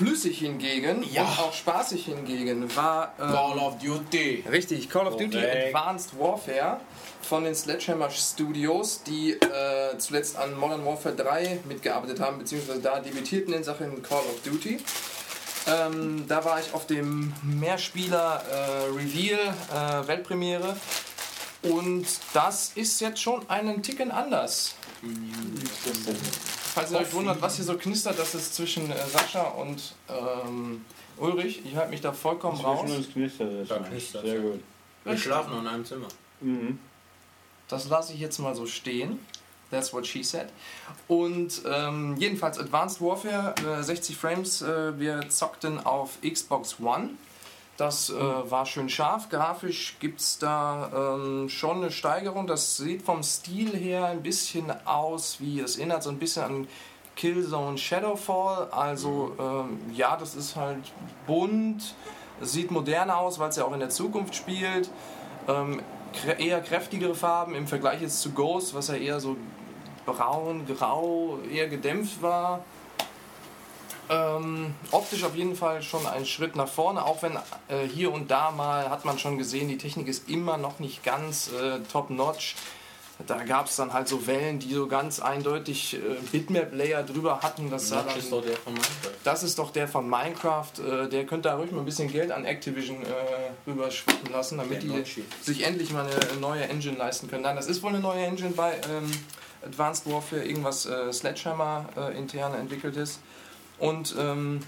Flüssig 0.00 0.38
hingegen 0.38 1.04
Ja. 1.12 1.22
und 1.24 1.38
auch 1.40 1.52
spaßig 1.52 2.06
hingegen 2.06 2.74
war 2.74 3.12
ähm, 3.20 3.28
Call 3.32 3.58
of 3.58 3.78
Duty. 3.78 4.44
richtig 4.50 4.88
Call 4.88 5.06
of 5.06 5.16
Duty 5.18 5.30
Korrekt. 5.38 5.74
Advanced 5.74 6.18
Warfare 6.18 6.80
von 7.20 7.44
den 7.44 7.54
Sledgehammer 7.54 8.08
Studios, 8.08 9.02
die 9.02 9.32
äh, 9.32 9.98
zuletzt 9.98 10.36
an 10.38 10.54
Modern 10.58 10.86
Warfare 10.86 11.14
3 11.14 11.60
mitgearbeitet 11.68 12.18
haben, 12.18 12.38
beziehungsweise 12.38 12.80
da 12.80 12.98
debütierten 12.98 13.52
in 13.52 13.62
Sachen 13.62 14.02
Call 14.02 14.20
of 14.20 14.40
Duty. 14.42 14.78
Ähm, 15.68 16.24
da 16.26 16.42
war 16.46 16.58
ich 16.60 16.72
auf 16.72 16.86
dem 16.86 17.34
Mehrspieler 17.42 18.42
äh, 18.50 18.84
Reveal 18.96 19.54
äh, 20.02 20.08
Weltpremiere 20.08 20.74
und 21.62 22.06
das 22.32 22.72
ist 22.74 22.98
jetzt 23.02 23.20
schon 23.20 23.48
einen 23.50 23.82
Ticken 23.82 24.10
anders. 24.10 24.74
Falls 26.74 26.92
ihr 26.92 26.98
euch 26.98 27.12
wundert, 27.12 27.42
was 27.42 27.56
hier 27.56 27.64
so 27.64 27.76
knistert, 27.76 28.18
das 28.18 28.34
ist 28.34 28.54
zwischen 28.54 28.90
äh, 28.90 29.06
Sascha 29.08 29.42
und 29.42 29.94
ähm, 30.08 30.84
Ulrich. 31.16 31.62
Ich 31.64 31.74
halte 31.74 31.90
mich 31.90 32.00
da 32.00 32.12
vollkommen 32.12 32.60
raus. 32.60 32.90
Uns 32.90 33.12
knistert 33.12 33.52
es. 33.52 33.68
Da 33.68 33.76
schon. 33.76 33.84
knistert's, 33.86 34.24
Sehr 34.24 34.36
ja. 34.36 34.40
gut. 34.40 34.62
Wir 35.04 35.18
schlafen 35.18 35.58
in 35.58 35.66
einem 35.66 35.84
Zimmer. 35.84 36.08
Mhm. 36.40 36.78
Das 37.68 37.88
lasse 37.88 38.12
ich 38.12 38.20
jetzt 38.20 38.38
mal 38.38 38.54
so 38.54 38.66
stehen. 38.66 39.18
That's 39.70 39.92
what 39.92 40.06
she 40.06 40.22
said. 40.22 40.48
Und 41.06 41.62
ähm, 41.64 42.16
jedenfalls 42.18 42.58
Advanced 42.58 43.00
Warfare, 43.00 43.54
äh, 43.78 43.82
60 43.82 44.16
Frames. 44.16 44.62
Äh, 44.62 44.98
wir 44.98 45.28
zockten 45.28 45.78
auf 45.78 46.18
Xbox 46.22 46.76
One. 46.80 47.10
Das 47.80 48.10
äh, 48.10 48.14
war 48.14 48.66
schön 48.66 48.90
scharf. 48.90 49.30
Grafisch 49.30 49.96
gibt 50.00 50.20
es 50.20 50.38
da 50.38 51.14
ähm, 51.14 51.48
schon 51.48 51.78
eine 51.78 51.90
Steigerung. 51.90 52.46
Das 52.46 52.76
sieht 52.76 53.00
vom 53.00 53.22
Stil 53.22 53.74
her 53.74 54.04
ein 54.04 54.22
bisschen 54.22 54.70
aus 54.86 55.40
wie, 55.40 55.60
es 55.60 55.78
erinnert 55.78 56.02
so 56.02 56.10
ein 56.10 56.18
bisschen 56.18 56.42
an 56.42 56.68
Killzone 57.16 57.78
Shadowfall. 57.78 58.68
Also 58.70 59.32
ähm, 59.40 59.78
ja, 59.94 60.18
das 60.18 60.34
ist 60.34 60.56
halt 60.56 60.92
bunt, 61.26 61.94
sieht 62.42 62.70
modern 62.70 63.08
aus, 63.08 63.38
weil 63.38 63.48
es 63.48 63.56
ja 63.56 63.64
auch 63.64 63.72
in 63.72 63.80
der 63.80 63.88
Zukunft 63.88 64.34
spielt. 64.34 64.90
Ähm, 65.48 65.80
eher 66.36 66.60
kräftigere 66.60 67.14
Farben 67.14 67.54
im 67.54 67.66
Vergleich 67.66 68.02
jetzt 68.02 68.20
zu 68.20 68.32
Ghost, 68.32 68.74
was 68.74 68.88
ja 68.88 68.96
eher 68.96 69.20
so 69.20 69.38
braun, 70.04 70.66
grau, 70.66 71.38
eher 71.50 71.68
gedämpft 71.68 72.20
war. 72.20 72.62
Ähm, 74.10 74.74
optisch 74.90 75.22
auf 75.22 75.36
jeden 75.36 75.54
Fall 75.54 75.82
schon 75.82 76.04
ein 76.06 76.26
Schritt 76.26 76.56
nach 76.56 76.68
vorne, 76.68 77.04
auch 77.04 77.22
wenn 77.22 77.36
äh, 77.68 77.86
hier 77.86 78.12
und 78.12 78.28
da 78.30 78.50
mal 78.50 78.90
hat 78.90 79.04
man 79.04 79.18
schon 79.20 79.38
gesehen, 79.38 79.68
die 79.68 79.78
Technik 79.78 80.08
ist 80.08 80.28
immer 80.28 80.56
noch 80.56 80.80
nicht 80.80 81.04
ganz 81.04 81.48
äh, 81.52 81.78
top-notch. 81.92 82.56
Da 83.26 83.44
gab 83.44 83.66
es 83.66 83.76
dann 83.76 83.92
halt 83.92 84.08
so 84.08 84.26
Wellen, 84.26 84.58
die 84.60 84.72
so 84.72 84.86
ganz 84.86 85.20
eindeutig 85.20 85.94
äh, 85.94 85.98
Bitmap-Layer 86.32 87.02
drüber 87.02 87.40
hatten. 87.42 87.70
Das, 87.70 87.90
Das 87.90 88.16
ist 88.16 88.32
doch 88.32 88.40
dann, 88.40 88.48
der 88.48 88.56
von 88.56 88.72
Minecraft. 88.72 89.10
das 89.24 89.42
ist 89.42 89.58
doch 89.58 89.70
der 89.70 89.88
von 89.88 90.08
Minecraft. 90.08 90.72
Äh, 90.78 91.08
der 91.08 91.26
könnte 91.26 91.50
da 91.50 91.56
ruhig 91.56 91.70
mal 91.70 91.80
ein 91.80 91.84
bisschen 91.84 92.10
Geld 92.10 92.32
an 92.32 92.46
Activision 92.46 92.96
äh, 93.02 93.06
rüberschwappen 93.70 94.32
lassen, 94.32 94.56
damit 94.56 94.72
Der 94.72 94.80
die 94.80 94.88
Notchi. 94.88 95.24
sich 95.42 95.62
endlich 95.64 95.92
mal 95.92 96.06
eine 96.06 96.40
neue 96.40 96.64
Engine 96.64 96.96
leisten 96.96 97.28
können. 97.28 97.42
Nein, 97.42 97.56
das 97.56 97.66
ist 97.66 97.82
wohl 97.82 97.90
eine 97.90 98.00
neue 98.00 98.24
Engine 98.24 98.52
bei 98.52 98.72
ähm, 98.90 99.10
Advanced 99.64 100.10
Warfare, 100.10 100.42
irgendwas 100.42 100.86
äh, 100.86 101.12
Sledgehammer 101.12 101.84
intern 102.16 102.54
entwickelt 102.54 102.96
ist. 102.96 103.20
Und 103.80 104.14
ähm, 104.18 104.60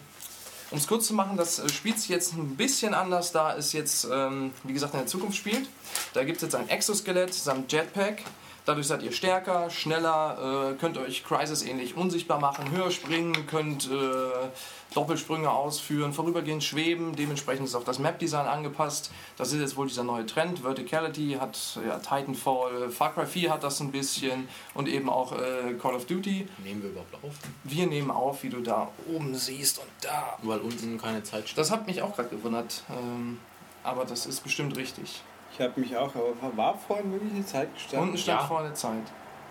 um 0.72 0.78
es 0.78 0.86
kurz 0.86 1.06
zu 1.06 1.14
machen, 1.14 1.36
das 1.36 1.58
äh, 1.58 1.68
spielt 1.68 1.98
sich 1.98 2.08
jetzt 2.08 2.32
ein 2.32 2.56
bisschen 2.56 2.94
anders, 2.94 3.30
da 3.30 3.54
es 3.54 3.72
jetzt, 3.72 4.08
ähm, 4.10 4.52
wie 4.64 4.72
gesagt, 4.72 4.94
in 4.94 5.00
der 5.00 5.06
Zukunft 5.06 5.36
spielt. 5.36 5.68
Da 6.14 6.24
gibt 6.24 6.38
es 6.38 6.42
jetzt 6.42 6.54
ein 6.54 6.68
Exoskelett 6.68 7.32
samt 7.32 7.70
Jetpack. 7.70 8.22
Dadurch 8.64 8.86
seid 8.86 9.02
ihr 9.02 9.10
stärker, 9.10 9.70
schneller, 9.70 10.70
äh, 10.70 10.74
könnt 10.74 10.96
euch 10.96 11.24
Crisis 11.24 11.62
ähnlich 11.62 11.96
unsichtbar 11.96 12.38
machen, 12.38 12.70
höher 12.70 12.92
springen, 12.92 13.46
könnt 13.46 13.90
äh, 13.90 14.48
Doppelsprünge 14.94 15.50
ausführen, 15.50 16.12
vorübergehend 16.12 16.62
schweben. 16.62 17.16
Dementsprechend 17.16 17.66
ist 17.66 17.74
auch 17.74 17.82
das 17.82 17.98
Map-Design 17.98 18.46
angepasst. 18.46 19.10
Das 19.36 19.52
ist 19.52 19.60
jetzt 19.60 19.76
wohl 19.76 19.88
dieser 19.88 20.04
neue 20.04 20.26
Trend. 20.26 20.60
Verticality 20.60 21.38
hat 21.40 21.58
ja, 21.84 21.98
Titanfall, 21.98 22.90
Far 22.90 23.14
Cry 23.14 23.26
4 23.26 23.50
hat 23.50 23.64
das 23.64 23.80
ein 23.80 23.90
bisschen 23.90 24.48
und 24.74 24.86
eben 24.86 25.08
auch 25.08 25.32
äh, 25.32 25.74
Call 25.80 25.94
of 25.94 26.06
Duty. 26.06 26.46
Nehmen 26.62 26.82
wir 26.82 26.90
überhaupt 26.90 27.14
auf? 27.22 27.34
Wir 27.64 27.86
nehmen 27.86 28.10
auf, 28.12 28.44
wie 28.44 28.50
du 28.50 28.60
da 28.60 28.88
oben 29.12 29.34
siehst 29.34 29.78
und 29.78 29.88
da. 30.02 30.38
Weil 30.42 30.60
unten 30.60 30.98
keine 30.98 31.24
Zeit 31.24 31.48
steht. 31.48 31.58
Das 31.58 31.72
hat 31.72 31.86
mich 31.86 32.00
auch 32.02 32.14
gerade 32.14 32.28
gewundert. 32.28 32.84
Ähm, 32.90 33.38
aber 33.82 34.04
das 34.04 34.26
ist 34.26 34.44
bestimmt 34.44 34.76
richtig. 34.76 35.22
Ich 35.52 35.60
habe 35.60 35.78
mich 35.80 35.96
auch, 35.96 36.14
aber 36.14 36.56
war 36.56 36.78
vorhin 36.78 37.12
wirklich 37.12 37.32
eine 37.34 37.44
Zeit 37.46 37.72
gestanden? 37.74 38.08
Unten 38.08 38.18
stand 38.18 38.40
Ja. 38.40 38.46
vorne 38.46 38.72
Zeit. 38.74 39.02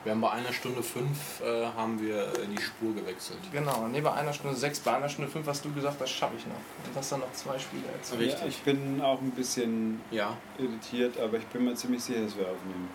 Wir 0.03 0.13
haben 0.13 0.21
bei 0.21 0.31
einer 0.31 0.51
Stunde 0.51 0.81
fünf 0.81 1.41
äh, 1.41 1.65
haben 1.77 2.01
wir 2.01 2.23
äh, 2.33 2.47
die 2.47 2.59
Spur 2.59 2.95
gewechselt. 2.95 3.37
Genau, 3.51 3.87
nee, 3.87 4.01
bei 4.01 4.11
einer 4.11 4.33
Stunde 4.33 4.57
sechs, 4.57 4.79
bei 4.79 4.95
einer 4.95 5.07
Stunde 5.07 5.29
fünf 5.29 5.45
hast 5.47 5.63
du 5.63 5.71
gesagt, 5.71 6.01
das 6.01 6.09
schaffe 6.09 6.33
ich 6.37 6.47
noch. 6.47 6.55
Und 6.55 6.95
hast 6.97 7.11
dann 7.11 7.19
noch 7.19 7.31
zwei 7.33 7.59
Spiele 7.59 7.83
erzählt. 7.95 8.19
Richtig. 8.19 8.41
Ja, 8.41 8.47
ich 8.47 8.61
bin 8.63 8.99
auch 8.99 9.21
ein 9.21 9.29
bisschen 9.29 10.01
Ja, 10.09 10.35
irritiert, 10.57 11.19
aber 11.19 11.37
ich 11.37 11.45
bin 11.47 11.65
mir 11.65 11.75
ziemlich 11.75 12.03
sicher, 12.03 12.21
dass 12.23 12.35
wir 12.35 12.45
aufnehmen. 12.45 12.89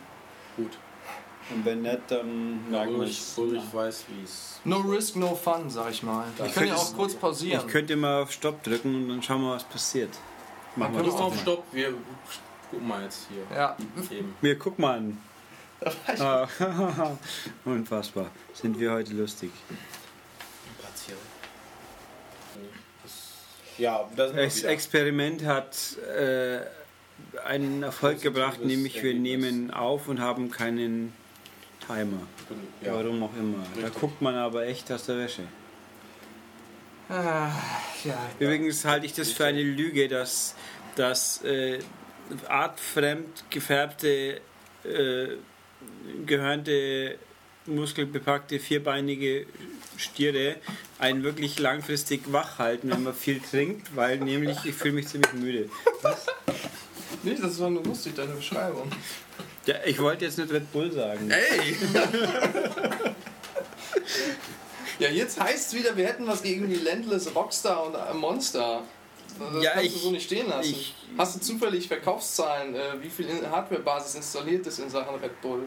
gut. 0.57 0.77
Und 1.49 1.65
wenn 1.65 1.83
nicht, 1.83 2.01
dann 2.09 2.69
merken 2.69 2.91
wir 2.95 2.99
Ulrich, 2.99 3.21
es. 3.21 3.39
Ulrich 3.39 3.63
weiß, 3.73 4.05
wie 4.09 4.25
es. 4.25 4.59
No 4.65 4.79
risk, 4.79 5.15
no 5.15 5.33
fun, 5.37 5.71
sag 5.71 5.93
ich 5.93 6.03
mal. 6.03 6.25
Ich 6.41 6.45
Ich 6.45 6.55
kann 6.55 6.67
ja 6.67 6.75
könnte 6.75 6.83
auch 6.83 6.97
kurz 6.97 7.15
pausieren. 7.15 7.63
Ich 7.65 7.73
könnte 7.73 7.95
mal 7.95 8.23
auf 8.25 8.33
Stopp 8.33 8.65
drücken 8.65 8.93
und 8.97 9.09
dann 9.09 9.23
schauen 9.23 9.43
wir, 9.43 9.53
was 9.53 9.63
passiert. 9.63 10.11
Machen 10.75 10.97
wir 10.97 11.05
das 11.05 11.15
auf. 11.15 11.39
Stopp, 11.41 11.63
wir 11.71 11.95
gucken 12.71 12.89
mal 12.89 13.03
jetzt 13.03 13.27
hier. 13.29 13.57
Ja, 13.57 13.77
Eben. 14.11 14.35
Wir 14.41 14.59
guck 14.59 14.79
mal 14.79 14.99
an. 14.99 15.19
Ah, 16.19 16.49
Unfassbar. 17.65 18.31
Sind 18.55 18.79
wir 18.81 18.93
heute 18.93 19.13
lustig. 19.13 19.51
Platz 20.79 21.05
hier. 21.07 21.17
Ja, 23.79 24.09
da 24.17 24.29
Das. 24.29 24.63
Experiment 24.63 25.45
hat 25.45 25.97
äh, 25.99 26.61
einen 27.45 27.83
Erfolg 27.83 28.23
gebracht, 28.23 28.65
nämlich 28.65 29.03
wir 29.03 29.15
nehmen 29.15 29.71
auf 29.71 30.09
und 30.09 30.19
haben 30.21 30.51
keinen 30.51 31.13
Timer. 31.87 32.21
Ja. 32.83 32.95
Warum 32.95 33.23
auch 33.23 33.35
immer. 33.37 33.59
Da 33.75 33.83
Richtig. 33.83 34.01
guckt 34.01 34.23
man 34.23 34.35
aber 34.35 34.67
echt 34.67 34.91
aus 34.91 35.05
der 35.07 35.19
Wäsche. 35.19 35.43
Ah, 37.09 37.51
ja. 38.03 38.19
Übrigens 38.41 38.85
halte 38.85 39.07
ich 39.07 39.13
das 39.13 39.31
für 39.31 39.45
eine 39.45 39.63
Lüge, 39.63 40.09
dass, 40.09 40.55
dass 40.97 41.45
äh, 41.45 41.79
artfremd 42.49 43.45
gefärbte, 43.51 44.41
äh, 44.85 45.29
gehörnte, 46.25 47.19
muskelbepackte, 47.67 48.59
vierbeinige 48.61 49.47
Stiere 49.97 50.57
einen 50.99 51.23
wirklich 51.23 51.59
langfristig 51.59 52.33
wach 52.33 52.59
halten, 52.59 52.91
wenn 52.91 53.03
man 53.03 53.15
viel 53.15 53.41
trinkt, 53.41 53.95
weil 53.97 54.19
nämlich 54.19 54.65
ich 54.65 54.75
fühle 54.75 54.95
mich 54.95 55.09
ziemlich 55.09 55.33
müde. 55.33 55.69
Nicht, 57.23 57.43
das 57.43 57.59
war 57.59 57.71
nur 57.71 57.83
lustig, 57.83 58.15
deine 58.15 58.35
Beschreibung. 58.35 58.91
Ja, 59.67 59.77
ich 59.85 59.99
wollte 59.99 60.25
jetzt 60.27 60.39
nicht 60.39 60.53
Red 60.53 60.71
Bull 60.73 60.93
sagen. 60.93 61.29
Ey! 61.31 61.77
ja, 65.01 65.09
jetzt 65.09 65.41
heißt 65.41 65.69
es 65.69 65.75
wieder, 65.75 65.97
wir 65.97 66.07
hätten 66.07 66.27
was 66.27 66.43
gegen 66.43 66.69
die 66.69 66.77
Landless 66.77 67.35
Rockstar 67.35 67.87
und 67.87 68.21
Monster. 68.21 68.85
Das 69.39 69.63
Ja, 69.63 69.71
kannst 69.73 69.91
du 69.93 69.97
ich- 69.97 70.03
so 70.03 70.11
nicht 70.11 70.25
stehen 70.25 70.49
lassen. 70.49 70.71
ich- 70.71 70.95
Hast 71.19 71.37
du 71.37 71.41
zufällig 71.41 71.89
Verkaufszahlen, 71.89 72.75
äh, 72.75 72.81
wie 73.03 73.09
viel 73.11 73.29
in- 73.29 73.51
Hardwarebasis 73.51 74.15
installiert 74.17 74.67
ist 74.67 74.79
in 74.79 74.91
Sachen 74.91 75.15
Red 75.17 75.41
Bull? 75.41 75.67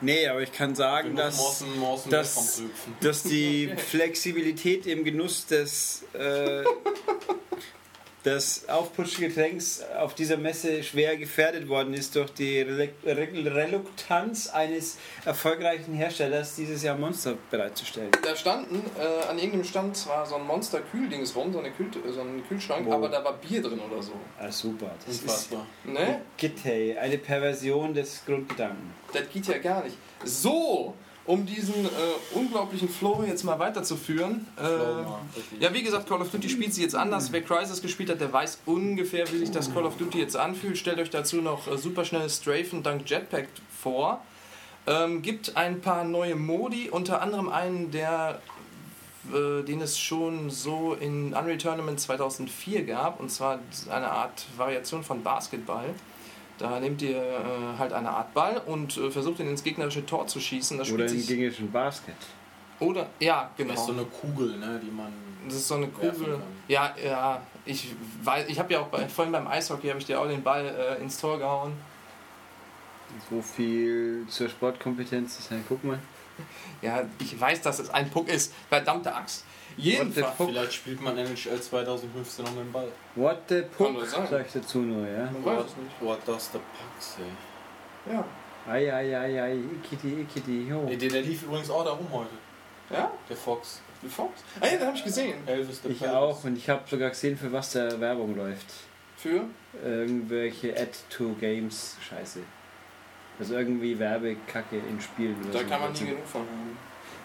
Nee, 0.00 0.26
aber 0.28 0.42
ich 0.42 0.52
kann 0.52 0.74
sagen, 0.74 1.16
dass, 1.16 1.36
Morsen, 1.38 1.78
Morsen 1.78 2.10
dass- 2.10 2.62
dass 3.00 3.22
die 3.22 3.72
Flexibilität 3.76 4.86
im 4.86 5.04
Genuss 5.04 5.46
des, 5.46 6.04
äh, 6.12 6.64
des 8.24 8.68
Aufputschgetränks 8.68 9.82
auf 9.98 10.14
dieser 10.14 10.36
Messe 10.36 10.82
schwer 10.82 11.16
gefährdet 11.16 11.68
worden 11.68 11.92
ist 11.92 12.16
durch 12.16 12.32
die 12.32 12.60
Reluktanz 12.60 14.48
eines 14.48 14.98
erfolgreichen 15.24 15.94
Herstellers, 15.94 16.54
dieses 16.54 16.82
Jahr 16.82 16.96
Monster 16.96 17.34
bereitzustellen. 17.50 18.10
Da 18.22 18.34
standen, 18.34 18.82
äh, 18.98 19.28
an 19.28 19.38
irgendeinem 19.38 19.64
Stand 19.64 19.96
zwar 19.96 20.24
so 20.24 20.36
ein 20.36 20.46
Monster-Kühldings 20.46 21.36
rum, 21.36 21.52
so, 21.52 21.58
eine 21.58 21.70
Kühl 21.70 21.90
so 22.10 22.20
ein 22.20 22.42
Kühlschrank, 22.48 22.86
Wo? 22.86 22.92
aber 22.92 23.08
da 23.08 23.22
war 23.22 23.34
Bier 23.34 23.60
drin 23.60 23.80
oder 23.80 24.02
so. 24.02 24.12
Ah, 24.38 24.50
super. 24.50 24.90
Das 25.04 25.16
ist 25.16 25.22
Unfassbar. 25.22 25.66
Ne? 25.84 26.22
Gittey, 26.36 26.96
eine 26.96 27.18
Perversion 27.18 27.92
des 27.92 28.24
Grundgedanken. 28.24 28.92
Das 29.12 29.28
geht 29.28 29.46
ja 29.46 29.58
gar 29.58 29.84
nicht. 29.84 29.96
So, 30.24 30.94
um 31.26 31.46
diesen 31.46 31.86
äh, 31.86 31.88
unglaublichen 32.34 32.88
Flow 32.88 33.24
jetzt 33.26 33.44
mal 33.44 33.58
weiterzuführen. 33.58 34.46
Äh, 34.58 35.62
ja, 35.62 35.72
wie 35.72 35.82
gesagt, 35.82 36.08
Call 36.08 36.20
of 36.20 36.30
Duty 36.30 36.50
spielt 36.50 36.74
sich 36.74 36.82
jetzt 36.82 36.94
anders. 36.94 37.32
Wer 37.32 37.42
Crisis 37.42 37.80
gespielt 37.80 38.10
hat, 38.10 38.20
der 38.20 38.32
weiß 38.32 38.60
ungefähr, 38.66 39.30
wie 39.32 39.38
sich 39.38 39.50
das 39.50 39.72
Call 39.72 39.84
of 39.84 39.96
Duty 39.96 40.18
jetzt 40.18 40.36
anfühlt. 40.36 40.76
Stellt 40.76 40.98
euch 40.98 41.10
dazu 41.10 41.36
noch 41.36 41.66
äh, 41.66 41.78
superschnelles 41.78 42.36
Strafen 42.36 42.82
dank 42.82 43.08
Jetpack 43.08 43.48
vor. 43.80 44.22
Ähm, 44.86 45.22
gibt 45.22 45.56
ein 45.56 45.80
paar 45.80 46.04
neue 46.04 46.34
Modi, 46.34 46.90
unter 46.90 47.22
anderem 47.22 47.48
einen, 47.48 47.90
der, 47.90 48.42
äh, 49.32 49.62
den 49.62 49.80
es 49.80 49.98
schon 49.98 50.50
so 50.50 50.92
in 50.92 51.32
Unreal 51.32 51.56
Tournament 51.56 52.00
2004 52.00 52.84
gab, 52.84 53.18
und 53.18 53.30
zwar 53.30 53.60
eine 53.90 54.10
Art 54.10 54.44
Variation 54.58 55.02
von 55.02 55.22
Basketball. 55.22 55.94
Da 56.58 56.78
nehmt 56.78 57.02
ihr 57.02 57.16
äh, 57.16 57.78
halt 57.78 57.92
eine 57.92 58.10
Art 58.10 58.32
Ball 58.32 58.62
und 58.66 58.96
äh, 58.96 59.10
versucht 59.10 59.40
ihn 59.40 59.48
ins 59.48 59.64
gegnerische 59.64 60.06
Tor 60.06 60.26
zu 60.26 60.40
schießen. 60.40 60.78
Das 60.78 60.90
Oder 60.92 61.06
im 61.06 61.26
gegnerischen 61.26 61.70
Basket. 61.70 62.14
oder 62.78 63.08
ja, 63.18 63.50
Das 63.56 63.66
ist 63.66 63.86
so 63.86 63.92
genau. 63.92 64.02
eine 64.02 64.10
Kugel, 64.10 64.56
ne, 64.58 64.80
die 64.82 64.90
man. 64.90 65.12
Das 65.46 65.56
ist 65.56 65.68
so 65.68 65.74
eine 65.74 65.88
Kugel. 65.88 66.38
Ja, 66.68 66.94
ja. 67.04 67.42
Ich 67.66 67.88
weiß, 68.22 68.48
ich 68.48 68.58
habe 68.58 68.72
ja 68.72 68.80
auch 68.80 68.88
bei, 68.88 69.08
vorhin 69.08 69.32
beim 69.32 69.46
Eishockey 69.46 69.88
habe 69.88 69.98
ich 69.98 70.06
dir 70.06 70.20
auch 70.20 70.28
den 70.28 70.42
Ball 70.42 70.64
äh, 70.98 71.02
ins 71.02 71.20
Tor 71.20 71.38
gehauen. 71.38 71.72
So 73.30 73.42
viel 73.42 74.24
zur 74.28 74.48
Sportkompetenz. 74.48 75.36
Das 75.36 75.50
heißt, 75.50 75.64
guck 75.68 75.82
mal. 75.84 75.98
Ja, 76.82 77.02
ich 77.18 77.38
weiß, 77.40 77.62
dass 77.62 77.78
es 77.78 77.90
ein 77.90 78.10
Puck 78.10 78.28
ist. 78.28 78.52
Verdammte 78.68 79.14
Axt. 79.14 79.44
Jedenfalls. 79.76 80.36
Puck? 80.36 80.48
Vielleicht 80.48 80.72
spielt 80.74 81.00
man 81.00 81.16
NHL 81.18 81.60
2015 81.60 82.44
noch 82.44 82.52
mit 82.52 82.60
dem 82.62 82.72
Ball. 82.72 82.88
What 83.16 83.38
the 83.48 83.62
Puck, 83.76 83.92
nur 83.92 84.06
sein. 84.06 84.26
sag 84.30 84.46
ich 84.46 84.52
dazu 84.52 84.78
nur, 84.78 85.06
ja. 85.06 85.24
Man 85.30 85.44
weiß 85.44 85.64
es 85.66 85.76
nicht. 85.76 86.00
What 86.00 86.18
does 86.26 86.50
the 86.52 86.58
puck 86.58 87.00
say? 87.00 87.22
Ja. 88.12 88.24
Ei, 88.66 88.92
ei, 88.92 89.16
ei, 89.16 89.42
ei, 89.42 89.58
ikiti, 89.82 90.22
ikiti, 90.22 90.68
ho. 90.72 90.84
Nee, 90.86 90.96
der, 90.96 91.08
der 91.10 91.22
lief 91.22 91.42
übrigens 91.42 91.68
auch 91.70 91.84
da 91.84 91.90
rum 91.92 92.06
heute. 92.12 92.30
Ja? 92.90 93.10
Der 93.28 93.36
Fox. 93.36 93.80
Du 94.02 94.08
Fox? 94.08 94.42
Ah 94.60 94.66
ja, 94.66 94.76
den 94.78 94.86
habe 94.86 94.96
ich 94.96 95.04
gesehen. 95.04 95.36
Elvis 95.46 95.82
the 95.82 95.88
Ich 95.88 95.98
Pelvis. 95.98 96.14
auch 96.16 96.44
und 96.44 96.56
ich 96.56 96.68
habe 96.70 96.82
sogar 96.88 97.10
gesehen, 97.10 97.36
für 97.36 97.52
was 97.52 97.72
da 97.72 97.98
Werbung 98.00 98.36
läuft. 98.36 98.66
Für? 99.16 99.44
Irgendwelche 99.82 100.74
Add-to-Games 100.78 101.96
Scheiße. 102.08 102.40
Also 103.38 103.54
irgendwie 103.54 103.98
Werbekacke 103.98 104.76
in 104.76 105.00
Spielen 105.00 105.36
oder 105.42 105.52
Da 105.52 105.58
so. 105.60 105.66
kann 105.66 105.80
man 105.80 105.92
nie 105.92 105.98
genug 106.00 106.26
von 106.26 106.42
haben. 106.42 106.76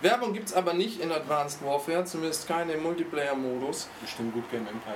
Werbung 0.02 0.34
gibt 0.34 0.48
es 0.50 0.54
aber 0.54 0.74
nicht 0.74 1.02
in 1.02 1.12
Advanced 1.12 1.64
Warfare, 1.64 2.06
zumindest 2.06 2.48
keine 2.48 2.74
im 2.74 2.84
Multiplayer-Modus. 2.84 3.90
Bestimmt 4.02 4.34
gut 4.34 4.50
Game 4.52 4.68
Empire. 4.68 4.96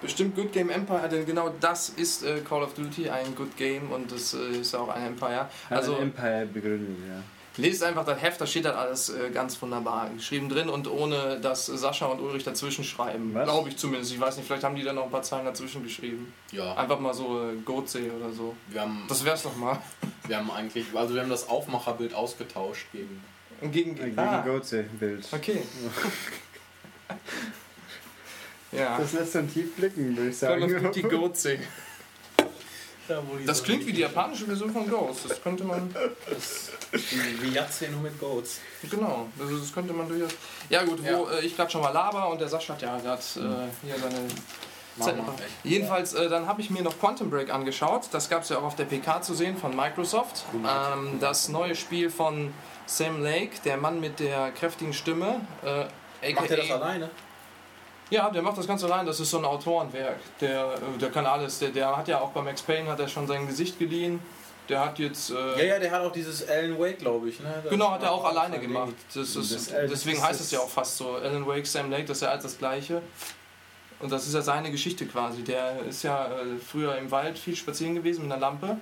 Bestimmt 0.00 0.34
Good 0.36 0.52
Game 0.52 0.68
Empire, 0.70 1.08
denn 1.08 1.24
genau 1.24 1.50
das 1.60 1.88
ist 1.88 2.24
äh, 2.24 2.40
Call 2.40 2.62
of 2.62 2.74
Duty, 2.74 3.08
ein 3.08 3.34
Good 3.34 3.56
Game 3.56 3.90
und 3.90 4.10
das 4.12 4.34
äh, 4.34 4.58
ist 4.60 4.74
auch 4.74 4.88
ein 4.88 5.06
Empire. 5.06 5.48
Also 5.70 5.92
Also 5.92 6.02
Empire 6.02 6.46
begründet, 6.52 6.96
ja. 7.08 7.22
lest 7.62 7.82
einfach 7.82 8.04
das 8.04 8.20
Heft, 8.20 8.38
da 8.38 8.46
steht 8.46 8.66
das 8.66 8.74
alles 8.76 9.08
äh, 9.08 9.30
ganz 9.30 9.60
wunderbar 9.62 10.10
geschrieben 10.10 10.50
drin 10.50 10.68
und 10.68 10.88
ohne 10.90 11.40
dass 11.40 11.64
Sascha 11.66 12.04
und 12.06 12.20
Ulrich 12.20 12.44
dazwischen 12.44 12.84
schreiben. 12.84 13.32
Glaube 13.32 13.70
ich 13.70 13.78
zumindest. 13.78 14.12
Ich 14.12 14.20
weiß 14.20 14.36
nicht, 14.36 14.46
vielleicht 14.46 14.64
haben 14.64 14.74
die 14.76 14.82
da 14.82 14.92
noch 14.92 15.04
ein 15.04 15.10
paar 15.10 15.22
Zeilen 15.22 15.46
dazwischen 15.46 15.82
geschrieben. 15.82 16.34
Ja, 16.52 16.74
Einfach 16.74 16.98
mal 16.98 17.14
so 17.14 17.40
äh, 17.42 17.54
Goatsee 17.64 18.10
oder 18.10 18.30
so. 18.30 18.54
wir 18.68 18.82
haben, 18.82 19.04
Das 19.08 19.24
wär's 19.24 19.44
doch 19.44 19.56
mal. 19.56 19.78
wir 20.26 20.36
haben 20.36 20.50
eigentlich, 20.50 20.84
also 20.94 21.14
wir 21.14 21.22
haben 21.22 21.30
das 21.30 21.48
Aufmacherbild 21.48 22.12
ausgetauscht 22.12 22.88
gegen. 22.92 23.22
Gegen, 23.72 23.94
Gegen 23.94 24.18
ah, 24.18 24.42
Goze-Bild. 24.42 25.26
okay. 25.32 25.62
ja. 28.72 28.98
Das 28.98 29.12
lässt 29.12 29.34
dann 29.34 29.52
tief 29.52 29.74
blicken, 29.76 30.16
würde 30.16 30.30
ich 30.30 30.40
Call 30.40 30.62
of 30.62 30.70
sagen. 30.70 30.84
Duty 30.84 31.02
Goatsee. 31.02 31.58
Das 33.46 33.62
klingt 33.62 33.86
wie 33.86 33.92
die 33.92 34.00
japanische 34.00 34.46
Version 34.46 34.72
von 34.72 34.88
Ghost. 34.88 35.28
Das 35.28 35.42
könnte 35.42 35.64
man. 35.64 35.94
Wie 37.40 37.50
Yahtzee 37.50 37.88
nur 37.88 38.00
mit 38.00 38.18
Goats. 38.18 38.60
Genau, 38.90 39.28
also 39.38 39.58
das 39.58 39.72
könnte 39.72 39.92
man 39.92 40.08
durchaus. 40.08 40.32
Ja 40.70 40.84
gut, 40.84 41.00
wo 41.02 41.28
äh, 41.28 41.44
ich 41.44 41.54
gerade 41.54 41.70
schon 41.70 41.82
mal 41.82 41.90
laber 41.90 42.30
und 42.30 42.40
der 42.40 42.48
Sascha 42.48 42.74
hat 42.74 42.82
ja 42.82 42.98
gerade 42.98 43.20
äh, 43.20 43.86
hier 43.86 43.96
seine. 43.98 44.26
Mama. 44.96 45.34
Jedenfalls, 45.64 46.14
äh, 46.14 46.28
dann 46.28 46.46
habe 46.46 46.60
ich 46.60 46.70
mir 46.70 46.82
noch 46.82 46.98
Quantum 47.00 47.28
Break 47.28 47.52
angeschaut. 47.52 48.08
Das 48.12 48.28
gab 48.28 48.44
es 48.44 48.48
ja 48.50 48.58
auch 48.58 48.62
auf 48.62 48.76
der 48.76 48.84
PK 48.84 49.22
zu 49.22 49.34
sehen 49.34 49.56
von 49.56 49.74
Microsoft. 49.74 50.44
Ähm, 50.54 51.18
das 51.18 51.48
neue 51.48 51.74
Spiel 51.74 52.10
von 52.10 52.54
Sam 52.86 53.22
Lake, 53.22 53.50
der 53.64 53.76
Mann 53.76 54.00
mit 54.00 54.20
der 54.20 54.50
kräftigen 54.52 54.92
Stimme. 54.92 55.40
Äh, 55.64 56.32
Macht 56.32 56.50
er 56.50 56.56
das 56.56 56.70
alleine? 56.70 57.10
Ja, 58.10 58.30
der 58.30 58.42
macht 58.42 58.58
das 58.58 58.66
ganz 58.66 58.84
allein. 58.84 59.06
Das 59.06 59.18
ist 59.20 59.30
so 59.30 59.38
ein 59.38 59.44
Autorenwerk. 59.44 60.18
Der, 60.40 60.74
äh, 60.74 60.98
der 61.00 61.10
kann 61.10 61.26
alles. 61.26 61.58
Der, 61.58 61.70
der 61.70 61.96
hat 61.96 62.08
ja 62.08 62.20
auch 62.20 62.30
bei 62.30 62.42
Max 62.42 62.62
Payne 62.62 62.88
hat 62.90 63.00
er 63.00 63.08
schon 63.08 63.26
sein 63.26 63.46
Gesicht 63.46 63.78
geliehen. 63.78 64.20
Der 64.68 64.80
hat 64.84 64.98
jetzt. 64.98 65.30
Äh, 65.30 65.34
Ja, 65.58 65.64
ja, 65.74 65.78
der 65.78 65.90
hat 65.90 66.02
auch 66.02 66.12
dieses 66.12 66.46
Alan 66.48 66.78
Wake, 66.78 66.98
glaube 66.98 67.28
ich. 67.28 67.40
Ne? 67.40 67.52
Das 67.62 67.70
Genau, 67.70 67.90
hat 67.90 68.02
er 68.02 68.12
auch 68.12 68.22
war 68.22 68.30
alleine 68.30 68.58
gemacht. 68.58 68.94
Das 69.08 69.16
ist, 69.16 69.36
Das, 69.36 69.48
das 69.50 69.90
deswegen 69.90 70.16
ist 70.18 70.22
heißt 70.24 70.40
das- 70.40 70.46
es 70.46 70.52
ja 70.52 70.60
auch 70.60 70.68
fast 70.68 70.96
so. 70.98 71.14
Alan 71.16 71.46
Wake, 71.46 71.66
Sam 71.66 71.90
Lake, 71.90 72.04
das 72.04 72.18
ist 72.18 72.22
ja 72.22 72.28
alles 72.30 72.42
das 72.44 72.58
Gleiche. 72.58 73.02
Und 74.00 74.10
das 74.12 74.26
ist 74.26 74.34
ja 74.34 74.42
seine 74.42 74.70
Geschichte 74.70 75.06
quasi. 75.06 75.42
Der 75.42 75.80
ist 75.88 76.02
ja 76.02 76.26
äh, 76.26 76.30
früher 76.66 76.96
im 76.98 77.10
Wald 77.10 77.38
viel 77.38 77.56
spazieren 77.56 77.94
gewesen 77.94 78.22
mit 78.24 78.32
einer 78.32 78.40
Lampe 78.40 78.76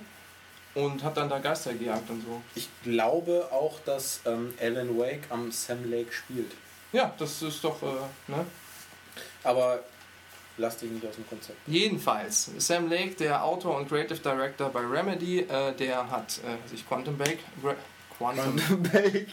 und 0.75 1.03
hat 1.03 1.17
dann 1.17 1.29
da 1.29 1.39
Geister 1.39 1.73
gejagt 1.73 2.09
und 2.09 2.23
so. 2.25 2.41
Ich 2.55 2.67
glaube 2.83 3.47
auch, 3.51 3.79
dass 3.85 4.21
ähm, 4.25 4.53
Alan 4.59 4.97
Wake 4.97 5.23
am 5.29 5.51
Sam 5.51 5.89
Lake 5.89 6.11
spielt. 6.11 6.51
Ja, 6.91 7.13
das 7.17 7.41
ist 7.41 7.63
doch. 7.63 7.81
Äh, 7.81 8.31
ne? 8.31 8.45
Aber 9.43 9.83
lass 10.57 10.77
dich 10.77 10.89
nicht 10.89 11.05
aus 11.05 11.15
dem 11.15 11.27
Konzept. 11.27 11.57
Jedenfalls, 11.67 12.51
Sam 12.57 12.89
Lake, 12.89 13.15
der 13.15 13.43
Autor 13.43 13.77
und 13.77 13.87
Creative 13.87 14.19
Director 14.19 14.69
bei 14.69 14.81
Remedy, 14.81 15.39
äh, 15.39 15.73
der 15.73 16.09
hat 16.09 16.39
äh, 16.39 16.67
sich 16.69 16.87
Quantum 16.87 17.17
Bake. 17.17 17.39
Quantum, 18.17 18.83
Bake. 18.91 19.27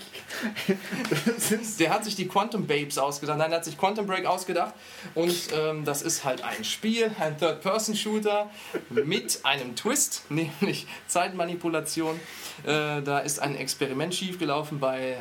Der 1.79 1.91
hat 1.91 2.05
sich 2.05 2.17
die 2.17 2.29
Quantum 2.29 2.67
Babes 2.67 2.99
ausgedacht. 2.99 3.39
Nein, 3.39 3.51
der 3.51 3.59
hat 3.59 3.65
sich 3.65 3.79
Quantum 3.79 4.07
Break 4.07 4.27
ausgedacht. 4.27 4.75
Und 5.15 5.49
ähm, 5.55 5.85
das 5.85 6.03
ist 6.03 6.25
halt 6.25 6.43
ein 6.43 6.65
Spiel, 6.65 7.11
ein 7.19 7.39
Third-Person-Shooter 7.39 8.51
mit 8.91 9.41
einem 9.45 9.77
Twist, 9.77 10.25
nämlich 10.31 10.87
Zeitmanipulation. 11.07 12.19
Äh, 12.65 13.03
da 13.03 13.19
ist 13.21 13.41
ein 13.41 13.57
Experiment 13.57 14.15
schiefgelaufen 14.15 14.81
bei 14.81 15.13
äh, 15.13 15.17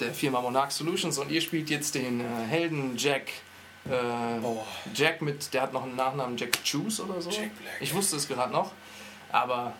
der 0.00 0.12
Firma 0.14 0.40
Monarch 0.40 0.70
Solutions 0.72 1.18
und 1.18 1.30
ihr 1.30 1.40
spielt 1.40 1.70
jetzt 1.70 1.94
den 1.94 2.20
äh, 2.20 2.24
Helden 2.48 2.96
Jack. 2.96 3.28
Äh, 3.88 3.90
Oh, 4.44 4.64
Jack 4.94 5.22
mit, 5.22 5.52
der 5.54 5.62
hat 5.62 5.72
noch 5.72 5.82
einen 5.82 5.96
Nachnamen 5.96 6.36
Jack 6.36 6.58
Juice 6.64 7.00
oder 7.00 7.20
so. 7.20 7.30
Jack 7.30 7.56
Black. 7.58 7.74
Ich 7.80 7.92
wusste 7.94 8.16
es 8.16 8.28
gerade 8.28 8.52
noch, 8.52 8.72
aber 9.32 9.72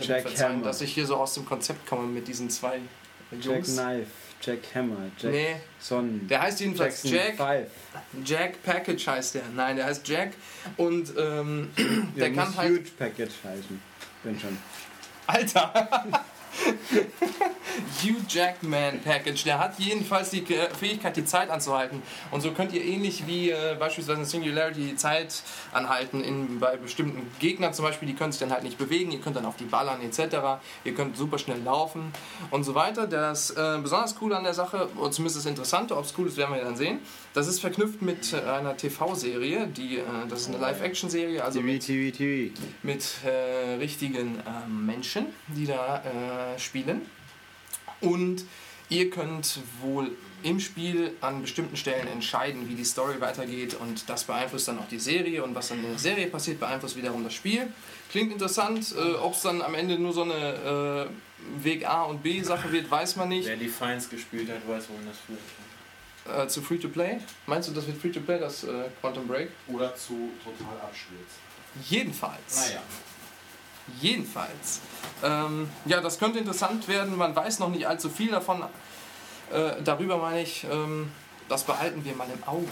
Jack 0.00 0.22
verzeihen, 0.22 0.52
Hammer. 0.54 0.64
dass 0.64 0.80
ich 0.80 0.92
hier 0.94 1.06
so 1.06 1.16
aus 1.16 1.34
dem 1.34 1.44
Konzept 1.44 1.86
komme 1.86 2.06
mit 2.06 2.26
diesen 2.28 2.48
zwei 2.50 2.80
Jack 3.32 3.44
Jungs. 3.44 3.74
Knife, 3.74 4.06
Jack 4.42 4.58
Hammer, 4.74 4.96
Jack 5.18 5.32
Nee, 5.32 5.56
Son. 5.80 6.26
der 6.28 6.42
heißt 6.42 6.60
jedenfalls 6.60 7.02
Jackson 7.02 7.18
Jack. 7.18 7.36
Five. 7.36 7.70
Jack 8.24 8.62
Package 8.62 9.06
heißt 9.06 9.34
der. 9.34 9.42
Nein, 9.54 9.76
der 9.76 9.86
heißt 9.86 10.06
Jack 10.08 10.32
und 10.76 11.12
ähm, 11.18 11.70
der 12.16 12.28
Der 12.28 12.32
kann 12.34 12.48
muss 12.48 12.56
halt. 12.58 12.70
Huge 12.70 12.90
Package 12.98 13.32
heißen. 13.44 13.82
Wenn 14.22 14.40
schon. 14.40 14.56
Alter! 15.26 16.04
Hugh 18.02 18.20
Jackman 18.28 19.00
Package. 19.00 19.44
Der 19.44 19.58
hat 19.58 19.78
jedenfalls 19.78 20.30
die 20.30 20.42
äh, 20.54 20.68
Fähigkeit, 20.70 21.16
die 21.16 21.24
Zeit 21.24 21.50
anzuhalten. 21.50 22.02
Und 22.30 22.40
so 22.40 22.52
könnt 22.52 22.72
ihr 22.72 22.84
ähnlich 22.84 23.26
wie 23.26 23.50
äh, 23.50 23.76
beispielsweise 23.78 24.20
in 24.20 24.26
Singularity 24.26 24.80
die 24.80 24.96
Zeit 24.96 25.42
anhalten 25.72 26.22
in, 26.22 26.60
bei 26.60 26.76
bestimmten 26.76 27.30
Gegnern 27.38 27.74
zum 27.74 27.84
Beispiel. 27.84 28.08
Die 28.08 28.14
können 28.14 28.32
sich 28.32 28.40
dann 28.40 28.52
halt 28.52 28.62
nicht 28.62 28.78
bewegen. 28.78 29.10
Ihr 29.12 29.20
könnt 29.20 29.36
dann 29.36 29.46
auf 29.46 29.56
die 29.56 29.64
ballern 29.64 30.00
etc. 30.02 30.60
Ihr 30.84 30.94
könnt 30.94 31.16
super 31.16 31.38
schnell 31.38 31.60
laufen 31.62 32.12
und 32.50 32.64
so 32.64 32.74
weiter. 32.74 33.06
Das 33.06 33.50
äh, 33.50 33.78
besonders 33.82 34.16
coole 34.16 34.36
an 34.36 34.44
der 34.44 34.54
Sache, 34.54 34.88
oder 34.96 35.10
zumindest 35.10 35.38
das 35.38 35.46
Interessante, 35.46 35.96
ob 35.96 36.04
es 36.04 36.14
cool 36.18 36.26
ist, 36.26 36.36
werden 36.36 36.54
wir 36.54 36.62
dann 36.62 36.76
sehen. 36.76 37.00
Das 37.36 37.48
ist 37.48 37.60
verknüpft 37.60 38.00
mit 38.00 38.32
äh, 38.32 38.38
einer 38.38 38.78
TV-Serie. 38.78 39.66
Die, 39.66 39.98
äh, 39.98 40.02
das 40.26 40.40
ist 40.40 40.48
eine 40.48 40.56
Live-Action-Serie. 40.56 41.44
Also 41.44 41.60
TV, 41.60 41.70
mit 41.70 41.84
TV, 41.84 42.16
TV. 42.16 42.60
mit 42.82 43.04
äh, 43.26 43.74
richtigen 43.74 44.38
ähm, 44.46 44.86
Menschen, 44.86 45.26
die 45.48 45.66
da 45.66 45.98
äh, 45.98 46.58
spielen. 46.58 47.02
Und 48.00 48.46
ihr 48.88 49.10
könnt 49.10 49.58
wohl 49.82 50.12
im 50.44 50.60
Spiel 50.60 51.12
an 51.20 51.42
bestimmten 51.42 51.76
Stellen 51.76 52.08
entscheiden, 52.08 52.70
wie 52.70 52.74
die 52.74 52.86
Story 52.86 53.20
weitergeht 53.20 53.74
und 53.74 54.08
das 54.08 54.24
beeinflusst 54.24 54.68
dann 54.68 54.78
auch 54.78 54.88
die 54.88 54.98
Serie 54.98 55.44
und 55.44 55.54
was 55.54 55.68
dann 55.68 55.84
in 55.84 55.90
der 55.90 55.98
Serie 55.98 56.28
passiert, 56.28 56.58
beeinflusst 56.58 56.96
wiederum 56.96 57.22
das 57.22 57.34
Spiel. 57.34 57.68
Klingt 58.10 58.32
interessant, 58.32 58.94
äh, 58.96 59.12
ob 59.16 59.34
es 59.34 59.42
dann 59.42 59.60
am 59.60 59.74
Ende 59.74 59.98
nur 59.98 60.14
so 60.14 60.22
eine 60.22 61.10
äh, 61.10 61.62
Weg 61.62 61.86
A 61.86 62.04
und 62.04 62.22
B 62.22 62.40
Sache 62.40 62.72
wird, 62.72 62.90
weiß 62.90 63.16
man 63.16 63.28
nicht. 63.28 63.46
Wer 63.46 63.56
die 63.58 63.68
Feinds 63.68 64.08
gespielt 64.08 64.48
hat, 64.48 64.66
weiß, 64.66 64.88
wohin 64.88 65.06
das 65.06 65.18
führt. 65.18 65.65
Äh, 66.34 66.48
zu 66.48 66.62
Free-to-Play? 66.62 67.18
Meinst 67.46 67.68
du, 67.68 67.72
das 67.72 67.86
wird 67.86 67.98
Free-to-Play, 67.98 68.38
das 68.38 68.64
äh, 68.64 68.84
Quantum 69.00 69.26
Break? 69.26 69.50
Oder 69.68 69.94
zu 69.94 70.30
total 70.42 70.80
abstürzt. 70.80 71.36
Jedenfalls. 71.88 72.68
Naja. 72.68 72.82
Jedenfalls. 74.00 74.80
Ähm, 75.22 75.68
ja, 75.84 76.00
das 76.00 76.18
könnte 76.18 76.38
interessant 76.38 76.88
werden. 76.88 77.16
Man 77.16 77.36
weiß 77.36 77.60
noch 77.60 77.68
nicht 77.68 77.86
allzu 77.86 78.08
viel 78.08 78.30
davon. 78.30 78.62
Äh, 79.52 79.82
darüber 79.84 80.18
meine 80.18 80.42
ich, 80.42 80.64
ähm, 80.70 81.12
das 81.48 81.62
behalten 81.62 82.04
wir 82.04 82.14
mal 82.16 82.28
im 82.32 82.42
Auge. 82.44 82.66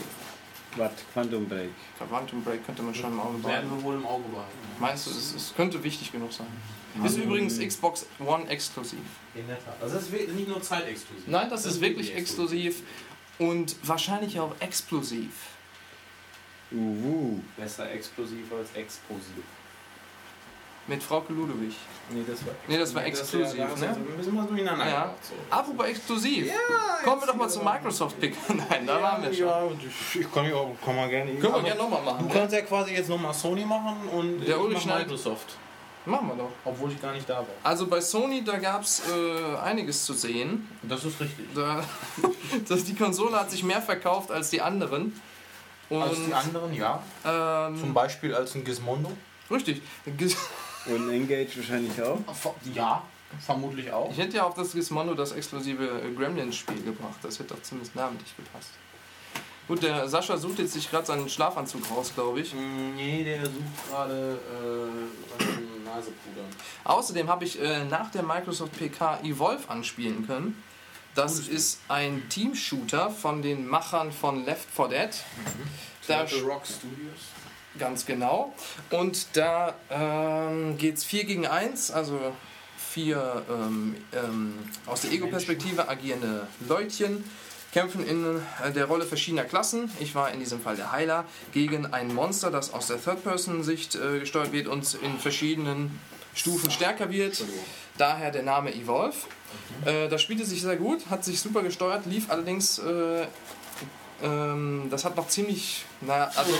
Was? 0.77 0.91
Quantum 1.13 1.49
Break. 1.49 1.71
Quantum 2.09 2.43
Break 2.43 2.67
könnte 2.67 2.83
man 2.83 2.95
schon 2.95 3.13
im 3.13 3.21
Auge 3.21 3.35
Werden 3.35 3.43
behalten. 3.43 3.71
wir 3.71 3.83
wohl 3.85 3.95
im 3.95 4.07
Auge 4.07 4.29
behalten. 4.29 4.59
Meinst 4.81 5.07
du, 5.07 5.11
es, 5.11 5.35
es 5.35 5.55
könnte 5.55 5.83
wichtig 5.85 6.11
genug 6.11 6.33
sein? 6.33 6.49
Ist 7.05 7.17
übrigens 7.17 7.59
Xbox 7.59 8.07
One 8.25 8.49
exklusiv. 8.49 9.01
In 9.35 9.47
der 9.49 9.59
Tat. 9.59 9.75
Also 9.81 9.97
das 9.97 10.05
ist 10.05 10.13
nicht 10.13 10.49
nur 10.49 10.63
zeitexklusiv. 10.63 11.27
Nein, 11.27 11.51
das, 11.51 11.67
ist 11.67 11.81
wirklich 11.81 12.15
exklusiv 12.15 12.83
und 13.39 13.77
wahrscheinlich 13.83 14.39
auch 14.39 14.53
explosiv. 14.61 15.31
Uhu. 16.73 17.41
Besser 17.57 17.91
explosiv 17.93 18.53
als 18.53 18.73
explosiv. 18.75 19.45
Mit 20.87 21.03
Frauke 21.03 21.33
Ludwig. 21.33 21.75
Nee, 22.11 22.25
das 22.29 22.45
war, 22.45 22.53
Nee, 22.69 22.77
das 22.77 22.95
war 22.95 23.07
ist 23.07 23.21
exklusiv, 23.21 23.59
ja, 23.59 23.65
da 23.65 23.71
hast 23.73 23.81
du 23.83 23.87
ne? 23.87 23.95
so 23.95 24.01
ein 24.01 24.17
bisschen 24.19 24.37
was 24.39 24.47
durcheinander 24.49 24.87
Ja. 24.87 25.15
so. 25.23 25.33
Apropos 25.49 25.87
exklusiv. 25.87 26.53
Kommen 27.03 27.23
wir 27.23 27.27
doch 27.27 27.37
mal 27.37 27.49
zum 27.49 27.65
Microsoft-Pick. 27.65 28.37
Nein, 28.69 28.87
da 28.87 29.01
waren 29.01 29.23
wir 29.23 29.33
schon. 29.33 29.47
Ja, 29.47 29.63
ich, 30.13 30.21
ich 30.21 30.31
kann, 30.31 30.45
ja 30.45 30.55
auch, 30.57 30.77
kann 30.85 30.95
mal 30.95 31.09
gerne. 31.09 31.35
Können 31.37 31.55
wir 31.55 31.63
gerne 31.63 31.81
nochmal 31.81 32.01
Du 32.01 32.05
machen. 32.11 32.27
Ne? 32.27 32.35
kannst 32.35 32.55
ja 32.55 32.61
quasi 32.63 32.93
jetzt 32.95 33.09
nochmal 33.09 33.33
Sony 33.33 33.65
machen 33.65 33.97
und 34.13 34.41
Der 34.41 34.59
ich 34.59 34.87
mach 34.87 34.99
Microsoft. 34.99 35.57
Machen 36.07 36.29
wir 36.29 36.35
doch. 36.37 36.51
Obwohl 36.65 36.93
ich 36.93 37.01
gar 37.01 37.13
nicht 37.13 37.29
da 37.29 37.39
war. 37.39 37.47
Also 37.63 37.87
bei 37.87 38.01
Sony, 38.01 38.45
da 38.45 38.59
gab 38.59 38.83
es 38.83 39.03
äh, 39.09 39.57
einiges 39.57 40.05
zu 40.05 40.13
sehen. 40.13 40.69
Das 40.83 41.03
ist 41.05 41.19
richtig. 41.21 41.47
Da, 41.55 41.83
das, 42.69 42.85
die 42.85 42.95
Konsole 42.95 43.39
hat 43.41 43.51
sich 43.51 43.63
mehr 43.63 43.81
verkauft 43.81 44.31
als 44.31 44.51
die 44.51 44.61
anderen. 44.61 45.19
Und, 45.91 46.03
Als 46.03 46.17
die 46.27 46.33
anderen, 46.33 46.73
ja. 46.75 47.03
ähm, 47.27 47.79
Zum 47.79 47.93
Beispiel 47.95 48.35
als 48.35 48.55
ein 48.55 48.65
Gizmondo. 48.65 49.11
richtig. 49.51 49.83
Ge- 50.17 50.35
Und 50.87 51.11
Engage 51.11 51.57
wahrscheinlich 51.57 52.01
auch. 52.03 52.19
Ja, 52.75 53.03
vermutlich 53.45 53.93
auch. 53.93 54.11
Ich 54.11 54.17
hätte 54.19 54.39
ja 54.39 54.45
auf 54.45 54.55
das 54.55 54.73
Gizmondo 54.73 55.13
das 55.15 55.33
exklusive 55.33 55.85
äh, 55.85 56.11
Gremlins-Spiel 56.15 56.83
gebracht. 56.83 57.17
Das 57.23 57.39
hätte 57.39 57.55
doch 57.55 57.63
zumindest 57.63 57.95
namentlich 57.95 58.35
gepasst. 58.37 58.71
Gut, 59.69 59.83
der 59.83 60.09
Sascha 60.09 60.37
sucht 60.39 60.59
jetzt 60.59 60.73
sich 60.73 60.91
gerade 60.91 61.07
seinen 61.07 61.29
Schlafanzug 61.29 61.83
raus, 61.91 62.13
glaube 62.15 62.41
ich. 62.41 62.55
Mm, 62.55 62.95
Nee, 62.97 63.23
der 63.25 63.45
sucht 63.45 63.91
gerade 63.91 64.39
äh, 65.39 65.43
Nasepudern. 65.95 66.47
Außerdem 66.85 67.29
habe 67.29 67.45
ich 67.45 67.61
äh, 67.61 67.85
nach 67.85 68.11
der 68.11 68.23
Microsoft 68.23 68.77
PK 68.79 69.21
Evolve 69.23 69.69
anspielen 69.69 70.27
können. 70.27 70.63
Das 71.15 71.39
ist 71.39 71.81
ein 71.89 72.29
Team-Shooter 72.29 73.11
von 73.11 73.41
den 73.41 73.67
Machern 73.69 74.11
von 74.11 74.45
Left 74.45 74.69
4 74.69 74.89
Dead. 74.89 75.11
Da 76.09 76.25
Turtle 76.25 76.43
Rock 76.43 76.67
Studios. 76.67 77.21
Ganz 77.79 78.05
genau. 78.05 78.53
Und 78.91 79.37
da 79.37 79.75
ähm, 79.91 80.77
geht 80.77 80.97
es 80.97 81.05
4 81.05 81.25
gegen 81.25 81.47
1, 81.47 81.93
also 81.93 82.19
vier 82.77 83.45
ähm, 83.51 83.97
ähm, 84.13 84.55
aus 84.87 85.01
der 85.01 85.11
Ego-Perspektive 85.13 85.89
agierende 85.89 86.47
Leutchen 86.69 87.25
kämpfen 87.75 88.07
in 88.07 88.41
äh, 88.63 88.73
der 88.73 88.87
Rolle 88.87 89.05
verschiedener 89.05 89.45
Klassen. 89.45 89.91
Ich 89.99 90.15
war 90.15 90.31
in 90.31 90.39
diesem 90.39 90.61
Fall 90.61 90.77
der 90.77 90.93
Heiler 90.93 91.25
gegen 91.53 91.87
ein 91.93 92.15
Monster, 92.15 92.53
das 92.53 92.73
aus 92.73 92.87
der 92.87 93.03
Third-Person-Sicht 93.03 93.97
äh, 93.97 94.21
gesteuert 94.21 94.53
wird 94.53 94.69
und 94.69 94.95
in 95.03 95.19
verschiedenen 95.19 95.99
Stufen 96.37 96.71
stärker 96.71 97.11
wird. 97.11 97.45
Daher 97.99 98.31
der 98.31 98.45
Name 98.45 98.73
Evolve. 98.73 99.17
Äh, 99.85 100.09
das 100.09 100.23
spielte 100.23 100.45
sich 100.45 100.63
sehr 100.63 100.77
gut, 100.77 101.11
hat 101.11 101.25
sich 101.25 101.41
super 101.41 101.63
gesteuert, 101.63 102.07
lief 102.07 102.31
allerdings 102.31 102.79
äh, 102.79 103.27
ähm, 104.23 104.87
das 104.91 105.05
hat 105.05 105.17
noch 105.17 105.29
ziemlich, 105.29 105.85
naja, 106.01 106.31
also 106.37 106.53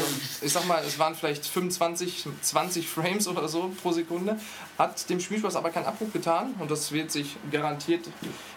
ich 0.43 0.53
sag 0.53 0.67
mal, 0.67 0.83
es 0.85 0.99
waren 0.99 1.15
vielleicht 1.15 1.47
25, 1.47 2.27
20 2.43 2.89
Frames 2.89 3.29
oder 3.29 3.49
so 3.49 3.71
pro 3.83 3.93
Sekunde. 3.93 4.39
Hat 4.77 5.09
dem 5.09 5.21
Spielspaß 5.21 5.57
aber 5.57 5.71
keinen 5.71 5.87
Abbruch 5.87 6.13
getan 6.13 6.55
und 6.59 6.71
das 6.71 6.91
wird 6.93 7.11
sich 7.11 7.37
garantiert 7.51 8.09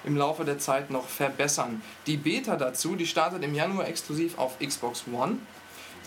im 0.03 0.17
Laufe 0.17 0.45
der 0.45 0.57
Zeit 0.57 0.89
noch 0.89 1.07
verbessern. 1.07 1.81
Die 2.07 2.17
Beta 2.17 2.55
dazu, 2.55 2.95
die 2.95 3.05
startet 3.05 3.43
im 3.43 3.53
Januar 3.53 3.87
exklusiv 3.87 4.37
auf 4.37 4.57
Xbox 4.59 5.03
One. 5.11 5.37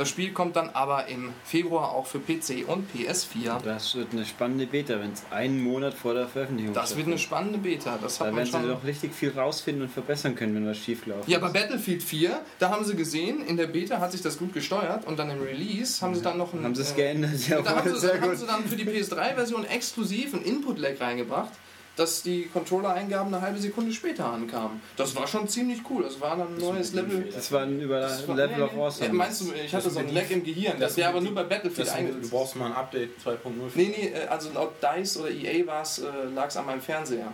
Das 0.00 0.08
Spiel 0.08 0.32
kommt 0.32 0.56
dann 0.56 0.70
aber 0.70 1.08
im 1.08 1.30
Februar 1.44 1.90
auch 1.92 2.06
für 2.06 2.20
PC 2.20 2.66
und 2.66 2.88
PS4. 2.90 3.60
Das 3.62 3.94
wird 3.94 4.12
eine 4.12 4.24
spannende 4.24 4.64
Beta, 4.64 4.98
wenn 4.98 5.12
es 5.12 5.24
einen 5.30 5.62
Monat 5.62 5.92
vor 5.92 6.14
der 6.14 6.26
Veröffentlichung 6.26 6.72
Das 6.72 6.96
wird 6.96 7.06
eine 7.06 7.18
spannende 7.18 7.58
Beta. 7.58 7.98
Das 8.00 8.18
hat 8.18 8.28
Da 8.28 8.30
man 8.30 8.38
werden 8.38 8.46
sie 8.46 8.52
schon. 8.52 8.68
doch 8.70 8.84
richtig 8.84 9.12
viel 9.14 9.30
rausfinden 9.38 9.82
und 9.82 9.90
verbessern 9.90 10.34
können, 10.36 10.54
wenn 10.54 10.66
was 10.66 10.78
schief 10.78 11.04
läuft. 11.04 11.28
Ja, 11.28 11.38
bei 11.38 11.50
Battlefield 11.50 12.02
4, 12.02 12.40
da 12.58 12.70
haben 12.70 12.86
sie 12.86 12.96
gesehen, 12.96 13.44
in 13.44 13.58
der 13.58 13.66
Beta 13.66 14.00
hat 14.00 14.12
sich 14.12 14.22
das 14.22 14.38
gut 14.38 14.54
gesteuert 14.54 15.06
und 15.06 15.18
dann 15.18 15.28
im 15.28 15.42
Release 15.42 16.00
haben 16.00 16.14
sie 16.14 16.22
dann 16.22 16.38
noch 16.38 16.54
ein. 16.54 16.64
Haben 16.64 16.74
sie 16.74 16.80
es 16.80 16.92
äh, 16.92 16.94
geändert? 16.94 17.32
Ja, 17.46 17.60
da 17.60 17.76
haben 17.76 17.94
sie, 17.94 18.08
haben 18.22 18.36
sie 18.38 18.46
dann 18.46 18.64
für 18.64 18.76
die 18.76 18.86
PS3-Version 18.86 19.66
exklusiv 19.66 20.32
ein 20.32 20.40
Input-Lag 20.40 20.98
reingebracht, 20.98 21.52
dass 22.00 22.22
die 22.22 22.46
Controller-Eingaben 22.52 23.32
eine 23.34 23.42
halbe 23.42 23.58
Sekunde 23.58 23.92
später 23.92 24.24
ankamen. 24.24 24.80
Das 24.96 25.14
war 25.14 25.26
schon 25.26 25.46
ziemlich 25.48 25.80
cool. 25.90 26.02
Das 26.04 26.18
war 26.20 26.34
dann 26.36 26.54
ein 26.54 26.58
neues 26.58 26.94
Level. 26.94 27.28
Das 27.30 27.52
war 27.52 27.62
ein 27.62 27.78
über 27.78 28.00
Das 28.00 28.26
war- 28.26 28.36
Level 28.36 28.62
of. 28.62 28.72
Awesome. 28.74 29.06
Ja, 29.08 29.12
meinst 29.12 29.40
du, 29.42 29.52
ich 29.52 29.74
hatte 29.74 29.90
so 29.90 29.98
ein 30.00 30.14
Lag 30.14 30.30
im 30.30 30.42
Gehirn. 30.42 30.80
Das 30.80 30.90
das 30.92 30.96
wäre 30.96 31.10
aber 31.10 31.20
nur 31.20 31.34
bei 31.34 31.42
Battlefield 31.44 31.86
Das, 31.86 31.94
eingesetzt. 31.94 32.24
du 32.24 32.30
brauchst 32.30 32.56
mal 32.56 32.66
ein 32.66 32.72
Update 32.72 33.10
2.0. 33.22 33.70
Nee, 33.74 33.94
nee, 33.96 34.08
äh, 34.14 34.26
also 34.28 34.50
laut 34.54 34.72
DICE 34.82 35.16
oder 35.18 35.30
EA 35.30 35.66
war's, 35.66 35.98
äh, 35.98 36.04
lag 36.34 36.46
es 36.48 36.56
an 36.56 36.64
meinem 36.66 36.80
Fernseher. 36.80 37.32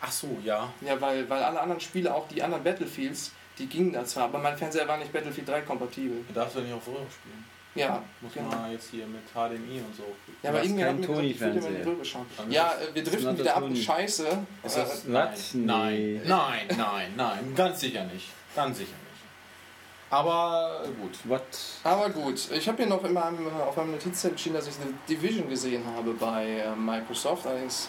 Ach 0.00 0.10
so, 0.10 0.28
ja. 0.44 0.72
Ja, 0.80 0.98
weil, 0.98 1.28
weil 1.28 1.42
alle 1.42 1.60
anderen 1.60 1.80
Spiele, 1.80 2.14
auch 2.14 2.26
die 2.28 2.42
anderen 2.42 2.64
Battlefields, 2.64 3.32
die 3.58 3.66
gingen 3.66 3.92
da 3.92 4.06
zwar, 4.06 4.24
aber 4.24 4.38
mein 4.38 4.56
Fernseher 4.56 4.88
war 4.88 4.96
nicht 4.96 5.12
Battlefield 5.12 5.46
3 5.46 5.60
kompatibel. 5.60 6.24
Du 6.26 6.32
darfst 6.34 6.56
ja 6.56 6.62
nicht 6.62 6.72
auf 6.72 6.86
Röhre 6.86 7.04
spielen. 7.10 7.44
Ja, 7.76 8.02
Muss 8.20 8.32
genau. 8.34 8.48
man 8.48 8.72
jetzt 8.72 8.90
hier 8.90 9.06
mit 9.06 9.22
HDMI 9.32 9.80
und 9.80 9.94
so. 9.96 10.02
Ja, 10.42 10.50
aber 10.50 10.62
irgendwie 10.64 10.84
hat 10.84 10.98
immer 10.98 12.04
schauen. 12.04 12.26
Dann 12.36 12.50
Ja, 12.50 12.72
äh, 12.72 12.94
wir 12.94 13.04
driften 13.04 13.38
wieder 13.38 13.54
ab. 13.56 13.62
Tony. 13.62 13.76
Scheiße. 13.80 14.26
Ist 14.64 14.76
Äh, 14.76 14.80
das- 14.80 15.12
Was? 15.12 15.54
Nein, 15.54 15.94
Nee. 16.14 16.20
nein, 16.26 16.66
nein, 16.76 17.12
nein, 17.16 17.54
ganz 17.54 17.78
sicher 17.80 18.04
nicht. 18.04 18.26
Ganz 18.56 18.78
sicher 18.78 18.90
nicht. 18.90 20.10
Aber 20.12 20.82
gut. 21.00 21.16
What? 21.24 21.42
aber 21.84 22.10
gut, 22.10 22.50
ich 22.50 22.66
habe 22.66 22.78
hier 22.78 22.86
noch 22.86 23.04
in 23.04 23.12
meinem, 23.12 23.46
auf 23.60 23.76
meinem 23.76 23.92
Notizzettel 23.92 24.36
stehen, 24.36 24.54
dass 24.54 24.66
ich 24.66 24.74
eine 24.82 24.92
Division 25.08 25.48
gesehen 25.48 25.84
habe 25.96 26.12
bei 26.14 26.44
äh, 26.48 26.74
Microsoft. 26.74 27.46
Allerdings 27.46 27.88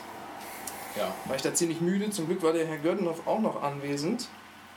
Ja. 0.95 1.12
war 1.26 1.36
ich 1.36 1.41
da 1.41 1.52
ziemlich 1.53 1.82
müde. 1.82 2.12
Zum 2.12 2.28
Glück 2.28 2.44
war 2.44 2.53
der 2.53 2.68
Herr 2.68 2.78
Gördenhoff 2.78 3.26
auch 3.26 3.40
noch 3.40 3.64
anwesend. 3.64 4.28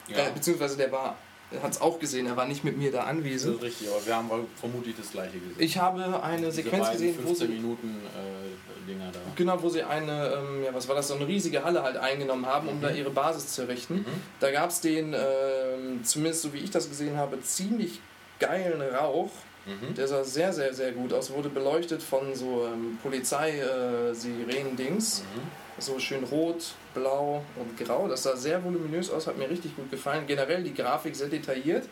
ja. 0.09 0.16
Äh, 0.18 0.31
beziehungsweise 0.32 0.76
der 0.78 0.90
war, 0.93 1.16
hat 1.62 1.72
es 1.72 1.81
auch 1.81 1.98
gesehen, 1.98 2.26
er 2.26 2.36
war 2.36 2.47
nicht 2.47 2.64
mit 2.64 2.76
mir 2.76 2.93
da 2.93 3.05
anwesend. 3.05 3.62
richtig, 3.62 3.89
aber 3.89 4.06
wir 4.06 4.16
haben 4.16 4.31
vermutlich 4.59 4.94
das 4.97 5.12
gleiche 5.12 5.39
gesehen. 5.39 5.56
Ich 5.59 5.78
habe 5.78 6.22
eine 6.22 6.47
Diese 6.47 6.62
Sequenz 6.62 6.90
gesehen, 6.93 7.16
wo 7.18 7.28
15 7.28 7.48
sie 7.48 7.55
Minuten 7.55 8.01
äh, 8.06 8.86
Dinger 8.86 9.10
da. 9.12 9.18
Genau, 9.35 9.60
wo 9.62 9.68
sie 9.68 9.82
eine, 9.82 10.35
ähm, 10.35 10.62
ja, 10.64 10.72
was 10.74 10.89
war 10.89 10.94
das, 10.94 11.09
so 11.09 11.14
eine 11.14 11.26
riesige 11.26 11.64
Halle 11.64 11.82
halt 11.82 11.97
eingenommen 11.97 12.47
haben, 12.47 12.68
um 12.68 12.81
da 12.81 12.90
ihre 12.90 13.10
Basis 13.10 13.48
zu 13.48 13.62
errichten. 13.62 13.97
Mhm. 13.97 14.05
Da 14.40 14.51
gab 14.51 14.70
es 14.70 14.81
den, 14.81 15.14
ähm, 15.14 16.05
zumindest 16.05 16.43
so 16.43 16.52
wie 16.52 16.59
ich 16.59 16.70
das 16.70 16.89
gesehen 16.89 17.16
habe, 17.16 17.40
ziemlich 17.43 18.01
geilen 18.39 18.82
Rauch. 18.82 19.31
Mhm. 19.66 19.94
Der 19.94 20.06
sah 20.09 20.24
sehr, 20.24 20.52
sehr, 20.52 20.74
sehr 20.74 20.93
gut 20.93 21.14
aus. 21.14 21.32
Wurde 21.32 21.48
beleuchtet 21.48 22.02
von 22.02 22.35
so 22.35 22.66
ähm, 22.66 22.98
Polizei-Sirenen-Dings. 23.02 25.22
Mhm. 25.22 25.40
So 25.78 25.98
schön 25.98 26.24
rot, 26.24 26.74
blau 26.94 27.44
und 27.56 27.76
grau. 27.78 28.08
Das 28.08 28.22
sah 28.22 28.36
sehr 28.36 28.62
voluminös 28.64 29.10
aus, 29.10 29.26
hat 29.26 29.36
mir 29.36 29.50
richtig 29.50 29.76
gut 29.76 29.90
gefallen. 29.90 30.26
Generell 30.26 30.62
die 30.62 30.74
Grafik 30.74 31.14
sehr 31.16 31.28
detailliert. 31.28 31.88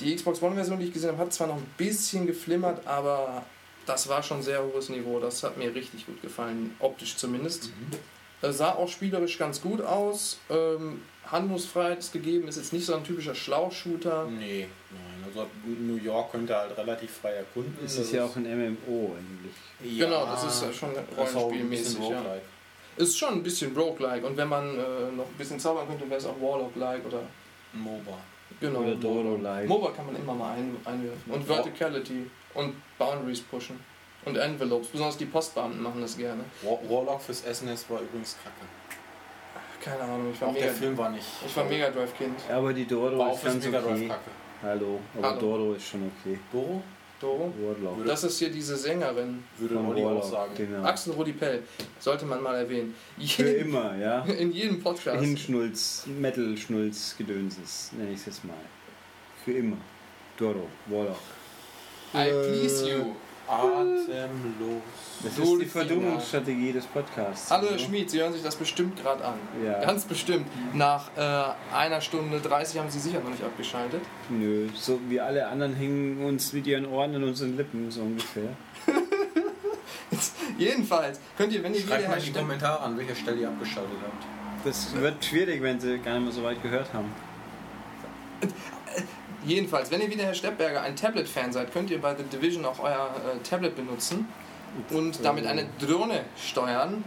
Die 0.00 0.14
Xbox 0.14 0.42
One-Version, 0.42 0.78
die 0.78 0.86
ich 0.86 0.92
gesehen 0.92 1.10
habe, 1.10 1.22
hat 1.22 1.32
zwar 1.32 1.46
noch 1.48 1.56
ein 1.56 1.70
bisschen 1.76 2.26
geflimmert, 2.26 2.86
aber 2.86 3.44
das 3.86 4.08
war 4.08 4.22
schon 4.22 4.42
sehr 4.42 4.62
hohes 4.62 4.88
Niveau. 4.88 5.18
Das 5.18 5.42
hat 5.42 5.56
mir 5.56 5.74
richtig 5.74 6.06
gut 6.06 6.20
gefallen, 6.22 6.74
optisch 6.78 7.16
zumindest. 7.16 7.66
Mhm. 7.66 7.98
Es 8.40 8.58
sah 8.58 8.72
auch 8.74 8.88
spielerisch 8.88 9.36
ganz 9.38 9.60
gut 9.60 9.80
aus. 9.80 10.38
Ähm, 10.48 11.02
Handlungsfreiheit 11.26 11.98
ist 11.98 12.12
gegeben, 12.12 12.48
ist 12.48 12.56
jetzt 12.56 12.72
nicht 12.72 12.86
so 12.86 12.94
ein 12.94 13.04
typischer 13.04 13.34
Schlauchshooter. 13.34 14.26
Nee, 14.26 14.68
nein. 14.90 15.24
Also 15.26 15.46
New 15.66 15.96
York 15.96 16.32
könnte 16.32 16.56
halt 16.56 16.76
relativ 16.78 17.10
frei 17.10 17.32
erkunden. 17.32 17.76
Das 17.82 17.96
ist 17.96 18.12
ja 18.12 18.24
auch 18.24 18.36
ein 18.36 18.44
MMO 18.44 19.16
eigentlich. 19.16 19.98
Ja, 19.98 20.06
Genau, 20.06 20.26
das 20.26 20.44
ist 20.44 20.62
ja 20.62 20.72
schon 20.72 20.90
ein 20.96 21.04
rollenspielmäßig. 21.16 21.98
Ja. 22.08 22.22
Ist 22.98 23.16
schon 23.18 23.34
ein 23.34 23.42
bisschen 23.42 23.76
roguelike 23.76 24.26
und 24.26 24.36
wenn 24.36 24.48
man 24.48 24.76
äh, 24.76 24.80
noch 25.16 25.26
ein 25.26 25.34
bisschen 25.38 25.58
zaubern 25.58 25.86
könnte, 25.88 26.04
wäre 26.08 26.18
es 26.18 26.26
auch 26.26 26.40
Warlock-like 26.40 27.04
oder 27.06 27.20
MOBA. 27.72 28.18
genau. 28.60 28.80
Oder 28.80 28.94
Doro-like. 28.96 29.68
MOBA 29.68 29.90
kann 29.92 30.06
man 30.06 30.16
immer 30.16 30.34
mal 30.34 30.52
ein, 30.54 30.76
einwerfen. 30.84 31.32
Und 31.32 31.44
Verticality 31.44 32.30
und 32.54 32.74
Boundaries 32.98 33.40
pushen. 33.40 33.78
Und 34.24 34.36
Envelopes, 34.36 34.88
besonders 34.88 35.16
die 35.16 35.26
Postbeamten 35.26 35.80
machen 35.80 36.00
das 36.00 36.16
gerne. 36.16 36.42
War 36.62 36.78
Warlock 36.90 37.20
fürs 37.22 37.38
SNES 37.38 37.88
war 37.88 38.00
übrigens 38.00 38.36
kacke. 38.42 38.66
Keine 39.80 40.02
Ahnung, 40.02 40.32
ich 40.34 40.40
war 40.40 40.48
Auch 40.48 40.52
mega, 40.52 40.66
der 40.66 40.74
Film 40.74 40.98
war 40.98 41.10
nicht. 41.10 41.26
ich 41.46 41.56
war 41.56 41.64
Mega 41.64 41.88
Drive 41.90 42.16
Kind. 42.18 42.34
Aber 42.52 42.72
die 42.72 42.84
Doro 42.86 43.16
War 43.16 43.28
auch 43.28 43.36
ist 43.36 43.44
ganz 43.44 43.64
Mega 43.64 43.78
okay. 43.78 44.10
Hallo, 44.60 44.98
aber 45.16 45.28
Hallo. 45.30 45.40
Doro 45.40 45.72
ist 45.74 45.86
schon 45.86 46.10
okay. 46.20 46.38
Doro? 46.52 46.82
Doro. 47.20 47.52
Warlock. 47.60 48.06
Das 48.06 48.24
ist 48.24 48.38
hier 48.38 48.50
diese 48.50 48.76
Sängerin, 48.76 49.42
Würde 49.58 49.76
Olli 49.78 50.04
auch 50.04 50.22
sagen. 50.30 50.52
genau. 50.56 50.84
Axel 50.84 51.12
Rodipell. 51.14 51.62
Sollte 51.98 52.24
man 52.26 52.42
mal 52.42 52.56
erwähnen. 52.56 52.94
Für 53.18 53.42
Jeden, 53.42 53.68
immer, 53.68 53.96
ja. 53.96 54.24
in 54.38 54.52
jedem 54.52 54.80
Podcast. 54.80 55.20
Hinschnulz, 55.20 56.04
Metal-Schnulz, 56.06 57.16
Gedönses, 57.18 57.90
nenne 57.96 58.10
ich 58.12 58.20
es 58.20 58.26
jetzt 58.26 58.44
mal. 58.44 58.54
Für 59.44 59.52
immer. 59.52 59.76
Doro, 60.36 60.68
Warlock. 60.86 61.18
I 62.14 62.30
please 62.30 62.88
you. 62.88 63.14
Atemlos. 63.48 64.82
Das 65.22 65.38
ist 65.38 65.60
die 65.60 65.64
Verdummungsstrategie 65.64 66.72
des 66.72 66.86
Podcasts. 66.86 67.50
Hallo 67.50 67.68
Herr 67.70 67.78
Schmid, 67.78 68.10
Sie 68.10 68.20
hören 68.20 68.32
sich 68.32 68.42
das 68.42 68.56
bestimmt 68.56 69.00
gerade 69.00 69.24
an. 69.24 69.34
Ja. 69.64 69.80
Ganz 69.80 70.04
bestimmt. 70.04 70.46
Nach 70.74 71.10
äh, 71.16 71.74
einer 71.74 72.00
Stunde 72.00 72.40
30 72.40 72.78
haben 72.78 72.90
Sie 72.90 73.00
sicher 73.00 73.20
noch 73.20 73.30
nicht 73.30 73.42
abgeschaltet. 73.42 74.02
Nö, 74.28 74.68
so 74.74 75.00
wie 75.08 75.20
alle 75.20 75.48
anderen 75.48 75.74
hängen 75.74 76.24
uns 76.24 76.52
mit 76.52 76.66
ihren 76.66 76.86
Ohren 76.86 77.14
an 77.14 77.24
unseren 77.24 77.56
Lippen, 77.56 77.90
so 77.90 78.02
ungefähr. 78.02 78.50
Jedenfalls 80.58 81.20
könnt 81.36 81.52
ihr, 81.52 81.62
wenn 81.62 81.74
ihr 81.74 81.82
wieder 81.82 81.96
Schreibt 81.96 82.08
mal 82.08 82.18
in 82.18 82.24
die 82.24 82.32
Kommentare 82.32 82.80
an, 82.80 82.98
welcher 82.98 83.14
Stelle 83.14 83.40
ihr 83.40 83.48
abgeschaltet 83.48 83.96
habt. 84.02 84.24
Das 84.64 84.94
wird 84.94 85.24
schwierig, 85.24 85.62
wenn 85.62 85.80
sie 85.80 85.98
gar 85.98 86.14
nicht 86.14 86.24
mehr 86.24 86.32
so 86.32 86.42
weit 86.42 86.62
gehört 86.62 86.92
haben. 86.92 87.12
jedenfalls, 89.44 89.90
wenn 89.90 90.00
ihr 90.00 90.10
wieder 90.10 90.24
Herr 90.24 90.34
Steppberger 90.34 90.82
ein 90.82 90.96
Tablet-Fan 90.96 91.52
seid, 91.52 91.72
könnt 91.72 91.90
ihr 91.90 92.00
bei 92.00 92.14
The 92.14 92.24
Division 92.24 92.64
auch 92.64 92.78
euer 92.80 93.14
äh, 93.16 93.38
Tablet 93.48 93.76
benutzen 93.76 94.28
und 94.90 95.24
damit 95.24 95.46
eine 95.46 95.66
Drohne 95.78 96.24
steuern, 96.36 97.04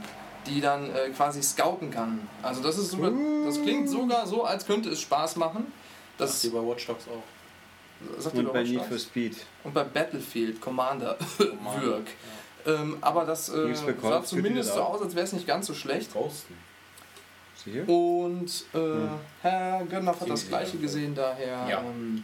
die 0.48 0.62
dann 0.62 0.90
äh, 0.96 1.10
quasi 1.10 1.42
scouten 1.44 1.92
kann. 1.92 2.28
Also 2.42 2.62
das 2.62 2.78
ist 2.78 2.92
sogar, 2.92 3.12
das 3.46 3.62
klingt 3.62 3.90
sogar 3.90 4.26
so, 4.26 4.44
als 4.44 4.66
könnte 4.66 4.90
es 4.90 5.02
Spaß 5.02 5.36
machen. 5.36 5.72
Das 6.18 6.36
ist 6.36 6.46
wie 6.46 6.50
bei 6.58 6.66
Watch 6.66 6.88
Dogs 6.88 7.06
auch. 7.08 8.22
sagt 8.22 8.36
ihr 8.36 8.42
Und 8.42 8.54
bei 8.54 8.62
auch 8.62 8.66
Need 8.66 8.86
for 8.86 8.98
Speed. 8.98 9.38
Und 9.64 9.74
bei 9.74 9.84
Battlefield 9.84 10.60
Commander 10.62 11.18
Commander, 11.40 11.82
Wirk. 11.86 12.08
Ähm, 12.66 12.98
aber 13.02 13.26
das 13.26 13.50
äh, 13.50 13.74
bei 13.86 13.94
sah 14.02 14.24
zumindest 14.24 14.74
so 14.74 14.82
aus, 14.82 15.02
als 15.02 15.16
wäre 15.16 15.26
es 15.26 15.34
nicht 15.34 15.48
ganz 15.48 15.68
so 15.68 15.74
schlecht. 15.74 16.14
Ghosten. 16.14 16.56
Sicher? 17.64 17.88
Und 17.88 18.64
äh, 18.74 18.78
Hm. 18.78 19.10
Herr 19.42 19.84
Gönnhoff 19.90 20.22
hat 20.22 20.30
das 20.30 20.48
gleiche 20.48 20.78
gesehen, 20.78 21.14
daher 21.16 21.68
Ja. 21.70 21.80
ähm, 21.82 22.24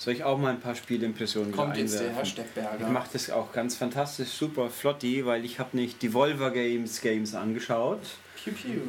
Soll 0.00 0.14
ich 0.14 0.22
auch 0.22 0.38
mal 0.38 0.50
ein 0.50 0.60
paar 0.60 0.76
Spielimpressionen 0.76 1.50
kommt 1.50 1.76
jetzt 1.76 1.98
der 1.98 2.10
Herr? 2.10 2.24
Steckberger. 2.24 2.76
Ich 2.86 2.86
mache 2.92 3.08
das 3.12 3.30
auch 3.30 3.50
ganz 3.52 3.74
fantastisch 3.76 4.28
super 4.28 4.70
flotti, 4.70 5.26
weil 5.26 5.44
ich 5.44 5.58
habe 5.58 5.76
nicht 5.76 6.00
Devolver 6.02 6.50
Games 6.52 7.00
Games 7.00 7.34
angeschaut. 7.34 7.98
Piu, 8.36 8.52
piu. 8.52 8.80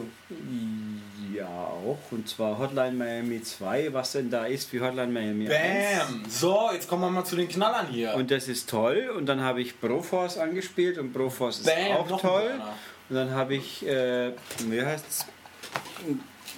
Ja, 1.36 1.48
auch. 1.48 1.98
Und 2.12 2.28
zwar 2.30 2.60
Hotline 2.60 2.92
Miami 2.92 3.42
2, 3.42 3.92
was 3.94 4.12
denn 4.12 4.30
da 4.30 4.46
ist 4.46 4.72
wie 4.72 4.80
Hotline 4.80 5.08
Miami 5.12 5.50
1. 5.50 6.08
Bam! 6.10 6.26
So, 6.30 6.70
jetzt 6.74 6.88
kommen 6.88 7.02
wir 7.02 7.10
mal 7.10 7.26
zu 7.26 7.36
den 7.36 7.48
Knallern 7.48 7.88
hier. 7.88 8.14
Und 8.14 8.30
das 8.30 8.48
ist 8.48 8.70
toll. 8.70 9.12
Und 9.18 9.26
dann 9.26 9.42
habe 9.42 9.62
ich 9.62 9.80
Broforce 9.80 10.38
angespielt 10.38 11.00
und 11.00 11.12
Broforce 11.12 11.62
ist 11.62 11.66
Bam! 11.66 11.98
auch 11.98 12.22
toll. 12.22 12.52
einer. 12.54 12.74
Und 13.10 13.16
dann 13.16 13.32
habe 13.32 13.56
ich, 13.56 13.86
äh, 13.86 14.34
wie 14.68 14.82
heißt's? 14.82 15.26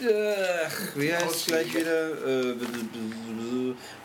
Ach, 0.03 0.95
wie 0.95 1.13
heißt 1.13 1.35
es 1.35 1.45
gleich 1.45 1.73
wieder? 1.73 2.11
Äh, 2.25 2.55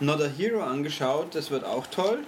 Not 0.01 0.20
a 0.20 0.27
Hero 0.27 0.62
angeschaut, 0.62 1.35
das 1.35 1.51
wird 1.51 1.64
auch 1.64 1.86
toll. 1.86 2.20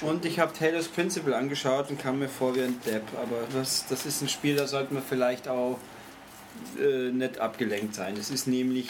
Und 0.00 0.24
ich 0.24 0.38
habe 0.38 0.52
Taylor's 0.52 0.88
Principle 0.88 1.36
angeschaut 1.36 1.90
und 1.90 1.98
kam 1.98 2.18
mir 2.18 2.28
vor 2.28 2.54
wie 2.54 2.62
ein 2.62 2.80
Depp. 2.86 3.02
Aber 3.14 3.46
das, 3.52 3.86
das 3.88 4.06
ist 4.06 4.22
ein 4.22 4.28
Spiel, 4.28 4.56
da 4.56 4.66
sollte 4.66 4.94
man 4.94 5.02
vielleicht 5.02 5.48
auch 5.48 5.78
äh, 6.80 7.10
nicht 7.10 7.38
abgelenkt 7.38 7.94
sein. 7.94 8.16
Es 8.16 8.30
ist 8.30 8.46
nämlich 8.46 8.88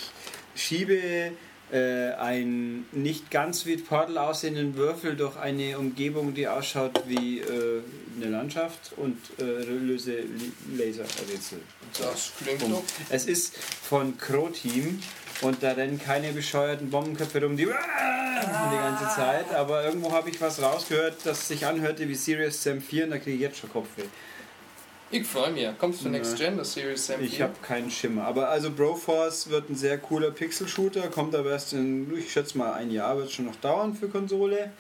schiebe 0.54 1.32
äh, 1.72 2.12
einen 2.12 2.86
nicht 2.92 3.30
ganz 3.30 3.66
wie 3.66 3.76
Portal 3.76 4.18
aussehenden 4.18 4.76
Würfel 4.76 5.16
durch 5.16 5.36
eine 5.36 5.78
Umgebung, 5.78 6.34
die 6.34 6.46
ausschaut 6.46 7.02
wie 7.06 7.40
äh, 7.40 7.82
eine 8.16 8.30
Landschaft 8.30 8.92
und 8.96 9.18
äh, 9.38 9.42
löse 9.42 10.18
Laserrätsel. 10.76 11.60
Das 11.98 12.32
klingt 12.42 12.60
Punkt. 12.60 12.76
doch. 12.76 12.84
Es 13.10 13.26
ist 13.26 13.56
von 13.56 14.16
Crow 14.16 14.50
Team 14.52 15.00
und 15.42 15.62
da 15.62 15.72
rennen 15.72 15.98
keine 15.98 16.32
bescheuerten 16.32 16.90
Bombenköpfe 16.90 17.42
rum, 17.42 17.56
die 17.56 17.66
die 17.66 18.76
ganze 18.76 19.14
Zeit, 19.14 19.52
aber 19.54 19.84
irgendwo 19.84 20.12
habe 20.12 20.30
ich 20.30 20.40
was 20.40 20.62
rausgehört, 20.62 21.16
das 21.24 21.48
sich 21.48 21.66
anhörte 21.66 22.08
wie 22.08 22.14
Serious 22.14 22.62
Sam 22.62 22.80
4 22.80 23.04
und 23.04 23.10
da 23.10 23.18
kriege 23.18 23.36
ich 23.36 23.42
jetzt 23.42 23.58
schon 23.58 23.70
Kopfweh. 23.70 24.04
Ich 25.10 25.24
freue 25.26 25.52
mich. 25.52 25.66
Kommst 25.78 26.04
du. 26.04 26.08
Next 26.08 26.36
Gen, 26.36 26.56
das 26.56 26.72
Series 26.72 27.06
Sam 27.06 27.22
Ich 27.22 27.36
4? 27.36 27.44
habe 27.44 27.54
keinen 27.62 27.90
Schimmer. 27.90 28.24
Aber 28.24 28.48
also 28.48 28.70
Broforce 28.72 29.48
wird 29.50 29.70
ein 29.70 29.76
sehr 29.76 29.98
cooler 29.98 30.32
Pixel-Shooter, 30.32 31.08
kommt 31.08 31.34
aber 31.34 31.50
erst 31.50 31.72
in, 31.74 32.12
ich 32.16 32.32
schätze 32.32 32.58
mal, 32.58 32.72
ein 32.72 32.90
Jahr 32.90 33.16
wird 33.16 33.28
es 33.28 33.32
schon 33.34 33.44
noch 33.44 33.56
dauern 33.56 33.94
für 33.94 34.08
Konsole. 34.08 34.72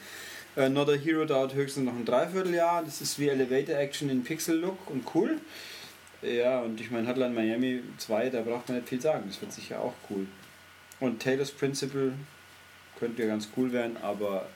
Äh, 0.56 0.62
Another 0.62 0.96
Hero 0.96 1.24
dauert 1.26 1.54
höchstens 1.54 1.84
noch 1.84 1.94
ein 1.94 2.04
Dreivierteljahr. 2.04 2.82
Das 2.84 3.00
ist 3.00 3.18
wie 3.20 3.28
Elevator 3.28 3.76
Action 3.76 4.10
in 4.10 4.24
Pixel-Look 4.24 4.90
und 4.90 5.04
cool. 5.14 5.38
Ja, 6.22 6.60
und 6.60 6.80
ich 6.80 6.90
meine, 6.90 7.06
Hotline 7.06 7.34
Miami 7.34 7.82
2, 7.98 8.30
da 8.30 8.40
braucht 8.40 8.68
man 8.68 8.78
nicht 8.78 8.88
viel 8.88 9.00
sagen. 9.00 9.24
Das 9.28 9.40
wird 9.40 9.52
sicher 9.52 9.80
auch 9.80 9.92
cool. 10.10 10.26
Und 10.98 11.20
Taylor's 11.20 11.52
Principle 11.52 12.14
könnte 12.98 13.22
ja 13.22 13.28
ganz 13.28 13.48
cool 13.56 13.70
werden, 13.70 13.96
aber 14.02 14.48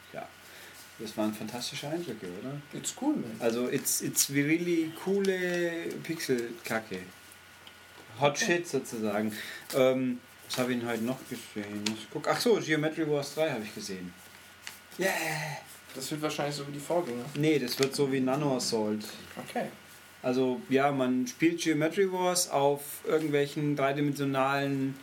das 1.00 1.16
waren 1.16 1.32
fantastische 1.32 1.88
Eindrücke, 1.88 2.26
oder? 2.40 2.60
It's 2.72 2.94
cool, 3.00 3.14
man. 3.14 3.36
Also, 3.38 3.68
it's, 3.68 4.02
it's 4.02 4.30
really 4.30 4.92
coole 5.02 5.88
Pixel-Kacke. 6.02 6.98
Hot 8.20 8.38
Shit 8.38 8.68
sozusagen. 8.68 9.32
Ähm, 9.74 10.20
was 10.46 10.58
habe 10.58 10.72
ich 10.72 10.80
denn 10.80 10.88
heute 10.88 11.04
noch 11.04 11.18
gesehen? 11.28 11.84
Guck, 12.12 12.28
ach 12.28 12.40
so, 12.40 12.56
Geometry 12.56 13.08
Wars 13.08 13.34
3 13.34 13.50
habe 13.50 13.64
ich 13.64 13.74
gesehen. 13.74 14.12
Yeah! 14.98 15.10
Das 15.94 16.10
wird 16.10 16.22
wahrscheinlich 16.22 16.54
so 16.54 16.66
wie 16.68 16.72
die 16.72 16.80
Vorgänger. 16.80 17.24
Nee, 17.34 17.58
das 17.58 17.78
wird 17.78 17.94
so 17.94 18.10
wie 18.12 18.20
Nano 18.20 18.56
Assault. 18.56 19.04
Okay. 19.48 19.66
Also, 20.22 20.60
ja, 20.68 20.92
man 20.92 21.26
spielt 21.26 21.60
Geometry 21.60 22.12
Wars 22.12 22.50
auf 22.50 22.80
irgendwelchen 23.06 23.74
dreidimensionalen 23.74 24.94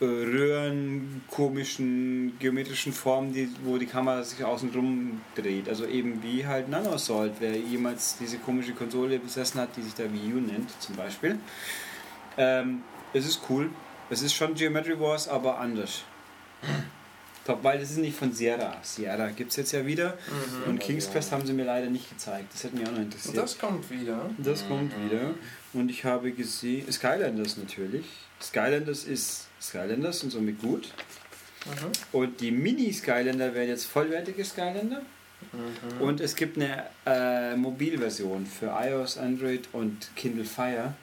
Röhren, 0.00 1.22
komischen 1.30 2.38
geometrischen 2.38 2.92
Formen, 2.92 3.32
die, 3.32 3.48
wo 3.64 3.78
die 3.78 3.86
Kamera 3.86 4.22
sich 4.22 4.44
außen 4.44 4.72
drum 4.72 5.20
dreht. 5.34 5.68
Also 5.68 5.86
eben 5.86 6.22
wie 6.22 6.46
halt 6.46 6.68
Nano 6.68 6.92
Assault, 6.92 7.32
wer 7.40 7.56
jemals 7.56 8.16
diese 8.18 8.38
komische 8.38 8.72
Konsole 8.72 9.18
besessen 9.18 9.60
hat, 9.60 9.76
die 9.76 9.82
sich 9.82 9.94
da 9.94 10.04
Wii 10.04 10.34
U 10.34 10.40
nennt, 10.40 10.70
zum 10.80 10.96
Beispiel. 10.96 11.38
Ähm, 12.36 12.82
es 13.12 13.26
ist 13.26 13.40
cool. 13.48 13.70
Es 14.10 14.22
ist 14.22 14.34
schon 14.34 14.54
Geometry 14.54 14.98
Wars, 15.00 15.28
aber 15.28 15.58
anders. 15.58 16.02
Top, 17.46 17.62
weil 17.62 17.78
das 17.78 17.90
ist 17.90 17.98
nicht 17.98 18.16
von 18.16 18.32
Sierra. 18.32 18.76
Sierra 18.82 19.28
gibt 19.28 19.50
es 19.50 19.56
jetzt 19.56 19.72
ja 19.72 19.84
wieder. 19.84 20.16
Und 20.66 20.80
King's 20.80 21.10
Quest 21.10 21.30
haben 21.30 21.46
sie 21.46 21.52
mir 21.52 21.64
leider 21.64 21.90
nicht 21.90 22.08
gezeigt. 22.08 22.52
Das 22.52 22.64
hätte 22.64 22.76
mich 22.76 22.86
auch 22.86 22.92
noch 22.92 22.98
Und 22.98 23.04
interessiert. 23.04 23.36
das 23.36 23.58
kommt 23.58 23.90
wieder. 23.90 24.30
Das 24.38 24.66
kommt 24.66 24.92
wieder. 25.04 25.34
Und 25.74 25.90
ich 25.90 26.04
habe 26.04 26.32
gesehen, 26.32 26.90
Skylanders 26.90 27.58
natürlich. 27.58 28.06
Skylanders 28.40 29.04
ist 29.04 29.46
Skylanders 29.68 30.22
und 30.22 30.30
somit 30.30 30.60
gut. 30.60 30.88
Mhm. 31.66 31.92
Und 32.12 32.40
die 32.40 32.50
Mini-Skylander 32.50 33.54
werden 33.54 33.68
jetzt 33.68 33.86
vollwertige 33.86 34.44
Skylander. 34.44 35.02
Und 36.00 36.20
es 36.20 36.36
gibt 36.36 36.56
eine 36.56 36.84
äh, 37.06 37.54
Mobilversion 37.56 38.46
für 38.46 38.66
iOS, 38.66 39.18
Android 39.18 39.68
und 39.72 40.08
Kindle 40.16 40.44
Fire. 40.44 40.94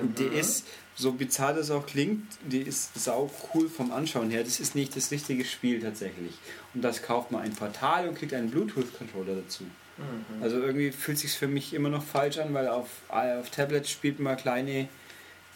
Und 0.00 0.18
Die 0.18 0.24
ist, 0.24 0.66
so 0.94 1.12
bizarr 1.12 1.52
das 1.52 1.70
auch 1.70 1.86
klingt, 1.86 2.26
die 2.42 2.62
ist 2.62 2.98
sau 2.98 3.30
cool 3.52 3.68
vom 3.68 3.92
Anschauen 3.92 4.30
her. 4.30 4.42
Das 4.42 4.60
ist 4.60 4.74
nicht 4.74 4.96
das 4.96 5.10
richtige 5.10 5.44
Spiel 5.44 5.80
tatsächlich. 5.80 6.34
Und 6.74 6.82
das 6.82 7.02
kauft 7.02 7.30
man 7.30 7.42
ein 7.42 7.52
Portal 7.52 8.08
und 8.08 8.16
kriegt 8.16 8.32
einen 8.32 8.50
Bluetooth-Controller 8.50 9.36
dazu. 9.36 9.64
Mhm. 9.64 10.42
Also 10.42 10.58
irgendwie 10.58 10.92
fühlt 10.92 11.18
sich 11.18 11.32
für 11.32 11.48
mich 11.48 11.74
immer 11.74 11.90
noch 11.90 12.04
falsch 12.04 12.38
an, 12.38 12.54
weil 12.54 12.68
auf, 12.68 12.88
auf 13.08 13.50
Tablets 13.50 13.90
spielt 13.90 14.20
man 14.20 14.36
kleine, 14.36 14.88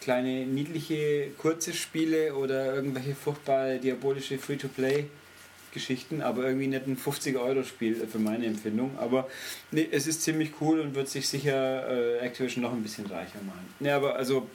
kleine 0.01 0.47
niedliche, 0.47 1.31
kurze 1.39 1.74
Spiele 1.74 2.35
oder 2.35 2.74
irgendwelche 2.74 3.14
furchtbare, 3.14 3.78
diabolische 3.78 4.39
Free-to-Play-Geschichten, 4.39 6.22
aber 6.22 6.44
irgendwie 6.44 6.66
nicht 6.66 6.86
ein 6.86 6.97
50-Euro-Spiel 6.97 8.06
für 8.06 8.18
meine 8.18 8.47
Empfindung. 8.47 8.98
Aber 8.98 9.28
nee, 9.70 9.86
es 9.90 10.06
ist 10.06 10.22
ziemlich 10.22 10.52
cool 10.60 10.81
und 10.81 10.94
wird 10.94 11.09
sich 11.09 11.28
sicher 11.28 11.89
äh, 11.89 12.18
Activision 12.18 12.62
noch 12.62 12.72
ein 12.72 12.82
bisschen 12.82 13.06
reicher 13.06 13.43
machen. 13.47 13.74
Nee, 13.78 13.90
aber 13.90 14.16
also 14.16 14.48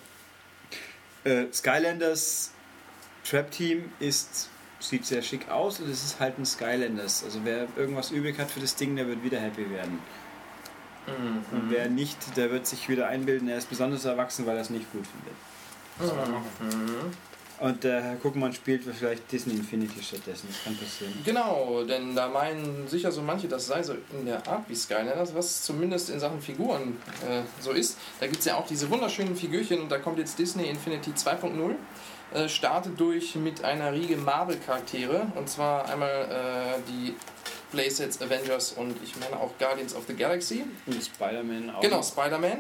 äh, 1.24 1.46
Skylanders 1.54 2.52
Trap 3.24 3.52
Team 3.52 3.86
ist 4.00 4.50
sieht 4.80 5.06
sehr 5.06 5.22
schick 5.22 5.50
aus 5.50 5.80
und 5.80 5.90
es 5.90 6.04
ist 6.04 6.20
halt 6.20 6.38
ein 6.38 6.46
Skylanders. 6.46 7.24
Also 7.24 7.40
wer 7.44 7.68
irgendwas 7.76 8.12
übrig 8.12 8.38
hat 8.38 8.52
für 8.52 8.60
das 8.60 8.76
Ding, 8.76 8.96
der 8.96 9.08
wird 9.08 9.24
wieder 9.24 9.40
happy 9.40 9.70
werden. 9.72 10.00
Mhm. 11.08 11.58
Und 11.58 11.70
wer 11.70 11.90
nicht, 11.90 12.18
der 12.36 12.52
wird 12.52 12.66
sich 12.68 12.90
wieder 12.90 13.08
einbilden, 13.08 13.48
er 13.48 13.58
ist 13.58 13.70
besonders 13.70 14.06
erwachsen, 14.06 14.46
weil 14.46 14.56
er 14.56 14.62
es 14.62 14.70
nicht 14.70 14.92
gut 14.92 15.06
findet. 15.08 16.14
Mhm. 16.62 17.12
Und 17.58 17.86
der 17.86 18.04
Herr 18.04 18.16
Guckmann 18.16 18.52
spielt 18.52 18.84
vielleicht 18.84 19.32
Disney 19.32 19.54
Infinity 19.54 20.04
stattdessen. 20.04 20.50
Das 20.50 20.64
kann 20.66 20.76
passieren. 20.76 21.14
Genau, 21.24 21.84
denn 21.88 22.14
da 22.14 22.28
meinen 22.28 22.86
sicher 22.88 23.14
so 23.14 23.22
manche, 23.22 23.48
das 23.48 23.68
sei 23.68 23.82
so 23.82 23.94
in 24.12 24.26
der 24.26 24.46
Art 24.46 24.68
wie 24.68 24.76
Skylanders, 24.76 25.34
was 25.34 25.64
zumindest 25.64 26.10
in 26.10 26.20
Sachen 26.20 26.42
Figuren 26.42 26.98
äh, 27.26 27.44
so 27.62 27.72
ist. 27.72 27.98
Da 28.20 28.28
gibt 28.28 28.40
es 28.40 28.46
ja 28.46 28.56
auch 28.58 28.68
diese 28.68 28.90
wunderschönen 28.90 29.38
Figürchen 29.38 29.80
und 29.80 29.90
da 29.90 30.00
kommt 30.00 30.20
jetzt 30.20 30.38
Disney 30.38 30.68
Infinity 30.68 31.12
2.0. 31.12 31.76
Äh, 32.34 32.50
startet 32.50 33.00
durch 33.00 33.36
mit 33.36 33.64
einer 33.64 33.94
Riege 33.94 34.18
Marvel-Charaktere 34.18 35.28
und 35.36 35.48
zwar 35.48 35.88
einmal 35.88 36.10
äh, 36.10 36.92
die 36.92 37.16
Playsets 37.76 38.22
Avengers 38.22 38.72
und 38.72 38.96
ich 39.04 39.18
meine 39.18 39.38
auch 39.38 39.52
Guardians 39.60 39.94
of 39.94 40.04
the 40.08 40.16
Galaxy. 40.16 40.64
Und 40.86 41.04
Spider-Man 41.04 41.70
auch. 41.70 41.82
Genau, 41.82 42.02
Spider-Man. 42.02 42.60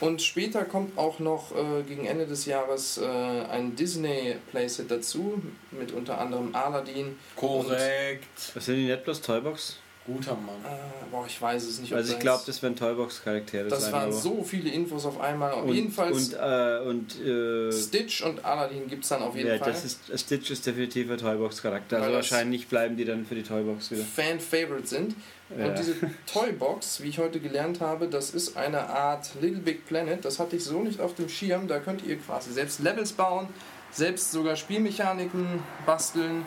Und 0.00 0.20
später 0.20 0.64
kommt 0.64 0.98
auch 0.98 1.20
noch 1.20 1.52
äh, 1.52 1.82
gegen 1.84 2.04
Ende 2.04 2.26
des 2.26 2.46
Jahres 2.46 2.98
äh, 2.98 3.04
ein 3.04 3.76
Disney-Playset 3.76 4.90
dazu, 4.90 5.40
mit 5.70 5.92
unter 5.92 6.20
anderem 6.20 6.54
Aladdin. 6.54 7.16
Korrekt. 7.36 8.26
Was 8.54 8.66
sind 8.66 8.76
die 8.76 8.94
bloß 8.96 9.22
Toybox? 9.22 9.78
Guter 10.06 10.34
Mann. 10.34 10.64
Äh, 10.64 10.76
boah, 11.10 11.24
ich 11.26 11.40
weiß 11.40 11.64
es 11.64 11.80
nicht. 11.80 11.92
Also 11.92 12.12
ich 12.12 12.18
glaube, 12.20 12.42
das 12.46 12.62
werden 12.62 12.76
Toybox-Charaktere 12.76 13.68
das 13.68 13.84
sein. 13.84 13.92
waren 13.92 14.02
aber- 14.04 14.12
so 14.12 14.42
viele 14.44 14.70
Infos 14.70 15.04
auf 15.04 15.20
einmal. 15.20 15.52
Auf 15.52 15.64
und, 15.64 15.74
Jedenfalls 15.74 16.28
Und, 16.28 16.34
äh, 16.34 16.78
und 16.88 17.20
äh, 17.26 17.72
Stitch 17.72 18.22
und 18.22 18.44
Aladdin 18.44 18.86
gibt 18.88 19.02
es 19.04 19.10
dann 19.10 19.22
auf 19.22 19.34
jeden 19.36 19.48
ja, 19.48 19.58
Fall. 19.58 19.72
das 19.72 19.84
ist, 19.84 20.00
Stitch 20.14 20.50
ist 20.50 20.66
definitiv 20.66 21.10
ein 21.10 21.18
Toybox-Charakter. 21.18 21.96
Also 21.96 22.08
Weil 22.08 22.16
das- 22.18 22.30
wahrscheinlich 22.30 22.68
bleiben 22.68 22.96
die 22.96 23.04
dann 23.04 23.26
für 23.26 23.34
die 23.34 23.42
Toybox 23.42 23.90
wieder. 23.90 24.04
Fan-Favorite 24.04 24.86
sind. 24.86 25.14
Ja. 25.56 25.66
Und 25.66 25.78
diese 25.78 25.94
Toybox, 26.32 27.02
wie 27.02 27.08
ich 27.08 27.18
heute 27.18 27.38
gelernt 27.40 27.80
habe, 27.80 28.08
das 28.08 28.30
ist 28.30 28.56
eine 28.56 28.88
Art 28.88 29.30
Little 29.40 29.60
Big 29.60 29.86
Planet. 29.86 30.24
Das 30.24 30.38
hatte 30.38 30.56
ich 30.56 30.64
so 30.64 30.80
nicht 30.82 31.00
auf 31.00 31.14
dem 31.14 31.28
Schirm. 31.28 31.68
Da 31.68 31.78
könnt 31.78 32.04
ihr 32.04 32.16
quasi 32.18 32.52
selbst 32.52 32.80
Levels 32.80 33.12
bauen, 33.12 33.48
selbst 33.92 34.32
sogar 34.32 34.56
Spielmechaniken 34.56 35.60
basteln, 35.86 36.44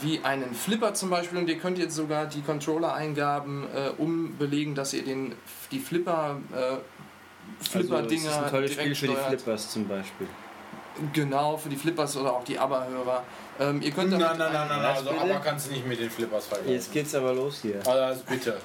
wie 0.00 0.20
einen 0.22 0.54
Flipper 0.54 0.94
zum 0.94 1.10
Beispiel. 1.10 1.38
Und 1.38 1.48
ihr 1.48 1.58
könnt 1.58 1.78
jetzt 1.78 1.94
sogar 1.94 2.26
die 2.26 2.42
Controller-Eingaben 2.42 3.66
äh, 3.74 3.90
umbelegen, 3.98 4.74
dass 4.74 4.92
ihr 4.92 5.04
den, 5.04 5.34
die 5.70 5.78
Flipper, 5.78 6.38
äh, 6.52 6.56
Also, 6.56 6.80
Flipper-Dinger 7.70 8.24
das 8.24 8.36
ist 8.36 8.42
ein 8.44 8.50
tolles 8.50 8.72
Spiel 8.72 8.94
für 8.94 9.06
die. 9.08 9.14
Flippers 9.14 9.70
zum 9.70 9.88
Beispiel. 9.88 10.26
Genau, 11.12 11.56
für 11.56 11.68
die 11.68 11.76
Flippers 11.76 12.16
oder 12.16 12.32
auch 12.32 12.44
die 12.44 12.58
ABBA-Hörer. 12.58 13.22
Ähm, 13.60 13.80
ihr 13.82 13.90
könnt 13.92 14.10
Nein, 14.10 14.20
damit 14.20 14.38
nein, 14.38 14.52
nein, 14.52 14.68
nein, 14.68 14.82
Was 14.82 14.98
also 14.98 15.10
aber 15.10 15.40
kannst 15.40 15.68
du 15.68 15.72
nicht 15.72 15.86
mit 15.86 16.00
den 16.00 16.10
Flippers 16.10 16.46
vergleichen. 16.46 16.74
Jetzt 16.74 16.92
geht's 16.92 17.14
aber 17.14 17.32
los 17.34 17.60
hier. 17.62 17.80
Also 17.86 18.22
bitte. 18.28 18.56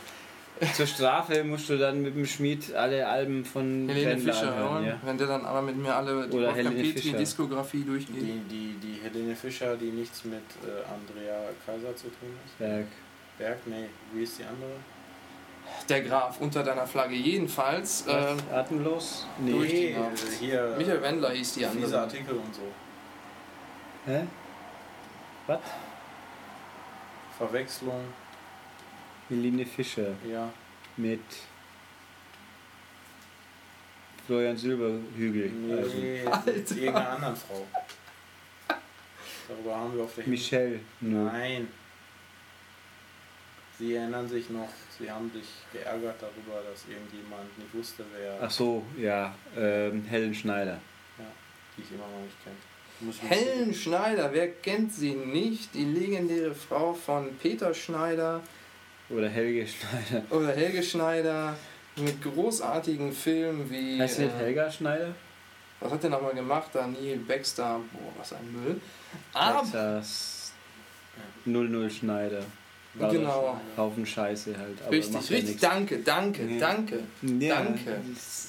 Zur 0.73 0.87
Strafe 0.87 1.43
musst 1.43 1.69
du 1.69 1.77
dann 1.77 2.01
mit 2.01 2.15
dem 2.15 2.25
Schmied 2.25 2.73
alle 2.73 3.07
Alben 3.07 3.43
von 3.43 3.87
Helene 3.89 4.11
Wendler 4.11 4.33
Fischer 4.33 4.51
anhören, 4.53 4.73
hören, 4.73 4.85
ja. 4.85 4.99
wenn 5.03 5.17
der 5.17 5.27
dann 5.27 5.45
aber 5.45 5.61
mit 5.61 5.77
mir 5.77 5.95
alle 5.95 6.27
die 6.27 6.33
Wolfgang 6.33 6.75
Petri. 6.75 7.11
Diskografie 7.13 7.83
durchgeht. 7.83 8.15
Die, 8.21 8.41
die, 8.49 8.75
die 8.81 8.99
Helene 9.01 9.35
Fischer, 9.35 9.75
die 9.75 9.91
nichts 9.91 10.23
mit 10.25 10.35
äh, 10.63 10.83
Andrea 10.93 11.49
Kaiser 11.65 11.95
zu 11.95 12.07
tun 12.07 12.29
hat. 12.43 12.57
Berg. 12.59 12.87
Berg? 13.37 13.57
Nee, 13.65 13.89
wie 14.13 14.23
ist 14.23 14.39
die 14.39 14.43
andere? 14.43 14.71
Der 15.89 16.01
Graf 16.01 16.39
unter 16.41 16.63
deiner 16.63 16.85
Flagge 16.85 17.15
jedenfalls. 17.15 18.05
Was? 18.05 18.37
Atemlos? 18.53 19.27
Durch 19.45 19.69
die 19.69 19.75
Nee, 19.75 19.93
Nacht. 19.97 20.19
hier. 20.39 20.75
Michael 20.77 21.01
Wendler 21.01 21.31
hieß 21.31 21.53
die 21.53 21.59
Diese 21.59 21.69
andere. 21.71 21.99
Artikel 22.01 22.35
und 22.35 22.53
so. 22.53 22.61
Hä? 24.05 24.23
Was? 25.47 25.59
Verwechslung, 27.37 28.01
Helene 29.29 29.65
Fischer 29.65 30.13
ja. 30.29 30.51
mit 30.97 31.21
Florian 34.25 34.57
Silberhügel. 34.57 35.51
Also 35.77 35.97
Nee, 35.97 36.23
mit 36.45 36.71
irgendeiner 36.71 37.09
anderen 37.09 37.35
Frau. 37.35 37.67
Darüber 39.47 39.75
haben 39.75 39.95
wir 39.95 40.03
auf 40.03 40.15
der 40.15 40.27
Michelle. 40.27 40.79
No. 41.01 41.25
Nein. 41.25 41.67
Sie 43.77 43.95
erinnern 43.95 44.29
sich 44.29 44.49
noch, 44.49 44.69
Sie 44.97 45.09
haben 45.09 45.31
sich 45.31 45.47
geärgert 45.73 46.21
darüber, 46.21 46.61
dass 46.69 46.85
irgendjemand 46.87 47.57
nicht 47.57 47.73
wusste, 47.73 48.05
wer, 48.15 48.37
Ach 48.41 48.51
so, 48.51 48.85
ja. 48.97 49.35
Ähm, 49.57 50.05
Helen 50.05 50.33
Schneider. 50.33 50.79
die 51.75 51.81
ich 51.81 51.91
immer 51.91 52.05
noch 52.07 52.21
nicht 52.23 52.37
kenne. 52.43 53.29
Helen 53.29 53.73
Schneider, 53.73 54.31
wer 54.31 54.51
kennt 54.51 54.93
sie 54.93 55.13
nicht? 55.13 55.73
Die 55.73 55.83
legendäre 55.83 56.53
Frau 56.53 56.93
von 56.93 57.35
Peter 57.37 57.73
Schneider 57.73 58.41
Oder 59.15 59.29
Helge 59.29 59.67
Schneider. 59.67 60.23
oder 60.29 60.51
Helge 60.53 60.81
Schneider 60.83 61.55
mit 61.97 62.21
großartigen 62.21 63.11
Filmen 63.11 63.69
wie. 63.69 63.99
Heißt 63.99 64.19
nicht 64.19 64.33
äh, 64.35 64.39
Helga 64.45 64.71
Schneider? 64.71 65.13
Was 65.79 65.91
hat 65.91 66.01
der 66.03 66.09
nochmal 66.09 66.33
gemacht? 66.33 66.69
Daniel 66.73 67.17
Baxter. 67.17 67.79
Boah, 67.91 68.11
was 68.17 68.33
ein 68.33 68.51
Müll. 68.51 68.79
Aber. 69.33 69.61
Texas 69.61 70.53
00 71.45 71.89
Schneider. 71.89 72.41
War 72.95 73.11
Genau. 73.11 73.59
Haufen 73.75 74.05
Scheiße 74.05 74.55
halt. 74.57 74.77
Aber 74.83 74.91
Richtig, 74.91 75.15
richtig. 75.15 75.43
nichts. 75.45 75.61
Danke, 75.61 75.99
danke, 75.99 76.43
Nee. 76.43 76.59
danke, 76.59 76.99
Ja, 77.23 77.55
Danke. 77.55 77.97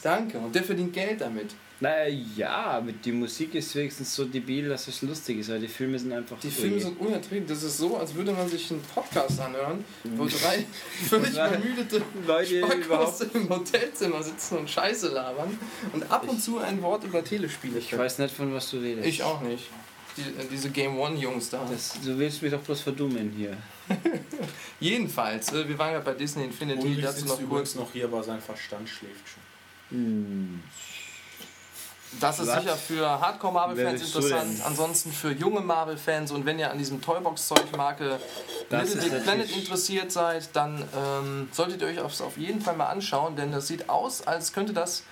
danke. 0.03 0.39
Und 0.39 0.55
der 0.55 0.63
verdient 0.63 0.93
Geld 0.93 1.21
damit. 1.21 1.55
Naja, 1.81 2.17
ja, 2.37 2.55
aber 2.55 2.93
die 2.93 3.11
Musik 3.11 3.55
ist 3.55 3.75
wenigstens 3.75 4.15
so 4.15 4.25
debil, 4.25 4.69
dass 4.69 4.87
es 4.87 5.03
lustig 5.03 5.39
ist, 5.41 5.51
weil 5.51 5.61
die 5.61 5.69
Filme 5.69 5.99
sind 5.99 6.13
einfach. 6.13 6.39
Die 6.39 6.51
Filme 6.51 6.81
sind 6.81 7.01
unerträglich. 7.01 7.49
Das 7.49 7.63
ist 7.63 7.79
so, 7.79 7.97
als 7.97 8.15
würde 8.15 8.33
man 8.33 8.49
sich 8.49 8.71
einen 8.71 8.81
Podcast 8.83 9.41
anhören, 9.41 9.85
wo 10.05 10.25
drei 10.27 10.65
völlig 11.09 11.35
Nein. 11.35 11.63
übermüdete 11.63 12.03
Leute 12.27 12.61
überhaupt. 12.61 13.27
Im 13.35 13.49
Hotelzimmer 13.49 14.23
sitzen 14.23 14.59
und 14.59 14.71
Scheiße 14.71 15.09
labern 15.09 15.59
und 15.93 16.11
ab 16.11 16.29
und 16.29 16.41
zu 16.41 16.59
ein 16.59 16.81
Wort 16.81 17.05
über 17.05 17.25
Telespiele 17.25 17.81
Ich 17.81 17.97
weiß 17.97 18.19
nicht, 18.19 18.35
von 18.35 18.55
was 18.55 18.71
du 18.71 18.79
redest. 18.79 19.07
Ich 19.09 19.23
auch 19.23 19.41
nicht. 19.41 19.65
Die, 20.17 20.23
äh, 20.23 20.47
diese 20.51 20.71
Game 20.71 20.97
One 20.97 21.17
Jungs 21.17 21.51
da. 21.51 21.67
Das, 21.69 21.99
du 22.05 22.17
willst 22.17 22.41
mich 22.41 22.53
doch 22.53 22.61
bloß 22.61 22.83
verdummen 22.83 23.33
hier. 23.37 23.57
Jedenfalls, 24.81 25.53
äh, 25.53 25.69
wir 25.69 25.77
waren 25.77 25.93
ja 25.93 26.01
bei 26.01 26.15
Disney 26.15 26.45
Infinity, 26.45 26.87
Ulrich 26.87 27.03
dazu 27.03 27.19
sitzt 27.19 27.29
noch 27.29 27.41
übrigens 27.41 27.75
kurz. 27.75 27.85
noch 27.85 27.93
hier, 27.93 28.05
aber 28.05 28.23
sein 28.23 28.41
Verstand 28.41 28.89
schläft 28.89 29.29
schon. 29.29 29.43
Hm. 29.91 30.63
Das 32.21 32.39
ist 32.39 32.53
sicher 32.53 32.77
für 32.77 33.09
Hardcore 33.21 33.53
Marvel-Fans 33.53 33.93
Wer 33.93 33.99
bist 33.99 34.15
du 34.15 34.19
interessant, 34.19 34.61
ansonsten 34.67 35.13
für 35.13 35.33
junge 35.33 35.61
Marvel-Fans 35.61 36.31
und 36.33 36.47
wenn 36.47 36.59
ihr 36.59 36.71
an 36.71 36.79
diesem 36.79 37.01
Toybox-Zeug-Marke 37.01 38.19
Das 38.71 38.95
Little 38.95 39.11
Big 39.11 39.25
Planet 39.25 39.57
interessiert 39.57 40.13
seid, 40.13 40.55
dann 40.55 40.83
ähm, 40.97 41.49
solltet 41.53 41.83
ihr 41.83 41.89
euch 41.89 41.97
das 41.97 42.21
auf 42.21 42.37
jeden 42.37 42.61
Fall 42.61 42.77
mal 42.77 42.87
anschauen, 42.87 43.37
denn 43.37 43.53
das 43.53 43.67
sieht 43.67 43.89
aus, 43.89 44.27
als 44.27 44.53
könnte 44.53 44.73
das 44.73 45.03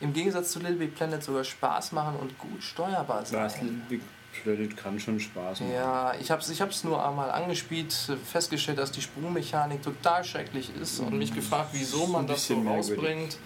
im 0.00 0.12
Gegensatz 0.12 0.52
zu 0.52 0.58
Little 0.58 0.76
Big 0.76 0.94
Planet 0.94 1.22
sogar 1.22 1.44
Spaß 1.44 1.92
machen 1.92 2.16
und 2.20 2.38
gut 2.38 2.62
steuerbar 2.62 3.24
sein. 3.24 3.44
Was? 3.44 3.54
Big 3.88 4.00
Planet 4.42 4.76
kann 4.76 4.98
schon 4.98 5.20
Spaß 5.20 5.60
machen. 5.60 5.72
Ja, 5.72 6.14
ich 6.20 6.30
habe 6.30 6.40
es 6.40 6.48
ich 6.48 6.60
hab's 6.60 6.84
nur 6.84 7.06
einmal 7.06 7.30
angespielt, 7.30 7.94
festgestellt, 8.30 8.78
dass 8.78 8.90
die 8.90 9.02
Sprungmechanik 9.02 9.82
total 9.82 10.24
schrecklich 10.24 10.70
ist 10.80 11.00
und 11.00 11.16
mich 11.18 11.34
gefragt, 11.34 11.70
wieso 11.72 12.06
man 12.06 12.26
das 12.26 12.46
so 12.46 12.56
bisschen 12.56 12.64
merkwürdig. 12.64 13.36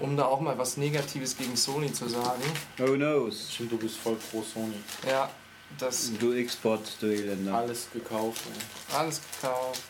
Um 0.00 0.16
da 0.16 0.26
auch 0.26 0.40
mal 0.40 0.56
was 0.58 0.76
Negatives 0.76 1.36
gegen 1.36 1.56
Sony 1.56 1.92
zu 1.92 2.08
sagen. 2.08 2.42
Oh 2.80 2.92
knows. 2.94 3.52
Stimmt, 3.52 3.72
du 3.72 3.78
bist 3.78 3.96
voll 3.98 4.16
pro 4.30 4.42
Sony. 4.42 4.74
Ja, 5.06 5.30
das 5.78 6.12
Du 6.18 6.32
Export, 6.32 6.80
du 7.00 7.06
Elender. 7.06 7.54
Alles 7.54 7.88
gekauft. 7.92 8.42
Ey. 8.46 8.96
alles 8.96 9.20
gekauft. 9.40 9.82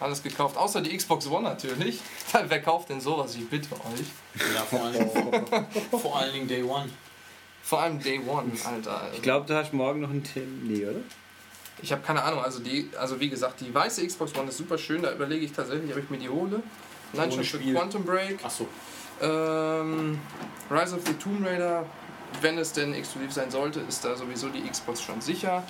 Alles 0.00 0.22
gekauft, 0.22 0.56
außer 0.56 0.80
die 0.80 0.96
Xbox 0.96 1.26
One 1.26 1.42
natürlich. 1.42 2.00
Wer 2.46 2.62
kauft 2.62 2.88
denn 2.88 3.00
sowas? 3.00 3.34
Ich 3.34 3.48
bitte 3.48 3.68
euch. 3.74 4.44
Ja, 4.54 4.62
vor 4.62 4.82
allen, 4.84 4.92
Dingen, 4.92 5.66
vor 5.90 6.16
allen 6.16 6.32
Dingen 6.32 6.48
Day 6.48 6.62
One. 6.62 6.88
Vor 7.62 7.82
allem 7.82 8.00
Day 8.00 8.20
One, 8.20 8.52
Alter. 8.64 9.10
Ich 9.12 9.22
glaube, 9.22 9.46
du 9.46 9.54
hast 9.54 9.72
morgen 9.72 10.00
noch 10.00 10.10
einen 10.10 10.22
Termin. 10.22 10.68
Nee, 10.68 10.86
oder? 10.86 11.00
Ich 11.82 11.92
habe 11.92 12.02
keine 12.02 12.22
Ahnung, 12.22 12.42
also 12.42 12.60
die, 12.60 12.90
also 12.98 13.20
wie 13.20 13.28
gesagt, 13.28 13.60
die 13.60 13.72
weiße 13.74 14.06
Xbox 14.06 14.34
One 14.36 14.48
ist 14.48 14.58
super 14.58 14.78
schön, 14.78 15.02
da 15.02 15.12
überlege 15.12 15.44
ich 15.44 15.52
tatsächlich, 15.52 15.90
ob 15.92 15.98
ich 15.98 16.10
mir 16.10 16.18
die 16.18 16.28
hole. 16.28 16.62
Nein, 17.12 17.32
schon 17.32 17.44
für. 17.44 17.58
Quantum 17.58 18.04
Break. 18.04 18.44
Achso, 18.44 18.66
Ähm, 19.20 20.18
Rise 20.70 20.96
of 20.96 21.02
the 21.06 21.12
Tomb 21.14 21.46
Raider, 21.46 21.84
wenn 22.40 22.58
es 22.58 22.72
denn 22.72 22.92
exklusiv 22.94 23.32
sein 23.32 23.50
sollte, 23.50 23.80
ist 23.88 24.04
da 24.04 24.16
sowieso 24.16 24.48
die 24.48 24.62
Xbox 24.68 25.02
schon 25.02 25.20
sicher. 25.20 25.62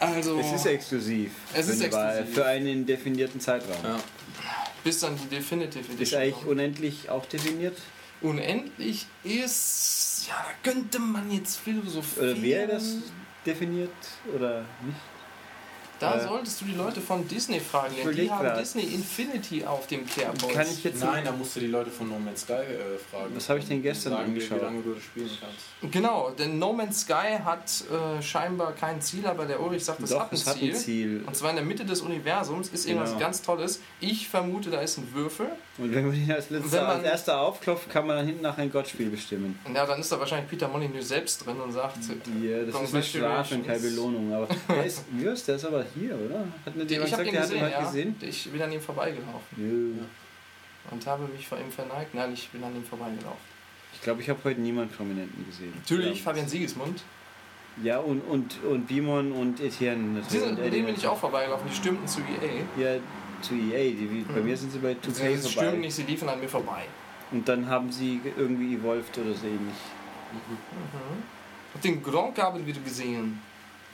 Also, 0.00 0.38
Es 0.40 0.52
ist 0.52 0.66
exklusiv. 0.66 1.32
Es 1.54 1.68
ist 1.68 1.80
exklusiv. 1.80 2.34
Für 2.34 2.46
einen 2.46 2.84
definierten 2.86 3.40
Zeitraum. 3.40 3.76
ja. 3.84 3.98
bis 4.82 4.98
dann 4.98 5.16
die 5.16 5.28
Definitive 5.28 5.84
Ist 5.84 5.90
Edition 5.94 6.20
eigentlich 6.22 6.34
kommt. 6.34 6.46
unendlich 6.48 7.10
auch 7.10 7.24
definiert? 7.26 7.78
Unendlich 8.20 9.06
ist, 9.22 10.26
ja, 10.28 10.34
da 10.44 10.70
könnte 10.70 10.98
man 10.98 11.30
jetzt 11.30 11.58
philosophieren. 11.58 12.32
Oder 12.32 12.42
wäre 12.42 12.66
das 12.68 12.94
definiert 13.46 13.90
oder 14.34 14.64
nicht? 14.84 14.96
Da 16.02 16.16
äh, 16.16 16.24
solltest 16.28 16.60
du 16.60 16.64
die 16.66 16.74
Leute 16.74 17.00
von 17.00 17.26
Disney 17.28 17.60
fragen, 17.60 17.94
denn 18.04 18.14
die 18.14 18.30
haben 18.30 18.44
grad. 18.44 18.60
Disney 18.60 18.82
Infinity 18.82 19.64
auf 19.64 19.86
dem 19.86 20.06
Kerbholz. 20.06 20.52
Kann 20.54 20.66
ich 20.66 20.82
jetzt 20.84 21.00
Nein, 21.02 21.24
da 21.24 21.32
musst 21.32 21.56
du 21.56 21.60
die 21.60 21.66
Leute 21.68 21.90
von 21.90 22.08
No 22.08 22.18
Man's 22.18 22.42
Sky 22.42 22.52
äh, 22.52 22.98
fragen. 23.10 23.34
Was 23.34 23.48
habe 23.48 23.58
ich 23.60 23.66
denn 23.68 23.82
gestern 23.82 24.12
Sagen 24.14 24.24
angeschaut? 24.24 24.58
Genau. 24.58 24.62
Wie 24.62 24.74
lange 24.74 24.82
du 24.82 24.94
das 24.94 25.02
spielen 25.04 25.30
kannst. 25.40 25.92
Genau, 25.94 26.30
denn 26.30 26.58
No 26.58 26.72
Man's 26.72 27.00
Sky 27.02 27.38
hat 27.44 27.84
äh, 27.90 28.22
scheinbar 28.22 28.72
kein 28.72 29.00
Ziel, 29.00 29.26
aber 29.26 29.46
der 29.46 29.60
Ulrich 29.60 29.84
sagt, 29.84 30.00
es 30.02 30.10
Doch, 30.10 30.20
hat 30.20 30.32
ein 30.32 30.34
es 30.34 30.46
hat 30.46 30.56
Ziel. 30.58 30.70
ein 30.72 30.76
Ziel. 30.76 31.24
Und 31.26 31.36
zwar 31.36 31.50
in 31.50 31.56
der 31.56 31.64
Mitte 31.64 31.84
des 31.84 32.00
Universums 32.00 32.68
ist 32.68 32.86
irgendwas 32.86 33.10
Genau. 33.10 33.20
ganz 33.20 33.42
Tolles. 33.42 33.80
Ich 34.00 34.28
vermute, 34.28 34.70
da 34.70 34.80
ist 34.80 34.98
ein 34.98 35.08
Würfel. 35.14 35.46
Und 35.78 35.94
wenn 35.94 36.06
man 36.06 36.14
ihn 36.16 36.30
als, 36.30 36.50
letzter, 36.50 36.72
Wenn 36.72 36.82
man- 36.82 36.96
als 36.98 37.04
erster 37.04 37.40
aufklopft, 37.40 37.88
kann 37.90 38.06
man 38.06 38.16
dann 38.16 38.26
hinten 38.26 38.42
nach 38.42 38.58
ein 38.58 38.70
Gottspiel 38.70 39.08
bestimmen. 39.10 39.58
Ja, 39.74 39.86
dann 39.86 40.00
ist 40.00 40.10
da 40.12 40.18
wahrscheinlich 40.18 40.48
Peter 40.50 40.68
Molyneux 40.68 41.08
selbst 41.08 41.44
drin 41.46 41.60
und 41.60 41.72
sagt, 41.72 41.96
Ja, 42.42 42.62
das 42.64 42.82
ist 42.82 42.94
eine 42.94 43.02
Strafe 43.02 43.54
und 43.56 43.66
keine 43.66 43.78
Belohnung. 43.80 44.32
Aber 44.32 44.48
der 44.68 44.84
ist 44.84 45.02
der 45.48 45.56
ist 45.56 45.64
aber 45.64 45.84
hier, 45.94 46.14
oder? 46.18 46.44
Hat 46.66 46.74
nicht 46.76 46.84
ich 46.86 46.90
jemand 46.92 47.12
habe 47.12 47.24
gesagt, 47.24 47.26
ihn 47.26 47.32
der 47.32 47.42
hat 47.42 47.50
ihn 47.50 47.60
gesehen, 47.60 47.70
ja. 47.72 47.86
gesehen? 47.86 48.16
Ich 48.20 48.50
bin 48.50 48.62
an 48.62 48.72
ihm 48.72 48.80
vorbeigelaufen 48.80 49.56
Nö. 49.56 49.92
und 50.90 51.06
habe 51.06 51.24
mich 51.28 51.46
vor 51.48 51.58
ihm 51.58 51.70
verneigt. 51.70 52.14
Nein, 52.14 52.32
ich 52.32 52.48
bin 52.50 52.62
an 52.64 52.74
ihm 52.74 52.84
vorbeigelaufen. 52.84 53.52
Ich 53.94 54.00
glaube, 54.02 54.20
ich 54.22 54.28
habe 54.30 54.40
heute 54.44 54.60
niemanden 54.60 54.94
Prominenten 54.94 55.44
gesehen. 55.46 55.72
Natürlich, 55.76 56.18
Ja, 56.18 56.24
Fabian 56.24 56.48
Siegesmund. 56.48 57.02
ja 57.82 57.98
und, 57.98 58.20
und, 58.22 58.62
und 58.64 58.86
Bimon 58.86 59.32
und 59.32 59.60
Etienne. 59.60 59.96
Die 59.96 60.20
natürlich. 60.20 60.30
sind, 60.42 60.56
Und 60.58 60.64
mit 60.64 60.72
denen 60.72 60.86
bin 60.86 60.94
ich 60.96 61.06
auch 61.06 61.18
vorbeigelaufen. 61.18 61.68
Die 61.70 61.76
stürmten 61.76 62.06
zu 62.08 62.20
EA. 62.20 62.64
Ja, 62.94 63.00
zu 63.42 63.54
EA. 63.54 63.90
Die, 63.90 64.24
bei 64.28 64.40
Mhm. 64.40 64.46
mir 64.46 64.56
sind 64.56 64.72
sie 64.72 64.78
bei 64.78 64.92
2K 64.92 65.12
Sie 65.12 65.22
vorbei. 65.36 65.48
stürmten 65.48 65.80
nicht, 65.80 65.94
sie 65.94 66.02
liefen 66.04 66.28
an 66.28 66.40
mir 66.40 66.48
vorbei. 66.48 66.84
Und 67.30 67.48
dann 67.48 67.66
haben 67.68 67.90
sie 67.92 68.20
irgendwie 68.36 68.74
evolved 68.74 69.16
oder 69.18 69.34
so 69.34 69.46
ähnlich. 69.46 69.74
Mhm. 70.32 71.22
Und 71.74 71.84
den 71.84 72.02
Gronk 72.02 72.38
haben 72.40 72.66
wir 72.66 72.74
gesehen. 72.74 73.40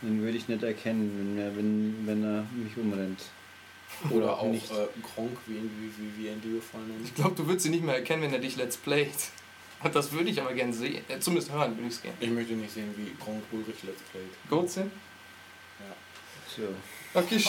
Den 0.02 0.22
würde 0.22 0.36
ich 0.36 0.48
nicht 0.48 0.62
erkennen, 0.62 1.36
wenn 1.36 1.38
er, 1.44 1.56
wenn, 1.56 2.06
wenn 2.06 2.22
er 2.24 2.44
mich 2.52 2.76
umrennt. 2.76 3.20
Oder 4.10 4.38
auch 4.38 4.44
nicht. 4.44 4.70
äh, 4.70 4.86
Gronk, 5.02 5.36
wie, 5.46 5.54
wie, 5.56 5.92
wie, 5.98 6.18
wie 6.24 6.28
ihn 6.28 6.40
die 6.40 6.52
gefallen 6.54 7.00
Ich 7.04 7.14
glaube, 7.14 7.34
du 7.34 7.46
würdest 7.46 7.66
ihn 7.66 7.72
nicht 7.72 7.84
mehr 7.84 7.96
erkennen, 7.96 8.22
wenn 8.22 8.32
er 8.32 8.38
dich 8.38 8.56
Let's 8.56 8.76
Playt. 8.76 9.08
Das 9.92 10.10
würde 10.10 10.28
ich 10.28 10.40
aber 10.40 10.54
gerne 10.54 10.72
sehen. 10.72 11.04
Äh, 11.08 11.20
Zumindest 11.20 11.52
hören 11.52 11.76
würde 11.76 11.86
ich 11.86 11.94
es 11.94 12.02
gerne. 12.02 12.16
Ich 12.18 12.30
möchte 12.30 12.54
nicht 12.54 12.72
sehen, 12.74 12.92
wie 12.96 13.14
Gronk 13.22 13.44
Ulrich 13.52 13.80
Let's 13.84 14.02
Playt. 14.10 14.24
Goldsin? 14.50 14.90
So. 16.56 16.62
Okay, 17.14 17.40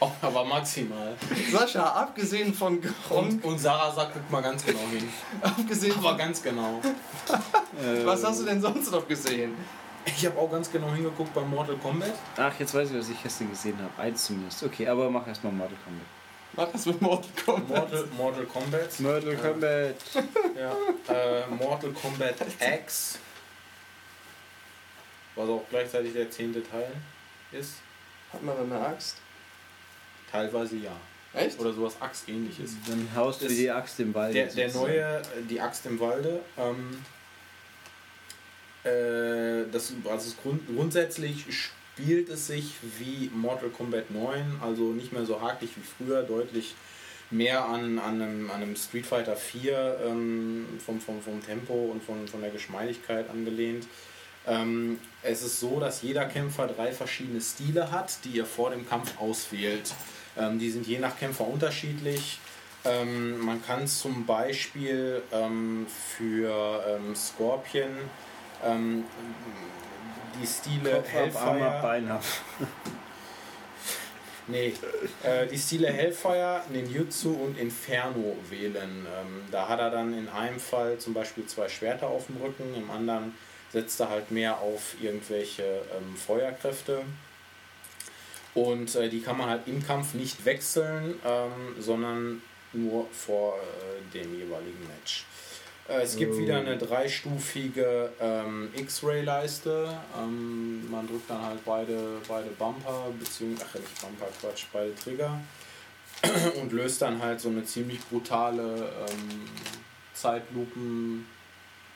Auch, 0.00 0.12
aber 0.22 0.44
maximal. 0.44 1.16
Sascha, 1.50 1.82
abgesehen 1.82 2.52
von 2.52 2.78
Gronk, 2.80 3.32
Und, 3.32 3.44
und 3.44 3.58
Sarah 3.58 3.90
sagt, 3.94 4.12
guck 4.12 4.30
mal 4.30 4.42
ganz 4.42 4.64
genau 4.66 4.86
hin. 4.92 5.08
abgesehen 5.42 5.94
Aber 5.96 6.16
ganz 6.16 6.42
genau. 6.42 6.82
Was 8.04 8.22
hast 8.24 8.40
du 8.40 8.44
denn 8.44 8.60
sonst 8.60 8.90
noch 8.92 9.08
gesehen? 9.08 9.54
Ich 10.06 10.26
habe 10.26 10.38
auch 10.38 10.50
ganz 10.50 10.70
genau 10.70 10.92
hingeguckt 10.92 11.32
bei 11.34 11.40
Mortal 11.40 11.76
Kombat. 11.76 12.12
Ach, 12.36 12.52
jetzt 12.58 12.74
weiß 12.74 12.90
ich, 12.90 12.98
was 12.98 13.08
ich 13.08 13.22
gestern 13.22 13.50
gesehen 13.50 13.78
habe. 13.78 14.02
Eins 14.02 14.26
zumindest. 14.26 14.62
Okay, 14.62 14.86
aber 14.86 15.10
mach 15.10 15.26
erstmal 15.26 15.52
Mortal 15.52 15.76
Kombat. 15.84 16.06
Mach 16.56 16.68
das 16.70 16.86
mit 16.86 17.00
Mortal 17.00 17.30
Kombat. 17.44 17.68
Mortal, 17.68 18.06
Mortal 18.16 18.44
Kombat. 18.44 19.00
Mortal 19.00 19.36
Kombat. 19.36 19.96
Ja. 20.56 21.14
Äh, 21.14 21.46
Mortal 21.48 21.90
Kombat 21.90 22.36
X. 22.60 23.18
Was 25.34 25.48
auch 25.48 25.64
gleichzeitig 25.68 26.12
der 26.12 26.30
zehnte 26.30 26.62
Teil 26.62 26.92
ist. 27.50 27.74
Hat 28.32 28.42
man 28.42 28.56
eine 28.56 28.86
Axt? 28.86 29.16
Teilweise 30.30 30.76
ja. 30.76 30.92
Echt? 31.32 31.58
Oder 31.58 31.72
sowas 31.72 31.96
Axtähnliches. 32.00 32.76
Dann 32.86 33.08
haust 33.16 33.42
du 33.42 33.48
die 33.48 33.70
Axt 33.70 33.98
im 33.98 34.14
Wald. 34.14 34.34
Der, 34.34 34.46
der 34.46 34.72
neue, 34.72 35.00
äh, 35.00 35.22
die 35.48 35.60
Axt 35.60 35.86
im 35.86 35.98
Walde, 35.98 36.40
ähm, 36.56 37.04
äh, 38.84 39.64
das, 39.70 39.92
also 40.08 40.34
grund, 40.42 40.66
grundsätzlich 40.66 41.46
spielt 41.50 42.28
es 42.28 42.46
sich 42.46 42.74
wie 42.98 43.30
Mortal 43.34 43.70
Kombat 43.70 44.10
9, 44.10 44.60
also 44.60 44.92
nicht 44.92 45.12
mehr 45.12 45.24
so 45.24 45.40
hakelig 45.40 45.70
wie 45.76 46.04
früher, 46.04 46.22
deutlich 46.22 46.74
mehr 47.30 47.64
an, 47.64 47.98
an, 47.98 48.20
einem, 48.20 48.50
an 48.50 48.62
einem 48.62 48.76
Street 48.76 49.06
Fighter 49.06 49.36
4 49.36 50.00
ähm, 50.06 50.66
vom, 50.84 51.00
vom, 51.00 51.20
vom 51.22 51.44
Tempo 51.44 51.72
und 51.72 52.02
von, 52.02 52.28
von 52.28 52.40
der 52.40 52.50
Geschmeidigkeit 52.50 53.28
angelehnt. 53.30 53.86
Ähm, 54.46 54.98
es 55.22 55.42
ist 55.42 55.60
so, 55.60 55.80
dass 55.80 56.02
jeder 56.02 56.26
Kämpfer 56.26 56.66
drei 56.66 56.92
verschiedene 56.92 57.40
Stile 57.40 57.90
hat, 57.90 58.18
die 58.24 58.38
er 58.38 58.46
vor 58.46 58.70
dem 58.70 58.88
Kampf 58.88 59.18
auswählt. 59.18 59.94
Ähm, 60.36 60.58
die 60.58 60.70
sind 60.70 60.86
je 60.86 60.98
nach 60.98 61.18
Kämpfer 61.18 61.46
unterschiedlich. 61.46 62.38
Ähm, 62.84 63.38
man 63.38 63.64
kann 63.64 63.86
zum 63.86 64.26
Beispiel 64.26 65.22
ähm, 65.32 65.86
für 66.16 66.84
ähm, 66.86 67.16
Scorpion 67.16 67.90
ähm, 68.64 69.04
die 70.40 70.46
Stile 70.46 71.02
Hellfire. 71.02 72.20
Nee, 74.46 74.74
äh, 75.22 75.46
die 75.46 75.56
Stile 75.56 75.90
Hellfire, 75.90 76.60
Ninjutsu 76.70 77.32
und 77.32 77.58
Inferno 77.58 78.36
wählen. 78.50 79.06
Ähm, 79.06 79.42
da 79.50 79.68
hat 79.68 79.80
er 79.80 79.90
dann 79.90 80.12
in 80.12 80.28
einem 80.28 80.60
Fall 80.60 80.98
zum 80.98 81.14
Beispiel 81.14 81.46
zwei 81.46 81.66
Schwerter 81.66 82.08
auf 82.08 82.26
dem 82.26 82.36
Rücken, 82.36 82.74
im 82.74 82.90
anderen 82.90 83.34
setzt 83.72 83.98
er 84.00 84.10
halt 84.10 84.30
mehr 84.30 84.58
auf 84.58 84.96
irgendwelche 85.00 85.62
ähm, 85.62 86.14
Feuerkräfte. 86.16 87.02
Und 88.54 88.94
äh, 88.94 89.08
die 89.08 89.20
kann 89.20 89.38
man 89.38 89.48
halt 89.48 89.62
im 89.66 89.84
Kampf 89.84 90.14
nicht 90.14 90.44
wechseln, 90.44 91.14
ähm, 91.24 91.74
sondern 91.80 92.42
nur 92.72 93.08
vor 93.12 93.56
äh, 93.56 94.12
dem 94.16 94.32
jeweiligen 94.38 94.86
Match. 94.86 95.24
Äh, 95.88 96.02
es 96.02 96.16
gibt 96.16 96.36
wieder 96.38 96.58
eine 96.58 96.78
dreistufige 96.78 98.10
ähm, 98.20 98.70
X-Ray-Leiste. 98.74 99.94
Ähm, 100.18 100.90
man 100.90 101.06
drückt 101.06 101.28
dann 101.28 101.42
halt 101.42 101.64
beide, 101.64 102.20
beide 102.26 102.48
Bumper, 102.50 103.08
beziehungsweise, 103.18 103.70
ach 103.70 103.78
nicht 103.78 104.00
Bumper, 104.00 104.26
Quatsch, 104.40 104.64
beide 104.72 104.94
Trigger 104.94 105.40
und 106.60 106.72
löst 106.72 107.02
dann 107.02 107.20
halt 107.20 107.40
so 107.40 107.50
eine 107.50 107.64
ziemlich 107.64 108.00
brutale 108.08 108.90
ähm, 109.10 109.48
Zeitlupen. 110.14 111.26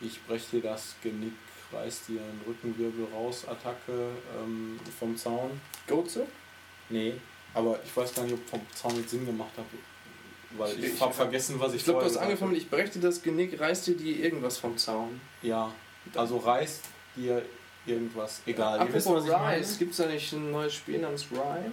Ich 0.00 0.22
breche 0.26 0.56
dir 0.56 0.70
das 0.70 0.94
Genick, 1.02 1.32
reiß 1.72 2.06
dir 2.06 2.20
einen 2.20 2.40
Rückenwirbel 2.46 3.08
raus, 3.14 3.46
Attacke 3.48 4.10
ähm, 4.38 4.78
vom 4.98 5.16
Zaun. 5.16 5.60
Goze? 5.86 6.26
Nee, 6.90 7.14
aber 7.54 7.80
ich 7.84 7.96
weiß 7.96 8.14
gar 8.14 8.24
nicht, 8.24 8.34
ob 8.34 8.46
vom 8.48 8.60
Zaun 8.74 8.96
jetzt 8.96 9.10
Sinn 9.10 9.24
gemacht 9.24 9.50
hat. 9.56 9.64
Weil 10.56 10.78
ich, 10.78 10.94
Ich- 10.94 11.00
habe 11.00 11.12
vergessen, 11.12 11.56
was 11.60 11.72
ich 11.72 11.78
Ich 11.78 11.84
glaube, 11.84 12.00
du 12.00 12.06
hast 12.06 12.16
angefangen, 12.16 12.54
ich 12.54 12.68
dir 12.90 13.00
das 13.00 13.22
Genick, 13.22 13.58
reißt 13.60 13.86
dir 13.86 13.96
die 13.96 14.22
irgendwas 14.22 14.56
vom 14.58 14.76
Zaun. 14.78 15.20
Ja, 15.42 15.72
also 16.14 16.38
reißt 16.38 16.80
dir 17.16 17.42
irgendwas. 17.86 18.40
Egal, 18.46 18.80
ihr 18.80 18.94
wisst, 18.94 19.06
was 19.06 19.14
Apropos 19.14 19.24
ich 19.26 19.32
meine. 19.32 19.56
Rise, 19.58 19.78
gibt 19.78 19.90
es 19.92 19.96
da 19.98 20.06
nicht 20.06 20.32
ein 20.32 20.50
neues 20.50 20.74
Spiel 20.74 20.98
namens 20.98 21.26
Rhyme? 21.30 21.72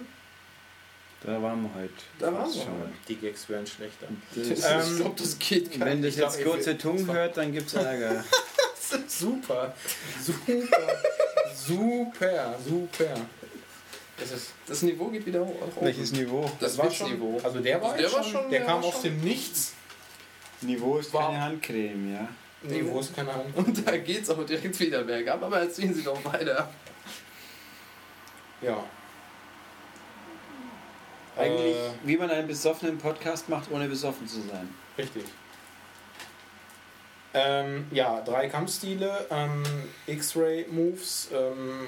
Da 1.22 1.42
waren 1.42 1.62
wir 1.62 1.70
heute. 1.74 1.92
Da 2.18 2.26
waren 2.32 2.52
wir 2.52 2.62
schon. 2.62 2.92
Die 3.08 3.16
Gags 3.16 3.48
werden 3.48 3.66
schlechter. 3.66 4.06
Das, 4.34 4.46
Ähm, 4.48 4.80
ich 4.92 4.96
glaube, 5.00 5.14
das 5.18 5.38
geht 5.38 5.78
gar 5.78 5.88
wenn 5.88 6.00
nicht. 6.00 6.18
das 6.18 6.34
jetzt 6.34 6.42
glaub, 6.42 6.54
kurze 6.54 6.76
Tungen 6.78 7.10
hört, 7.10 7.36
dann 7.38 7.52
gibt's 7.52 7.72
Ärger. 7.74 8.22
Super, 9.08 9.74
super, 10.22 10.62
super, 11.54 12.54
super. 12.64 13.14
Das 14.18 14.30
ist 14.32 14.52
Das 14.66 14.82
Niveau 14.82 15.06
geht 15.08 15.26
wieder 15.26 15.40
hoch. 15.44 15.54
Welches 15.80 16.12
Niveau? 16.12 16.50
Das 16.58 16.78
war 16.78 16.86
Witzniveau. 16.86 17.38
Also 17.42 17.60
der 17.60 17.80
war, 17.82 17.92
Der 17.94 18.02
jetzt 18.02 18.14
war 18.14 18.22
schon, 18.22 18.32
schon- 18.32 18.50
der, 18.50 18.60
der 18.60 18.66
kam 18.68 18.80
war 18.82 18.88
aus 18.88 18.94
schon- 18.94 19.02
dem 19.04 19.20
Nichts. 19.20 19.72
Niveau 20.62 20.96
ist 20.98 21.12
War- 21.12 21.26
keine 21.26 21.42
Handcreme, 21.42 22.14
ja. 22.14 22.28
Wo 22.86 22.98
ist 23.00 23.14
keine 23.14 23.30
Ahnung. 23.30 23.52
Und 23.54 23.86
da 23.86 23.96
geht's 23.98 24.30
auch 24.30 24.44
direkt 24.46 24.80
wieder 24.80 25.04
bergab, 25.04 25.42
aber 25.42 25.60
erzählen 25.60 25.92
Sie 25.94 26.02
doch 26.02 26.24
weiter. 26.24 26.68
Ja. 28.62 28.82
Eigentlich, 31.36 31.76
Äh, 31.76 31.90
wie 32.04 32.16
man 32.16 32.30
einen 32.30 32.48
besoffenen 32.48 32.96
Podcast 32.96 33.48
macht, 33.50 33.70
ohne 33.70 33.86
besoffen 33.88 34.26
zu 34.26 34.40
sein. 34.40 34.68
Richtig. 34.96 35.24
Ähm, 37.38 37.84
ja, 37.90 38.22
drei 38.22 38.48
Kampfstile, 38.48 39.26
ähm, 39.30 39.62
X-Ray-Moves, 40.06 41.28
ähm, 41.34 41.86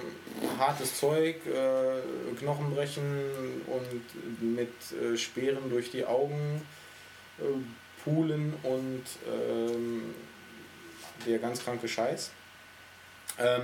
hartes 0.59 1.01
Zeug, 1.01 1.37
äh, 1.47 2.37
Knochenbrechen 2.39 3.63
und 3.67 4.57
mit 4.57 4.75
äh, 4.93 5.17
Speeren 5.17 5.71
durch 5.71 5.91
die 5.91 6.05
Augen, 6.05 6.61
äh, 7.39 7.45
Pulen 8.05 8.53
und 8.63 9.05
ähm, 9.27 10.15
der 11.27 11.39
ganz 11.39 11.65
kranke 11.65 11.89
Scheiß. 11.89 12.31
Ähm, 13.39 13.63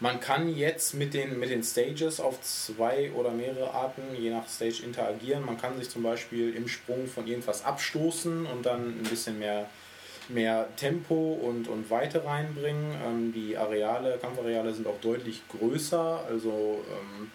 man 0.00 0.20
kann 0.20 0.54
jetzt 0.54 0.92
mit 0.92 1.14
den, 1.14 1.38
mit 1.38 1.48
den 1.48 1.62
Stages 1.62 2.20
auf 2.20 2.38
zwei 2.42 3.10
oder 3.12 3.30
mehrere 3.30 3.72
Arten, 3.72 4.02
je 4.14 4.28
nach 4.28 4.46
Stage, 4.46 4.82
interagieren. 4.84 5.46
Man 5.46 5.56
kann 5.56 5.78
sich 5.78 5.88
zum 5.88 6.02
Beispiel 6.02 6.54
im 6.54 6.68
Sprung 6.68 7.06
von 7.06 7.26
irgendwas 7.26 7.64
abstoßen 7.64 8.44
und 8.44 8.66
dann 8.66 8.88
ein 8.88 9.06
bisschen 9.08 9.38
mehr, 9.38 9.70
mehr 10.28 10.68
Tempo 10.76 11.38
und, 11.42 11.68
und 11.68 11.90
Weite 11.90 12.24
reinbringen. 12.24 12.94
Ähm, 13.06 13.32
die 13.32 13.56
Areale, 13.56 14.18
Kampfareale 14.20 14.72
sind 14.72 14.86
auch 14.86 15.00
deutlich 15.00 15.42
größer, 15.48 16.24
also 16.28 16.84
ähm, 16.90 17.30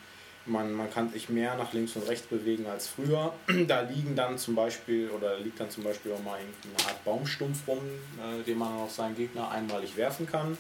man, 0.46 0.74
man 0.74 0.92
kann 0.92 1.10
sich 1.12 1.30
mehr 1.30 1.56
nach 1.56 1.74
links 1.74 1.96
und 1.96 2.08
rechts 2.08 2.28
bewegen 2.28 2.66
als 2.68 2.88
früher. 2.88 3.34
Da 3.68 3.82
liegen 3.82 4.16
dann 4.16 4.38
zum 4.38 4.56
Beispiel, 4.56 5.10
oder 5.10 5.38
liegt 5.40 5.60
dann 5.60 5.70
zum 5.70 5.84
Beispiel 5.84 6.12
auch 6.12 6.24
mal 6.24 6.40
eine 6.40 6.88
Art 6.88 7.04
Baumstumpf 7.06 7.68
rum, 7.68 7.80
äh, 8.18 8.44
den 8.44 8.58
man 8.58 8.74
auf 8.74 8.92
seinen 8.92 9.16
Gegner 9.16 9.50
einmalig 9.52 9.96
werfen 9.96 10.26
kann. 10.26 10.58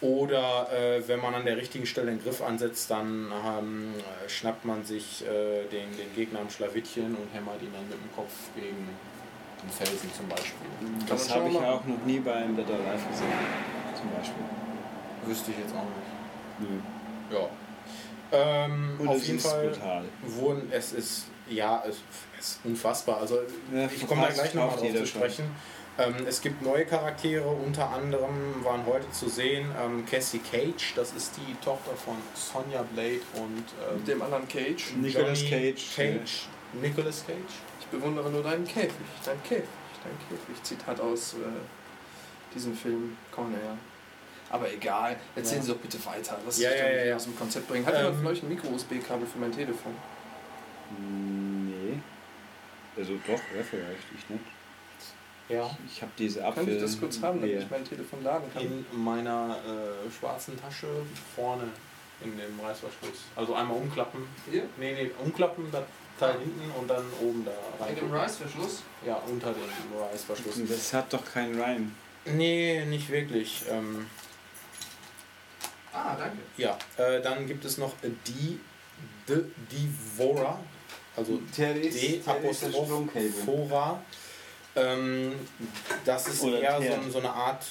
Oder 0.00 0.68
äh, 0.72 1.08
wenn 1.08 1.20
man 1.20 1.34
an 1.34 1.44
der 1.44 1.56
richtigen 1.56 1.84
Stelle 1.84 2.12
den 2.12 2.22
Griff 2.22 2.40
ansetzt, 2.40 2.88
dann 2.90 3.32
ähm, 3.44 3.94
äh, 3.96 4.28
schnappt 4.28 4.64
man 4.64 4.84
sich 4.84 5.24
äh, 5.24 5.64
den, 5.72 5.96
den 5.96 6.14
Gegner 6.14 6.40
am 6.40 6.50
Schlawittchen 6.50 7.16
und 7.16 7.34
hämmert 7.34 7.60
ihn 7.62 7.72
dann 7.72 7.88
mit 7.88 7.98
dem 7.98 8.14
Kopf 8.14 8.32
gegen 8.54 8.88
den 9.62 9.70
Felsen 9.70 10.10
zum 10.16 10.28
Beispiel. 10.28 10.52
Kann 10.80 11.04
Das 11.08 11.34
habe 11.34 11.48
ich 11.48 11.54
ja 11.54 11.72
auch 11.72 11.84
noch 11.84 12.04
nie 12.04 12.20
beim 12.20 12.56
Dead 12.56 12.68
or 12.68 12.74
Alive 12.76 13.08
gesehen. 13.10 13.32
Zum 13.94 14.10
Beispiel. 14.10 14.44
Wüsste 15.26 15.50
ich 15.50 15.58
jetzt 15.58 15.74
auch 15.74 15.84
nicht. 15.84 16.70
Nö. 16.70 17.36
Ja. 17.36 17.48
Ähm, 18.30 18.96
Und 18.98 19.08
auf 19.08 19.16
es 19.16 19.26
jeden 19.26 19.38
ist 19.38 19.46
Fall 19.46 19.68
brutal. 19.68 20.04
wurden, 20.22 20.68
es 20.70 20.92
ist, 20.92 21.26
ja, 21.48 21.82
es, 21.88 21.96
ist 22.38 22.60
unfassbar. 22.64 23.18
Also 23.18 23.36
Ja, 23.74 23.86
ich 23.86 24.06
komme 24.06 24.22
da 24.22 24.32
gleich 24.32 24.54
nochmal 24.54 24.76
drauf 24.76 24.94
zu 24.94 25.06
sprechen. 25.06 25.44
Ähm, 25.98 26.14
es 26.28 26.40
gibt 26.40 26.62
neue 26.62 26.84
Charaktere, 26.86 27.48
unter 27.48 27.90
anderem 27.90 28.62
waren 28.62 28.86
heute 28.86 29.10
zu 29.10 29.28
sehen 29.28 29.66
ähm, 29.82 30.06
Cassie 30.06 30.38
Cage, 30.38 30.92
das 30.94 31.12
ist 31.12 31.32
die 31.36 31.54
Tochter 31.64 31.90
von 31.96 32.14
Sonja 32.34 32.84
Blade 32.94 33.20
und 33.34 33.64
ähm, 33.90 34.04
dem 34.04 34.22
anderen 34.22 34.46
Cage. 34.46 34.92
Nicolas 35.00 35.42
Johnny 35.42 35.72
Cage, 35.72 35.96
Cage. 35.96 36.46
Nicolas 36.80 37.26
Cage? 37.26 37.34
Ich 37.90 37.98
bewundere 37.98 38.30
nur 38.30 38.42
deinen 38.42 38.64
Käfig. 38.66 38.92
Dein 39.24 39.42
Käfig. 39.42 39.64
Dein 40.04 40.18
Käfig. 40.28 40.62
Zitat 40.62 41.00
aus 41.00 41.34
äh, 41.34 42.54
diesem 42.54 42.74
Film 42.74 43.16
Cornell. 43.32 43.58
Aber 44.50 44.72
egal, 44.72 45.16
erzählen 45.36 45.60
Ja. 45.60 45.66
Sie 45.66 45.72
doch 45.72 45.78
bitte 45.78 46.04
weiter. 46.06 46.38
Was 46.44 46.58
Ja, 46.58 46.70
ich 46.70 46.78
ja, 46.80 47.04
ja, 47.04 47.16
aus 47.16 47.24
dem 47.24 47.36
Konzept 47.36 47.68
bringen. 47.68 47.84
Hat 47.86 47.94
Ähm, 47.94 48.00
jemand 48.00 48.16
von 48.18 48.26
euch 48.28 48.42
ein 48.42 48.48
Micro-USB-Kabel 48.48 49.26
für 49.26 49.38
mein 49.38 49.52
Telefon? 49.52 49.94
Nee. 50.98 51.98
Also 52.96 53.12
doch, 53.26 53.40
ja, 53.56 53.62
vielleicht. 53.68 54.04
Ich 54.16 54.28
nicht. 54.30 54.44
Ja. 55.48 55.70
Ich 55.86 56.02
habe 56.02 56.12
diese 56.18 56.40
Kann 56.40 56.48
Apfel. 56.50 56.68
ich 56.76 56.82
das 56.82 56.98
kurz 57.00 57.22
haben, 57.22 57.40
damit 57.40 57.56
Nee. 57.56 57.62
ich 57.62 57.70
mein 57.70 57.84
Telefon 57.84 58.22
laden 58.22 58.52
kann? 58.52 58.62
In 58.62 58.84
meiner 59.02 59.56
äh, 59.66 60.10
schwarzen 60.10 60.60
Tasche 60.60 60.88
vorne 61.34 61.64
in 62.22 62.36
dem 62.36 62.60
Reißverschluss. 62.60 63.24
Also 63.36 63.54
einmal 63.54 63.76
umklappen. 63.78 64.24
Hier? 64.50 64.64
Nee, 64.78 64.92
nee, 64.92 65.10
umklappen, 65.24 65.70
das 65.70 65.84
Teil 66.18 66.38
hinten 66.40 66.70
und 66.78 66.88
dann 66.88 67.04
oben 67.20 67.44
da 67.44 67.52
rein. 67.84 67.94
In 67.96 68.00
dem 68.00 68.12
Rice-Verschluss? 68.12 68.82
Ja, 69.06 69.14
unter 69.26 69.52
dem 69.52 69.62
Reißverschluss. 70.00 70.54
Das 70.68 70.92
hat 70.92 71.12
doch 71.12 71.24
keinen 71.24 71.60
Rhyme. 71.60 71.92
Nee, 72.24 72.84
nicht 72.86 73.08
wirklich. 73.10 73.64
Ähm, 73.70 74.06
Ah, 75.92 76.16
danke. 76.16 76.38
ja, 76.56 76.76
äh, 76.96 77.20
dann 77.22 77.46
gibt 77.46 77.64
es 77.64 77.78
noch 77.78 77.92
die 78.26 78.58
The 79.26 79.44
Devourer, 79.70 80.58
also 81.16 81.40
D 81.56 82.20
Apostroph 82.24 83.10
Fora. 83.44 84.02
Ähm, 84.76 85.32
das 86.04 86.28
ist 86.28 86.42
Oder 86.42 86.60
eher 86.60 86.80
so, 87.04 87.10
so 87.10 87.18
eine 87.18 87.30
Art 87.30 87.64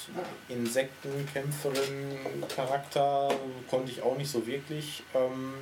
Insektenkämpferin-Charakter. 0.48 3.28
Konnte 3.70 3.92
ich 3.92 4.02
auch 4.02 4.16
nicht 4.16 4.30
so 4.30 4.44
wirklich 4.46 5.02
ähm, 5.14 5.54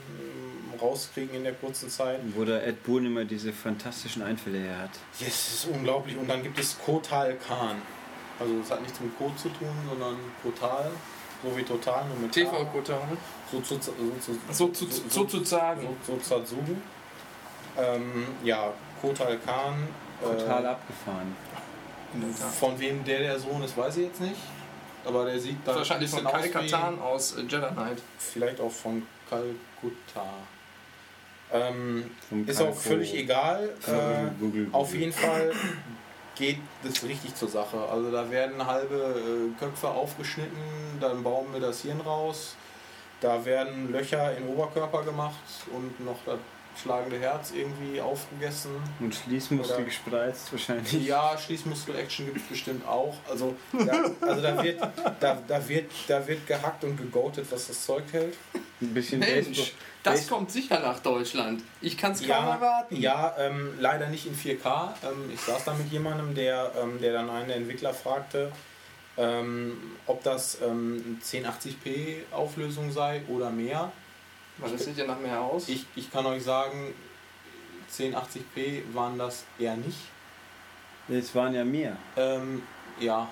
rauskriegen 0.79 1.37
in 1.37 1.45
der 1.45 1.55
kurzen 1.55 1.89
Zeit. 1.91 2.21
Wo 2.35 2.45
der 2.45 2.67
Ed 2.67 2.83
Boon 2.85 3.07
immer 3.07 3.25
diese 3.25 3.53
fantastischen 3.53 4.23
Einfälle 4.23 4.59
her 4.59 4.79
hat. 4.79 4.91
Yes, 5.19 5.29
das 5.29 5.55
ist 5.55 5.67
unglaublich. 5.67 6.17
Und 6.17 6.29
dann 6.29 6.43
gibt 6.43 6.59
es 6.59 6.79
Kotal 6.79 7.37
Khan. 7.37 7.77
Also 8.39 8.59
das 8.61 8.71
hat 8.71 8.83
nichts 8.83 9.01
mit 9.01 9.17
Kot 9.19 9.39
zu 9.39 9.49
tun, 9.49 9.75
sondern 9.89 10.17
Kotal. 10.43 10.91
So 11.43 11.57
wie 11.57 11.63
Total, 11.63 12.07
nur 12.09 12.19
mit 12.19 12.33
K. 12.33 12.45
TV-Kutter. 12.45 12.99
So 13.53 13.61
zu, 13.61 13.75
so, 13.75 13.93
zu, 14.21 14.39
So 14.51 14.69
zu, 14.69 14.87
so 15.09 15.25
zu 15.25 15.45
sagen. 15.45 15.87
so. 16.07 16.57
Ähm, 17.79 18.27
ja, 18.43 18.73
Kotal 19.01 19.39
Khan. 19.45 19.89
Total 20.23 20.65
äh, 20.65 20.69
abgefahren. 20.69 21.37
Von 22.59 22.79
wem 22.79 23.05
der 23.05 23.19
der 23.21 23.39
Sohn 23.39 23.63
ist, 23.63 23.77
weiß 23.77 23.99
ich 23.99 24.05
jetzt 24.07 24.21
nicht. 24.21 24.41
Aber 25.05 25.25
der 25.25 25.39
sieht 25.39 25.59
da 25.65 25.77
Wahrscheinlich 25.77 26.11
von 26.11 26.25
Kai 26.25 26.49
Katan 26.49 27.01
aus 27.01 27.37
äh, 27.37 27.43
Jedi 27.43 27.69
Knight. 27.69 28.03
Vielleicht 28.19 28.61
auch 28.61 28.73
von 28.73 29.07
Kalkutta. 29.29 30.27
Ähm, 31.53 32.11
ist 32.47 32.61
auch 32.61 32.75
völlig 32.75 33.15
egal. 33.15 33.69
Google, 33.85 34.01
Äh, 34.01 34.41
Google, 34.41 34.69
auf 34.73 34.95
jeden 34.95 35.13
Fall 35.13 35.53
geht 36.35 36.59
das 36.83 37.03
richtig 37.05 37.35
zur 37.35 37.49
Sache. 37.49 37.79
Also 37.91 38.11
da 38.11 38.31
werden 38.31 38.65
halbe 38.67 38.95
äh, 39.57 39.59
Köpfe 39.59 39.89
aufgeschnitten, 39.89 40.59
dann 41.01 41.23
bauen 41.23 41.47
wir 41.53 41.61
das 41.61 41.83
Hirn 41.83 42.01
raus. 42.01 42.57
Da 43.21 43.45
werden 43.45 43.91
Löcher 43.93 44.37
in 44.37 44.45
den 44.45 44.55
Oberkörper 44.55 45.03
gemacht 45.05 45.39
und 45.73 46.05
noch 46.05 46.19
das 46.27 46.39
schlagende 46.83 47.19
Herz 47.19 47.53
irgendwie 47.57 47.99
aufgegessen. 48.03 48.73
Und 49.01 49.15
Schließmuskel 49.15 49.77
Oder- 49.77 49.85
gespreizt 49.87 50.53
wahrscheinlich. 50.53 51.07
Ja, 51.07 51.39
Schließmuskel-Action 51.39 52.27
gibt 52.27 52.37
es 52.39 52.43
bestimmt 52.43 52.87
auch. 52.87 53.15
Also, 53.31 53.55
da, 53.73 54.05
also 54.21 54.43
da, 54.43 54.63
wird, 54.63 54.81
da, 55.21 55.39
da, 55.49 55.69
wird, 55.69 55.91
da 56.07 56.27
wird 56.27 56.47
gehackt 56.47 56.85
und 56.85 56.99
gegoatet, 56.99 57.47
was 57.51 57.69
das 57.69 57.87
Zeug 57.87 58.05
hält. 58.13 58.37
Ein 58.83 58.93
bisschen 58.93 59.21
Mensch, 59.21 59.47
Baseball- 59.47 59.73
das 60.07 60.21
Base- 60.21 60.29
kommt 60.31 60.51
sicher 60.51 60.81
nach 60.81 61.01
Deutschland. 61.01 61.63
Ich 61.81 61.97
kann 61.99 62.13
es 62.13 62.21
kaum 62.21 62.29
Ja, 62.29 62.55
erwarten. 62.55 62.97
ja 62.97 63.35
ähm, 63.39 63.75
leider 63.81 64.09
nicht 64.09 64.27
in 64.27 64.35
4K. 64.35 64.95
Ähm, 65.05 65.31
ich 65.33 65.41
saß 65.41 65.65
da 65.65 65.75
mit 65.75 65.91
jemandem, 65.93 66.35
der, 66.35 66.73
ähm, 66.83 67.01
der 67.01 67.13
dann 67.13 67.29
einen 67.31 67.49
der 67.49 67.57
Entwickler 67.57 67.93
fragte, 67.93 68.51
ähm, 69.19 69.77
ob 70.07 70.23
das 70.23 70.59
ähm, 70.63 71.21
1080p 71.25 72.23
Auflösung 72.33 72.91
sei 72.93 73.23
oder 73.29 73.51
mehr. 73.51 73.91
Weil 74.59 74.73
das 74.73 74.85
sieht 74.85 74.97
ja 74.97 75.05
nach 75.07 75.19
mehr 75.21 75.41
aus. 75.41 75.69
Ich, 75.69 75.85
ich 75.97 76.11
kann 76.11 76.25
euch 76.27 76.43
sagen, 76.43 76.95
1080p 77.93 78.95
waren 78.95 79.19
das 79.19 79.45
eher 79.59 79.77
nicht. 79.77 79.99
Es 81.09 81.35
waren 81.35 81.55
ja 81.55 81.65
mehr. 81.65 81.97
Ähm, 82.17 82.63
ja, 82.99 83.29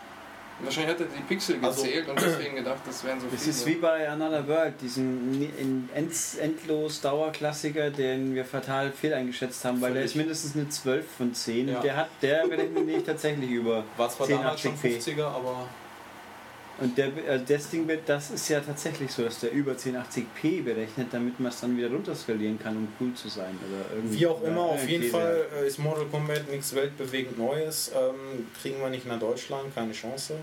Wahrscheinlich 0.63 0.95
hat 0.95 1.01
er 1.01 1.07
die 1.07 1.23
Pixel 1.23 1.57
Also- 1.63 1.83
gezählt 1.83 2.09
und 2.09 2.21
deswegen 2.21 2.55
gedacht, 2.57 2.79
das 2.87 3.03
wären 3.05 3.21
so 3.21 3.27
Das 3.31 3.41
viele. 3.41 3.51
ist 3.51 3.67
wie 3.67 3.75
bei 3.75 4.09
Another 4.09 4.47
World, 4.49 4.75
diesen 4.81 5.49
endlos 6.41 7.01
Dauerklassiker, 7.01 7.91
den 7.91 8.35
wir 8.35 8.45
fatal 8.45 8.93
fehleingeschätzt 8.93 9.65
haben, 9.65 9.81
weil 9.81 9.91
der 9.93 10.03
Völlig. 10.03 10.11
ist 10.13 10.17
mindestens 10.17 10.55
eine 10.57 10.69
12 10.69 11.05
von 11.19 11.35
10. 11.35 11.69
Ja. 11.69 11.81
Der 11.81 11.97
hat, 11.97 12.09
der 12.23 12.47
berechnet 12.47 12.87
nicht 12.87 13.05
tatsächlich 13.07 13.51
über 13.51 13.85
war 13.97 14.09
zwar 14.09 14.29
damals 14.29 14.61
schon 14.61 14.73
1080p. 14.77 14.99
50er, 15.17 15.25
aber 15.27 15.69
Und 16.81 16.99
der, 16.99 17.07
äh, 17.29 17.41
das 17.47 17.71
Ding, 17.71 17.87
wird- 17.87 18.09
das 18.09 18.31
ist 18.33 18.49
ja 18.49 18.59
tatsächlich 18.61 19.11
so, 19.13 19.23
dass 19.23 19.41
der 19.41 19.53
über 19.53 19.77
1080p 19.77 20.63
berechnet, 20.63 21.07
damit 21.13 21.39
man 21.39 21.51
es 21.53 21.61
dann 21.61 21.77
wieder 21.77 21.89
runterskalieren 21.89 22.59
kann, 22.59 22.77
um 22.77 22.89
cool 23.01 23.15
zu 23.15 23.29
sein. 23.29 23.57
Oder 23.69 23.95
irgendwie, 23.97 24.19
wie 24.19 24.27
auch 24.27 24.43
immer, 24.43 24.63
auf 24.63 24.89
jeden 24.89 25.05
Fall 25.11 25.47
äh, 25.63 25.67
ist 25.69 25.79
Mortal 25.79 26.07
Kombat 26.07 26.51
nichts 26.51 26.75
weltbewegend 26.75 27.39
Neues. 27.39 27.93
Ähm, 27.95 28.47
kriegen 28.61 28.81
wir 28.81 28.91
nicht 28.91 29.07
nach 29.07 29.21
Deutschland, 29.21 29.73
keine 29.75 29.93
Chance. 29.93 30.35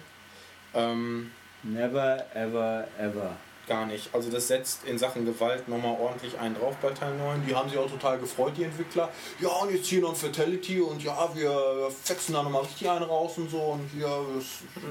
Ähm, 0.73 1.31
Never, 1.63 2.25
ever, 2.33 2.87
ever. 2.97 3.35
Gar 3.71 3.85
nicht. 3.85 4.09
Also 4.13 4.29
das 4.29 4.47
setzt 4.47 4.83
in 4.85 4.97
Sachen 4.97 5.25
Gewalt 5.25 5.67
nochmal 5.67 5.95
ordentlich 5.99 6.37
einen 6.39 6.55
drauf 6.55 6.75
bei 6.81 6.89
Teil 6.89 7.15
9. 7.15 7.45
Die 7.47 7.55
haben 7.55 7.69
sich 7.69 7.77
auch 7.77 7.89
total 7.89 8.19
gefreut, 8.19 8.53
die 8.57 8.63
Entwickler. 8.63 9.09
Ja, 9.39 9.49
und 9.49 9.71
jetzt 9.73 9.87
hier 9.87 10.01
noch 10.01 10.15
Fatality 10.15 10.81
und 10.81 11.01
ja, 11.03 11.29
wir 11.33 11.89
fetzen 12.03 12.33
da 12.33 12.43
nochmal 12.43 12.63
richtig 12.63 12.89
einen 12.89 13.03
raus 13.03 13.37
und 13.37 13.49
so 13.49 13.57
und 13.59 13.89
hier, 13.93 14.07
das, 14.35 14.45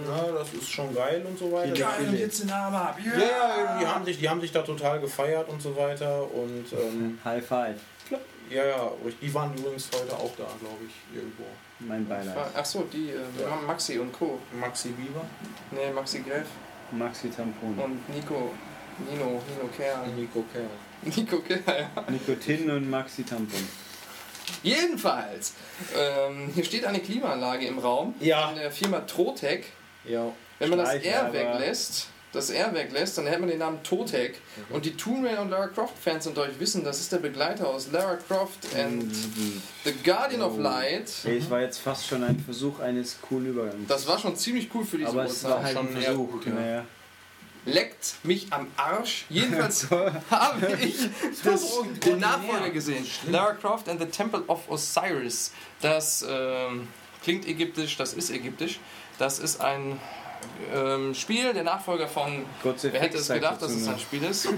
ja, 0.08 0.32
das 0.32 0.52
ist 0.54 0.70
schon 0.70 0.94
geil 0.94 1.24
und 1.28 1.38
so 1.38 1.52
weiter. 1.52 1.72
Die- 1.72 1.80
Ja, 1.80 1.90
Geil, 1.90 2.08
und 2.08 2.18
jetzt 2.18 2.42
den 2.42 2.50
Arm 2.50 2.74
ab. 2.74 2.98
ja, 3.04 3.78
die 3.80 3.86
haben, 3.86 4.04
sich, 4.04 4.18
die 4.18 4.28
haben 4.28 4.40
sich 4.40 4.52
da 4.52 4.62
total 4.62 5.00
gefeiert 5.00 5.48
und 5.48 5.60
so 5.60 5.76
weiter. 5.76 6.22
Und 6.32 6.64
ähm, 6.72 7.18
High 7.24 7.44
five. 7.46 7.76
ja, 8.50 8.64
ja, 8.64 8.90
die 9.20 9.34
waren 9.34 9.54
übrigens 9.56 9.88
heute 9.94 10.14
auch 10.14 10.32
da, 10.36 10.44
glaube 10.60 10.84
ich, 10.86 11.16
irgendwo. 11.16 11.44
Mein 11.80 12.06
Beileid. 12.06 12.36
Achso, 12.54 12.84
die 12.92 13.10
äh, 13.10 13.14
Ja. 13.40 13.56
Maxi 13.66 13.98
und 13.98 14.12
Co. 14.12 14.38
Maxi 14.58 14.88
Bieber, 14.90 15.22
Ne, 15.70 15.92
Maxi 15.94 16.20
Greff 16.20 16.46
Maxi 16.92 17.30
Tampon. 17.30 17.78
und 17.78 18.08
Nico. 18.14 18.50
Nino, 19.10 19.24
Nino 19.48 19.68
Kerl. 19.76 20.06
Nico 20.16 20.44
Kerl. 20.52 20.66
Nico 21.02 21.38
Kerl, 21.38 21.62
ja. 21.66 22.04
Nikotin 22.10 22.70
und 22.70 22.90
Maxi 22.90 23.22
Tampon. 23.24 23.66
Jedenfalls, 24.62 25.54
ähm, 25.96 26.50
hier 26.54 26.64
steht 26.64 26.84
eine 26.84 27.00
Klimaanlage 27.00 27.66
im 27.66 27.78
Raum 27.78 28.14
Ja. 28.20 28.48
von 28.48 28.56
der 28.56 28.70
Firma 28.70 29.00
Trotec. 29.00 29.64
Ja, 30.04 30.26
Wenn 30.58 30.70
man 30.70 30.78
das 30.80 30.94
R 30.94 31.32
weglässt, 31.32 32.08
das 32.32 32.50
R 32.50 32.74
weglässt, 32.74 33.16
dann 33.18 33.26
hält 33.26 33.40
man 33.40 33.48
den 33.48 33.58
Namen 33.58 33.82
Totec. 33.82 34.34
Mhm. 34.68 34.74
Und 34.74 34.84
die 34.84 34.96
Tomb 34.96 35.24
Raider 35.26 35.42
und 35.42 35.50
Lara 35.50 35.68
Croft 35.68 35.94
Fans 36.02 36.26
unter 36.26 36.42
euch 36.42 36.58
wissen, 36.58 36.84
das 36.84 37.00
ist 37.00 37.12
der 37.12 37.18
Begleiter 37.18 37.68
aus 37.68 37.90
Lara 37.92 38.16
Croft 38.16 38.66
and 38.76 39.04
Mhm. 39.04 39.62
The 39.84 39.92
Guardian 40.04 40.42
of 40.42 40.54
Oh. 40.58 40.60
Light. 40.60 41.10
Hey, 41.22 41.38
es 41.38 41.48
war 41.50 41.60
jetzt 41.60 41.78
fast 41.78 42.06
schon 42.06 42.22
ein 42.24 42.38
Versuch 42.40 42.80
eines 42.80 43.18
coolen 43.22 43.46
Übergangs. 43.46 43.88
Das 43.88 44.06
war 44.06 44.18
schon 44.18 44.36
ziemlich 44.36 44.68
cool 44.74 44.84
für 44.84 44.98
diese 44.98 45.10
Aber 45.10 45.24
es 45.24 45.42
war 45.44 45.62
halt 45.62 45.76
ein 45.76 45.86
schon 45.86 45.96
eher 45.96 46.02
Versuch. 46.02 46.30
gut, 46.32 46.46
ja. 46.46 46.52
naja. 46.52 46.84
Leckt 47.64 48.14
mich 48.22 48.52
am 48.52 48.68
Arsch. 48.76 49.26
Jedenfalls 49.28 49.90
habe 50.30 50.78
ich 50.80 50.96
das, 51.44 51.78
den 52.04 52.18
Nachfolger 52.18 52.70
gesehen. 52.70 53.06
Lara 53.28 53.54
Croft 53.54 53.88
and 53.88 54.00
the 54.00 54.06
Temple 54.06 54.42
of 54.46 54.68
Osiris. 54.68 55.52
Das 55.80 56.24
ähm, 56.28 56.88
klingt 57.22 57.46
ägyptisch, 57.46 57.96
das 57.96 58.14
ist 58.14 58.30
ägyptisch. 58.30 58.80
Das 59.18 59.38
ist 59.38 59.60
ein 59.60 60.00
ähm, 60.74 61.14
Spiel, 61.14 61.52
der 61.52 61.64
Nachfolger 61.64 62.08
von 62.08 62.44
Kurze 62.62 62.92
Wer 62.92 63.00
hätte 63.00 63.18
es 63.18 63.28
gedacht, 63.28 63.60
dass 63.62 63.72
es 63.72 63.88
ein 63.88 63.98
Spiel 63.98 64.22
ist? 64.24 64.48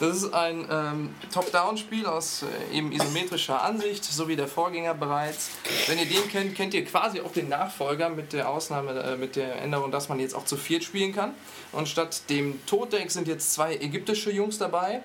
Das 0.00 0.16
ist 0.16 0.32
ein 0.32 0.64
ähm, 0.70 1.14
Top-Down-Spiel 1.32 2.06
aus 2.06 2.44
äh, 2.44 2.76
eben 2.76 2.92
isometrischer 2.92 3.62
Ansicht, 3.62 4.04
so 4.04 4.28
wie 4.28 4.36
der 4.36 4.46
Vorgänger 4.46 4.94
bereits. 4.94 5.50
Wenn 5.88 5.98
ihr 5.98 6.06
den 6.06 6.28
kennt, 6.28 6.54
kennt 6.54 6.72
ihr 6.74 6.84
quasi 6.84 7.20
auch 7.20 7.32
den 7.32 7.48
Nachfolger 7.48 8.08
mit 8.08 8.32
der 8.32 8.48
Ausnahme, 8.48 8.92
äh, 8.92 9.16
mit 9.16 9.34
der 9.34 9.60
Änderung, 9.60 9.90
dass 9.90 10.08
man 10.08 10.20
jetzt 10.20 10.34
auch 10.34 10.44
zu 10.44 10.56
viert 10.56 10.84
spielen 10.84 11.12
kann. 11.12 11.32
Und 11.72 11.88
statt 11.88 12.22
dem 12.30 12.64
Toddeck 12.66 13.10
sind 13.10 13.26
jetzt 13.26 13.52
zwei 13.52 13.74
ägyptische 13.74 14.30
Jungs 14.30 14.58
dabei. 14.58 15.02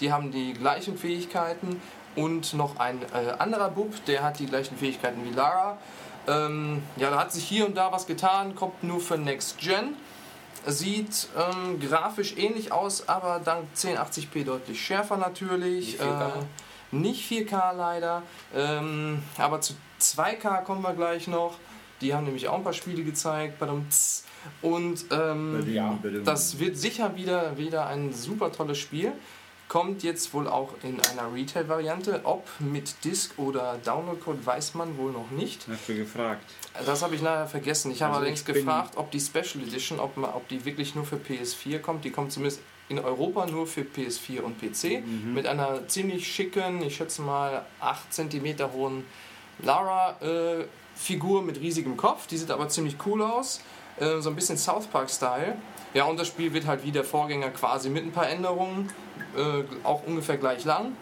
Die 0.00 0.12
haben 0.12 0.30
die 0.30 0.52
gleichen 0.52 0.96
Fähigkeiten 0.96 1.82
und 2.14 2.54
noch 2.54 2.78
ein 2.78 3.02
äh, 3.12 3.32
anderer 3.38 3.70
Bub, 3.70 3.92
der 4.06 4.22
hat 4.22 4.38
die 4.38 4.46
gleichen 4.46 4.76
Fähigkeiten 4.76 5.24
wie 5.24 5.34
Lara. 5.34 5.78
Ähm, 6.28 6.82
ja, 6.96 7.10
da 7.10 7.18
hat 7.18 7.32
sich 7.32 7.44
hier 7.44 7.66
und 7.66 7.76
da 7.76 7.90
was 7.90 8.06
getan, 8.06 8.54
kommt 8.54 8.82
nur 8.84 9.00
für 9.00 9.18
Next 9.18 9.58
Gen. 9.58 9.94
Sieht 10.66 11.28
ähm, 11.36 11.80
grafisch 11.80 12.36
ähnlich 12.36 12.72
aus, 12.72 13.08
aber 13.08 13.40
dank 13.42 13.64
1080p 13.74 14.44
deutlich 14.44 14.84
schärfer 14.84 15.16
natürlich. 15.16 15.98
Nicht 15.98 16.02
4K. 16.02 16.26
Äh, 16.28 16.32
nicht 16.90 17.30
4K 17.30 17.72
leider. 17.74 18.22
Ähm, 18.54 19.22
aber 19.38 19.60
zu 19.60 19.74
2K 20.00 20.62
kommen 20.64 20.82
wir 20.82 20.94
gleich 20.94 21.26
noch. 21.28 21.54
Die 22.00 22.14
haben 22.14 22.24
nämlich 22.24 22.48
auch 22.48 22.56
ein 22.58 22.64
paar 22.64 22.72
Spiele 22.72 23.02
gezeigt. 23.02 23.60
Und 24.62 25.04
ähm, 25.10 25.72
Ja, 25.72 25.98
das 26.24 26.58
wird 26.58 26.76
sicher 26.76 27.16
wieder, 27.16 27.56
wieder 27.56 27.86
ein 27.86 28.12
super 28.12 28.52
tolles 28.52 28.78
Spiel. 28.78 29.12
Kommt 29.68 30.02
jetzt 30.02 30.32
wohl 30.32 30.48
auch 30.48 30.72
in 30.82 30.98
einer 31.00 31.32
Retail-Variante. 31.34 32.22
Ob 32.24 32.46
mit 32.58 33.04
Disc 33.04 33.38
oder 33.38 33.76
Download-Code 33.84 34.44
weiß 34.46 34.74
man 34.74 34.96
wohl 34.96 35.12
noch 35.12 35.30
nicht. 35.30 35.68
Dafür 35.68 35.96
gefragt. 35.96 36.42
Das 36.86 37.02
habe 37.02 37.14
ich 37.14 37.20
leider 37.20 37.46
vergessen. 37.46 37.90
Ich 37.90 38.00
habe 38.00 38.12
Also 38.14 38.20
allerdings 38.22 38.44
gefragt, 38.46 38.96
ob 38.96 39.10
die 39.10 39.20
Special 39.20 39.62
Edition, 39.66 40.00
ob, 40.00 40.16
man- 40.16 40.30
ob 40.32 40.48
die 40.48 40.64
wirklich 40.64 40.94
nur 40.94 41.04
für 41.04 41.16
PS4 41.16 41.80
kommt. 41.80 42.04
Die 42.06 42.10
kommt 42.10 42.32
zumindest 42.32 42.62
in 42.88 42.98
Europa 42.98 43.44
nur 43.44 43.66
für 43.66 43.82
PS4 43.82 44.40
und 44.40 44.58
PC. 44.58 45.02
Mhm. 45.04 45.34
Mit 45.34 45.46
einer 45.46 45.86
ziemlich 45.88 46.26
schicken, 46.26 46.80
ich 46.82 46.96
schätze 46.96 47.20
mal 47.20 47.66
8 47.80 48.10
cm 48.14 48.72
hohen 48.72 49.04
Lara-Figur 49.62 51.42
mit 51.42 51.60
riesigem 51.60 51.96
Kopf. 51.96 52.26
Die 52.26 52.36
sieht 52.38 52.50
aber 52.50 52.68
ziemlich 52.68 52.96
cool 53.06 53.22
aus. 53.22 53.60
Äh, 54.00 54.20
so 54.20 54.30
ein 54.30 54.36
bisschen 54.36 54.56
South 54.56 54.86
Park-Style. 54.86 55.56
Ja, 55.94 56.04
und 56.04 56.18
das 56.18 56.28
Spiel 56.28 56.52
wird 56.52 56.66
halt 56.66 56.84
wie 56.84 56.92
der 56.92 57.04
Vorgänger 57.04 57.50
quasi 57.50 57.88
mit 57.88 58.04
ein 58.04 58.12
paar 58.12 58.28
Änderungen. 58.28 58.90
Äh, 59.36 59.64
auch 59.84 60.02
ungefähr 60.06 60.36
gleich 60.36 60.64
lang. 60.64 60.92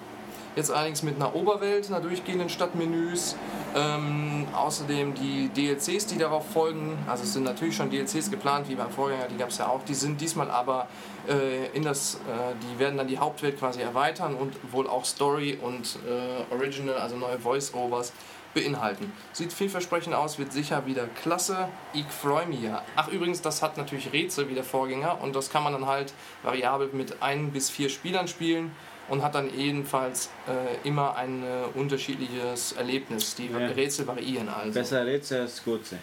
Jetzt 0.57 0.71
allerdings 0.71 1.03
mit 1.03 1.17
einer 1.17 1.35
Oberwelt, 1.35 1.87
einer 1.89 2.01
durchgehenden 2.01 2.49
Stadtmenüs. 2.49 3.37
Ähm, 3.75 4.49
außerdem 4.55 5.13
die 5.13 5.49
DLCs, 5.49 6.07
die 6.07 6.17
darauf 6.17 6.51
folgen. 6.51 6.97
Also 7.07 7.25
es 7.25 7.35
sind 7.35 7.43
natürlich 7.43 7.77
schon 7.77 7.91
DLCs 7.91 8.31
geplant, 8.31 8.67
wie 8.71 8.75
beim 8.75 8.91
Vorgänger, 8.91 9.27
die 9.31 9.37
gab 9.37 9.51
es 9.51 9.59
ja 9.59 9.69
auch. 9.69 9.85
Die 9.85 9.93
sind 9.93 10.19
diesmal 10.19 10.51
aber 10.51 10.89
äh, 11.29 11.67
in 11.75 11.83
das, 11.83 12.15
äh, 12.15 12.19
die 12.63 12.79
werden 12.79 12.97
dann 12.97 13.07
die 13.07 13.19
Hauptwelt 13.19 13.59
quasi 13.59 13.83
erweitern 13.83 14.35
und 14.35 14.55
wohl 14.73 14.87
auch 14.87 15.05
Story 15.05 15.59
und 15.61 15.99
äh, 16.09 16.55
Original, 16.55 16.97
also 16.97 17.17
neue 17.17 17.39
Voice-Overs 17.39 18.15
beinhalten. 18.57 19.13
Sieht 19.33 19.53
vielversprechend 19.53 20.15
aus, 20.15 20.39
wird 20.39 20.53
sicher 20.53 20.87
wieder 20.87 21.07
klasse. 21.23 21.69
Ich 21.93 22.07
freue 22.07 22.47
mich 22.47 22.63
ja. 22.63 22.83
Ach 22.97 23.09
übrigens, 23.09 23.43
das 23.43 23.63
hat 23.63 23.77
natürlich 23.77 24.13
Rätsel 24.13 24.49
wie 24.49 24.55
der 24.55 24.65
Vorgänger 24.65 25.21
und 25.21 25.37
das 25.37 25.51
kann 25.51 25.63
man 25.63 25.75
dann 25.75 25.87
halt 25.87 26.13
variabel 26.43 26.89
mit 26.93 27.23
ein 27.23 27.53
bis 27.53 27.69
vier 27.71 27.91
Spielern 27.91 28.27
spielen 28.29 28.73
und 29.09 29.23
hat 29.23 29.35
dann 29.35 29.55
ebenfalls 29.57 30.31
äh, 30.49 30.89
immer 30.89 31.15
ein 31.17 31.45
äh, 31.45 31.79
unterschiedliches 31.79 32.73
Erlebnis. 32.73 33.35
Die 33.35 33.47
Ja. 33.49 33.59
Rätsel 33.59 34.07
variieren 34.07 34.49
also. 34.49 34.73
Besser 34.73 35.05
Rätsel 35.07 35.43
als 35.43 35.63
Gurze. 35.63 35.99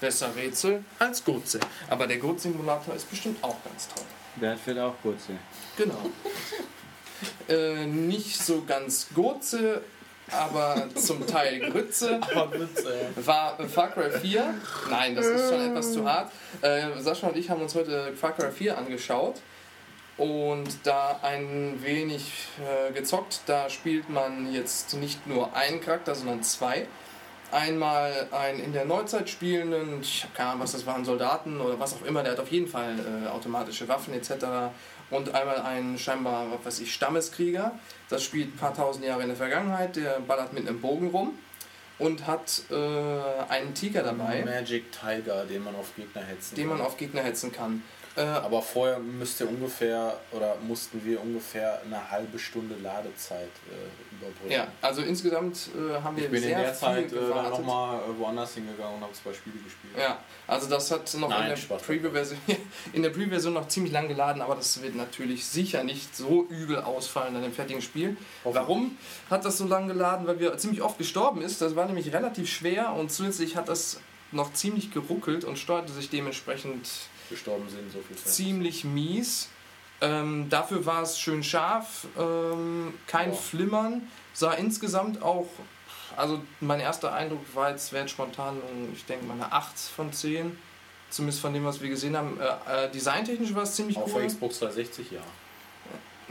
Besser 0.00 0.34
Rätsel 0.34 0.82
als 0.98 1.22
Gurze. 1.22 1.60
Aber 1.90 2.06
der 2.06 2.16
Gurt-Simulator 2.16 2.94
ist 2.94 3.08
bestimmt 3.10 3.44
auch 3.44 3.56
ganz 3.62 3.86
toll. 3.88 4.04
Der 4.40 4.52
hat 4.52 4.58
vielleicht 4.64 4.80
auch 4.86 4.94
Gurze. 5.02 5.32
Genau. 5.76 6.10
äh, 7.48 7.84
nicht 7.86 8.42
so 8.42 8.64
ganz 8.64 9.08
Gurze, 9.14 9.82
aber 10.32 10.88
zum 10.94 11.26
Teil 11.26 11.60
Grütze. 11.70 12.20
Aber. 12.34 12.50
War 13.16 13.68
Far 13.68 13.90
Cry 13.90 14.10
4? 14.10 14.54
Nein, 14.90 15.14
das 15.14 15.26
ist 15.26 15.50
schon 15.50 15.60
etwas 15.60 15.92
zu 15.92 16.04
hart. 16.04 16.32
Äh, 16.62 16.98
Sascha 16.98 17.28
und 17.28 17.36
ich 17.36 17.50
haben 17.50 17.62
uns 17.62 17.74
heute 17.74 18.12
Far 18.14 18.32
Cry 18.32 18.50
4 18.50 18.78
angeschaut 18.78 19.40
und 20.20 20.68
da 20.84 21.18
ein 21.22 21.78
wenig 21.82 22.48
äh, 22.58 22.92
gezockt. 22.92 23.40
Da 23.46 23.70
spielt 23.70 24.10
man 24.10 24.52
jetzt 24.52 24.94
nicht 24.94 25.26
nur 25.26 25.54
einen 25.56 25.80
Charakter, 25.80 26.14
sondern 26.14 26.42
zwei. 26.42 26.86
Einmal 27.52 28.28
einen 28.30 28.60
in 28.60 28.72
der 28.72 28.84
Neuzeit 28.84 29.28
spielenden, 29.28 30.02
ich 30.02 30.22
habe 30.22 30.34
keine 30.34 30.50
Ahnung, 30.50 30.62
was 30.62 30.72
das 30.72 30.86
waren, 30.86 31.04
Soldaten 31.04 31.60
oder 31.60 31.80
was 31.80 31.94
auch 31.94 32.04
immer, 32.04 32.22
der 32.22 32.32
hat 32.32 32.40
auf 32.40 32.52
jeden 32.52 32.68
Fall 32.68 32.94
äh, 33.24 33.28
automatische 33.28 33.88
Waffen 33.88 34.14
etc. 34.14 34.70
Und 35.10 35.34
einmal 35.34 35.60
einen 35.62 35.98
scheinbar, 35.98 36.46
was 36.52 36.64
weiß 36.64 36.80
ich, 36.80 36.94
Stammeskrieger. 36.94 37.72
Das 38.08 38.22
spielt 38.22 38.54
ein 38.54 38.56
paar 38.58 38.74
tausend 38.74 39.04
Jahre 39.04 39.22
in 39.22 39.28
der 39.28 39.36
Vergangenheit, 39.36 39.96
der 39.96 40.20
ballert 40.20 40.52
mit 40.52 40.68
einem 40.68 40.80
Bogen 40.80 41.08
rum 41.08 41.38
und 41.98 42.26
hat 42.26 42.62
äh, 42.70 42.74
einen 43.48 43.74
Tiger 43.74 44.02
dabei, 44.02 44.44
Magic 44.44 44.90
Tiger, 44.92 45.44
den 45.44 45.62
man 45.64 45.74
auf 45.76 45.94
Gegner 45.96 46.22
hetzen 46.22 46.54
den 46.54 46.68
man 46.68 46.78
kann. 46.78 46.86
auf 46.86 46.96
Gegner 46.96 47.22
hetzen 47.22 47.52
kann. 47.52 47.82
Äh, 48.16 48.22
Aber 48.22 48.62
vorher 48.62 48.98
müsst 48.98 49.40
ihr 49.40 49.48
ungefähr 49.48 50.18
oder 50.32 50.56
mussten 50.66 51.04
wir 51.04 51.20
ungefähr 51.20 51.80
eine 51.84 52.10
halbe 52.10 52.38
Stunde 52.38 52.74
Ladezeit 52.82 53.50
äh, 53.70 54.09
überbrücken. 54.20 54.50
ja, 54.52 54.68
also 54.82 55.02
insgesamt 55.02 55.70
äh, 55.74 56.00
haben 56.02 56.16
wir 56.16 56.24
Ich 56.24 56.30
bin 56.30 56.42
sehr 56.42 56.56
in 56.58 56.62
der 56.64 56.74
Zeit 56.74 57.08
viel 57.10 57.18
äh, 57.18 57.20
dann 57.20 57.28
gewartet. 57.30 57.50
nochmal 57.52 57.98
äh, 57.98 58.18
woanders 58.18 58.54
hingegangen 58.54 58.94
und 58.96 59.02
habe 59.02 59.12
zwei 59.12 59.32
Spiele 59.32 59.56
gespielt. 59.56 59.94
Ja, 59.98 60.18
also 60.46 60.68
das 60.68 60.90
hat 60.90 61.12
noch 61.14 61.28
Nein, 61.28 61.52
in 61.52 61.56
der. 61.68 61.76
Preview-Version 61.76 62.38
in 62.92 63.02
der 63.02 63.10
Preview-Version 63.10 63.54
noch 63.54 63.68
ziemlich 63.68 63.92
lang 63.92 64.08
geladen, 64.08 64.42
aber 64.42 64.54
das 64.56 64.82
wird 64.82 64.94
natürlich 64.94 65.44
sicher 65.44 65.84
nicht 65.84 66.14
so 66.16 66.46
übel 66.50 66.78
ausfallen 66.78 67.34
an 67.36 67.42
dem 67.42 67.52
fertigen 67.52 67.82
Spiel. 67.82 68.16
Warum 68.44 68.96
hat 69.28 69.44
das 69.44 69.58
so 69.58 69.66
lange 69.66 69.92
geladen? 69.92 70.26
Weil 70.26 70.38
wir 70.40 70.56
ziemlich 70.58 70.82
oft 70.82 70.98
gestorben 70.98 71.42
ist. 71.42 71.60
Das 71.60 71.76
war 71.76 71.86
nämlich 71.86 72.12
relativ 72.12 72.48
schwer 72.50 72.92
und 72.92 73.10
zusätzlich 73.10 73.56
hat 73.56 73.68
das 73.68 74.00
noch 74.32 74.52
ziemlich 74.52 74.92
geruckelt 74.92 75.44
und 75.44 75.58
steuerte 75.58 75.92
sich 75.92 76.08
dementsprechend 76.10 76.88
Gestorben 77.28 77.68
sind, 77.68 77.92
so 77.92 78.00
viel 78.00 78.16
Zeit. 78.16 78.32
ziemlich 78.32 78.84
mies. 78.84 79.48
Ähm, 80.02 80.48
dafür 80.48 80.86
war 80.86 81.02
es 81.02 81.18
schön 81.18 81.42
scharf, 81.42 82.06
ähm, 82.18 82.94
kein 83.06 83.30
Ja. 83.30 83.36
Flimmern, 83.36 84.08
sah 84.32 84.52
insgesamt 84.54 85.22
auch, 85.22 85.46
also 86.16 86.40
mein 86.60 86.80
erster 86.80 87.12
Eindruck 87.12 87.40
war 87.54 87.70
jetzt, 87.70 87.92
jetzt 87.92 88.10
spontan, 88.10 88.56
ich 88.94 89.04
denke 89.04 89.26
mal 89.26 89.34
eine 89.34 89.52
8 89.52 89.78
von 89.78 90.12
10, 90.12 90.56
zumindest 91.10 91.40
von 91.42 91.52
dem, 91.52 91.64
was 91.64 91.80
wir 91.82 91.88
gesehen 91.90 92.16
haben. 92.16 92.38
Äh, 92.40 92.86
äh, 92.86 92.90
designtechnisch 92.90 93.54
war 93.54 93.64
es 93.64 93.74
ziemlich 93.74 93.96
Auf 93.98 94.14
cool. 94.14 94.22
der 94.22 94.28
Xbox 94.30 94.60
360, 94.60 95.10
ja. 95.10 95.20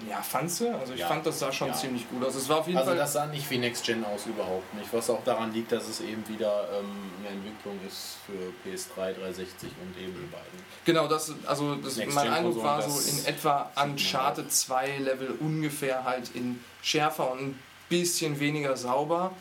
Ja, 0.08 0.22
fandst 0.22 0.60
du? 0.62 0.70
Also 0.78 0.94
ich 0.94 1.00
Ja. 1.00 1.08
fand, 1.08 1.26
das 1.26 1.40
sah 1.40 1.52
schon 1.52 1.70
Ja. 1.70 1.74
ziemlich 1.74 2.08
gut 2.10 2.24
aus. 2.24 2.36
Es 2.36 2.48
war 2.48 2.60
auf 2.60 2.68
jeden 2.68 2.78
Also 2.78 2.92
Fall... 2.92 2.98
das 2.98 3.14
sah 3.14 3.26
nicht 3.26 3.50
wie 3.50 3.58
Next 3.58 3.84
Gen 3.86 4.04
aus, 4.06 4.26
überhaupt 4.28 4.74
nicht. 4.76 4.88
Was 4.94 5.10
auch 5.10 5.24
daran 5.24 5.52
liegt, 5.54 5.72
dass 5.72 5.88
es 5.88 6.02
eben 6.02 6.28
wieder 6.28 6.68
ähm, 6.80 6.86
eine 7.20 7.30
Entwicklung 7.36 7.80
ist 7.88 8.18
für 8.26 8.70
PS3, 8.70 9.14
360 9.14 9.70
und 9.82 10.02
eben 10.02 10.14
die 10.14 10.28
beiden. 10.32 10.60
Genau, 10.86 11.08
das, 11.08 11.34
also 11.46 11.76
das, 11.76 11.98
mein 11.98 12.30
Eindruck 12.30 12.64
war 12.64 12.82
so 12.82 13.00
in 13.10 13.26
etwa 13.26 13.72
Uncharted 13.82 14.52
2 14.52 14.98
Level 15.00 15.36
ungefähr 15.40 16.04
halt 16.04 16.30
in 16.36 16.64
schärfer 16.82 17.32
und 17.32 17.40
ein 17.40 17.60
bisschen 17.90 18.40
weniger 18.40 18.78
sauber. 18.78 19.32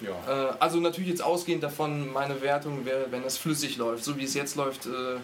Ja. 0.00 0.50
Äh, 0.50 0.52
also 0.60 0.78
natürlich 0.78 1.08
jetzt 1.08 1.22
ausgehend 1.22 1.62
davon, 1.62 2.12
meine 2.12 2.42
Wertung 2.42 2.84
wäre, 2.84 3.06
wenn 3.10 3.24
es 3.24 3.38
flüssig 3.38 3.78
läuft. 3.78 4.04
So 4.04 4.16
wie 4.18 4.24
es 4.24 4.34
jetzt 4.34 4.54
läuft, 4.56 4.84
äh, 4.86 5.16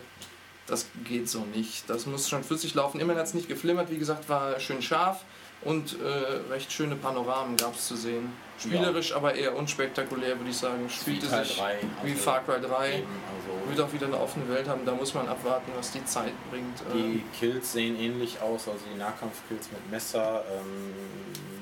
das 0.73 0.87
geht 1.05 1.29
so 1.29 1.41
nicht. 1.55 1.89
Das 1.91 2.07
muss 2.07 2.31
schon 2.31 2.43
flüssig 2.43 2.73
laufen. 2.75 2.99
Immerhin 2.99 3.21
hat 3.21 3.27
es 3.27 3.35
nicht 3.35 3.47
geflimmert, 3.47 3.91
wie 3.91 3.99
gesagt, 3.99 4.29
war 4.31 4.59
schön 4.59 4.81
scharf 4.81 5.21
und 5.61 5.99
äh, 6.01 6.51
recht 6.51 6.73
schöne 6.73 6.97
Panoramen 6.97 7.59
gab 7.59 7.75
es 7.77 7.87
zu 7.89 7.95
sehen. 7.95 8.33
Spielerisch 8.59 9.13
aber 9.13 9.35
eher 9.35 9.55
unspektakulär, 9.55 10.39
würde 10.39 10.51
ich 10.51 10.57
sagen. 10.57 10.89
Spielte 10.89 11.29
Teil 11.29 11.45
sich 11.45 11.59
3, 11.59 11.77
wie 12.05 12.11
also 12.13 12.23
Far 12.23 12.41
Cry 12.45 12.61
3. 12.61 12.99
eben, 12.99 13.07
also 13.37 13.69
Wird 13.69 13.87
auch 13.87 13.93
wieder 13.93 14.07
eine 14.07 14.19
offene 14.19 14.49
Welt 14.49 14.67
haben, 14.67 14.87
da 14.87 14.95
muss 14.95 15.13
man 15.13 15.29
abwarten, 15.29 15.71
was 15.77 15.93
die 15.93 16.05
Zeit 16.07 16.33
bringt. 16.51 16.81
Äh, 16.81 16.95
Die 16.95 17.23
Kills 17.39 17.73
sehen 17.73 17.97
ähnlich 18.01 18.41
aus, 18.41 18.67
also 18.67 18.81
die 18.93 18.99
Nahkampfkills 18.99 19.71
mit 19.73 19.91
Messer. 19.91 20.43
Ähm, 20.51 20.95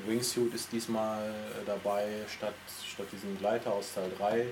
Wingsuit 0.06 0.54
ist 0.54 0.70
diesmal 0.70 1.30
äh, 1.30 1.66
dabei 1.66 2.06
statt, 2.32 2.54
statt 2.88 3.06
diesem 3.12 3.36
Gleiter 3.38 3.72
aus 3.72 3.92
Teil 3.92 4.10
3. 4.18 4.46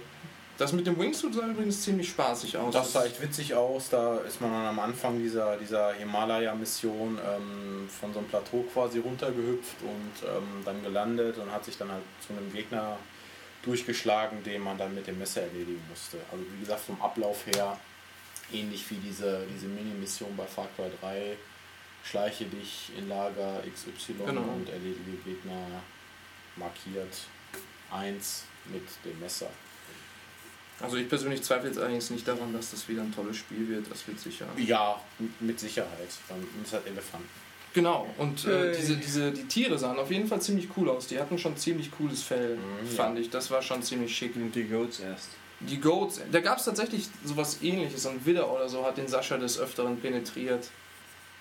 Das 0.59 0.73
mit 0.73 0.87
dem 0.89 0.99
Wingsuit 0.99 1.35
sah 1.35 1.47
übrigens 1.47 1.83
ziemlich 1.83 2.09
spaßig 2.09 2.57
aus. 2.57 2.75
Das 2.75 2.93
sah 2.93 3.05
echt 3.05 3.23
witzig 3.23 3.55
aus. 3.55 3.91
Da 3.91 4.19
ist 4.19 4.41
man 4.41 4.51
dann 4.51 4.67
am 4.67 4.81
Anfang 4.81 5.17
dieser, 5.21 5.57
dieser 5.57 5.93
Himalaya-Mission 5.95 7.17
ähm, 7.25 7.89
von 7.89 8.13
so 8.13 8.19
einem 8.19 8.29
Plateau 8.29 8.65
quasi 8.73 8.99
runtergehüpft 8.99 9.77
und 9.83 10.29
ähm, 10.29 10.65
dann 10.65 10.83
gelandet 10.83 11.39
und 11.39 11.53
hat 11.53 11.65
sich 11.65 11.79
dann 11.79 11.93
halt 11.93 12.03
zu 12.27 12.33
einem 12.33 12.53
Gegner 12.53 12.99
durchgeschlagen, 13.63 14.43
den 14.43 14.63
man 14.63 14.77
dann 14.77 14.95
mit 14.97 15.07
dem 15.07 15.19
Messer 15.19 15.43
erledigen 15.43 15.81
musste. 15.89 16.19
Also 16.33 16.45
wie 16.53 16.61
gesagt, 16.61 16.81
vom 16.81 17.01
Ablauf 17.01 17.47
her 17.47 17.79
ähnlich 18.53 18.91
wie 18.91 18.97
diese, 18.97 19.47
diese 19.55 19.67
Mini-Mission 19.67 20.37
bei 20.37 20.45
Far 20.45 20.67
Cry 20.75 20.91
3. 21.01 21.37
Schleiche 22.03 22.47
dich 22.47 22.91
in 22.97 23.09
Lager 23.09 23.63
XY 23.73 24.15
Genau. 24.27 24.41
und 24.41 24.69
erledige 24.69 25.19
Gegner 25.25 25.67
markiert 26.57 27.15
1 27.93 28.45
mit 28.73 28.83
dem 29.05 29.21
Messer. 29.21 29.51
Also 30.81 30.97
ich 30.97 31.09
persönlich 31.09 31.43
zweifle 31.43 31.69
jetzt 31.69 31.79
allerdings 31.79 32.11
nicht 32.11 32.27
daran, 32.29 32.53
dass 32.53 32.71
das 32.71 32.89
wieder 32.89 33.03
ein 33.03 33.13
tolles 33.15 33.37
Spiel 33.37 33.69
wird. 33.69 33.91
Das 33.91 34.07
wird 34.07 34.21
sicher. 34.21 34.47
Ja, 34.57 35.01
mit 35.41 35.59
Sicherheit. 35.59 36.09
Dann 36.29 36.39
ist 36.63 36.73
halt 36.73 36.87
Elefanten. 36.87 37.29
Genau. 37.75 38.09
Und 38.19 38.45
äh, 38.47 38.69
Hey. 38.71 38.77
diese, 38.77 38.97
diese, 38.97 39.33
die 39.33 39.45
Tiere 39.45 39.79
sahen 39.79 39.99
auf 39.99 40.11
jeden 40.11 40.27
Fall 40.29 40.41
ziemlich 40.41 40.69
cool 40.77 40.89
aus. 40.89 41.07
Die 41.09 41.19
hatten 41.19 41.37
schon 41.39 41.57
ziemlich 41.57 41.91
cooles 41.91 42.23
Fell, 42.23 42.57
Mhm, 42.57 42.87
fand 42.89 43.19
ich. 43.19 43.29
Das 43.31 43.51
war 43.51 43.61
schon 43.61 43.83
ziemlich 43.83 44.17
schick. 44.17 44.37
Und 44.37 44.53
die 44.55 44.65
Goats 44.65 45.01
erst. 45.01 45.29
Die 45.61 45.81
Goats, 45.81 46.21
da 46.31 46.39
gab 46.41 46.59
es 46.59 46.65
tatsächlich 46.67 47.09
sowas 47.25 47.59
ähnliches. 47.63 48.07
Ein 48.07 48.25
Widder 48.25 48.49
oder 48.53 48.69
so 48.69 48.85
hat 48.87 48.97
den 48.97 49.09
Sascha 49.09 49.37
des 49.37 49.59
Öfteren 49.59 49.99
penetriert. 50.01 50.71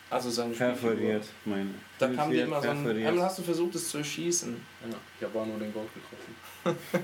Also 0.09 0.29
seine. 0.31 0.53
Perforiert, 0.53 1.25
meine. 1.45 1.69
Da 1.99 2.07
kam 2.09 2.31
dir 2.31 2.45
immer 2.45 2.61
so 2.61 2.69
ein. 2.69 2.87
Einmal 2.87 3.25
hast 3.25 3.37
du 3.39 3.43
versucht, 3.43 3.75
es 3.75 3.89
zu 3.89 3.99
erschießen. 3.99 4.55
Ja, 4.89 4.97
ich 5.19 5.25
habe 5.25 5.39
auch 5.39 5.45
nur 5.45 5.59
den 5.59 5.71
Gold 5.73 5.89
getroffen. 5.93 6.79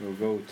Oh 0.00 0.12
Goat. 0.18 0.44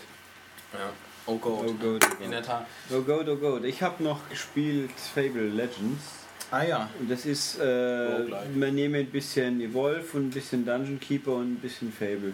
Ja. 0.72 0.90
Oh 1.26 1.34
Oh 1.34 1.38
Gold. 1.38 1.80
Goat. 1.80 2.06
Oh 2.20 2.24
In 2.24 2.30
der. 2.30 2.42
Tat. 2.42 2.66
Oh 2.90 3.00
Goat, 3.02 3.28
oh 3.28 3.36
Goat. 3.36 3.64
Ich 3.64 3.82
habe 3.82 4.02
noch 4.02 4.28
gespielt 4.28 4.90
Fable 5.14 5.48
Legends. 5.48 6.02
Ah 6.50 6.64
ja. 6.64 6.90
Und 6.98 7.10
das 7.10 7.26
ist, 7.26 7.58
äh, 7.58 7.62
Roguelike. 7.62 8.48
man 8.56 8.74
nehme 8.74 8.98
ein 8.98 9.10
bisschen 9.10 9.60
Evolve 9.60 10.16
und 10.16 10.28
ein 10.28 10.30
bisschen 10.30 10.64
Dungeon 10.64 10.98
Keeper 10.98 11.34
und 11.34 11.52
ein 11.52 11.60
bisschen 11.60 11.92
Fable. 11.92 12.32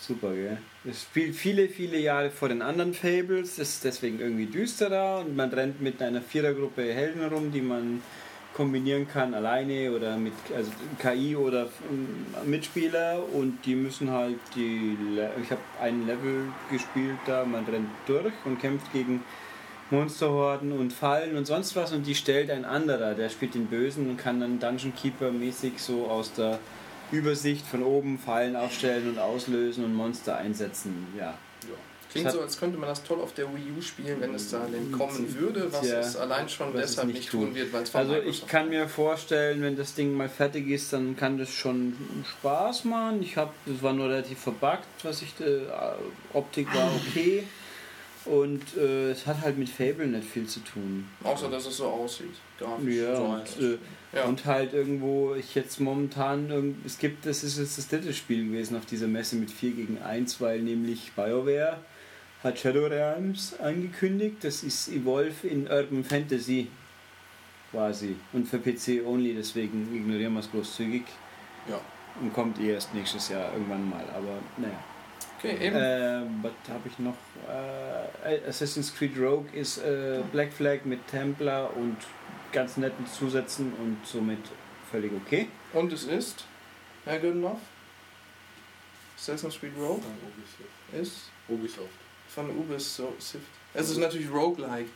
Super, 0.00 0.34
gell? 0.34 0.58
Es 0.84 1.02
spielt 1.02 1.34
viele, 1.34 1.68
viele 1.68 1.98
Jahre 1.98 2.30
vor 2.30 2.48
den 2.48 2.60
anderen 2.60 2.92
Fables, 2.92 3.58
ist 3.58 3.84
deswegen 3.84 4.20
irgendwie 4.20 4.46
düsterer 4.46 5.20
und 5.20 5.34
man 5.34 5.50
rennt 5.50 5.80
mit 5.80 6.00
einer 6.02 6.20
Vierergruppe 6.20 6.82
Helden 6.92 7.24
rum, 7.24 7.52
die 7.52 7.62
man 7.62 8.02
kombinieren 8.54 9.08
kann, 9.08 9.34
alleine 9.34 9.90
oder 9.92 10.16
mit 10.16 10.32
also 10.56 10.70
KI 10.98 11.34
oder 11.36 11.68
ähm, 11.90 12.26
Mitspieler 12.48 13.22
und 13.32 13.58
die 13.66 13.74
müssen 13.74 14.10
halt 14.10 14.38
die, 14.54 14.96
Le- 15.14 15.30
ich 15.42 15.50
habe 15.50 15.60
ein 15.82 16.06
Level 16.06 16.44
gespielt 16.70 17.18
da, 17.26 17.44
man 17.44 17.64
rennt 17.64 17.88
durch 18.06 18.32
und 18.44 18.60
kämpft 18.60 18.92
gegen 18.92 19.22
Monsterhorden 19.90 20.72
und 20.72 20.92
Fallen 20.92 21.36
und 21.36 21.46
sonst 21.46 21.76
was 21.76 21.92
und 21.92 22.06
die 22.06 22.14
stellt 22.14 22.50
ein 22.50 22.64
anderer, 22.64 23.14
der 23.14 23.28
spielt 23.28 23.54
den 23.54 23.66
Bösen 23.66 24.08
und 24.08 24.16
kann 24.16 24.40
dann 24.40 24.58
Dungeon 24.58 24.94
Keeper 24.94 25.30
mäßig 25.30 25.74
so 25.78 26.06
aus 26.06 26.32
der 26.32 26.58
Übersicht 27.12 27.66
von 27.66 27.82
oben 27.82 28.18
Fallen 28.18 28.56
aufstellen 28.56 29.08
und 29.10 29.18
auslösen 29.18 29.84
und 29.84 29.94
Monster 29.94 30.36
einsetzen. 30.36 31.06
Ja. 31.18 31.34
Klingt 32.14 32.30
so, 32.30 32.40
als 32.42 32.60
könnte 32.60 32.78
man 32.78 32.88
das 32.88 33.02
toll 33.02 33.20
auf 33.20 33.34
der 33.34 33.46
Wii 33.52 33.72
U 33.76 33.82
spielen, 33.82 34.20
wenn 34.20 34.36
es 34.36 34.48
da 34.48 34.64
denn 34.72 34.92
kommen 34.92 35.34
würde, 35.36 35.72
was 35.72 35.80
Tja, 35.80 35.98
es 35.98 36.16
allein 36.16 36.48
schon 36.48 36.72
deshalb 36.72 37.08
nicht 37.08 37.28
tun 37.28 37.52
wird, 37.56 37.72
weil 37.72 37.82
es 37.82 37.92
Also 37.92 38.14
ich 38.14 38.46
kann 38.46 38.68
mir 38.68 38.88
vorstellen, 38.88 39.62
wenn 39.62 39.74
das 39.76 39.94
Ding 39.94 40.16
mal 40.16 40.28
fertig 40.28 40.68
ist, 40.68 40.92
dann 40.92 41.16
kann 41.16 41.38
das 41.38 41.50
schon 41.50 41.96
Spaß 42.38 42.84
machen. 42.84 43.20
Ich 43.20 43.36
habe, 43.36 43.52
das 43.66 43.82
war 43.82 43.92
nur 43.92 44.10
relativ 44.10 44.38
verbuggt, 44.38 44.86
was 45.02 45.22
ich, 45.22 45.34
äh, 45.40 45.62
Optik 46.32 46.72
war 46.72 46.88
okay. 47.08 47.42
Und 48.26 48.62
äh, 48.76 49.10
es 49.10 49.26
hat 49.26 49.40
halt 49.42 49.58
mit 49.58 49.68
Fable 49.68 50.06
nicht 50.06 50.28
viel 50.28 50.46
zu 50.46 50.60
tun. 50.60 51.08
Außer, 51.24 51.50
dass 51.50 51.66
es 51.66 51.78
so 51.78 51.86
aussieht, 51.86 52.36
grafisch. 52.60 52.94
Ja, 52.94 53.16
so 53.16 53.24
und, 53.24 53.32
halt. 53.32 53.60
äh, 53.60 54.16
ja. 54.16 54.24
und 54.26 54.44
halt 54.46 54.72
irgendwo, 54.72 55.34
ich 55.34 55.56
jetzt 55.56 55.80
momentan, 55.80 56.76
es 56.86 56.96
gibt, 56.98 57.26
das 57.26 57.42
ist 57.42 57.58
jetzt 57.58 57.76
das 57.76 57.88
dritte 57.88 58.14
Spiel 58.14 58.46
gewesen 58.46 58.76
auf 58.76 58.86
dieser 58.86 59.08
Messe 59.08 59.34
mit 59.34 59.50
4 59.50 59.72
gegen 59.72 59.98
1, 60.00 60.40
weil 60.40 60.62
nämlich 60.62 61.10
BioWare 61.16 61.78
hat 62.44 62.58
Shadowlands 62.58 63.58
angekündigt, 63.58 64.36
das 64.42 64.62
ist 64.62 64.88
Evolve 64.88 65.46
in 65.48 65.66
Urban 65.66 66.04
Fantasy 66.04 66.68
quasi 67.70 68.16
und 68.32 68.46
für 68.46 68.58
PC 68.58 69.04
only, 69.04 69.34
deswegen 69.34 69.94
ignorieren 69.94 70.34
wir 70.34 70.40
es 70.40 70.50
großzügig 70.50 71.02
Ja. 71.68 71.80
und 72.20 72.32
kommt 72.32 72.60
eh 72.60 72.72
erst 72.72 72.94
nächstes 72.94 73.30
Jahr 73.30 73.52
irgendwann 73.52 73.88
mal, 73.90 74.04
aber 74.14 74.38
naja. 74.58 74.78
Okay, 75.38 75.56
eben. 75.66 75.76
Äh, 75.76 76.22
was 76.42 76.52
habe 76.68 76.88
ich 76.88 76.98
noch? 76.98 77.16
Äh, 77.48 78.48
Assassin's 78.48 78.94
Creed 78.94 79.18
Rogue 79.18 79.46
ist 79.52 79.78
äh, 79.78 80.20
Black 80.32 80.52
Flag 80.52 80.84
mit 80.84 81.06
Templar 81.08 81.74
und 81.76 81.96
ganz 82.52 82.76
netten 82.76 83.06
Zusätzen 83.06 83.72
und 83.74 83.98
somit 84.06 84.38
völlig 84.90 85.12
okay. 85.12 85.48
Und 85.72 85.92
es 85.92 86.04
ist, 86.04 86.44
Herr 87.04 87.18
Gödenhoff, 87.18 87.58
Assassin's 89.18 89.58
Creed 89.58 89.72
Rogue 89.78 90.00
Ubisoft. 90.02 91.02
ist 91.02 91.30
Ubisoft. 91.48 92.03
Von 92.34 92.50
Ubisoft. 92.50 93.36
Es 93.72 93.90
ist 93.90 93.98
natürlich 93.98 94.30
Roguelike. 94.30 94.88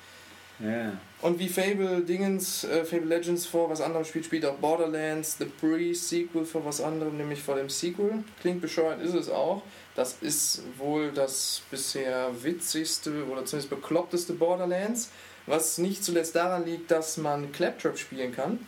Ja. 0.60 0.92
Und 1.20 1.38
wie 1.38 1.48
Fable 1.48 2.00
Dingens, 2.00 2.64
äh, 2.64 2.84
Fable 2.84 3.06
Legends 3.06 3.46
vor 3.46 3.70
was 3.70 3.80
anderem 3.80 4.04
spielt, 4.04 4.24
spielt 4.24 4.44
auch 4.44 4.56
Borderlands, 4.56 5.36
The 5.38 5.44
Pre-Sequel 5.44 6.44
vor 6.44 6.64
was 6.64 6.80
anderem, 6.80 7.16
nämlich 7.16 7.40
vor 7.40 7.54
dem 7.54 7.68
Sequel. 7.68 8.24
Klingt 8.40 8.60
bescheuert, 8.60 9.00
ist 9.00 9.14
es 9.14 9.28
auch. 9.28 9.62
Das 9.94 10.16
ist 10.20 10.62
wohl 10.76 11.12
das 11.12 11.62
bisher 11.70 12.30
witzigste 12.42 13.24
oder 13.26 13.44
zumindest 13.44 13.70
bekloppteste 13.70 14.32
Borderlands, 14.32 15.10
was 15.46 15.78
nicht 15.78 16.04
zuletzt 16.04 16.34
daran 16.34 16.64
liegt, 16.64 16.90
dass 16.90 17.16
man 17.16 17.52
Claptrap 17.52 17.98
spielen 17.98 18.34
kann. 18.34 18.66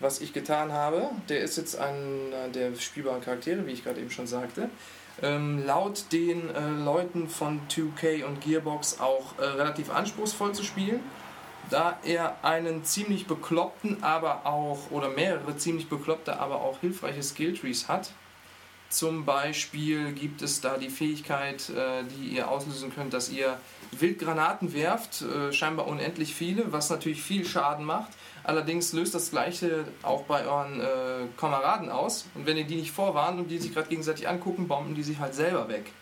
Was 0.00 0.20
ich 0.20 0.32
getan 0.32 0.72
habe, 0.72 1.10
der 1.28 1.40
ist 1.40 1.56
jetzt 1.56 1.76
einer 1.76 2.48
der 2.54 2.74
spielbaren 2.76 3.20
Charaktere, 3.20 3.66
wie 3.66 3.72
ich 3.72 3.82
gerade 3.82 4.00
eben 4.00 4.10
schon 4.10 4.28
sagte. 4.28 4.70
Ähm, 5.22 5.66
laut 5.66 6.12
den 6.12 6.48
äh, 6.54 6.68
Leuten 6.84 7.28
von 7.28 7.60
2K 7.68 8.24
und 8.24 8.40
Gearbox 8.40 9.00
auch 9.00 9.38
äh, 9.38 9.44
relativ 9.44 9.90
anspruchsvoll 9.90 10.52
zu 10.52 10.62
spielen. 10.62 11.00
da 11.70 11.98
er 12.02 12.42
einen 12.42 12.84
ziemlich 12.84 13.26
bekloppten, 13.26 14.02
aber 14.02 14.46
auch, 14.46 14.90
oder 14.90 15.10
mehrere 15.10 15.56
ziemlich 15.58 15.88
bekloppte, 15.88 16.38
aber 16.40 16.62
auch 16.62 16.80
hilfreiche 16.80 17.22
Skilltrees 17.22 17.88
hat. 17.88 18.12
Zum 18.88 19.26
Beispiel 19.26 20.12
gibt 20.12 20.40
es 20.40 20.62
da 20.62 20.78
die 20.78 20.88
Fähigkeit, 20.88 21.68
äh, 21.68 22.04
die 22.04 22.28
ihr 22.28 22.48
auslösen 22.48 22.94
könnt, 22.94 23.12
dass 23.12 23.28
ihr 23.28 23.58
Wildgranaten 23.92 24.72
werft, 24.72 25.22
äh, 25.22 25.52
scheinbar 25.52 25.86
unendlich 25.88 26.34
viele, 26.34 26.72
was 26.72 26.88
natürlich 26.88 27.22
viel 27.22 27.44
Schaden 27.44 27.84
macht. 27.84 28.12
Allerdings 28.44 28.92
löst 28.92 29.14
das 29.14 29.30
gleiche 29.30 29.84
auch 30.02 30.22
bei 30.22 30.46
euren 30.46 30.80
äh, 30.80 30.84
Kameraden 31.36 31.90
aus. 31.90 32.26
Und 32.34 32.46
wenn 32.46 32.56
ihr 32.56 32.64
die 32.64 32.76
nicht 32.76 32.92
vorwarnt 32.92 33.38
und 33.38 33.48
die 33.48 33.58
sich 33.58 33.74
gerade 33.74 33.88
gegenseitig 33.88 34.28
angucken, 34.28 34.68
bomben 34.68 34.94
die 34.94 35.02
sich 35.02 35.18
halt 35.18 35.34
selber 35.34 35.68
weg. 35.68 35.92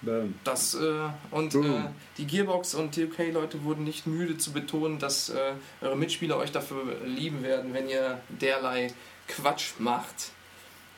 Boom. 0.00 0.34
Das, 0.44 0.74
äh, 0.74 1.08
und 1.30 1.54
äh, 1.54 1.80
die 2.18 2.26
Gearbox 2.26 2.74
und 2.74 2.94
TOK-Leute 2.94 3.64
wurden 3.64 3.84
nicht 3.84 4.06
müde 4.06 4.38
zu 4.38 4.52
betonen, 4.52 4.98
dass 4.98 5.30
äh, 5.30 5.54
eure 5.80 5.96
Mitspieler 5.96 6.36
euch 6.36 6.52
dafür 6.52 6.84
lieben 7.04 7.42
werden, 7.42 7.74
wenn 7.74 7.88
ihr 7.88 8.20
derlei 8.28 8.92
Quatsch 9.26 9.72
macht. 9.78 10.30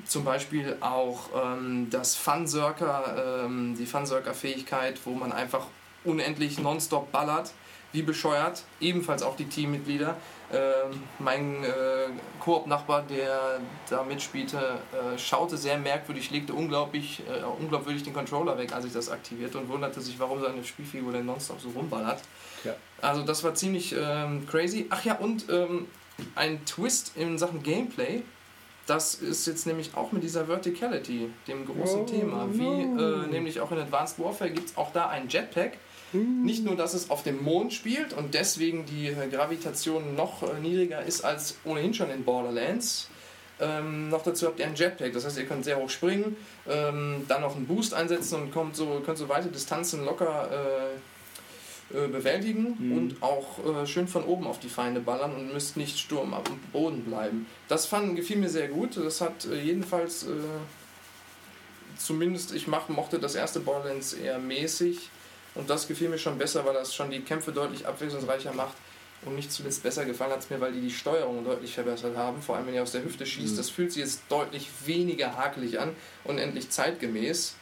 Zum 0.04 0.24
Beispiel 0.24 0.76
auch 0.80 1.30
ähm, 1.34 1.88
das 1.90 2.16
Funsurker, 2.16 3.44
ähm, 3.44 3.74
die 3.78 3.86
Funsurker-Fähigkeit, 3.86 4.98
wo 5.04 5.12
man 5.12 5.32
einfach 5.32 5.66
unendlich 6.04 6.58
nonstop 6.58 7.10
ballert, 7.12 7.52
wie 7.92 8.02
bescheuert. 8.02 8.64
Ebenfalls 8.80 9.22
auch 9.22 9.36
die 9.36 9.46
Teammitglieder. 9.46 10.16
Ähm, 10.52 11.02
mein 11.20 11.62
äh, 11.62 12.08
Koop-Nachbar, 12.40 13.02
der 13.08 13.60
da 13.88 14.02
mitspielte, 14.02 14.56
äh, 14.92 15.16
schaute 15.16 15.56
sehr 15.56 15.78
merkwürdig, 15.78 16.32
legte 16.32 16.54
unglaublich, 16.54 17.22
äh, 17.28 17.44
unglaubwürdig 17.44 18.02
den 18.02 18.12
Controller 18.12 18.58
weg, 18.58 18.72
als 18.72 18.84
ich 18.84 18.92
das 18.92 19.10
aktivierte 19.10 19.58
und 19.58 19.68
wunderte 19.68 20.00
sich, 20.00 20.18
warum 20.18 20.40
seine 20.40 20.64
Spielfigur 20.64 21.12
denn 21.12 21.26
nonstop 21.26 21.60
so 21.60 21.68
rumballert. 21.70 22.20
Ja. 22.64 22.74
Also 23.00 23.22
das 23.22 23.44
war 23.44 23.54
ziemlich 23.54 23.94
ähm, 23.96 24.44
crazy. 24.48 24.86
Ach 24.90 25.04
ja, 25.04 25.14
und 25.18 25.48
ähm, 25.50 25.86
ein 26.34 26.64
Twist 26.64 27.12
in 27.16 27.38
Sachen 27.38 27.62
Gameplay. 27.62 28.22
Das 28.86 29.14
ist 29.14 29.46
jetzt 29.46 29.66
nämlich 29.68 29.92
auch 29.94 30.10
mit 30.10 30.24
dieser 30.24 30.46
Verticality, 30.46 31.30
dem 31.46 31.64
großen 31.64 32.00
Oh, 32.00 32.04
Thema. 32.06 32.48
Wie 32.50 32.86
no. 32.86 33.22
äh, 33.22 33.26
nämlich 33.28 33.60
auch 33.60 33.70
in 33.70 33.78
Advanced 33.78 34.18
Warfare 34.18 34.50
gibt 34.50 34.70
es 34.70 34.76
auch 34.76 34.92
da 34.92 35.08
ein 35.08 35.28
Jetpack. 35.28 35.78
Nicht 36.12 36.64
nur, 36.64 36.76
dass 36.76 36.94
es 36.94 37.08
auf 37.10 37.22
dem 37.22 37.42
Mond 37.42 37.72
spielt 37.72 38.12
und 38.12 38.34
deswegen 38.34 38.84
die 38.86 39.08
äh, 39.08 39.28
Gravitation 39.30 40.14
noch 40.16 40.42
äh, 40.42 40.58
niedriger 40.60 41.02
ist 41.02 41.24
als 41.24 41.56
ohnehin 41.64 41.94
schon 41.94 42.10
in 42.10 42.24
Borderlands. 42.24 43.08
Ähm, 43.60 44.08
noch 44.08 44.22
dazu 44.22 44.46
habt 44.46 44.58
ihr 44.58 44.66
ein 44.66 44.74
Jetpack, 44.74 45.12
das 45.12 45.24
heißt, 45.26 45.38
ihr 45.38 45.44
könnt 45.44 45.64
sehr 45.64 45.76
hoch 45.76 45.90
springen, 45.90 46.34
ähm, 46.66 47.26
dann 47.28 47.42
noch 47.42 47.54
einen 47.54 47.66
Boost 47.66 47.92
einsetzen 47.92 48.40
und 48.40 48.52
kommt 48.52 48.74
so, 48.74 49.02
könnt 49.04 49.18
so 49.18 49.28
weite 49.28 49.48
Distanzen 49.48 50.04
locker 50.04 50.48
äh, 51.92 51.96
äh, 51.96 52.08
bewältigen 52.08 52.76
Mhm. 52.78 52.96
und 52.96 53.22
auch 53.22 53.58
äh, 53.82 53.86
schön 53.86 54.08
von 54.08 54.24
oben 54.24 54.46
auf 54.46 54.60
die 54.60 54.70
Feinde 54.70 55.00
ballern 55.00 55.34
und 55.34 55.52
müsst 55.52 55.76
nicht 55.76 55.98
Sturm 55.98 56.32
am 56.32 56.42
Boden 56.72 57.04
bleiben. 57.04 57.46
Das 57.68 57.84
fand, 57.86 58.16
gefiel 58.16 58.38
mir 58.38 58.48
sehr 58.48 58.68
gut. 58.68 58.96
Das 58.96 59.20
hat 59.20 59.44
äh, 59.44 59.60
jedenfalls, 59.60 60.26
zumindest 61.98 62.54
ich 62.54 62.66
mach, 62.66 62.88
mochte 62.88 63.18
das 63.18 63.34
erste 63.34 63.60
Borderlands 63.60 64.14
eher 64.14 64.38
mäßig 64.38 65.10
und 65.54 65.68
das 65.68 65.88
gefiel 65.88 66.08
mir 66.08 66.18
schon 66.18 66.38
besser, 66.38 66.64
weil 66.64 66.74
das 66.74 66.94
schon 66.94 67.10
die 67.10 67.20
Kämpfe 67.20 67.52
deutlich 67.52 67.86
abwechslungsreicher 67.86 68.52
macht. 68.52 68.76
Und 69.22 69.36
nicht 69.36 69.52
zuletzt 69.52 69.82
besser 69.82 70.06
gefallen 70.06 70.32
hat 70.32 70.38
es 70.40 70.48
mir, 70.48 70.60
weil 70.60 70.72
die 70.72 70.80
die 70.80 70.90
Steuerung 70.90 71.44
deutlich 71.44 71.74
verbessert 71.74 72.16
haben. 72.16 72.40
Vor 72.40 72.56
allem, 72.56 72.66
wenn 72.66 72.74
ihr 72.74 72.82
aus 72.82 72.92
der 72.92 73.04
Hüfte 73.04 73.26
schießt. 73.26 73.52
Mhm. 73.52 73.56
Das 73.58 73.68
fühlt 73.68 73.92
sich 73.92 74.02
jetzt 74.02 74.22
deutlich 74.30 74.68
weniger 74.86 75.36
hakelig 75.36 75.78
an 75.78 75.94
und 76.24 76.38
endlich 76.38 76.70
zeitgemäß. 76.70 77.54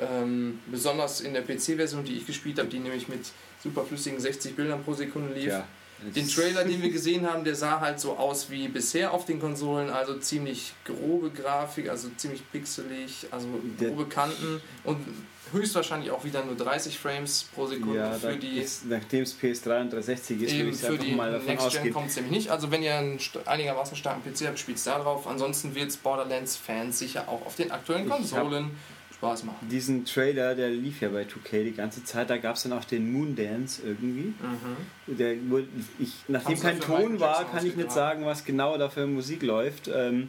Ähm, 0.00 0.60
besonders 0.66 1.20
in 1.22 1.32
der 1.32 1.42
PC-Version, 1.42 2.04
die 2.04 2.16
ich 2.18 2.26
gespielt 2.26 2.58
habe, 2.58 2.68
die 2.68 2.78
nämlich 2.78 3.08
mit 3.08 3.20
superflüssigen 3.62 4.20
60 4.20 4.54
Bildern 4.54 4.84
pro 4.84 4.92
Sekunde 4.92 5.32
lief. 5.32 5.46
Tja, 5.46 5.66
Den 6.00 6.28
Trailer, 6.28 6.64
den 6.64 6.80
wir 6.80 6.90
gesehen 6.90 7.28
haben, 7.28 7.44
der 7.44 7.56
sah 7.56 7.80
halt 7.80 7.98
so 7.98 8.16
aus 8.16 8.50
wie 8.50 8.68
bisher 8.68 9.12
auf 9.12 9.24
den 9.24 9.40
Konsolen, 9.40 9.90
also 9.90 10.14
ziemlich 10.18 10.72
grobe 10.84 11.30
Grafik, 11.30 11.88
also 11.88 12.08
ziemlich 12.16 12.42
pixelig, 12.52 13.26
also 13.32 13.48
grobe 13.78 14.06
Kanten 14.06 14.60
und 14.84 14.98
höchstwahrscheinlich 15.52 16.10
auch 16.10 16.24
wieder 16.24 16.44
nur 16.44 16.56
30 16.56 16.98
Frames 16.98 17.48
pro 17.54 17.66
Sekunde 17.66 17.96
Ja, 17.96 18.12
für 18.12 18.36
die 18.36 18.64
nachdem 18.88 19.22
es 19.22 19.34
PS3 19.34 19.80
und 19.80 19.92
360 19.92 20.42
ist, 20.42 20.54
würde 20.54 20.70
ich 20.70 20.76
für 20.76 20.98
die 20.98 21.14
mal 21.14 21.32
davon 21.32 21.46
Next 21.46 21.82
Gen 21.82 21.92
kommt 21.92 22.10
es 22.10 22.16
nämlich 22.16 22.32
nicht. 22.32 22.50
Also 22.50 22.70
wenn 22.70 22.82
ihr 22.82 22.94
einen 22.94 23.18
einigermaßen 23.46 23.96
starken 23.96 24.22
PC 24.22 24.46
habt, 24.46 24.58
spielt 24.58 24.78
es 24.78 24.84
da 24.84 24.98
drauf. 24.98 25.26
Ansonsten 25.26 25.74
wird 25.74 25.88
es 25.88 25.96
Borderlands-Fans 25.96 26.98
sicher 26.98 27.28
auch 27.28 27.44
auf 27.46 27.56
den 27.56 27.70
aktuellen 27.70 28.08
Konsolen 28.08 28.70
Spaß 29.18 29.44
machen. 29.44 29.68
Diesen 29.68 30.04
Trailer, 30.04 30.54
der 30.54 30.70
lief 30.70 31.00
ja 31.00 31.08
bei 31.08 31.22
2K 31.22 31.64
die 31.64 31.72
ganze 31.72 32.04
Zeit, 32.04 32.30
da 32.30 32.36
gab 32.36 32.56
es 32.56 32.62
dann 32.62 32.72
auch 32.72 32.84
den 32.84 33.12
Moondance 33.12 33.82
irgendwie. 33.84 34.32
Mhm. 34.38 35.16
Der, 35.18 35.34
ich, 35.98 36.14
nachdem 36.28 36.60
kein 36.60 36.80
Ton 36.80 37.18
war, 37.18 37.44
kann 37.50 37.66
ich 37.66 37.76
nicht 37.76 37.90
sagen, 37.90 38.24
was 38.24 38.44
genau 38.44 38.78
da 38.78 38.88
für 38.88 39.06
Musik 39.06 39.42
läuft. 39.42 39.90
Ähm, 39.92 40.28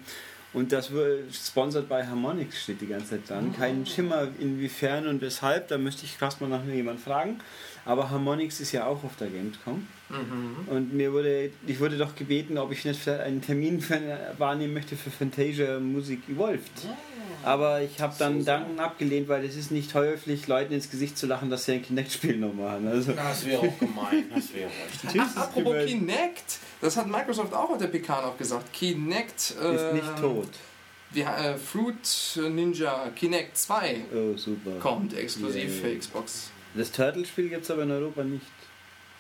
und 0.52 0.72
das 0.72 0.90
wird 0.92 1.34
sponsert 1.36 1.88
bei 1.88 2.08
Harmonix 2.08 2.64
steht 2.64 2.82
die 2.82 2.88
ganze 2.88 3.12
Zeit 3.12 3.30
dran. 3.30 3.54
Kein 3.56 3.86
Schimmer 3.86 4.28
inwiefern 4.40 5.06
und 5.06 5.22
weshalb, 5.22 5.68
da 5.68 5.78
müsste 5.78 6.06
ich 6.06 6.18
fast 6.18 6.42
mal 6.42 6.48
nach 6.48 6.66
jemand 6.66 7.00
fragen. 7.00 7.40
Aber 7.86 8.10
Harmonix 8.10 8.60
ist 8.60 8.72
ja 8.72 8.88
auch 8.88 9.04
auf 9.04 9.16
der 9.18 9.28
Gamescom. 9.28 9.88
Mhm. 10.10 10.68
Und 10.68 10.94
mir 10.94 11.14
wurde, 11.14 11.52
ich 11.68 11.80
wurde 11.80 11.98
doch 11.98 12.16
gebeten, 12.16 12.58
ob 12.58 12.72
ich 12.72 12.84
nicht 12.86 13.08
einen 13.08 13.42
Termin 13.42 13.80
für, 13.80 14.00
wahrnehmen 14.38 14.74
möchte 14.74 14.96
für 14.96 15.12
Fantasia 15.12 15.80
Musik 15.80 16.22
Evolved. 16.30 16.62
Aber 17.44 17.82
ich 17.82 18.02
habe 18.02 18.14
dann 18.20 18.34
So, 18.34 18.40
so. 18.40 18.46
Danken 18.48 18.80
abgelehnt, 18.80 19.30
weil 19.30 19.46
es 19.46 19.56
ist 19.56 19.72
nicht 19.72 19.94
häufig, 19.94 20.48
Leuten 20.48 20.74
ins 20.74 20.90
Gesicht 20.90 21.18
zu 21.18 21.26
lachen, 21.28 21.50
dass 21.50 21.66
sie 21.66 21.74
ein 21.74 21.84
Kinect-Spiel 21.84 22.38
noch 22.38 22.54
machen. 22.54 22.88
Also, 22.88 23.14
Das 23.14 23.46
wäre 23.46 23.60
auch 23.62 23.80
gemein. 23.80 24.26
Das 24.34 24.54
wäre. 24.54 24.70
Ach, 25.20 25.36
apropos 25.38 25.86
Kinect, 25.86 26.58
das 26.82 26.98
hat 26.98 27.08
Microsoft 27.08 27.54
auch 27.54 27.70
auf 27.70 27.78
der 27.78 27.88
PK 27.88 28.22
noch 28.24 28.38
gesagt. 28.38 28.74
Kinect 28.74 29.56
äh, 29.62 29.76
ist 29.76 29.94
nicht 29.94 30.18
tot. 30.20 30.50
Die, 31.16 31.22
äh, 31.22 31.56
Fruit 31.58 32.40
Ninja 32.52 33.10
Kinect 33.16 33.58
2 33.58 34.02
Oh, 34.14 34.38
super. 34.38 34.72
kommt 34.80 35.16
exklusiv 35.18 35.64
Yay. 35.64 35.70
für 35.70 35.98
Xbox. 35.98 36.52
Das 36.76 36.92
Turtle-Spiel 36.92 37.50
gibt 37.50 37.64
es 37.64 37.72
aber 37.72 37.84
in 37.84 37.92
Europa 37.92 38.24
nicht. 38.24 38.46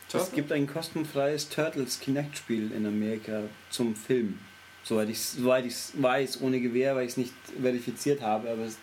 Es 0.09 0.13
Turtle? 0.13 0.35
gibt 0.35 0.51
ein 0.51 0.65
kostenfreies 0.65 1.49
Turtles 1.49 1.99
Kinect-Spiel 1.99 2.71
in 2.71 2.85
Amerika 2.87 3.43
zum 3.69 3.95
Film. 3.95 4.39
Soweit 4.83 5.09
ich 5.09 5.17
es 5.17 5.33
soweit 5.33 5.65
ich's 5.65 5.91
weiß, 5.95 6.41
ohne 6.41 6.59
Gewehr, 6.59 6.95
weil 6.95 7.03
ich 7.05 7.11
es 7.11 7.17
nicht 7.17 7.33
verifiziert 7.61 8.21
habe, 8.21 8.49
aber 8.49 8.63
es 8.63 8.77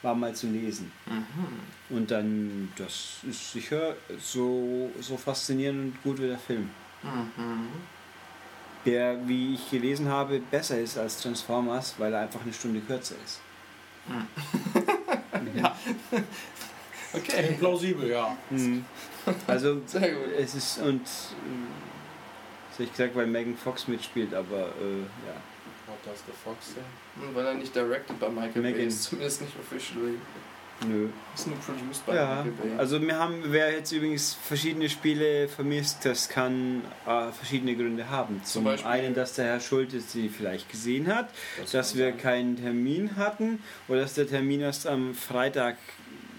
war 0.00 0.14
mal 0.14 0.34
zu 0.34 0.46
lesen. 0.46 0.90
Mhm. 1.04 1.96
Und 1.96 2.10
dann, 2.10 2.72
das 2.76 3.18
ist 3.28 3.52
sicher 3.52 3.94
so, 4.18 4.90
so 5.00 5.18
faszinierend 5.18 5.94
und 5.96 6.02
gut 6.02 6.18
wie 6.22 6.28
der 6.28 6.38
Film. 6.38 6.70
Mhm. 7.02 7.68
Der, 8.86 9.28
wie 9.28 9.54
ich 9.54 9.70
gelesen 9.70 10.08
habe, 10.08 10.40
besser 10.50 10.80
ist 10.80 10.96
als 10.96 11.20
Transformers, 11.20 11.96
weil 11.98 12.14
er 12.14 12.20
einfach 12.20 12.40
eine 12.40 12.54
Stunde 12.54 12.80
kürzer 12.80 13.16
ist. 13.22 13.40
Okay, 17.12 17.56
Plausibel, 17.58 18.08
ja. 18.08 18.36
Mhm. 18.50 18.84
Also, 19.46 19.80
sehr 19.86 20.12
gut. 20.12 20.32
es 20.38 20.54
ist, 20.54 20.78
und, 20.78 21.00
äh, 21.02 21.04
das 22.68 22.74
habe 22.74 22.84
ich 22.84 22.90
gesagt, 22.92 23.14
weil 23.16 23.26
Megan 23.26 23.56
Fox 23.56 23.88
mitspielt, 23.88 24.32
aber 24.34 24.56
äh, 24.56 25.00
ja. 25.26 25.36
What 25.86 25.98
does 26.04 26.22
the 26.26 26.32
fox 26.44 26.74
say? 26.74 26.80
Und 27.26 27.34
Weil 27.34 27.46
er 27.46 27.54
nicht 27.54 27.74
directed 27.74 28.18
bei 28.20 28.28
Michael 28.28 28.62
Bay 28.62 28.72
Megan. 28.72 28.86
ist, 28.88 29.02
zumindest 29.04 29.42
nicht 29.42 29.52
officially. 29.58 30.14
Nö. 30.86 31.08
Ist 31.34 31.46
nur 31.46 31.56
produced 31.58 32.06
bei 32.06 32.14
Ja, 32.14 32.36
Michael 32.42 32.52
Bay. 32.70 32.78
also 32.78 33.02
wir 33.02 33.18
haben, 33.18 33.42
wer 33.48 33.70
jetzt 33.72 33.92
übrigens 33.92 34.32
verschiedene 34.32 34.88
Spiele 34.88 35.46
vermisst, 35.48 36.06
das 36.06 36.28
kann 36.30 36.80
äh, 37.06 37.30
verschiedene 37.32 37.76
Gründe 37.76 38.08
haben. 38.08 38.36
Zum, 38.44 38.62
Zum 38.62 38.64
Beispiel- 38.64 38.90
einen, 38.90 39.14
dass 39.14 39.34
der 39.34 39.44
Herr 39.46 39.60
Schulte 39.60 40.00
sie 40.00 40.30
vielleicht 40.30 40.70
gesehen 40.70 41.14
hat, 41.14 41.28
Das 41.60 41.72
dass 41.72 41.96
wir 41.96 42.10
sein. 42.10 42.18
keinen 42.18 42.56
Termin 42.56 43.16
hatten 43.16 43.62
oder 43.88 44.00
dass 44.00 44.14
der 44.14 44.26
Termin 44.26 44.60
erst 44.62 44.86
am 44.86 45.12
Freitag 45.12 45.76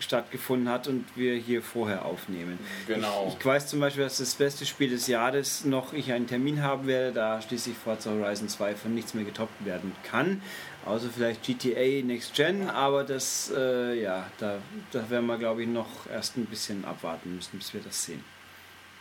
stattgefunden 0.02 0.70
hat 0.70 0.88
und 0.88 1.06
wir 1.16 1.36
hier 1.36 1.62
vorher 1.62 2.06
aufnehmen. 2.06 2.60
Genau. 2.88 3.36
Ich 3.38 3.46
weiß 3.46 3.68
zum 3.68 3.80
Beispiel, 3.80 4.04
dass 4.04 4.18
das 4.18 4.36
beste 4.36 4.66
Spiel 4.66 4.90
des 4.90 5.08
Jahres 5.08 5.66
noch 5.66 5.94
ich 5.94 6.12
einen 6.12 6.28
Termin 6.28 6.62
haben 6.62 6.88
werde, 6.88 7.14
da 7.14 7.42
schließlich 7.42 7.76
Forza 7.78 8.12
Horizon 8.12 8.50
2 8.50 8.76
von 8.76 8.94
nichts 8.94 9.14
mehr 9.14 9.24
getoppt 9.24 9.66
werden 9.66 9.94
kann. 10.04 10.42
Außer 10.86 11.10
vielleicht 11.16 11.44
GTA 11.44 12.04
Next 12.04 12.34
Gen, 12.34 12.70
aber 12.70 13.04
das, 13.04 13.52
äh, 13.56 14.02
ja, 14.02 14.26
da, 14.40 14.58
da 14.92 15.10
werden 15.10 15.28
wir, 15.28 15.38
glaube 15.38 15.62
ich, 15.62 15.68
noch 15.68 16.10
erst 16.10 16.38
ein 16.38 16.46
bisschen 16.46 16.86
abwarten 16.86 17.36
müssen, 17.36 17.60
bis 17.60 17.74
wir 17.74 17.82
das 17.82 18.04
sehen 18.04 18.24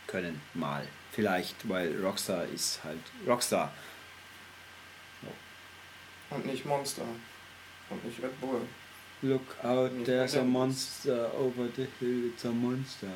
können. 0.05 0.41
Mal. 0.53 0.87
Vielleicht, 1.11 1.67
weil 1.67 1.99
Rockstar 2.03 2.45
ist 2.45 2.83
halt 2.83 2.99
Rockstar. 3.27 3.71
Und 6.31 6.45
nicht 6.45 6.65
Monster. 6.65 7.03
Und 7.89 8.05
nicht 8.05 8.21
Red 8.23 8.39
Bull. 8.39 8.61
Look 9.23 9.55
out, 9.63 9.91
there's 10.03 10.35
a 10.35 10.43
monster 10.43 11.29
over 11.37 11.67
the 11.75 11.87
hill, 11.99 12.31
it's 12.31 12.43
a 12.45 12.51
monster. 12.51 13.07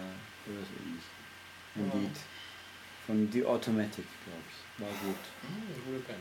Oder 0.48 0.62
so 0.62 0.74
ähnlich. 0.84 1.94
Ein. 1.94 2.02
Lied. 2.02 2.18
Von 3.08 3.32
The 3.32 3.46
Automatic, 3.46 4.06
glaube 4.24 4.44
ich. 4.50 4.82
War 4.82 4.90
gut. 5.04 5.16
Hm, 5.42 5.98
gute. 5.98 6.16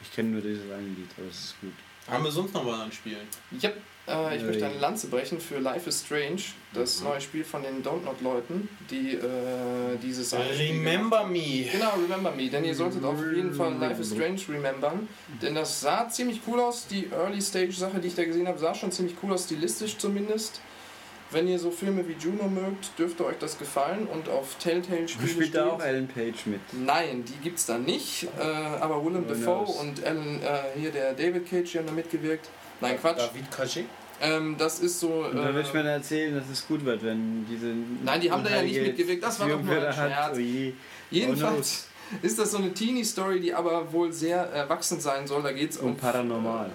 Ich 0.00 0.12
kenne 0.12 0.28
nur 0.30 0.40
dieses 0.42 0.70
eine 0.70 0.88
Lied, 0.88 1.10
aber 1.16 1.26
es 1.28 1.44
ist 1.44 1.60
gut. 1.60 1.72
Haben 2.06 2.24
wir 2.24 2.30
sonst 2.30 2.54
noch 2.54 2.64
was 2.66 2.80
an 2.80 2.92
Spielen? 2.92 3.26
Yep. 3.62 3.82
Äh, 4.08 4.36
ich 4.36 4.42
möchte 4.42 4.66
eine 4.66 4.78
Lanze 4.78 5.08
brechen 5.08 5.40
für 5.40 5.58
Life 5.58 5.88
is 5.88 6.02
Strange, 6.04 6.40
das 6.72 7.02
neue 7.02 7.20
Spiel 7.20 7.44
von 7.44 7.62
den 7.62 7.82
Don't 7.82 8.04
Not 8.04 8.20
Leuten, 8.22 8.68
die 8.90 9.14
äh, 9.14 9.96
dieses 10.02 10.30
Spiel 10.30 10.68
Remember 10.68 11.26
Me. 11.26 11.66
Genau, 11.70 11.92
Remember 12.02 12.32
Me, 12.32 12.48
denn 12.48 12.64
ihr 12.64 12.74
solltet 12.74 13.04
auf 13.04 13.18
jeden 13.18 13.52
Fall 13.52 13.74
Life 13.74 14.00
is 14.00 14.12
Strange 14.12 14.40
remembern, 14.48 15.08
denn 15.42 15.54
das 15.54 15.80
sah 15.80 16.08
ziemlich 16.08 16.40
cool 16.46 16.60
aus, 16.60 16.86
die 16.86 17.08
Early 17.10 17.40
Stage 17.42 17.72
Sache, 17.72 17.98
die 17.98 18.08
ich 18.08 18.14
da 18.14 18.24
gesehen 18.24 18.48
habe, 18.48 18.58
sah 18.58 18.74
schon 18.74 18.92
ziemlich 18.92 19.16
cool 19.22 19.32
aus, 19.32 19.44
stilistisch 19.44 19.98
zumindest. 19.98 20.60
Wenn 21.30 21.46
ihr 21.46 21.58
so 21.58 21.70
Filme 21.70 22.08
wie 22.08 22.14
Juno 22.14 22.48
mögt, 22.48 22.98
dürfte 22.98 23.26
euch 23.26 23.36
das 23.36 23.58
gefallen 23.58 24.06
und 24.06 24.30
auf 24.30 24.54
Telltale 24.54 25.06
Spiele 25.06 25.28
Spielt 25.28 25.54
da 25.54 25.66
auch 25.66 25.82
Ellen 25.82 26.08
Page 26.08 26.46
mit? 26.46 26.60
Nein, 26.72 27.22
die 27.26 27.36
gibt's 27.44 27.66
da 27.66 27.76
nicht, 27.76 28.28
äh, 28.38 28.42
aber 28.42 29.04
Willem 29.04 29.28
Who 29.28 29.34
Dafoe 29.34 29.78
und 29.78 30.02
Alan, 30.06 30.40
äh, 30.42 30.78
hier 30.80 30.90
der 30.90 31.12
David 31.12 31.50
Cage, 31.50 31.70
die 31.70 31.78
haben 31.78 31.86
da 31.86 31.92
mitgewirkt. 31.92 32.48
Nein, 32.80 32.98
Quatsch. 32.98 33.18
David 33.18 33.50
Kaji. 33.50 33.84
Ähm, 34.20 34.56
das 34.58 34.80
ist 34.80 35.00
so. 35.00 35.08
Und 35.08 35.36
da 35.36 35.54
würde 35.54 35.60
ich 35.60 35.74
Äh, 35.74 35.82
mir 35.82 35.88
erzählen, 35.90 36.34
dass 36.34 36.48
es 36.50 36.66
gut 36.66 36.84
wird, 36.84 37.04
wenn 37.04 37.46
diese. 37.48 37.72
Nein, 38.04 38.20
die 38.20 38.30
haben 38.30 38.42
da 38.42 38.50
ja 38.50 38.62
nicht 38.62 38.80
mitgewirkt, 38.80 39.22
das 39.22 39.38
war 39.40 39.48
doch 39.48 39.62
nur 39.62 39.86
ein. 39.86 39.92
Scherz. 39.92 40.36
Oh 40.36 40.40
je. 40.40 40.72
jedenfalls 41.10 41.86
ist 42.22 42.38
das 42.38 42.50
so 42.52 42.58
eine 42.58 42.72
Teenie-Story, 42.72 43.40
die 43.40 43.54
aber 43.54 43.92
wohl 43.92 44.12
sehr 44.12 44.38
erwachsen 44.38 44.98
sein 45.00 45.26
soll. 45.26 45.42
Da 45.42 45.52
geht 45.52 45.70
es 45.70 45.76
um 45.76 45.90
Und 45.90 46.00
paranormal. 46.00 46.70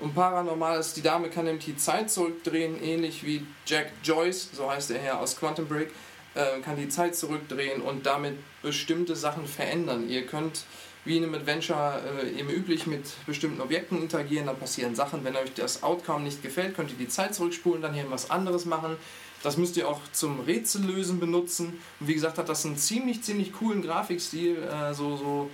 Um 0.00 0.14
Paranormales. 0.14 0.94
Die 0.94 1.02
Dame 1.02 1.28
kann 1.28 1.44
nämlich 1.44 1.66
die 1.66 1.76
Zeit 1.76 2.10
zurückdrehen, 2.10 2.82
ähnlich 2.82 3.26
wie 3.26 3.46
Jack 3.66 3.92
Joyce, 4.02 4.48
so 4.54 4.70
heißt 4.70 4.88
der 4.88 4.98
Herr 4.98 5.20
aus 5.20 5.36
Quantum 5.36 5.66
Break, 5.66 5.90
äh, 6.34 6.60
kann 6.64 6.76
die 6.76 6.88
Zeit 6.88 7.14
zurückdrehen 7.14 7.82
und 7.82 8.06
damit 8.06 8.38
bestimmte 8.62 9.14
Sachen 9.14 9.46
verändern. 9.46 10.08
Ihr 10.08 10.24
könnt 10.24 10.62
wie 11.04 11.16
in 11.16 11.24
einem 11.24 11.34
Adventure 11.34 12.02
äh, 12.22 12.38
eben 12.38 12.50
üblich 12.50 12.86
mit 12.86 13.04
bestimmten 13.26 13.60
Objekten 13.60 14.02
interagieren, 14.02 14.46
dann 14.46 14.58
passieren 14.58 14.94
Sachen. 14.94 15.24
Wenn 15.24 15.36
euch 15.36 15.54
das 15.54 15.82
Outcome 15.82 16.24
nicht 16.24 16.42
gefällt, 16.42 16.74
könnt 16.74 16.90
ihr 16.90 16.98
die 16.98 17.08
Zeit 17.08 17.34
zurückspulen, 17.34 17.80
dann 17.82 17.94
hier 17.94 18.04
was 18.10 18.30
anderes 18.30 18.64
machen. 18.64 18.96
Das 19.42 19.56
müsst 19.56 19.76
ihr 19.78 19.88
auch 19.88 20.00
zum 20.12 20.40
Rätsellösen 20.40 21.18
benutzen. 21.18 21.80
Und 21.98 22.08
wie 22.08 22.14
gesagt, 22.14 22.36
hat 22.36 22.48
das 22.48 22.66
einen 22.66 22.76
ziemlich, 22.76 23.22
ziemlich 23.22 23.52
coolen 23.54 23.80
Grafikstil, 23.82 24.62
äh, 24.62 24.92
so, 24.92 25.16
so 25.16 25.50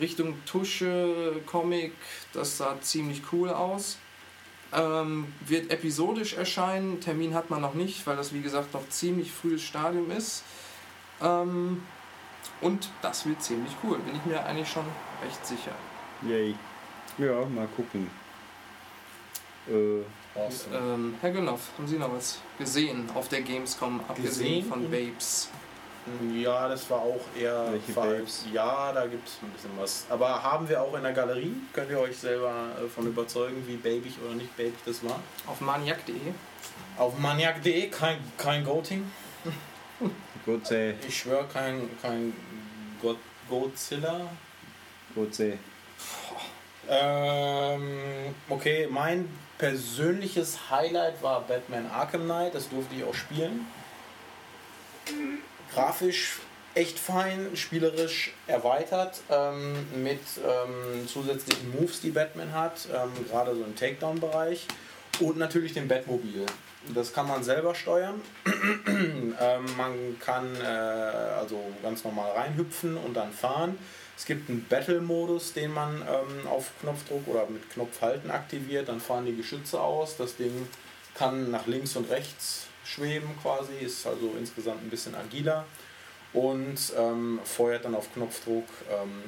Richtung 0.00 0.36
Tusche, 0.44 1.40
Comic, 1.46 1.92
das 2.32 2.58
sah 2.58 2.80
ziemlich 2.80 3.22
cool 3.32 3.50
aus. 3.50 3.98
Ähm, 4.74 5.26
wird 5.46 5.70
episodisch 5.70 6.34
erscheinen, 6.34 7.00
Termin 7.00 7.34
hat 7.34 7.50
man 7.50 7.60
noch 7.60 7.74
nicht, 7.74 8.06
weil 8.06 8.16
das 8.16 8.32
wie 8.32 8.40
gesagt 8.40 8.72
noch 8.72 8.88
ziemlich 8.88 9.30
frühes 9.30 9.62
Stadium 9.62 10.10
ist. 10.10 10.44
Ähm, 11.22 11.82
und 12.60 12.88
das 13.02 13.26
wird 13.26 13.42
ziemlich 13.42 13.72
cool, 13.82 13.98
bin 13.98 14.16
ich 14.16 14.24
mir 14.24 14.44
eigentlich 14.44 14.70
schon 14.70 14.86
recht 15.24 15.46
sicher. 15.46 15.72
Yay. 16.22 16.54
Ja, 17.18 17.44
mal 17.46 17.66
gucken. 17.76 18.10
Äh, 19.68 20.02
Awesome. 20.34 20.76
Ähm, 20.76 21.14
Herr 21.20 21.30
Günnoff, 21.30 21.60
haben 21.76 21.86
Sie 21.86 21.98
noch 21.98 22.12
was 22.14 22.38
gesehen 22.58 23.08
auf 23.14 23.28
der 23.28 23.42
Gamescom, 23.42 24.00
abgesehen 24.08 24.28
Gesehen 24.28 24.68
von 24.68 24.90
Babes? 24.90 25.50
Ja, 26.34 26.68
das 26.68 26.88
war 26.90 26.98
auch 27.00 27.20
eher. 27.38 27.70
Welche 27.70 27.92
Babes? 27.92 28.44
Ja, 28.52 28.92
da 28.92 29.06
gibt 29.06 29.28
es 29.28 29.38
ein 29.42 29.50
bisschen 29.50 29.70
was. 29.78 30.06
Aber 30.08 30.42
haben 30.42 30.68
wir 30.68 30.82
auch 30.82 30.94
in 30.96 31.02
der 31.02 31.12
Galerie. 31.12 31.54
Könnt 31.72 31.90
ihr 31.90 32.00
euch 32.00 32.16
selber 32.16 32.70
äh, 32.82 32.88
von 32.88 33.06
überzeugen, 33.06 33.62
wie 33.66 33.76
babyig 33.76 34.14
oder 34.24 34.34
nicht 34.34 34.56
babyig 34.56 34.84
das 34.84 35.04
war. 35.04 35.20
Auf 35.46 35.60
maniac.de. 35.60 36.16
Auf 36.96 37.18
maniac.de 37.18 37.88
kein, 37.90 38.16
kein 38.36 38.64
Goating. 38.64 39.08
Seh, 40.64 40.94
Ich 41.06 41.18
schwöre, 41.18 41.46
kein, 41.52 41.88
kein 42.00 42.32
God, 43.00 43.18
Godzilla. 43.48 44.28
seh. 45.30 45.58
Ähm, 46.88 48.34
okay, 48.48 48.88
mein 48.90 49.28
persönliches 49.58 50.70
Highlight 50.70 51.22
war 51.22 51.42
Batman 51.42 51.86
Arkham 51.86 52.24
Knight. 52.24 52.54
Das 52.54 52.68
durfte 52.68 52.94
ich 52.94 53.04
auch 53.04 53.14
spielen. 53.14 53.66
Grafisch 55.72 56.40
echt 56.74 56.98
fein, 56.98 57.50
spielerisch 57.54 58.32
erweitert 58.46 59.20
ähm, 59.30 59.74
mit 60.02 60.20
ähm, 60.38 61.06
zusätzlichen 61.06 61.70
Moves, 61.78 62.00
die 62.00 62.10
Batman 62.10 62.52
hat, 62.52 62.88
ähm, 62.92 63.10
gerade 63.28 63.54
so 63.54 63.62
im 63.62 63.76
Takedown-Bereich 63.76 64.66
und 65.20 65.36
natürlich 65.36 65.74
dem 65.74 65.88
Batmobil. 65.88 66.46
Das 66.94 67.12
kann 67.12 67.28
man 67.28 67.44
selber 67.44 67.74
steuern. 67.74 68.20
ähm, 68.86 69.64
man 69.76 70.18
kann 70.20 70.56
äh, 70.56 70.66
also 70.66 71.60
ganz 71.82 72.04
normal 72.04 72.32
reinhüpfen 72.32 72.96
und 72.96 73.14
dann 73.14 73.32
fahren. 73.32 73.78
Es 74.16 74.26
gibt 74.26 74.50
einen 74.50 74.64
Battle-Modus, 74.68 75.52
den 75.52 75.72
man 75.72 76.02
ähm, 76.02 76.46
auf 76.46 76.70
Knopfdruck 76.80 77.26
oder 77.28 77.46
mit 77.46 77.70
Knopf 77.70 78.00
halten 78.00 78.30
aktiviert. 78.30 78.88
Dann 78.88 79.00
fahren 79.00 79.26
die 79.26 79.36
Geschütze 79.36 79.80
aus. 79.80 80.16
Das 80.16 80.36
Ding 80.36 80.68
kann 81.14 81.50
nach 81.50 81.66
links 81.66 81.96
und 81.96 82.10
rechts 82.10 82.66
schweben 82.84 83.30
quasi, 83.40 83.74
ist 83.80 84.06
also 84.06 84.34
insgesamt 84.38 84.82
ein 84.82 84.90
bisschen 84.90 85.14
agiler 85.14 85.64
und 86.32 86.92
ähm, 86.96 87.40
feuert 87.44 87.84
dann 87.84 87.94
auf 87.94 88.12
Knopfdruck 88.12 88.66
ähm, 88.90 89.22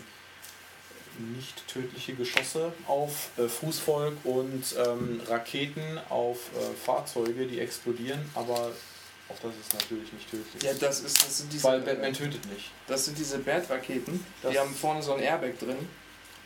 nicht 1.18 1.66
tödliche 1.68 2.14
Geschosse 2.14 2.72
auf 2.86 3.30
äh, 3.38 3.48
Fußvolk 3.48 4.16
und 4.24 4.62
ähm, 4.84 5.20
Raketen 5.28 5.98
auf 6.08 6.38
äh, 6.56 6.74
Fahrzeuge, 6.84 7.46
die 7.46 7.60
explodieren, 7.60 8.20
aber 8.34 8.72
auch 9.28 9.38
das 9.42 9.52
ist 9.60 9.72
natürlich 9.74 10.12
nicht 10.12 10.30
tödlich. 10.30 10.62
Ja, 10.62 10.72
das, 10.74 11.00
ist, 11.00 11.24
das 11.24 11.38
sind 11.38 11.52
diese 11.52 11.64
Weil 11.64 11.80
Batman 11.80 12.12
tötet 12.12 12.44
nicht. 12.52 12.70
Das 12.86 13.04
sind 13.06 13.16
diese 13.18 13.38
Bat-Raketen, 13.38 14.24
die 14.50 14.58
haben 14.58 14.74
vorne 14.74 15.02
so 15.02 15.14
ein 15.14 15.20
Airbag 15.20 15.58
drin. 15.58 15.88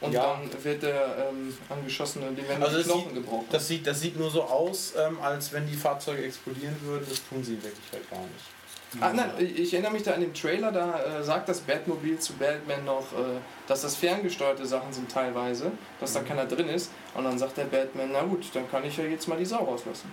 Und 0.01 0.12
Ja. 0.12 0.23
dann 0.39 0.65
wird 0.65 0.85
der 0.85 1.28
ähm, 1.28 1.53
angeschossene, 1.69 2.31
dem 2.31 2.47
werden 2.47 2.62
Also 2.62 2.78
die 2.78 2.85
Knochen 2.85 3.05
sieht- 3.07 3.15
gebrochen. 3.15 3.47
Das 3.51 3.66
sieht, 3.66 3.85
das 3.85 4.01
sieht 4.01 4.16
nur 4.16 4.31
so 4.31 4.45
aus, 4.45 4.93
ähm, 4.97 5.20
als 5.20 5.53
wenn 5.53 5.66
die 5.66 5.74
Fahrzeuge 5.74 6.23
explodieren 6.24 6.77
würden. 6.82 7.05
Das 7.11 7.20
tun 7.28 7.43
sie 7.43 7.55
in 7.55 7.62
Wirklichkeit 7.65 8.09
gar 8.09 8.20
nicht. 8.20 9.03
ah, 9.03 9.12
nein, 9.12 9.32
ich 9.57 9.74
erinnere 9.74 9.93
mich 9.93 10.05
da 10.05 10.12
an 10.12 10.20
den 10.20 10.32
Trailer, 10.32 10.70
da 10.70 11.19
äh, 11.19 11.24
sagt 11.24 11.49
das 11.49 11.59
Batmobil 11.62 12.16
zu 12.20 12.35
Batman 12.35 12.85
noch, 12.85 13.12
äh, 13.12 13.40
dass 13.69 13.82
das 13.82 13.95
ferngesteuerte 13.95 14.66
Sachen 14.66 14.93
sind 14.93 15.11
teilweise, 15.11 15.70
dass 16.01 16.15
da 16.15 16.20
keiner 16.23 16.47
drin 16.47 16.69
ist. 16.69 16.90
Und 17.15 17.24
dann 17.24 17.39
sagt 17.39 17.57
der 17.59 17.65
Batman, 17.65 18.11
na 18.12 18.23
gut, 18.23 18.47
dann 18.55 18.69
kann 18.70 18.85
ich 18.85 18.97
ja 18.97 19.05
jetzt 19.05 19.28
mal 19.28 19.39
die 19.39 19.45
Sau 19.45 19.59
rauslassen. 19.65 20.11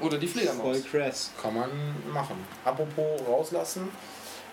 Oder 0.00 0.18
die 0.18 0.26
Fledermaus. 0.26 0.80
Voll 0.84 1.00
krass. 1.00 1.30
Kann 1.40 1.54
man 1.54 1.70
machen. 2.12 2.36
Apropos 2.64 3.20
rauslassen. 3.26 3.88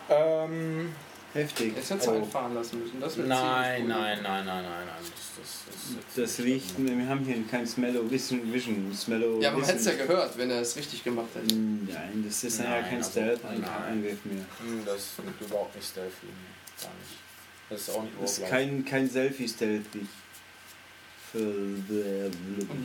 Ähm, 0.10 0.94
Heftig. 1.34 1.76
Jetzt 1.78 1.90
hätte 1.90 2.10
Oh. 2.12 2.20
Zeit 2.20 2.26
fahren 2.32 2.54
lassen 2.54 2.80
müssen. 2.82 3.00
Das 3.00 3.16
nein, 3.16 3.84
cool. 3.84 3.88
nein, 3.88 4.20
nein, 4.22 4.46
nein, 4.46 4.46
nein, 4.46 4.64
nein. 4.66 4.86
Das, 5.00 5.10
das, 5.38 5.64
das, 6.16 6.36
Das 6.38 6.46
riecht, 6.46 6.74
wir 6.78 7.08
haben 7.08 7.24
hier 7.24 7.38
kein 7.50 7.66
Smello 7.66 8.02
Vision. 8.12 8.52
Vision 8.52 8.94
Smello 8.94 9.40
Ja, 9.40 9.50
aber 9.50 9.60
man 9.60 9.68
hätte 9.68 9.80
es 9.80 9.86
ja 9.86 9.94
gehört, 9.94 10.38
wenn 10.38 10.52
er 10.52 10.60
es 10.60 10.76
richtig 10.76 11.04
gemacht 11.06 11.30
hätte. 11.34 11.56
Nein, 11.56 12.26
das 12.28 12.44
ist 12.44 12.60
ja 12.60 12.66
Nein, 12.70 12.84
kein 12.84 12.98
also- 12.98 13.12
Stealth-Angriff 13.12 14.26
mehr. 14.26 14.44
Hm, 14.60 14.84
Das 14.86 14.96
ist 14.98 15.12
überhaupt 15.40 15.74
nicht 15.76 15.88
stealthy. 15.88 16.26
nee, 16.26 16.82
Gar 16.84 16.90
nicht. 17.00 17.21
Das 17.72 17.88
ist 17.88 17.96
auch 17.96 18.04
nicht 18.04 18.14
Das 18.22 18.38
ist 18.38 18.50
kein, 18.50 18.84
kein 18.84 19.10
Selfie-Stealthy. 19.10 20.06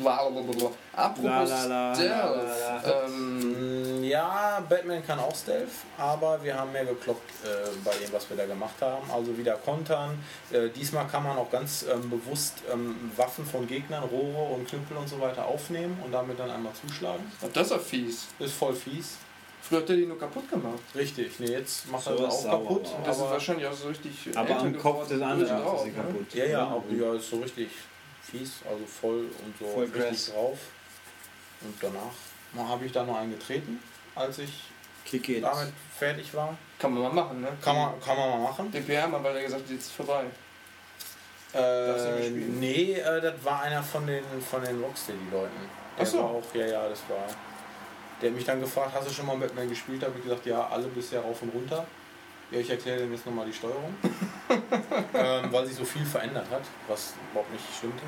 Blablabla. 0.01 0.71
Apropos 0.93 1.51
Stealth. 1.51 1.99
Ähm, 2.85 4.05
Ja, 4.05 4.65
Batman 4.69 5.05
kann 5.05 5.19
auch 5.19 5.35
Stealth, 5.35 5.73
aber 5.99 6.41
wir 6.45 6.57
haben 6.57 6.71
mehr 6.71 6.85
gekloppt 6.85 7.29
äh, 7.45 7.49
bei 7.85 7.91
dem, 7.97 8.13
was 8.13 8.31
wir 8.31 8.37
da 8.37 8.47
gemacht 8.47 8.81
haben. 8.81 9.11
Also 9.11 9.37
wieder 9.37 9.57
kontern. 9.57 10.17
Äh, 10.53 10.69
diesmal 10.69 11.09
kann 11.09 11.25
man 11.25 11.37
auch 11.37 11.51
ganz 11.51 11.85
ähm, 11.93 12.09
bewusst 12.09 12.55
ähm, 12.73 13.11
Waffen 13.17 13.45
von 13.45 13.67
Gegnern, 13.67 14.05
Rohre 14.05 14.55
und 14.55 14.69
Knüppel 14.69 14.97
und 14.97 15.09
so 15.09 15.21
weiter 15.21 15.45
aufnehmen 15.45 15.99
und 16.05 16.13
damit 16.13 16.39
dann 16.39 16.51
einmal 16.53 16.73
zuschlagen. 16.75 17.25
das 17.53 17.67
ist 17.67 17.73
ja 17.73 17.79
fies. 17.81 18.27
Ist 18.39 18.55
voll 18.55 18.75
fies. 18.75 19.17
Früher 19.69 19.81
hat 19.81 19.91
er 19.91 19.97
die 19.97 20.07
nur 20.07 20.19
kaputt 20.19 20.49
gemacht. 20.51 20.79
Richtig. 20.95 21.41
Nee, 21.41 21.47
jetzt 21.53 21.91
macht 21.91 22.05
So 22.05 22.11
er 22.11 22.17
sie 22.19 22.25
ist 22.25 22.31
auch 22.31 22.43
sauer, 22.43 22.53
kaputt. 22.63 22.87
aber- 22.87 22.97
Und 22.99 23.07
das 23.07 23.17
ist 23.17 23.23
aber- 23.23 23.31
wahrscheinlich 23.33 23.67
auch 23.67 23.73
so 23.73 23.89
richtig. 23.89 24.13
Aber 24.37 24.49
älter 24.49 24.61
am 24.61 24.79
Kopf 24.79 25.09
des 25.09 25.21
anderen 25.23 25.63
drauf, 25.63 25.79
ist 25.79 25.85
sie 25.85 25.91
ne? 25.99 26.05
kaputt. 26.05 26.35
Ja, 26.35 26.45
ja, 26.45 26.67
aber, 26.67 26.83
ja, 26.93 27.15
ist 27.15 27.31
so 27.31 27.37
richtig 27.41 27.69
fies, 28.23 28.53
also 28.69 28.85
voll 28.87 29.27
und 29.45 29.59
so 29.59 29.67
Voll 29.67 29.85
richtig 29.85 30.03
krass. 30.09 30.33
drauf. 30.33 30.59
Und 31.63 31.75
danach 31.81 32.69
habe 32.69 32.85
ich 32.85 32.93
da 32.93 33.05
noch 33.05 33.17
einen 33.17 33.33
getreten, 33.33 33.81
als 34.15 34.39
ich 34.39 34.53
Kick 35.05 35.29
it. 35.29 35.43
damit 35.43 35.73
fertig 35.99 36.33
war. 36.35 36.57
Kann 36.79 36.93
man 36.95 37.03
mal 37.05 37.13
machen, 37.13 37.41
ne? 37.41 37.49
Kann 37.63 37.75
man, 37.77 38.01
kann 38.01 38.17
man 38.17 38.31
mal 38.31 38.39
machen. 38.51 38.71
Den 38.71 38.85
PR 38.85 39.09
mal, 39.09 39.23
weil 39.25 39.37
er 39.37 39.43
gesagt 39.45 39.63
hat, 39.65 39.71
jetzt 39.71 39.87
ist 39.87 39.93
vorbei. 39.93 40.25
Äh, 41.55 42.31
nee, 42.31 42.93
äh, 42.95 43.21
das 43.21 43.35
war 43.43 43.63
einer 43.63 43.83
von 43.83 44.07
den, 44.07 44.23
von 44.49 44.63
den 44.63 44.81
Rocksteady-Leuten. 44.83 45.51
Der 45.97 46.05
Ach 46.07 46.11
so. 46.11 46.19
war 46.19 46.25
auch, 46.31 46.55
ja, 46.55 46.67
ja, 46.67 46.89
das 46.89 47.01
war. 47.09 47.25
Der 48.21 48.31
hat 48.31 48.37
mich 48.37 48.45
dann 48.45 48.61
gefragt, 48.61 48.93
hast 48.95 49.09
du 49.09 49.13
schon 49.13 49.27
mal 49.27 49.37
Batman 49.37 49.69
gespielt? 49.69 50.03
Da 50.03 50.07
habe 50.07 50.19
ich 50.19 50.25
gesagt, 50.25 50.47
ja, 50.47 50.67
alle 50.69 50.87
bisher 50.89 51.21
rauf 51.21 51.43
und 51.43 51.51
runter. 51.51 51.87
Ja, 52.51 52.61
ich 52.61 52.71
erkläre 52.71 53.01
dem 53.01 53.13
jetzt 53.13 53.27
nochmal 53.27 53.47
die 53.47 53.53
Steuerung. 53.53 53.95
ähm, 55.15 55.53
weil 55.53 55.67
sich 55.67 55.77
so 55.77 55.85
viel 55.85 56.07
verändert 56.07 56.47
hat, 56.51 56.63
was 56.89 57.15
überhaupt 57.33 57.53
nicht 57.53 57.65
stimmte. 57.77 58.05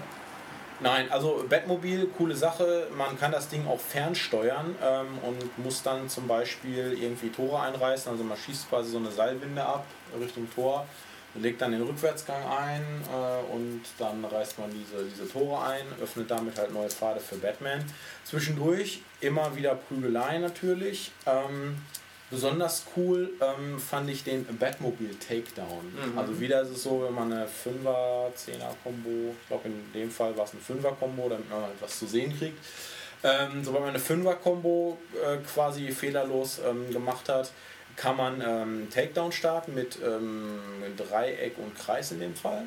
Nein, 0.80 1.10
also 1.10 1.44
Batmobil, 1.48 2.06
coole 2.16 2.36
Sache. 2.36 2.86
Man 2.96 3.18
kann 3.18 3.32
das 3.32 3.48
Ding 3.48 3.66
auch 3.66 3.80
fernsteuern 3.80 4.76
ähm, 4.80 5.18
und 5.22 5.58
muss 5.58 5.82
dann 5.82 6.08
zum 6.08 6.28
Beispiel 6.28 6.96
irgendwie 7.00 7.30
Tore 7.30 7.60
einreißen. 7.62 8.12
Also 8.12 8.22
man 8.22 8.36
schießt 8.36 8.68
quasi 8.68 8.92
so 8.92 8.98
eine 8.98 9.10
Seilwinde 9.10 9.64
ab 9.64 9.84
Richtung 10.20 10.48
Tor. 10.54 10.86
Legt 11.40 11.60
dann 11.60 11.72
den 11.72 11.82
Rückwärtsgang 11.82 12.42
ein 12.46 12.82
äh, 12.82 13.54
und 13.54 13.82
dann 13.98 14.24
reißt 14.24 14.58
man 14.58 14.70
diese, 14.70 15.04
diese 15.04 15.30
Tore 15.30 15.62
ein, 15.64 15.84
öffnet 16.02 16.30
damit 16.30 16.58
halt 16.58 16.72
neue 16.72 16.88
Pfade 16.88 17.20
für 17.20 17.36
Batman. 17.36 17.84
Zwischendurch 18.24 19.02
immer 19.20 19.54
wieder 19.56 19.74
Prügelei 19.74 20.38
natürlich. 20.38 21.12
Ähm, 21.26 21.76
besonders 22.30 22.84
cool 22.96 23.30
ähm, 23.40 23.78
fand 23.78 24.10
ich 24.10 24.24
den 24.24 24.44
Batmobile 24.58 25.18
Takedown. 25.18 26.12
Mhm. 26.12 26.18
Also 26.18 26.40
wieder 26.40 26.62
ist 26.62 26.70
es 26.70 26.82
so, 26.82 27.02
wenn 27.04 27.14
man 27.14 27.32
eine 27.32 27.46
5er, 27.46 28.32
10er 28.34 28.74
Combo, 28.82 29.34
ich 29.40 29.48
glaube 29.48 29.68
in 29.68 29.92
dem 29.94 30.10
Fall 30.10 30.36
war 30.36 30.44
es 30.44 30.52
ein 30.52 30.60
5er 30.60 30.94
Combo, 30.94 31.28
damit 31.28 31.48
man 31.50 31.62
halt 31.62 31.80
was 31.80 31.98
zu 31.98 32.06
sehen 32.06 32.36
kriegt. 32.38 32.58
Ähm, 33.24 33.64
sobald 33.64 33.84
man 33.84 33.94
eine 33.94 34.02
5er 34.02 34.34
Combo 34.34 34.98
äh, 35.14 35.38
quasi 35.38 35.90
fehlerlos 35.90 36.60
ähm, 36.64 36.90
gemacht 36.92 37.28
hat, 37.28 37.50
kann 37.98 38.16
man 38.16 38.40
ähm, 38.40 38.88
Takedown 38.90 39.32
starten 39.32 39.74
mit 39.74 39.98
ähm, 40.02 40.60
Dreieck 40.96 41.58
und 41.58 41.76
Kreis 41.76 42.12
in 42.12 42.20
dem 42.20 42.34
Fall. 42.34 42.66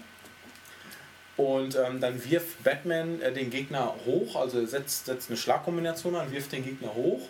Und 1.38 1.76
ähm, 1.76 2.02
dann 2.02 2.24
wirft 2.30 2.64
Batman 2.64 3.22
äh, 3.22 3.32
den 3.32 3.50
Gegner 3.50 3.96
hoch, 4.06 4.36
also 4.36 4.64
setzt, 4.66 5.06
setzt 5.06 5.30
eine 5.30 5.38
Schlagkombination 5.38 6.16
an, 6.16 6.32
wirft 6.32 6.52
den 6.52 6.66
Gegner 6.66 6.94
hoch 6.94 7.22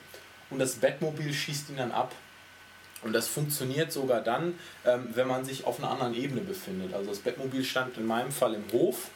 und 0.49 0.59
das 0.59 0.75
Batmobil 0.75 1.31
schießt 1.31 1.69
ihn 1.69 1.77
dann 1.77 1.91
ab. 1.91 2.13
Und 3.03 3.13
das 3.13 3.27
funktioniert 3.27 3.91
sogar 3.91 4.21
dann, 4.21 4.55
ähm, 4.85 5.09
wenn 5.13 5.27
man 5.27 5.45
sich 5.45 5.65
auf 5.65 5.79
einer 5.79 5.91
anderen 5.91 6.15
Ebene 6.15 6.41
befindet. 6.41 6.93
Also 6.93 7.09
das 7.09 7.19
Batmobil 7.19 7.63
stand 7.63 7.97
in 7.97 8.05
meinem 8.05 8.31
Fall 8.31 8.55
im 8.55 8.63
Hof. 8.71 9.09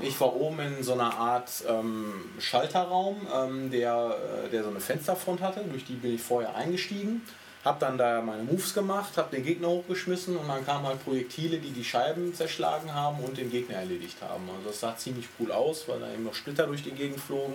Ich 0.00 0.20
war 0.20 0.34
oben 0.34 0.58
in 0.58 0.82
so 0.82 0.94
einer 0.94 1.16
Art 1.16 1.50
ähm, 1.68 2.14
Schalterraum, 2.38 3.26
ähm, 3.32 3.70
der, 3.70 4.16
äh, 4.46 4.48
der 4.48 4.64
so 4.64 4.70
eine 4.70 4.80
Fensterfront 4.80 5.40
hatte. 5.40 5.60
Durch 5.70 5.84
die 5.84 5.94
bin 5.94 6.14
ich 6.14 6.22
vorher 6.22 6.54
eingestiegen. 6.56 7.22
Hab 7.64 7.78
dann 7.78 7.96
da 7.96 8.20
meine 8.22 8.42
Moves 8.42 8.74
gemacht, 8.74 9.16
hab 9.16 9.30
den 9.30 9.44
Gegner 9.44 9.68
hochgeschmissen 9.68 10.36
und 10.36 10.48
dann 10.48 10.66
kamen 10.66 10.84
halt 10.84 11.04
Projektile, 11.04 11.58
die 11.58 11.70
die 11.70 11.84
Scheiben 11.84 12.34
zerschlagen 12.34 12.92
haben 12.92 13.22
und 13.22 13.38
den 13.38 13.50
Gegner 13.50 13.76
erledigt 13.76 14.16
haben. 14.20 14.48
Also 14.50 14.68
das 14.68 14.80
sah 14.80 14.96
ziemlich 14.96 15.28
cool 15.38 15.52
aus, 15.52 15.86
weil 15.86 16.00
da 16.00 16.12
eben 16.12 16.24
noch 16.24 16.34
Splitter 16.34 16.66
durch 16.66 16.82
die 16.82 16.90
Gegend 16.90 17.20
flogen. 17.20 17.54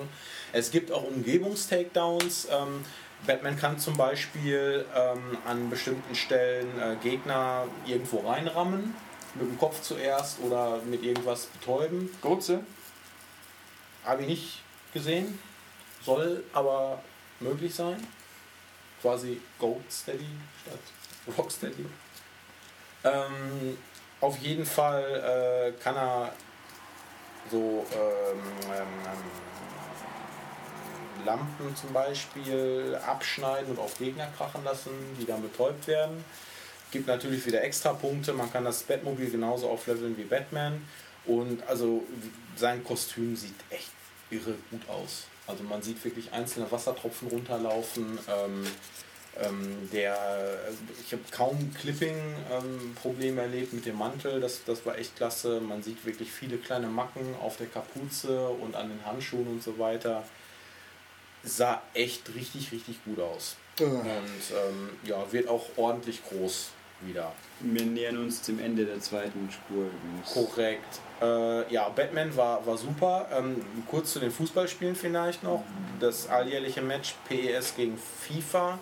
Es 0.54 0.72
gibt 0.72 0.94
auch 0.94 1.04
Umgebungstakedowns. 1.04 2.48
Ähm, 2.50 2.86
Batman 3.26 3.58
kann 3.58 3.80
zum 3.80 3.98
Beispiel 3.98 4.86
ähm, 4.96 5.38
an 5.46 5.70
bestimmten 5.70 6.16
Stellen 6.16 6.68
äh, 6.80 6.96
Gegner 7.04 7.66
irgendwo 7.86 8.20
reinrammen, 8.20 8.96
mit 9.36 9.50
dem 9.50 9.58
Kopf 9.58 9.82
zuerst 9.82 10.40
oder 10.40 10.80
mit 10.90 11.04
irgendwas 11.04 11.48
betäuben. 11.48 12.10
Gotze? 12.22 12.62
Habe 14.06 14.22
ich 14.22 14.28
nicht 14.30 14.62
gesehen, 14.94 15.38
soll 16.06 16.44
aber 16.54 17.02
möglich 17.42 17.76
sein. 17.76 17.98
Quasi 19.02 19.40
Gold 19.60 19.92
Steady 19.92 20.26
statt 20.62 21.38
Rocksteady. 21.38 21.86
Ähm, 23.04 23.78
auf 24.22 24.38
jeden 24.40 24.66
Fall 24.66 25.74
äh, 25.76 25.82
kann 25.82 25.96
er 25.96 26.34
so 27.52 27.86
ähm, 27.94 28.40
ähm, 28.74 28.86
Lampen 31.26 31.76
zum 31.76 31.94
Beispiel 31.94 32.98
abschneiden 33.06 33.72
und 33.72 33.80
auf 33.80 33.98
Gegner 33.98 34.28
krachen 34.38 34.64
lassen, 34.64 34.92
die 35.20 35.26
dann 35.26 35.42
betäubt 35.42 35.88
werden. 35.88 36.24
Gibt 36.92 37.08
natürlich 37.08 37.46
wieder 37.46 37.64
extra 37.64 37.94
Punkte. 37.94 38.34
Man 38.34 38.52
kann 38.52 38.64
das 38.64 38.84
Batmobil 38.84 39.30
genauso 39.30 39.70
aufleveln 39.70 40.18
wie 40.18 40.24
Batman. 40.24 40.88
Und 41.26 41.62
also 41.68 42.04
sein 42.56 42.84
Kostüm 42.84 43.36
sieht 43.36 43.56
echt 43.70 43.92
irre 44.30 44.56
gut 44.72 44.88
aus. 44.90 45.26
Also 45.48 45.64
man 45.64 45.82
sieht 45.82 46.04
wirklich 46.04 46.34
einzelne 46.34 46.72
Wassertropfen 46.72 47.30
runterlaufen. 47.30 48.20
Ähm, 48.30 48.68
ähm, 49.40 49.90
der, 49.94 50.18
ich 51.06 51.14
habe 51.14 51.24
kaum 51.32 51.74
Clipping-Probleme 51.80 53.42
erlebt 53.42 53.74
mit 53.74 53.86
dem 53.86 53.98
Mantel. 53.98 54.42
Das, 54.42 54.64
das 54.66 54.86
war 54.86 54.98
echt 54.98 55.16
klasse. 55.16 55.62
Man 55.62 55.84
sieht 55.84 56.06
wirklich 56.06 56.32
viele 56.32 56.58
kleine 56.58 56.88
Macken 56.88 57.36
auf 57.42 57.58
der 57.58 57.68
Kapuze 57.68 58.50
und 58.50 58.76
an 58.76 58.90
den 58.90 59.06
Handschuhen 59.06 59.48
und 59.48 59.64
so 59.64 59.78
weiter 59.80 60.24
sah 61.44 61.82
echt 61.94 62.34
richtig, 62.36 62.72
richtig 62.72 63.04
gut 63.06 63.20
aus. 63.20 63.56
Und 64.00 64.06
ähm, 64.06 64.90
ja, 65.04 65.32
wird 65.32 65.48
auch 65.48 65.66
ordentlich 65.78 66.22
groß 66.28 66.70
wieder. 67.02 67.32
Wir 67.60 67.86
nähern 67.86 68.18
uns 68.18 68.42
dem 68.42 68.60
Ende 68.60 68.86
der 68.86 69.00
zweiten 69.00 69.50
Spur 69.52 69.86
übrigens. 69.86 70.34
Korrekt. 70.34 71.00
Äh, 71.22 71.74
ja, 71.74 71.90
Batman 71.90 72.36
war, 72.36 72.66
war 72.66 72.78
super. 72.78 73.28
Ähm, 73.36 73.64
kurz 73.90 74.14
zu 74.14 74.20
den 74.20 74.32
Fußballspielen 74.32 74.96
vielleicht 74.96 75.44
noch. 75.44 75.64
Das 76.00 76.30
alljährliche 76.30 76.82
Match 76.82 77.16
PES 77.28 77.76
gegen 77.76 77.98
FIFA 77.98 78.78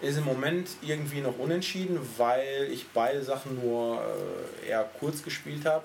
ist 0.00 0.18
im 0.18 0.24
Moment 0.24 0.68
irgendwie 0.82 1.20
noch 1.20 1.38
unentschieden, 1.38 1.98
weil 2.16 2.68
ich 2.70 2.88
beide 2.88 3.22
Sachen 3.22 3.60
nur 3.60 4.00
äh, 4.64 4.68
eher 4.68 4.88
kurz 4.98 5.22
gespielt 5.22 5.64
habe. 5.64 5.84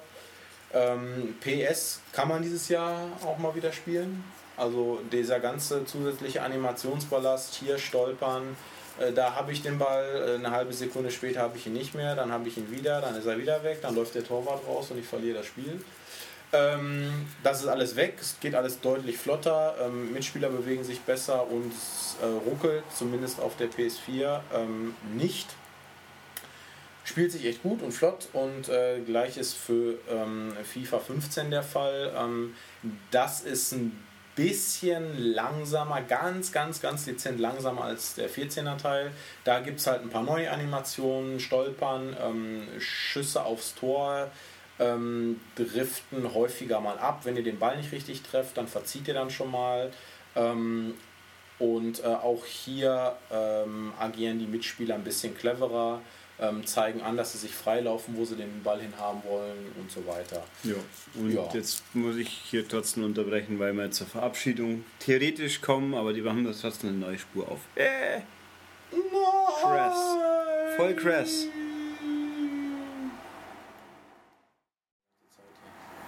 Ähm, 0.73 1.35
PES 1.41 2.01
kann 2.11 2.27
man 2.27 2.41
dieses 2.41 2.69
Jahr 2.69 3.07
auch 3.23 3.37
mal 3.37 3.53
wieder 3.55 3.71
spielen. 3.71 4.23
Also 4.57 4.99
dieser 5.11 5.39
ganze 5.39 5.85
zusätzliche 5.85 6.41
Animationsballast, 6.43 7.55
hier 7.55 7.77
stolpern, 7.77 8.55
da 9.15 9.35
habe 9.35 9.51
ich 9.51 9.61
den 9.61 9.79
Ball, 9.79 10.03
äh, 10.27 10.35
eine 10.35 10.51
halbe 10.51 10.73
Sekunde 10.73 11.11
später 11.11 11.41
habe 11.41 11.57
ich 11.57 11.65
ihn 11.65 11.73
nicht 11.73 11.95
mehr, 11.95 12.15
dann 12.15 12.31
habe 12.31 12.47
ich 12.47 12.57
ihn 12.57 12.69
wieder, 12.71 13.01
dann 13.01 13.15
ist 13.15 13.25
er 13.25 13.37
wieder 13.37 13.63
weg, 13.63 13.79
dann 13.81 13.95
läuft 13.95 14.15
der 14.15 14.23
Torwart 14.23 14.65
raus 14.67 14.91
und 14.91 14.99
ich 14.99 15.05
verliere 15.05 15.37
das 15.37 15.47
Spiel. 15.47 15.83
Ähm, 16.51 17.25
das 17.41 17.61
ist 17.61 17.67
alles 17.67 17.95
weg, 17.95 18.17
es 18.21 18.37
geht 18.39 18.53
alles 18.53 18.79
deutlich 18.79 19.17
flotter, 19.17 19.75
ähm, 19.81 20.13
Mitspieler 20.13 20.49
bewegen 20.49 20.83
sich 20.83 21.01
besser 21.01 21.49
und 21.49 21.73
es 21.73 22.15
äh, 22.21 22.25
ruckelt, 22.25 22.83
zumindest 22.95 23.39
auf 23.39 23.57
der 23.57 23.69
PS4 23.71 24.41
ähm, 24.53 24.93
nicht. 25.15 25.47
Spielt 27.03 27.31
sich 27.31 27.45
echt 27.45 27.63
gut 27.63 27.81
und 27.81 27.91
flott 27.91 28.29
und 28.31 28.69
äh, 28.69 29.01
gleich 29.01 29.37
ist 29.37 29.55
für 29.55 29.97
FIFA 30.63 30.99
15 30.99 31.51
der 31.51 31.63
Fall. 31.63 32.13
Das 33.11 33.41
ist 33.41 33.73
ein 33.73 34.01
bisschen 34.35 35.33
langsamer, 35.33 36.01
ganz, 36.01 36.51
ganz, 36.51 36.81
ganz 36.81 37.05
dezent 37.05 37.39
langsamer 37.39 37.83
als 37.83 38.15
der 38.15 38.29
14er 38.29 38.77
Teil. 38.77 39.11
Da 39.43 39.59
gibt 39.59 39.79
es 39.79 39.87
halt 39.87 40.01
ein 40.01 40.09
paar 40.09 40.23
neue 40.23 40.51
Animationen, 40.51 41.39
Stolpern, 41.39 42.15
ähm, 42.21 42.67
Schüsse 42.79 43.43
aufs 43.43 43.75
Tor, 43.75 44.31
ähm, 44.79 45.39
driften 45.55 46.33
häufiger 46.33 46.79
mal 46.79 46.97
ab. 46.97 47.21
Wenn 47.23 47.37
ihr 47.37 47.43
den 47.43 47.59
Ball 47.59 47.77
nicht 47.77 47.91
richtig 47.91 48.23
trefft, 48.23 48.57
dann 48.57 48.67
verzieht 48.67 49.07
ihr 49.07 49.13
dann 49.13 49.29
schon 49.29 49.51
mal. 49.51 49.91
Ähm, 50.35 50.95
und 51.59 52.03
äh, 52.03 52.07
auch 52.07 52.45
hier 52.45 53.15
ähm, 53.31 53.93
agieren 53.99 54.39
die 54.39 54.47
Mitspieler 54.47 54.95
ein 54.95 55.03
bisschen 55.03 55.37
cleverer, 55.37 56.01
ähm, 56.39 56.65
zeigen 56.65 57.01
an, 57.01 57.15
dass 57.17 57.33
sie 57.33 57.37
sich 57.39 57.53
freilaufen, 57.55 58.15
wo 58.17 58.25
sie 58.25 58.35
den 58.35 58.63
Ball 58.63 58.79
hin 58.81 58.93
haben 58.99 59.21
wollen 59.23 59.71
und 59.79 59.91
so 59.91 60.05
weiter. 60.07 60.43
Ja, 60.63 60.75
und 61.15 61.31
Ja. 61.31 61.47
jetzt 61.53 61.83
muss 61.95 62.15
ich 62.17 62.27
hier 62.29 62.67
trotzdem 62.67 63.03
unterbrechen, 63.03 63.59
weil 63.59 63.73
wir 63.73 63.91
zur 63.91 64.07
Verabschiedung 64.07 64.83
theoretisch 64.99 65.61
kommen, 65.61 65.93
aber 65.93 66.11
die 66.13 66.21
machen 66.21 66.43
das 66.43 66.61
trotzdem 66.61 66.89
eine 66.89 66.99
neue 66.99 67.19
Spur 67.19 67.47
auf. 67.49 67.59
Äh, 67.75 68.21
Krass. 69.61 70.15
Voll 70.75 70.93
krass. 70.95 71.47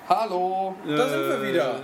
Hallo! 0.08 0.76
Da 0.86 1.10
sind 1.10 1.20
wir 1.30 1.54
wieder. 1.54 1.84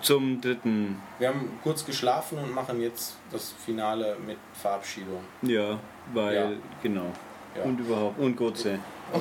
Zum 0.00 0.40
dritten, 0.40 1.00
Wir 1.20 1.28
haben 1.28 1.58
kurz 1.62 1.84
geschlafen 1.84 2.38
und 2.38 2.52
machen 2.52 2.80
jetzt 2.80 3.16
das 3.30 3.52
Finale 3.64 4.16
mit 4.26 4.36
Verabschiedung. 4.60 5.22
ja, 5.42 5.78
weil, 6.12 6.34
Ja. 6.34 6.50
genau. 6.82 7.12
Ja. 7.56 7.62
Und 7.64 7.78
überhaupt, 7.80 8.18
und 8.18 8.36
Gotze. 8.36 8.78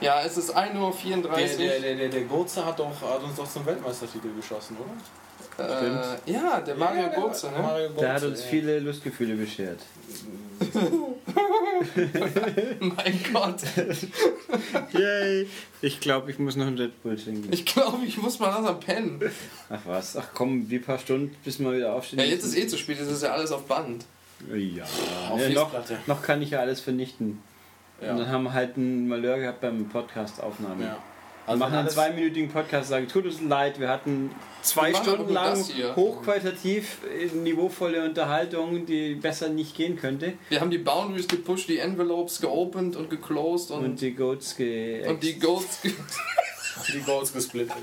Ja, 0.00 0.20
es 0.22 0.36
ist 0.36 0.56
1.34 0.56 0.74
Uhr. 0.80 0.90
Der, 1.28 1.46
der, 1.56 1.80
der, 1.80 1.94
der, 1.94 2.08
der 2.08 2.22
Gotze 2.22 2.64
hat, 2.66 2.76
doch, 2.76 2.90
hat 3.02 3.22
uns 3.22 3.36
doch 3.36 3.48
zum 3.48 3.64
Weltmeistertitel 3.64 4.34
geschossen, 4.34 4.76
oder? 4.76 4.90
Äh, 5.64 6.32
ja, 6.32 6.60
der 6.60 6.74
Mario 6.74 7.02
Ja, 7.02 7.08
der- 7.10 7.20
Gotze, 7.20 7.52
ne? 7.52 7.58
Mario 7.62 7.88
Der 7.90 8.14
hat 8.14 8.22
uns 8.24 8.40
ja. 8.40 8.46
viele 8.50 8.80
Lustgefühle 8.80 9.36
beschert. 9.36 9.78
Mein 12.80 13.20
Gott. 13.32 13.60
Yay! 14.92 15.46
Ich 15.82 16.00
glaube, 16.00 16.32
ich 16.32 16.38
muss 16.40 16.56
noch 16.56 16.66
einen 16.66 16.78
Red 16.78 17.00
Bull 17.04 17.16
trinken. 17.16 17.52
Ich 17.52 17.64
glaube, 17.64 18.04
ich 18.04 18.16
muss 18.16 18.40
mal 18.40 18.48
langsam 18.50 18.80
pennen. 18.80 19.20
Ach 19.70 19.80
was, 19.84 20.16
ach 20.16 20.28
komm, 20.34 20.68
wie 20.68 20.78
paar 20.80 20.98
Stunden, 20.98 21.36
bis 21.44 21.60
wir 21.60 21.72
wieder 21.72 21.92
aufstehen. 21.92 22.18
Ja, 22.18 22.24
jetzt 22.24 22.44
ist 22.44 22.56
eh 22.56 22.66
zu 22.66 22.76
spät, 22.76 22.98
jetzt 22.98 23.10
ist 23.10 23.22
ja 23.22 23.32
alles 23.32 23.52
auf 23.52 23.66
Band. 23.66 24.04
Ja, 24.50 24.84
Auf 25.30 25.48
noch, 25.50 25.72
noch 26.06 26.22
kann 26.22 26.42
ich 26.42 26.50
ja 26.50 26.60
alles 26.60 26.80
vernichten. 26.80 27.42
Ja. 28.00 28.12
Und 28.12 28.18
dann 28.18 28.28
haben 28.28 28.44
wir 28.44 28.52
halt 28.52 28.76
einen 28.76 29.08
Malheur 29.08 29.38
gehabt 29.38 29.60
beim 29.60 29.88
Podcast-Aufnahme. 29.88 30.84
Ja. 30.84 30.98
Wir 31.46 31.56
machen 31.56 31.74
einen 31.74 31.88
zweiminütigen 31.88 32.50
Podcast, 32.50 32.88
sagen, 32.88 33.08
tut 33.08 33.24
uns 33.24 33.40
leid, 33.40 33.80
wir 33.80 33.88
hatten 33.88 34.30
zwei 34.62 34.90
Wir 34.90 34.96
Stunden 34.96 35.32
lang 35.32 35.58
hochqualitativ 35.96 36.98
äh, 37.04 37.26
niveauvolle 37.34 38.04
Unterhaltung, 38.04 38.86
die 38.86 39.16
besser 39.16 39.48
nicht 39.48 39.76
gehen 39.76 39.96
könnte. 39.96 40.34
Wir 40.50 40.60
haben 40.60 40.70
die 40.70 40.78
Boundaries 40.78 41.26
gepusht, 41.26 41.68
die 41.68 41.78
Envelopes 41.78 42.40
geopend 42.40 42.94
und 42.94 43.10
geclosed 43.10 43.72
und, 43.72 43.78
Und 43.78 43.84
und, 43.84 44.00
die 44.00 44.14
Goats 44.14 44.56
ge 44.56 45.16
die 45.20 45.38
Goats. 45.38 45.80
die 46.92 47.00
Goals 47.00 47.32
gesplittet. 47.32 47.76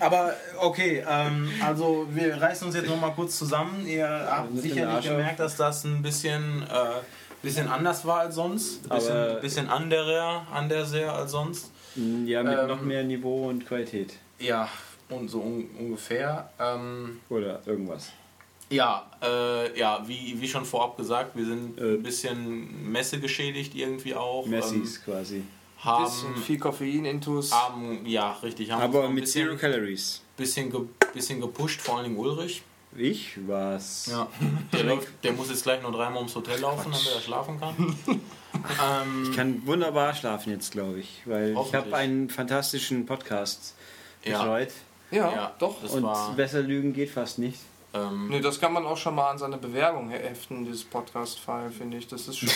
Aber 0.00 0.34
okay, 0.60 1.04
ähm, 1.08 1.48
also 1.62 2.06
wir 2.10 2.40
reißen 2.40 2.66
uns 2.66 2.76
jetzt 2.76 2.88
noch 2.88 3.00
mal 3.00 3.10
kurz 3.12 3.38
zusammen. 3.38 3.86
Ihr 3.86 4.08
habt 4.08 4.56
sicherlich 4.58 5.04
gemerkt, 5.06 5.40
dass 5.40 5.56
das 5.56 5.84
ein 5.84 6.02
bisschen 6.02 6.62
äh, 6.62 7.00
bisschen 7.42 7.68
anders 7.68 8.04
war 8.04 8.20
als 8.20 8.34
sonst. 8.36 8.88
Bisschen, 8.88 9.12
Aber- 9.16 9.34
bisschen 9.40 9.68
anderer, 9.68 10.46
anderser 10.52 11.12
als 11.14 11.30
sonst. 11.32 11.70
Ja, 11.94 12.42
mit 12.42 12.58
Ähm, 12.58 12.66
noch 12.66 12.80
mehr 12.82 13.04
Niveau 13.04 13.48
und 13.48 13.66
Qualität. 13.66 14.14
Ja, 14.40 14.68
und 15.10 15.28
so 15.28 15.40
un 15.40 15.68
ungefähr. 15.78 16.50
Ähm, 16.58 17.20
Oder 17.28 17.60
irgendwas. 17.66 18.10
ja, 18.70 19.04
äh, 19.22 19.78
ja 19.78 20.02
wie, 20.06 20.40
wie 20.40 20.48
schon 20.48 20.64
vorab 20.64 20.96
gesagt, 20.96 21.36
wir 21.36 21.44
sind 21.44 21.78
Äh. 21.78 21.82
ein 21.94 22.02
bisschen 22.02 22.90
messegeschädigt 22.90 23.74
irgendwie 23.76 24.14
auch. 24.16 24.46
Messis 24.46 25.04
quasi. 25.04 25.44
Haben, 25.84 26.04
Bisschen 26.04 26.36
viel 26.36 26.58
Koffein, 26.58 27.04
Intus. 27.04 27.52
haben, 27.52 28.04
ja, 28.06 28.32
richtig. 28.42 28.70
Haben 28.70 28.82
Aber 28.82 29.02
noch 29.02 29.10
mit 29.10 29.24
bisschen, 29.24 29.46
Zero 29.48 29.56
Calories. 29.56 30.22
bisschen, 30.36 30.70
ge 30.70 30.80
bisschen 31.12 31.40
gepusht, 31.40 31.80
vor 31.80 31.96
allen 31.96 32.04
Dingen 32.04 32.18
Ulrich. 32.18 32.62
Ich 32.96 33.36
was? 33.46 34.06
Ja, 34.06 34.28
der, 34.72 34.84
läuft, 34.84 35.08
der 35.22 35.32
muss 35.32 35.50
jetzt 35.50 35.64
gleich 35.64 35.82
nur 35.82 35.92
dreimal 35.92 36.18
ums 36.18 36.34
Hotel 36.34 36.60
laufen, 36.60 36.90
damit 36.92 37.10
er 37.14 37.20
schlafen 37.20 37.58
kann. 37.58 37.74
ähm, 38.06 39.28
Ich 39.28 39.36
kann 39.36 39.66
wunderbar 39.66 40.14
schlafen 40.14 40.50
jetzt, 40.50 40.72
glaube 40.72 41.00
ich, 41.00 41.22
weil 41.24 41.56
ich 41.66 41.74
habe 41.74 41.94
einen 41.94 42.30
fantastischen 42.30 43.04
Podcast 43.04 43.74
ja, 44.24 44.38
betreut 44.38 44.70
ja, 45.10 45.30
ja, 45.30 45.54
doch. 45.58 45.80
Das 45.80 45.92
und 45.92 46.02
war, 46.02 46.34
besser 46.34 46.60
lügen 46.62 46.92
geht 46.92 47.10
fast 47.10 47.38
nicht. 47.38 47.58
Ähm, 47.94 48.28
Nee, 48.28 48.40
das 48.40 48.60
kann 48.60 48.72
man 48.72 48.84
auch 48.84 48.96
schon 48.96 49.14
mal 49.14 49.30
an 49.30 49.38
seine 49.38 49.56
Bewerbung 49.56 50.10
heften, 50.10 50.64
dieses 50.64 50.84
Podcast-File, 50.84 51.70
finde 51.70 51.96
ich. 51.98 52.08
Das 52.08 52.28
ist 52.28 52.38
schon. 52.38 52.48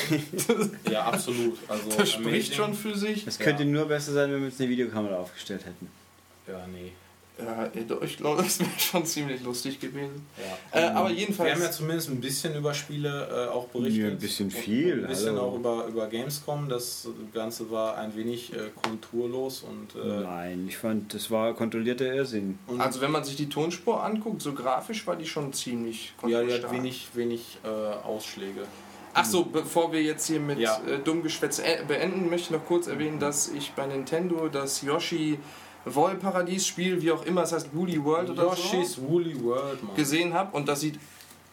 ja, 0.91 1.05
absolut. 1.05 1.57
Also, 1.69 1.89
das 1.97 2.11
spricht 2.13 2.27
amazing. 2.27 2.55
schon 2.55 2.75
für 2.75 2.97
sich. 2.99 3.27
Es 3.27 3.39
Ja. 3.39 3.45
könnte 3.45 3.65
nur 3.65 3.87
besser 3.87 4.13
sein, 4.13 4.31
wenn 4.33 4.41
wir 4.41 4.47
uns 4.47 4.61
eine 4.61 4.69
Videokamera 4.69 5.17
aufgestellt 5.17 5.65
hätten. 5.65 5.91
Ja, 6.47 6.67
nee. 6.67 6.93
Ja, 7.39 7.71
ich 8.03 8.17
glaube, 8.17 8.43
das 8.43 8.59
wäre 8.59 8.71
schon 8.79 9.07
ziemlich 9.07 9.43
lustig 9.45 9.79
gewesen. 9.79 10.27
Ja. 10.73 10.81
Äh, 10.81 10.85
aber 10.91 11.09
Wir 11.11 11.17
jedenfalls. 11.17 11.55
haben 11.55 11.63
ja 11.63 11.71
zumindest 11.71 12.09
ein 12.11 12.21
bisschen 12.21 12.55
über 12.57 12.75
Spiele 12.75 13.47
äh, 13.49 13.53
auch 13.53 13.69
berichtet. 13.69 14.03
Ja, 14.03 14.09
ein 14.09 14.19
bisschen 14.19 14.51
viel, 14.51 15.03
Ein 15.03 15.09
bisschen 15.09 15.37
hallo. 15.37 15.43
auch 15.43 15.55
über, 15.55 15.87
über 15.87 16.07
Gamescom. 16.09 16.69
Das 16.69 17.07
Ganze 17.33 17.71
war 17.71 17.97
ein 17.97 18.17
wenig 18.17 18.53
äh, 18.53 18.71
konturlos 18.83 19.63
und, 19.63 19.95
äh, 20.01 20.23
Nein, 20.23 20.67
ich 20.69 20.77
fand, 20.79 21.15
das 21.15 21.31
war 21.31 21.55
kontrollierter 21.55 22.13
Irrsinn. 22.13 22.59
und 22.67 22.81
also, 22.81 23.01
wenn 23.01 23.13
man 23.13 23.23
sich 23.23 23.37
die 23.37 23.49
Tonspur 23.49 24.03
anguckt, 24.03 24.43
so 24.43 24.53
grafisch 24.53 25.07
war 25.07 25.15
die 25.15 25.27
schon 25.27 25.53
ziemlich 25.53 26.15
ja, 26.27 26.43
die 26.43 26.53
hat 26.53 26.73
wenig, 26.73 27.09
wenig 27.15 27.59
äh, 27.65 27.69
Ausschläge. 27.69 28.63
Ach 29.15 29.25
so, 29.25 29.45
bevor 29.45 29.93
wir 29.93 30.03
jetzt 30.03 30.27
hier 30.27 30.41
mit 30.41 30.59
Ja. 30.59 30.81
äh, 30.87 30.99
Dummgeschwätz 30.99 31.61
äh, 31.61 31.79
beenden, 31.87 32.29
möchte 32.31 32.47
ich 32.47 32.51
noch 32.61 32.67
kurz 32.67 32.89
erwähnen, 32.89 33.19
dass 33.21 33.49
ich 33.49 33.73
bei 33.73 33.87
Nintendo 33.87 34.49
das 34.49 34.83
Yoshi 34.83 35.39
Wollparadies 35.95 36.67
Spiel, 36.67 37.01
wie 37.03 37.11
auch 37.13 37.25
immer 37.25 37.43
es 37.43 37.53
heißt, 37.53 37.75
Woolly 37.75 38.03
World 38.03 38.31
oder 38.31 38.45
Yoshi's 38.45 38.93
so, 38.95 39.09
Woolly 39.09 39.43
World, 39.43 39.83
Mann. 39.83 39.97
gesehen 39.97 40.35
habe 40.35 40.57
und 40.57 40.69
das 40.69 40.81
sieht 40.81 40.99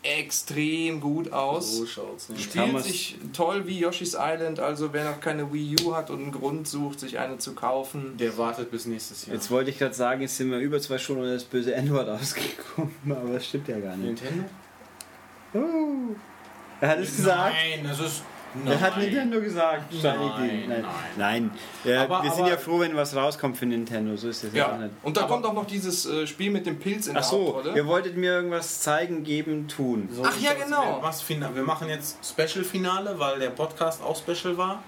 extrem 0.03 1.01
gut 1.01 1.31
aus. 1.33 1.77
So 1.77 1.85
schaut's 1.85 2.29
nicht. 2.29 2.43
Spielt 2.43 2.83
sich 2.83 3.17
toll 3.33 3.65
wie 3.65 3.79
Yoshi's 3.79 4.15
Island, 4.19 4.59
also 4.59 4.93
wer 4.93 5.09
noch 5.09 5.19
keine 5.19 5.51
Wii 5.51 5.77
U 5.83 5.95
hat 5.95 6.11
und 6.11 6.21
einen 6.21 6.31
Grund 6.31 6.67
sucht, 6.67 6.99
sich 6.99 7.17
eine 7.17 7.39
zu 7.39 7.53
kaufen. 7.55 8.15
Der 8.17 8.37
wartet 8.37 8.69
bis 8.69 8.85
nächstes 8.85 9.25
Jahr. 9.25 9.35
Jetzt 9.35 9.49
wollte 9.49 9.71
ich 9.71 9.79
gerade 9.79 9.95
sagen, 9.95 10.21
jetzt 10.21 10.37
sind 10.37 10.51
wir 10.51 10.59
über 10.59 10.79
zwei 10.79 10.99
Stunden 10.99 11.23
ohne 11.23 11.33
das 11.33 11.43
böse 11.43 11.73
N-Wort 11.73 12.07
ausgekommen, 12.21 12.93
aber 13.09 13.33
das 13.33 13.47
stimmt 13.47 13.67
ja 13.67 13.79
gar 13.79 13.97
nicht. 13.97 14.21
Nintendo? 14.23 14.45
Oh. 15.55 16.15
Er 16.81 16.89
hat 16.89 16.99
es 16.99 17.15
gesagt. 17.15 17.55
Nein, 17.55 17.83
das 17.87 17.99
ist. 17.99 18.23
Er 18.65 18.79
hat. 18.81 18.97
Nintendo 18.97 19.41
gesagt. 19.41 19.93
Nein. 20.01 20.17
Nein. 20.67 20.83
nein. 21.17 21.51
Nein. 21.83 21.99
Aber- 21.99 22.23
wir 22.23 22.31
sind 22.31 22.41
aber- 22.41 22.49
ja 22.51 22.57
froh, 22.57 22.79
wenn 22.79 22.95
was 22.95 23.15
rauskommt 23.15 23.57
für 23.57 23.65
Nintendo. 23.65 24.15
So 24.15 24.29
ist 24.29 24.43
das 24.43 24.53
ja, 24.53 24.77
nicht. 24.77 24.91
und 25.03 25.17
da 25.17 25.21
Aber- 25.21 25.33
kommt 25.33 25.45
auch 25.45 25.53
noch 25.53 25.65
dieses 25.67 26.05
äh, 26.05 26.25
Spiel 26.27 26.51
mit 26.51 26.65
dem 26.65 26.79
Pilz 26.79 27.07
in 27.07 27.13
Ach 27.17 27.21
der 27.21 27.23
so, 27.29 27.47
Hauptrolle. 27.55 27.75
ihr 27.75 27.85
wolltet 27.85 28.17
mir 28.17 28.31
irgendwas 28.33 28.81
zeigen, 28.81 29.23
geben, 29.23 29.67
tun. 29.67 30.09
So 30.11 30.23
Ach 30.25 30.37
ja, 30.39 30.53
genau. 30.53 30.97
Wir, 30.97 31.03
was 31.03 31.27
wir 31.27 31.63
machen 31.63 31.89
jetzt 31.89 32.17
Special-Finale, 32.25 33.19
weil 33.19 33.39
der 33.39 33.49
Podcast 33.49 34.01
auch 34.01 34.15
Special 34.15 34.57
war. 34.57 34.83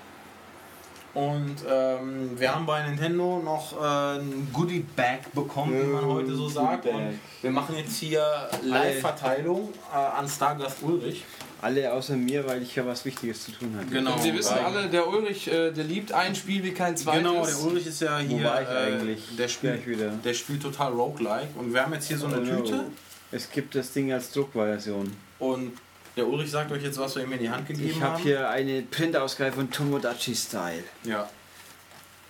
Und 1.14 1.56
ähm, 1.68 2.40
wir 2.40 2.54
haben 2.54 2.68
bei 2.68 2.84
Nintendo 2.88 3.42
noch 3.44 3.74
äh, 3.82 4.20
ein 4.20 4.50
Goodie 4.54 4.86
Bag 4.96 5.34
bekommen, 5.34 5.74
wie 5.82 5.86
man 5.88 6.06
heute 6.06 6.36
so 6.36 6.48
sagt. 6.48 6.86
Und 6.86 7.20
wir 7.42 7.50
machen 7.50 7.76
jetzt 7.76 7.96
hier 7.98 8.24
Live-Verteilung 8.62 9.70
äh, 9.92 9.98
an 9.98 10.28
Stargast 10.30 10.84
Ulrich. 10.84 11.26
Alle 11.62 11.92
außer 11.92 12.16
mir, 12.16 12.48
weil 12.48 12.62
ich 12.62 12.76
ja 12.76 12.86
was 12.86 13.04
Wichtiges 13.04 13.46
zu 13.46 13.52
tun 13.52 13.76
hatte. 13.76 13.88
Genau. 13.88 14.14
Und 14.14 14.24
wir 14.24 14.34
wissen 14.36 14.54
alle, 14.54 14.88
der 14.90 15.08
Ulrich, 15.08 15.48
äh, 15.48 15.72
der 15.72 15.84
liebt 15.86 16.12
ein 16.12 16.36
Spiel 16.36 16.64
wie 16.64 16.72
kein 16.72 16.96
zweites. 16.96 17.24
Genau, 17.24 17.46
der 17.46 17.60
Ulrich 17.60 17.88
ist 17.88 18.02
ja 18.02 18.20
Wo 18.20 18.36
hier. 18.38 18.44
war 18.44 18.62
ich 18.62 18.68
äh, 18.68 18.72
eigentlich? 18.72 19.24
Der 19.38 19.48
spielt, 19.48 19.88
wieder. 19.88 20.10
der 20.24 20.34
spielt 20.36 20.62
total 20.62 20.94
roguelike. 20.94 21.48
Und 21.58 21.74
wir 21.74 21.82
haben 21.84 21.94
jetzt 21.94 22.08
hier 22.08 22.18
so 22.18 22.28
eine 22.28 22.38
Oh 22.38 22.42
no. 22.42 22.62
Tüte. 22.62 22.84
Es 23.32 23.50
gibt 23.50 23.74
das 23.76 23.92
Ding 23.92 24.14
als 24.14 24.32
Druckversion. 24.32 25.12
Und 25.40 25.72
der 26.16 26.28
Ulrich 26.28 26.50
sagt 26.52 26.72
euch 26.72 26.84
jetzt, 26.84 26.98
was 27.00 27.16
wir 27.16 27.24
ihm 27.24 27.32
in 27.34 27.40
die 27.40 27.50
Hand 27.50 27.68
gegeben 27.68 27.90
Ich 27.90 28.02
haben. 28.02 28.14
habe 28.14 28.24
hier 28.24 28.50
eine 28.50 28.82
Printausgabe 28.84 29.52
von 29.54 29.70
Tomodachi 29.72 30.36
Style. 30.36 30.84
Ja. 31.04 31.30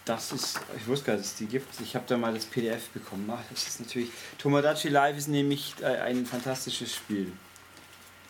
Das 0.05 0.31
ist, 0.31 0.59
ich 0.77 0.87
wusste 0.87 1.07
gar 1.07 1.13
nicht, 1.13 1.25
dass 1.25 1.33
es 1.33 1.37
die 1.37 1.47
gibt. 1.47 1.67
Ich 1.81 1.93
habe 1.95 2.05
da 2.07 2.15
mal 2.15 2.33
das 2.33 2.45
PDF 2.45 2.87
bekommen. 2.89 3.29
Ach, 3.31 3.39
das 3.49 3.67
ist 3.67 3.81
natürlich. 3.81 4.09
Tomodachi 4.37 4.87
Live 4.87 5.17
ist 5.17 5.27
nämlich 5.27 5.75
äh, 5.81 5.85
ein 5.85 6.25
fantastisches 6.25 6.95
Spiel. 6.95 7.33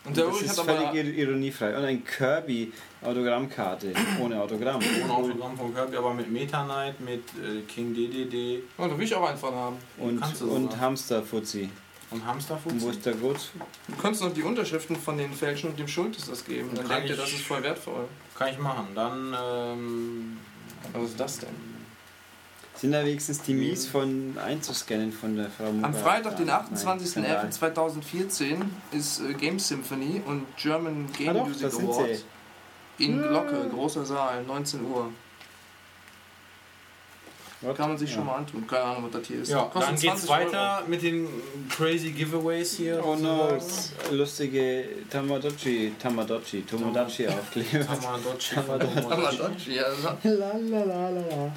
Und 0.08 0.18
der 0.18 0.26
das 0.26 0.34
Ulrich 0.36 0.50
ist 0.52 0.58
hat 0.60 0.66
völlig 0.66 0.88
aber. 0.88 0.98
ir- 0.98 1.14
ironiefrei. 1.14 1.78
Und 1.78 1.84
ein 1.86 2.04
Kirby 2.04 2.72
Autogrammkarte 3.04 3.94
ohne 4.22 4.42
Autogramm. 4.42 4.80
Ohne 5.04 5.14
Autogramm 5.14 5.58
von 5.58 5.74
Kirby, 5.74 5.98
aber 5.98 6.14
mit 6.14 6.32
Meta 6.32 6.64
Knight, 6.64 7.00
mit 7.02 7.24
äh, 7.44 7.62
King 7.68 7.94
DDD 7.94 8.64
Oh, 8.78 8.88
da 8.88 8.98
will 8.98 9.06
ich 9.06 9.14
auch 9.16 9.28
einen 9.28 9.38
von 9.38 9.54
haben. 9.54 9.76
Und, 9.98 10.18
und 10.22 10.36
sogar. 10.36 10.80
Hamster 10.80 11.22
Fuzzi. 11.24 11.70
und 12.12 12.26
Hamsterfuß. 12.26 12.72
Und 12.72 12.82
wo 12.84 12.90
ist 12.90 13.06
der 13.06 13.14
Grund? 13.14 13.40
Du 13.88 13.96
könntest 13.98 14.24
noch 14.24 14.34
die 14.34 14.44
Unterschriften 14.44 14.96
von 14.96 15.18
den 15.18 15.34
Fälschen 15.34 15.70
und 15.72 15.78
dem 15.80 15.88
Schultes 15.88 16.26
das 16.30 16.44
geben. 16.46 16.70
Dann 16.74 16.88
denkt 16.88 17.06
ihr, 17.10 17.12
ich- 17.16 17.20
das 17.22 17.32
ist 17.32 17.42
voll 17.42 17.62
wertvoll. 17.64 18.06
Kann 18.38 18.50
ich 18.50 18.58
machen. 18.60 18.88
Dann, 18.96 19.36
ähm, 19.44 20.38
Was 20.94 21.10
ist 21.10 21.20
das 21.20 21.40
denn? 21.40 21.77
Sind 22.80 22.92
da 22.92 23.04
wenigstens 23.04 23.42
die 23.42 23.54
Mies 23.56 23.88
von 23.88 24.38
einzuscannen 24.38 25.12
von 25.12 25.36
der 25.36 25.50
Frau 25.50 25.66
Am 25.66 25.82
Mutter? 25.82 25.94
Freitag, 25.94 26.38
den 26.38 26.46
Nein, 26.46 26.62
28.11.2014 26.76 28.58
ist 28.92 29.20
äh, 29.22 29.34
Game 29.34 29.58
Symphony 29.58 30.22
und 30.26 30.46
German 30.58 31.08
Game 31.18 31.30
Ah 31.30 31.34
doch, 31.34 31.48
Music 31.48 31.74
Award 31.74 32.10
sie. 32.98 33.04
in 33.06 33.20
Glocke, 33.22 33.68
großer 33.72 34.06
Saal, 34.06 34.44
19 34.44 34.84
Uhr. 34.86 35.10
What? 37.62 37.76
Kann 37.76 37.90
man 37.90 37.98
sich 37.98 38.12
Ja. 38.12 38.18
schon 38.18 38.26
mal 38.28 38.36
antun. 38.36 38.68
Keine 38.68 38.84
Ahnung, 38.84 39.06
was 39.06 39.20
das 39.20 39.28
hier 39.28 39.42
ist. 39.42 39.50
ja, 39.50 39.72
dann 39.74 39.96
geht's 39.96 40.02
20 40.26 40.30
weiter 40.30 40.84
mit 40.88 41.02
den 41.02 41.28
crazy 41.76 42.12
Giveaways 42.12 42.74
hier. 42.78 43.04
Oh 43.04 43.16
no, 43.16 43.58
lustige 44.12 44.86
Tamagotchi, 45.10 45.94
Tamagotchi, 45.98 46.62
Tomodachi 46.62 47.28
Aufkleber. 47.28 47.88
Tamagotchi. 47.88 48.54
Tamagotchi. 48.54 49.80
Euro. 49.80 50.00
Ja. 50.24 51.52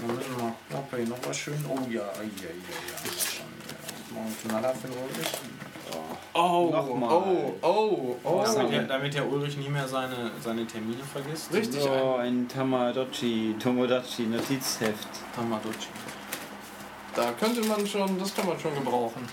Lalalala. 0.00 0.54
Moment 0.70 0.92
mal. 0.92 1.04
Noch 1.06 1.28
was 1.28 1.36
schön. 1.36 1.64
Oh 1.68 1.78
ja, 1.88 1.90
ja, 1.90 2.00
ja, 2.00 2.02
ja. 2.02 2.96
Das 3.04 3.14
ist 3.14 3.34
schon, 3.34 3.46
ja. 3.68 4.14
Mal 4.14 4.26
ein 4.26 4.36
Knaller 4.42 4.74
für 4.74 4.88
den 4.88 4.96
Ulrich. 4.98 5.28
Oh, 6.34 6.70
Nochmal. 6.72 7.10
oh, 7.10 7.54
oh, 7.60 8.16
oh. 8.24 8.42
Damit, 8.44 8.70
wir? 8.70 8.78
der, 8.78 8.88
damit 8.88 9.14
der 9.14 9.30
Ulrich 9.30 9.56
nie 9.58 9.68
mehr 9.68 9.86
seine, 9.86 10.30
seine 10.42 10.66
Termine 10.66 11.02
vergisst. 11.04 11.52
Richtig. 11.52 11.82
Oh, 11.82 12.16
ein 12.16 12.48
Tamagotchi, 12.48 13.54
Tomodachi, 13.58 14.22
Notizheft. 14.22 15.08
Tamagotchi. 15.36 15.88
Da 17.14 17.32
könnte 17.32 17.60
man 17.66 17.86
schon, 17.86 18.18
das 18.18 18.34
kann 18.34 18.46
man 18.46 18.58
schon 18.58 18.74
gebrauchen. 18.74 19.28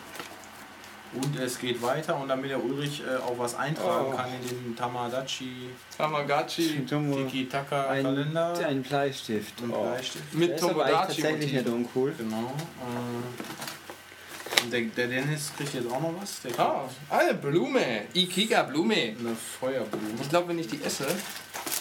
Und 1.13 1.39
es 1.39 1.57
geht 1.57 1.81
weiter 1.81 2.15
und 2.19 2.27
damit 2.27 2.51
der 2.51 2.63
Ulrich 2.63 3.01
äh, 3.01 3.15
auch 3.17 3.37
was 3.39 3.55
eintragen 3.55 4.07
Oh. 4.11 4.15
kann 4.15 4.27
in 4.41 4.47
den 4.47 4.75
Tamagotchi 4.75 5.69
Tamagotchi 5.97 6.85
Tomo, 6.85 7.15
Tiki-Taka 7.15 7.87
ein, 7.89 8.03
Kalender. 8.03 8.53
ein 8.67 8.83
Bleistift. 8.83 9.59
und 9.61 9.71
Oh. 9.71 9.81
Bleistift. 9.83 10.33
mit 10.33 10.51
ist 10.51 10.61
eigentlich 10.63 10.71
Tomodachi. 10.73 11.07
tatsächlich 11.21 11.53
nicht 11.53 11.67
uncool. 11.67 12.13
Genau. 12.17 12.53
Äh, 12.79 14.63
und 14.63 14.73
der, 14.73 14.81
der 14.81 15.07
Dennis 15.07 15.51
kriegt 15.55 15.73
jetzt 15.73 15.89
auch 15.89 16.01
noch 16.01 16.13
was. 16.21 16.41
Der 16.41 16.59
Ah, 16.59 16.87
eine 17.09 17.33
Blume. 17.33 18.01
Ikea 18.13 18.63
Blume. 18.63 18.93
eine 19.17 19.35
Feuerblume. 19.59 20.05
Ich 20.21 20.29
glaube, 20.29 20.49
wenn 20.49 20.59
ich 20.59 20.67
die 20.67 20.83
esse, 20.83 21.07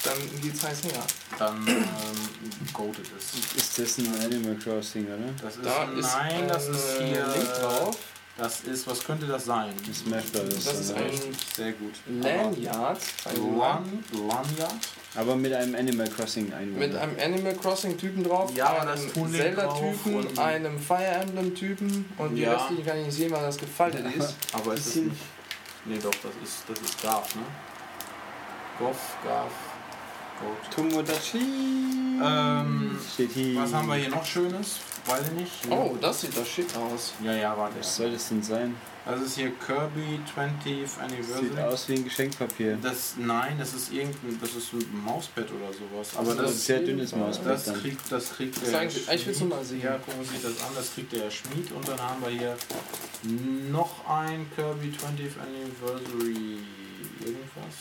dann 0.04 0.40
geht's 0.40 0.64
heiß 0.64 0.84
her. 0.84 1.02
Dann 1.38 1.66
ähm, 1.66 1.84
goated 2.72 3.04
es. 3.18 3.56
Ist 3.56 3.78
das 3.78 3.98
ein 3.98 4.14
Animal 4.24 4.54
Crossing, 4.56 5.06
oder? 5.06 5.16
Das 5.42 5.56
ist, 5.56 5.64
Da 5.66 5.84
ist 5.92 6.14
nein, 6.16 6.48
das 6.48 6.68
ist 6.68 7.00
ein 7.00 7.06
hier. 7.08 7.26
Link 7.36 7.52
drauf. 7.60 7.96
Das 8.38 8.60
ist, 8.60 8.86
was 8.86 9.02
könnte 9.04 9.26
das 9.26 9.44
sein? 9.46 9.74
Brothers. 10.06 10.64
Das 10.64 10.78
ist 10.80 10.94
ein 10.94 11.10
Sehr 11.56 11.72
gut. 11.72 11.92
Lanyard. 12.08 13.00
ein 13.24 13.58
Lan, 13.58 14.04
Lanyard. 14.12 14.74
Aber 15.16 15.34
mit 15.34 15.52
einem 15.52 15.74
Animal 15.74 16.08
Crossing 16.08 16.52
Einwohner. 16.52 16.86
Mit 16.86 16.94
einem 16.94 17.16
Animal 17.20 17.54
Crossing 17.56 17.98
Typen 17.98 18.22
drauf, 18.22 18.52
Ja, 18.54 18.66
aber 18.68 18.92
das 18.92 19.00
einem 19.16 19.32
Zelda 19.32 19.66
Typen, 19.74 20.14
und- 20.14 20.38
einem 20.38 20.78
Fire 20.78 21.04
Emblem 21.04 21.52
Typen 21.54 22.04
und 22.16 22.36
die 22.36 22.42
Ja. 22.42 22.54
restlichen 22.56 22.86
kann 22.86 22.98
ich 22.98 23.06
nicht 23.06 23.16
sehen, 23.16 23.32
weil 23.32 23.42
das 23.42 23.56
gefaltet 23.58 24.06
ist. 24.16 24.34
Aber 24.52 24.72
es 24.74 24.80
ist 24.80 24.84
Bisschen- 24.86 25.08
nicht. 25.08 25.20
Nee, 25.86 25.98
doch, 26.00 26.10
das 26.12 26.32
ist, 26.44 26.62
das 26.68 26.78
ist 26.80 27.00
Graf, 27.02 27.34
ne? 27.34 27.42
Goff, 28.78 29.16
Graf, 29.24 29.50
Goat. 30.40 30.74
Tomodachi. 30.74 31.38
Ähm, 32.22 32.98
Steht 33.14 33.32
hier. 33.32 33.60
Was 33.60 33.72
haben 33.72 33.88
wir 33.88 33.94
hier 33.96 34.10
noch 34.10 34.24
Schönes? 34.24 34.80
weiß 35.06 35.22
ich 35.28 35.32
nicht. 35.40 35.52
Oh, 35.70 35.96
das 36.00 36.20
sieht 36.20 36.36
doch 36.36 36.44
schick 36.44 36.66
aus. 36.76 37.14
Ja, 37.24 37.32
ja, 37.32 37.56
warte. 37.56 37.78
Was 37.78 37.96
soll 37.96 38.10
das 38.12 38.28
denn 38.28 38.42
sein? 38.42 38.74
Das 39.06 39.22
ist 39.22 39.36
hier 39.36 39.52
Kirby 39.52 40.20
20th 40.36 41.00
Anniversary. 41.00 41.48
Sieht 41.48 41.58
aus 41.58 41.88
wie 41.88 41.94
ein 41.94 42.04
Geschenkpapier. 42.04 42.76
Das, 42.82 43.14
nein, 43.16 43.56
das 43.58 43.72
ist 43.72 43.90
irgendein, 43.90 44.38
das 44.38 44.54
ist 44.54 44.72
ein 44.74 45.02
Mauspad 45.02 45.46
oder 45.50 45.72
sowas. 45.72 46.10
Aber 46.14 46.34
das 46.34 46.44
das, 46.44 46.50
ist 46.56 46.66
sehr 46.66 46.80
dünnes 46.80 47.14
Mauspad 47.16 47.46
das 47.54 47.64
dann. 47.64 47.80
kriegt, 47.80 48.12
das 48.12 48.34
kriegt 48.34 48.60
der 48.66 48.90
Sie- 48.90 49.00
ich 49.14 49.26
will's 49.26 49.40
nur 49.40 49.48
mal 49.48 49.64
sehen. 49.64 49.80
Ja, 49.82 49.96
gucken 49.96 50.22
Sie 50.24 50.42
das 50.42 50.60
an, 50.62 50.74
das 50.74 50.92
kriegt 50.92 51.10
der 51.12 51.30
Schmied. 51.30 51.72
Und 51.72 51.88
dann 51.88 51.98
haben 51.98 52.20
wir 52.22 52.30
hier 52.30 52.56
noch 53.70 54.06
ein 54.06 54.46
Kirby 54.54 54.88
20th 54.88 55.38
Anniversary 55.40 56.58
irgendwas. 57.24 57.74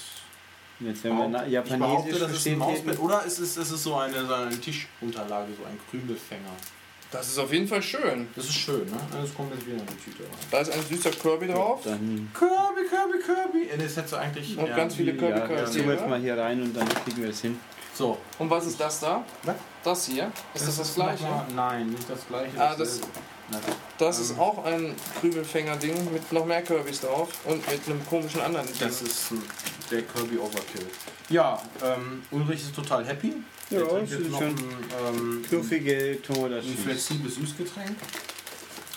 Jetzt 0.79 1.03
wenn 1.03 1.17
man 1.17 1.31
na- 1.31 1.45
ich 1.47 1.53
behaupte, 1.53 1.73
Japanesisch 1.73 2.19
das 2.19 2.31
ist 2.33 2.47
ein 2.47 2.57
Mauspad. 2.57 2.99
Oder 2.99 3.23
ist 3.25 3.39
es, 3.39 3.57
ist 3.57 3.71
es 3.71 3.83
so, 3.83 3.95
eine, 3.95 4.25
so 4.25 4.33
eine 4.33 4.59
Tischunterlage, 4.59 5.47
so 5.57 5.65
ein 5.65 5.79
Krümelfänger. 5.89 6.51
Das 7.09 7.27
ist 7.29 7.37
auf 7.39 7.51
jeden 7.53 7.67
Fall 7.67 7.81
schön. 7.81 8.27
Das 8.35 8.45
ist 8.45 8.53
schön, 8.55 8.85
ne? 8.85 8.97
Das 9.13 9.33
kommt 9.33 9.53
jetzt 9.55 9.65
wieder 9.65 9.77
in 9.77 9.85
die 9.87 9.95
Tüte 9.95 10.23
rein. 10.23 10.31
Da 10.51 10.59
ist 10.59 10.71
ein 10.71 10.83
süßer 10.83 11.11
Kirby 11.11 11.47
drauf. 11.47 11.79
dann 11.85 12.29
Kirby, 12.37 12.87
Kirby, 12.89 13.23
Kirby. 13.25 13.69
Äh, 13.69 13.77
Das 13.77 13.95
hättest 13.95 14.11
du 14.13 14.17
eigentlich. 14.17 14.57
Und 14.57 14.75
ganz 14.75 14.93
viele 14.95 15.13
Kirby 15.15 15.39
ja, 15.39 15.47
Charaktere. 15.47 15.67
zoom 15.71 15.89
jetzt 15.91 16.07
mal 16.07 16.19
hier 16.19 16.37
rein 16.37 16.61
und 16.61 16.75
dann 16.75 16.87
kriegen 16.89 17.21
wir 17.23 17.29
es 17.29 17.41
hin. 17.41 17.57
So. 17.95 18.17
Und 18.37 18.49
was 18.49 18.67
ist 18.67 18.79
das 18.79 18.99
da? 18.99 19.23
Was? 19.43 19.55
Das 19.83 20.05
hier? 20.05 20.31
Ist 20.53 20.67
das 20.67 20.77
das, 20.77 20.93
gleiche? 20.95 21.23
noch 21.23 21.29
mal- 21.31 21.45
Nein, 21.55 21.87
nicht 21.91 22.09
das 22.09 22.27
gleiche. 22.27 22.59
Ah, 22.61 22.75
das- 22.77 22.89
ist- 22.95 23.07
Nein. 23.49 23.61
Das 23.97 24.17
Ähm. 24.17 24.23
ist 24.25 24.39
auch 24.39 24.65
ein 24.65 24.93
Krümelfänger-Ding 25.21 26.11
mit 26.13 26.31
noch 26.33 26.45
mehr 26.45 26.61
Kirbys 26.61 26.99
drauf 27.01 27.29
und 27.45 27.65
mit 27.71 27.79
einem 27.87 28.05
komischen 28.07 28.41
anderen 28.41 28.67
Ding. 28.67 28.75
Das 28.79 29.01
ist 29.01 29.31
ein- 29.31 29.41
der 29.91 30.01
Kirby 30.03 30.37
Overkill. 30.37 30.85
Ja, 31.29 31.61
ähm, 31.83 32.23
Ulrich 32.31 32.61
ist 32.61 32.75
total 32.75 33.05
happy. 33.05 33.33
Ja, 33.69 33.79
Der 33.79 33.87
trinkt 33.87 34.03
das 34.03 34.11
jetzt 34.11 34.21
ist 34.21 34.31
noch 34.31 34.39
schon 34.39 34.49
ein, 34.49 35.15
ähm, 35.15 35.41
Knuffige 35.47 36.17
ein 36.17 36.23
Tomodachi. 36.23 36.73
flexibles 36.75 37.35
Süßgetränk. 37.35 37.95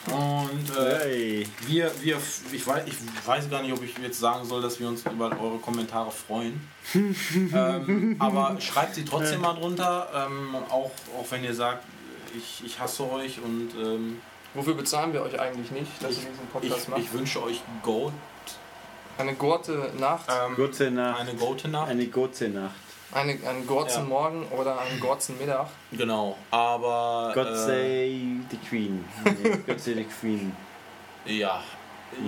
Und 0.06 0.76
äh, 0.76 0.98
Hey. 0.98 1.46
wir, 1.66 1.90
wir, 2.00 2.16
ich 2.52 2.66
weiß, 2.66 2.84
ich 2.86 2.94
weiß 3.26 3.50
gar 3.50 3.62
nicht, 3.62 3.72
ob 3.72 3.82
ich 3.84 3.94
jetzt 3.98 4.18
sagen 4.18 4.46
soll, 4.46 4.62
dass 4.62 4.80
wir 4.80 4.88
uns 4.88 5.02
über 5.04 5.30
eure 5.40 5.58
Kommentare 5.58 6.10
freuen. 6.10 6.60
ähm, 6.94 8.16
aber 8.18 8.58
schreibt 8.60 8.94
sie 8.94 9.04
trotzdem 9.04 9.42
mal 9.42 9.52
drunter, 9.54 10.08
ähm, 10.14 10.54
auch, 10.70 10.90
auch 11.18 11.26
wenn 11.30 11.44
ihr 11.44 11.54
sagt, 11.54 11.84
ich, 12.36 12.62
ich 12.64 12.80
hasse 12.80 13.10
euch 13.10 13.40
und 13.42 13.70
ähm, 13.80 14.20
Wofür 14.52 14.74
bezahlen 14.74 15.12
wir 15.12 15.22
euch 15.22 15.38
eigentlich 15.38 15.70
nicht, 15.70 15.92
dass 16.02 16.10
ihr 16.10 16.28
diesen 16.28 16.32
ich, 16.44 16.52
Podcast 16.52 16.88
macht? 16.88 17.00
ich 17.00 17.12
wünsche 17.12 17.40
euch 17.40 17.62
Goat, 17.84 18.12
Eine 19.20 19.34
Gurte 19.34 19.90
Nacht, 19.98 20.24
ähm, 20.28 20.56
Gute 20.56 20.90
Nacht. 20.90 21.20
eine 21.20 21.34
gute 21.34 21.68
Nacht. 21.68 21.88
Eine 21.88 22.06
gute 22.06 22.48
Nacht. 22.48 22.74
eine, 23.12 23.32
einen 23.46 23.66
Gorzen 23.66 24.02
Ja. 24.02 24.08
Morgen 24.08 24.46
oder 24.56 24.80
einen 24.80 24.98
Gorzen 25.00 25.36
Mittag. 25.38 25.66
Genau, 25.92 26.36
aber 26.50 27.32
God 27.34 27.46
äh, 27.48 27.54
save 27.56 28.40
the 28.50 28.56
Queen. 28.68 29.04
Nee, 29.24 29.50
God 29.66 29.80
save 29.80 29.96
the 29.96 30.04
Queen. 30.04 30.56
Ja. 31.26 31.60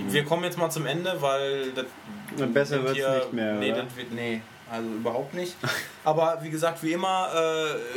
Wir 0.07 0.23
kommen 0.23 0.43
jetzt 0.43 0.57
mal 0.57 0.69
zum 0.69 0.85
Ende, 0.85 1.15
weil 1.21 1.71
das 1.71 1.85
besser 2.53 2.75
wird 2.83 2.95
wird's 2.95 2.97
hier- 2.99 3.15
nicht 3.15 3.33
mehr, 3.33 3.53
Nee, 3.55 3.71
oder? 3.73 3.83
das 3.83 3.95
wird, 3.95 4.11
nee, 4.13 4.41
also 4.71 4.87
überhaupt 4.89 5.33
nicht. 5.33 5.55
Aber 6.03 6.39
wie 6.41 6.49
gesagt, 6.49 6.81
wie 6.83 6.93
immer, 6.93 7.29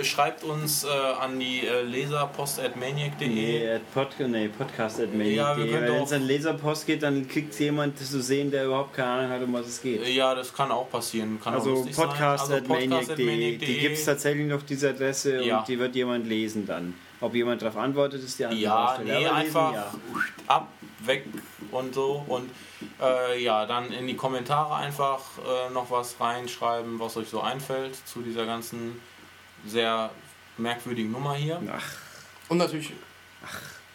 äh, 0.00 0.04
schreibt 0.04 0.44
uns 0.44 0.84
äh, 0.84 0.88
an 0.88 1.38
die 1.40 1.66
äh, 1.66 1.82
leserpost.maniac.de. 1.82 3.28
Nee, 3.28 3.68
at 3.70 3.92
Pod 3.92 4.08
nee, 4.18 4.48
podcast 4.48 5.00
at 5.00 5.08
Ja, 5.14 5.56
wenn 5.56 6.02
es 6.02 6.12
an 6.12 6.22
Leserpost 6.22 6.86
geht, 6.86 7.02
dann 7.02 7.26
kriegt 7.28 7.58
jemand 7.58 8.00
das 8.00 8.10
zu 8.10 8.20
sehen, 8.22 8.50
der 8.50 8.66
überhaupt 8.66 8.94
keine 8.94 9.08
Ahnung 9.10 9.30
hat, 9.30 9.42
um 9.42 9.52
was 9.54 9.66
es 9.66 9.82
geht. 9.82 10.06
Ja, 10.08 10.34
das 10.34 10.52
kann 10.52 10.70
auch 10.70 10.88
passieren. 10.90 11.40
Kann 11.42 11.54
Also 11.54 11.70
lustig 11.70 11.94
sein. 11.94 12.08
podcast 12.08 12.42
Also 12.44 12.54
at 12.56 12.68
maniac.de. 12.68 13.24
maniac.de. 13.26 13.58
Die 13.66 13.78
gibt 13.78 13.96
es 13.96 14.04
tatsächlich 14.04 14.46
noch, 14.46 14.62
diese 14.62 14.90
Adresse, 14.90 15.42
Ja. 15.42 15.58
und 15.60 15.68
die 15.68 15.78
wird 15.78 15.94
jemand 15.94 16.26
lesen 16.26 16.66
dann. 16.66 16.94
Ob 17.20 17.34
jemand 17.34 17.62
darauf 17.62 17.76
antwortet, 17.78 18.22
ist 18.22 18.38
die 18.38 18.44
andere 18.44 18.60
Ja, 18.60 18.86
Baustelle. 18.86 19.18
nee, 19.20 19.26
einfach 19.26 19.72
ja. 19.72 19.94
ab, 20.48 20.68
weg 21.00 21.24
und 21.70 21.94
so. 21.94 22.24
Und 22.28 22.50
äh, 23.00 23.42
ja, 23.42 23.64
dann 23.66 23.90
in 23.92 24.06
die 24.06 24.16
Kommentare 24.16 24.74
einfach 24.74 25.20
äh, 25.38 25.72
noch 25.72 25.90
was 25.90 26.20
reinschreiben, 26.20 26.98
was 27.00 27.16
euch 27.16 27.28
so 27.28 27.40
einfällt 27.40 27.96
zu 28.06 28.20
dieser 28.20 28.44
ganzen 28.44 29.00
sehr 29.66 30.10
merkwürdigen 30.58 31.10
Nummer 31.10 31.34
hier. 31.34 31.60
Ach, 31.74 31.82
Und 32.48 32.58
natürlich, 32.58 32.92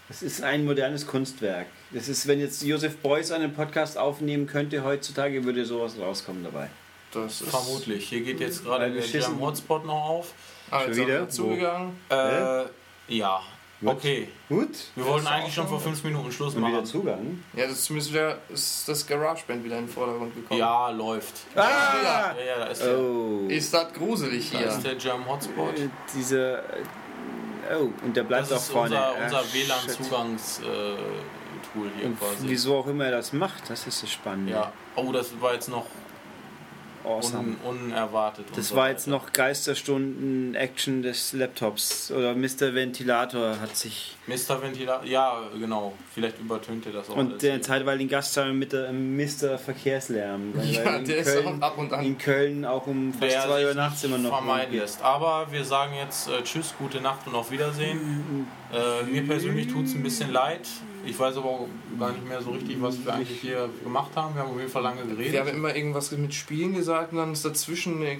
das 0.07 0.23
ist 0.23 0.41
ein 0.43 0.65
modernes 0.65 1.05
Kunstwerk. 1.05 1.67
Das 1.91 2.07
ist, 2.09 2.27
wenn 2.27 2.39
jetzt 2.39 2.63
Josef 2.63 2.97
Beuys 2.97 3.31
einen 3.31 3.53
Podcast 3.53 3.97
aufnehmen 3.97 4.47
könnte, 4.47 4.83
heutzutage 4.83 5.43
würde 5.43 5.63
sowas 5.65 5.93
rauskommen 5.99 6.43
dabei. 6.43 6.69
das 7.13 7.41
ist 7.41 7.49
Vermutlich. 7.51 8.09
Hier 8.09 8.21
geht 8.21 8.39
jetzt 8.39 8.63
gerade 8.63 8.91
der 8.91 9.01
schissen- 9.03 9.33
Jam 9.33 9.41
Hotspot 9.41 9.85
noch 9.85 9.93
auf. 10.09 10.33
Haben 10.71 10.95
wieder? 10.95 11.27
zugegangen. 11.29 11.97
Äh, 12.09 12.63
ja. 13.07 13.41
Gut. 13.81 13.89
Okay. 13.95 14.27
Gut. 14.47 14.69
Wir 14.95 15.05
wollten 15.07 15.25
eigentlich 15.25 15.55
schon 15.55 15.67
vor 15.67 15.79
fünf 15.79 16.03
Minuten 16.03 16.31
Schluss 16.31 16.53
Und 16.53 16.61
wieder 16.61 16.71
machen. 16.73 16.85
Zugang. 16.85 17.43
Ja, 17.53 17.63
das 17.63 17.71
ist 17.79 17.85
zumindest 17.85 18.13
wieder 18.13 18.37
ist 18.49 18.87
das 18.87 19.07
GarageBand 19.07 19.63
wieder 19.63 19.79
in 19.79 19.87
den 19.87 19.91
Vordergrund 19.91 20.35
gekommen. 20.35 20.59
Ja, 20.59 20.91
läuft. 20.91 21.33
Ah! 21.55 21.61
Ja, 21.63 22.35
ja, 22.45 22.59
da 22.59 22.65
ist 22.67 22.83
der, 22.83 22.99
Oh. 22.99 23.47
Ist 23.47 23.73
das 23.73 23.91
gruselig 23.93 24.51
da 24.51 24.57
hier? 24.59 24.67
ist 24.67 24.83
der 24.83 24.97
Jam 24.99 25.27
Hotspot. 25.27 25.79
Äh, 25.79 25.89
Dieser. 26.15 26.59
äh, 26.59 26.83
Oh, 27.73 27.89
und 28.05 28.17
der 28.17 28.23
bleibt 28.23 28.51
Das 28.51 28.69
auch 28.69 28.73
vorne. 28.73 28.95
unser, 28.95 29.07
Ah, 29.07 29.13
unser 29.23 29.43
shit. 29.45 29.69
WLAN-Zugangs-Tool 29.69 31.89
hier 31.97 32.05
Und 32.07 32.19
quasi. 32.19 32.35
wieso 32.49 32.77
auch 32.77 32.87
immer 32.87 33.05
er 33.05 33.11
das 33.11 33.33
macht, 33.33 33.69
das 33.69 33.87
ist 33.87 34.03
das 34.03 34.11
Spannende. 34.11 34.53
Ja. 34.53 34.71
Oh, 34.95 35.11
das 35.11 35.39
war 35.39 35.53
jetzt 35.53 35.69
noch 35.69 35.85
Awesome. 37.03 37.55
un, 37.65 37.81
unerwartet. 37.85 38.45
Das 38.55 38.69
so 38.69 38.75
war 38.75 38.83
weiter. 38.83 38.91
jetzt 38.93 39.07
noch 39.07 39.31
Geisterstunden 39.33 40.55
Action 40.55 41.01
des 41.01 41.33
Laptops. 41.33 42.11
Oder 42.11 42.35
Mr. 42.35 42.73
Ventilator 42.73 43.59
hat 43.59 43.75
sich. 43.75 44.15
Mr. 44.27 44.61
Ventilator. 44.61 45.05
Ja, 45.05 45.41
genau. 45.59 45.93
Vielleicht 46.13 46.39
übertönte 46.39 46.91
das 46.91 47.09
auch. 47.09 47.15
Und 47.15 47.41
der 47.41 47.61
zeitweiligen 47.61 48.09
Gaststar 48.09 48.51
mit 48.53 48.73
der 48.73 48.91
Mr. 48.91 49.57
Verkehrslärm. 49.57 50.53
Weil 50.55 50.65
Ja, 50.69 50.81
in 50.97 51.05
der 51.05 51.17
ist 51.17 51.27
Köln, 51.33 51.63
auch 51.63 51.67
ab 51.67 51.77
und 51.77 51.93
an. 51.93 52.05
in 52.05 52.17
Köln 52.17 52.65
auch 52.65 52.87
um 52.87 53.13
fast 53.13 53.41
2 53.47 53.65
Uhr 53.67 53.73
nachts 53.73 54.03
immer 54.03 54.17
noch 54.17 54.29
vermeiden 54.37 54.77
lässt. 54.77 55.01
Aber 55.01 55.47
wir 55.51 55.63
sagen 55.65 55.93
jetzt 55.95 56.27
äh, 56.29 56.41
Tschüss, 56.43 56.73
gute 56.77 57.01
Nacht 57.01 57.25
und 57.27 57.35
auf 57.35 57.51
Wiedersehen. 57.51 58.47
Äh, 58.73 59.03
mir 59.03 59.23
persönlich 59.25 59.67
tut 59.67 59.85
es 59.85 59.93
ein 59.95 60.03
bisschen 60.03 60.31
leid. 60.31 60.67
Ich 61.05 61.17
weiß 61.17 61.37
aber 61.37 61.49
auch 61.49 61.67
gar 61.99 62.11
nicht 62.11 62.27
mehr 62.27 62.41
so 62.41 62.51
richtig, 62.51 62.81
was 62.81 63.03
wir 63.03 63.13
eigentlich 63.13 63.41
hier 63.41 63.69
gemacht 63.83 64.11
haben. 64.15 64.35
Wir 64.35 64.43
haben 64.43 64.51
auf 64.51 64.57
jeden 64.57 64.69
Fall 64.69 64.83
lange 64.83 65.03
geredet. 65.03 65.33
Wir 65.33 65.39
haben 65.39 65.49
immer 65.49 65.75
irgendwas 65.75 66.11
mit 66.11 66.33
Spielen 66.33 66.73
gesagt 66.73 67.11
und 67.11 67.17
dann 67.17 67.33
ist 67.33 67.43
dazwischen 67.43 68.01
äh, 68.03 68.19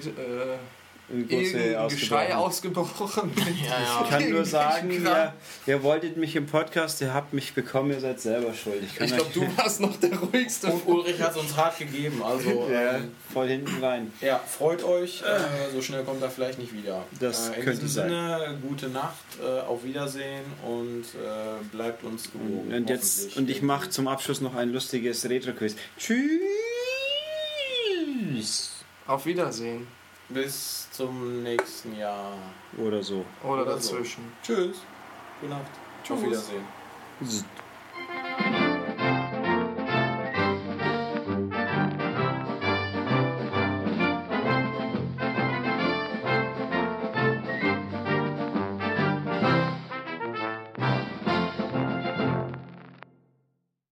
irgendein 1.08 1.88
Geschrei 1.88 2.34
ausgebrochen. 2.34 3.32
ja, 3.36 4.02
Ich 4.02 4.10
kann 4.10 4.30
nur 4.30 4.44
sagen, 4.44 4.90
ihr, 4.90 5.32
ihr 5.66 5.82
wolltet 5.82 6.16
mich 6.16 6.36
im 6.36 6.46
Podcast, 6.46 7.00
ihr 7.00 7.12
habt 7.12 7.32
mich 7.32 7.54
bekommen, 7.54 7.90
ihr 7.90 8.00
seid 8.00 8.20
selber 8.20 8.54
schuld. 8.54 8.82
Ich 8.82 9.00
Ich 9.00 9.14
glaube, 9.14 9.30
du 9.32 9.46
warst 9.56 9.80
noch 9.80 9.96
der 9.98 10.18
ruhigste. 10.18 10.68
Und 10.68 10.86
Ulrich 10.86 11.20
hat 11.20 11.32
es 11.32 11.36
uns 11.36 11.56
hart 11.56 11.78
gegeben. 11.78 12.22
Also, 12.22 12.68
ja, 12.70 12.96
ähm, 12.96 13.12
voll 13.32 13.48
hinten 13.48 13.82
rein. 13.82 14.12
ja, 14.20 14.38
freut 14.38 14.82
euch. 14.84 15.22
Äh, 15.22 15.72
so 15.74 15.82
schnell 15.82 16.04
kommt 16.04 16.22
er 16.22 16.30
vielleicht 16.30 16.58
nicht 16.58 16.72
wieder. 16.72 17.04
Das 17.20 17.48
äh, 17.48 17.54
in 17.54 17.64
könnte 17.64 17.80
diesem 17.80 18.08
Sinne, 18.08 18.58
gute 18.62 18.88
Nacht, 18.88 19.16
äh, 19.42 19.60
auf 19.60 19.84
Wiedersehen 19.84 20.44
und 20.66 21.02
äh, 21.02 21.62
bleibt 21.72 22.04
uns 22.04 22.30
gewogen. 22.32 22.72
Und, 22.72 22.88
jetzt, 22.88 23.36
und 23.36 23.50
ich 23.50 23.62
mache 23.62 23.90
zum 23.90 24.08
Abschluss 24.08 24.40
noch 24.40 24.54
ein 24.54 24.70
lustiges 24.72 25.28
Retro-Quiz. 25.28 25.76
Tschüss! 25.98 26.22
Auf 29.06 29.26
Wiedersehen. 29.26 29.86
Bis 30.28 30.81
zum 30.92 31.42
nächsten 31.42 31.96
Jahr. 31.96 32.34
Oder 32.78 33.02
so. 33.02 33.24
Oder, 33.42 33.62
Oder 33.62 33.64
dazwischen. 33.72 34.32
So. 34.42 34.54
Tschüss. 34.54 34.76
Gute 35.40 35.52
Nacht. 35.52 35.62
Tschüss. 36.04 36.16
Auf 36.16 36.24
Wiedersehen. 36.24 36.64
Z 37.24 37.44